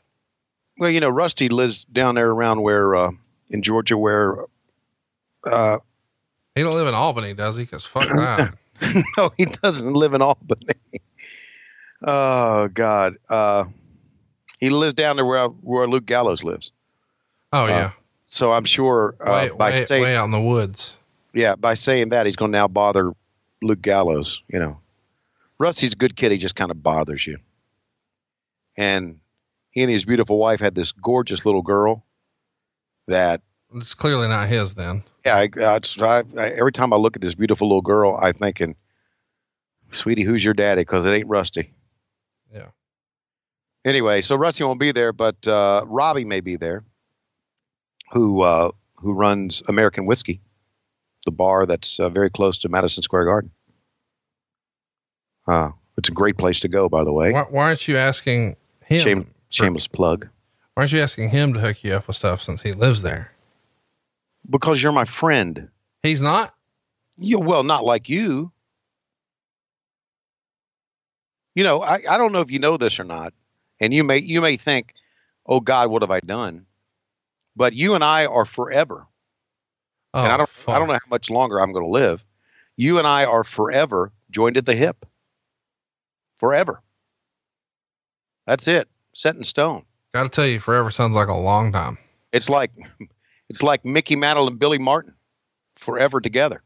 Well, 0.79 0.89
you 0.89 0.99
know, 0.99 1.09
Rusty 1.09 1.47
lives 1.47 1.85
down 1.85 2.15
there 2.15 2.31
around 2.31 2.63
where 2.63 2.95
uh, 2.95 3.11
in 3.51 3.61
Georgia, 3.61 3.97
where 3.99 4.37
uh, 5.45 5.77
He 6.55 6.63
don't 6.63 6.75
live 6.75 6.87
in 6.87 6.93
Albany, 6.93 7.33
does 7.33 7.55
he? 7.57 7.63
Because 7.63 7.83
fuck 7.85 8.03
that. 8.03 8.53
no, 9.17 9.31
he 9.37 9.45
doesn't 9.45 9.93
live 9.93 10.13
in 10.13 10.21
Albany. 10.21 10.73
oh 12.05 12.67
God, 12.69 13.15
uh, 13.29 13.65
he 14.59 14.69
lives 14.69 14.93
down 14.93 15.15
there 15.15 15.25
where 15.25 15.47
where 15.47 15.87
Luke 15.87 16.05
Gallows 16.05 16.43
lives. 16.43 16.71
Oh 17.53 17.67
yeah, 17.67 17.91
So 18.27 18.51
I'm 18.51 18.65
sure 18.65 19.15
uh, 19.25 19.31
way, 19.49 19.57
by 19.57 19.69
way, 19.71 19.85
saying 19.85 20.03
way 20.03 20.15
out 20.17 20.25
in 20.25 20.31
the 20.31 20.41
woods. 20.41 20.93
yeah, 21.33 21.55
by 21.55 21.73
saying 21.75 22.09
that 22.09 22.25
he's 22.25 22.35
going 22.35 22.51
to 22.51 22.57
now 22.57 22.67
bother 22.67 23.11
Luke 23.61 23.81
Gallows. 23.81 24.41
You 24.49 24.59
know, 24.59 24.79
Rusty's 25.57 25.93
a 25.93 25.95
good 25.95 26.15
kid. 26.15 26.31
He 26.31 26.37
just 26.37 26.55
kind 26.55 26.71
of 26.71 26.83
bothers 26.83 27.25
you. 27.25 27.37
And 28.77 29.19
he 29.71 29.83
and 29.83 29.91
his 29.91 30.03
beautiful 30.03 30.37
wife 30.37 30.59
had 30.59 30.75
this 30.75 30.91
gorgeous 30.91 31.45
little 31.45 31.61
girl 31.61 32.03
that 33.07 33.41
It's 33.73 33.93
clearly 33.93 34.27
not 34.27 34.49
his 34.49 34.73
then. 34.73 35.03
Yeah, 35.25 35.35
I, 35.37 35.41
I, 35.41 35.75
it's- 35.77 35.99
I, 36.01 36.23
I, 36.37 36.49
every 36.49 36.71
time 36.71 36.93
I 36.93 36.97
look 36.97 37.15
at 37.15 37.21
this 37.21 37.35
beautiful 37.35 37.67
little 37.67 37.81
girl, 37.81 38.19
I'm 38.21 38.33
thinking, 38.33 38.75
"Sweetie, 39.89 40.23
who's 40.23 40.43
your 40.43 40.53
daddy?" 40.53 40.81
Because 40.81 41.05
it 41.05 41.11
ain't 41.11 41.27
Rusty. 41.29 41.73
Yeah. 42.53 42.67
Anyway, 43.85 44.21
so 44.21 44.35
Rusty 44.35 44.63
won't 44.63 44.79
be 44.79 44.91
there, 44.91 45.13
but 45.13 45.47
uh, 45.47 45.83
Robbie 45.87 46.25
may 46.25 46.41
be 46.41 46.55
there, 46.57 46.83
who 48.11 48.41
uh, 48.41 48.71
who 48.97 49.13
runs 49.13 49.63
American 49.67 50.05
Whiskey, 50.05 50.41
the 51.25 51.31
bar 51.31 51.65
that's 51.65 51.99
uh, 51.99 52.09
very 52.09 52.29
close 52.29 52.57
to 52.59 52.69
Madison 52.69 53.01
Square 53.03 53.25
Garden. 53.25 53.51
Uh, 55.47 55.71
it's 55.97 56.09
a 56.09 56.11
great 56.11 56.37
place 56.37 56.59
to 56.61 56.67
go, 56.67 56.89
by 56.89 57.03
the 57.03 57.13
way. 57.13 57.31
Why, 57.31 57.43
why 57.49 57.63
aren't 57.67 57.87
you 57.87 57.97
asking 57.97 58.55
him? 58.85 59.03
Shame, 59.03 59.31
shameless 59.49 59.87
plug. 59.87 60.27
Why 60.73 60.81
aren't 60.81 60.91
you 60.91 60.99
asking 60.99 61.29
him 61.29 61.53
to 61.53 61.59
hook 61.59 61.83
you 61.83 61.93
up 61.93 62.07
with 62.07 62.15
stuff 62.15 62.41
since 62.43 62.61
he 62.63 62.73
lives 62.73 63.01
there? 63.01 63.31
Because 64.49 64.81
you're 64.81 64.91
my 64.91 65.05
friend. 65.05 65.69
He's 66.03 66.21
not. 66.21 66.53
Yeah, 67.17 67.37
well, 67.37 67.63
not 67.63 67.85
like 67.85 68.09
you. 68.09 68.51
You 71.55 71.63
know, 71.63 71.81
I, 71.81 72.01
I 72.09 72.17
don't 72.17 72.33
know 72.33 72.41
if 72.41 72.51
you 72.51 72.59
know 72.59 72.77
this 72.77 72.99
or 72.99 73.05
not, 73.05 73.33
and 73.79 73.93
you 73.93 74.03
may 74.03 74.17
you 74.17 74.41
may 74.41 74.57
think, 74.57 74.93
"Oh 75.45 75.61
God, 75.61 75.89
what 75.89 76.01
have 76.01 76.11
I 76.11 76.19
done?" 76.19 76.65
But 77.55 77.73
you 77.73 77.95
and 77.95 78.03
I 78.03 78.25
are 78.25 78.45
forever, 78.45 79.07
Oh, 80.13 80.23
and 80.23 80.31
I 80.31 80.37
don't 80.37 80.49
fuck. 80.49 80.75
I 80.75 80.79
don't 80.79 80.87
know 80.89 80.93
how 80.93 81.09
much 81.09 81.29
longer 81.29 81.59
I'm 81.59 81.71
going 81.71 81.85
to 81.85 81.91
live. 81.91 82.25
You 82.75 82.97
and 82.99 83.07
I 83.07 83.23
are 83.23 83.45
forever 83.45 84.11
joined 84.31 84.57
at 84.57 84.65
the 84.65 84.75
hip, 84.75 85.05
forever. 86.37 86.81
That's 88.45 88.67
it, 88.67 88.89
set 89.13 89.35
in 89.35 89.43
stone. 89.45 89.85
Got 90.13 90.23
to 90.23 90.29
tell 90.29 90.45
you, 90.45 90.59
forever 90.59 90.91
sounds 90.91 91.15
like 91.15 91.29
a 91.29 91.33
long 91.33 91.71
time. 91.71 91.97
It's 92.33 92.49
like 92.49 92.71
it's 93.49 93.63
like 93.63 93.85
Mickey 93.85 94.15
Mantle 94.15 94.47
and 94.47 94.59
Billy 94.59 94.79
Martin, 94.79 95.13
forever 95.75 96.21
together. 96.21 96.61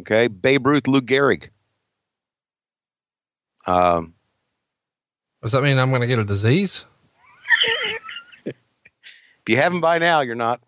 Okay, 0.00 0.28
Babe 0.28 0.66
Ruth, 0.66 0.86
Lou 0.86 1.00
Gehrig. 1.00 1.48
Um, 3.66 4.14
Does 5.42 5.52
that 5.52 5.62
mean 5.62 5.78
I'm 5.78 5.90
going 5.90 6.00
to 6.00 6.06
get 6.06 6.18
a 6.18 6.24
disease? 6.24 6.84
if 8.46 8.54
you 9.48 9.56
haven't 9.56 9.80
by 9.80 9.98
now, 9.98 10.20
you're 10.20 10.34
not. 10.34 10.60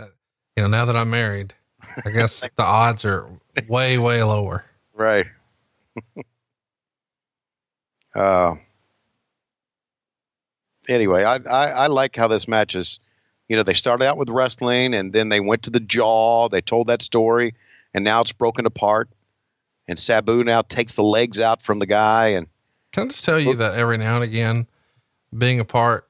You 0.00 0.62
know, 0.62 0.68
now 0.68 0.84
that 0.84 0.96
I'm 0.96 1.10
married, 1.10 1.52
I 2.04 2.10
guess 2.10 2.40
the 2.56 2.62
odds 2.62 3.04
are 3.04 3.28
way, 3.68 3.98
way 3.98 4.22
lower. 4.22 4.64
Right. 4.94 5.26
uh, 8.14 8.54
anyway, 10.88 11.24
I, 11.24 11.36
I 11.36 11.66
I 11.70 11.86
like 11.88 12.14
how 12.14 12.28
this 12.28 12.46
match 12.46 12.74
is. 12.76 13.00
You 13.48 13.56
know, 13.56 13.62
they 13.62 13.74
started 13.74 14.04
out 14.06 14.16
with 14.16 14.30
wrestling, 14.30 14.94
and 14.94 15.12
then 15.12 15.28
they 15.28 15.40
went 15.40 15.62
to 15.64 15.70
the 15.70 15.80
jaw. 15.80 16.48
They 16.48 16.60
told 16.62 16.86
that 16.86 17.02
story, 17.02 17.54
and 17.92 18.02
now 18.04 18.20
it's 18.22 18.32
broken 18.32 18.64
apart. 18.66 19.08
And 19.86 19.98
Sabu 19.98 20.42
now 20.44 20.62
takes 20.62 20.94
the 20.94 21.02
legs 21.02 21.38
out 21.38 21.60
from 21.62 21.78
the 21.78 21.86
guy, 21.86 22.28
and 22.28 22.46
Can 22.92 23.04
I 23.04 23.06
just 23.08 23.24
tell 23.24 23.38
you 23.38 23.54
that 23.56 23.74
every 23.74 23.98
now 23.98 24.14
and 24.14 24.24
again, 24.24 24.66
being 25.36 25.60
a 25.60 25.64
part 25.64 26.08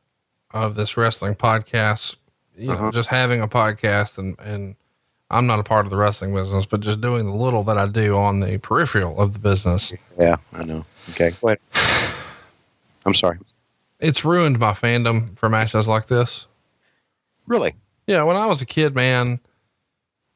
of 0.53 0.77
this 0.77 0.97
wrestling 0.97 1.35
podcast, 1.35 2.17
you 2.57 2.69
know, 2.69 2.75
Uh-huh. 2.75 2.91
just 2.93 3.09
having 3.09 3.41
a 3.41 3.49
podcast 3.49 4.19
and, 4.19 4.39
and 4.39 4.77
I'm 5.31 5.47
not 5.49 5.59
a 5.59 5.65
part 5.65 5.87
of 5.87 5.91
the 5.91 5.97
wrestling 5.97 6.33
business, 6.33 6.67
but 6.67 6.79
just 6.81 7.01
doing 7.01 7.27
the 7.27 7.33
little 7.35 7.65
that 7.65 7.77
I 7.79 7.89
do 7.89 8.17
on 8.17 8.39
the 8.39 8.59
peripheral 8.59 9.19
of 9.19 9.33
the 9.33 9.39
business, 9.41 9.93
yeah, 10.21 10.37
I 10.53 10.63
know. 10.63 10.85
Okay, 11.11 11.33
go 11.41 11.49
ahead. 11.49 11.59
I'm 13.07 13.15
sorry. 13.15 13.39
it's 13.99 14.25
ruined 14.25 14.59
my 14.61 14.73
fandom 14.73 15.37
for 15.37 15.49
matches 15.49 15.89
like 15.89 16.07
this. 16.07 16.47
Really? 17.47 17.75
Yeah. 18.07 18.23
When 18.25 18.37
I 18.37 18.47
was 18.47 18.61
a 18.63 18.67
kid, 18.67 18.95
man, 18.95 19.41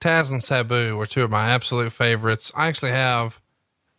Taz 0.00 0.30
and 0.30 0.42
Sabu 0.42 0.96
were 0.96 1.06
two 1.06 1.22
of 1.22 1.30
my 1.30 1.48
absolute 1.50 1.92
favorites. 1.92 2.52
I 2.54 2.68
actually 2.68 2.92
have 2.92 3.40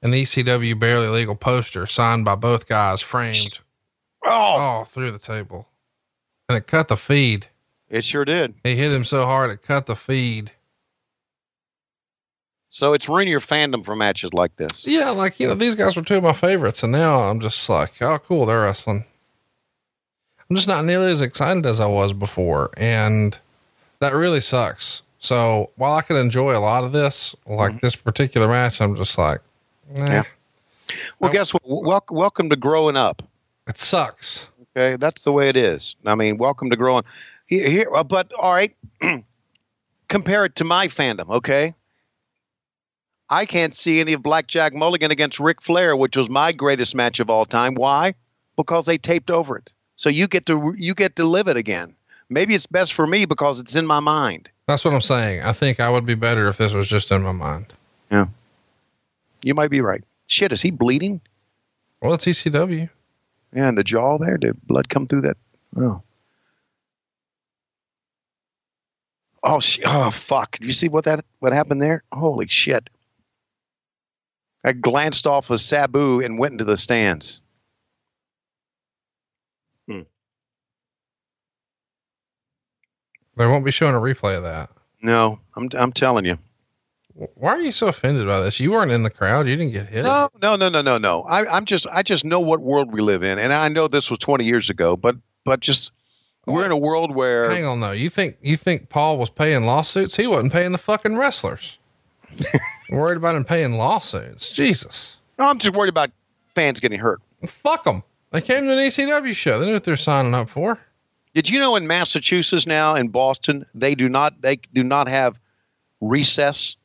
an 0.02 0.12
ECW 0.12 0.80
barely 0.80 1.08
legal 1.08 1.36
poster 1.36 1.86
signed 1.86 2.24
by 2.26 2.36
both 2.36 2.68
guys 2.68 3.02
framed 3.02 3.60
Oh, 4.26 4.30
all 4.32 4.86
through 4.86 5.12
the 5.12 5.20
table 5.20 5.68
and 6.48 6.58
it 6.58 6.68
cut 6.68 6.88
the 6.88 6.98
feed. 6.98 7.48
it 7.90 8.04
sure 8.06 8.26
did. 8.26 8.54
He 8.64 8.76
hit 8.76 8.92
him 8.92 9.04
so 9.04 9.26
hard 9.26 9.52
it 9.52 9.62
cut 9.62 9.86
the 9.88 9.96
feed. 9.96 10.52
So 12.70 12.94
it's 12.94 13.10
ruining 13.10 13.30
your 13.32 13.40
fandom 13.40 13.84
for 13.84 13.96
matches 13.96 14.32
like 14.34 14.56
this. 14.58 14.86
Yeah, 14.86 15.10
like 15.10 15.40
you 15.40 15.48
know, 15.48 15.56
these 15.56 15.74
guys 15.76 15.96
were 15.96 16.02
two 16.04 16.18
of 16.18 16.24
my 16.24 16.34
favorites, 16.34 16.84
and 16.84 16.92
now 16.92 17.20
I'm 17.22 17.40
just 17.40 17.68
like, 17.68 18.00
oh, 18.02 18.20
cool, 18.20 18.46
they're 18.46 18.62
wrestling. 18.62 19.06
I'm 20.50 20.56
just 20.56 20.68
not 20.68 20.84
nearly 20.84 21.12
as 21.12 21.22
excited 21.22 21.66
as 21.68 21.80
I 21.80 21.86
was 21.86 22.12
before, 22.12 22.72
and 22.76 23.38
that 24.00 24.14
really 24.14 24.40
sucks. 24.42 25.04
So 25.20 25.70
while 25.76 25.94
I 25.96 26.02
can 26.02 26.16
enjoy 26.16 26.58
a 26.58 26.60
lot 26.60 26.84
of 26.84 26.92
this, 26.92 27.36
like 27.46 27.82
this 27.82 27.96
particular 27.96 28.48
match, 28.48 28.82
I'm 28.82 28.96
just 28.96 29.18
like, 29.18 29.42
nah, 29.96 30.06
Yeah. 30.06 30.24
Well, 31.20 31.32
guess 31.32 31.54
what? 31.54 31.64
Wel- 31.68 32.06
welcome 32.10 32.50
to 32.50 32.56
growing 32.56 32.98
up. 32.98 33.22
it 33.68 33.78
sucks. 33.78 34.50
Okay, 34.76 34.96
that's 34.96 35.22
the 35.24 35.32
way 35.32 35.50
it 35.50 35.56
is. 35.56 35.96
I 36.06 36.16
mean, 36.16 36.38
welcome 36.38 36.72
to 36.72 36.76
growing. 36.76 37.04
Here, 37.46 37.70
here 37.70 37.90
uh, 37.94 38.04
but 38.04 38.32
all 38.40 38.54
right, 38.54 38.76
compare 40.08 40.46
it 40.46 40.56
to 40.56 40.64
my 40.64 40.88
fandom. 40.88 41.30
Okay, 41.30 41.76
I 43.30 43.46
can't 43.46 43.76
see 43.76 44.00
any 44.00 44.14
of 44.14 44.24
Blackjack 44.24 44.74
Mulligan 44.74 45.12
against 45.12 45.40
Ric 45.40 45.62
Flair, 45.62 45.96
which 45.96 46.18
was 46.18 46.28
my 46.28 46.52
greatest 46.52 46.96
match 46.96 47.20
of 47.20 47.30
all 47.30 47.46
time. 47.46 47.76
Why? 47.76 48.16
Because 48.56 48.88
they 48.88 48.98
taped 48.98 49.30
over 49.30 49.58
it. 49.58 49.72
So 50.00 50.08
you 50.08 50.30
get 50.30 50.46
to 50.46 50.74
you 50.78 50.94
get 50.96 51.18
to 51.18 51.26
live 51.26 51.50
it 51.50 51.58
again. 51.58 51.94
Maybe 52.30 52.56
it's 52.56 52.66
best 52.66 52.94
for 52.94 53.06
me 53.06 53.26
because 53.26 53.60
it's 53.60 53.76
in 53.76 53.86
my 53.86 54.00
mind. 54.00 54.50
That's 54.66 54.86
what 54.86 54.94
I'm 54.94 55.02
saying. 55.02 55.42
I 55.42 55.52
think 55.52 55.82
I 55.82 55.90
would 55.90 56.06
be 56.06 56.16
better 56.16 56.48
if 56.48 56.56
this 56.56 56.72
was 56.72 56.88
just 56.88 57.12
in 57.12 57.22
my 57.22 57.34
mind. 57.34 57.74
Yeah, 58.10 58.28
you 59.44 59.54
might 59.54 59.72
be 59.72 59.82
right. 59.82 60.02
Shit, 60.28 60.54
is 60.54 60.62
he 60.62 60.72
bleeding? 60.72 61.20
Well, 62.02 62.14
it's 62.14 62.26
ECW. 62.26 62.90
Yeah, 63.54 63.68
and 63.68 63.78
the 63.78 63.84
jaw 63.84 64.18
there. 64.18 64.38
Did 64.38 64.66
blood 64.66 64.88
come 64.88 65.06
through 65.06 65.24
that? 65.24 65.36
Oh. 65.76 66.02
Oh, 69.44 69.60
sh- 69.60 69.80
oh, 69.86 70.12
fuck! 70.12 70.60
Did 70.60 70.68
you 70.68 70.72
see 70.72 70.88
what 70.88 71.04
that 71.04 71.26
what 71.40 71.52
happened 71.52 71.82
there? 71.82 72.04
Holy 72.14 72.48
shit! 72.48 72.90
I 74.64 74.72
glanced 74.72 75.28
off 75.28 75.50
of 75.50 75.60
Sabu 75.60 76.22
and 76.22 76.40
went 76.40 76.54
into 76.54 76.64
the 76.64 76.78
stands. 76.78 77.42
They 83.40 83.48
won't 83.48 83.64
be 83.64 83.72
showing 83.72 83.96
a 83.96 84.00
replay 84.00 84.36
of 84.36 84.44
that. 84.44 84.70
No, 85.02 85.40
I'm 85.56 85.70
I'm 85.78 85.94
telling 85.94 86.26
you. 86.26 86.38
Why 87.36 87.52
are 87.52 87.62
you 87.62 87.72
so 87.72 87.88
offended 87.88 88.28
by 88.28 88.42
this? 88.42 88.60
You 88.60 88.72
weren't 88.72 88.92
in 88.92 89.04
the 89.04 89.10
crowd. 89.10 89.48
You 89.48 89.56
didn't 89.56 89.72
get 89.72 89.88
hit. 89.88 90.04
No, 90.04 90.30
no, 90.42 90.58
no, 90.58 90.68
no, 90.68 90.82
no, 90.82 90.98
no. 90.98 91.22
I, 91.24 91.46
I'm 91.46 91.64
just 91.64 91.88
I 91.88 92.04
just 92.04 92.26
know 92.26 92.42
what 92.42 92.60
world 92.60 92.92
we 92.92 93.00
live 93.00 93.24
in, 93.24 93.40
and 93.40 93.54
I 93.54 93.70
know 93.70 93.88
this 93.88 94.10
was 94.10 94.20
20 94.20 94.44
years 94.44 94.70
ago, 94.70 94.98
but 94.98 95.16
but 95.46 95.62
just 95.62 95.94
we're 96.46 96.66
in 96.66 96.72
a 96.72 96.78
world 96.78 97.16
where 97.16 97.50
Hang 97.50 97.64
on 97.64 97.80
though. 97.80 97.94
You 97.94 98.10
think 98.10 98.36
you 98.42 98.58
think 98.58 98.90
Paul 98.90 99.18
was 99.18 99.30
paying 99.30 99.64
lawsuits? 99.64 100.18
He 100.18 100.28
wasn't 100.28 100.52
paying 100.52 100.74
the 100.74 100.78
fucking 100.78 101.16
wrestlers. 101.16 101.78
worried 102.90 103.18
about 103.18 103.36
him 103.36 103.46
paying 103.46 103.76
lawsuits. 103.76 104.50
Jesus. 104.50 105.16
No, 105.38 105.46
I'm 105.46 105.60
just 105.60 105.74
worried 105.74 105.90
about 105.90 106.12
fans 106.56 106.82
getting 106.82 107.00
hurt. 107.00 107.22
Fuck 107.48 107.86
them. 107.86 108.04
They 108.32 108.42
came 108.42 108.66
to 108.66 108.74
an 108.74 108.80
ECW 108.80 109.34
show. 109.34 109.62
They 109.62 109.66
knew 109.66 109.74
what 109.74 109.86
they're 109.86 109.96
signing 109.96 110.34
up 110.34 110.50
for. 110.50 110.80
Did 111.34 111.50
you 111.50 111.60
know 111.60 111.76
in 111.76 111.88
Massachusetts 111.88 112.66
now 112.66 112.96
in 112.96 113.10
Boston 113.10 113.66
they 113.76 113.96
do 113.96 114.10
not 114.10 114.42
they 114.42 114.58
do 114.74 114.84
not 114.84 115.08
have 115.08 115.40
recess 116.02 116.76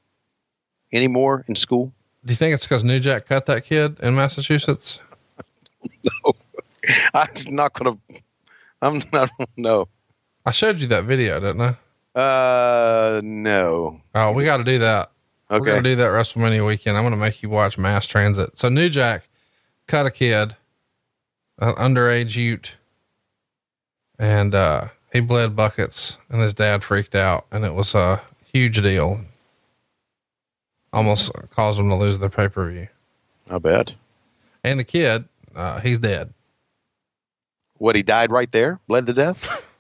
anymore 0.93 1.45
in 1.49 1.55
school? 1.57 1.93
Do 2.25 2.33
you 2.33 2.37
think 2.37 2.55
it's 2.55 2.65
because 2.65 2.85
New 2.85 3.01
Jack 3.01 3.27
cut 3.27 3.47
that 3.47 3.65
kid 3.65 3.99
in 4.01 4.15
Massachusetts? 4.15 5.01
No, 6.05 6.33
I'm 7.15 7.29
not 7.55 7.73
gonna. 7.75 7.99
I'm 8.83 9.01
not. 9.13 9.31
No. 9.57 9.89
I 10.47 10.51
showed 10.51 10.79
you 10.81 10.87
that 10.89 11.05
video, 11.05 11.41
didn't 11.41 11.61
I? 12.15 12.19
Uh, 12.19 13.21
no. 13.25 14.01
Oh, 14.15 14.33
we 14.33 14.45
got 14.45 14.59
to 14.59 14.65
do 14.65 14.79
that. 14.79 15.11
We're 15.51 15.57
Okay. 15.57 15.65
going 15.71 15.83
to 15.83 15.91
do 15.91 15.97
that 15.97 16.09
WrestleMania 16.11 16.67
weekend. 16.67 16.97
I'm 16.99 17.03
going 17.03 17.15
to 17.15 17.21
make 17.21 17.43
you 17.43 17.49
watch 17.49 17.79
Mass 17.79 18.07
Transit. 18.07 18.59
So 18.59 18.69
New 18.69 18.89
Jack 18.91 19.29
cut 19.89 20.05
a 20.07 20.11
kid 20.11 20.55
an 21.59 21.75
underage 21.77 22.37
Ute, 22.37 22.73
and 24.19 24.55
uh, 24.55 24.89
he 25.13 25.21
bled 25.21 25.57
buckets, 25.57 26.19
and 26.29 26.41
his 26.41 26.55
dad 26.55 26.83
freaked 26.83 27.15
out, 27.15 27.47
and 27.51 27.65
it 27.65 27.75
was 27.75 27.95
a 27.95 28.21
huge 28.53 28.83
deal. 28.83 29.21
Almost 30.93 31.33
caused 31.51 31.79
them 31.79 31.89
to 31.89 31.97
lose 31.97 32.19
their 32.19 32.31
pay 32.31 32.49
per 32.49 32.71
view. 32.71 32.89
I 33.51 33.59
bet. 33.59 33.95
And 34.63 34.79
the 34.79 34.85
kid, 34.85 35.25
uh, 35.55 35.81
he's 35.81 35.99
dead. 35.99 36.33
What, 37.79 37.97
he 37.97 38.03
died 38.03 38.31
right 38.31 38.51
there? 38.51 38.81
Bled 38.87 39.07
to 39.07 39.13
death? 39.13 39.63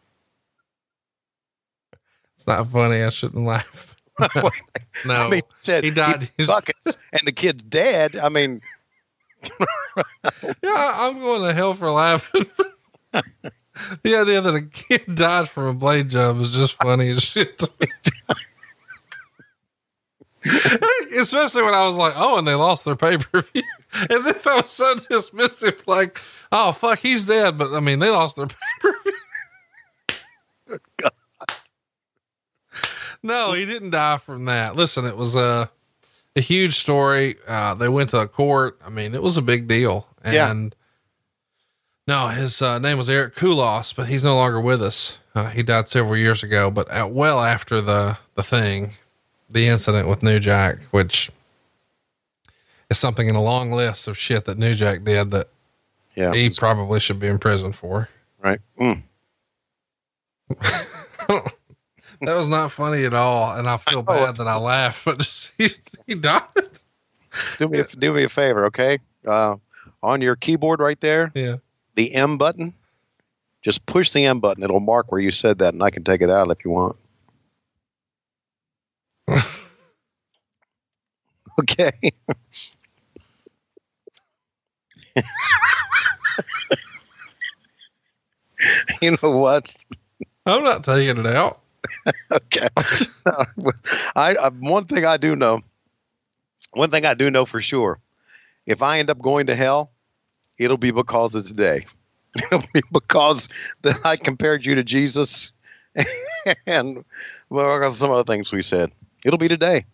It's 2.44 2.48
not 2.48 2.70
funny. 2.70 3.02
I 3.02 3.08
shouldn't 3.08 3.46
laugh. 3.46 3.96
no, 5.06 5.14
I 5.14 5.28
mean, 5.30 5.40
said 5.56 5.82
he 5.82 5.90
died. 5.90 6.30
he 6.36 6.44
buckets 6.44 6.98
and 7.10 7.22
the 7.24 7.32
kid's 7.32 7.62
dead. 7.62 8.16
I 8.16 8.28
mean, 8.28 8.60
yeah, 10.62 10.92
I'm 10.94 11.18
going 11.20 11.48
to 11.48 11.54
hell 11.54 11.72
for 11.72 11.90
laughing. 11.90 12.44
the 14.02 14.16
idea 14.16 14.40
that 14.40 14.54
a 14.54 14.62
kid 14.62 15.14
died 15.14 15.48
from 15.48 15.64
a 15.66 15.74
blade 15.74 16.08
job 16.10 16.40
is 16.40 16.50
just 16.50 16.74
funny 16.74 17.10
as 17.10 17.22
shit 17.22 17.58
to 17.58 17.70
me. 17.80 17.86
Especially 21.18 21.62
when 21.62 21.74
I 21.74 21.86
was 21.86 21.96
like, 21.96 22.12
oh, 22.16 22.38
and 22.38 22.46
they 22.46 22.54
lost 22.54 22.84
their 22.84 22.96
pay 22.96 23.16
per 23.18 23.42
view. 23.42 23.62
As 24.10 24.26
if 24.26 24.46
I 24.46 24.56
was 24.56 24.70
so 24.70 24.94
dismissive, 24.96 25.86
like, 25.86 26.20
oh, 26.52 26.72
fuck, 26.72 26.98
he's 26.98 27.24
dead. 27.24 27.56
But 27.56 27.72
I 27.72 27.80
mean, 27.80 28.00
they 28.00 28.10
lost 28.10 28.36
their 28.36 28.46
pay 28.48 28.56
per 28.80 28.94
view. 30.68 30.78
No, 33.22 33.52
he 33.54 33.64
didn't 33.64 33.90
die 33.90 34.18
from 34.18 34.44
that. 34.46 34.76
Listen, 34.76 35.06
it 35.06 35.16
was 35.16 35.34
a, 35.34 35.70
a 36.36 36.40
huge 36.40 36.76
story. 36.78 37.36
Uh, 37.48 37.74
they 37.74 37.88
went 37.88 38.10
to 38.10 38.18
a 38.20 38.28
court. 38.28 38.78
I 38.84 38.90
mean, 38.90 39.14
it 39.14 39.22
was 39.22 39.38
a 39.38 39.42
big 39.42 39.66
deal. 39.66 40.06
And 40.22 40.34
Yeah. 40.34 40.52
No, 42.06 42.28
his 42.28 42.60
uh, 42.60 42.78
name 42.78 42.98
was 42.98 43.08
Erich 43.08 43.34
Kulas, 43.34 43.94
but 43.94 44.08
he's 44.08 44.24
no 44.24 44.34
longer 44.36 44.60
with 44.60 44.82
us. 44.82 45.18
Uh, 45.34 45.48
he 45.48 45.62
died 45.62 45.88
several 45.88 46.16
years 46.16 46.42
ago, 46.42 46.70
but 46.70 46.88
at, 46.90 47.10
well 47.10 47.40
after 47.40 47.80
the, 47.80 48.18
the 48.34 48.42
thing, 48.42 48.92
the 49.48 49.68
incident 49.68 50.08
with 50.08 50.22
New 50.22 50.38
Jack, 50.38 50.78
which 50.90 51.30
is 52.90 52.98
something 52.98 53.28
in 53.28 53.34
a 53.34 53.42
long 53.42 53.72
list 53.72 54.06
of 54.06 54.18
shit 54.18 54.44
that 54.44 54.58
New 54.58 54.74
Jack 54.74 55.02
did 55.04 55.30
that 55.30 55.48
yeah, 56.14 56.32
he 56.32 56.50
probably 56.50 57.00
should 57.00 57.18
be 57.18 57.26
in 57.26 57.38
prison 57.38 57.72
for. 57.72 58.08
right. 58.42 58.60
Mm. 58.78 59.02
That 62.20 62.36
was 62.36 62.48
not 62.48 62.72
funny 62.72 63.04
at 63.04 63.12
all. 63.14 63.54
And 63.56 63.68
I 63.68 63.76
feel 63.76 64.02
bad 64.02 64.36
that 64.36 64.46
I 64.46 64.56
laughed, 64.56 65.04
but 65.04 65.52
he, 65.58 65.68
he 66.06 66.14
died. 66.14 66.42
Do 67.58 67.68
me, 67.68 67.80
a, 67.80 67.84
do 67.84 68.12
me 68.12 68.24
a 68.24 68.28
favor, 68.28 68.64
okay? 68.66 68.98
Uh, 69.26 69.56
on 70.02 70.20
your 70.20 70.36
keyboard 70.36 70.80
right 70.80 71.00
there, 71.00 71.32
Yeah. 71.34 71.56
The 71.94 72.14
M 72.14 72.38
button, 72.38 72.74
just 73.62 73.84
push 73.86 74.12
the 74.12 74.24
M 74.26 74.40
button. 74.40 74.62
It'll 74.62 74.80
mark 74.80 75.10
where 75.10 75.20
you 75.20 75.30
said 75.30 75.58
that, 75.58 75.74
and 75.74 75.82
I 75.82 75.90
can 75.90 76.04
take 76.04 76.20
it 76.22 76.30
out 76.30 76.50
if 76.50 76.64
you 76.64 76.70
want. 76.70 76.96
okay. 81.60 81.92
you 89.00 89.16
know 89.22 89.36
what? 89.36 89.74
I'm 90.46 90.62
not 90.62 90.84
taking 90.84 91.18
it 91.18 91.26
out. 91.26 91.60
okay. 92.32 92.66
I, 94.16 94.36
I 94.36 94.50
one 94.60 94.84
thing 94.86 95.04
I 95.04 95.16
do 95.16 95.36
know. 95.36 95.62
One 96.72 96.90
thing 96.90 97.06
I 97.06 97.14
do 97.14 97.30
know 97.30 97.44
for 97.44 97.60
sure. 97.62 98.00
If 98.66 98.82
I 98.82 98.98
end 98.98 99.10
up 99.10 99.20
going 99.20 99.46
to 99.46 99.54
hell, 99.54 99.93
it'll 100.58 100.76
be 100.76 100.90
because 100.90 101.34
of 101.34 101.46
today. 101.46 101.82
It'll 102.50 102.64
be 102.74 102.82
because 102.92 103.48
that 103.82 104.04
I 104.04 104.16
compared 104.16 104.66
you 104.66 104.74
to 104.74 104.82
Jesus, 104.82 105.52
and 106.66 107.04
well, 107.48 107.92
some 107.92 108.10
other 108.10 108.24
things 108.24 108.50
we 108.50 108.64
said. 108.64 108.90
It'll 109.24 109.38
be 109.38 109.46
today. 109.46 109.84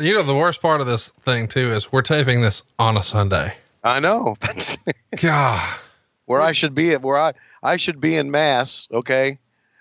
You 0.00 0.14
know, 0.14 0.24
the 0.24 0.34
worst 0.34 0.60
part 0.60 0.80
of 0.80 0.88
this 0.88 1.10
thing 1.24 1.46
too 1.46 1.70
is 1.70 1.92
we're 1.92 2.02
taping 2.02 2.40
this 2.40 2.62
on 2.80 2.96
a 2.96 3.04
Sunday. 3.04 3.54
I 3.84 4.00
know. 4.00 4.36
God. 5.22 5.78
where 6.26 6.40
I 6.40 6.50
should 6.50 6.74
be 6.74 6.92
at 6.92 7.02
where 7.02 7.16
I 7.16 7.32
I 7.62 7.76
should 7.76 8.00
be 8.00 8.16
in 8.16 8.32
mass. 8.32 8.88
Okay, 8.92 9.38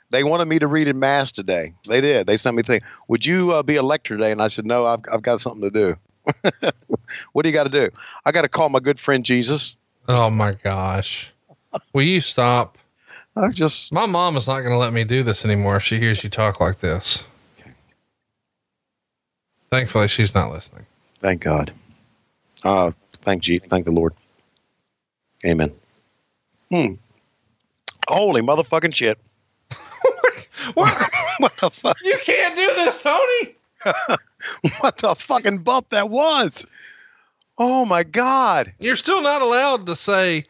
they 0.10 0.24
wanted 0.24 0.48
me 0.48 0.60
to 0.60 0.68
read 0.68 0.88
in 0.88 1.00
mass 1.00 1.32
today. 1.32 1.74
They 1.88 2.02
did. 2.02 2.28
They 2.28 2.38
sent 2.38 2.56
me 2.56 2.62
a 2.62 2.64
thing. 2.64 2.82
Would 3.08 3.26
you 3.26 3.52
uh, 3.52 3.64
be 3.64 3.76
a 3.76 3.84
lector 3.84 4.18
today? 4.18 4.32
And 4.32 4.42
I 4.42 4.48
said, 4.48 4.66
no. 4.66 4.86
I've 4.86 5.02
I've 5.12 5.22
got 5.22 5.40
something 5.40 5.62
to 5.62 5.72
do. 5.72 5.98
what 7.34 7.44
do 7.44 7.50
you 7.50 7.54
got 7.54 7.64
to 7.64 7.70
do? 7.70 7.90
I 8.26 8.32
got 8.32 8.42
to 8.44 8.50
call 8.50 8.70
my 8.70 8.80
good 8.80 9.00
friend 9.00 9.24
Jesus. 9.26 9.76
Oh 10.08 10.30
my 10.30 10.54
gosh. 10.64 11.32
Will 11.94 12.04
you 12.04 12.22
stop? 12.22 12.78
I 13.36 13.50
just 13.50 13.92
my 13.92 14.06
mom 14.06 14.36
is 14.36 14.48
not 14.48 14.62
going 14.62 14.72
to 14.72 14.78
let 14.78 14.94
me 14.94 15.04
do 15.04 15.22
this 15.22 15.46
anymore 15.46 15.76
if 15.78 15.84
she 15.84 16.00
hears 16.00 16.24
you 16.24 16.30
talk 16.30 16.60
like 16.60 16.78
this. 16.78 17.26
Thankfully, 19.72 20.08
she's 20.08 20.34
not 20.34 20.52
listening. 20.52 20.86
Thank 21.20 21.42
God. 21.42 21.74
Uh, 22.64 22.92
thank 23.24 23.44
G. 23.44 23.60
Thank 23.60 23.86
the 23.86 23.92
Lord. 23.92 24.14
Amen. 25.46 25.72
Hmm. 26.72 26.94
Holy 28.10 28.42
motherfucking 28.42 28.96
shit. 28.96 29.20
what? 30.74 31.10
what 31.40 31.54
the 31.62 31.70
fuck? 31.70 31.98
You 32.04 32.18
can't 32.24 32.56
do 32.56 32.68
this, 32.76 33.04
Tony. 33.04 33.56
what 34.80 34.98
the 34.98 35.16
fucking 35.16 35.60
bump 35.60 35.90
that 35.90 36.10
was? 36.10 36.66
Oh 37.58 37.86
my 37.86 38.04
God. 38.04 38.74
You're 38.80 38.96
still 38.96 39.22
not 39.22 39.42
allowed 39.42 39.86
to 39.88 39.96
say 39.96 40.46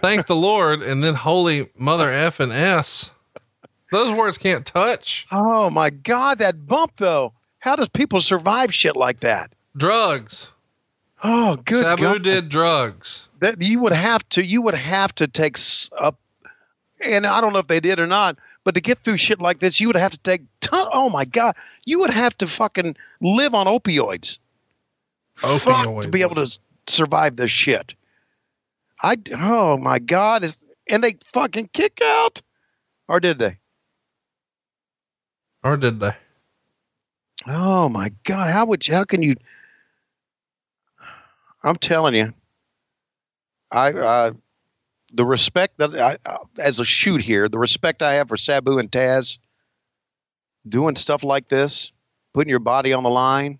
thank 0.00 0.26
the 0.26 0.36
Lord 0.36 0.82
and 0.82 1.02
then 1.02 1.14
holy 1.14 1.68
mother 1.76 2.10
F 2.10 2.40
and 2.40 2.52
S. 2.52 3.10
Those 3.92 4.16
words 4.16 4.38
can't 4.38 4.66
touch. 4.66 5.26
Oh 5.30 5.70
my 5.70 5.90
God, 5.90 6.38
that 6.38 6.66
bump 6.66 6.92
though. 6.96 7.32
How 7.58 7.76
does 7.76 7.88
people 7.88 8.20
survive 8.20 8.74
shit 8.74 8.96
like 8.96 9.20
that? 9.20 9.52
Drugs. 9.76 10.50
Oh, 11.22 11.56
good 11.56 11.82
Sabu 11.82 12.02
God. 12.02 12.22
did 12.22 12.48
drugs. 12.48 13.28
That 13.40 13.60
you 13.62 13.80
would 13.80 13.92
have 13.92 14.26
to. 14.30 14.44
You 14.44 14.62
would 14.62 14.74
have 14.74 15.14
to 15.16 15.26
take 15.26 15.58
up. 15.98 16.18
And 17.04 17.26
I 17.26 17.40
don't 17.40 17.52
know 17.52 17.58
if 17.58 17.66
they 17.66 17.80
did 17.80 18.00
or 18.00 18.06
not, 18.06 18.38
but 18.66 18.74
to 18.74 18.80
get 18.80 19.04
through 19.04 19.16
shit 19.16 19.40
like 19.40 19.60
this, 19.60 19.78
you 19.78 19.86
would 19.86 19.96
have 19.96 20.10
to 20.10 20.18
take. 20.18 20.42
Ton, 20.60 20.88
oh 20.92 21.08
my 21.08 21.24
God, 21.24 21.54
you 21.84 22.00
would 22.00 22.10
have 22.10 22.36
to 22.38 22.48
fucking 22.48 22.96
live 23.20 23.54
on 23.54 23.66
opioids. 23.66 24.38
Fuck, 25.36 26.02
to 26.02 26.08
be 26.08 26.22
able 26.22 26.34
to 26.34 26.58
survive 26.88 27.36
this 27.36 27.52
shit. 27.52 27.94
I. 29.00 29.18
Oh 29.32 29.78
my 29.78 30.00
God, 30.00 30.42
is 30.42 30.58
and 30.90 31.04
they 31.04 31.16
fucking 31.32 31.70
kick 31.72 32.00
out, 32.02 32.42
or 33.06 33.20
did 33.20 33.38
they? 33.38 33.56
Or 35.62 35.76
did 35.76 36.00
they? 36.00 36.16
Oh 37.46 37.88
my 37.88 38.10
God! 38.24 38.52
How 38.52 38.64
would 38.64 38.88
you, 38.88 38.94
how 38.94 39.04
can 39.04 39.22
you? 39.22 39.36
I'm 41.62 41.76
telling 41.76 42.16
you, 42.16 42.34
I 43.70 43.92
uh, 43.92 44.32
the 45.12 45.24
respect 45.24 45.78
that 45.78 45.94
I 45.94 46.16
as 46.60 46.80
a 46.80 46.84
shoot 46.84 47.20
here, 47.22 47.48
the 47.48 47.58
respect 47.58 48.02
I 48.02 48.14
have 48.14 48.28
for 48.28 48.36
Sabu 48.36 48.78
and 48.78 48.90
Taz 48.90 49.38
doing 50.68 50.96
stuff 50.96 51.22
like 51.24 51.48
this, 51.48 51.92
putting 52.34 52.50
your 52.50 52.58
body 52.58 52.92
on 52.92 53.02
the 53.04 53.10
line, 53.10 53.58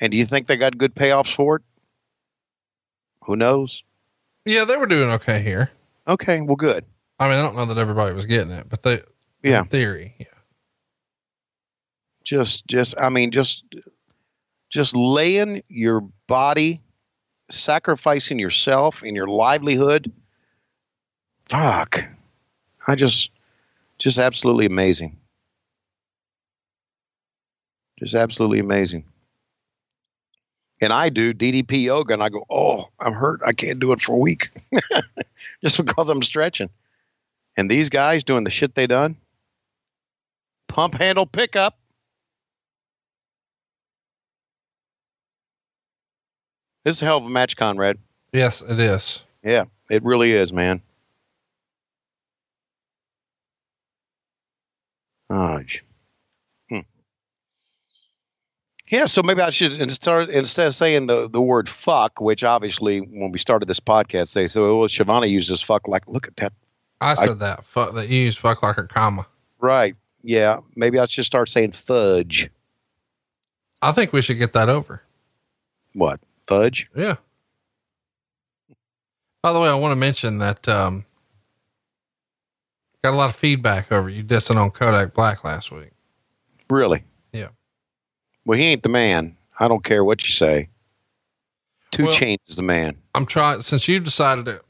and 0.00 0.10
do 0.10 0.16
you 0.18 0.26
think 0.26 0.46
they 0.46 0.56
got 0.56 0.76
good 0.78 0.94
payoffs 0.94 1.34
for 1.34 1.56
it? 1.56 1.62
Who 3.24 3.36
knows? 3.36 3.84
Yeah, 4.44 4.64
they 4.64 4.76
were 4.76 4.86
doing 4.86 5.10
okay 5.10 5.40
here. 5.42 5.70
Okay, 6.08 6.40
well, 6.40 6.56
good. 6.56 6.84
I 7.18 7.28
mean, 7.28 7.38
I 7.38 7.42
don't 7.42 7.54
know 7.54 7.66
that 7.66 7.78
everybody 7.78 8.14
was 8.14 8.26
getting 8.26 8.50
it, 8.50 8.68
but 8.68 8.82
they, 8.82 9.00
Yeah. 9.42 9.60
in 9.60 9.66
theory, 9.66 10.14
yeah. 10.18 10.26
just 12.24 12.66
just 12.66 12.94
i 13.00 13.08
mean 13.08 13.30
just 13.30 13.64
just 14.70 14.94
laying 14.94 15.62
your 15.68 16.00
body 16.26 16.80
sacrificing 17.50 18.38
yourself 18.38 19.02
and 19.02 19.16
your 19.16 19.26
livelihood? 19.26 20.10
Fuck. 21.48 22.04
I 22.86 22.94
just 22.94 23.30
just 23.98 24.18
absolutely 24.18 24.66
amazing. 24.66 25.16
Just 27.98 28.14
absolutely 28.14 28.60
amazing. 28.60 29.04
And 30.82 30.94
i 30.94 31.10
do 31.10 31.34
ddp 31.34 31.82
yoga 31.82 32.14
and 32.14 32.22
i 32.22 32.30
go 32.30 32.44
oh 32.48 32.88
i'm 33.00 33.12
hurt. 33.12 33.40
I 33.44 33.52
can't 33.52 33.78
do 33.78 33.92
it 33.92 34.00
for 34.00 34.14
a 34.14 34.18
week. 34.18 34.48
Just 35.62 35.76
because 35.76 36.08
i'm 36.08 36.22
stretching. 36.22 36.70
And 37.56 37.70
these 37.70 37.90
guys 37.90 38.24
doing 38.24 38.44
the 38.44 38.50
shit 38.50 38.74
they 38.74 38.86
done 38.86 39.16
pump 40.68 40.94
handle 40.94 41.26
pickup 41.26 41.79
This 46.84 46.96
is 46.96 47.02
a 47.02 47.06
hell 47.06 47.18
of 47.18 47.24
a 47.24 47.28
match, 47.28 47.56
Conrad. 47.56 47.98
Yes, 48.32 48.62
it 48.62 48.78
is. 48.78 49.22
Yeah, 49.44 49.64
it 49.90 50.02
really 50.02 50.32
is, 50.32 50.52
man. 50.52 50.82
Gosh. 55.30 55.84
Hmm. 56.68 56.80
Yeah, 58.88 59.06
so 59.06 59.22
maybe 59.22 59.42
I 59.42 59.50
should 59.50 59.72
instead 59.80 60.28
instead 60.30 60.66
of 60.66 60.74
saying 60.74 61.06
the, 61.06 61.28
the 61.28 61.40
word 61.40 61.68
fuck, 61.68 62.20
which 62.20 62.42
obviously 62.42 63.00
when 63.00 63.30
we 63.30 63.38
started 63.38 63.68
this 63.68 63.80
podcast 63.80 64.32
they 64.32 64.48
said, 64.48 64.60
well, 64.60 64.88
Schiavone 64.88 65.28
uses 65.28 65.62
fuck 65.62 65.86
like 65.86 66.06
look 66.08 66.26
at 66.26 66.36
that. 66.36 66.52
I 67.00 67.14
said 67.14 67.38
that. 67.38 67.64
Fuck 67.64 67.94
that 67.94 68.08
you 68.08 68.24
use 68.24 68.36
fuck 68.36 68.62
like 68.62 68.76
a 68.78 68.84
comma. 68.84 69.26
Right. 69.58 69.94
Yeah. 70.22 70.58
Maybe 70.74 70.98
I 70.98 71.06
should 71.06 71.24
start 71.24 71.48
saying 71.48 71.72
fudge. 71.72 72.50
I 73.80 73.92
think 73.92 74.12
we 74.12 74.20
should 74.20 74.38
get 74.38 74.52
that 74.52 74.68
over. 74.68 75.02
What? 75.94 76.20
Fudge? 76.50 76.90
Yeah. 76.96 77.14
By 79.40 79.52
the 79.52 79.60
way, 79.60 79.68
I 79.68 79.74
want 79.74 79.92
to 79.92 79.96
mention 79.96 80.38
that 80.38 80.68
um 80.68 81.04
got 83.04 83.14
a 83.14 83.16
lot 83.16 83.30
of 83.30 83.36
feedback 83.36 83.92
over 83.92 84.10
you 84.10 84.24
dissing 84.24 84.56
on 84.56 84.72
Kodak 84.72 85.14
Black 85.14 85.44
last 85.44 85.70
week. 85.70 85.90
Really? 86.68 87.04
Yeah. 87.32 87.48
Well, 88.44 88.58
he 88.58 88.64
ain't 88.64 88.82
the 88.82 88.88
man. 88.88 89.36
I 89.60 89.68
don't 89.68 89.84
care 89.84 90.02
what 90.04 90.24
you 90.26 90.32
say. 90.32 90.68
Two 91.92 92.04
Well- 92.06 92.14
Chains 92.14 92.40
is 92.48 92.56
the 92.56 92.62
man. 92.62 92.96
I'm 93.14 93.26
trying 93.26 93.62
since 93.62 93.86
you've 93.86 94.04
decided 94.04 94.44
to 94.46 94.60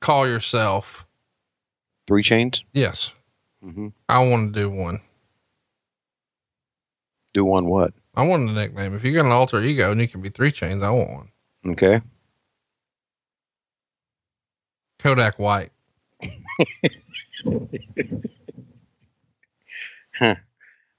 call 0.00 0.28
yourself 0.28 1.04
Three 2.06 2.22
Chains? 2.22 2.62
yes. 2.72 3.10
Mm-hmm. 3.64 3.88
I 4.08 4.18
want 4.18 4.52
to 4.54 4.60
do 4.60 4.68
one. 4.70 5.00
Do 7.34 7.44
one 7.44 7.66
what? 7.66 7.92
I 8.14 8.26
want 8.26 8.48
a 8.48 8.52
nickname. 8.52 8.94
If 8.94 9.04
you 9.04 9.12
got 9.12 9.26
an 9.26 9.32
alter 9.32 9.60
ego 9.60 9.90
and 9.90 10.00
you 10.00 10.08
can 10.08 10.22
be 10.22 10.30
three 10.30 10.50
chains, 10.50 10.82
I 10.82 10.90
want 10.90 11.10
one. 11.10 11.28
Okay. 11.72 12.00
Kodak 14.98 15.38
White. 15.38 15.70
Huh. 20.18 20.36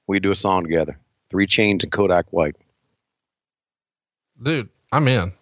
We 0.08 0.20
do 0.20 0.32
a 0.32 0.36
song 0.36 0.64
together. 0.64 1.00
Three 1.30 1.48
Chains 1.48 1.84
and 1.84 1.92
Kodak 1.92 2.26
White. 2.32 2.56
Dude, 4.42 4.70
I'm 4.92 5.08
in. 5.08 5.34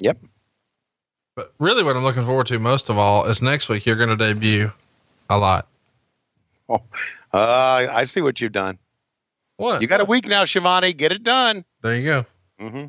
Yep. 0.00 0.18
But 1.36 1.54
really 1.58 1.82
what 1.82 1.96
I'm 1.96 2.02
looking 2.02 2.24
forward 2.24 2.48
to 2.48 2.58
most 2.58 2.90
of 2.90 2.98
all 2.98 3.26
is 3.26 3.40
next 3.40 3.68
week 3.68 3.86
you're 3.86 3.96
going 3.96 4.08
to 4.10 4.16
debut 4.16 4.72
a 5.28 5.38
lot. 5.38 5.68
Oh, 6.68 6.82
uh, 7.32 7.86
I 7.90 8.04
see 8.04 8.20
what 8.20 8.40
you've 8.40 8.52
done. 8.52 8.78
What? 9.60 9.82
You 9.82 9.88
got 9.88 10.00
a 10.00 10.06
week 10.06 10.26
now, 10.26 10.46
Schiavone. 10.46 10.94
Get 10.94 11.12
it 11.12 11.22
done. 11.22 11.66
There 11.82 11.94
you 11.94 12.04
go. 12.04 12.26
Mm-hmm. 12.58 12.86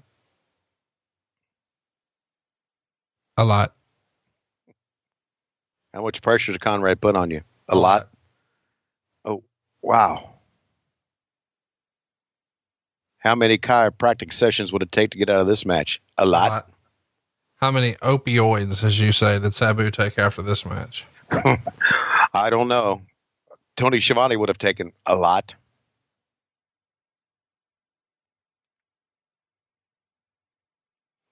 A 3.35 3.43
lot. 3.43 3.75
How 5.93 6.01
much 6.01 6.21
pressure 6.21 6.53
did 6.53 6.61
Conrad 6.61 7.01
put 7.01 7.17
on 7.17 7.29
you? 7.29 7.41
A 7.67 7.75
lot. 7.75 8.07
Oh, 9.25 9.43
wow. 9.81 10.35
How 13.17 13.35
many 13.35 13.57
chiropractic 13.57 14.33
sessions 14.33 14.71
would 14.71 14.81
it 14.81 14.93
take 14.93 15.11
to 15.11 15.17
get 15.17 15.29
out 15.29 15.41
of 15.41 15.47
this 15.47 15.65
match? 15.65 16.01
A 16.17 16.25
lot. 16.25 16.69
How 17.57 17.71
many 17.71 17.95
opioids, 17.95 18.81
as 18.85 18.97
you 19.01 19.11
say, 19.11 19.37
did 19.39 19.53
Sabu 19.53 19.91
take 19.91 20.17
after 20.17 20.41
this 20.41 20.65
match? 20.65 21.03
I 22.33 22.49
don't 22.49 22.69
know. 22.69 23.01
Tony 23.75 23.99
Schiavone 23.99 24.37
would 24.37 24.47
have 24.47 24.57
taken 24.57 24.93
a 25.05 25.15
lot. 25.15 25.53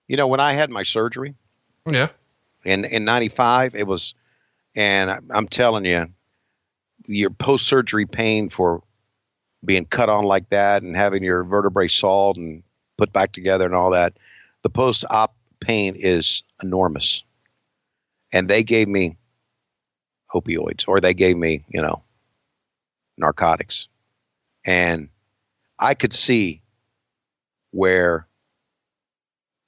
You 0.10 0.18
know, 0.18 0.28
when 0.28 0.40
I 0.40 0.54
had 0.54 0.72
my 0.72 0.84
surgery 0.84 1.36
Yeah. 1.86 2.10
in 2.66 2.84
in 2.84 3.06
'95, 3.06 3.76
it 3.76 3.86
was, 3.88 4.16
and 4.76 5.12
I- 5.12 5.20
I'm 5.30 5.48
telling 5.48 5.86
you, 5.86 6.12
your 7.06 7.30
post 7.30 7.68
surgery 7.68 8.08
pain 8.08 8.50
for 8.50 8.84
being 9.64 9.86
cut 9.86 10.10
on 10.10 10.26
like 10.26 10.50
that 10.50 10.82
and 10.82 10.96
having 10.96 11.24
your 11.24 11.44
vertebrae 11.44 11.88
sawed 11.88 12.38
and 12.38 12.64
put 12.98 13.14
back 13.14 13.32
together 13.34 13.66
and 13.66 13.76
all 13.76 13.92
that, 13.92 14.18
the 14.64 14.70
post 14.70 15.06
op 15.10 15.36
pain 15.60 15.96
is 15.96 16.42
enormous. 16.64 17.24
And 18.34 18.50
they 18.50 18.64
gave 18.64 18.88
me 18.88 19.18
opioids 20.34 20.88
or 20.88 21.00
they 21.00 21.14
gave 21.14 21.38
me, 21.38 21.66
you 21.68 21.82
know, 21.82 22.04
narcotics. 23.18 23.88
And 24.66 25.10
I 25.78 25.94
could 25.94 26.14
see 26.14 26.62
where 27.72 28.28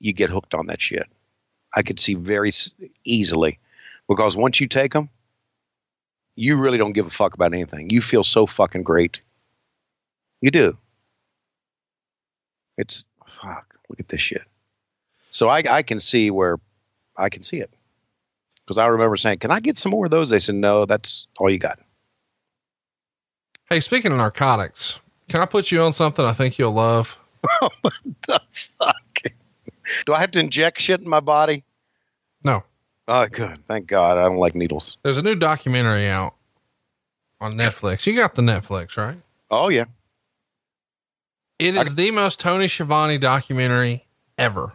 you 0.02 0.14
get 0.14 0.30
hooked 0.30 0.54
on 0.54 0.68
that 0.68 0.82
shit. 0.82 1.08
I 1.76 1.84
could 1.84 2.00
see 2.00 2.16
very 2.16 2.52
easily 3.06 3.60
because 4.08 4.36
once 4.36 4.60
you 4.60 4.68
take 4.68 4.94
them, 4.94 5.10
you 6.36 6.58
really 6.58 6.78
don't 6.78 6.94
give 6.94 7.08
a 7.08 7.12
fuck 7.12 7.34
about 7.34 7.54
anything. 7.54 7.90
You 7.90 8.02
feel 8.02 8.24
so 8.24 8.46
fucking 8.46 8.84
great. 8.84 9.22
You 10.42 10.52
do. 10.52 10.78
It's 12.78 13.06
fuck. 13.42 13.76
Look 13.90 14.00
at 14.00 14.10
this 14.10 14.22
shit. 14.22 14.44
So 15.30 15.48
I, 15.48 15.64
I 15.70 15.82
can 15.84 16.00
see 16.00 16.32
where 16.32 16.60
I 17.16 17.30
can 17.30 17.44
see 17.44 17.58
it 17.58 17.74
because 18.66 18.78
I 18.78 18.88
remember 18.88 19.18
saying, 19.18 19.40
"Can 19.40 19.52
I 19.52 19.60
get 19.60 19.78
some 19.78 19.92
more 19.92 20.06
of 20.06 20.12
those?" 20.12 20.30
They 20.30 20.40
said, 20.40 20.56
"No, 20.56 20.86
that's 20.86 21.28
all 21.38 21.50
you 21.50 21.60
got." 21.60 21.80
Hey, 23.70 23.80
speaking 23.80 24.12
of 24.12 24.18
narcotics, 24.18 25.00
can 25.30 25.42
I 25.42 25.46
put 25.46 25.72
you 25.72 25.82
on 25.82 25.94
something 25.94 26.26
I 26.26 26.34
think 26.34 26.58
you'll 26.58 26.74
love? 26.74 27.18
Oh 27.62 27.70
Do 30.06 30.14
I 30.14 30.20
have 30.20 30.32
to 30.32 30.40
inject 30.40 30.82
shit 30.82 31.00
in 31.00 31.10
my 31.10 31.20
body? 31.20 31.64
No. 32.44 32.64
Oh, 33.08 33.28
good. 33.28 33.64
Thank 33.66 33.88
God. 33.88 34.18
I 34.18 34.24
don't 34.24 34.38
like 34.38 34.56
needles. 34.56 34.98
There's 35.04 35.18
a 35.18 35.22
new 35.22 35.36
documentary 35.36 36.08
out 36.08 36.36
on 37.40 37.54
Netflix. 37.54 38.06
You 38.06 38.16
got 38.16 38.36
the 38.36 38.42
Netflix, 38.42 38.96
right? 38.96 39.18
Oh 39.50 39.70
yeah. 39.70 39.86
It 41.60 41.76
is 41.76 41.96
the 41.96 42.12
most 42.12 42.40
Tony 42.40 42.68
Schiavone 42.68 43.18
documentary 43.18 44.06
ever. 44.38 44.74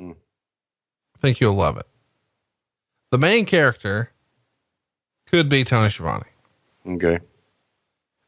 Mm. 0.00 0.12
I 0.12 1.18
think 1.20 1.40
you'll 1.40 1.54
love 1.54 1.76
it. 1.76 1.86
The 3.10 3.18
main 3.18 3.44
character 3.44 4.10
could 5.26 5.48
be 5.48 5.64
Tony 5.64 5.90
Schiavone. 5.90 6.24
Okay. 6.86 7.18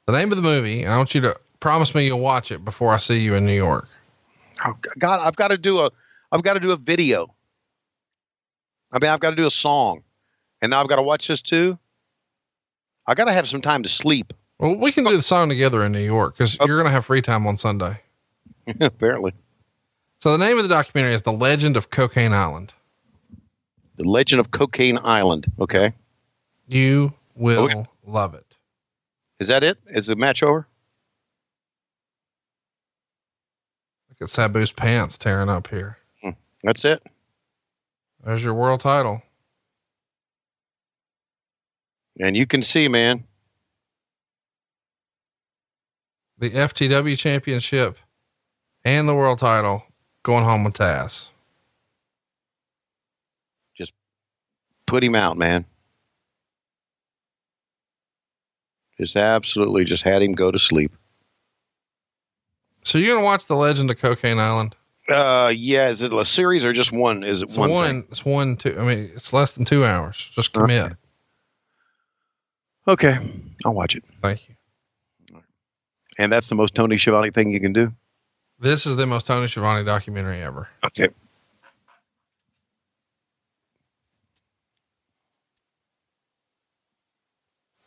The 0.06 0.12
name 0.12 0.30
of 0.32 0.36
the 0.36 0.42
movie, 0.42 0.82
and 0.82 0.92
I 0.92 0.96
want 0.96 1.14
you 1.14 1.20
to 1.22 1.36
promise 1.60 1.94
me 1.94 2.06
you'll 2.06 2.20
watch 2.20 2.50
it 2.50 2.64
before 2.64 2.92
I 2.92 2.96
see 2.98 3.20
you 3.20 3.34
in 3.34 3.46
New 3.46 3.54
York. 3.54 3.88
Oh 4.64 4.76
God, 4.98 5.20
I've 5.20 5.36
got 5.36 5.48
to 5.48 5.58
do 5.58 5.80
a, 5.80 5.90
I've 6.32 6.42
got 6.42 6.54
to 6.54 6.60
do 6.60 6.70
a 6.72 6.76
video. 6.76 7.34
I 8.92 8.98
mean, 8.98 9.10
I've 9.10 9.20
got 9.20 9.30
to 9.30 9.36
do 9.36 9.46
a 9.46 9.50
song, 9.50 10.02
and 10.60 10.70
now 10.70 10.80
I've 10.80 10.88
got 10.88 10.96
to 10.96 11.02
watch 11.02 11.28
this 11.28 11.42
too. 11.42 11.78
I 13.06 13.14
got 13.14 13.24
to 13.24 13.32
have 13.32 13.48
some 13.48 13.60
time 13.62 13.82
to 13.82 13.88
sleep. 13.88 14.32
Well, 14.58 14.76
we 14.76 14.92
can 14.92 15.04
do 15.04 15.16
the 15.16 15.22
song 15.22 15.48
together 15.48 15.82
in 15.84 15.92
New 15.92 16.04
York 16.04 16.36
because 16.36 16.56
oh. 16.60 16.66
you're 16.66 16.76
going 16.76 16.86
to 16.86 16.92
have 16.92 17.06
free 17.06 17.22
time 17.22 17.46
on 17.46 17.56
Sunday. 17.56 18.00
Apparently, 18.80 19.32
So 20.20 20.32
the 20.32 20.38
name 20.38 20.58
of 20.58 20.62
the 20.64 20.68
documentary 20.68 21.14
is 21.14 21.22
The 21.22 21.32
Legend 21.32 21.76
of 21.76 21.90
Cocaine 21.90 22.32
Island. 22.32 22.72
the 23.96 24.04
Legend 24.08 24.40
of 24.40 24.50
Cocaine 24.50 24.98
Island. 25.02 25.50
Okay, 25.58 25.92
You 26.66 27.14
will 27.34 27.64
Okay. 27.64 27.86
love 28.06 28.34
it. 28.34 28.56
is 29.40 29.48
that 29.48 29.64
it? 29.64 29.78
Is 29.86 30.06
the 30.06 30.16
match 30.16 30.42
over? 30.42 30.66
Look 34.10 34.20
at 34.22 34.28
Sabu's 34.28 34.72
pants 34.72 35.16
tearing 35.16 35.48
up 35.48 35.68
here. 35.68 35.96
That's 36.62 36.84
it. 36.84 37.02
There's 38.24 38.44
your 38.44 38.54
world 38.54 38.80
title. 38.80 39.22
And 42.18 42.36
you 42.36 42.46
can 42.46 42.62
see, 42.62 42.88
man. 42.88 43.24
The 46.38 46.50
FTW 46.50 47.18
championship 47.18 47.96
and 48.84 49.08
the 49.08 49.14
world 49.14 49.38
title 49.38 49.84
going 50.22 50.44
home 50.44 50.64
with 50.64 50.74
Taz. 50.74 51.28
Just 53.76 53.92
put 54.86 55.02
him 55.04 55.14
out, 55.14 55.36
man. 55.36 55.64
Just 58.98 59.16
absolutely, 59.16 59.84
just 59.84 60.02
had 60.02 60.20
him 60.20 60.32
go 60.32 60.50
to 60.50 60.58
sleep. 60.58 60.92
So 62.84 62.98
you're 62.98 63.14
going 63.14 63.22
to 63.22 63.24
watch 63.24 63.46
The 63.46 63.56
Legend 63.56 63.90
of 63.90 63.98
Cocaine 63.98 64.38
Island? 64.38 64.76
Uh, 65.10 65.52
yeah. 65.54 65.88
Is 65.88 66.02
it 66.02 66.12
a 66.12 66.24
series 66.24 66.64
or 66.64 66.72
just 66.72 66.92
one? 66.92 67.22
Is 67.24 67.42
it 67.42 67.48
It's 67.48 67.58
one? 67.58 67.70
one, 67.70 67.88
thing? 68.02 68.08
it's 68.10 68.24
one, 68.24 68.56
two. 68.56 68.76
I 68.78 68.84
mean, 68.84 69.10
it's 69.14 69.32
less 69.32 69.52
than 69.52 69.64
two 69.64 69.84
hours. 69.84 70.30
Just 70.34 70.52
commit. 70.52 70.92
Okay, 72.88 73.18
I'll 73.64 73.74
watch 73.74 73.94
it. 73.94 74.04
Thank 74.22 74.48
you. 74.48 74.54
And 76.18 76.30
that's 76.32 76.48
the 76.48 76.54
most 76.54 76.74
Tony 76.74 76.96
Schiavone 76.96 77.30
thing 77.30 77.50
you 77.50 77.60
can 77.60 77.72
do. 77.72 77.92
This 78.58 78.84
is 78.86 78.96
the 78.96 79.06
most 79.06 79.26
Tony 79.26 79.48
Schiavone 79.48 79.84
documentary 79.84 80.42
ever. 80.42 80.68
Okay. 80.84 81.08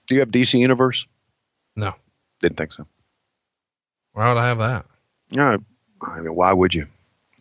Do 0.07 0.15
you 0.15 0.19
have 0.19 0.31
DC 0.31 0.59
Universe? 0.59 1.07
No. 1.75 1.93
Didn't 2.41 2.57
think 2.57 2.73
so. 2.73 2.85
Why 4.13 4.31
would 4.31 4.39
I 4.39 4.47
have 4.47 4.57
that? 4.59 4.85
No. 5.31 5.57
I 6.01 6.19
mean, 6.19 6.35
why 6.35 6.51
would 6.53 6.73
you? 6.73 6.87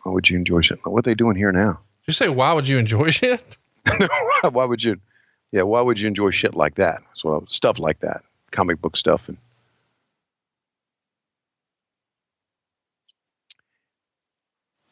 Why 0.03 0.11
would 0.13 0.29
you 0.29 0.37
enjoy 0.37 0.61
shit? 0.61 0.79
What 0.83 0.99
are 0.99 1.01
they 1.01 1.15
doing 1.15 1.35
here 1.35 1.51
now? 1.51 1.73
Did 2.01 2.07
you 2.07 2.13
say, 2.13 2.29
why 2.29 2.53
would 2.53 2.67
you 2.67 2.77
enjoy 2.77 3.09
shit? 3.21 3.57
why 4.51 4.65
would 4.65 4.83
you? 4.83 4.99
Yeah, 5.51 5.63
why 5.63 5.81
would 5.81 5.99
you 5.99 6.07
enjoy 6.07 6.31
shit 6.31 6.55
like 6.55 6.75
that? 6.75 7.01
So 7.13 7.45
stuff 7.49 7.79
like 7.79 7.99
that, 7.99 8.23
comic 8.51 8.81
book 8.81 8.97
stuff, 8.97 9.27
and 9.29 9.37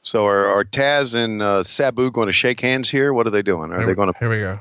So 0.04 0.26
are, 0.26 0.48
are 0.48 0.64
Taz 0.64 1.14
and 1.14 1.42
uh, 1.42 1.64
Sabu 1.64 2.10
going 2.12 2.28
to 2.28 2.34
shake 2.34 2.60
hands 2.62 2.90
here? 2.90 3.14
What 3.14 3.28
are 3.28 3.30
they 3.30 3.44
doing? 3.44 3.72
Are 3.72 3.78
Here- 3.80 3.88
they 3.88 3.94
going 3.94 4.12
to? 4.12 4.20
Here 4.20 4.30
we 4.30 4.38
go. 4.38 4.60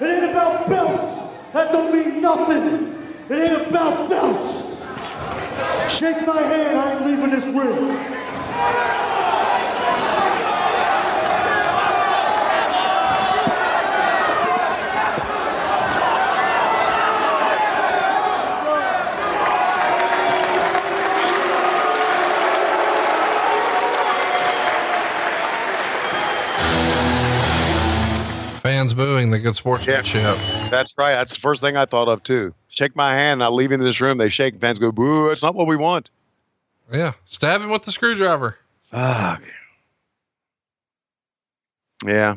It 0.00 0.04
ain't 0.04 0.30
about 0.30 0.68
belts. 0.68 1.32
That 1.52 1.72
don't 1.72 1.92
mean 1.92 2.20
nothing. 2.20 2.92
It 3.30 3.34
ain't 3.50 3.68
about 3.70 4.08
belts. 4.10 4.55
Shake 5.88 6.26
my 6.26 6.42
hand. 6.42 6.78
I 6.78 6.92
ain't 6.92 7.06
leaving 7.06 7.30
this 7.30 7.44
ring. 7.46 7.96
Fans 28.60 28.92
booing 28.92 29.30
the 29.30 29.38
good 29.38 29.54
sportsmanship. 29.56 30.36
That's 30.70 30.92
right. 30.98 31.14
That's 31.14 31.34
the 31.34 31.40
first 31.40 31.60
thing 31.62 31.76
I 31.76 31.86
thought 31.86 32.08
of 32.08 32.22
too. 32.22 32.52
Shake 32.76 32.94
my 32.94 33.14
hand. 33.14 33.42
I 33.42 33.48
leave 33.48 33.72
into 33.72 33.84
this 33.84 34.00
room. 34.00 34.18
They 34.18 34.28
shake. 34.28 34.60
Fans 34.60 34.78
go, 34.78 34.92
"Boo! 34.92 35.28
That's 35.28 35.42
not 35.42 35.54
what 35.54 35.66
we 35.66 35.76
want." 35.76 36.10
Yeah. 36.92 37.12
Stab 37.24 37.62
him 37.62 37.70
with 37.70 37.84
the 37.84 37.92
screwdriver. 37.92 38.58
Fuck. 38.82 39.42
Yeah. 42.04 42.36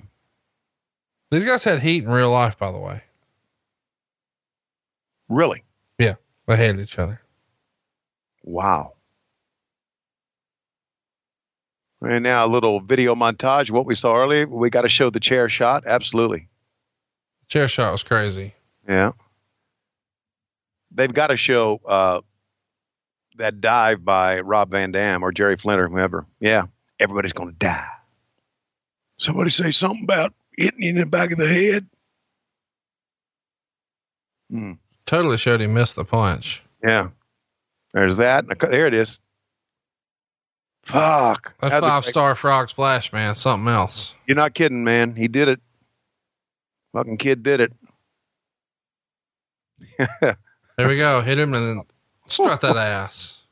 These 1.29 1.45
guys 1.45 1.63
had 1.63 1.81
heat 1.81 2.03
in 2.05 2.09
real 2.09 2.31
life, 2.31 2.57
by 2.57 2.71
the 2.71 2.79
way. 2.79 3.03
Really? 5.27 5.63
Yeah. 5.99 6.15
They 6.47 6.55
hated 6.55 6.79
each 6.79 6.97
other. 6.97 7.21
Wow. 8.43 8.93
And 12.01 12.23
now 12.23 12.45
a 12.45 12.47
little 12.47 12.79
video 12.79 13.13
montage 13.13 13.69
of 13.69 13.75
what 13.75 13.85
we 13.85 13.93
saw 13.93 14.15
earlier. 14.15 14.47
We 14.47 14.69
got 14.69 14.83
to 14.83 14.89
show 14.89 15.09
the 15.09 15.19
chair 15.19 15.49
shot. 15.49 15.83
Absolutely. 15.85 16.47
Chair 17.47 17.67
shot 17.67 17.91
was 17.91 18.03
crazy. 18.03 18.55
Yeah. 18.87 19.11
They've 20.91 21.13
got 21.13 21.27
to 21.27 21.37
show 21.37 21.79
uh, 21.85 22.21
that 23.37 23.61
dive 23.61 24.03
by 24.03 24.39
Rob 24.41 24.71
Van 24.71 24.91
Dam 24.91 25.23
or 25.23 25.31
Jerry 25.31 25.55
Flynn 25.57 25.79
or 25.79 25.87
whoever. 25.87 26.25
Yeah. 26.39 26.63
Everybody's 26.99 27.33
going 27.33 27.49
to 27.49 27.55
die. 27.55 27.87
Somebody 29.17 29.49
say 29.51 29.71
something 29.71 30.03
about 30.03 30.33
hitting 30.57 30.81
you 30.81 30.89
in 30.89 30.95
the 30.97 31.05
back 31.05 31.31
of 31.31 31.37
the 31.37 31.47
head. 31.47 31.87
Hmm. 34.51 34.71
Totally 35.05 35.37
showed 35.37 35.61
he 35.61 35.67
missed 35.67 35.95
the 35.95 36.05
punch. 36.05 36.63
Yeah. 36.83 37.09
There's 37.93 38.17
that. 38.17 38.45
There 38.59 38.87
it 38.87 38.93
is. 38.93 39.19
Fuck. 40.83 41.55
That 41.59 41.69
That's 41.69 41.85
a 41.85 41.87
five 41.87 42.03
great- 42.03 42.09
star 42.11 42.35
frog 42.35 42.69
splash, 42.69 43.13
man. 43.13 43.35
Something 43.35 43.67
else. 43.67 44.13
You're 44.25 44.37
not 44.37 44.53
kidding, 44.53 44.83
man. 44.83 45.15
He 45.15 45.27
did 45.27 45.47
it. 45.47 45.59
Fucking 46.93 47.17
kid 47.17 47.43
did 47.43 47.61
it. 47.61 47.73
There 50.79 50.87
we 50.87 50.95
go. 50.95 51.19
Hit 51.19 51.37
him 51.37 51.53
and 51.53 51.79
then 51.79 51.83
strut 52.27 52.61
that 52.61 52.77
ass. 52.77 53.43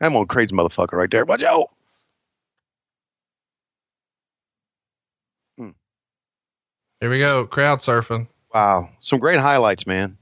I'm 0.00 0.14
on 0.14 0.28
crazy 0.28 0.54
motherfucker 0.54 0.92
right 0.92 1.10
there. 1.10 1.24
Watch 1.24 1.42
out. 1.42 1.70
Here 7.00 7.10
we 7.10 7.18
go. 7.18 7.46
Crowd 7.46 7.80
surfing. 7.80 8.28
Wow. 8.54 8.90
Some 9.00 9.18
great 9.18 9.40
highlights, 9.40 9.88
man. 9.88 10.18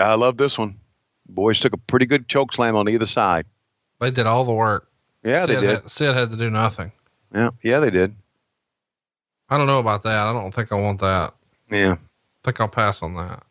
I 0.00 0.14
love 0.16 0.36
this 0.36 0.58
one. 0.58 0.80
Boys 1.28 1.60
took 1.60 1.74
a 1.74 1.78
pretty 1.78 2.06
good 2.06 2.26
choke 2.26 2.52
slam 2.52 2.74
on 2.74 2.88
either 2.88 3.06
side. 3.06 3.46
They 4.00 4.10
did 4.10 4.26
all 4.26 4.42
the 4.42 4.52
work. 4.52 4.90
Yeah, 5.22 5.46
they 5.46 5.60
did. 5.60 5.64
Had, 5.64 5.90
Sid 5.92 6.16
had 6.16 6.30
to 6.30 6.36
do 6.36 6.50
nothing. 6.50 6.90
Yeah, 7.32 7.50
yeah, 7.62 7.78
they 7.78 7.90
did. 7.90 8.16
I 9.48 9.56
don't 9.56 9.66
know 9.66 9.78
about 9.78 10.02
that. 10.02 10.26
I 10.26 10.32
don't 10.32 10.52
think 10.52 10.72
I 10.72 10.80
want 10.80 11.00
that. 11.00 11.34
Yeah. 11.70 11.92
I 11.94 12.44
think 12.44 12.60
I'll 12.60 12.68
pass 12.68 13.02
on 13.02 13.14
that. 13.14 13.42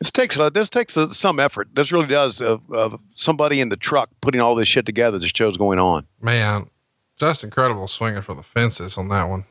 This 0.00 0.10
takes 0.10 0.36
uh, 0.36 0.50
this 0.50 0.68
takes 0.68 0.96
uh, 0.96 1.08
some 1.08 1.38
effort. 1.38 1.68
This 1.74 1.92
really 1.92 2.08
does 2.08 2.40
of, 2.40 2.60
of 2.72 3.00
somebody 3.14 3.60
in 3.60 3.68
the 3.68 3.76
truck 3.76 4.10
putting 4.20 4.40
all 4.40 4.56
this 4.56 4.66
shit 4.66 4.84
together. 4.84 5.18
This 5.18 5.30
show's 5.30 5.56
going 5.56 5.78
on. 5.78 6.06
Man, 6.20 6.68
just 7.16 7.44
incredible 7.44 7.86
swinging 7.86 8.22
for 8.22 8.34
the 8.34 8.42
fences 8.42 8.98
on 8.98 9.08
that 9.10 9.24
one. 9.28 9.44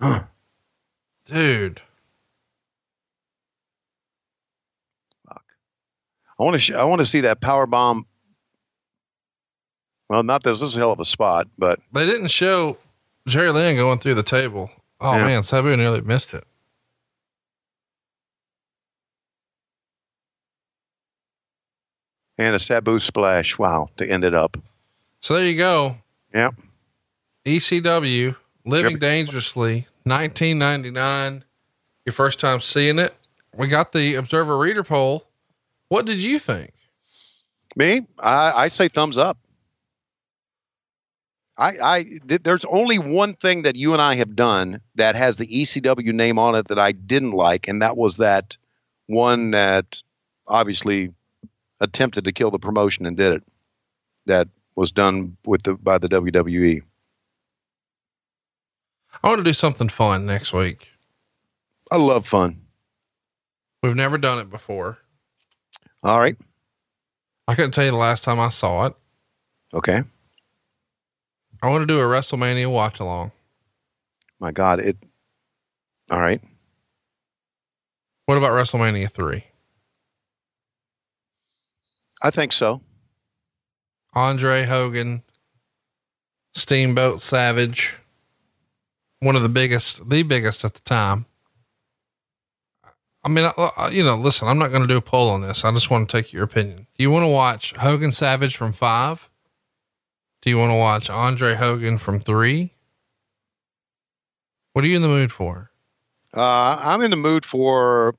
Dude. 1.26 1.82
Fuck. 5.28 5.44
I 6.38 6.42
want 6.42 6.54
to 6.54 6.58
sh- 6.58 6.72
I 6.72 6.84
want 6.84 7.00
to 7.00 7.06
see 7.06 7.20
that 7.20 7.42
power 7.42 7.66
bomb. 7.66 8.06
Well, 10.08 10.22
not 10.22 10.42
this. 10.42 10.60
This 10.60 10.70
is 10.70 10.78
a 10.78 10.80
hell 10.80 10.92
of 10.92 11.00
a 11.00 11.04
spot, 11.04 11.48
but 11.58 11.80
They 11.92 12.06
didn't 12.06 12.28
show 12.28 12.78
Jerry 13.28 13.50
Lynn 13.50 13.76
going 13.76 13.98
through 13.98 14.14
the 14.14 14.22
table. 14.22 14.70
Oh 15.00 15.16
Yeah. 15.16 15.26
man, 15.26 15.42
Sabu 15.42 15.76
nearly 15.76 16.00
missed 16.00 16.34
it. 16.34 16.44
and 22.36 22.54
a 22.54 22.58
Sabu 22.58 23.00
splash. 23.00 23.58
Wow, 23.58 23.90
to 23.96 24.08
end 24.08 24.24
it 24.24 24.34
up. 24.34 24.56
So 25.20 25.34
there 25.34 25.44
you 25.46 25.56
go. 25.58 25.96
Yep. 26.34 26.54
ECW 27.44 28.36
Living 28.64 28.98
Dangerously, 28.98 29.86
1999. 30.04 31.44
Your 32.04 32.12
first 32.12 32.40
time 32.40 32.60
seeing 32.60 32.98
it. 32.98 33.14
We 33.56 33.68
got 33.68 33.92
the 33.92 34.14
Observer 34.14 34.56
Reader 34.56 34.84
poll. 34.84 35.24
What 35.88 36.06
did 36.06 36.18
you 36.18 36.38
think? 36.38 36.72
Me, 37.76 38.06
I, 38.18 38.52
I 38.54 38.68
say 38.68 38.88
thumbs 38.88 39.18
up. 39.18 39.38
I, 41.58 41.68
I 41.82 42.02
th- 42.28 42.42
there's 42.44 42.64
only 42.66 42.98
one 42.98 43.34
thing 43.34 43.62
that 43.62 43.76
you 43.76 43.92
and 43.92 44.00
I 44.00 44.14
have 44.14 44.36
done 44.36 44.80
that 44.94 45.16
has 45.16 45.36
the 45.36 45.46
ECW 45.46 46.14
name 46.14 46.38
on 46.38 46.54
it 46.54 46.68
that 46.68 46.78
I 46.78 46.92
didn't 46.92 47.32
like, 47.32 47.66
and 47.66 47.82
that 47.82 47.96
was 47.96 48.18
that 48.18 48.56
one 49.06 49.50
that 49.50 50.00
obviously 50.46 51.12
attempted 51.80 52.24
to 52.24 52.32
kill 52.32 52.52
the 52.52 52.58
promotion 52.58 53.06
and 53.06 53.16
did 53.16 53.34
it. 53.34 53.42
That 54.26 54.48
was 54.76 54.92
done 54.92 55.36
with 55.44 55.64
the 55.64 55.74
by 55.74 55.98
the. 55.98 56.08
WWE. 56.08 56.82
I 59.22 59.28
want 59.28 59.38
to 59.40 59.44
do 59.44 59.54
something 59.54 59.88
fun 59.88 60.26
next 60.26 60.52
week. 60.52 60.90
I 61.90 61.96
love 61.96 62.26
fun. 62.26 62.60
We've 63.82 63.96
never 63.96 64.18
done 64.18 64.38
it 64.38 64.50
before. 64.50 64.98
All 66.02 66.18
right. 66.20 66.36
I 67.48 67.54
couldn't 67.54 67.72
tell 67.72 67.84
you 67.84 67.90
the 67.90 67.96
last 67.96 68.22
time 68.22 68.38
I 68.38 68.50
saw 68.50 68.86
it. 68.86 68.94
Okay. 69.74 70.04
I 71.62 71.68
want 71.68 71.82
to 71.82 71.86
do 71.86 71.98
a 71.98 72.04
WrestleMania 72.04 72.70
watch 72.70 73.00
along. 73.00 73.32
My 74.40 74.52
God, 74.52 74.78
it. 74.80 74.96
All 76.10 76.20
right. 76.20 76.40
What 78.26 78.38
about 78.38 78.50
WrestleMania 78.50 79.10
3? 79.10 79.44
I 82.22 82.30
think 82.30 82.52
so. 82.52 82.80
Andre 84.14 84.64
Hogan, 84.64 85.22
Steamboat 86.54 87.20
Savage, 87.20 87.96
one 89.20 89.36
of 89.36 89.42
the 89.42 89.48
biggest, 89.48 90.08
the 90.08 90.22
biggest 90.22 90.64
at 90.64 90.74
the 90.74 90.80
time. 90.80 91.26
I 93.24 93.28
mean, 93.28 93.50
you 93.92 94.04
know, 94.04 94.16
listen, 94.16 94.48
I'm 94.48 94.58
not 94.58 94.68
going 94.68 94.82
to 94.82 94.88
do 94.88 94.96
a 94.96 95.02
poll 95.02 95.30
on 95.30 95.42
this. 95.42 95.64
I 95.64 95.72
just 95.72 95.90
want 95.90 96.08
to 96.08 96.16
take 96.16 96.32
your 96.32 96.44
opinion. 96.44 96.86
Do 96.96 97.02
you 97.02 97.10
want 97.10 97.24
to 97.24 97.28
watch 97.28 97.74
Hogan 97.74 98.12
Savage 98.12 98.56
from 98.56 98.72
five? 98.72 99.27
Do 100.42 100.50
you 100.50 100.58
want 100.58 100.70
to 100.70 100.76
watch 100.76 101.10
Andre 101.10 101.54
Hogan 101.54 101.98
from 101.98 102.20
three? 102.20 102.72
What 104.72 104.84
are 104.84 104.88
you 104.88 104.96
in 104.96 105.02
the 105.02 105.08
mood 105.08 105.32
for? 105.32 105.70
Uh, 106.34 106.76
I'm 106.80 107.02
in 107.02 107.10
the 107.10 107.16
mood 107.16 107.44
for 107.44 108.14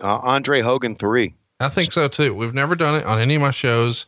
uh, 0.00 0.18
Andre 0.18 0.60
Hogan 0.60 0.94
three. 0.94 1.34
I 1.60 1.68
think 1.68 1.92
so 1.92 2.08
too. 2.08 2.34
We've 2.34 2.54
never 2.54 2.74
done 2.74 2.94
it 2.96 3.04
on 3.04 3.20
any 3.20 3.34
of 3.34 3.40
my 3.40 3.50
shows. 3.50 4.06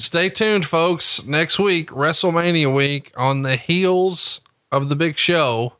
Stay 0.00 0.28
tuned, 0.28 0.66
folks. 0.66 1.24
Next 1.24 1.58
week, 1.58 1.88
WrestleMania 1.90 2.74
week, 2.74 3.10
on 3.16 3.40
the 3.40 3.56
heels 3.56 4.42
of 4.70 4.90
the 4.90 4.96
big 4.96 5.16
show, 5.16 5.76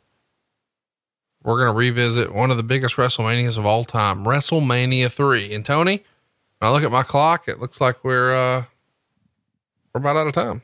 we're 1.42 1.58
going 1.58 1.70
to 1.70 1.78
revisit 1.78 2.32
one 2.34 2.50
of 2.50 2.56
the 2.56 2.62
biggest 2.62 2.96
WrestleManias 2.96 3.58
of 3.58 3.66
all 3.66 3.84
time, 3.84 4.24
WrestleMania 4.24 5.12
3. 5.12 5.54
And 5.54 5.66
Tony, 5.66 6.02
when 6.58 6.70
I 6.70 6.72
look 6.72 6.84
at 6.84 6.90
my 6.90 7.02
clock, 7.02 7.48
it 7.48 7.60
looks 7.60 7.82
like 7.82 8.02
we're, 8.02 8.34
uh, 8.34 8.64
we're 9.92 10.00
about 10.00 10.16
out 10.16 10.26
of 10.28 10.32
time. 10.32 10.62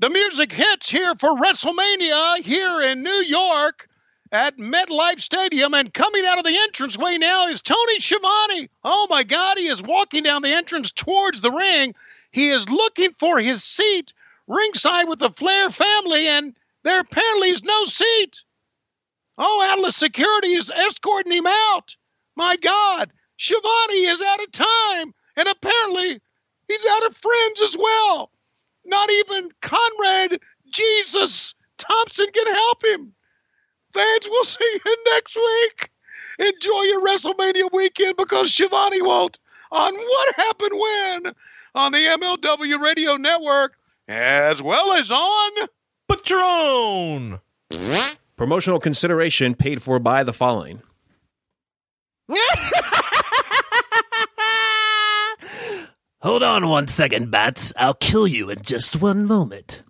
The 0.00 0.10
music 0.10 0.52
hits 0.52 0.90
here 0.90 1.14
for 1.14 1.36
WrestleMania 1.36 2.38
here 2.38 2.82
in 2.82 3.04
New 3.04 3.10
York 3.10 3.88
at 4.32 4.58
MetLife 4.58 5.20
Stadium. 5.20 5.72
And 5.72 5.94
coming 5.94 6.26
out 6.26 6.38
of 6.38 6.44
the 6.44 6.58
entranceway 6.64 7.18
now 7.18 7.46
is 7.46 7.62
Tony 7.62 8.00
Schiavone. 8.00 8.68
Oh 8.82 9.06
my 9.08 9.22
God, 9.22 9.56
he 9.56 9.68
is 9.68 9.82
walking 9.82 10.24
down 10.24 10.42
the 10.42 10.52
entrance 10.52 10.90
towards 10.90 11.40
the 11.40 11.52
ring. 11.52 11.94
He 12.32 12.48
is 12.48 12.68
looking 12.68 13.12
for 13.20 13.38
his 13.38 13.62
seat 13.62 14.12
ringside 14.48 15.08
with 15.08 15.20
the 15.20 15.30
Flair 15.30 15.70
family, 15.70 16.26
and 16.26 16.56
there 16.82 17.00
apparently 17.00 17.50
is 17.50 17.62
no 17.62 17.84
seat. 17.84 18.42
Oh, 19.38 19.70
Atlas 19.72 19.96
Security 19.96 20.54
is 20.54 20.70
escorting 20.70 21.32
him 21.32 21.46
out. 21.46 21.94
My 22.34 22.56
God, 22.56 23.12
Schiavone 23.36 23.94
is 23.94 24.20
out 24.20 24.42
of 24.42 24.50
time, 24.50 25.14
and 25.36 25.48
apparently 25.48 26.20
he's 26.66 26.86
out 26.86 27.06
of 27.06 27.16
friends 27.16 27.60
as 27.62 27.76
well. 27.78 28.32
Not 28.84 29.10
even 29.10 29.48
Conrad 29.62 30.40
Jesus 30.70 31.54
Thompson 31.78 32.26
can 32.32 32.54
help 32.54 32.84
him. 32.84 33.14
Fans, 33.92 34.26
we'll 34.28 34.44
see 34.44 34.80
you 34.84 34.96
next 35.12 35.36
week. 35.36 35.90
Enjoy 36.38 36.82
your 36.82 37.04
WrestleMania 37.04 37.72
weekend 37.72 38.16
because 38.16 38.52
Schiavone 38.52 39.02
won't. 39.02 39.38
On 39.70 39.94
What 39.94 40.36
Happened 40.36 40.72
When 40.72 41.34
on 41.74 41.92
the 41.92 41.98
MLW 41.98 42.80
Radio 42.80 43.16
Network, 43.16 43.76
as 44.08 44.62
well 44.62 44.92
as 44.92 45.10
on 45.10 45.68
Patreon. 46.10 47.40
Promotional 48.36 48.80
consideration 48.80 49.54
paid 49.54 49.82
for 49.82 49.98
by 49.98 50.22
the 50.22 50.32
following. 50.32 50.82
Hold 56.24 56.42
on 56.42 56.68
one 56.70 56.88
second, 56.88 57.30
Bats. 57.30 57.74
I'll 57.76 57.92
kill 57.92 58.26
you 58.26 58.48
in 58.48 58.62
just 58.62 58.96
one 58.96 59.26
moment. 59.26 59.82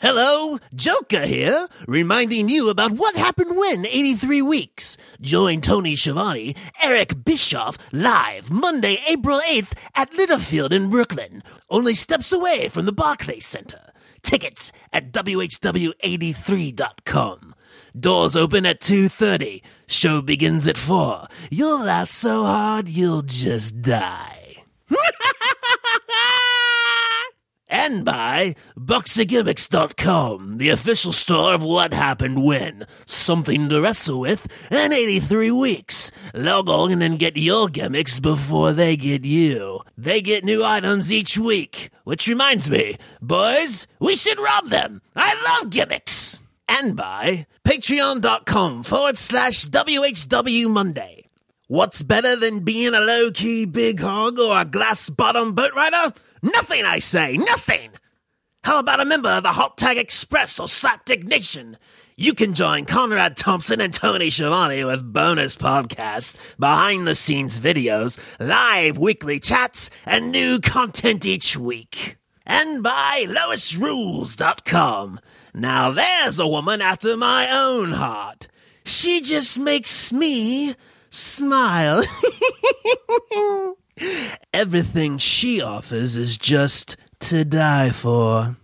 Hello, 0.00 0.60
Joker 0.72 1.26
here, 1.26 1.66
reminding 1.88 2.48
you 2.48 2.68
about 2.68 2.92
what 2.92 3.16
happened 3.16 3.56
when 3.56 3.84
83 3.84 4.40
weeks. 4.40 4.96
Join 5.20 5.60
Tony 5.60 5.96
Schiavone, 5.96 6.54
Eric 6.80 7.24
Bischoff, 7.24 7.76
live 7.90 8.52
Monday, 8.52 9.02
April 9.08 9.40
8th 9.40 9.72
at 9.96 10.14
Littlefield 10.14 10.72
in 10.72 10.90
Brooklyn, 10.90 11.42
only 11.68 11.94
steps 11.94 12.30
away 12.30 12.68
from 12.68 12.86
the 12.86 12.92
Barclays 12.92 13.44
Center. 13.44 13.90
Tickets 14.22 14.70
at 14.92 15.10
WHW83.com. 15.10 17.54
Doors 17.98 18.36
open 18.36 18.64
at 18.64 18.78
2.30. 18.78 19.62
Show 19.88 20.22
begins 20.22 20.68
at 20.68 20.78
4. 20.78 21.26
You'll 21.50 21.82
laugh 21.82 22.10
so 22.10 22.44
hard 22.44 22.86
you'll 22.86 23.22
just 23.22 23.82
die. 23.82 24.58
and 27.68 28.04
by 28.04 28.54
BoxerGimmicks.com, 28.78 30.58
the 30.58 30.70
official 30.70 31.12
store 31.12 31.54
of 31.54 31.62
what 31.62 31.92
happened 31.92 32.42
when, 32.44 32.86
something 33.06 33.68
to 33.68 33.80
wrestle 33.80 34.20
with, 34.20 34.46
and 34.70 34.92
83 34.92 35.50
weeks. 35.50 36.10
Log 36.34 36.68
on 36.68 37.02
and 37.02 37.18
get 37.18 37.36
your 37.36 37.68
gimmicks 37.68 38.20
before 38.20 38.72
they 38.72 38.96
get 38.96 39.24
you. 39.24 39.80
They 39.96 40.20
get 40.20 40.44
new 40.44 40.64
items 40.64 41.12
each 41.12 41.36
week, 41.38 41.90
which 42.04 42.26
reminds 42.26 42.70
me, 42.70 42.96
boys, 43.20 43.86
we 43.98 44.16
should 44.16 44.38
rob 44.38 44.68
them. 44.68 45.02
I 45.14 45.60
love 45.60 45.70
gimmicks. 45.70 46.40
And 46.68 46.96
by 46.96 47.46
Patreon.com 47.64 48.82
forward 48.82 49.16
slash 49.16 49.66
WHW 49.66 50.70
Monday. 50.70 51.28
What's 51.66 52.02
better 52.02 52.34
than 52.34 52.60
being 52.60 52.94
a 52.94 53.00
low 53.00 53.30
key 53.30 53.66
big 53.66 54.00
hog 54.00 54.38
or 54.38 54.58
a 54.58 54.64
glass 54.64 55.10
bottom 55.10 55.52
boat 55.52 55.74
rider? 55.74 56.14
Nothing, 56.42 56.84
I 56.84 56.98
say, 56.98 57.36
nothing! 57.36 57.92
How 58.64 58.78
about 58.78 59.00
a 59.00 59.04
member 59.04 59.30
of 59.30 59.42
the 59.44 59.52
Hot 59.52 59.78
Tag 59.78 59.96
Express 59.98 60.60
or 60.60 60.66
Slapdick 60.66 61.24
Nation? 61.24 61.78
You 62.16 62.34
can 62.34 62.54
join 62.54 62.84
Conrad 62.84 63.36
Thompson 63.36 63.80
and 63.80 63.94
Tony 63.94 64.28
Schiavone 64.28 64.82
with 64.84 65.12
bonus 65.12 65.54
podcasts, 65.54 66.36
behind 66.58 67.06
the 67.06 67.14
scenes 67.14 67.60
videos, 67.60 68.18
live 68.40 68.98
weekly 68.98 69.38
chats, 69.38 69.88
and 70.04 70.32
new 70.32 70.58
content 70.58 71.24
each 71.24 71.56
week. 71.56 72.16
And 72.44 72.82
by 72.82 73.26
LoisRules.com. 73.28 75.20
Now 75.54 75.92
there's 75.92 76.38
a 76.38 76.46
woman 76.46 76.82
after 76.82 77.16
my 77.16 77.50
own 77.50 77.92
heart. 77.92 78.48
She 78.84 79.20
just 79.20 79.58
makes 79.58 80.12
me 80.12 80.74
smile. 81.10 82.02
Everything 84.52 85.18
she 85.18 85.60
offers 85.60 86.16
is 86.16 86.36
just 86.36 86.96
to 87.20 87.44
die 87.44 87.90
for. 87.90 88.56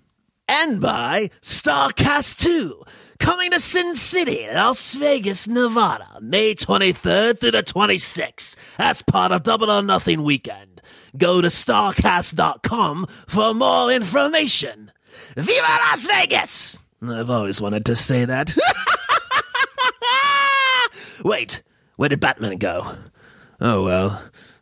And 0.48 0.80
by 0.80 1.30
Starrcast 1.40 2.38
2, 2.40 2.82
coming 3.18 3.50
to 3.52 3.60
Sin 3.60 3.94
City, 3.94 4.46
Las 4.52 4.94
Vegas, 4.94 5.48
Nevada, 5.48 6.18
May 6.20 6.54
23rd 6.54 7.40
through 7.40 7.50
the 7.52 7.62
26th. 7.62 8.56
That's 8.76 9.02
part 9.02 9.32
of 9.32 9.42
Double 9.42 9.70
or 9.70 9.82
Nothing 9.82 10.22
weekend. 10.22 10.82
Go 11.16 11.40
to 11.40 11.48
Starrcast.com 11.48 13.06
for 13.26 13.54
more 13.54 13.90
information. 13.90 14.90
Viva 15.36 15.62
Las 15.62 16.06
Vegas! 16.06 16.78
I've 17.02 17.30
always 17.30 17.60
wanted 17.60 17.86
to 17.86 17.96
say 17.96 18.24
that. 18.24 18.54
Wait, 21.24 21.62
where 21.96 22.08
did 22.08 22.20
Batman 22.20 22.56
go? 22.56 22.96
Oh 23.60 23.84
well, 23.84 24.22